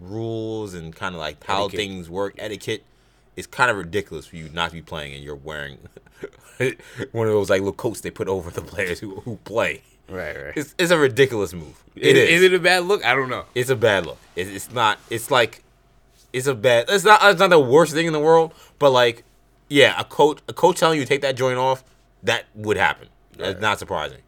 rules 0.00 0.74
and 0.74 0.94
kind 0.94 1.14
of 1.14 1.20
like 1.20 1.42
how 1.44 1.64
Etiquette. 1.64 1.78
things 1.80 2.10
work, 2.10 2.34
etiquette, 2.38 2.84
it's 3.36 3.46
kind 3.46 3.70
of 3.70 3.76
ridiculous 3.76 4.26
for 4.26 4.36
you 4.36 4.48
not 4.52 4.68
to 4.70 4.74
be 4.76 4.82
playing 4.82 5.14
and 5.14 5.24
you're 5.24 5.34
wearing 5.36 5.78
one 7.12 7.26
of 7.26 7.32
those 7.32 7.50
like 7.50 7.60
little 7.60 7.72
coats 7.72 8.00
they 8.00 8.10
put 8.10 8.28
over 8.28 8.50
the 8.50 8.60
players 8.62 9.00
who 9.00 9.20
who 9.20 9.36
play. 9.44 9.82
right, 10.08 10.36
right. 10.36 10.52
It's, 10.56 10.74
it's 10.78 10.90
a 10.90 10.98
ridiculous 10.98 11.52
move. 11.52 11.82
is, 11.96 12.08
It 12.08 12.16
is. 12.16 12.28
Is 12.30 12.42
it 12.44 12.54
a 12.54 12.58
bad 12.58 12.84
look? 12.84 13.04
I 13.04 13.14
don't 13.14 13.28
know. 13.30 13.44
It's 13.54 13.70
a 13.70 13.76
bad 13.76 14.06
look. 14.06 14.18
It, 14.36 14.48
it's 14.48 14.70
not. 14.72 14.98
It's 15.08 15.30
like, 15.30 15.62
it's 16.32 16.46
a 16.46 16.54
bad. 16.54 16.86
It's 16.88 17.04
not. 17.04 17.20
It's 17.24 17.40
not 17.40 17.50
the 17.50 17.58
worst 17.60 17.92
thing 17.92 18.06
in 18.06 18.12
the 18.12 18.20
world. 18.20 18.52
But 18.78 18.90
like, 18.90 19.24
yeah, 19.68 19.98
a 19.98 20.04
coach, 20.04 20.40
a 20.48 20.52
coach 20.52 20.78
telling 20.78 20.98
you 20.98 21.04
to 21.04 21.08
take 21.08 21.22
that 21.22 21.36
joint 21.36 21.58
off, 21.58 21.84
that 22.22 22.44
would 22.54 22.76
happen. 22.76 23.08
That's 23.36 23.54
Right. 23.54 23.60
not 23.60 23.78
surprising. 23.78 24.18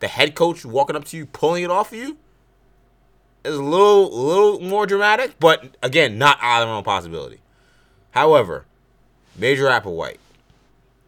The 0.00 0.08
head 0.08 0.34
coach 0.34 0.64
walking 0.64 0.96
up 0.96 1.04
to 1.06 1.16
you, 1.16 1.26
pulling 1.26 1.64
it 1.64 1.70
off 1.70 1.92
of 1.92 1.98
you, 1.98 2.16
is 3.44 3.56
a 3.56 3.62
little, 3.62 4.10
little 4.10 4.60
more 4.60 4.86
dramatic. 4.86 5.38
But 5.40 5.76
again, 5.82 6.18
not 6.18 6.38
out 6.40 6.66
of 6.66 6.76
the 6.76 6.82
possibility. 6.82 7.40
However, 8.12 8.64
Major 9.36 9.66
Applewhite, 9.66 10.18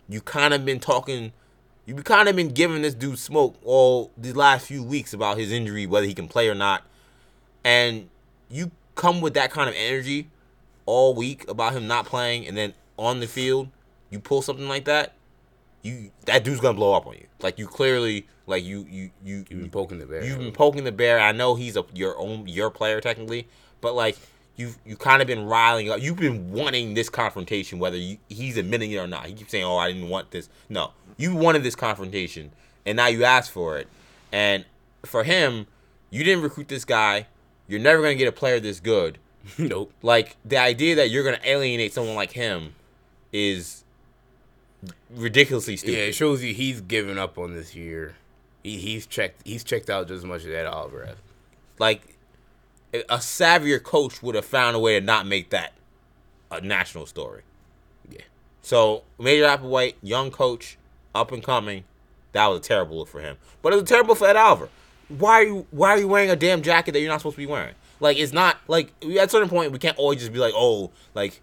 you 0.09 0.21
kind 0.21 0.55
of 0.55 0.65
been 0.65 0.81
talking. 0.81 1.33
You 1.87 1.95
kind 1.97 2.29
of 2.29 2.37
been 2.37 2.51
giving 2.51 2.83
this 2.83 2.95
dude 2.95 3.19
smoke 3.19 3.57
all 3.65 4.13
these 4.17 4.37
last 4.37 4.67
few 4.67 4.83
weeks 4.83 5.13
about 5.13 5.39
his 5.39 5.51
injury, 5.51 5.87
whether 5.87 6.07
he 6.07 6.15
can 6.15 6.29
play 6.29 6.49
or 6.49 6.55
not 6.55 6.85
and 7.65 8.09
you 8.51 8.71
come 8.95 9.21
with 9.21 9.35
that 9.35 9.51
kind 9.51 9.69
of 9.69 9.75
energy 9.77 10.29
all 10.87 11.15
week 11.15 11.49
about 11.49 11.73
him 11.73 11.87
not 11.87 12.07
playing 12.07 12.47
and 12.47 12.57
then 12.57 12.75
on 12.97 13.21
the 13.21 13.27
field 13.27 13.69
you 14.11 14.19
pull 14.19 14.43
something 14.43 14.69
like 14.69 14.85
that 14.85 15.15
you 15.83 16.11
that 16.27 16.45
dude's 16.45 16.61
gonna 16.61 16.75
blow 16.75 16.95
up 16.95 17.07
on 17.07 17.15
you. 17.15 17.27
Like 17.41 17.59
you 17.59 17.67
clearly 17.67 18.27
like 18.47 18.65
you 18.65 18.87
you 18.91 19.11
you 19.25 19.45
You've 19.49 19.61
been 19.61 19.71
poking 19.71 19.99
the 19.99 20.07
bear. 20.07 20.25
you've 20.25 20.39
been 20.39 20.53
poking 20.53 20.85
the 20.85 20.93
bear. 20.93 21.19
I 21.19 21.33
know 21.33 21.55
he's 21.55 21.77
a 21.77 21.85
your 21.95 22.19
own 22.19 22.47
your 22.47 22.71
player 22.71 23.01
technically 23.01 23.49
but 23.81 23.95
like 23.95 24.19
you've 24.57 24.79
you 24.85 24.97
kind 24.97 25.23
of 25.23 25.29
been 25.29 25.45
riling 25.47 25.91
up. 25.91 26.01
You've 26.03 26.17
been 26.19 26.53
wanting 26.53 26.95
this 26.95 27.09
confrontation 27.09 27.79
whether 27.79 27.97
you, 27.97 28.19
he's 28.29 28.57
admitting 28.57 28.93
it 28.93 28.99
or 28.99 29.07
not. 29.07 29.27
He 29.27 29.33
keeps 29.33 29.51
saying 29.51 29.65
oh 29.65 29.77
i 29.77 29.91
didn't 29.91 30.09
want 30.09 30.31
this. 30.31 30.49
No. 30.69 30.93
You 31.17 31.35
wanted 31.35 31.63
this 31.63 31.75
confrontation 31.77 32.53
and 32.85 32.97
now 32.97 33.07
you 33.07 33.25
asked 33.25 33.51
for 33.51 33.79
it. 33.79 33.89
And 34.33 34.65
for 35.05 35.25
him 35.25 35.67
you 36.11 36.25
didn't 36.25 36.43
recruit 36.43 36.69
this 36.69 36.85
guy. 36.85 37.27
You're 37.69 37.81
never 37.81 38.03
to 38.15 38.19
get 38.19 38.29
a 38.29 38.33
player 38.33 38.61
this 38.61 38.81
good. 38.81 39.19
Nope. 39.59 39.93
like 40.03 40.37
the 40.45 40.59
idea 40.59 40.97
that 40.97 41.09
you're 41.09 41.25
to 41.37 41.51
alienate 41.51 41.95
someone 41.95 42.15
like 42.15 42.33
him 42.33 42.75
is 43.33 43.85
ridiculously 45.15 45.77
stupid 45.77 45.93
Yeah, 45.97 46.05
it 46.05 46.15
shows 46.15 46.43
you 46.43 46.55
he's 46.55 46.81
given 46.81 47.19
up 47.19 47.39
on 47.39 47.55
this 47.55 47.75
year. 47.75 48.15
He, 48.63 48.79
he's 48.79 49.07
checked. 49.07 49.47
He's 49.47 49.65
checked 49.65 49.91
out 49.91 50.09
just 50.09 50.19
as 50.19 50.25
much 50.25 50.45
as 50.45 50.49
Ed 50.55 50.67
Oliver 50.67 51.07
has. 51.07 51.17
like 51.79 52.17
a 52.93 53.19
savvier 53.19 53.83
coach 53.83 54.21
would 54.23 54.35
have 54.35 54.45
found 54.45 54.75
a 54.75 54.79
way 54.79 54.99
to 54.99 55.05
not 55.05 55.27
make 55.27 55.51
that 55.51 55.73
a 56.51 56.61
national 56.61 57.07
story. 57.07 57.43
Yeah. 58.11 58.23
So 58.63 59.05
Major 59.19 59.45
Applewhite, 59.45 59.95
young 60.03 60.31
coach, 60.31 60.77
up 61.15 61.31
and 61.31 61.43
coming, 61.43 61.85
that 62.33 62.47
was 62.49 62.59
a 62.59 62.63
terrible 62.63 62.99
look 62.99 63.09
for 63.09 63.21
him. 63.21 63.37
But 63.63 63.73
it 63.73 63.77
was 63.77 63.83
a 63.85 63.87
terrible 63.87 64.15
for 64.15 64.27
Ed 64.27 64.37
Oliver. 64.37 64.69
Why 65.09 65.33
are 65.35 65.43
you 65.45 65.67
why 65.71 65.91
are 65.91 65.99
you 65.99 66.09
wearing 66.09 66.31
a 66.31 66.37
damn 66.37 66.63
jacket 66.63 66.93
that 66.93 67.01
you're 67.01 67.09
not 67.11 67.21
supposed 67.21 67.37
to 67.37 67.43
be 67.43 67.47
wearing? 67.47 67.75
Like 68.01 68.19
it's 68.19 68.33
not 68.33 68.59
like 68.69 68.93
at 69.05 69.27
a 69.27 69.29
certain 69.29 69.49
point 69.49 69.73
we 69.73 69.79
can't 69.79 69.97
always 69.99 70.19
just 70.19 70.33
be 70.33 70.39
like, 70.39 70.55
oh, 70.57 70.91
like 71.15 71.41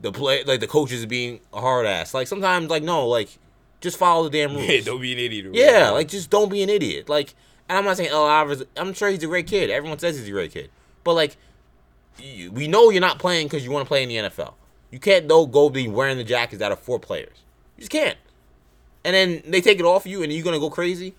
the 0.00 0.12
play 0.12 0.44
like 0.44 0.60
the 0.60 0.66
coaches 0.66 1.04
being 1.06 1.40
a 1.52 1.60
hard 1.60 1.86
ass. 1.86 2.14
Like 2.14 2.26
sometimes 2.26 2.70
like 2.70 2.82
no, 2.82 3.06
like 3.06 3.38
just 3.80 3.98
follow 3.98 4.24
the 4.24 4.30
damn 4.30 4.54
rules. 4.54 4.68
Yeah, 4.68 4.80
don't 4.80 5.00
be 5.00 5.12
an 5.12 5.18
idiot. 5.18 5.46
Yeah, 5.52 5.90
like 5.90 6.08
just 6.08 6.30
don't 6.30 6.50
be 6.50 6.62
an 6.62 6.68
idiot. 6.68 7.08
Like, 7.08 7.34
and 7.68 7.78
I'm 7.78 7.84
not 7.84 7.96
saying 7.96 8.10
Ed 8.10 8.14
Oliver. 8.14 8.64
I'm 8.76 8.92
sure 8.92 9.08
he's 9.08 9.22
a 9.22 9.26
great 9.26 9.46
kid. 9.46 9.70
Everyone 9.70 9.98
says 9.98 10.18
he's 10.18 10.28
a 10.28 10.32
great 10.32 10.52
kid, 10.52 10.70
but 11.04 11.14
like, 11.14 11.36
you, 12.18 12.50
we 12.52 12.68
know 12.68 12.90
you're 12.90 13.00
not 13.00 13.18
playing 13.18 13.46
because 13.46 13.64
you 13.64 13.70
want 13.70 13.84
to 13.84 13.88
play 13.88 14.02
in 14.02 14.08
the 14.08 14.16
NFL. 14.16 14.54
You 14.90 14.98
can't 14.98 15.28
though 15.28 15.46
go 15.46 15.68
be 15.68 15.88
wearing 15.88 16.16
the 16.18 16.24
jackets 16.24 16.62
out 16.62 16.72
of 16.72 16.78
four 16.78 16.98
players. 16.98 17.36
You 17.76 17.82
just 17.82 17.92
can't. 17.92 18.16
And 19.04 19.14
then 19.14 19.42
they 19.46 19.60
take 19.60 19.78
it 19.78 19.84
off 19.84 20.06
you, 20.06 20.22
and 20.22 20.32
you're 20.32 20.44
gonna 20.44 20.58
go 20.58 20.70
crazy. 20.70 21.14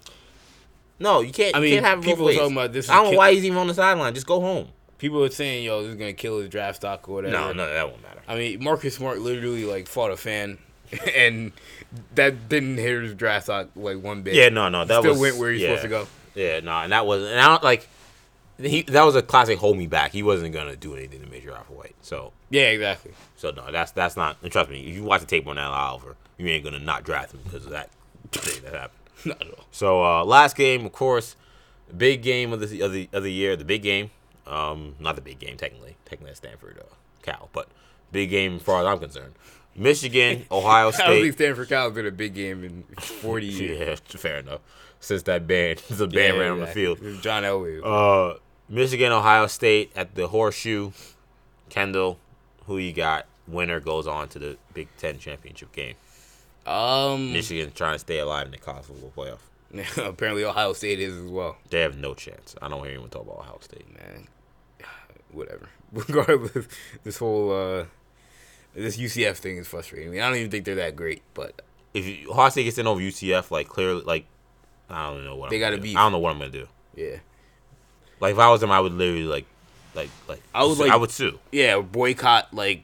No, 0.99 1.21
you 1.21 1.31
can't. 1.31 1.55
I 1.55 1.59
mean, 1.59 1.69
you 1.69 1.75
can't 1.75 1.85
have 1.85 2.03
people 2.03 2.27
talking 2.27 2.51
about 2.51 2.73
this 2.73 2.89
I 2.89 2.95
don't 2.95 3.11
know 3.11 3.17
why 3.17 3.33
he's 3.33 3.45
even 3.45 3.57
on 3.57 3.67
the 3.67 3.73
sideline. 3.73 4.13
Just 4.13 4.27
go 4.27 4.41
home. 4.41 4.67
People 4.99 5.23
are 5.23 5.29
saying, 5.31 5.63
"Yo, 5.63 5.81
this 5.81 5.91
is 5.91 5.95
gonna 5.95 6.13
kill 6.13 6.39
his 6.39 6.49
draft 6.49 6.75
stock 6.77 7.09
or 7.09 7.15
whatever." 7.15 7.33
No, 7.33 7.53
no, 7.53 7.67
that 7.73 7.87
won't 7.89 8.01
matter. 8.03 8.21
I 8.27 8.35
mean, 8.35 8.63
Marcus 8.63 8.95
Smart 8.95 9.19
literally 9.19 9.65
like 9.65 9.87
fought 9.87 10.11
a 10.11 10.17
fan, 10.17 10.59
and 11.15 11.51
that 12.15 12.47
didn't 12.49 12.77
hit 12.77 13.01
his 13.01 13.15
draft 13.15 13.45
stock 13.45 13.69
like 13.75 14.01
one 14.03 14.21
bit. 14.21 14.35
Yeah, 14.35 14.49
no, 14.49 14.69
no, 14.69 14.85
that 14.85 14.99
Still 14.99 15.13
was 15.13 15.19
went 15.21 15.37
where 15.37 15.51
he's 15.51 15.61
yeah. 15.61 15.69
supposed 15.69 15.83
to 15.83 15.87
go. 15.89 16.07
Yeah, 16.35 16.59
no, 16.59 16.71
and 16.81 16.91
that 16.91 17.05
was, 17.05 17.23
and 17.23 17.39
I 17.39 17.47
don't 17.47 17.63
like. 17.63 17.87
he, 18.59 18.83
that 18.83 19.03
was 19.03 19.15
a 19.15 19.21
classic 19.21 19.57
hold 19.57 19.77
me 19.77 19.87
back. 19.87 20.11
He 20.11 20.21
wasn't 20.21 20.53
gonna 20.53 20.75
do 20.75 20.95
anything 20.95 21.21
to 21.21 21.27
Major 21.27 21.51
Applewhite. 21.51 21.93
So 22.01 22.33
Yeah, 22.49 22.63
exactly. 22.69 23.13
so 23.37 23.51
no, 23.51 23.71
that's 23.71 23.91
that's 23.91 24.15
not. 24.17 24.37
And 24.43 24.51
trust 24.51 24.69
me, 24.69 24.81
if 24.81 24.95
you 24.95 25.03
watch 25.03 25.21
the 25.21 25.27
tape 25.27 25.47
on 25.47 25.57
Ed 25.57 25.63
Oliver, 25.63 26.15
you 26.37 26.45
ain't 26.47 26.63
gonna 26.63 26.79
not 26.79 27.03
draft 27.03 27.33
him 27.33 27.39
because 27.45 27.65
of 27.65 27.71
that 27.71 27.89
thing 28.31 28.61
that 28.63 28.73
happened. 28.73 28.99
Not 29.25 29.41
at 29.41 29.47
all. 29.47 29.65
So 29.71 30.03
uh, 30.03 30.25
last 30.25 30.55
game, 30.55 30.85
of 30.85 30.91
course, 30.91 31.35
big 31.95 32.21
game 32.21 32.51
of 32.53 32.59
the 32.59 32.81
of 32.81 32.91
the 32.91 33.09
of 33.13 33.23
the 33.23 33.31
year, 33.31 33.55
the 33.55 33.65
big 33.65 33.81
game. 33.81 34.11
Um, 34.49 34.95
not 34.99 35.15
the 35.15 35.21
big 35.21 35.39
game 35.39 35.57
technically, 35.57 35.95
technically 36.05 36.31
at 36.31 36.37
Stanford, 36.37 36.79
uh, 36.79 36.93
Cal, 37.21 37.49
but 37.53 37.67
big 38.11 38.29
game 38.31 38.55
as 38.55 38.61
far 38.63 38.81
as 38.81 38.87
I'm 38.87 38.99
concerned. 38.99 39.33
Michigan, 39.75 40.45
Ohio 40.51 40.87
I 40.87 40.91
don't 40.91 40.93
think 41.21 41.33
State. 41.33 41.33
Stanford 41.35 41.69
Cal 41.69 41.85
has 41.85 41.93
been 41.93 42.07
a 42.07 42.11
big 42.11 42.33
game 42.33 42.63
in 42.63 42.83
40 42.99 43.45
years. 43.47 43.79
yeah, 44.11 44.17
fair 44.19 44.37
enough. 44.39 44.61
Since 44.99 45.23
that 45.23 45.47
band, 45.47 45.77
the 45.89 46.07
band 46.07 46.37
ran 46.39 46.51
on 46.51 46.57
the 46.57 46.63
exactly. 46.63 46.95
field. 46.95 47.21
John 47.21 47.43
Elway. 47.43 47.81
Uh, 47.83 48.37
Michigan, 48.67 49.11
Ohio 49.11 49.47
State 49.47 49.91
at 49.95 50.15
the 50.15 50.27
Horseshoe. 50.27 50.91
Kendall, 51.69 52.17
who 52.65 52.77
you 52.77 52.91
got? 52.91 53.25
Winner 53.47 53.79
goes 53.79 54.07
on 54.07 54.27
to 54.29 54.39
the 54.39 54.57
Big 54.73 54.87
Ten 54.97 55.17
championship 55.19 55.71
game. 55.71 55.95
um, 56.65 57.31
Michigan 57.33 57.71
trying 57.73 57.93
to 57.95 57.99
stay 57.99 58.19
alive 58.19 58.45
in 58.47 58.51
the 58.51 58.57
college 58.57 58.85
football 58.85 59.11
playoff. 59.15 59.39
apparently 59.97 60.43
Ohio 60.43 60.73
State 60.73 60.99
is 60.99 61.15
as 61.15 61.25
well. 61.29 61.57
They 61.69 61.81
have 61.81 61.97
no 61.97 62.13
chance. 62.15 62.55
I 62.61 62.67
don't 62.67 62.79
hear 62.81 62.89
anyone 62.91 63.09
talk 63.09 63.23
about 63.23 63.39
Ohio 63.39 63.57
State. 63.61 63.85
Man, 63.93 64.27
whatever. 65.31 65.69
Regardless, 65.93 66.67
this 67.03 67.17
whole 67.17 67.51
uh, 67.51 67.85
this 68.75 68.97
UCF 68.97 69.37
thing 69.37 69.57
is 69.57 69.67
frustrating. 69.67 70.09
I, 70.09 70.11
mean, 70.11 70.21
I 70.21 70.27
don't 70.29 70.37
even 70.37 70.51
think 70.51 70.65
they're 70.65 70.75
that 70.75 70.95
great, 70.95 71.21
but 71.33 71.61
If 71.93 72.05
you, 72.05 72.29
Ohio 72.31 72.49
State 72.49 72.63
gets 72.65 72.77
in 72.77 72.85
over 72.87 73.01
UCF, 73.01 73.49
like 73.51 73.67
clearly, 73.67 74.03
like 74.03 74.25
I 74.89 75.09
don't 75.09 75.23
know 75.25 75.35
what 75.35 75.49
They 75.49 75.57
I'm 75.57 75.61
gotta 75.61 75.75
do. 75.77 75.81
beef. 75.83 75.97
I 75.97 76.01
don't 76.03 76.11
know 76.11 76.19
what 76.19 76.31
I'm 76.31 76.39
gonna 76.39 76.51
do. 76.51 76.67
yeah, 76.95 77.17
Like 78.19 78.33
if 78.33 78.39
I 78.39 78.49
was 78.49 78.61
them, 78.61 78.71
I 78.71 78.79
would 78.79 78.93
literally 78.93 79.23
like, 79.23 79.45
like, 79.95 80.09
like 80.27 80.41
I 80.53 80.63
would, 80.63 80.77
like- 80.77 80.91
I 80.91 80.95
would 80.95 81.11
sue. 81.11 81.39
yeah, 81.51 81.79
boycott 81.79 82.53
like 82.53 82.83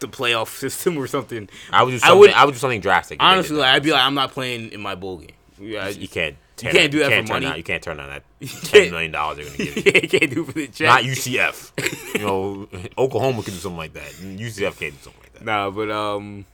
the 0.00 0.08
playoff 0.08 0.48
system 0.58 0.98
or 0.98 1.06
something. 1.06 1.48
I 1.72 1.82
would 1.82 1.92
do 1.92 1.96
I 1.96 1.98
something. 2.00 2.10
I 2.34 2.40
would- 2.44 2.46
would, 2.48 2.52
do 2.52 2.58
something 2.58 2.80
drastic. 2.80 3.18
Honestly, 3.22 3.56
like. 3.56 3.74
I'd 3.74 3.82
be 3.82 3.92
like, 3.92 4.02
I'm 4.02 4.14
not 4.14 4.32
playing 4.32 4.70
in 4.72 4.80
my 4.82 4.94
bowl 4.94 5.16
game. 5.18 5.30
Yeah, 5.58 5.88
you 5.88 6.08
can't. 6.08 6.36
Tear 6.56 6.72
can't 6.72 6.92
do 6.92 6.98
that 6.98 7.06
for 7.06 7.10
can't 7.10 7.26
turn 7.26 7.34
money. 7.34 7.46
Down, 7.46 7.56
you 7.56 7.62
can't 7.62 7.82
turn 7.82 8.00
on 8.00 8.08
that 8.08 8.24
ten 8.64 8.90
million 8.90 9.10
dollars 9.10 9.36
they're 9.38 9.46
gonna 9.46 9.56
give 9.56 9.76
you. 9.76 9.92
you 10.02 10.08
can't 10.08 10.30
do 10.32 10.42
it 10.42 10.46
for 10.46 10.52
the 10.52 10.66
check. 10.68 10.86
Not 10.86 11.02
UCF. 11.02 12.14
you 12.14 12.26
know, 12.26 12.68
Oklahoma 12.98 13.42
can 13.42 13.54
do 13.54 13.60
something 13.60 13.78
like 13.78 13.94
that. 13.94 14.10
UCF 14.10 14.78
can't 14.78 14.92
do 14.92 15.00
something 15.00 15.22
like 15.22 15.32
that. 15.34 15.44
Nah, 15.44 15.70
but 15.70 15.90
um, 15.90 16.44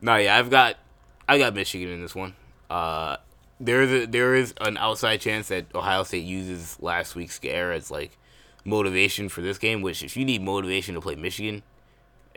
no, 0.00 0.16
yeah, 0.16 0.36
I've 0.36 0.50
got, 0.50 0.76
I 1.28 1.38
got 1.38 1.54
Michigan 1.54 1.88
in 1.88 2.02
this 2.02 2.14
one. 2.14 2.34
Uh, 2.68 3.16
there 3.58 3.82
is 3.82 4.04
a, 4.04 4.06
there 4.06 4.34
is 4.34 4.54
an 4.60 4.76
outside 4.76 5.20
chance 5.20 5.48
that 5.48 5.66
Ohio 5.74 6.02
State 6.02 6.24
uses 6.24 6.76
last 6.80 7.14
week's 7.14 7.34
scare 7.34 7.72
as 7.72 7.90
like 7.90 8.18
motivation 8.64 9.28
for 9.28 9.40
this 9.40 9.58
game. 9.58 9.80
Which, 9.82 10.02
if 10.02 10.16
you 10.16 10.24
need 10.24 10.42
motivation 10.42 10.94
to 10.94 11.00
play 11.00 11.14
Michigan 11.14 11.62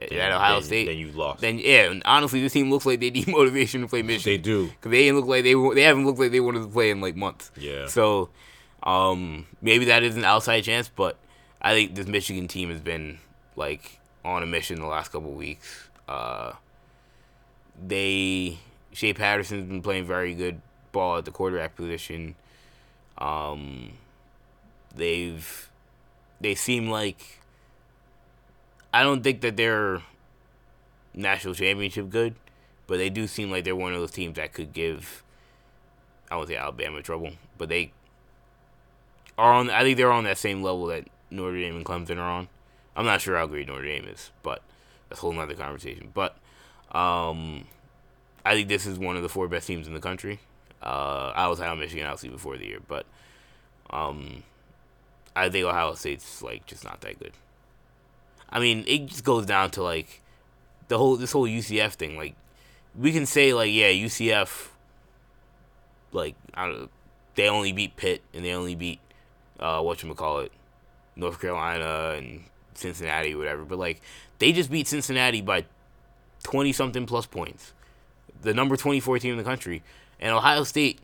at 0.02 0.10
Then- 0.10 0.32
Ohio 0.32 0.56
then- 0.56 0.64
State, 0.64 0.86
then 0.88 0.98
you 0.98 1.12
lost. 1.12 1.42
then 1.42 1.58
yeah, 1.60 1.90
and 1.92 2.02
honestly, 2.06 2.42
this 2.42 2.54
team 2.54 2.70
looks 2.70 2.86
like 2.86 3.00
they 3.00 3.10
need 3.18 3.28
motivation 3.28 3.82
to 3.82 3.88
play 3.88 4.02
Michigan. 4.02 4.34
They 4.34 4.38
do. 4.38 4.68
because 4.68 4.92
they 4.92 5.08
ain't 5.08 5.16
look 5.16 5.26
like 5.28 5.44
they 5.44 5.54
they 5.74 5.82
haven't 5.84 6.06
looked 6.06 6.20
like 6.20 6.32
they 6.32 6.40
wanted 6.40 6.62
to 6.62 6.68
play 6.68 6.90
in 6.92 7.02
like 7.02 7.16
months. 7.16 7.52
Yeah. 7.58 7.88
So, 7.88 8.30
um, 8.84 9.46
maybe 9.62 9.86
that 9.86 10.04
is 10.04 10.16
an 10.18 10.26
outside 10.26 10.62
chance, 10.64 10.90
but 10.90 11.18
I 11.62 11.74
think 11.74 11.96
this 11.96 12.08
Michigan 12.08 12.48
team 12.48 12.70
has 12.70 12.82
been 12.82 13.20
like 13.56 14.00
on 14.24 14.44
a 14.44 14.46
mission 14.46 14.80
the 14.80 14.86
last 14.88 15.12
couple 15.12 15.32
weeks. 15.32 15.88
Uh, 16.08 16.54
they 17.86 18.58
Shea 18.92 19.14
Patterson's 19.14 19.68
been 19.68 19.82
playing 19.82 20.06
very 20.06 20.34
good 20.34 20.62
ball 20.92 21.18
at 21.18 21.26
the 21.26 21.32
quarterback 21.32 21.76
position. 21.76 22.36
Um, 23.18 23.94
they've 24.96 25.70
they 26.42 26.56
seem 26.56 26.90
like 26.90 27.40
I 28.96 29.04
don't 29.04 29.24
think 29.24 29.42
that 29.42 29.58
they're 29.58 30.02
national 31.14 31.54
championship 31.54 32.10
good, 32.10 32.36
but 32.88 32.96
they 32.96 33.10
do 33.10 33.28
seem 33.28 33.52
like 33.52 33.66
they're 33.66 33.76
one 33.76 33.94
of 33.94 34.00
those 34.00 34.12
teams 34.12 34.38
that 34.38 34.54
could 34.54 34.72
give 34.72 35.22
I 36.32 36.38
won't 36.38 36.48
say 36.48 36.56
Alabama 36.56 37.02
trouble, 37.02 37.32
but 37.58 37.68
they 37.68 37.92
are 39.38 39.52
on. 39.52 39.70
I 39.70 39.82
think 39.82 39.98
they're 39.98 40.14
on 40.14 40.24
that 40.24 40.38
same 40.38 40.64
level 40.64 40.86
that 40.86 41.08
Notre 41.30 41.60
Dame 41.60 41.76
and 41.76 41.86
Clemson 41.86 42.18
are 42.18 42.22
on. 42.30 42.48
I'm 42.96 43.06
not 43.06 43.20
sure 43.20 43.36
how 43.36 43.48
great 43.48 43.68
Notre 43.68 43.84
Dame 43.84 44.06
is, 44.06 44.32
but 44.44 44.62
that's 45.10 45.20
a 45.20 45.22
whole 45.22 45.34
nother 45.34 45.56
conversation. 45.56 46.12
But 46.14 46.38
um, 46.94 47.66
I 48.46 48.54
think 48.54 48.70
this 48.70 48.86
is 48.86 48.98
one 48.98 49.18
of 49.18 49.24
the 49.24 49.30
four 49.30 49.50
best 49.50 49.68
teams 49.68 49.88
in 49.88 49.94
the 49.94 50.00
country. 50.00 50.40
Uh, 50.82 51.34
I 51.36 51.50
was 51.50 51.60
high 51.60 51.68
on 51.68 51.80
Michigan 51.80 52.06
obviously 52.06 52.30
before 52.30 52.58
the 52.58 52.66
year, 52.66 52.80
but 52.88 53.06
um, 53.90 54.44
I 55.36 55.50
think 55.50 55.66
Ohio 55.66 55.96
State's 55.96 56.42
like 56.42 56.66
just 56.66 56.86
not 56.86 57.02
that 57.02 57.20
good. 57.20 57.34
I 58.50 58.60
mean, 58.60 58.84
it 58.88 59.08
just 59.08 59.24
goes 59.24 59.46
down 59.46 59.72
to 59.72 59.84
like 59.84 60.22
the 60.88 60.98
whole 60.98 61.18
this 61.18 61.32
whole 61.32 61.48
UCF 61.48 61.94
thing. 61.94 62.18
Like, 62.18 62.36
we 62.98 63.12
can 63.12 63.26
say 63.26 63.54
like, 63.54 63.72
yeah, 63.72 63.90
UCF, 63.90 64.70
like 66.12 66.36
I 66.54 66.68
don't 66.68 66.80
know, 66.82 66.90
they 67.36 67.50
only 67.50 67.72
beat 67.72 67.96
Pitt 67.98 68.22
and 68.34 68.46
they 68.46 68.54
only 68.54 68.76
beat 68.76 69.00
uh, 69.60 69.82
what 69.82 70.02
you 70.04 70.14
call 70.14 70.40
it, 70.40 70.52
North 71.16 71.40
Carolina 71.40 72.16
and 72.18 72.44
Cincinnati 72.74 73.34
or 73.34 73.38
whatever. 73.38 73.66
But 73.66 73.80
like, 73.80 74.02
they 74.40 74.52
just 74.52 74.72
beat 74.72 74.88
Cincinnati 74.88 75.42
by 75.42 75.66
twenty 76.44 76.72
something 76.72 77.06
plus 77.06 77.26
points, 77.26 77.74
the 78.42 78.54
number 78.54 78.78
twenty 78.78 79.00
four 79.00 79.20
team 79.20 79.32
in 79.32 79.38
the 79.38 79.44
country, 79.44 79.84
and 80.20 80.34
Ohio 80.34 80.64
State 80.64 81.00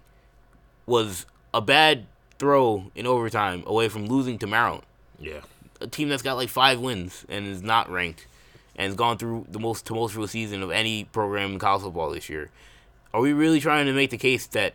was 0.85 1.25
a 1.53 1.61
bad 1.61 2.05
throw 2.39 2.91
in 2.95 3.05
overtime 3.05 3.63
away 3.67 3.87
from 3.87 4.07
losing 4.07 4.39
to 4.39 4.47
Maryland 4.47 4.83
Yeah. 5.19 5.41
A 5.81 5.87
team 5.87 6.09
that's 6.09 6.21
got 6.21 6.37
like 6.37 6.49
five 6.49 6.79
wins 6.79 7.25
and 7.27 7.47
is 7.47 7.61
not 7.61 7.89
ranked 7.89 8.27
and 8.75 8.87
has 8.87 8.95
gone 8.95 9.17
through 9.17 9.45
the 9.49 9.59
most 9.59 9.85
tumultuous 9.85 10.31
season 10.31 10.63
of 10.63 10.71
any 10.71 11.05
program 11.05 11.53
in 11.53 11.59
college 11.59 11.83
football 11.83 12.11
this 12.11 12.29
year. 12.29 12.49
Are 13.13 13.21
we 13.21 13.33
really 13.33 13.59
trying 13.59 13.85
to 13.87 13.93
make 13.93 14.09
the 14.09 14.17
case 14.17 14.47
that 14.47 14.73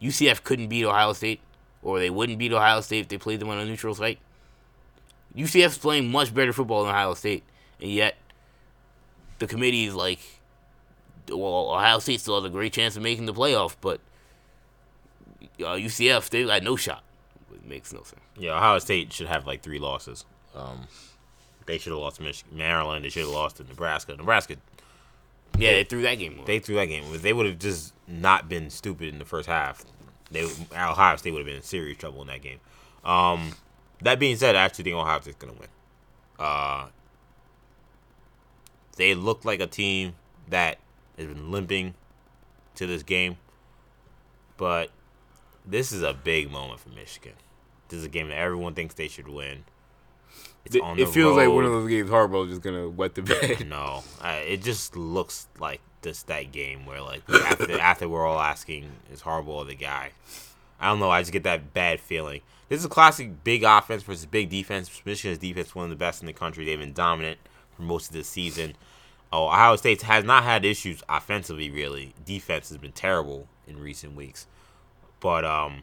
UCF 0.00 0.44
couldn't 0.44 0.68
beat 0.68 0.84
Ohio 0.84 1.12
State 1.12 1.40
or 1.82 1.98
they 1.98 2.10
wouldn't 2.10 2.38
beat 2.38 2.52
Ohio 2.52 2.80
State 2.80 3.00
if 3.00 3.08
they 3.08 3.18
played 3.18 3.40
them 3.40 3.48
on 3.48 3.58
a 3.58 3.64
neutral 3.64 3.94
site? 3.94 4.18
UCF's 5.36 5.78
playing 5.78 6.10
much 6.10 6.32
better 6.32 6.52
football 6.52 6.84
than 6.84 6.94
Ohio 6.94 7.14
State, 7.14 7.42
and 7.80 7.90
yet 7.90 8.16
the 9.38 9.46
committee 9.46 9.84
is 9.84 9.94
like, 9.94 10.20
well, 11.28 11.72
Ohio 11.72 11.98
State 11.98 12.20
still 12.20 12.40
has 12.40 12.48
a 12.48 12.52
great 12.52 12.72
chance 12.72 12.96
of 12.96 13.02
making 13.02 13.26
the 13.26 13.34
playoff, 13.34 13.76
but 13.80 14.00
uh, 15.60 15.74
UCF, 15.74 16.30
they 16.30 16.44
got 16.44 16.62
no 16.62 16.76
shot. 16.76 17.02
Makes 17.66 17.92
no 17.92 18.02
sense. 18.02 18.20
Yeah, 18.38 18.56
Ohio 18.56 18.78
State 18.78 19.12
should 19.12 19.26
have 19.26 19.46
like 19.46 19.62
three 19.62 19.78
losses. 19.78 20.24
Um, 20.54 20.86
they 21.66 21.78
should 21.78 21.90
have 21.92 22.00
lost 22.00 22.16
to 22.16 22.22
Michigan, 22.22 22.56
Maryland. 22.56 23.04
They 23.04 23.08
should 23.08 23.22
have 23.24 23.30
lost 23.32 23.56
to 23.56 23.64
Nebraska. 23.64 24.14
Nebraska, 24.16 24.56
Yeah, 25.58 25.72
they 25.72 25.84
threw 25.84 26.02
that 26.02 26.14
game 26.14 26.34
away. 26.34 26.44
they 26.46 26.58
threw 26.60 26.76
that 26.76 26.86
game. 26.86 27.02
If 27.12 27.22
they 27.22 27.32
would 27.32 27.46
have 27.46 27.58
just 27.58 27.92
not 28.06 28.48
been 28.48 28.70
stupid 28.70 29.08
in 29.08 29.18
the 29.18 29.24
first 29.24 29.48
half, 29.48 29.84
they 30.30 30.44
Ohio 30.72 31.16
State 31.16 31.32
would 31.32 31.40
have 31.40 31.46
been 31.46 31.56
in 31.56 31.62
serious 31.62 31.98
trouble 31.98 32.20
in 32.22 32.28
that 32.28 32.40
game. 32.42 32.60
Um, 33.04 33.52
that 34.02 34.18
being 34.20 34.36
said, 34.36 34.54
I 34.54 34.62
actually 34.62 34.84
think 34.84 34.96
Ohio 34.96 35.20
State's 35.20 35.36
gonna 35.38 35.52
win. 35.54 35.68
Uh, 36.38 36.86
they 38.96 39.14
look 39.14 39.44
like 39.44 39.60
a 39.60 39.66
team 39.66 40.14
that 40.48 40.78
has 41.18 41.26
been 41.26 41.50
limping 41.50 41.94
to 42.76 42.86
this 42.86 43.02
game, 43.02 43.36
but 44.56 44.90
this 45.66 45.92
is 45.92 46.02
a 46.02 46.14
big 46.14 46.50
moment 46.50 46.80
for 46.80 46.90
Michigan. 46.90 47.32
This 47.88 48.00
is 48.00 48.04
a 48.04 48.08
game 48.08 48.28
that 48.28 48.36
everyone 48.38 48.74
thinks 48.74 48.94
they 48.94 49.08
should 49.08 49.28
win. 49.28 49.64
It's 50.64 50.74
It, 50.74 50.82
on 50.82 50.98
it 50.98 51.06
the 51.06 51.12
feels 51.12 51.36
like 51.36 51.48
one 51.48 51.64
of 51.64 51.70
those 51.70 51.88
games 51.88 52.10
Harbaugh's 52.10 52.50
just 52.50 52.62
gonna 52.62 52.88
wet 52.88 53.14
the 53.14 53.22
bed. 53.22 53.66
No, 53.68 54.02
uh, 54.20 54.40
it 54.44 54.62
just 54.62 54.96
looks 54.96 55.46
like 55.58 55.80
this 56.02 56.22
that 56.24 56.52
game 56.52 56.86
where 56.86 57.00
like 57.02 57.22
after 57.28 57.78
after 57.78 58.08
we're 58.08 58.26
all 58.26 58.40
asking 58.40 58.90
is 59.12 59.22
Harbaugh 59.22 59.66
the 59.66 59.74
guy. 59.74 60.12
I 60.80 60.88
don't 60.88 61.00
know. 61.00 61.10
I 61.10 61.22
just 61.22 61.32
get 61.32 61.44
that 61.44 61.72
bad 61.72 62.00
feeling. 62.00 62.42
This 62.68 62.80
is 62.80 62.84
a 62.84 62.88
classic 62.90 63.44
big 63.44 63.62
offense 63.62 64.02
versus 64.02 64.26
big 64.26 64.50
defense. 64.50 64.90
Michigan's 65.04 65.38
defense 65.38 65.68
is 65.68 65.74
one 65.74 65.84
of 65.84 65.90
the 65.90 65.96
best 65.96 66.20
in 66.20 66.26
the 66.26 66.32
country. 66.32 66.64
They've 66.64 66.78
been 66.78 66.92
dominant 66.92 67.38
for 67.74 67.82
most 67.82 68.08
of 68.08 68.12
this 68.14 68.28
season. 68.28 68.74
Oh, 69.32 69.46
Ohio 69.46 69.76
State 69.76 70.02
has 70.02 70.24
not 70.24 70.44
had 70.44 70.64
issues 70.64 71.02
offensively. 71.08 71.70
Really, 71.70 72.14
defense 72.24 72.68
has 72.68 72.78
been 72.78 72.92
terrible 72.92 73.46
in 73.66 73.80
recent 73.80 74.14
weeks. 74.16 74.46
But 75.20 75.44
um, 75.44 75.82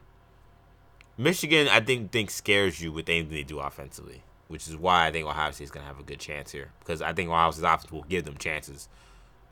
Michigan, 1.18 1.68
I 1.68 1.80
think, 1.80 2.12
think 2.12 2.32
scares 2.32 2.82
you 2.82 2.92
with 2.92 3.08
anything 3.08 3.32
they 3.32 3.44
do 3.44 3.60
offensively, 3.60 4.24
which 4.48 4.68
is 4.68 4.76
why 4.76 5.08
I 5.08 5.12
think 5.12 5.28
Ohio 5.28 5.52
State's 5.52 5.72
gonna 5.72 5.86
have 5.86 6.00
a 6.00 6.04
good 6.04 6.20
chance 6.20 6.52
here 6.52 6.72
because 6.80 7.02
I 7.02 7.14
think 7.14 7.30
Ohio 7.30 7.52
State's 7.52 7.66
offense 7.66 7.92
will 7.92 8.04
give 8.04 8.26
them 8.26 8.38
chances 8.38 8.90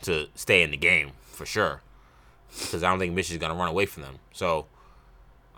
to 0.04 0.28
stay 0.34 0.64
in 0.64 0.72
the 0.72 0.78
game 0.78 1.12
for 1.22 1.46
sure. 1.46 1.82
Because 2.50 2.84
I 2.84 2.90
don't 2.90 3.00
think 3.00 3.14
Michigan's 3.14 3.42
gonna 3.42 3.60
run 3.60 3.70
away 3.70 3.86
from 3.86 4.04
them. 4.04 4.20
So, 4.34 4.66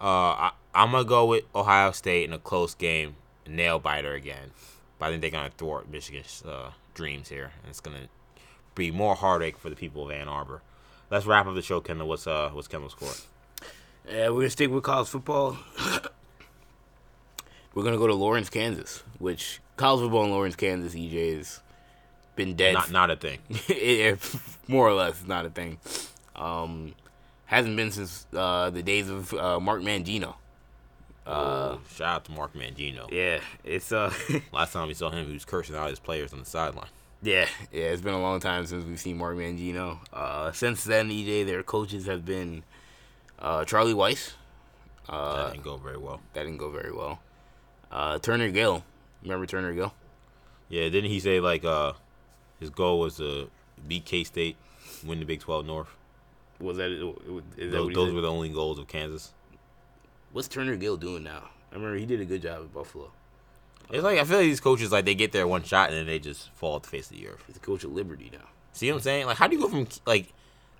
uh, 0.02 0.06
I, 0.06 0.52
I'm 0.76 0.92
gonna 0.92 1.06
go 1.06 1.26
with 1.26 1.46
Ohio 1.56 1.92
State 1.92 2.26
in 2.26 2.34
a 2.34 2.40
close 2.40 2.76
game, 2.76 3.16
nail 3.48 3.80
biter 3.80 4.14
again. 4.14 4.52
But 5.00 5.06
I 5.06 5.10
think 5.10 5.22
they're 5.22 5.32
gonna 5.32 5.52
thwart 5.58 5.90
Michigan's 5.90 6.44
uh, 6.46 6.72
dreams 6.94 7.30
here, 7.30 7.52
and 7.62 7.70
it's 7.70 7.80
gonna 7.80 8.10
be 8.76 8.92
more 8.92 9.16
heartache 9.16 9.58
for 9.58 9.70
the 9.70 9.76
people 9.76 10.06
of 10.06 10.12
Ann 10.12 10.28
Arbor. 10.28 10.62
Let's 11.10 11.26
wrap 11.26 11.46
up 11.48 11.56
the 11.56 11.62
show, 11.62 11.80
Kendall. 11.80 12.08
What's 12.08 12.28
uh, 12.28 12.50
what's 12.54 12.68
Kendall's 12.68 12.94
score? 12.94 13.14
Yeah, 14.10 14.30
we're 14.30 14.42
gonna 14.42 14.50
stick 14.50 14.70
with 14.70 14.84
college 14.84 15.08
football. 15.08 15.58
We're 17.74 17.84
gonna 17.84 17.98
go 17.98 18.06
to 18.06 18.14
Lawrence, 18.14 18.50
Kansas, 18.50 19.02
which 19.18 19.60
college 19.78 20.02
football 20.02 20.26
in 20.26 20.30
Lawrence, 20.30 20.56
Kansas, 20.56 20.94
EJ 20.94 21.38
has 21.38 21.60
been 22.36 22.56
dead. 22.56 22.74
Not 22.74 22.92
not 22.92 23.10
a 23.10 23.16
thing. 23.16 23.40
it, 23.50 24.20
more 24.68 24.88
or 24.88 24.94
less, 24.94 25.26
not 25.26 25.46
a 25.46 25.50
thing. 25.50 25.80
Um, 26.36 26.94
hasn't 27.46 27.76
been 27.76 27.92
since 27.92 28.28
uh, 28.36 28.70
the 28.70 28.84
days 28.84 29.10
of 29.10 29.34
uh, 29.34 29.60
Mark 29.60 29.82
Mangino. 29.82 30.36
Uh, 31.26 31.78
shout 31.96 32.08
out 32.16 32.26
to 32.26 32.32
Mark 32.32 32.54
Mangino. 32.54 33.10
Yeah, 33.12 33.40
it's 33.64 33.92
uh. 33.92 34.14
Last 34.52 34.74
time 34.74 34.88
we 34.88 34.94
saw 34.94 35.10
him, 35.10 35.26
he 35.26 35.34
was 35.34 35.46
cursing 35.46 35.76
out 35.76 35.90
his 35.90 36.00
players 36.00 36.34
on 36.34 36.40
the 36.40 36.46
sideline. 36.46 36.90
Yeah, 37.22 37.48
yeah, 37.72 37.86
it's 37.86 38.02
been 38.02 38.14
a 38.14 38.22
long 38.22 38.42
time 38.42 38.66
since 38.66 38.86
we've 38.86 39.00
seen 39.00 39.18
Mark 39.18 39.38
Mangino. 39.38 40.00
Uh, 40.12 40.52
since 40.52 40.84
then, 40.84 41.10
EJ, 41.10 41.46
their 41.46 41.64
coaches 41.64 42.06
have 42.06 42.26
been 42.26 42.64
uh, 43.40 43.66
Charlie 43.66 43.94
Weis. 43.94 44.34
Uh, 45.10 45.46
that 45.46 45.52
didn't 45.54 45.66
go 45.66 45.78
very 45.78 45.98
well. 45.98 46.22
That 46.34 46.44
didn't 46.44 46.58
go 46.58 46.70
very 46.70 46.92
well. 46.92 47.20
Uh, 47.92 48.20
Turner 48.20 48.50
Gill, 48.50 48.84
remember 49.22 49.46
Turner 49.46 49.74
Gill? 49.74 49.94
Yeah, 50.70 50.90
didn't 50.90 51.10
he 51.12 51.20
say 51.20 51.40
like 51.40 51.64
uh, 51.64 51.94
his 52.60 52.70
goal 52.70 53.00
was 53.00 53.18
to 53.18 53.50
beat 53.88 54.06
K 54.06 54.24
State, 54.24 54.56
win 55.06 55.20
the 55.20 55.26
Big 55.26 55.42
Twelve 55.42 55.66
North? 55.66 55.90
Was 56.60 56.78
that, 56.78 56.92
is 56.92 57.72
those, 57.72 57.88
that 57.88 57.94
those 57.94 58.14
were 58.14 58.22
the 58.22 58.32
only 58.32 58.50
goals 58.50 58.80
of 58.80 58.88
Kansas? 58.88 59.34
What's 60.32 60.48
Turner 60.48 60.76
Gill 60.76 60.98
doing 60.98 61.24
now? 61.24 61.50
I 61.72 61.76
remember 61.76 61.98
he 61.98 62.06
did 62.06 62.22
a 62.22 62.26
good 62.26 62.42
job 62.42 62.62
at 62.62 62.74
Buffalo. 62.74 63.12
It's 63.90 64.04
like 64.04 64.18
I 64.18 64.24
feel 64.24 64.38
like 64.38 64.46
these 64.46 64.62
coaches 64.62 64.92
like 64.92 65.06
they 65.06 65.16
get 65.16 65.32
their 65.32 65.46
one 65.46 65.64
shot 65.64 65.90
and 65.90 65.98
then 65.98 66.06
they 66.06 66.20
just 66.20 66.50
fall 66.54 66.76
off 66.76 66.84
the 66.84 66.90
face 66.90 67.12
of 67.12 67.18
the 67.18 67.28
earth. 67.28 67.44
He's 67.48 67.58
a 67.58 67.60
coach 67.60 67.84
of 67.84 67.92
Liberty 67.92 68.30
now. 68.32 68.48
See 68.72 68.90
what 68.90 68.98
I'm 68.98 69.02
saying? 69.02 69.26
Like, 69.26 69.38
how 69.38 69.48
do 69.48 69.56
you 69.56 69.62
go 69.62 69.68
from 69.70 69.88
like, 70.06 70.34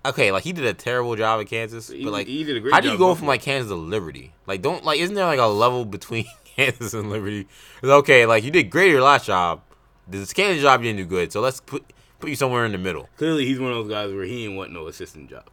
okay, 0.04 0.32
like 0.32 0.44
he 0.44 0.52
did 0.52 0.64
a 0.64 0.74
terrible 0.74 1.16
job 1.16 1.40
at 1.40 1.46
Kansas, 1.46 1.88
he, 1.88 2.04
but 2.04 2.12
like, 2.12 2.26
he 2.26 2.44
did 2.44 2.56
a 2.56 2.60
great 2.60 2.72
how 2.72 2.80
do 2.80 2.90
you 2.90 2.98
go 2.98 3.14
from 3.14 3.26
like 3.26 3.42
Kansas 3.42 3.70
to 3.70 3.74
Liberty? 3.74 4.32
Like, 4.46 4.62
don't 4.62 4.84
like, 4.84 5.00
isn't 5.00 5.14
there 5.14 5.26
like 5.26 5.38
a 5.38 5.46
level 5.46 5.84
between 5.96 6.26
Kansas 6.44 6.94
and 6.94 7.10
Liberty? 7.10 7.46
It's 7.82 7.90
okay, 7.90 8.26
like 8.26 8.44
you 8.44 8.50
did 8.50 8.70
great 8.70 8.88
at 8.88 8.92
your 8.92 9.02
last 9.02 9.26
job. 9.26 9.62
This 10.06 10.32
Kansas 10.32 10.62
job 10.62 10.82
you 10.82 10.92
didn't 10.92 11.08
do 11.08 11.08
good, 11.08 11.32
so 11.32 11.40
let's 11.40 11.60
put 11.60 11.84
put 12.20 12.30
you 12.30 12.36
somewhere 12.36 12.64
in 12.64 12.72
the 12.72 12.78
middle. 12.78 13.08
Clearly, 13.16 13.46
he's 13.46 13.58
one 13.58 13.70
of 13.70 13.76
those 13.76 13.90
guys 13.90 14.12
where 14.12 14.24
he 14.24 14.44
didn't 14.44 14.56
want 14.56 14.72
no 14.72 14.86
assistant 14.86 15.30
job. 15.30 15.44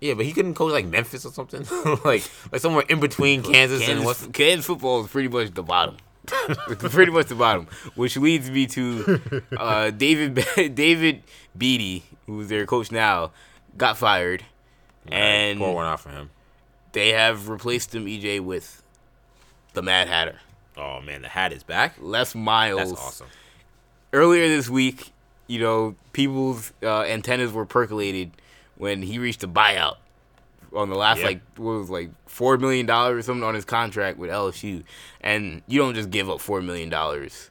Yeah, 0.00 0.14
but 0.14 0.26
he 0.26 0.32
couldn't 0.32 0.54
coach 0.54 0.72
like 0.72 0.86
Memphis 0.86 1.24
or 1.24 1.30
something, 1.30 1.64
like 2.04 2.28
like 2.50 2.60
somewhere 2.60 2.84
in 2.88 2.98
between 2.98 3.42
Kansas, 3.42 3.78
Kansas 3.78 3.88
and 3.88 4.04
what's 4.04 4.26
Kansas 4.26 4.66
football 4.66 5.04
is 5.04 5.10
pretty 5.10 5.28
much 5.28 5.54
the 5.54 5.62
bottom. 5.62 5.96
pretty 6.26 7.10
much 7.10 7.26
the 7.26 7.34
bottom, 7.34 7.66
which 7.96 8.16
leads 8.16 8.48
me 8.48 8.66
to 8.66 9.42
uh, 9.56 9.90
David 9.90 10.44
David 10.74 11.22
Beaty, 11.56 12.04
who's 12.26 12.48
their 12.48 12.66
coach 12.66 12.92
now, 12.92 13.32
got 13.76 13.96
fired, 13.96 14.44
and 15.08 15.58
pour 15.58 15.74
one 15.74 15.86
out 15.86 16.00
for 16.00 16.10
him. 16.10 16.30
They 16.92 17.10
have 17.10 17.48
replaced 17.48 17.94
him 17.94 18.06
EJ 18.06 18.40
with 18.40 18.82
the 19.72 19.82
Mad 19.82 20.08
Hatter. 20.08 20.38
Oh 20.76 21.00
man, 21.00 21.22
the 21.22 21.28
hat 21.28 21.52
is 21.52 21.62
back. 21.62 21.94
Les 22.00 22.34
Miles. 22.34 22.90
That's 22.90 22.92
awesome. 23.00 23.26
Earlier 24.12 24.48
this 24.48 24.68
week, 24.68 25.12
you 25.46 25.58
know, 25.60 25.94
people's 26.12 26.72
uh, 26.82 27.02
antennas 27.02 27.52
were 27.52 27.64
percolated 27.66 28.30
when 28.76 29.02
he 29.02 29.18
reached 29.18 29.42
a 29.42 29.48
buyout 29.48 29.96
on 30.74 30.88
the 30.88 30.96
last 30.96 31.18
Yep. 31.18 31.26
like 31.26 31.40
what 31.56 31.78
was 31.78 31.90
like 31.90 32.10
four 32.26 32.56
million 32.58 32.86
dollars 32.86 33.18
or 33.18 33.22
something 33.22 33.42
on 33.44 33.54
his 33.54 33.64
contract 33.64 34.18
with 34.18 34.30
LSU, 34.30 34.84
and 35.20 35.62
you 35.66 35.78
don't 35.78 35.94
just 35.94 36.10
give 36.10 36.28
up 36.30 36.40
four 36.40 36.60
million 36.62 36.88
dollars 36.88 37.50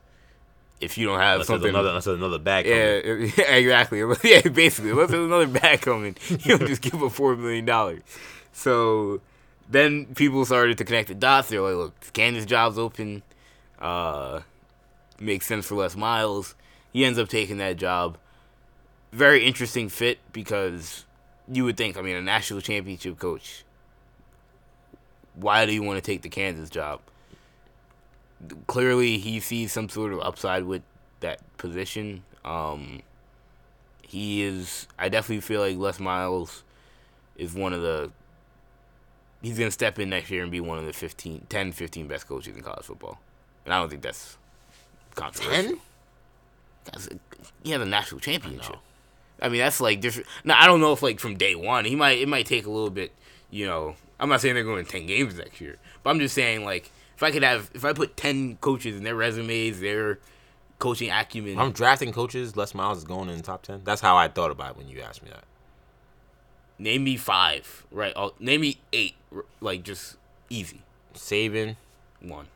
if 0.81 0.97
you 0.97 1.05
don't 1.07 1.19
have 1.19 1.35
Unless 1.35 1.47
there's 1.47 1.59
something. 1.59 1.69
another, 1.69 1.89
unless 1.89 2.05
there's 2.05 2.17
another 2.17 2.39
bag. 2.39 2.65
yeah, 2.65 3.01
coming. 3.01 3.33
yeah, 3.37 3.55
exactly. 3.55 3.99
Yeah, 4.23 4.41
basically, 4.49 4.91
unless 4.91 5.09
there's 5.11 5.25
another 5.25 5.47
bag 5.47 5.81
coming, 5.81 6.15
you 6.29 6.57
don't 6.57 6.67
just 6.67 6.81
give 6.81 7.01
up 7.01 7.11
four 7.11 7.35
million 7.35 7.65
dollars. 7.65 8.01
So 8.53 9.21
then 9.69 10.07
people 10.15 10.43
started 10.45 10.77
to 10.79 10.83
connect 10.85 11.07
the 11.07 11.15
dots. 11.15 11.49
They're 11.49 11.61
like, 11.61 11.75
"Look, 11.75 12.13
Kansas 12.13 12.45
job's 12.45 12.77
open. 12.77 13.23
Uh, 13.79 14.41
makes 15.19 15.45
sense 15.45 15.65
for 15.67 15.75
Les 15.75 15.95
Miles. 15.95 16.55
He 16.91 17.05
ends 17.05 17.17
up 17.17 17.29
taking 17.29 17.57
that 17.59 17.77
job. 17.77 18.17
Very 19.11 19.45
interesting 19.45 19.89
fit 19.89 20.19
because 20.33 21.05
you 21.51 21.63
would 21.65 21.77
think, 21.77 21.97
I 21.97 22.01
mean, 22.01 22.15
a 22.15 22.21
national 22.21 22.61
championship 22.61 23.17
coach. 23.19 23.63
Why 25.35 25.65
do 25.65 25.73
you 25.73 25.83
want 25.83 25.97
to 25.97 26.01
take 26.01 26.21
the 26.21 26.29
Kansas 26.29 26.69
job? 26.69 26.99
Clearly, 28.67 29.17
he 29.17 29.39
sees 29.39 29.71
some 29.71 29.89
sort 29.89 30.13
of 30.13 30.19
upside 30.21 30.63
with 30.63 30.81
that 31.19 31.39
position. 31.57 32.23
Um, 32.43 33.01
he 34.01 34.43
is. 34.43 34.87
I 34.99 35.09
definitely 35.09 35.41
feel 35.41 35.61
like 35.61 35.77
Les 35.77 35.99
Miles 35.99 36.63
is 37.37 37.53
one 37.53 37.73
of 37.73 37.81
the. 37.81 38.11
He's 39.41 39.57
gonna 39.57 39.71
step 39.71 39.97
in 39.99 40.09
next 40.09 40.29
year 40.29 40.43
and 40.43 40.51
be 40.51 40.59
one 40.59 40.77
of 40.77 40.85
the 40.85 40.93
15, 40.93 41.47
10, 41.49 41.71
15 41.71 42.07
best 42.07 42.27
coaches 42.27 42.55
in 42.55 42.61
college 42.61 42.85
football, 42.85 43.19
and 43.65 43.73
I 43.73 43.79
don't 43.79 43.89
think 43.89 44.01
that's 44.01 44.37
controversial. 45.15 45.63
Ten? 45.63 45.79
That's 46.85 47.09
he 47.63 47.71
has 47.71 47.81
a 47.81 47.85
national 47.85 48.21
championship. 48.21 48.73
know. 48.73 48.79
I, 49.41 49.49
mean, 49.49 49.59
that's 49.59 49.81
like 49.81 50.01
different. 50.01 50.27
Now, 50.43 50.61
I 50.61 50.67
don't 50.67 50.81
know 50.81 50.93
if 50.93 51.01
like 51.01 51.19
from 51.19 51.35
day 51.35 51.55
one, 51.55 51.85
he 51.85 51.95
might. 51.95 52.19
It 52.19 52.27
might 52.27 52.45
take 52.45 52.65
a 52.65 52.71
little 52.71 52.89
bit. 52.89 53.11
You 53.49 53.65
know, 53.65 53.95
I'm 54.19 54.29
not 54.29 54.41
saying 54.41 54.55
they're 54.55 54.63
going 54.63 54.85
ten 54.85 55.05
games 55.05 55.37
next 55.37 55.61
year, 55.61 55.77
but 56.03 56.09
I'm 56.09 56.19
just 56.19 56.35
saying 56.35 56.63
like 56.63 56.91
if 57.21 57.23
I 57.23 57.29
could 57.29 57.43
have, 57.43 57.69
if 57.75 57.85
I 57.85 57.93
put 57.93 58.17
ten 58.17 58.57
coaches 58.61 58.97
in 58.97 59.03
their 59.03 59.13
resumes, 59.15 59.79
their 59.79 60.17
coaching 60.79 61.11
acumen. 61.11 61.59
I'm 61.59 61.71
drafting 61.71 62.11
coaches. 62.11 62.57
Les 62.57 62.73
Miles 62.73 62.97
is 62.97 63.03
going 63.03 63.29
in 63.29 63.37
the 63.37 63.43
top 63.43 63.61
ten. 63.61 63.81
That's 63.83 64.01
how 64.01 64.17
I 64.17 64.27
thought 64.27 64.49
about 64.49 64.71
it 64.71 64.77
when 64.77 64.87
you 64.87 65.01
asked 65.01 65.21
me 65.21 65.29
that. 65.29 65.43
name 66.79 67.03
me 67.03 67.17
five, 67.17 67.85
right? 67.91 68.11
I'll, 68.15 68.33
name 68.39 68.61
me 68.61 68.79
eight, 68.91 69.13
like 69.59 69.83
just 69.83 70.17
easy. 70.49 70.81
Saban, 71.13 71.75
One, 72.21 72.47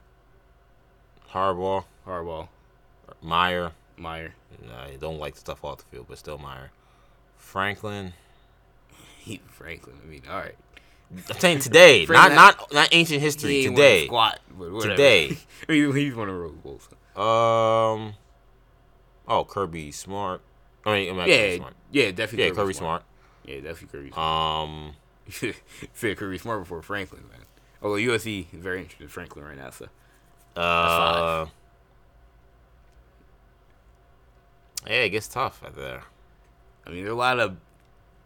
Harbaugh, 1.30 1.86
Harbaugh, 2.08 2.48
Meyer. 3.22 3.72
Meyer. 3.98 4.34
I 4.76 4.96
don't 5.00 5.20
like 5.20 5.36
the 5.36 5.42
stuff 5.42 5.64
off 5.64 5.78
the 5.78 5.84
field, 5.86 6.08
but 6.10 6.18
still 6.18 6.40
Meyer. 6.40 6.72
Franklin. 7.38 8.14
He 9.20 9.42
Franklin. 9.48 9.96
I 10.04 10.08
mean, 10.08 10.22
all 10.30 10.38
right. 10.38 10.56
I'm 11.12 11.40
saying 11.40 11.60
today, 11.60 12.00
not 12.02 12.08
Franklin- 12.08 12.36
not 12.36 12.74
not 12.74 12.90
ancient 12.92 13.22
history. 13.22 13.64
Today, 13.64 14.06
squat. 14.08 14.40
Today. 14.82 15.38
I 15.70 15.72
mean, 15.72 15.96
he's 15.96 16.16
one 16.16 16.30
of 16.30 16.36
Rose 16.36 16.56
Bowls. 16.64 16.88
um, 17.16 18.14
oh 19.28 19.46
Kirby 19.48 19.92
Smart. 19.92 20.42
I 20.86 20.94
mean, 20.94 21.16
Kirby 21.16 21.32
Yeah, 21.32 21.56
Smart. 21.58 21.74
yeah, 21.92 22.12
definitely. 22.12 22.48
Yeah, 22.48 22.54
Kirby 22.54 22.74
Smart. 22.74 23.04
Yeah, 23.46 23.56
definitely 23.62 23.88
Kirby 24.00 24.12
Smart. 24.12 24.64
Um, 24.70 24.96
Said 25.94 26.18
Kirby 26.18 26.38
Smart 26.38 26.62
before 26.62 26.82
Franklin, 26.82 27.24
man. 27.32 27.42
Although 27.82 27.98
USC 27.98 28.48
is 28.54 28.60
very 28.62 28.80
interested 28.80 29.04
in 29.04 29.10
Franklin 29.10 29.46
right 29.46 29.58
now, 29.58 29.70
so 29.70 29.88
uh, 30.60 31.46
yeah, 34.88 34.94
it 35.04 35.10
gets 35.10 35.28
tough 35.28 35.62
out 35.66 35.76
there. 35.76 36.04
I 36.86 36.90
mean, 36.92 37.04
there 37.04 37.12
are 37.12 37.16
a 37.16 37.18
lot 37.18 37.40
of 37.40 37.58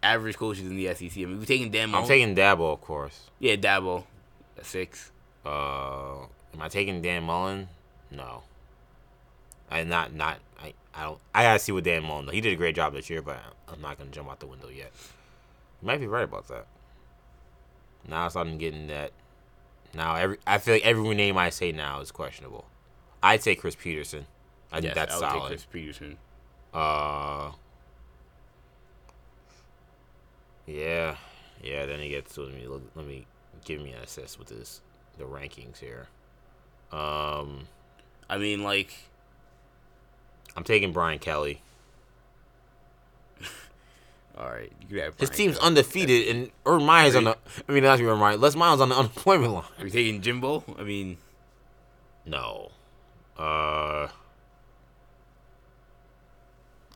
average 0.01 0.38
coaches 0.38 0.65
in 0.65 0.76
the 0.76 0.93
SEC. 0.93 1.11
I 1.17 1.26
mean, 1.26 1.39
we're 1.39 1.45
taking 1.45 1.71
Dan 1.71 1.93
I'm 1.93 2.05
taking 2.07 2.35
Dabo, 2.35 2.73
of 2.73 2.81
course. 2.81 3.30
yeah, 3.39 3.55
Dabo, 3.55 4.03
at 4.57 4.65
six. 4.65 5.11
Uh, 5.45 6.21
am 6.53 6.61
I 6.61 6.67
taking 6.69 7.01
Dan 7.01 7.23
Mullen? 7.23 7.67
No. 8.11 8.43
I 9.71 9.84
not 9.84 10.13
not 10.13 10.39
I, 10.61 10.73
I 10.95 11.03
don't 11.03 11.19
I 11.34 11.43
gotta 11.43 11.59
see 11.59 11.71
what 11.71 11.84
Dan 11.84 12.03
Mullen 12.03 12.26
does. 12.26 12.34
He 12.34 12.41
did 12.41 12.53
a 12.53 12.55
great 12.55 12.76
job 12.76 12.93
this 12.93 13.09
year, 13.09 13.21
but 13.21 13.38
I'm 13.71 13.81
not 13.81 13.97
gonna 13.97 14.09
jump 14.09 14.30
out 14.30 14.39
the 14.39 14.47
window 14.47 14.67
yet. 14.69 14.91
You 15.81 15.85
might 15.88 15.99
be 15.99 16.07
right 16.07 16.23
about 16.23 16.47
that. 16.47 16.65
Now 18.07 18.23
I'm 18.23 18.30
starting 18.31 18.57
getting 18.57 18.88
that. 18.88 19.11
Now 19.93 20.15
every 20.15 20.38
I 20.47 20.57
feel 20.57 20.76
like 20.76 20.85
every 20.85 21.13
name 21.15 21.38
I 21.38 21.49
say 21.51 21.71
now 21.71 21.99
is 22.01 22.11
questionable. 22.11 22.65
I'd 23.21 23.43
say 23.43 23.55
Chris 23.55 23.76
Petersen. 23.76 24.26
I 24.71 24.76
think 24.81 24.95
Yes, 24.95 24.95
that's 24.95 25.13
I 25.13 25.17
would 25.17 25.21
take 25.26 25.31
solid. 25.39 25.47
Chris 25.49 25.65
Petersen. 25.71 26.17
Uh. 26.73 27.51
Yeah, 30.69 31.15
yeah. 31.63 31.85
Then 31.87 31.99
he 31.99 32.09
gets 32.09 32.37
let 32.37 32.53
me 32.53 32.67
let 32.95 33.05
me 33.07 33.25
give 33.65 33.81
me 33.81 33.91
an 33.91 34.03
assist 34.03 34.37
with 34.37 34.49
this 34.49 34.81
the 35.17 35.23
rankings 35.23 35.79
here. 35.79 36.07
Um, 36.91 37.67
I 38.29 38.37
mean, 38.37 38.63
like, 38.63 38.93
I'm 40.55 40.63
taking 40.63 40.91
Brian 40.93 41.17
Kelly. 41.19 41.61
all 44.37 44.49
right, 44.49 44.71
you 44.89 45.01
have 45.01 45.19
His 45.19 45.29
team's 45.29 45.55
Kelly. 45.57 45.67
undefeated, 45.67 46.35
and 46.35 46.51
Urban 46.65 46.85
Meyer's 46.85 47.15
on 47.15 47.23
the. 47.25 47.37
I 47.67 47.71
mean, 47.71 47.83
not 47.83 47.99
Urban 47.99 48.19
Meyer. 48.19 48.37
Les 48.37 48.55
Miles 48.55 48.79
on 48.81 48.89
the 48.89 48.95
unemployment 48.95 49.53
line. 49.53 49.63
Are 49.79 49.85
you 49.85 49.89
taking 49.91 50.21
Jimbo? 50.21 50.63
I 50.77 50.83
mean, 50.83 51.17
No. 52.25 52.71
Uh, 53.37 54.07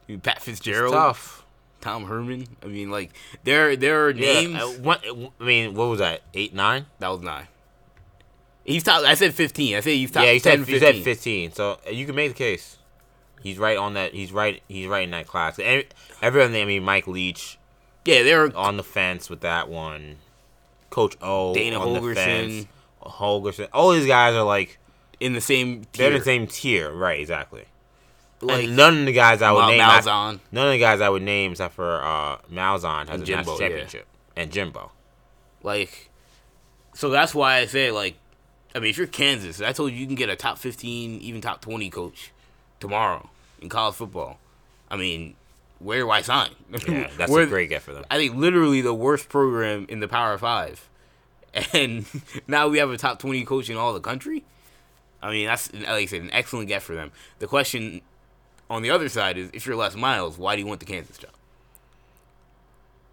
you- 0.07 0.19
Pat 0.19 0.41
Fitzgerald, 0.41 0.93
tough. 0.93 1.42
Tom 1.84 2.05
Herman. 2.05 2.47
I 2.64 2.68
mean, 2.68 2.89
like, 2.89 3.11
there 3.43 3.76
there 3.76 4.05
are 4.05 4.11
Yeah, 4.11 4.34
names. 4.41 4.55
uh, 4.55 4.68
what, 4.81 5.03
I 5.39 5.43
mean, 5.43 5.73
what 5.76 5.89
was 5.89 5.99
that? 5.99 6.22
Eight, 6.34 6.53
nine? 6.53 6.85
that 6.99 7.10
was 7.10 7.19
nine. 7.22 7.47
He's 8.64 8.84
top. 8.84 9.03
I 9.03 9.15
said 9.15 9.34
fifteen. 9.34 9.76
I 9.76 9.81
said 9.81 9.89
he's 9.91 10.10
top. 10.11 10.23
yeah, 10.23 10.31
he 10.31 10.39
10, 10.39 10.60
said, 10.65 10.73
he 10.73 10.80
said 10.80 10.95
15. 10.95 11.51
So 11.51 11.80
uh, 11.85 11.89
you 11.91 12.05
can 12.05 12.15
make 12.15 12.30
the 12.31 12.38
case. 12.38 12.77
He's 13.41 13.57
right 13.57 13.77
on 13.77 13.95
that. 13.95 14.14
He's 14.14 14.31
right. 14.31 14.64
He's 14.69 14.88
right 14.88 15.03
in 15.03 15.11
that 15.11 15.27
class. 15.27 15.60
Every- 15.60 15.89
Everyone, 16.22 16.55
I 16.55 16.64
mean, 16.64 16.84
Mike 16.84 17.05
Leach 17.07 17.57
Yeah, 18.05 18.23
they're 18.23 18.55
on 18.55 18.77
the 18.77 18.84
fence 18.84 19.30
with 19.30 19.41
that 19.41 19.68
one. 19.68 20.15
Coach 20.89 21.18
O, 21.22 21.53
Dana 21.53 21.77
on 21.80 21.91
the 21.91 21.99
Holgorsen. 21.99 22.15
fence. 22.15 22.68
Holgorsen. 23.01 23.68
All 23.73 23.91
these 23.91 24.07
guys 24.07 24.34
are 24.35 24.43
like 24.43 24.77
in 25.19 25.34
the 25.34 25.41
same 25.41 25.84
They're 25.91 26.11
in 26.14 26.19
the 26.19 26.23
same 26.23 26.47
tier, 26.47 26.89
right? 26.93 27.19
Exactly. 27.19 27.65
Like 28.43 28.65
and 28.65 28.75
none 28.77 28.99
of 29.01 29.05
the 29.05 29.11
guys 29.13 29.41
I 29.41 29.51
would 29.51 29.67
name, 29.67 29.81
I- 29.81 30.37
none 30.51 30.67
of 30.67 30.71
the 30.73 30.79
guys 30.79 31.01
I 31.01 31.09
would 31.09 31.21
name 31.23 31.51
except 31.51 31.73
for 31.75 32.01
uh, 32.03 32.37
Malzahn 32.51 33.07
has 33.07 33.09
And 33.15 33.23
a 33.23 33.25
Jimbo, 33.25 33.37
national 33.51 33.61
yeah. 33.61 33.67
championship, 33.67 34.07
and 34.35 34.51
Jimbo. 34.51 34.91
Like, 35.63 36.09
so 36.93 37.09
that's 37.09 37.33
why 37.33 37.57
I 37.57 37.65
say 37.65 37.91
like, 37.91 38.15
I 38.75 38.79
mean, 38.79 38.89
if 38.89 38.97
you're 38.97 39.07
Kansas, 39.07 39.61
I 39.61 39.71
told 39.71 39.91
you 39.91 39.97
you 39.97 40.05
can 40.07 40.15
get 40.15 40.29
a 40.29 40.35
top 40.35 40.57
15, 40.57 41.21
even 41.21 41.41
top 41.41 41.61
20 41.61 41.89
coach 41.89 42.31
tomorrow 42.79 43.29
in 43.61 43.69
college 43.69 43.95
football. 43.95 44.39
I 44.89 44.97
mean, 44.97 45.35
where 45.79 45.99
do 45.99 46.09
I 46.09 46.21
sign? 46.21 46.51
Yeah, 46.87 47.09
that's 47.17 47.31
a 47.31 47.45
great 47.45 47.69
get 47.69 47.81
for 47.81 47.93
them. 47.93 48.03
I 48.11 48.17
think 48.17 48.35
literally 48.35 48.81
the 48.81 48.93
worst 48.93 49.29
program 49.29 49.85
in 49.89 49.99
the 49.99 50.07
Power 50.07 50.37
Five, 50.37 50.89
and 51.73 52.05
now 52.47 52.67
we 52.67 52.79
have 52.79 52.89
a 52.89 52.97
top 52.97 53.19
20 53.19 53.43
coach 53.45 53.69
in 53.69 53.77
all 53.77 53.93
the 53.93 53.99
country. 53.99 54.43
I 55.21 55.31
mean, 55.31 55.45
that's 55.47 55.71
like 55.73 55.87
I 55.87 56.05
said, 56.05 56.21
an 56.21 56.31
excellent 56.31 56.67
get 56.67 56.81
for 56.81 56.95
them. 56.95 57.11
The 57.39 57.47
question 57.47 58.01
on 58.73 58.81
the 58.81 58.89
other 58.89 59.07
side 59.09 59.37
is, 59.37 59.49
if 59.53 59.65
you're 59.65 59.75
Les 59.75 59.95
Miles, 59.95 60.37
why 60.37 60.55
do 60.55 60.61
you 60.61 60.67
want 60.67 60.79
the 60.79 60.85
Kansas 60.85 61.17
job? 61.17 61.31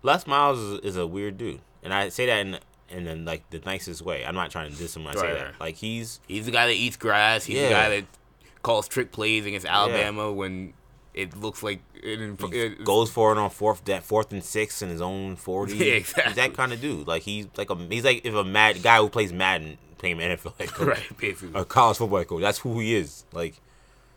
Les 0.03 0.27
Miles 0.27 0.59
is, 0.59 0.81
is 0.81 0.97
a 0.97 1.07
weird 1.07 1.37
dude, 1.39 1.61
and 1.83 1.93
I 1.93 2.09
say 2.09 2.27
that 2.27 2.39
in 2.41 2.59
in 2.89 3.05
the, 3.05 3.15
like 3.17 3.49
the 3.51 3.61
nicest 3.65 4.03
way. 4.03 4.25
I'm 4.25 4.35
not 4.35 4.51
trying 4.51 4.71
to 4.73 4.77
diss 4.77 4.97
him 4.97 5.05
when 5.05 5.17
I 5.17 5.21
say 5.21 5.33
that. 5.35 5.45
right. 5.45 5.61
Like 5.61 5.77
he's 5.77 6.21
He's 6.27 6.47
the 6.47 6.53
guy 6.53 6.67
that 6.67 6.73
eats 6.75 6.97
grass. 6.97 7.45
He's 7.45 7.61
the 7.61 7.69
guy 7.69 7.89
that 7.91 8.05
calls 8.63 8.89
trick 8.89 9.13
plays 9.13 9.47
against 9.47 9.67
Alabama 9.67 10.33
when 10.33 10.73
it 11.15 11.37
looks 11.37 11.63
like 11.63 11.81
it, 11.95 12.19
he 12.51 12.59
it- 12.59 12.85
goes 12.85 13.11
for 13.11 13.33
it 13.33 13.39
on 13.39 13.51
fourth 13.51 13.85
that 13.85 14.03
fourth 14.03 14.33
and 14.33 14.43
six 14.43 14.81
in 14.83 14.89
his 14.89 15.01
own 15.03 15.37
forty. 15.37 15.75
Yeah, 15.77 15.85
He's 15.95 16.11
exactly. 16.11 16.33
that 16.35 16.55
kind 16.55 16.73
of 16.73 16.81
dude. 16.81 17.07
Like 17.07 17.23
he's 17.23 17.47
like 17.57 17.69
a 17.71 17.77
he's 17.77 18.05
like 18.05 18.25
if 18.25 18.35
a 18.35 18.45
mad 18.45 18.83
guy 18.83 18.99
who 18.99 19.09
plays 19.11 19.33
Madden 19.33 19.77
playing 19.99 20.17
NFL 20.17 20.59
head 20.59 20.69
coach. 20.73 20.89
right, 20.89 21.19
basically. 21.19 21.61
a 21.61 21.65
college 21.65 21.99
football 21.99 22.25
coach. 22.25 22.41
That's 22.41 22.59
who 22.59 22.81
he 22.81 22.95
is. 22.95 23.25
Like, 23.33 23.61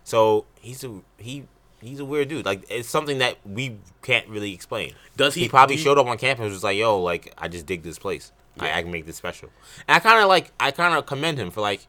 so 0.03 0.45
he's 0.59 0.83
a 0.83 1.01
he 1.17 1.43
he's 1.81 1.99
a 1.99 2.05
weird 2.05 2.27
dude. 2.29 2.45
Like 2.45 2.63
it's 2.69 2.89
something 2.89 3.17
that 3.19 3.37
we 3.45 3.77
can't 4.01 4.27
really 4.27 4.53
explain. 4.53 4.93
Does 5.17 5.35
he? 5.35 5.43
He 5.43 5.49
probably 5.49 5.77
showed 5.77 5.97
up 5.97 6.07
on 6.07 6.17
campus 6.17 6.43
and 6.45 6.51
was 6.53 6.63
like, 6.63 6.77
"Yo, 6.77 6.99
like 7.01 7.33
I 7.37 7.47
just 7.47 7.65
dig 7.65 7.83
this 7.83 7.99
place. 7.99 8.31
I, 8.59 8.67
Yeah. 8.67 8.77
I 8.77 8.81
can 8.81 8.91
make 8.91 9.05
this 9.05 9.15
special." 9.17 9.49
And 9.87 9.95
I 9.95 9.99
kind 9.99 10.21
of 10.21 10.27
like 10.27 10.51
I 10.59 10.71
kind 10.71 10.93
of 10.95 11.05
commend 11.05 11.37
him 11.37 11.51
for 11.51 11.61
like 11.61 11.87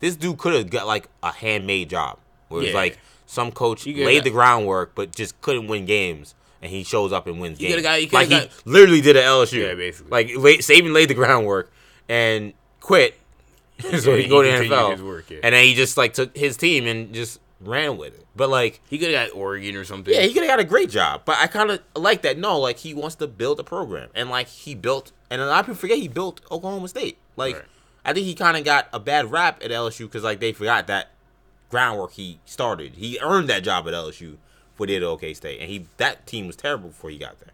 this 0.00 0.16
dude 0.16 0.38
could 0.38 0.54
have 0.54 0.70
got 0.70 0.86
like 0.86 1.08
a 1.22 1.32
handmade 1.32 1.90
job 1.90 2.18
where 2.48 2.62
it's 2.62 2.74
like 2.74 2.98
some 3.26 3.50
coach 3.52 3.86
laid 3.86 4.16
got- 4.16 4.24
the 4.24 4.30
groundwork 4.30 4.94
but 4.94 5.14
just 5.14 5.40
couldn't 5.40 5.66
win 5.66 5.86
games. 5.86 6.34
And 6.62 6.72
he 6.72 6.82
shows 6.82 7.12
up 7.12 7.26
and 7.26 7.40
wins 7.40 7.60
You 7.60 7.68
games. 7.68 7.82
got- 7.82 8.12
like 8.12 8.28
he 8.28 8.48
literally 8.64 9.02
did 9.02 9.16
at 9.16 9.24
LSU. 9.24 9.66
Yeah, 9.68 9.74
basically. 9.74 10.10
Like 10.10 10.28
la- 10.34 10.60
Saban 10.62 10.94
laid 10.94 11.10
the 11.10 11.14
groundwork 11.14 11.70
and 12.08 12.54
quit, 12.80 13.18
so 13.80 13.88
Yeah, 14.12 14.16
he 14.16 14.22
he 14.22 14.28
go 14.30 14.40
to 14.42 14.48
NFL. 14.48 14.92
his 14.92 15.02
work, 15.02 15.30
yeah. 15.30 15.40
And 15.42 15.54
then 15.54 15.62
he 15.64 15.74
just 15.74 15.98
like 15.98 16.14
took 16.14 16.34
his 16.34 16.56
team 16.56 16.86
and 16.86 17.12
just 17.12 17.38
ran 17.64 17.96
with 17.96 18.14
it. 18.14 18.26
But 18.36 18.50
like, 18.50 18.80
He 18.88 18.98
could 18.98 19.12
have 19.12 19.28
got 19.30 19.36
Oregon 19.36 19.76
or 19.76 19.84
something. 19.84 20.12
yeah, 20.14 20.20
he 20.22 20.32
could 20.32 20.42
have 20.42 20.50
got 20.50 20.60
a 20.60 20.64
great 20.64 20.90
job. 20.90 21.22
But 21.24 21.36
I 21.38 21.46
kind 21.46 21.70
of 21.70 21.80
like 21.96 22.22
that. 22.22 22.38
No, 22.38 22.58
like 22.58 22.78
he 22.78 22.94
wants 22.94 23.16
to 23.16 23.26
build 23.26 23.60
a 23.60 23.64
program, 23.64 24.08
and 24.14 24.30
like 24.30 24.48
he 24.48 24.74
built, 24.74 25.12
and 25.30 25.40
a 25.40 25.46
lot 25.46 25.60
of 25.60 25.66
people 25.66 25.76
forget 25.78 25.98
he 25.98 26.08
built 26.08 26.40
Oklahoma 26.50 26.88
State. 26.88 27.18
Like, 27.36 27.54
Right. 27.56 27.64
I 28.06 28.12
think 28.12 28.26
he 28.26 28.34
kind 28.34 28.56
of 28.56 28.64
got 28.64 28.88
a 28.92 29.00
bad 29.00 29.30
rap 29.30 29.62
at 29.64 29.70
LSU 29.70 30.00
because 30.06 30.22
like 30.22 30.38
they 30.40 30.52
forgot 30.52 30.86
that 30.88 31.10
groundwork 31.70 32.12
he 32.12 32.38
started. 32.44 32.92
He 32.96 33.18
earned 33.22 33.48
that 33.48 33.62
job 33.64 33.88
at 33.88 33.94
LSU 33.94 34.36
for 34.76 34.86
did 34.86 35.02
OK 35.02 35.32
State, 35.34 35.60
and 35.60 35.70
he 35.70 35.86
that 35.96 36.26
team 36.26 36.46
was 36.46 36.56
terrible 36.56 36.88
before 36.90 37.10
he 37.10 37.18
got 37.18 37.38
there. 37.40 37.52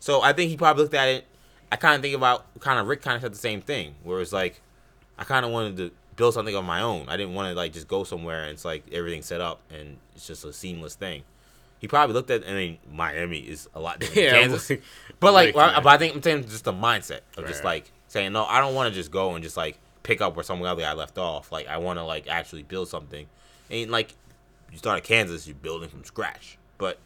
So 0.00 0.20
I 0.22 0.32
think 0.32 0.50
he 0.50 0.56
probably 0.56 0.82
looked 0.82 0.94
at 0.94 1.08
it. 1.08 1.24
I 1.72 1.76
kind 1.76 1.96
of 1.96 2.02
think 2.02 2.14
about 2.14 2.44
kind 2.60 2.78
of 2.78 2.86
Rick 2.86 3.02
kind 3.02 3.16
of 3.16 3.22
said 3.22 3.32
the 3.32 3.38
same 3.38 3.60
thing, 3.60 3.94
where 4.02 4.20
it's 4.20 4.32
like 4.32 4.60
I 5.18 5.24
kind 5.24 5.44
of 5.46 5.50
wanted 5.52 5.76
to 5.78 5.90
build 6.16 6.34
something 6.34 6.54
of 6.54 6.64
my 6.64 6.80
own. 6.80 7.06
I 7.08 7.16
didn't 7.16 7.34
want 7.34 7.50
to 7.50 7.54
like 7.54 7.72
just 7.72 7.88
go 7.88 8.04
somewhere 8.04 8.42
and 8.42 8.52
it's 8.52 8.64
like 8.64 8.84
everything 8.92 9.22
set 9.22 9.40
up 9.40 9.60
and 9.70 9.98
it's 10.14 10.26
just 10.26 10.44
a 10.44 10.52
seamless 10.52 10.94
thing. 10.94 11.22
He 11.78 11.88
probably 11.88 12.14
looked 12.14 12.30
at. 12.30 12.46
I 12.48 12.52
mean, 12.54 12.78
Miami 12.90 13.38
is 13.38 13.68
a 13.74 13.80
lot 13.80 13.98
different 14.00 14.16
Yeah, 14.22 14.30
than 14.40 14.50
Kansas, 14.50 14.72
but 15.20 15.34
like, 15.34 15.54
well, 15.54 15.80
but 15.82 15.88
I 15.88 15.98
think 15.98 16.14
I'm 16.14 16.22
saying 16.22 16.42
just 16.48 16.64
the 16.64 16.72
mindset 16.72 17.20
of 17.36 17.46
just 17.46 17.64
like 17.64 17.92
saying 18.08 18.32
no. 18.32 18.44
I 18.44 18.60
don't 18.60 18.74
want 18.74 18.88
to 18.92 18.94
just 18.98 19.10
go 19.10 19.34
and 19.34 19.44
just 19.44 19.56
like 19.56 19.78
pick 20.02 20.20
up 20.20 20.36
where 20.36 20.42
some 20.42 20.62
other 20.62 20.80
guy 20.80 20.92
left 20.94 21.18
off. 21.18 21.52
Like 21.52 21.66
I 21.68 21.76
want 21.76 21.98
to 21.98 22.04
like 22.04 22.28
actually 22.28 22.62
build 22.62 22.88
something. 22.88 23.26
And 23.70 23.90
like 23.90 24.14
you 24.72 24.78
start 24.78 24.98
at 24.98 25.04
Kansas, 25.04 25.46
you're 25.46 25.54
building 25.54 25.88
from 25.90 26.04
scratch. 26.04 26.56
But 26.78 26.98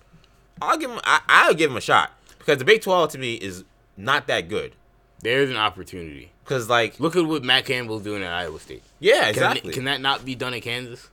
I'll 0.62 0.78
give 0.78 0.90
him. 0.90 1.00
I, 1.02 1.20
I'll 1.28 1.54
give 1.54 1.70
him 1.70 1.76
a 1.76 1.80
shot 1.80 2.12
because 2.38 2.58
the 2.58 2.64
Big 2.64 2.80
Twelve 2.80 3.10
to 3.10 3.18
me 3.18 3.34
is 3.34 3.64
not 3.96 4.28
that 4.28 4.48
good. 4.48 4.76
There's 5.22 5.50
an 5.50 5.56
opportunity. 5.56 6.30
Because 6.50 6.68
like, 6.68 6.98
Look 6.98 7.14
at 7.14 7.24
what 7.24 7.44
Matt 7.44 7.64
Campbell's 7.64 8.02
doing 8.02 8.24
at 8.24 8.32
Iowa 8.32 8.58
State. 8.58 8.82
yeah, 8.98 9.20
Can, 9.20 9.28
exactly. 9.30 9.72
can 9.72 9.84
that 9.84 10.00
not 10.00 10.24
be 10.24 10.34
done 10.34 10.52
at 10.52 10.62
Kansas? 10.62 11.08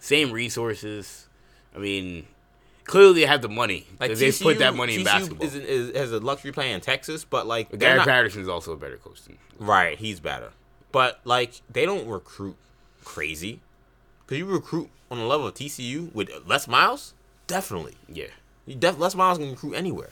Same 0.00 0.32
resources. 0.32 1.28
I 1.72 1.78
mean, 1.78 2.26
clearly 2.82 3.20
they 3.20 3.26
have 3.26 3.42
the 3.42 3.48
money. 3.48 3.86
like 4.00 4.10
Like, 4.10 4.18
they 4.18 4.30
TCU, 4.30 4.42
put 4.42 4.58
that 4.58 4.74
money 4.74 4.96
in 4.96 5.04
basketball. 5.04 5.46
Is, 5.46 5.54
is, 5.54 5.96
has 5.96 6.10
a 6.10 6.18
luxury 6.18 6.50
playing 6.50 6.74
in 6.74 6.80
Texas, 6.80 7.24
but 7.24 7.46
like 7.46 7.78
Gary 7.78 7.98
not- 7.98 8.08
Patterson's 8.08 8.48
also 8.48 8.72
a 8.72 8.76
better 8.76 8.96
coach 8.96 9.22
than. 9.22 9.38
Right, 9.60 9.96
he's 9.98 10.18
better. 10.18 10.50
But 10.90 11.20
like 11.22 11.60
they 11.70 11.86
don't 11.86 12.08
recruit 12.08 12.56
crazy. 13.04 13.60
Cause 14.26 14.36
you 14.38 14.46
recruit 14.46 14.90
on 15.12 15.18
the 15.18 15.24
level 15.26 15.46
of 15.46 15.54
TCU 15.54 16.12
with 16.12 16.28
Les 16.44 16.66
Miles, 16.66 17.14
definitely. 17.46 17.94
Yeah. 18.08 18.26
You 18.66 18.74
def- 18.74 18.98
Les 18.98 19.14
Miles 19.14 19.38
can 19.38 19.48
recruit 19.48 19.74
anywhere. 19.74 20.10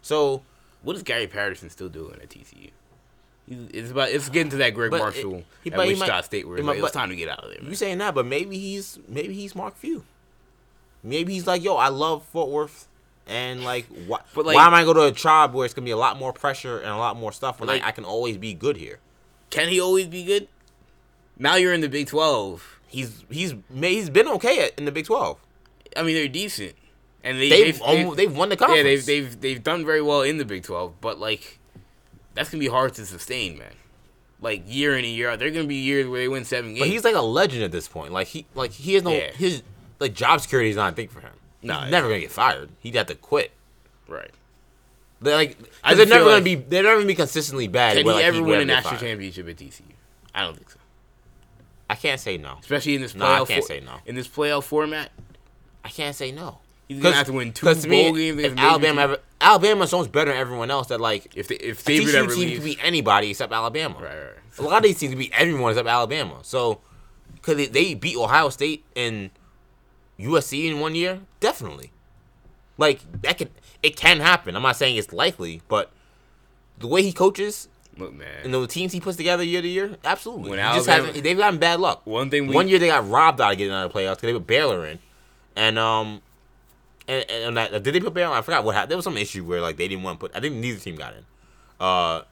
So, 0.00 0.40
What 0.80 0.96
is 0.96 1.02
Gary 1.02 1.26
Patterson 1.26 1.68
still 1.68 1.90
doing 1.90 2.14
at 2.22 2.30
TCU? 2.30 2.70
It's 3.50 3.90
about 3.90 4.10
it's 4.10 4.28
getting 4.28 4.50
to 4.50 4.56
that 4.58 4.70
Greg 4.74 4.90
But 4.92 4.98
it- 4.98 5.00
Marshall 5.00 5.44
he- 5.64 5.72
at 5.72 5.76
Wichita 5.78 6.06
might- 6.06 6.24
State 6.24 6.46
where 6.46 6.56
it's 6.58 6.64
might- 6.64 6.76
like, 6.76 6.84
it's 6.84 6.92
time 6.92 7.08
to 7.10 7.16
get 7.16 7.28
out 7.28 7.42
of 7.44 7.50
there. 7.50 7.68
you 7.68 7.74
saying 7.74 7.98
that, 7.98 8.14
but 8.14 8.24
maybe 8.24 8.56
he's 8.58 8.98
maybe 9.08 9.34
he's 9.34 9.54
Mark 9.56 9.76
Few. 9.76 10.04
Maybe 11.02 11.32
he's 11.34 11.46
like, 11.46 11.62
yo, 11.64 11.76
I 11.76 11.88
love 11.88 12.24
Fort 12.26 12.48
Worth, 12.50 12.86
and 13.26 13.64
like, 13.64 13.86
why, 14.06 14.20
But, 14.34 14.46
like- 14.46 14.54
why 14.54 14.66
am 14.66 14.74
I 14.74 14.84
going 14.84 14.96
to 14.96 15.04
a 15.06 15.12
tribe 15.12 15.52
where 15.54 15.64
it's 15.64 15.74
gonna 15.74 15.84
be 15.84 15.90
a 15.90 15.96
lot 15.96 16.16
more 16.18 16.32
pressure 16.32 16.78
and 16.78 16.88
a 16.90 16.96
lot 16.96 17.16
more 17.16 17.32
stuff 17.32 17.58
when 17.60 17.68
Like- 17.68 17.82
I, 17.82 17.88
I 17.88 17.90
can 17.92 18.04
always 18.04 18.36
be 18.36 18.54
good 18.54 18.76
here? 18.76 18.98
Can 19.50 19.68
he 19.68 19.80
always 19.80 20.06
be 20.06 20.22
good? 20.24 20.46
Now 21.38 21.56
you're 21.56 21.72
in 21.74 21.80
the 21.80 21.88
Big 21.88 22.06
Twelve. 22.06 22.78
He's 22.86 23.24
he's 23.30 23.54
ma- 23.68 23.86
he's 23.88 24.10
been 24.10 24.28
okay 24.28 24.66
at, 24.66 24.78
in 24.78 24.84
the 24.84 24.92
Big 24.92 25.06
Twelve. 25.06 25.38
I 25.96 26.02
mean, 26.04 26.14
they're 26.14 26.28
decent, 26.28 26.74
and 27.24 27.38
they, 27.40 27.48
They've 27.48 27.64
they've, 27.74 27.82
almost, 27.82 28.16
they've 28.16 28.36
won 28.36 28.48
the 28.50 28.56
conference. 28.56 28.78
yeah 28.78 28.82
they've 28.84 29.06
they've 29.06 29.40
they've 29.40 29.62
done 29.64 29.84
very 29.84 30.02
well 30.02 30.22
in 30.22 30.36
the 30.38 30.44
Big 30.44 30.62
Twelve, 30.64 31.00
but 31.00 31.18
like 31.18 31.58
that's 32.34 32.50
gonna 32.50 32.60
be 32.60 32.68
hard 32.68 32.94
to 32.94 33.06
sustain, 33.06 33.58
man. 33.58 33.72
Like 34.42 34.62
year 34.66 34.96
in 34.96 35.04
and 35.04 35.12
year 35.14 35.28
out, 35.30 35.38
there 35.38 35.48
are 35.48 35.50
gonna 35.50 35.64
be 35.66 35.74
years 35.76 36.06
where 36.06 36.20
they 36.20 36.28
win 36.28 36.44
seven 36.44 36.70
games. 36.70 36.80
But 36.80 36.88
he's 36.88 37.04
like 37.04 37.14
a 37.14 37.20
legend 37.20 37.62
at 37.62 37.72
this 37.72 37.88
point. 37.88 38.12
Like 38.12 38.26
he 38.28 38.46
like 38.54 38.72
he 38.72 38.94
has 38.94 39.02
no 39.02 39.10
Yeah. 39.10 39.30
his 39.32 39.62
like 39.98 40.14
job 40.14 40.40
security 40.40 40.70
is 40.70 40.76
not 40.76 40.92
a 40.92 40.96
thing 40.96 41.08
for 41.08 41.20
him. 41.20 41.32
Nah, 41.62 41.82
he's 41.82 41.90
never 41.90 42.08
gonna 42.08 42.20
get 42.20 42.30
fired. 42.32 42.70
He'd 42.80 42.94
have 42.94 43.06
to 43.08 43.14
quit. 43.14 43.52
right. 44.08 44.30
They're 45.22 45.36
like 45.36 45.58
I 45.84 45.94
they're 45.94 46.06
never 46.06 46.24
feel 46.24 46.32
gonna 46.32 46.44
be 46.44 46.54
they're 46.54 46.82
never 46.82 46.96
gonna 46.96 47.06
be 47.06 47.14
consistently 47.14 47.68
bad. 47.68 47.96
Can 47.98 48.06
where, 48.06 48.14
he 48.16 48.20
like, 48.22 48.34
ever 48.34 48.42
win 48.42 48.60
a 48.60 48.64
national 48.64 48.98
championship 48.98 49.46
at 49.48 49.56
TCU? 49.56 49.82
I 50.34 50.40
don't 50.42 50.56
think 50.56 50.70
so. 50.70 50.78
I 51.90 51.96
can't 51.96 52.18
say 52.20 52.38
no. 52.38 52.56
Especially 52.60 52.94
in 52.94 53.02
this 53.02 53.12
playoff. 53.12 53.18
No, 53.18 53.26
I 53.42 53.44
can't 53.44 53.62
for- 53.62 53.68
say 53.68 53.80
no. 53.80 53.96
In 54.06 54.14
this 54.14 54.28
playoff 54.28 54.62
format, 54.64 55.10
I 55.84 55.90
can't 55.90 56.16
say 56.16 56.32
no. 56.32 56.60
He's 56.94 57.02
gonna 57.02 57.14
have 57.14 57.26
to 57.26 57.32
win 57.32 57.52
two 57.52 57.72
to 57.72 57.88
me, 57.88 58.02
bowl 58.04 58.14
games. 58.14 58.42
If 58.42 58.58
Alabama 58.58 59.00
ever, 59.02 59.18
Alabama's 59.40 59.90
so 59.90 60.00
much 60.00 60.10
better 60.12 60.30
than 60.30 60.40
everyone 60.40 60.70
else 60.70 60.88
that 60.88 61.00
like 61.00 61.28
if 61.36 61.48
they, 61.48 61.54
if 61.56 61.84
Saban 61.84 62.00
TCU 62.02 62.14
ever 62.14 62.34
can 62.34 62.62
beat 62.64 62.78
anybody 62.82 63.30
except 63.30 63.52
Alabama. 63.52 63.96
right, 64.00 64.16
right. 64.16 64.58
A 64.58 64.62
lot 64.62 64.78
of 64.78 64.82
these 64.82 64.98
teams 64.98 65.14
beat 65.14 65.32
everyone 65.34 65.70
except 65.70 65.88
Alabama. 65.88 66.38
So 66.42 66.80
could 67.42 67.56
they, 67.58 67.66
they 67.66 67.94
beat 67.94 68.16
Ohio 68.16 68.48
State 68.48 68.84
and 68.96 69.30
USC 70.18 70.68
in 70.70 70.80
one 70.80 70.94
year? 70.94 71.20
Definitely. 71.38 71.92
Like 72.76 73.00
that 73.22 73.38
can 73.38 73.48
it 73.82 73.96
can 73.96 74.20
happen. 74.20 74.56
I'm 74.56 74.62
not 74.62 74.76
saying 74.76 74.96
it's 74.96 75.12
likely, 75.12 75.62
but 75.68 75.90
the 76.78 76.86
way 76.86 77.02
he 77.02 77.12
coaches 77.12 77.68
Look, 77.96 78.14
man. 78.14 78.26
and 78.44 78.52
the 78.52 78.66
teams 78.66 78.92
he 78.92 79.00
puts 79.00 79.16
together 79.16 79.42
year 79.42 79.62
to 79.62 79.68
year, 79.68 79.96
absolutely. 80.04 80.50
When 80.50 80.58
He 80.58 80.64
just 80.76 80.88
Alabama- 80.88 81.20
they've 81.20 81.36
gotten 81.38 81.58
bad 81.58 81.80
luck. 81.80 82.02
One 82.06 82.30
thing 82.30 82.46
we 82.46 82.54
One 82.54 82.68
year 82.68 82.78
they 82.78 82.88
got 82.88 83.08
robbed 83.08 83.40
out 83.40 83.52
of 83.52 83.58
getting 83.58 83.72
out 83.72 83.86
of 83.86 83.92
the 83.92 83.98
playoffs 83.98 84.16
because 84.16 84.22
they 84.28 84.32
put 84.32 84.46
Baylor 84.46 84.86
in, 84.86 84.98
and 85.56 85.78
um, 85.78 86.22
and, 87.10 87.30
and 87.30 87.56
that, 87.56 87.82
did 87.82 87.94
they 87.94 88.00
put 88.00 88.14
Baylor? 88.14 88.34
I 88.34 88.42
forgot 88.42 88.64
what 88.64 88.74
happened. 88.74 88.90
There 88.92 88.98
was 88.98 89.04
some 89.04 89.16
issue 89.16 89.44
where 89.44 89.60
like 89.60 89.76
they 89.76 89.88
didn't 89.88 90.04
want 90.04 90.20
to 90.20 90.26
put. 90.28 90.36
I 90.36 90.40
think 90.40 90.54
neither 90.56 90.78
team 90.78 90.96
got 90.96 91.14
in. 91.14 91.24
Uh, 91.80 92.22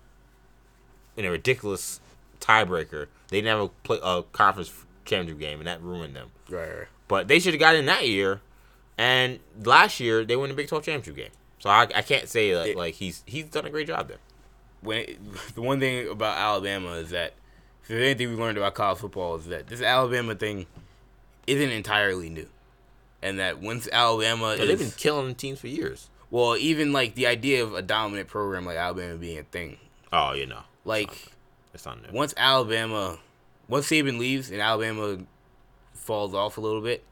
in 1.17 1.25
a 1.25 1.31
ridiculous 1.31 2.01
tiebreaker, 2.41 3.07
they 3.29 3.41
never 3.41 3.69
play 3.83 3.99
a 4.03 4.23
conference 4.33 4.73
championship 5.05 5.41
game, 5.41 5.59
and 5.59 5.67
that 5.67 5.83
ruined 5.83 6.15
them. 6.15 6.31
right, 6.49 6.69
right. 6.69 6.87
But 7.09 7.27
they 7.29 7.39
should 7.41 7.55
have 7.55 7.61
got 7.61 7.75
in 7.75 7.87
that 7.87 8.07
year, 8.07 8.41
and 8.99 9.39
last 9.65 9.99
year 10.01 10.25
they 10.25 10.37
won 10.37 10.49
the 10.51 10.55
Big 10.55 10.69
Twelve 10.69 10.85
championship 10.85 11.17
game. 11.17 11.33
So 11.59 11.71
I, 11.71 11.83
I 11.95 12.03
can't 12.03 12.29
say 12.29 12.57
like, 12.57 12.69
It- 12.71 12.77
like 12.77 12.95
he's 12.95 13.23
he's 13.27 13.47
done 13.47 13.65
a 13.67 13.71
great 13.71 13.87
job 13.89 14.09
there. 14.09 14.19
when 14.83 15.07
the 15.55 15.63
one 15.63 15.81
thing 15.81 16.09
about 16.09 16.37
Alabama 16.37 16.93
is 16.93 17.11
that 17.11 17.33
if 17.83 17.89
there's 17.89 18.03
anything 18.03 18.29
we 18.31 18.37
learned 18.37 18.59
about 18.59 18.75
college 18.75 18.99
football 18.99 19.37
is 19.37 19.47
that 19.47 19.67
this 19.67 19.81
Alabama 19.83 20.35
thing 20.35 20.67
isn't 21.47 21.71
entirely 21.71 22.29
new, 22.29 22.47
and 23.23 23.39
that 23.39 23.61
once 23.61 23.89
Alabama 23.93 24.57
Yeah, 24.59 24.65
they've 24.67 24.79
been 24.79 24.89
is 24.89 24.95
killing 24.97 25.35
teams 25.35 25.61
for 25.61 25.69
years. 25.69 26.09
well, 26.31 26.57
even 26.57 26.93
like 26.93 27.15
the 27.15 27.27
idea 27.27 27.63
of 27.63 27.75
a 27.75 27.83
dominant 27.83 28.29
program 28.29 28.65
like 28.67 28.77
Alabama 28.77 29.17
being 29.17 29.39
a 29.39 29.43
thing, 29.45 29.79
Oh, 30.13 30.33
you 30.33 30.47
know, 30.47 30.61
like 30.85 31.29
it's 31.75 31.85
not 31.87 32.01
new. 32.03 32.17
once 32.17 32.33
Alabama, 32.37 33.19
once 33.69 33.87
Saban 33.89 34.19
leaves 34.19 34.51
and 34.51 34.61
Alabama 34.61 35.19
falls 35.95 36.35
off 36.35 36.59
a 36.59 36.61
little 36.61 36.81
bit, 36.81 37.05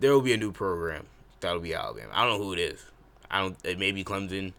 there 0.00 0.12
will 0.12 0.20
be 0.20 0.32
a 0.32 0.36
new 0.36 0.52
program 0.52 1.06
that'll 1.40 1.60
be 1.60 1.74
Alabama. 1.74 2.10
I 2.12 2.24
don't 2.24 2.38
know 2.38 2.44
who 2.44 2.52
it 2.52 2.58
is. 2.58 2.84
I 3.30 3.40
don't. 3.40 3.56
It 3.64 3.78
may 3.78 3.92
be 3.92 4.04
Clemson, 4.04 4.52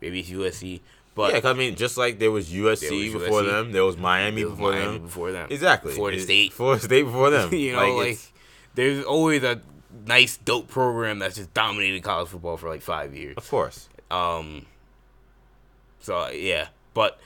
maybe 0.00 0.20
it's 0.20 0.30
USC. 0.30 0.80
But 1.14 1.32
yeah, 1.32 1.40
'cause 1.40 1.50
I 1.50 1.54
mean, 1.54 1.76
just 1.76 1.96
like 1.96 2.18
there 2.18 2.30
was 2.30 2.52
USC 2.52 2.88
There 2.88 2.92
was 3.14 3.22
before 3.24 3.42
USC. 3.42 3.46
them, 3.50 3.72
there 3.72 3.84
was 3.84 3.96
Miami 3.96 4.42
it 4.42 4.44
was 4.44 4.54
before 4.54 4.72
Miami 4.72 4.92
them. 4.94 5.02
before 5.02 5.32
them. 5.32 5.48
Exactly. 5.50 5.94
Florida 5.94 6.18
It- 6.18 6.22
State. 6.22 6.52
Florida 6.52 6.82
State 6.84 7.02
before 7.04 7.30
them. 7.36 7.54
you 7.54 7.72
know, 7.72 7.94
like, 7.96 8.06
it's- 8.08 8.32
there's 8.74 9.04
always 9.04 9.42
a 9.42 9.60
nice, 10.04 10.36
dope 10.36 10.68
program 10.68 11.18
that's 11.18 11.36
just 11.36 11.54
dominated 11.54 12.02
college 12.02 12.28
football 12.28 12.56
for 12.56 12.68
like 12.68 12.82
five 12.82 13.14
years. 13.14 13.36
of 13.36 13.48
course. 13.48 13.88
Um. 14.10 14.66
So 16.00 16.28
yeah, 16.28 16.68
but 16.94 17.18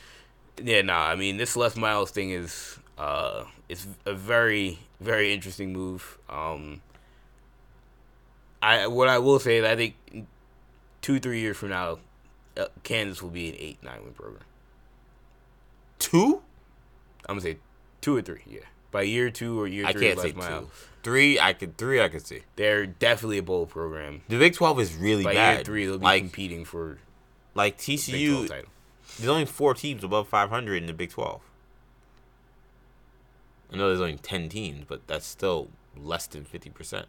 yeah, 0.63 0.83
nah. 0.83 1.07
I 1.07 1.17
mean, 1.17 1.37
this 1.37 1.57
Les 1.57 1.77
Miles 1.77 2.11
thing 2.11 2.31
is 2.31 2.79
uh, 2.99 3.45
it's 3.69 3.87
a 4.07 4.15
very, 4.15 4.79
very 5.01 5.33
interesting 5.33 5.73
move. 5.73 6.19
Um. 6.29 6.81
I 8.63 8.87
what 8.87 9.09
I 9.09 9.19
will 9.19 9.39
say 9.39 9.59
is 9.59 9.65
I 9.65 9.77
think 9.77 9.95
two, 11.03 11.19
three 11.19 11.41
years 11.41 11.57
from 11.57 11.71
now, 11.71 11.99
uh, 12.57 12.67
Kansas 12.83 13.23
will 13.23 13.31
be 13.31 13.49
an 13.49 13.57
eight, 13.59 13.83
nine 13.83 14.05
win 14.05 14.13
program. 14.13 14.45
Two? 15.99 16.43
I'm 17.27 17.37
gonna 17.37 17.41
say 17.41 17.59
two 18.01 18.17
or 18.17 18.23
three. 18.23 18.43
Yeah, 18.47 18.61
by 18.91 19.03
year 19.03 19.31
two 19.31 19.61
or 19.61 19.67
year 19.67 19.87
I 19.87 19.93
three, 19.93 20.03
can't 20.09 20.19
say 20.21 20.27
Les 20.29 20.35
Miles, 20.35 20.65
two. 20.67 20.71
Three, 21.03 21.41
I 21.41 21.53
could. 21.55 21.77
Three, 21.79 22.01
I 22.03 22.09
could 22.09 22.27
see. 22.27 22.43
they're 22.57 22.87
definitely 22.87 23.39
a 23.39 23.43
bowl 23.43 23.67
program. 23.67 24.23
The 24.29 24.39
Big 24.39 24.55
Twelve 24.55 24.79
is 24.81 24.95
really 24.95 25.25
By 25.25 25.35
bad. 25.35 25.55
year 25.57 25.65
three, 25.65 25.87
they'll 25.87 25.99
be 25.99 26.05
like, 26.05 26.23
competing 26.23 26.65
for 26.65 26.99
like 27.55 27.79
Big 27.79 27.99
12 28.05 28.21
TCU. 28.21 28.49
title. 28.49 28.71
There's 29.19 29.29
only 29.29 29.45
four 29.47 29.75
teams 29.75 30.05
above 30.05 30.29
500 30.29 30.77
in 30.77 30.87
the 30.87 30.93
Big 30.93 31.11
12. 31.11 31.41
I 33.73 33.77
know 33.77 33.89
there's 33.89 34.01
only 34.01 34.17
10 34.17 34.49
teams, 34.49 34.85
but 34.87 35.07
that's 35.07 35.27
still 35.27 35.69
less 35.97 36.27
than 36.27 36.45
50%. 36.45 37.05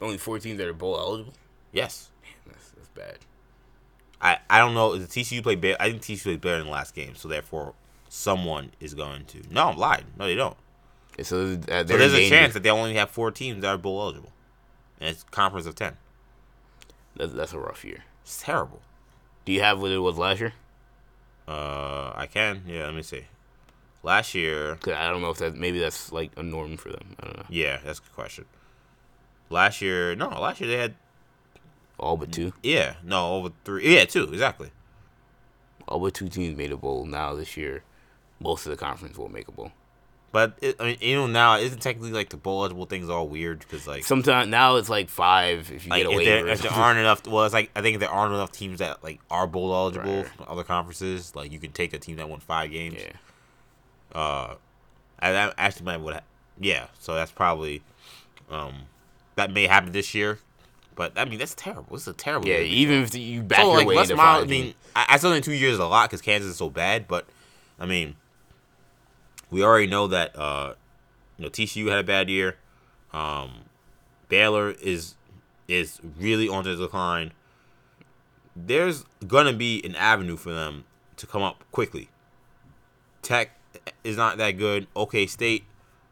Only 0.00 0.18
four 0.18 0.38
teams 0.38 0.58
that 0.58 0.66
are 0.68 0.72
bowl 0.72 0.98
eligible. 0.98 1.32
Yes. 1.72 2.10
That's, 2.46 2.70
that's 2.70 2.88
bad. 2.88 3.18
I, 4.20 4.38
I 4.48 4.58
don't 4.58 4.74
know. 4.74 4.92
Is 4.94 5.06
the 5.06 5.20
TCU 5.20 5.42
play 5.42 5.54
better? 5.56 5.76
I 5.80 5.90
think 5.90 6.02
TCU 6.02 6.22
played 6.22 6.40
better 6.40 6.58
in 6.60 6.66
the 6.66 6.70
last 6.72 6.94
game, 6.94 7.14
so 7.14 7.28
therefore 7.28 7.74
someone 8.08 8.72
is 8.80 8.94
going 8.94 9.24
to. 9.26 9.42
No, 9.50 9.68
I'm 9.68 9.76
lying. 9.78 10.04
No, 10.18 10.26
they 10.26 10.34
don't. 10.34 10.56
So, 11.22 11.58
uh, 11.70 11.78
So 11.78 11.84
there's 11.84 12.12
a 12.12 12.28
chance 12.28 12.52
that 12.54 12.62
they 12.62 12.70
only 12.70 12.94
have 12.94 13.10
four 13.10 13.30
teams 13.30 13.62
that 13.62 13.68
are 13.68 13.78
bowl 13.78 14.00
eligible, 14.02 14.32
and 15.00 15.08
it's 15.10 15.22
conference 15.24 15.66
of 15.66 15.74
10. 15.74 15.96
That's, 17.16 17.32
that's 17.32 17.52
a 17.54 17.58
rough 17.58 17.84
year. 17.84 18.04
It's 18.22 18.42
terrible. 18.42 18.82
Do 19.46 19.52
you 19.52 19.62
have 19.62 19.80
what 19.80 19.90
it 19.90 19.98
was 19.98 20.18
last 20.18 20.40
year? 20.40 20.52
Uh, 21.48 22.12
I 22.14 22.26
can. 22.26 22.62
Yeah, 22.66 22.86
let 22.86 22.94
me 22.94 23.02
see. 23.02 23.24
Last 24.02 24.34
year, 24.34 24.76
'Cause 24.76 24.94
I 24.94 25.08
don't 25.08 25.22
know 25.22 25.30
if 25.30 25.38
that 25.38 25.56
maybe 25.56 25.78
that's 25.78 26.12
like 26.12 26.32
a 26.36 26.42
norm 26.42 26.76
for 26.76 26.90
them. 26.90 27.16
I 27.20 27.24
don't 27.24 27.36
know. 27.38 27.46
yeah, 27.48 27.78
that's 27.84 27.98
a 27.98 28.02
good 28.02 28.14
question. 28.14 28.44
Last 29.48 29.80
year, 29.80 30.14
no, 30.16 30.28
last 30.28 30.60
year 30.60 30.68
they 30.68 30.76
had 30.76 30.94
All 31.98 32.16
but 32.16 32.30
two. 32.32 32.52
yeah, 32.62 32.94
no, 33.02 33.34
over 33.36 33.50
three, 33.64 33.94
yeah, 33.96 34.04
two 34.04 34.24
exactly. 34.24 34.70
All 35.88 35.98
but 36.00 36.14
two 36.14 36.28
teams 36.28 36.56
made 36.56 36.72
a 36.72 36.76
bowl. 36.76 37.04
Now 37.06 37.34
this 37.34 37.56
year, 37.56 37.84
most 38.40 38.66
of 38.66 38.70
the 38.70 38.76
conference 38.76 39.16
will 39.16 39.28
make 39.28 39.48
a 39.48 39.52
bowl. 39.52 39.72
But 40.32 40.58
it, 40.60 40.76
I 40.78 40.84
mean, 40.84 40.96
you 41.00 41.14
know, 41.16 41.26
now 41.26 41.56
isn't 41.56 41.80
technically 41.80 42.12
like 42.12 42.28
the 42.28 42.36
bowl 42.36 42.60
eligible 42.60 42.84
things 42.86 43.08
all 43.08 43.26
weird 43.26 43.60
because 43.60 43.86
like, 43.86 44.04
Sometimes 44.04 44.48
now 44.50 44.76
it's 44.76 44.88
like 44.90 45.08
five 45.08 45.70
if 45.72 45.84
you 45.86 45.90
like 45.90 46.02
get 46.02 46.06
a 46.08 46.10
if, 46.10 46.16
waiver. 46.18 46.30
there, 46.30 46.48
if 46.48 46.62
there 46.62 46.72
aren't 46.72 46.98
enough, 46.98 47.26
well, 47.26 47.44
it's 47.44 47.54
like 47.54 47.70
I 47.74 47.80
think 47.80 47.94
if 47.94 48.00
there 48.00 48.10
aren't 48.10 48.34
enough 48.34 48.52
teams 48.52 48.80
that 48.80 49.02
like 49.02 49.20
are 49.30 49.46
bowl 49.46 49.72
eligible 49.72 50.16
Right. 50.18 50.28
from 50.28 50.46
other 50.48 50.64
conferences, 50.64 51.34
like 51.34 51.52
you 51.52 51.58
can 51.58 51.72
take 51.72 51.94
a 51.94 51.98
team 51.98 52.16
that 52.16 52.28
won 52.28 52.40
five 52.40 52.70
games. 52.70 52.96
yeah. 52.98 53.12
Uh, 54.20 54.54
that 55.20 55.54
actually 55.58 55.84
might 55.86 55.98
would, 55.98 56.14
ha- 56.14 56.20
yeah. 56.60 56.86
So 56.98 57.14
that's 57.14 57.30
probably, 57.30 57.82
um, 58.50 58.74
that 59.36 59.50
may 59.50 59.66
happen 59.66 59.92
this 59.92 60.14
year. 60.14 60.38
But 60.94 61.12
I 61.16 61.24
mean, 61.24 61.38
that's 61.38 61.54
terrible. 61.54 61.94
It's 61.96 62.06
a 62.06 62.12
terrible. 62.14 62.48
Yeah, 62.48 62.58
even 62.58 63.02
if 63.02 63.14
you 63.14 63.42
back 63.42 63.60
so 63.60 63.68
your 63.68 63.76
like 63.78 63.86
way 63.86 63.96
into 63.98 64.16
Miles. 64.16 64.44
I 64.44 64.46
mean. 64.46 64.74
I, 64.94 65.06
I 65.10 65.16
still 65.18 65.30
think 65.32 65.44
two 65.44 65.52
years 65.52 65.74
is 65.74 65.78
a 65.78 65.86
lot 65.86 66.08
because 66.08 66.22
Kansas 66.22 66.50
is 66.50 66.56
so 66.56 66.70
bad. 66.70 67.06
But 67.06 67.26
I 67.78 67.84
mean, 67.84 68.16
we 69.50 69.62
already 69.62 69.86
know 69.86 70.06
that 70.08 70.36
uh, 70.38 70.74
you 71.38 71.44
know 71.44 71.50
TCU 71.50 71.88
had 71.88 71.98
a 71.98 72.04
bad 72.04 72.28
year. 72.28 72.56
Um, 73.12 73.64
Baylor 74.28 74.70
is 74.70 75.14
is 75.68 76.00
really 76.18 76.48
on 76.48 76.64
the 76.64 76.76
decline. 76.76 77.32
There's 78.54 79.04
gonna 79.26 79.52
be 79.52 79.84
an 79.84 79.94
avenue 79.94 80.36
for 80.36 80.52
them 80.52 80.84
to 81.16 81.26
come 81.26 81.42
up 81.42 81.64
quickly. 81.72 82.08
Tech 83.22 83.50
is 84.04 84.16
not 84.16 84.38
that 84.38 84.52
good. 84.52 84.86
OK 84.94 85.26
State, 85.26 85.64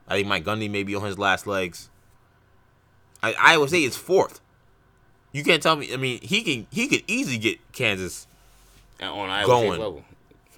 I 0.08 0.16
think 0.16 0.28
Mike 0.28 0.44
Gundy 0.44 0.70
may 0.70 0.82
be 0.82 0.94
on 0.94 1.04
his 1.04 1.18
last 1.18 1.46
legs. 1.46 1.90
I, 3.22 3.34
Iowa 3.40 3.68
State 3.68 3.84
is 3.84 3.96
fourth. 3.96 4.40
You 5.32 5.42
can't 5.42 5.62
tell 5.62 5.76
me. 5.76 5.92
I 5.92 5.96
mean, 5.96 6.20
he 6.22 6.42
can 6.42 6.66
he 6.70 6.86
could 6.86 7.02
easily 7.06 7.38
get 7.38 7.58
Kansas, 7.72 8.26
on 9.00 9.30
Iowa 9.30 9.46
going. 9.46 9.72
State 9.72 9.80
level. 9.80 10.04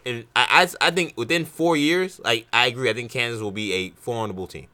And 0.07 0.25
I, 0.35 0.69
I 0.81 0.87
I 0.89 0.91
think 0.91 1.15
within 1.17 1.45
four 1.45 1.77
years, 1.77 2.21
like 2.25 2.47
I 2.53 2.67
agree. 2.67 2.89
I 2.89 2.95
think 2.95 3.11
Kansas 3.11 3.43
will 3.43 3.51
be 3.53 3.73
a 3.75 3.91
formidable 3.91 4.47
team. 4.47 4.69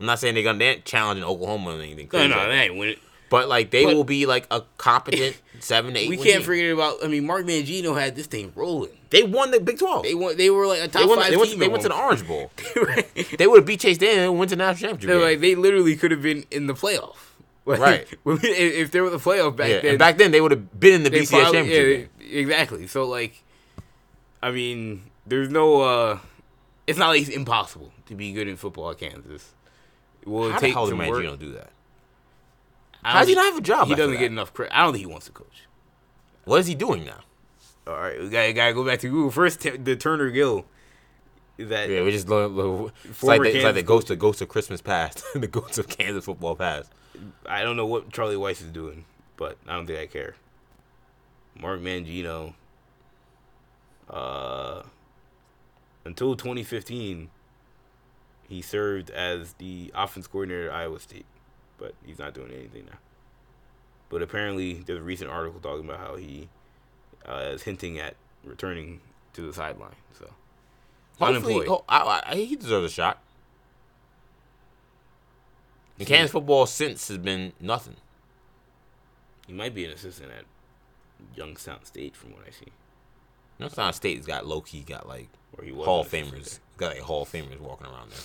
I'm 0.00 0.06
not 0.06 0.18
saying 0.20 0.34
they're 0.34 0.44
gonna 0.44 0.58
they 0.58 0.68
ain't 0.68 0.84
challenging 0.84 1.24
Oklahoma 1.24 1.70
or 1.76 1.80
anything. 1.82 2.06
No, 2.06 2.18
Crazy 2.18 2.28
no, 2.28 2.36
like 2.36 2.46
they 2.48 2.60
ain't 2.60 2.76
win 2.76 2.88
it. 2.90 2.98
But 3.30 3.48
like 3.48 3.70
they 3.70 3.84
But- 3.84 3.94
will 3.96 4.04
be 4.04 4.24
like 4.24 4.46
a 4.50 4.62
competent 4.78 5.40
seven 5.60 5.92
to 5.94 6.00
eight. 6.00 6.08
We 6.08 6.16
can't 6.16 6.28
team. 6.36 6.42
forget 6.42 6.70
about. 6.72 7.04
I 7.04 7.08
mean, 7.08 7.26
Mark 7.26 7.44
Mangino 7.44 7.98
had 8.00 8.16
this 8.16 8.26
thing 8.26 8.52
rolling. 8.54 8.90
They 9.10 9.22
won 9.22 9.50
the 9.50 9.60
Big 9.60 9.78
Twelve. 9.78 10.04
They 10.04 10.14
won. 10.14 10.36
They 10.36 10.48
were 10.50 10.66
like 10.66 10.80
a 10.80 10.88
top 10.88 11.02
They 11.02 11.06
won. 11.08 11.18
five 11.18 11.30
They 11.30 11.36
went, 11.36 11.50
team. 11.50 11.58
they 11.58 11.68
went 11.68 11.82
to 11.82 11.88
the 11.90 11.96
Orange 11.96 12.26
Bowl. 12.26 12.50
they 13.36 13.46
would 13.46 13.56
have 13.58 13.66
beat 13.66 13.80
Chase 13.80 13.98
Daniel 13.98 14.30
and 14.30 14.38
went 14.38 14.48
to 14.50 14.56
the 14.56 14.62
national 14.64 14.90
championship. 14.92 15.08
They're 15.08 15.18
game. 15.18 15.28
like 15.28 15.40
they 15.40 15.54
literally 15.56 15.94
could 15.96 16.10
have 16.10 16.22
been 16.22 16.44
in 16.50 16.66
the 16.68 16.74
playoff. 16.74 17.16
Like, 17.68 17.80
Right. 17.80 18.06
if 18.24 18.92
there 18.92 19.02
was 19.04 19.12
a 19.12 19.18
playoff 19.18 19.54
back 19.56 19.68
yeah, 19.68 19.80
then, 19.82 19.98
back 19.98 20.16
then 20.16 20.30
they 20.30 20.40
would 20.40 20.52
have 20.52 20.80
been 20.80 20.94
in 20.94 21.02
the 21.02 21.10
they 21.10 21.20
BCS 21.20 21.28
probably- 21.28 21.52
championship. 21.52 22.10
game. 22.18 22.28
yeah, 22.30 22.40
exactly. 22.40 22.86
So 22.86 23.04
like, 23.04 23.42
I 24.42 24.50
mean, 24.50 25.02
there's 25.26 25.48
no. 25.48 25.82
uh 25.82 26.18
It's 26.86 26.98
not 26.98 27.08
like 27.08 27.22
it's 27.22 27.30
impossible 27.30 27.92
to 28.06 28.14
be 28.14 28.32
good 28.32 28.48
in 28.48 28.56
football 28.56 28.90
at 28.90 28.98
Kansas. 28.98 29.54
Will 30.24 30.48
it 30.48 30.52
How 30.52 30.60
the 30.60 30.66
take 30.66 30.74
did 30.76 30.88
some 30.88 30.98
work? 30.98 31.24
Mangino 31.24 31.38
do 31.38 31.52
that? 31.52 31.70
How 33.02 33.12
don't 33.14 33.20
does 33.22 33.28
he 33.28 33.34
not 33.34 33.44
have 33.46 33.58
a 33.58 33.60
job? 33.60 33.88
He 33.88 33.94
doesn't 33.94 34.14
that? 34.14 34.18
get 34.20 34.30
enough 34.30 34.52
credit. 34.52 34.76
I 34.76 34.82
don't 34.82 34.92
think 34.92 35.06
he 35.06 35.10
wants 35.10 35.26
to 35.26 35.32
coach. 35.32 35.64
What 36.44 36.60
is 36.60 36.66
he 36.66 36.74
doing 36.74 37.04
now? 37.04 37.20
All 37.86 37.94
right, 37.94 38.20
we 38.20 38.28
gotta, 38.28 38.52
gotta 38.52 38.74
go 38.74 38.84
back 38.84 38.98
to 39.00 39.08
Google 39.08 39.30
first. 39.30 39.60
T- 39.60 39.70
the 39.70 39.96
Turner 39.96 40.30
Gill. 40.30 40.66
That 41.58 41.88
Yeah, 41.88 42.02
we 42.02 42.10
just 42.10 42.28
lo- 42.28 42.46
lo- 42.46 42.92
it's 43.04 43.22
like 43.22 43.40
the, 43.42 43.54
it's 43.54 43.64
like 43.64 43.74
the 43.74 43.82
ghost 43.82 44.10
of 44.10 44.18
ghost 44.18 44.40
of 44.42 44.48
Christmas 44.48 44.80
past, 44.80 45.24
the 45.34 45.46
ghost 45.48 45.78
of 45.78 45.88
Kansas 45.88 46.24
football 46.24 46.54
past. 46.54 46.92
I 47.46 47.62
don't 47.62 47.76
know 47.76 47.86
what 47.86 48.12
Charlie 48.12 48.36
Weis 48.36 48.60
is 48.60 48.70
doing, 48.70 49.04
but 49.36 49.56
I 49.66 49.74
don't 49.74 49.86
think 49.86 49.98
I 49.98 50.06
care. 50.06 50.36
Mark 51.58 51.80
Mangino. 51.80 52.54
Uh, 54.08 54.82
until 56.04 56.34
2015, 56.34 57.30
he 58.48 58.62
served 58.62 59.10
as 59.10 59.54
the 59.54 59.92
offense 59.94 60.26
coordinator 60.26 60.70
at 60.70 60.76
Iowa 60.76 61.00
State, 61.00 61.26
but 61.76 61.94
he's 62.04 62.18
not 62.18 62.34
doing 62.34 62.50
anything 62.52 62.86
now. 62.86 62.98
But 64.08 64.22
apparently, 64.22 64.74
there's 64.86 65.00
a 65.00 65.02
recent 65.02 65.30
article 65.30 65.60
talking 65.60 65.84
about 65.84 66.00
how 66.00 66.16
he 66.16 66.48
uh, 67.26 67.50
is 67.52 67.62
hinting 67.62 67.98
at 67.98 68.16
returning 68.42 69.00
to 69.34 69.42
the 69.42 69.52
sideline. 69.52 69.96
So, 70.18 70.30
Hopefully, 71.18 71.54
unemployed. 71.56 71.68
oh, 71.68 71.84
I, 71.88 72.22
I, 72.26 72.34
he 72.36 72.56
deserves 72.56 72.86
a 72.90 72.94
shot. 72.94 73.18
And 75.98 76.06
Kansas 76.06 76.30
football 76.30 76.64
since 76.64 77.08
has 77.08 77.18
been 77.18 77.52
nothing. 77.60 77.96
He 79.46 79.52
might 79.52 79.74
be 79.74 79.84
an 79.84 79.90
assistant 79.90 80.30
at 80.30 80.44
Youngstown 81.36 81.84
State, 81.84 82.14
from 82.16 82.32
what 82.32 82.42
I 82.46 82.50
see. 82.50 82.70
Youngstown 83.58 83.92
State's 83.92 84.26
got 84.26 84.46
low 84.46 84.60
key 84.60 84.80
got 84.82 85.08
like 85.08 85.28
Hall 85.84 86.00
of 86.02 86.08
Famers. 86.10 86.58
Got 86.76 86.94
like 86.94 87.00
Hall 87.02 87.22
of 87.22 87.28
Famers 87.30 87.58
walking 87.60 87.86
around 87.86 88.10
there. 88.10 88.18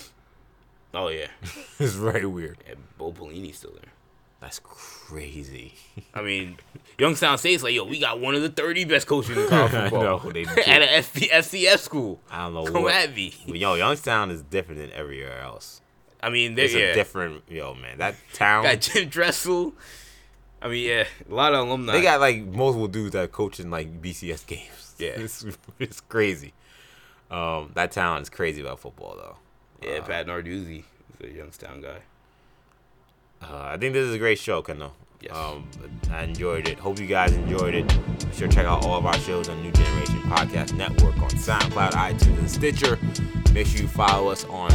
Oh 0.94 1.08
yeah, 1.08 1.26
it's 1.78 1.94
very 1.94 2.26
weird. 2.26 2.58
and 2.68 2.78
Bo 2.98 3.12
Pelini's 3.12 3.58
still 3.58 3.72
there. 3.72 3.90
That's 4.40 4.60
crazy. 4.62 5.72
I 6.12 6.20
mean, 6.20 6.58
Youngstown 6.98 7.38
State's 7.38 7.62
like, 7.62 7.72
yo, 7.72 7.84
we 7.84 7.98
got 7.98 8.20
one 8.20 8.34
of 8.34 8.42
the 8.42 8.50
30 8.50 8.84
best 8.84 9.06
coaches 9.06 9.36
in 9.38 9.48
college 9.48 9.70
football. 9.90 10.02
know, 10.22 10.30
at 10.30 10.82
an 10.82 11.02
FB, 11.02 11.30
FCS 11.30 11.78
school. 11.78 12.20
I 12.30 12.44
don't 12.44 12.54
know 12.54 12.64
Come 12.70 12.82
what. 12.82 12.92
at 12.94 13.14
me. 13.16 13.32
But 13.48 13.58
yo, 13.58 13.74
Youngstown 13.74 14.30
is 14.30 14.42
different 14.42 14.82
than 14.82 14.92
everywhere 14.92 15.40
else. 15.40 15.80
I 16.22 16.28
mean, 16.28 16.54
they 16.56 16.66
It's 16.66 16.74
yeah. 16.74 16.80
a 16.86 16.94
different 16.94 17.42
yo 17.48 17.74
man. 17.74 17.98
That 17.98 18.16
town 18.34 18.64
got 18.64 18.80
Jim 18.82 19.08
Tressel. 19.08 19.72
I 20.60 20.68
mean, 20.68 20.88
yeah, 20.88 21.04
a 21.30 21.34
lot 21.34 21.54
of 21.54 21.66
alumni. 21.66 21.92
They 21.92 22.02
got 22.02 22.20
like 22.20 22.44
multiple 22.44 22.88
dudes 22.88 23.12
that 23.12 23.32
coach 23.32 23.58
in 23.60 23.70
like 23.70 24.00
BCS 24.02 24.46
games. 24.46 24.83
Yeah. 24.98 25.10
it's, 25.16 25.44
it's 25.78 26.00
crazy. 26.00 26.52
Um, 27.30 27.72
that 27.74 27.90
town 27.92 28.22
is 28.22 28.28
crazy 28.30 28.60
about 28.60 28.78
football 28.80 29.16
though. 29.16 29.36
yeah, 29.88 29.98
Uh, 29.98 30.02
Pat 30.04 30.26
Narduzzi 30.26 30.84
is 31.20 31.30
a 31.30 31.36
Youngstown 31.36 31.80
guy. 31.80 31.98
Uh, 33.42 33.62
I 33.72 33.76
think 33.76 33.92
this 33.92 34.06
is 34.06 34.14
a 34.14 34.18
great 34.18 34.38
show, 34.38 34.62
Kendall. 34.62 34.94
Yes. 35.20 35.34
Um, 35.34 35.66
I 36.10 36.22
enjoyed 36.24 36.68
it. 36.68 36.78
Hope 36.78 36.98
you 36.98 37.06
guys 37.06 37.32
enjoyed 37.32 37.74
it. 37.74 37.88
Be 37.88 38.36
sure 38.36 38.46
to 38.48 38.54
check 38.54 38.66
out 38.66 38.84
all 38.84 38.96
of 38.98 39.06
our 39.06 39.18
shows 39.20 39.48
on 39.48 39.62
New 39.62 39.72
Generation 39.72 40.18
Podcast 40.22 40.74
Network 40.74 41.16
on 41.18 41.30
SoundCloud, 41.30 41.92
iTunes, 41.92 42.38
and 42.38 42.50
Stitcher. 42.50 42.98
Make 43.52 43.66
sure 43.66 43.80
you 43.80 43.88
follow 43.88 44.28
us 44.28 44.44
on 44.44 44.70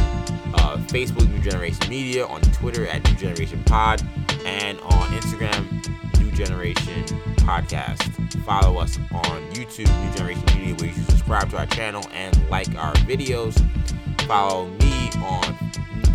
uh, 0.54 0.76
Facebook 0.88 1.28
New 1.30 1.40
Generation 1.40 1.88
Media, 1.88 2.26
on 2.26 2.40
Twitter 2.40 2.86
at 2.86 3.04
New 3.04 3.16
Generation 3.16 3.62
Pod, 3.64 4.02
and 4.44 4.78
on 4.80 5.08
Instagram 5.12 6.20
New 6.20 6.30
Generation 6.32 7.04
Podcast. 7.36 8.10
Follow 8.44 8.78
us 8.78 8.98
on 9.12 9.50
YouTube 9.52 9.88
New 10.04 10.16
Generation 10.16 10.44
Media, 10.58 10.74
where 10.74 10.86
you 10.86 11.02
subscribe 11.04 11.50
to 11.50 11.58
our 11.58 11.66
channel 11.66 12.04
and 12.12 12.48
like 12.48 12.74
our 12.76 12.94
videos. 12.94 13.54
Follow 14.26 14.68
me 14.68 15.10
on 15.16 15.56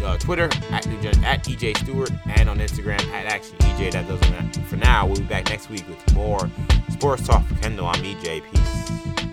uh, 0.03 0.17
Twitter 0.17 0.49
at, 0.71 0.85
New 0.87 1.01
Gen- 1.01 1.23
at 1.23 1.43
EJ 1.43 1.77
Stewart 1.77 2.11
and 2.27 2.49
on 2.49 2.59
Instagram 2.59 3.01
at 3.07 3.25
Action 3.25 3.57
EJ. 3.59 3.91
That 3.93 4.07
does 4.07 4.19
it 4.21 4.61
for 4.67 4.77
now. 4.77 5.05
We'll 5.05 5.17
be 5.17 5.23
back 5.23 5.49
next 5.49 5.69
week 5.69 5.87
with 5.87 6.13
more 6.13 6.49
sports 6.89 7.25
talk 7.27 7.45
for 7.45 7.55
Kendall. 7.55 7.87
I'm 7.87 8.01
EJ. 8.03 8.43
Peace. 8.51 9.24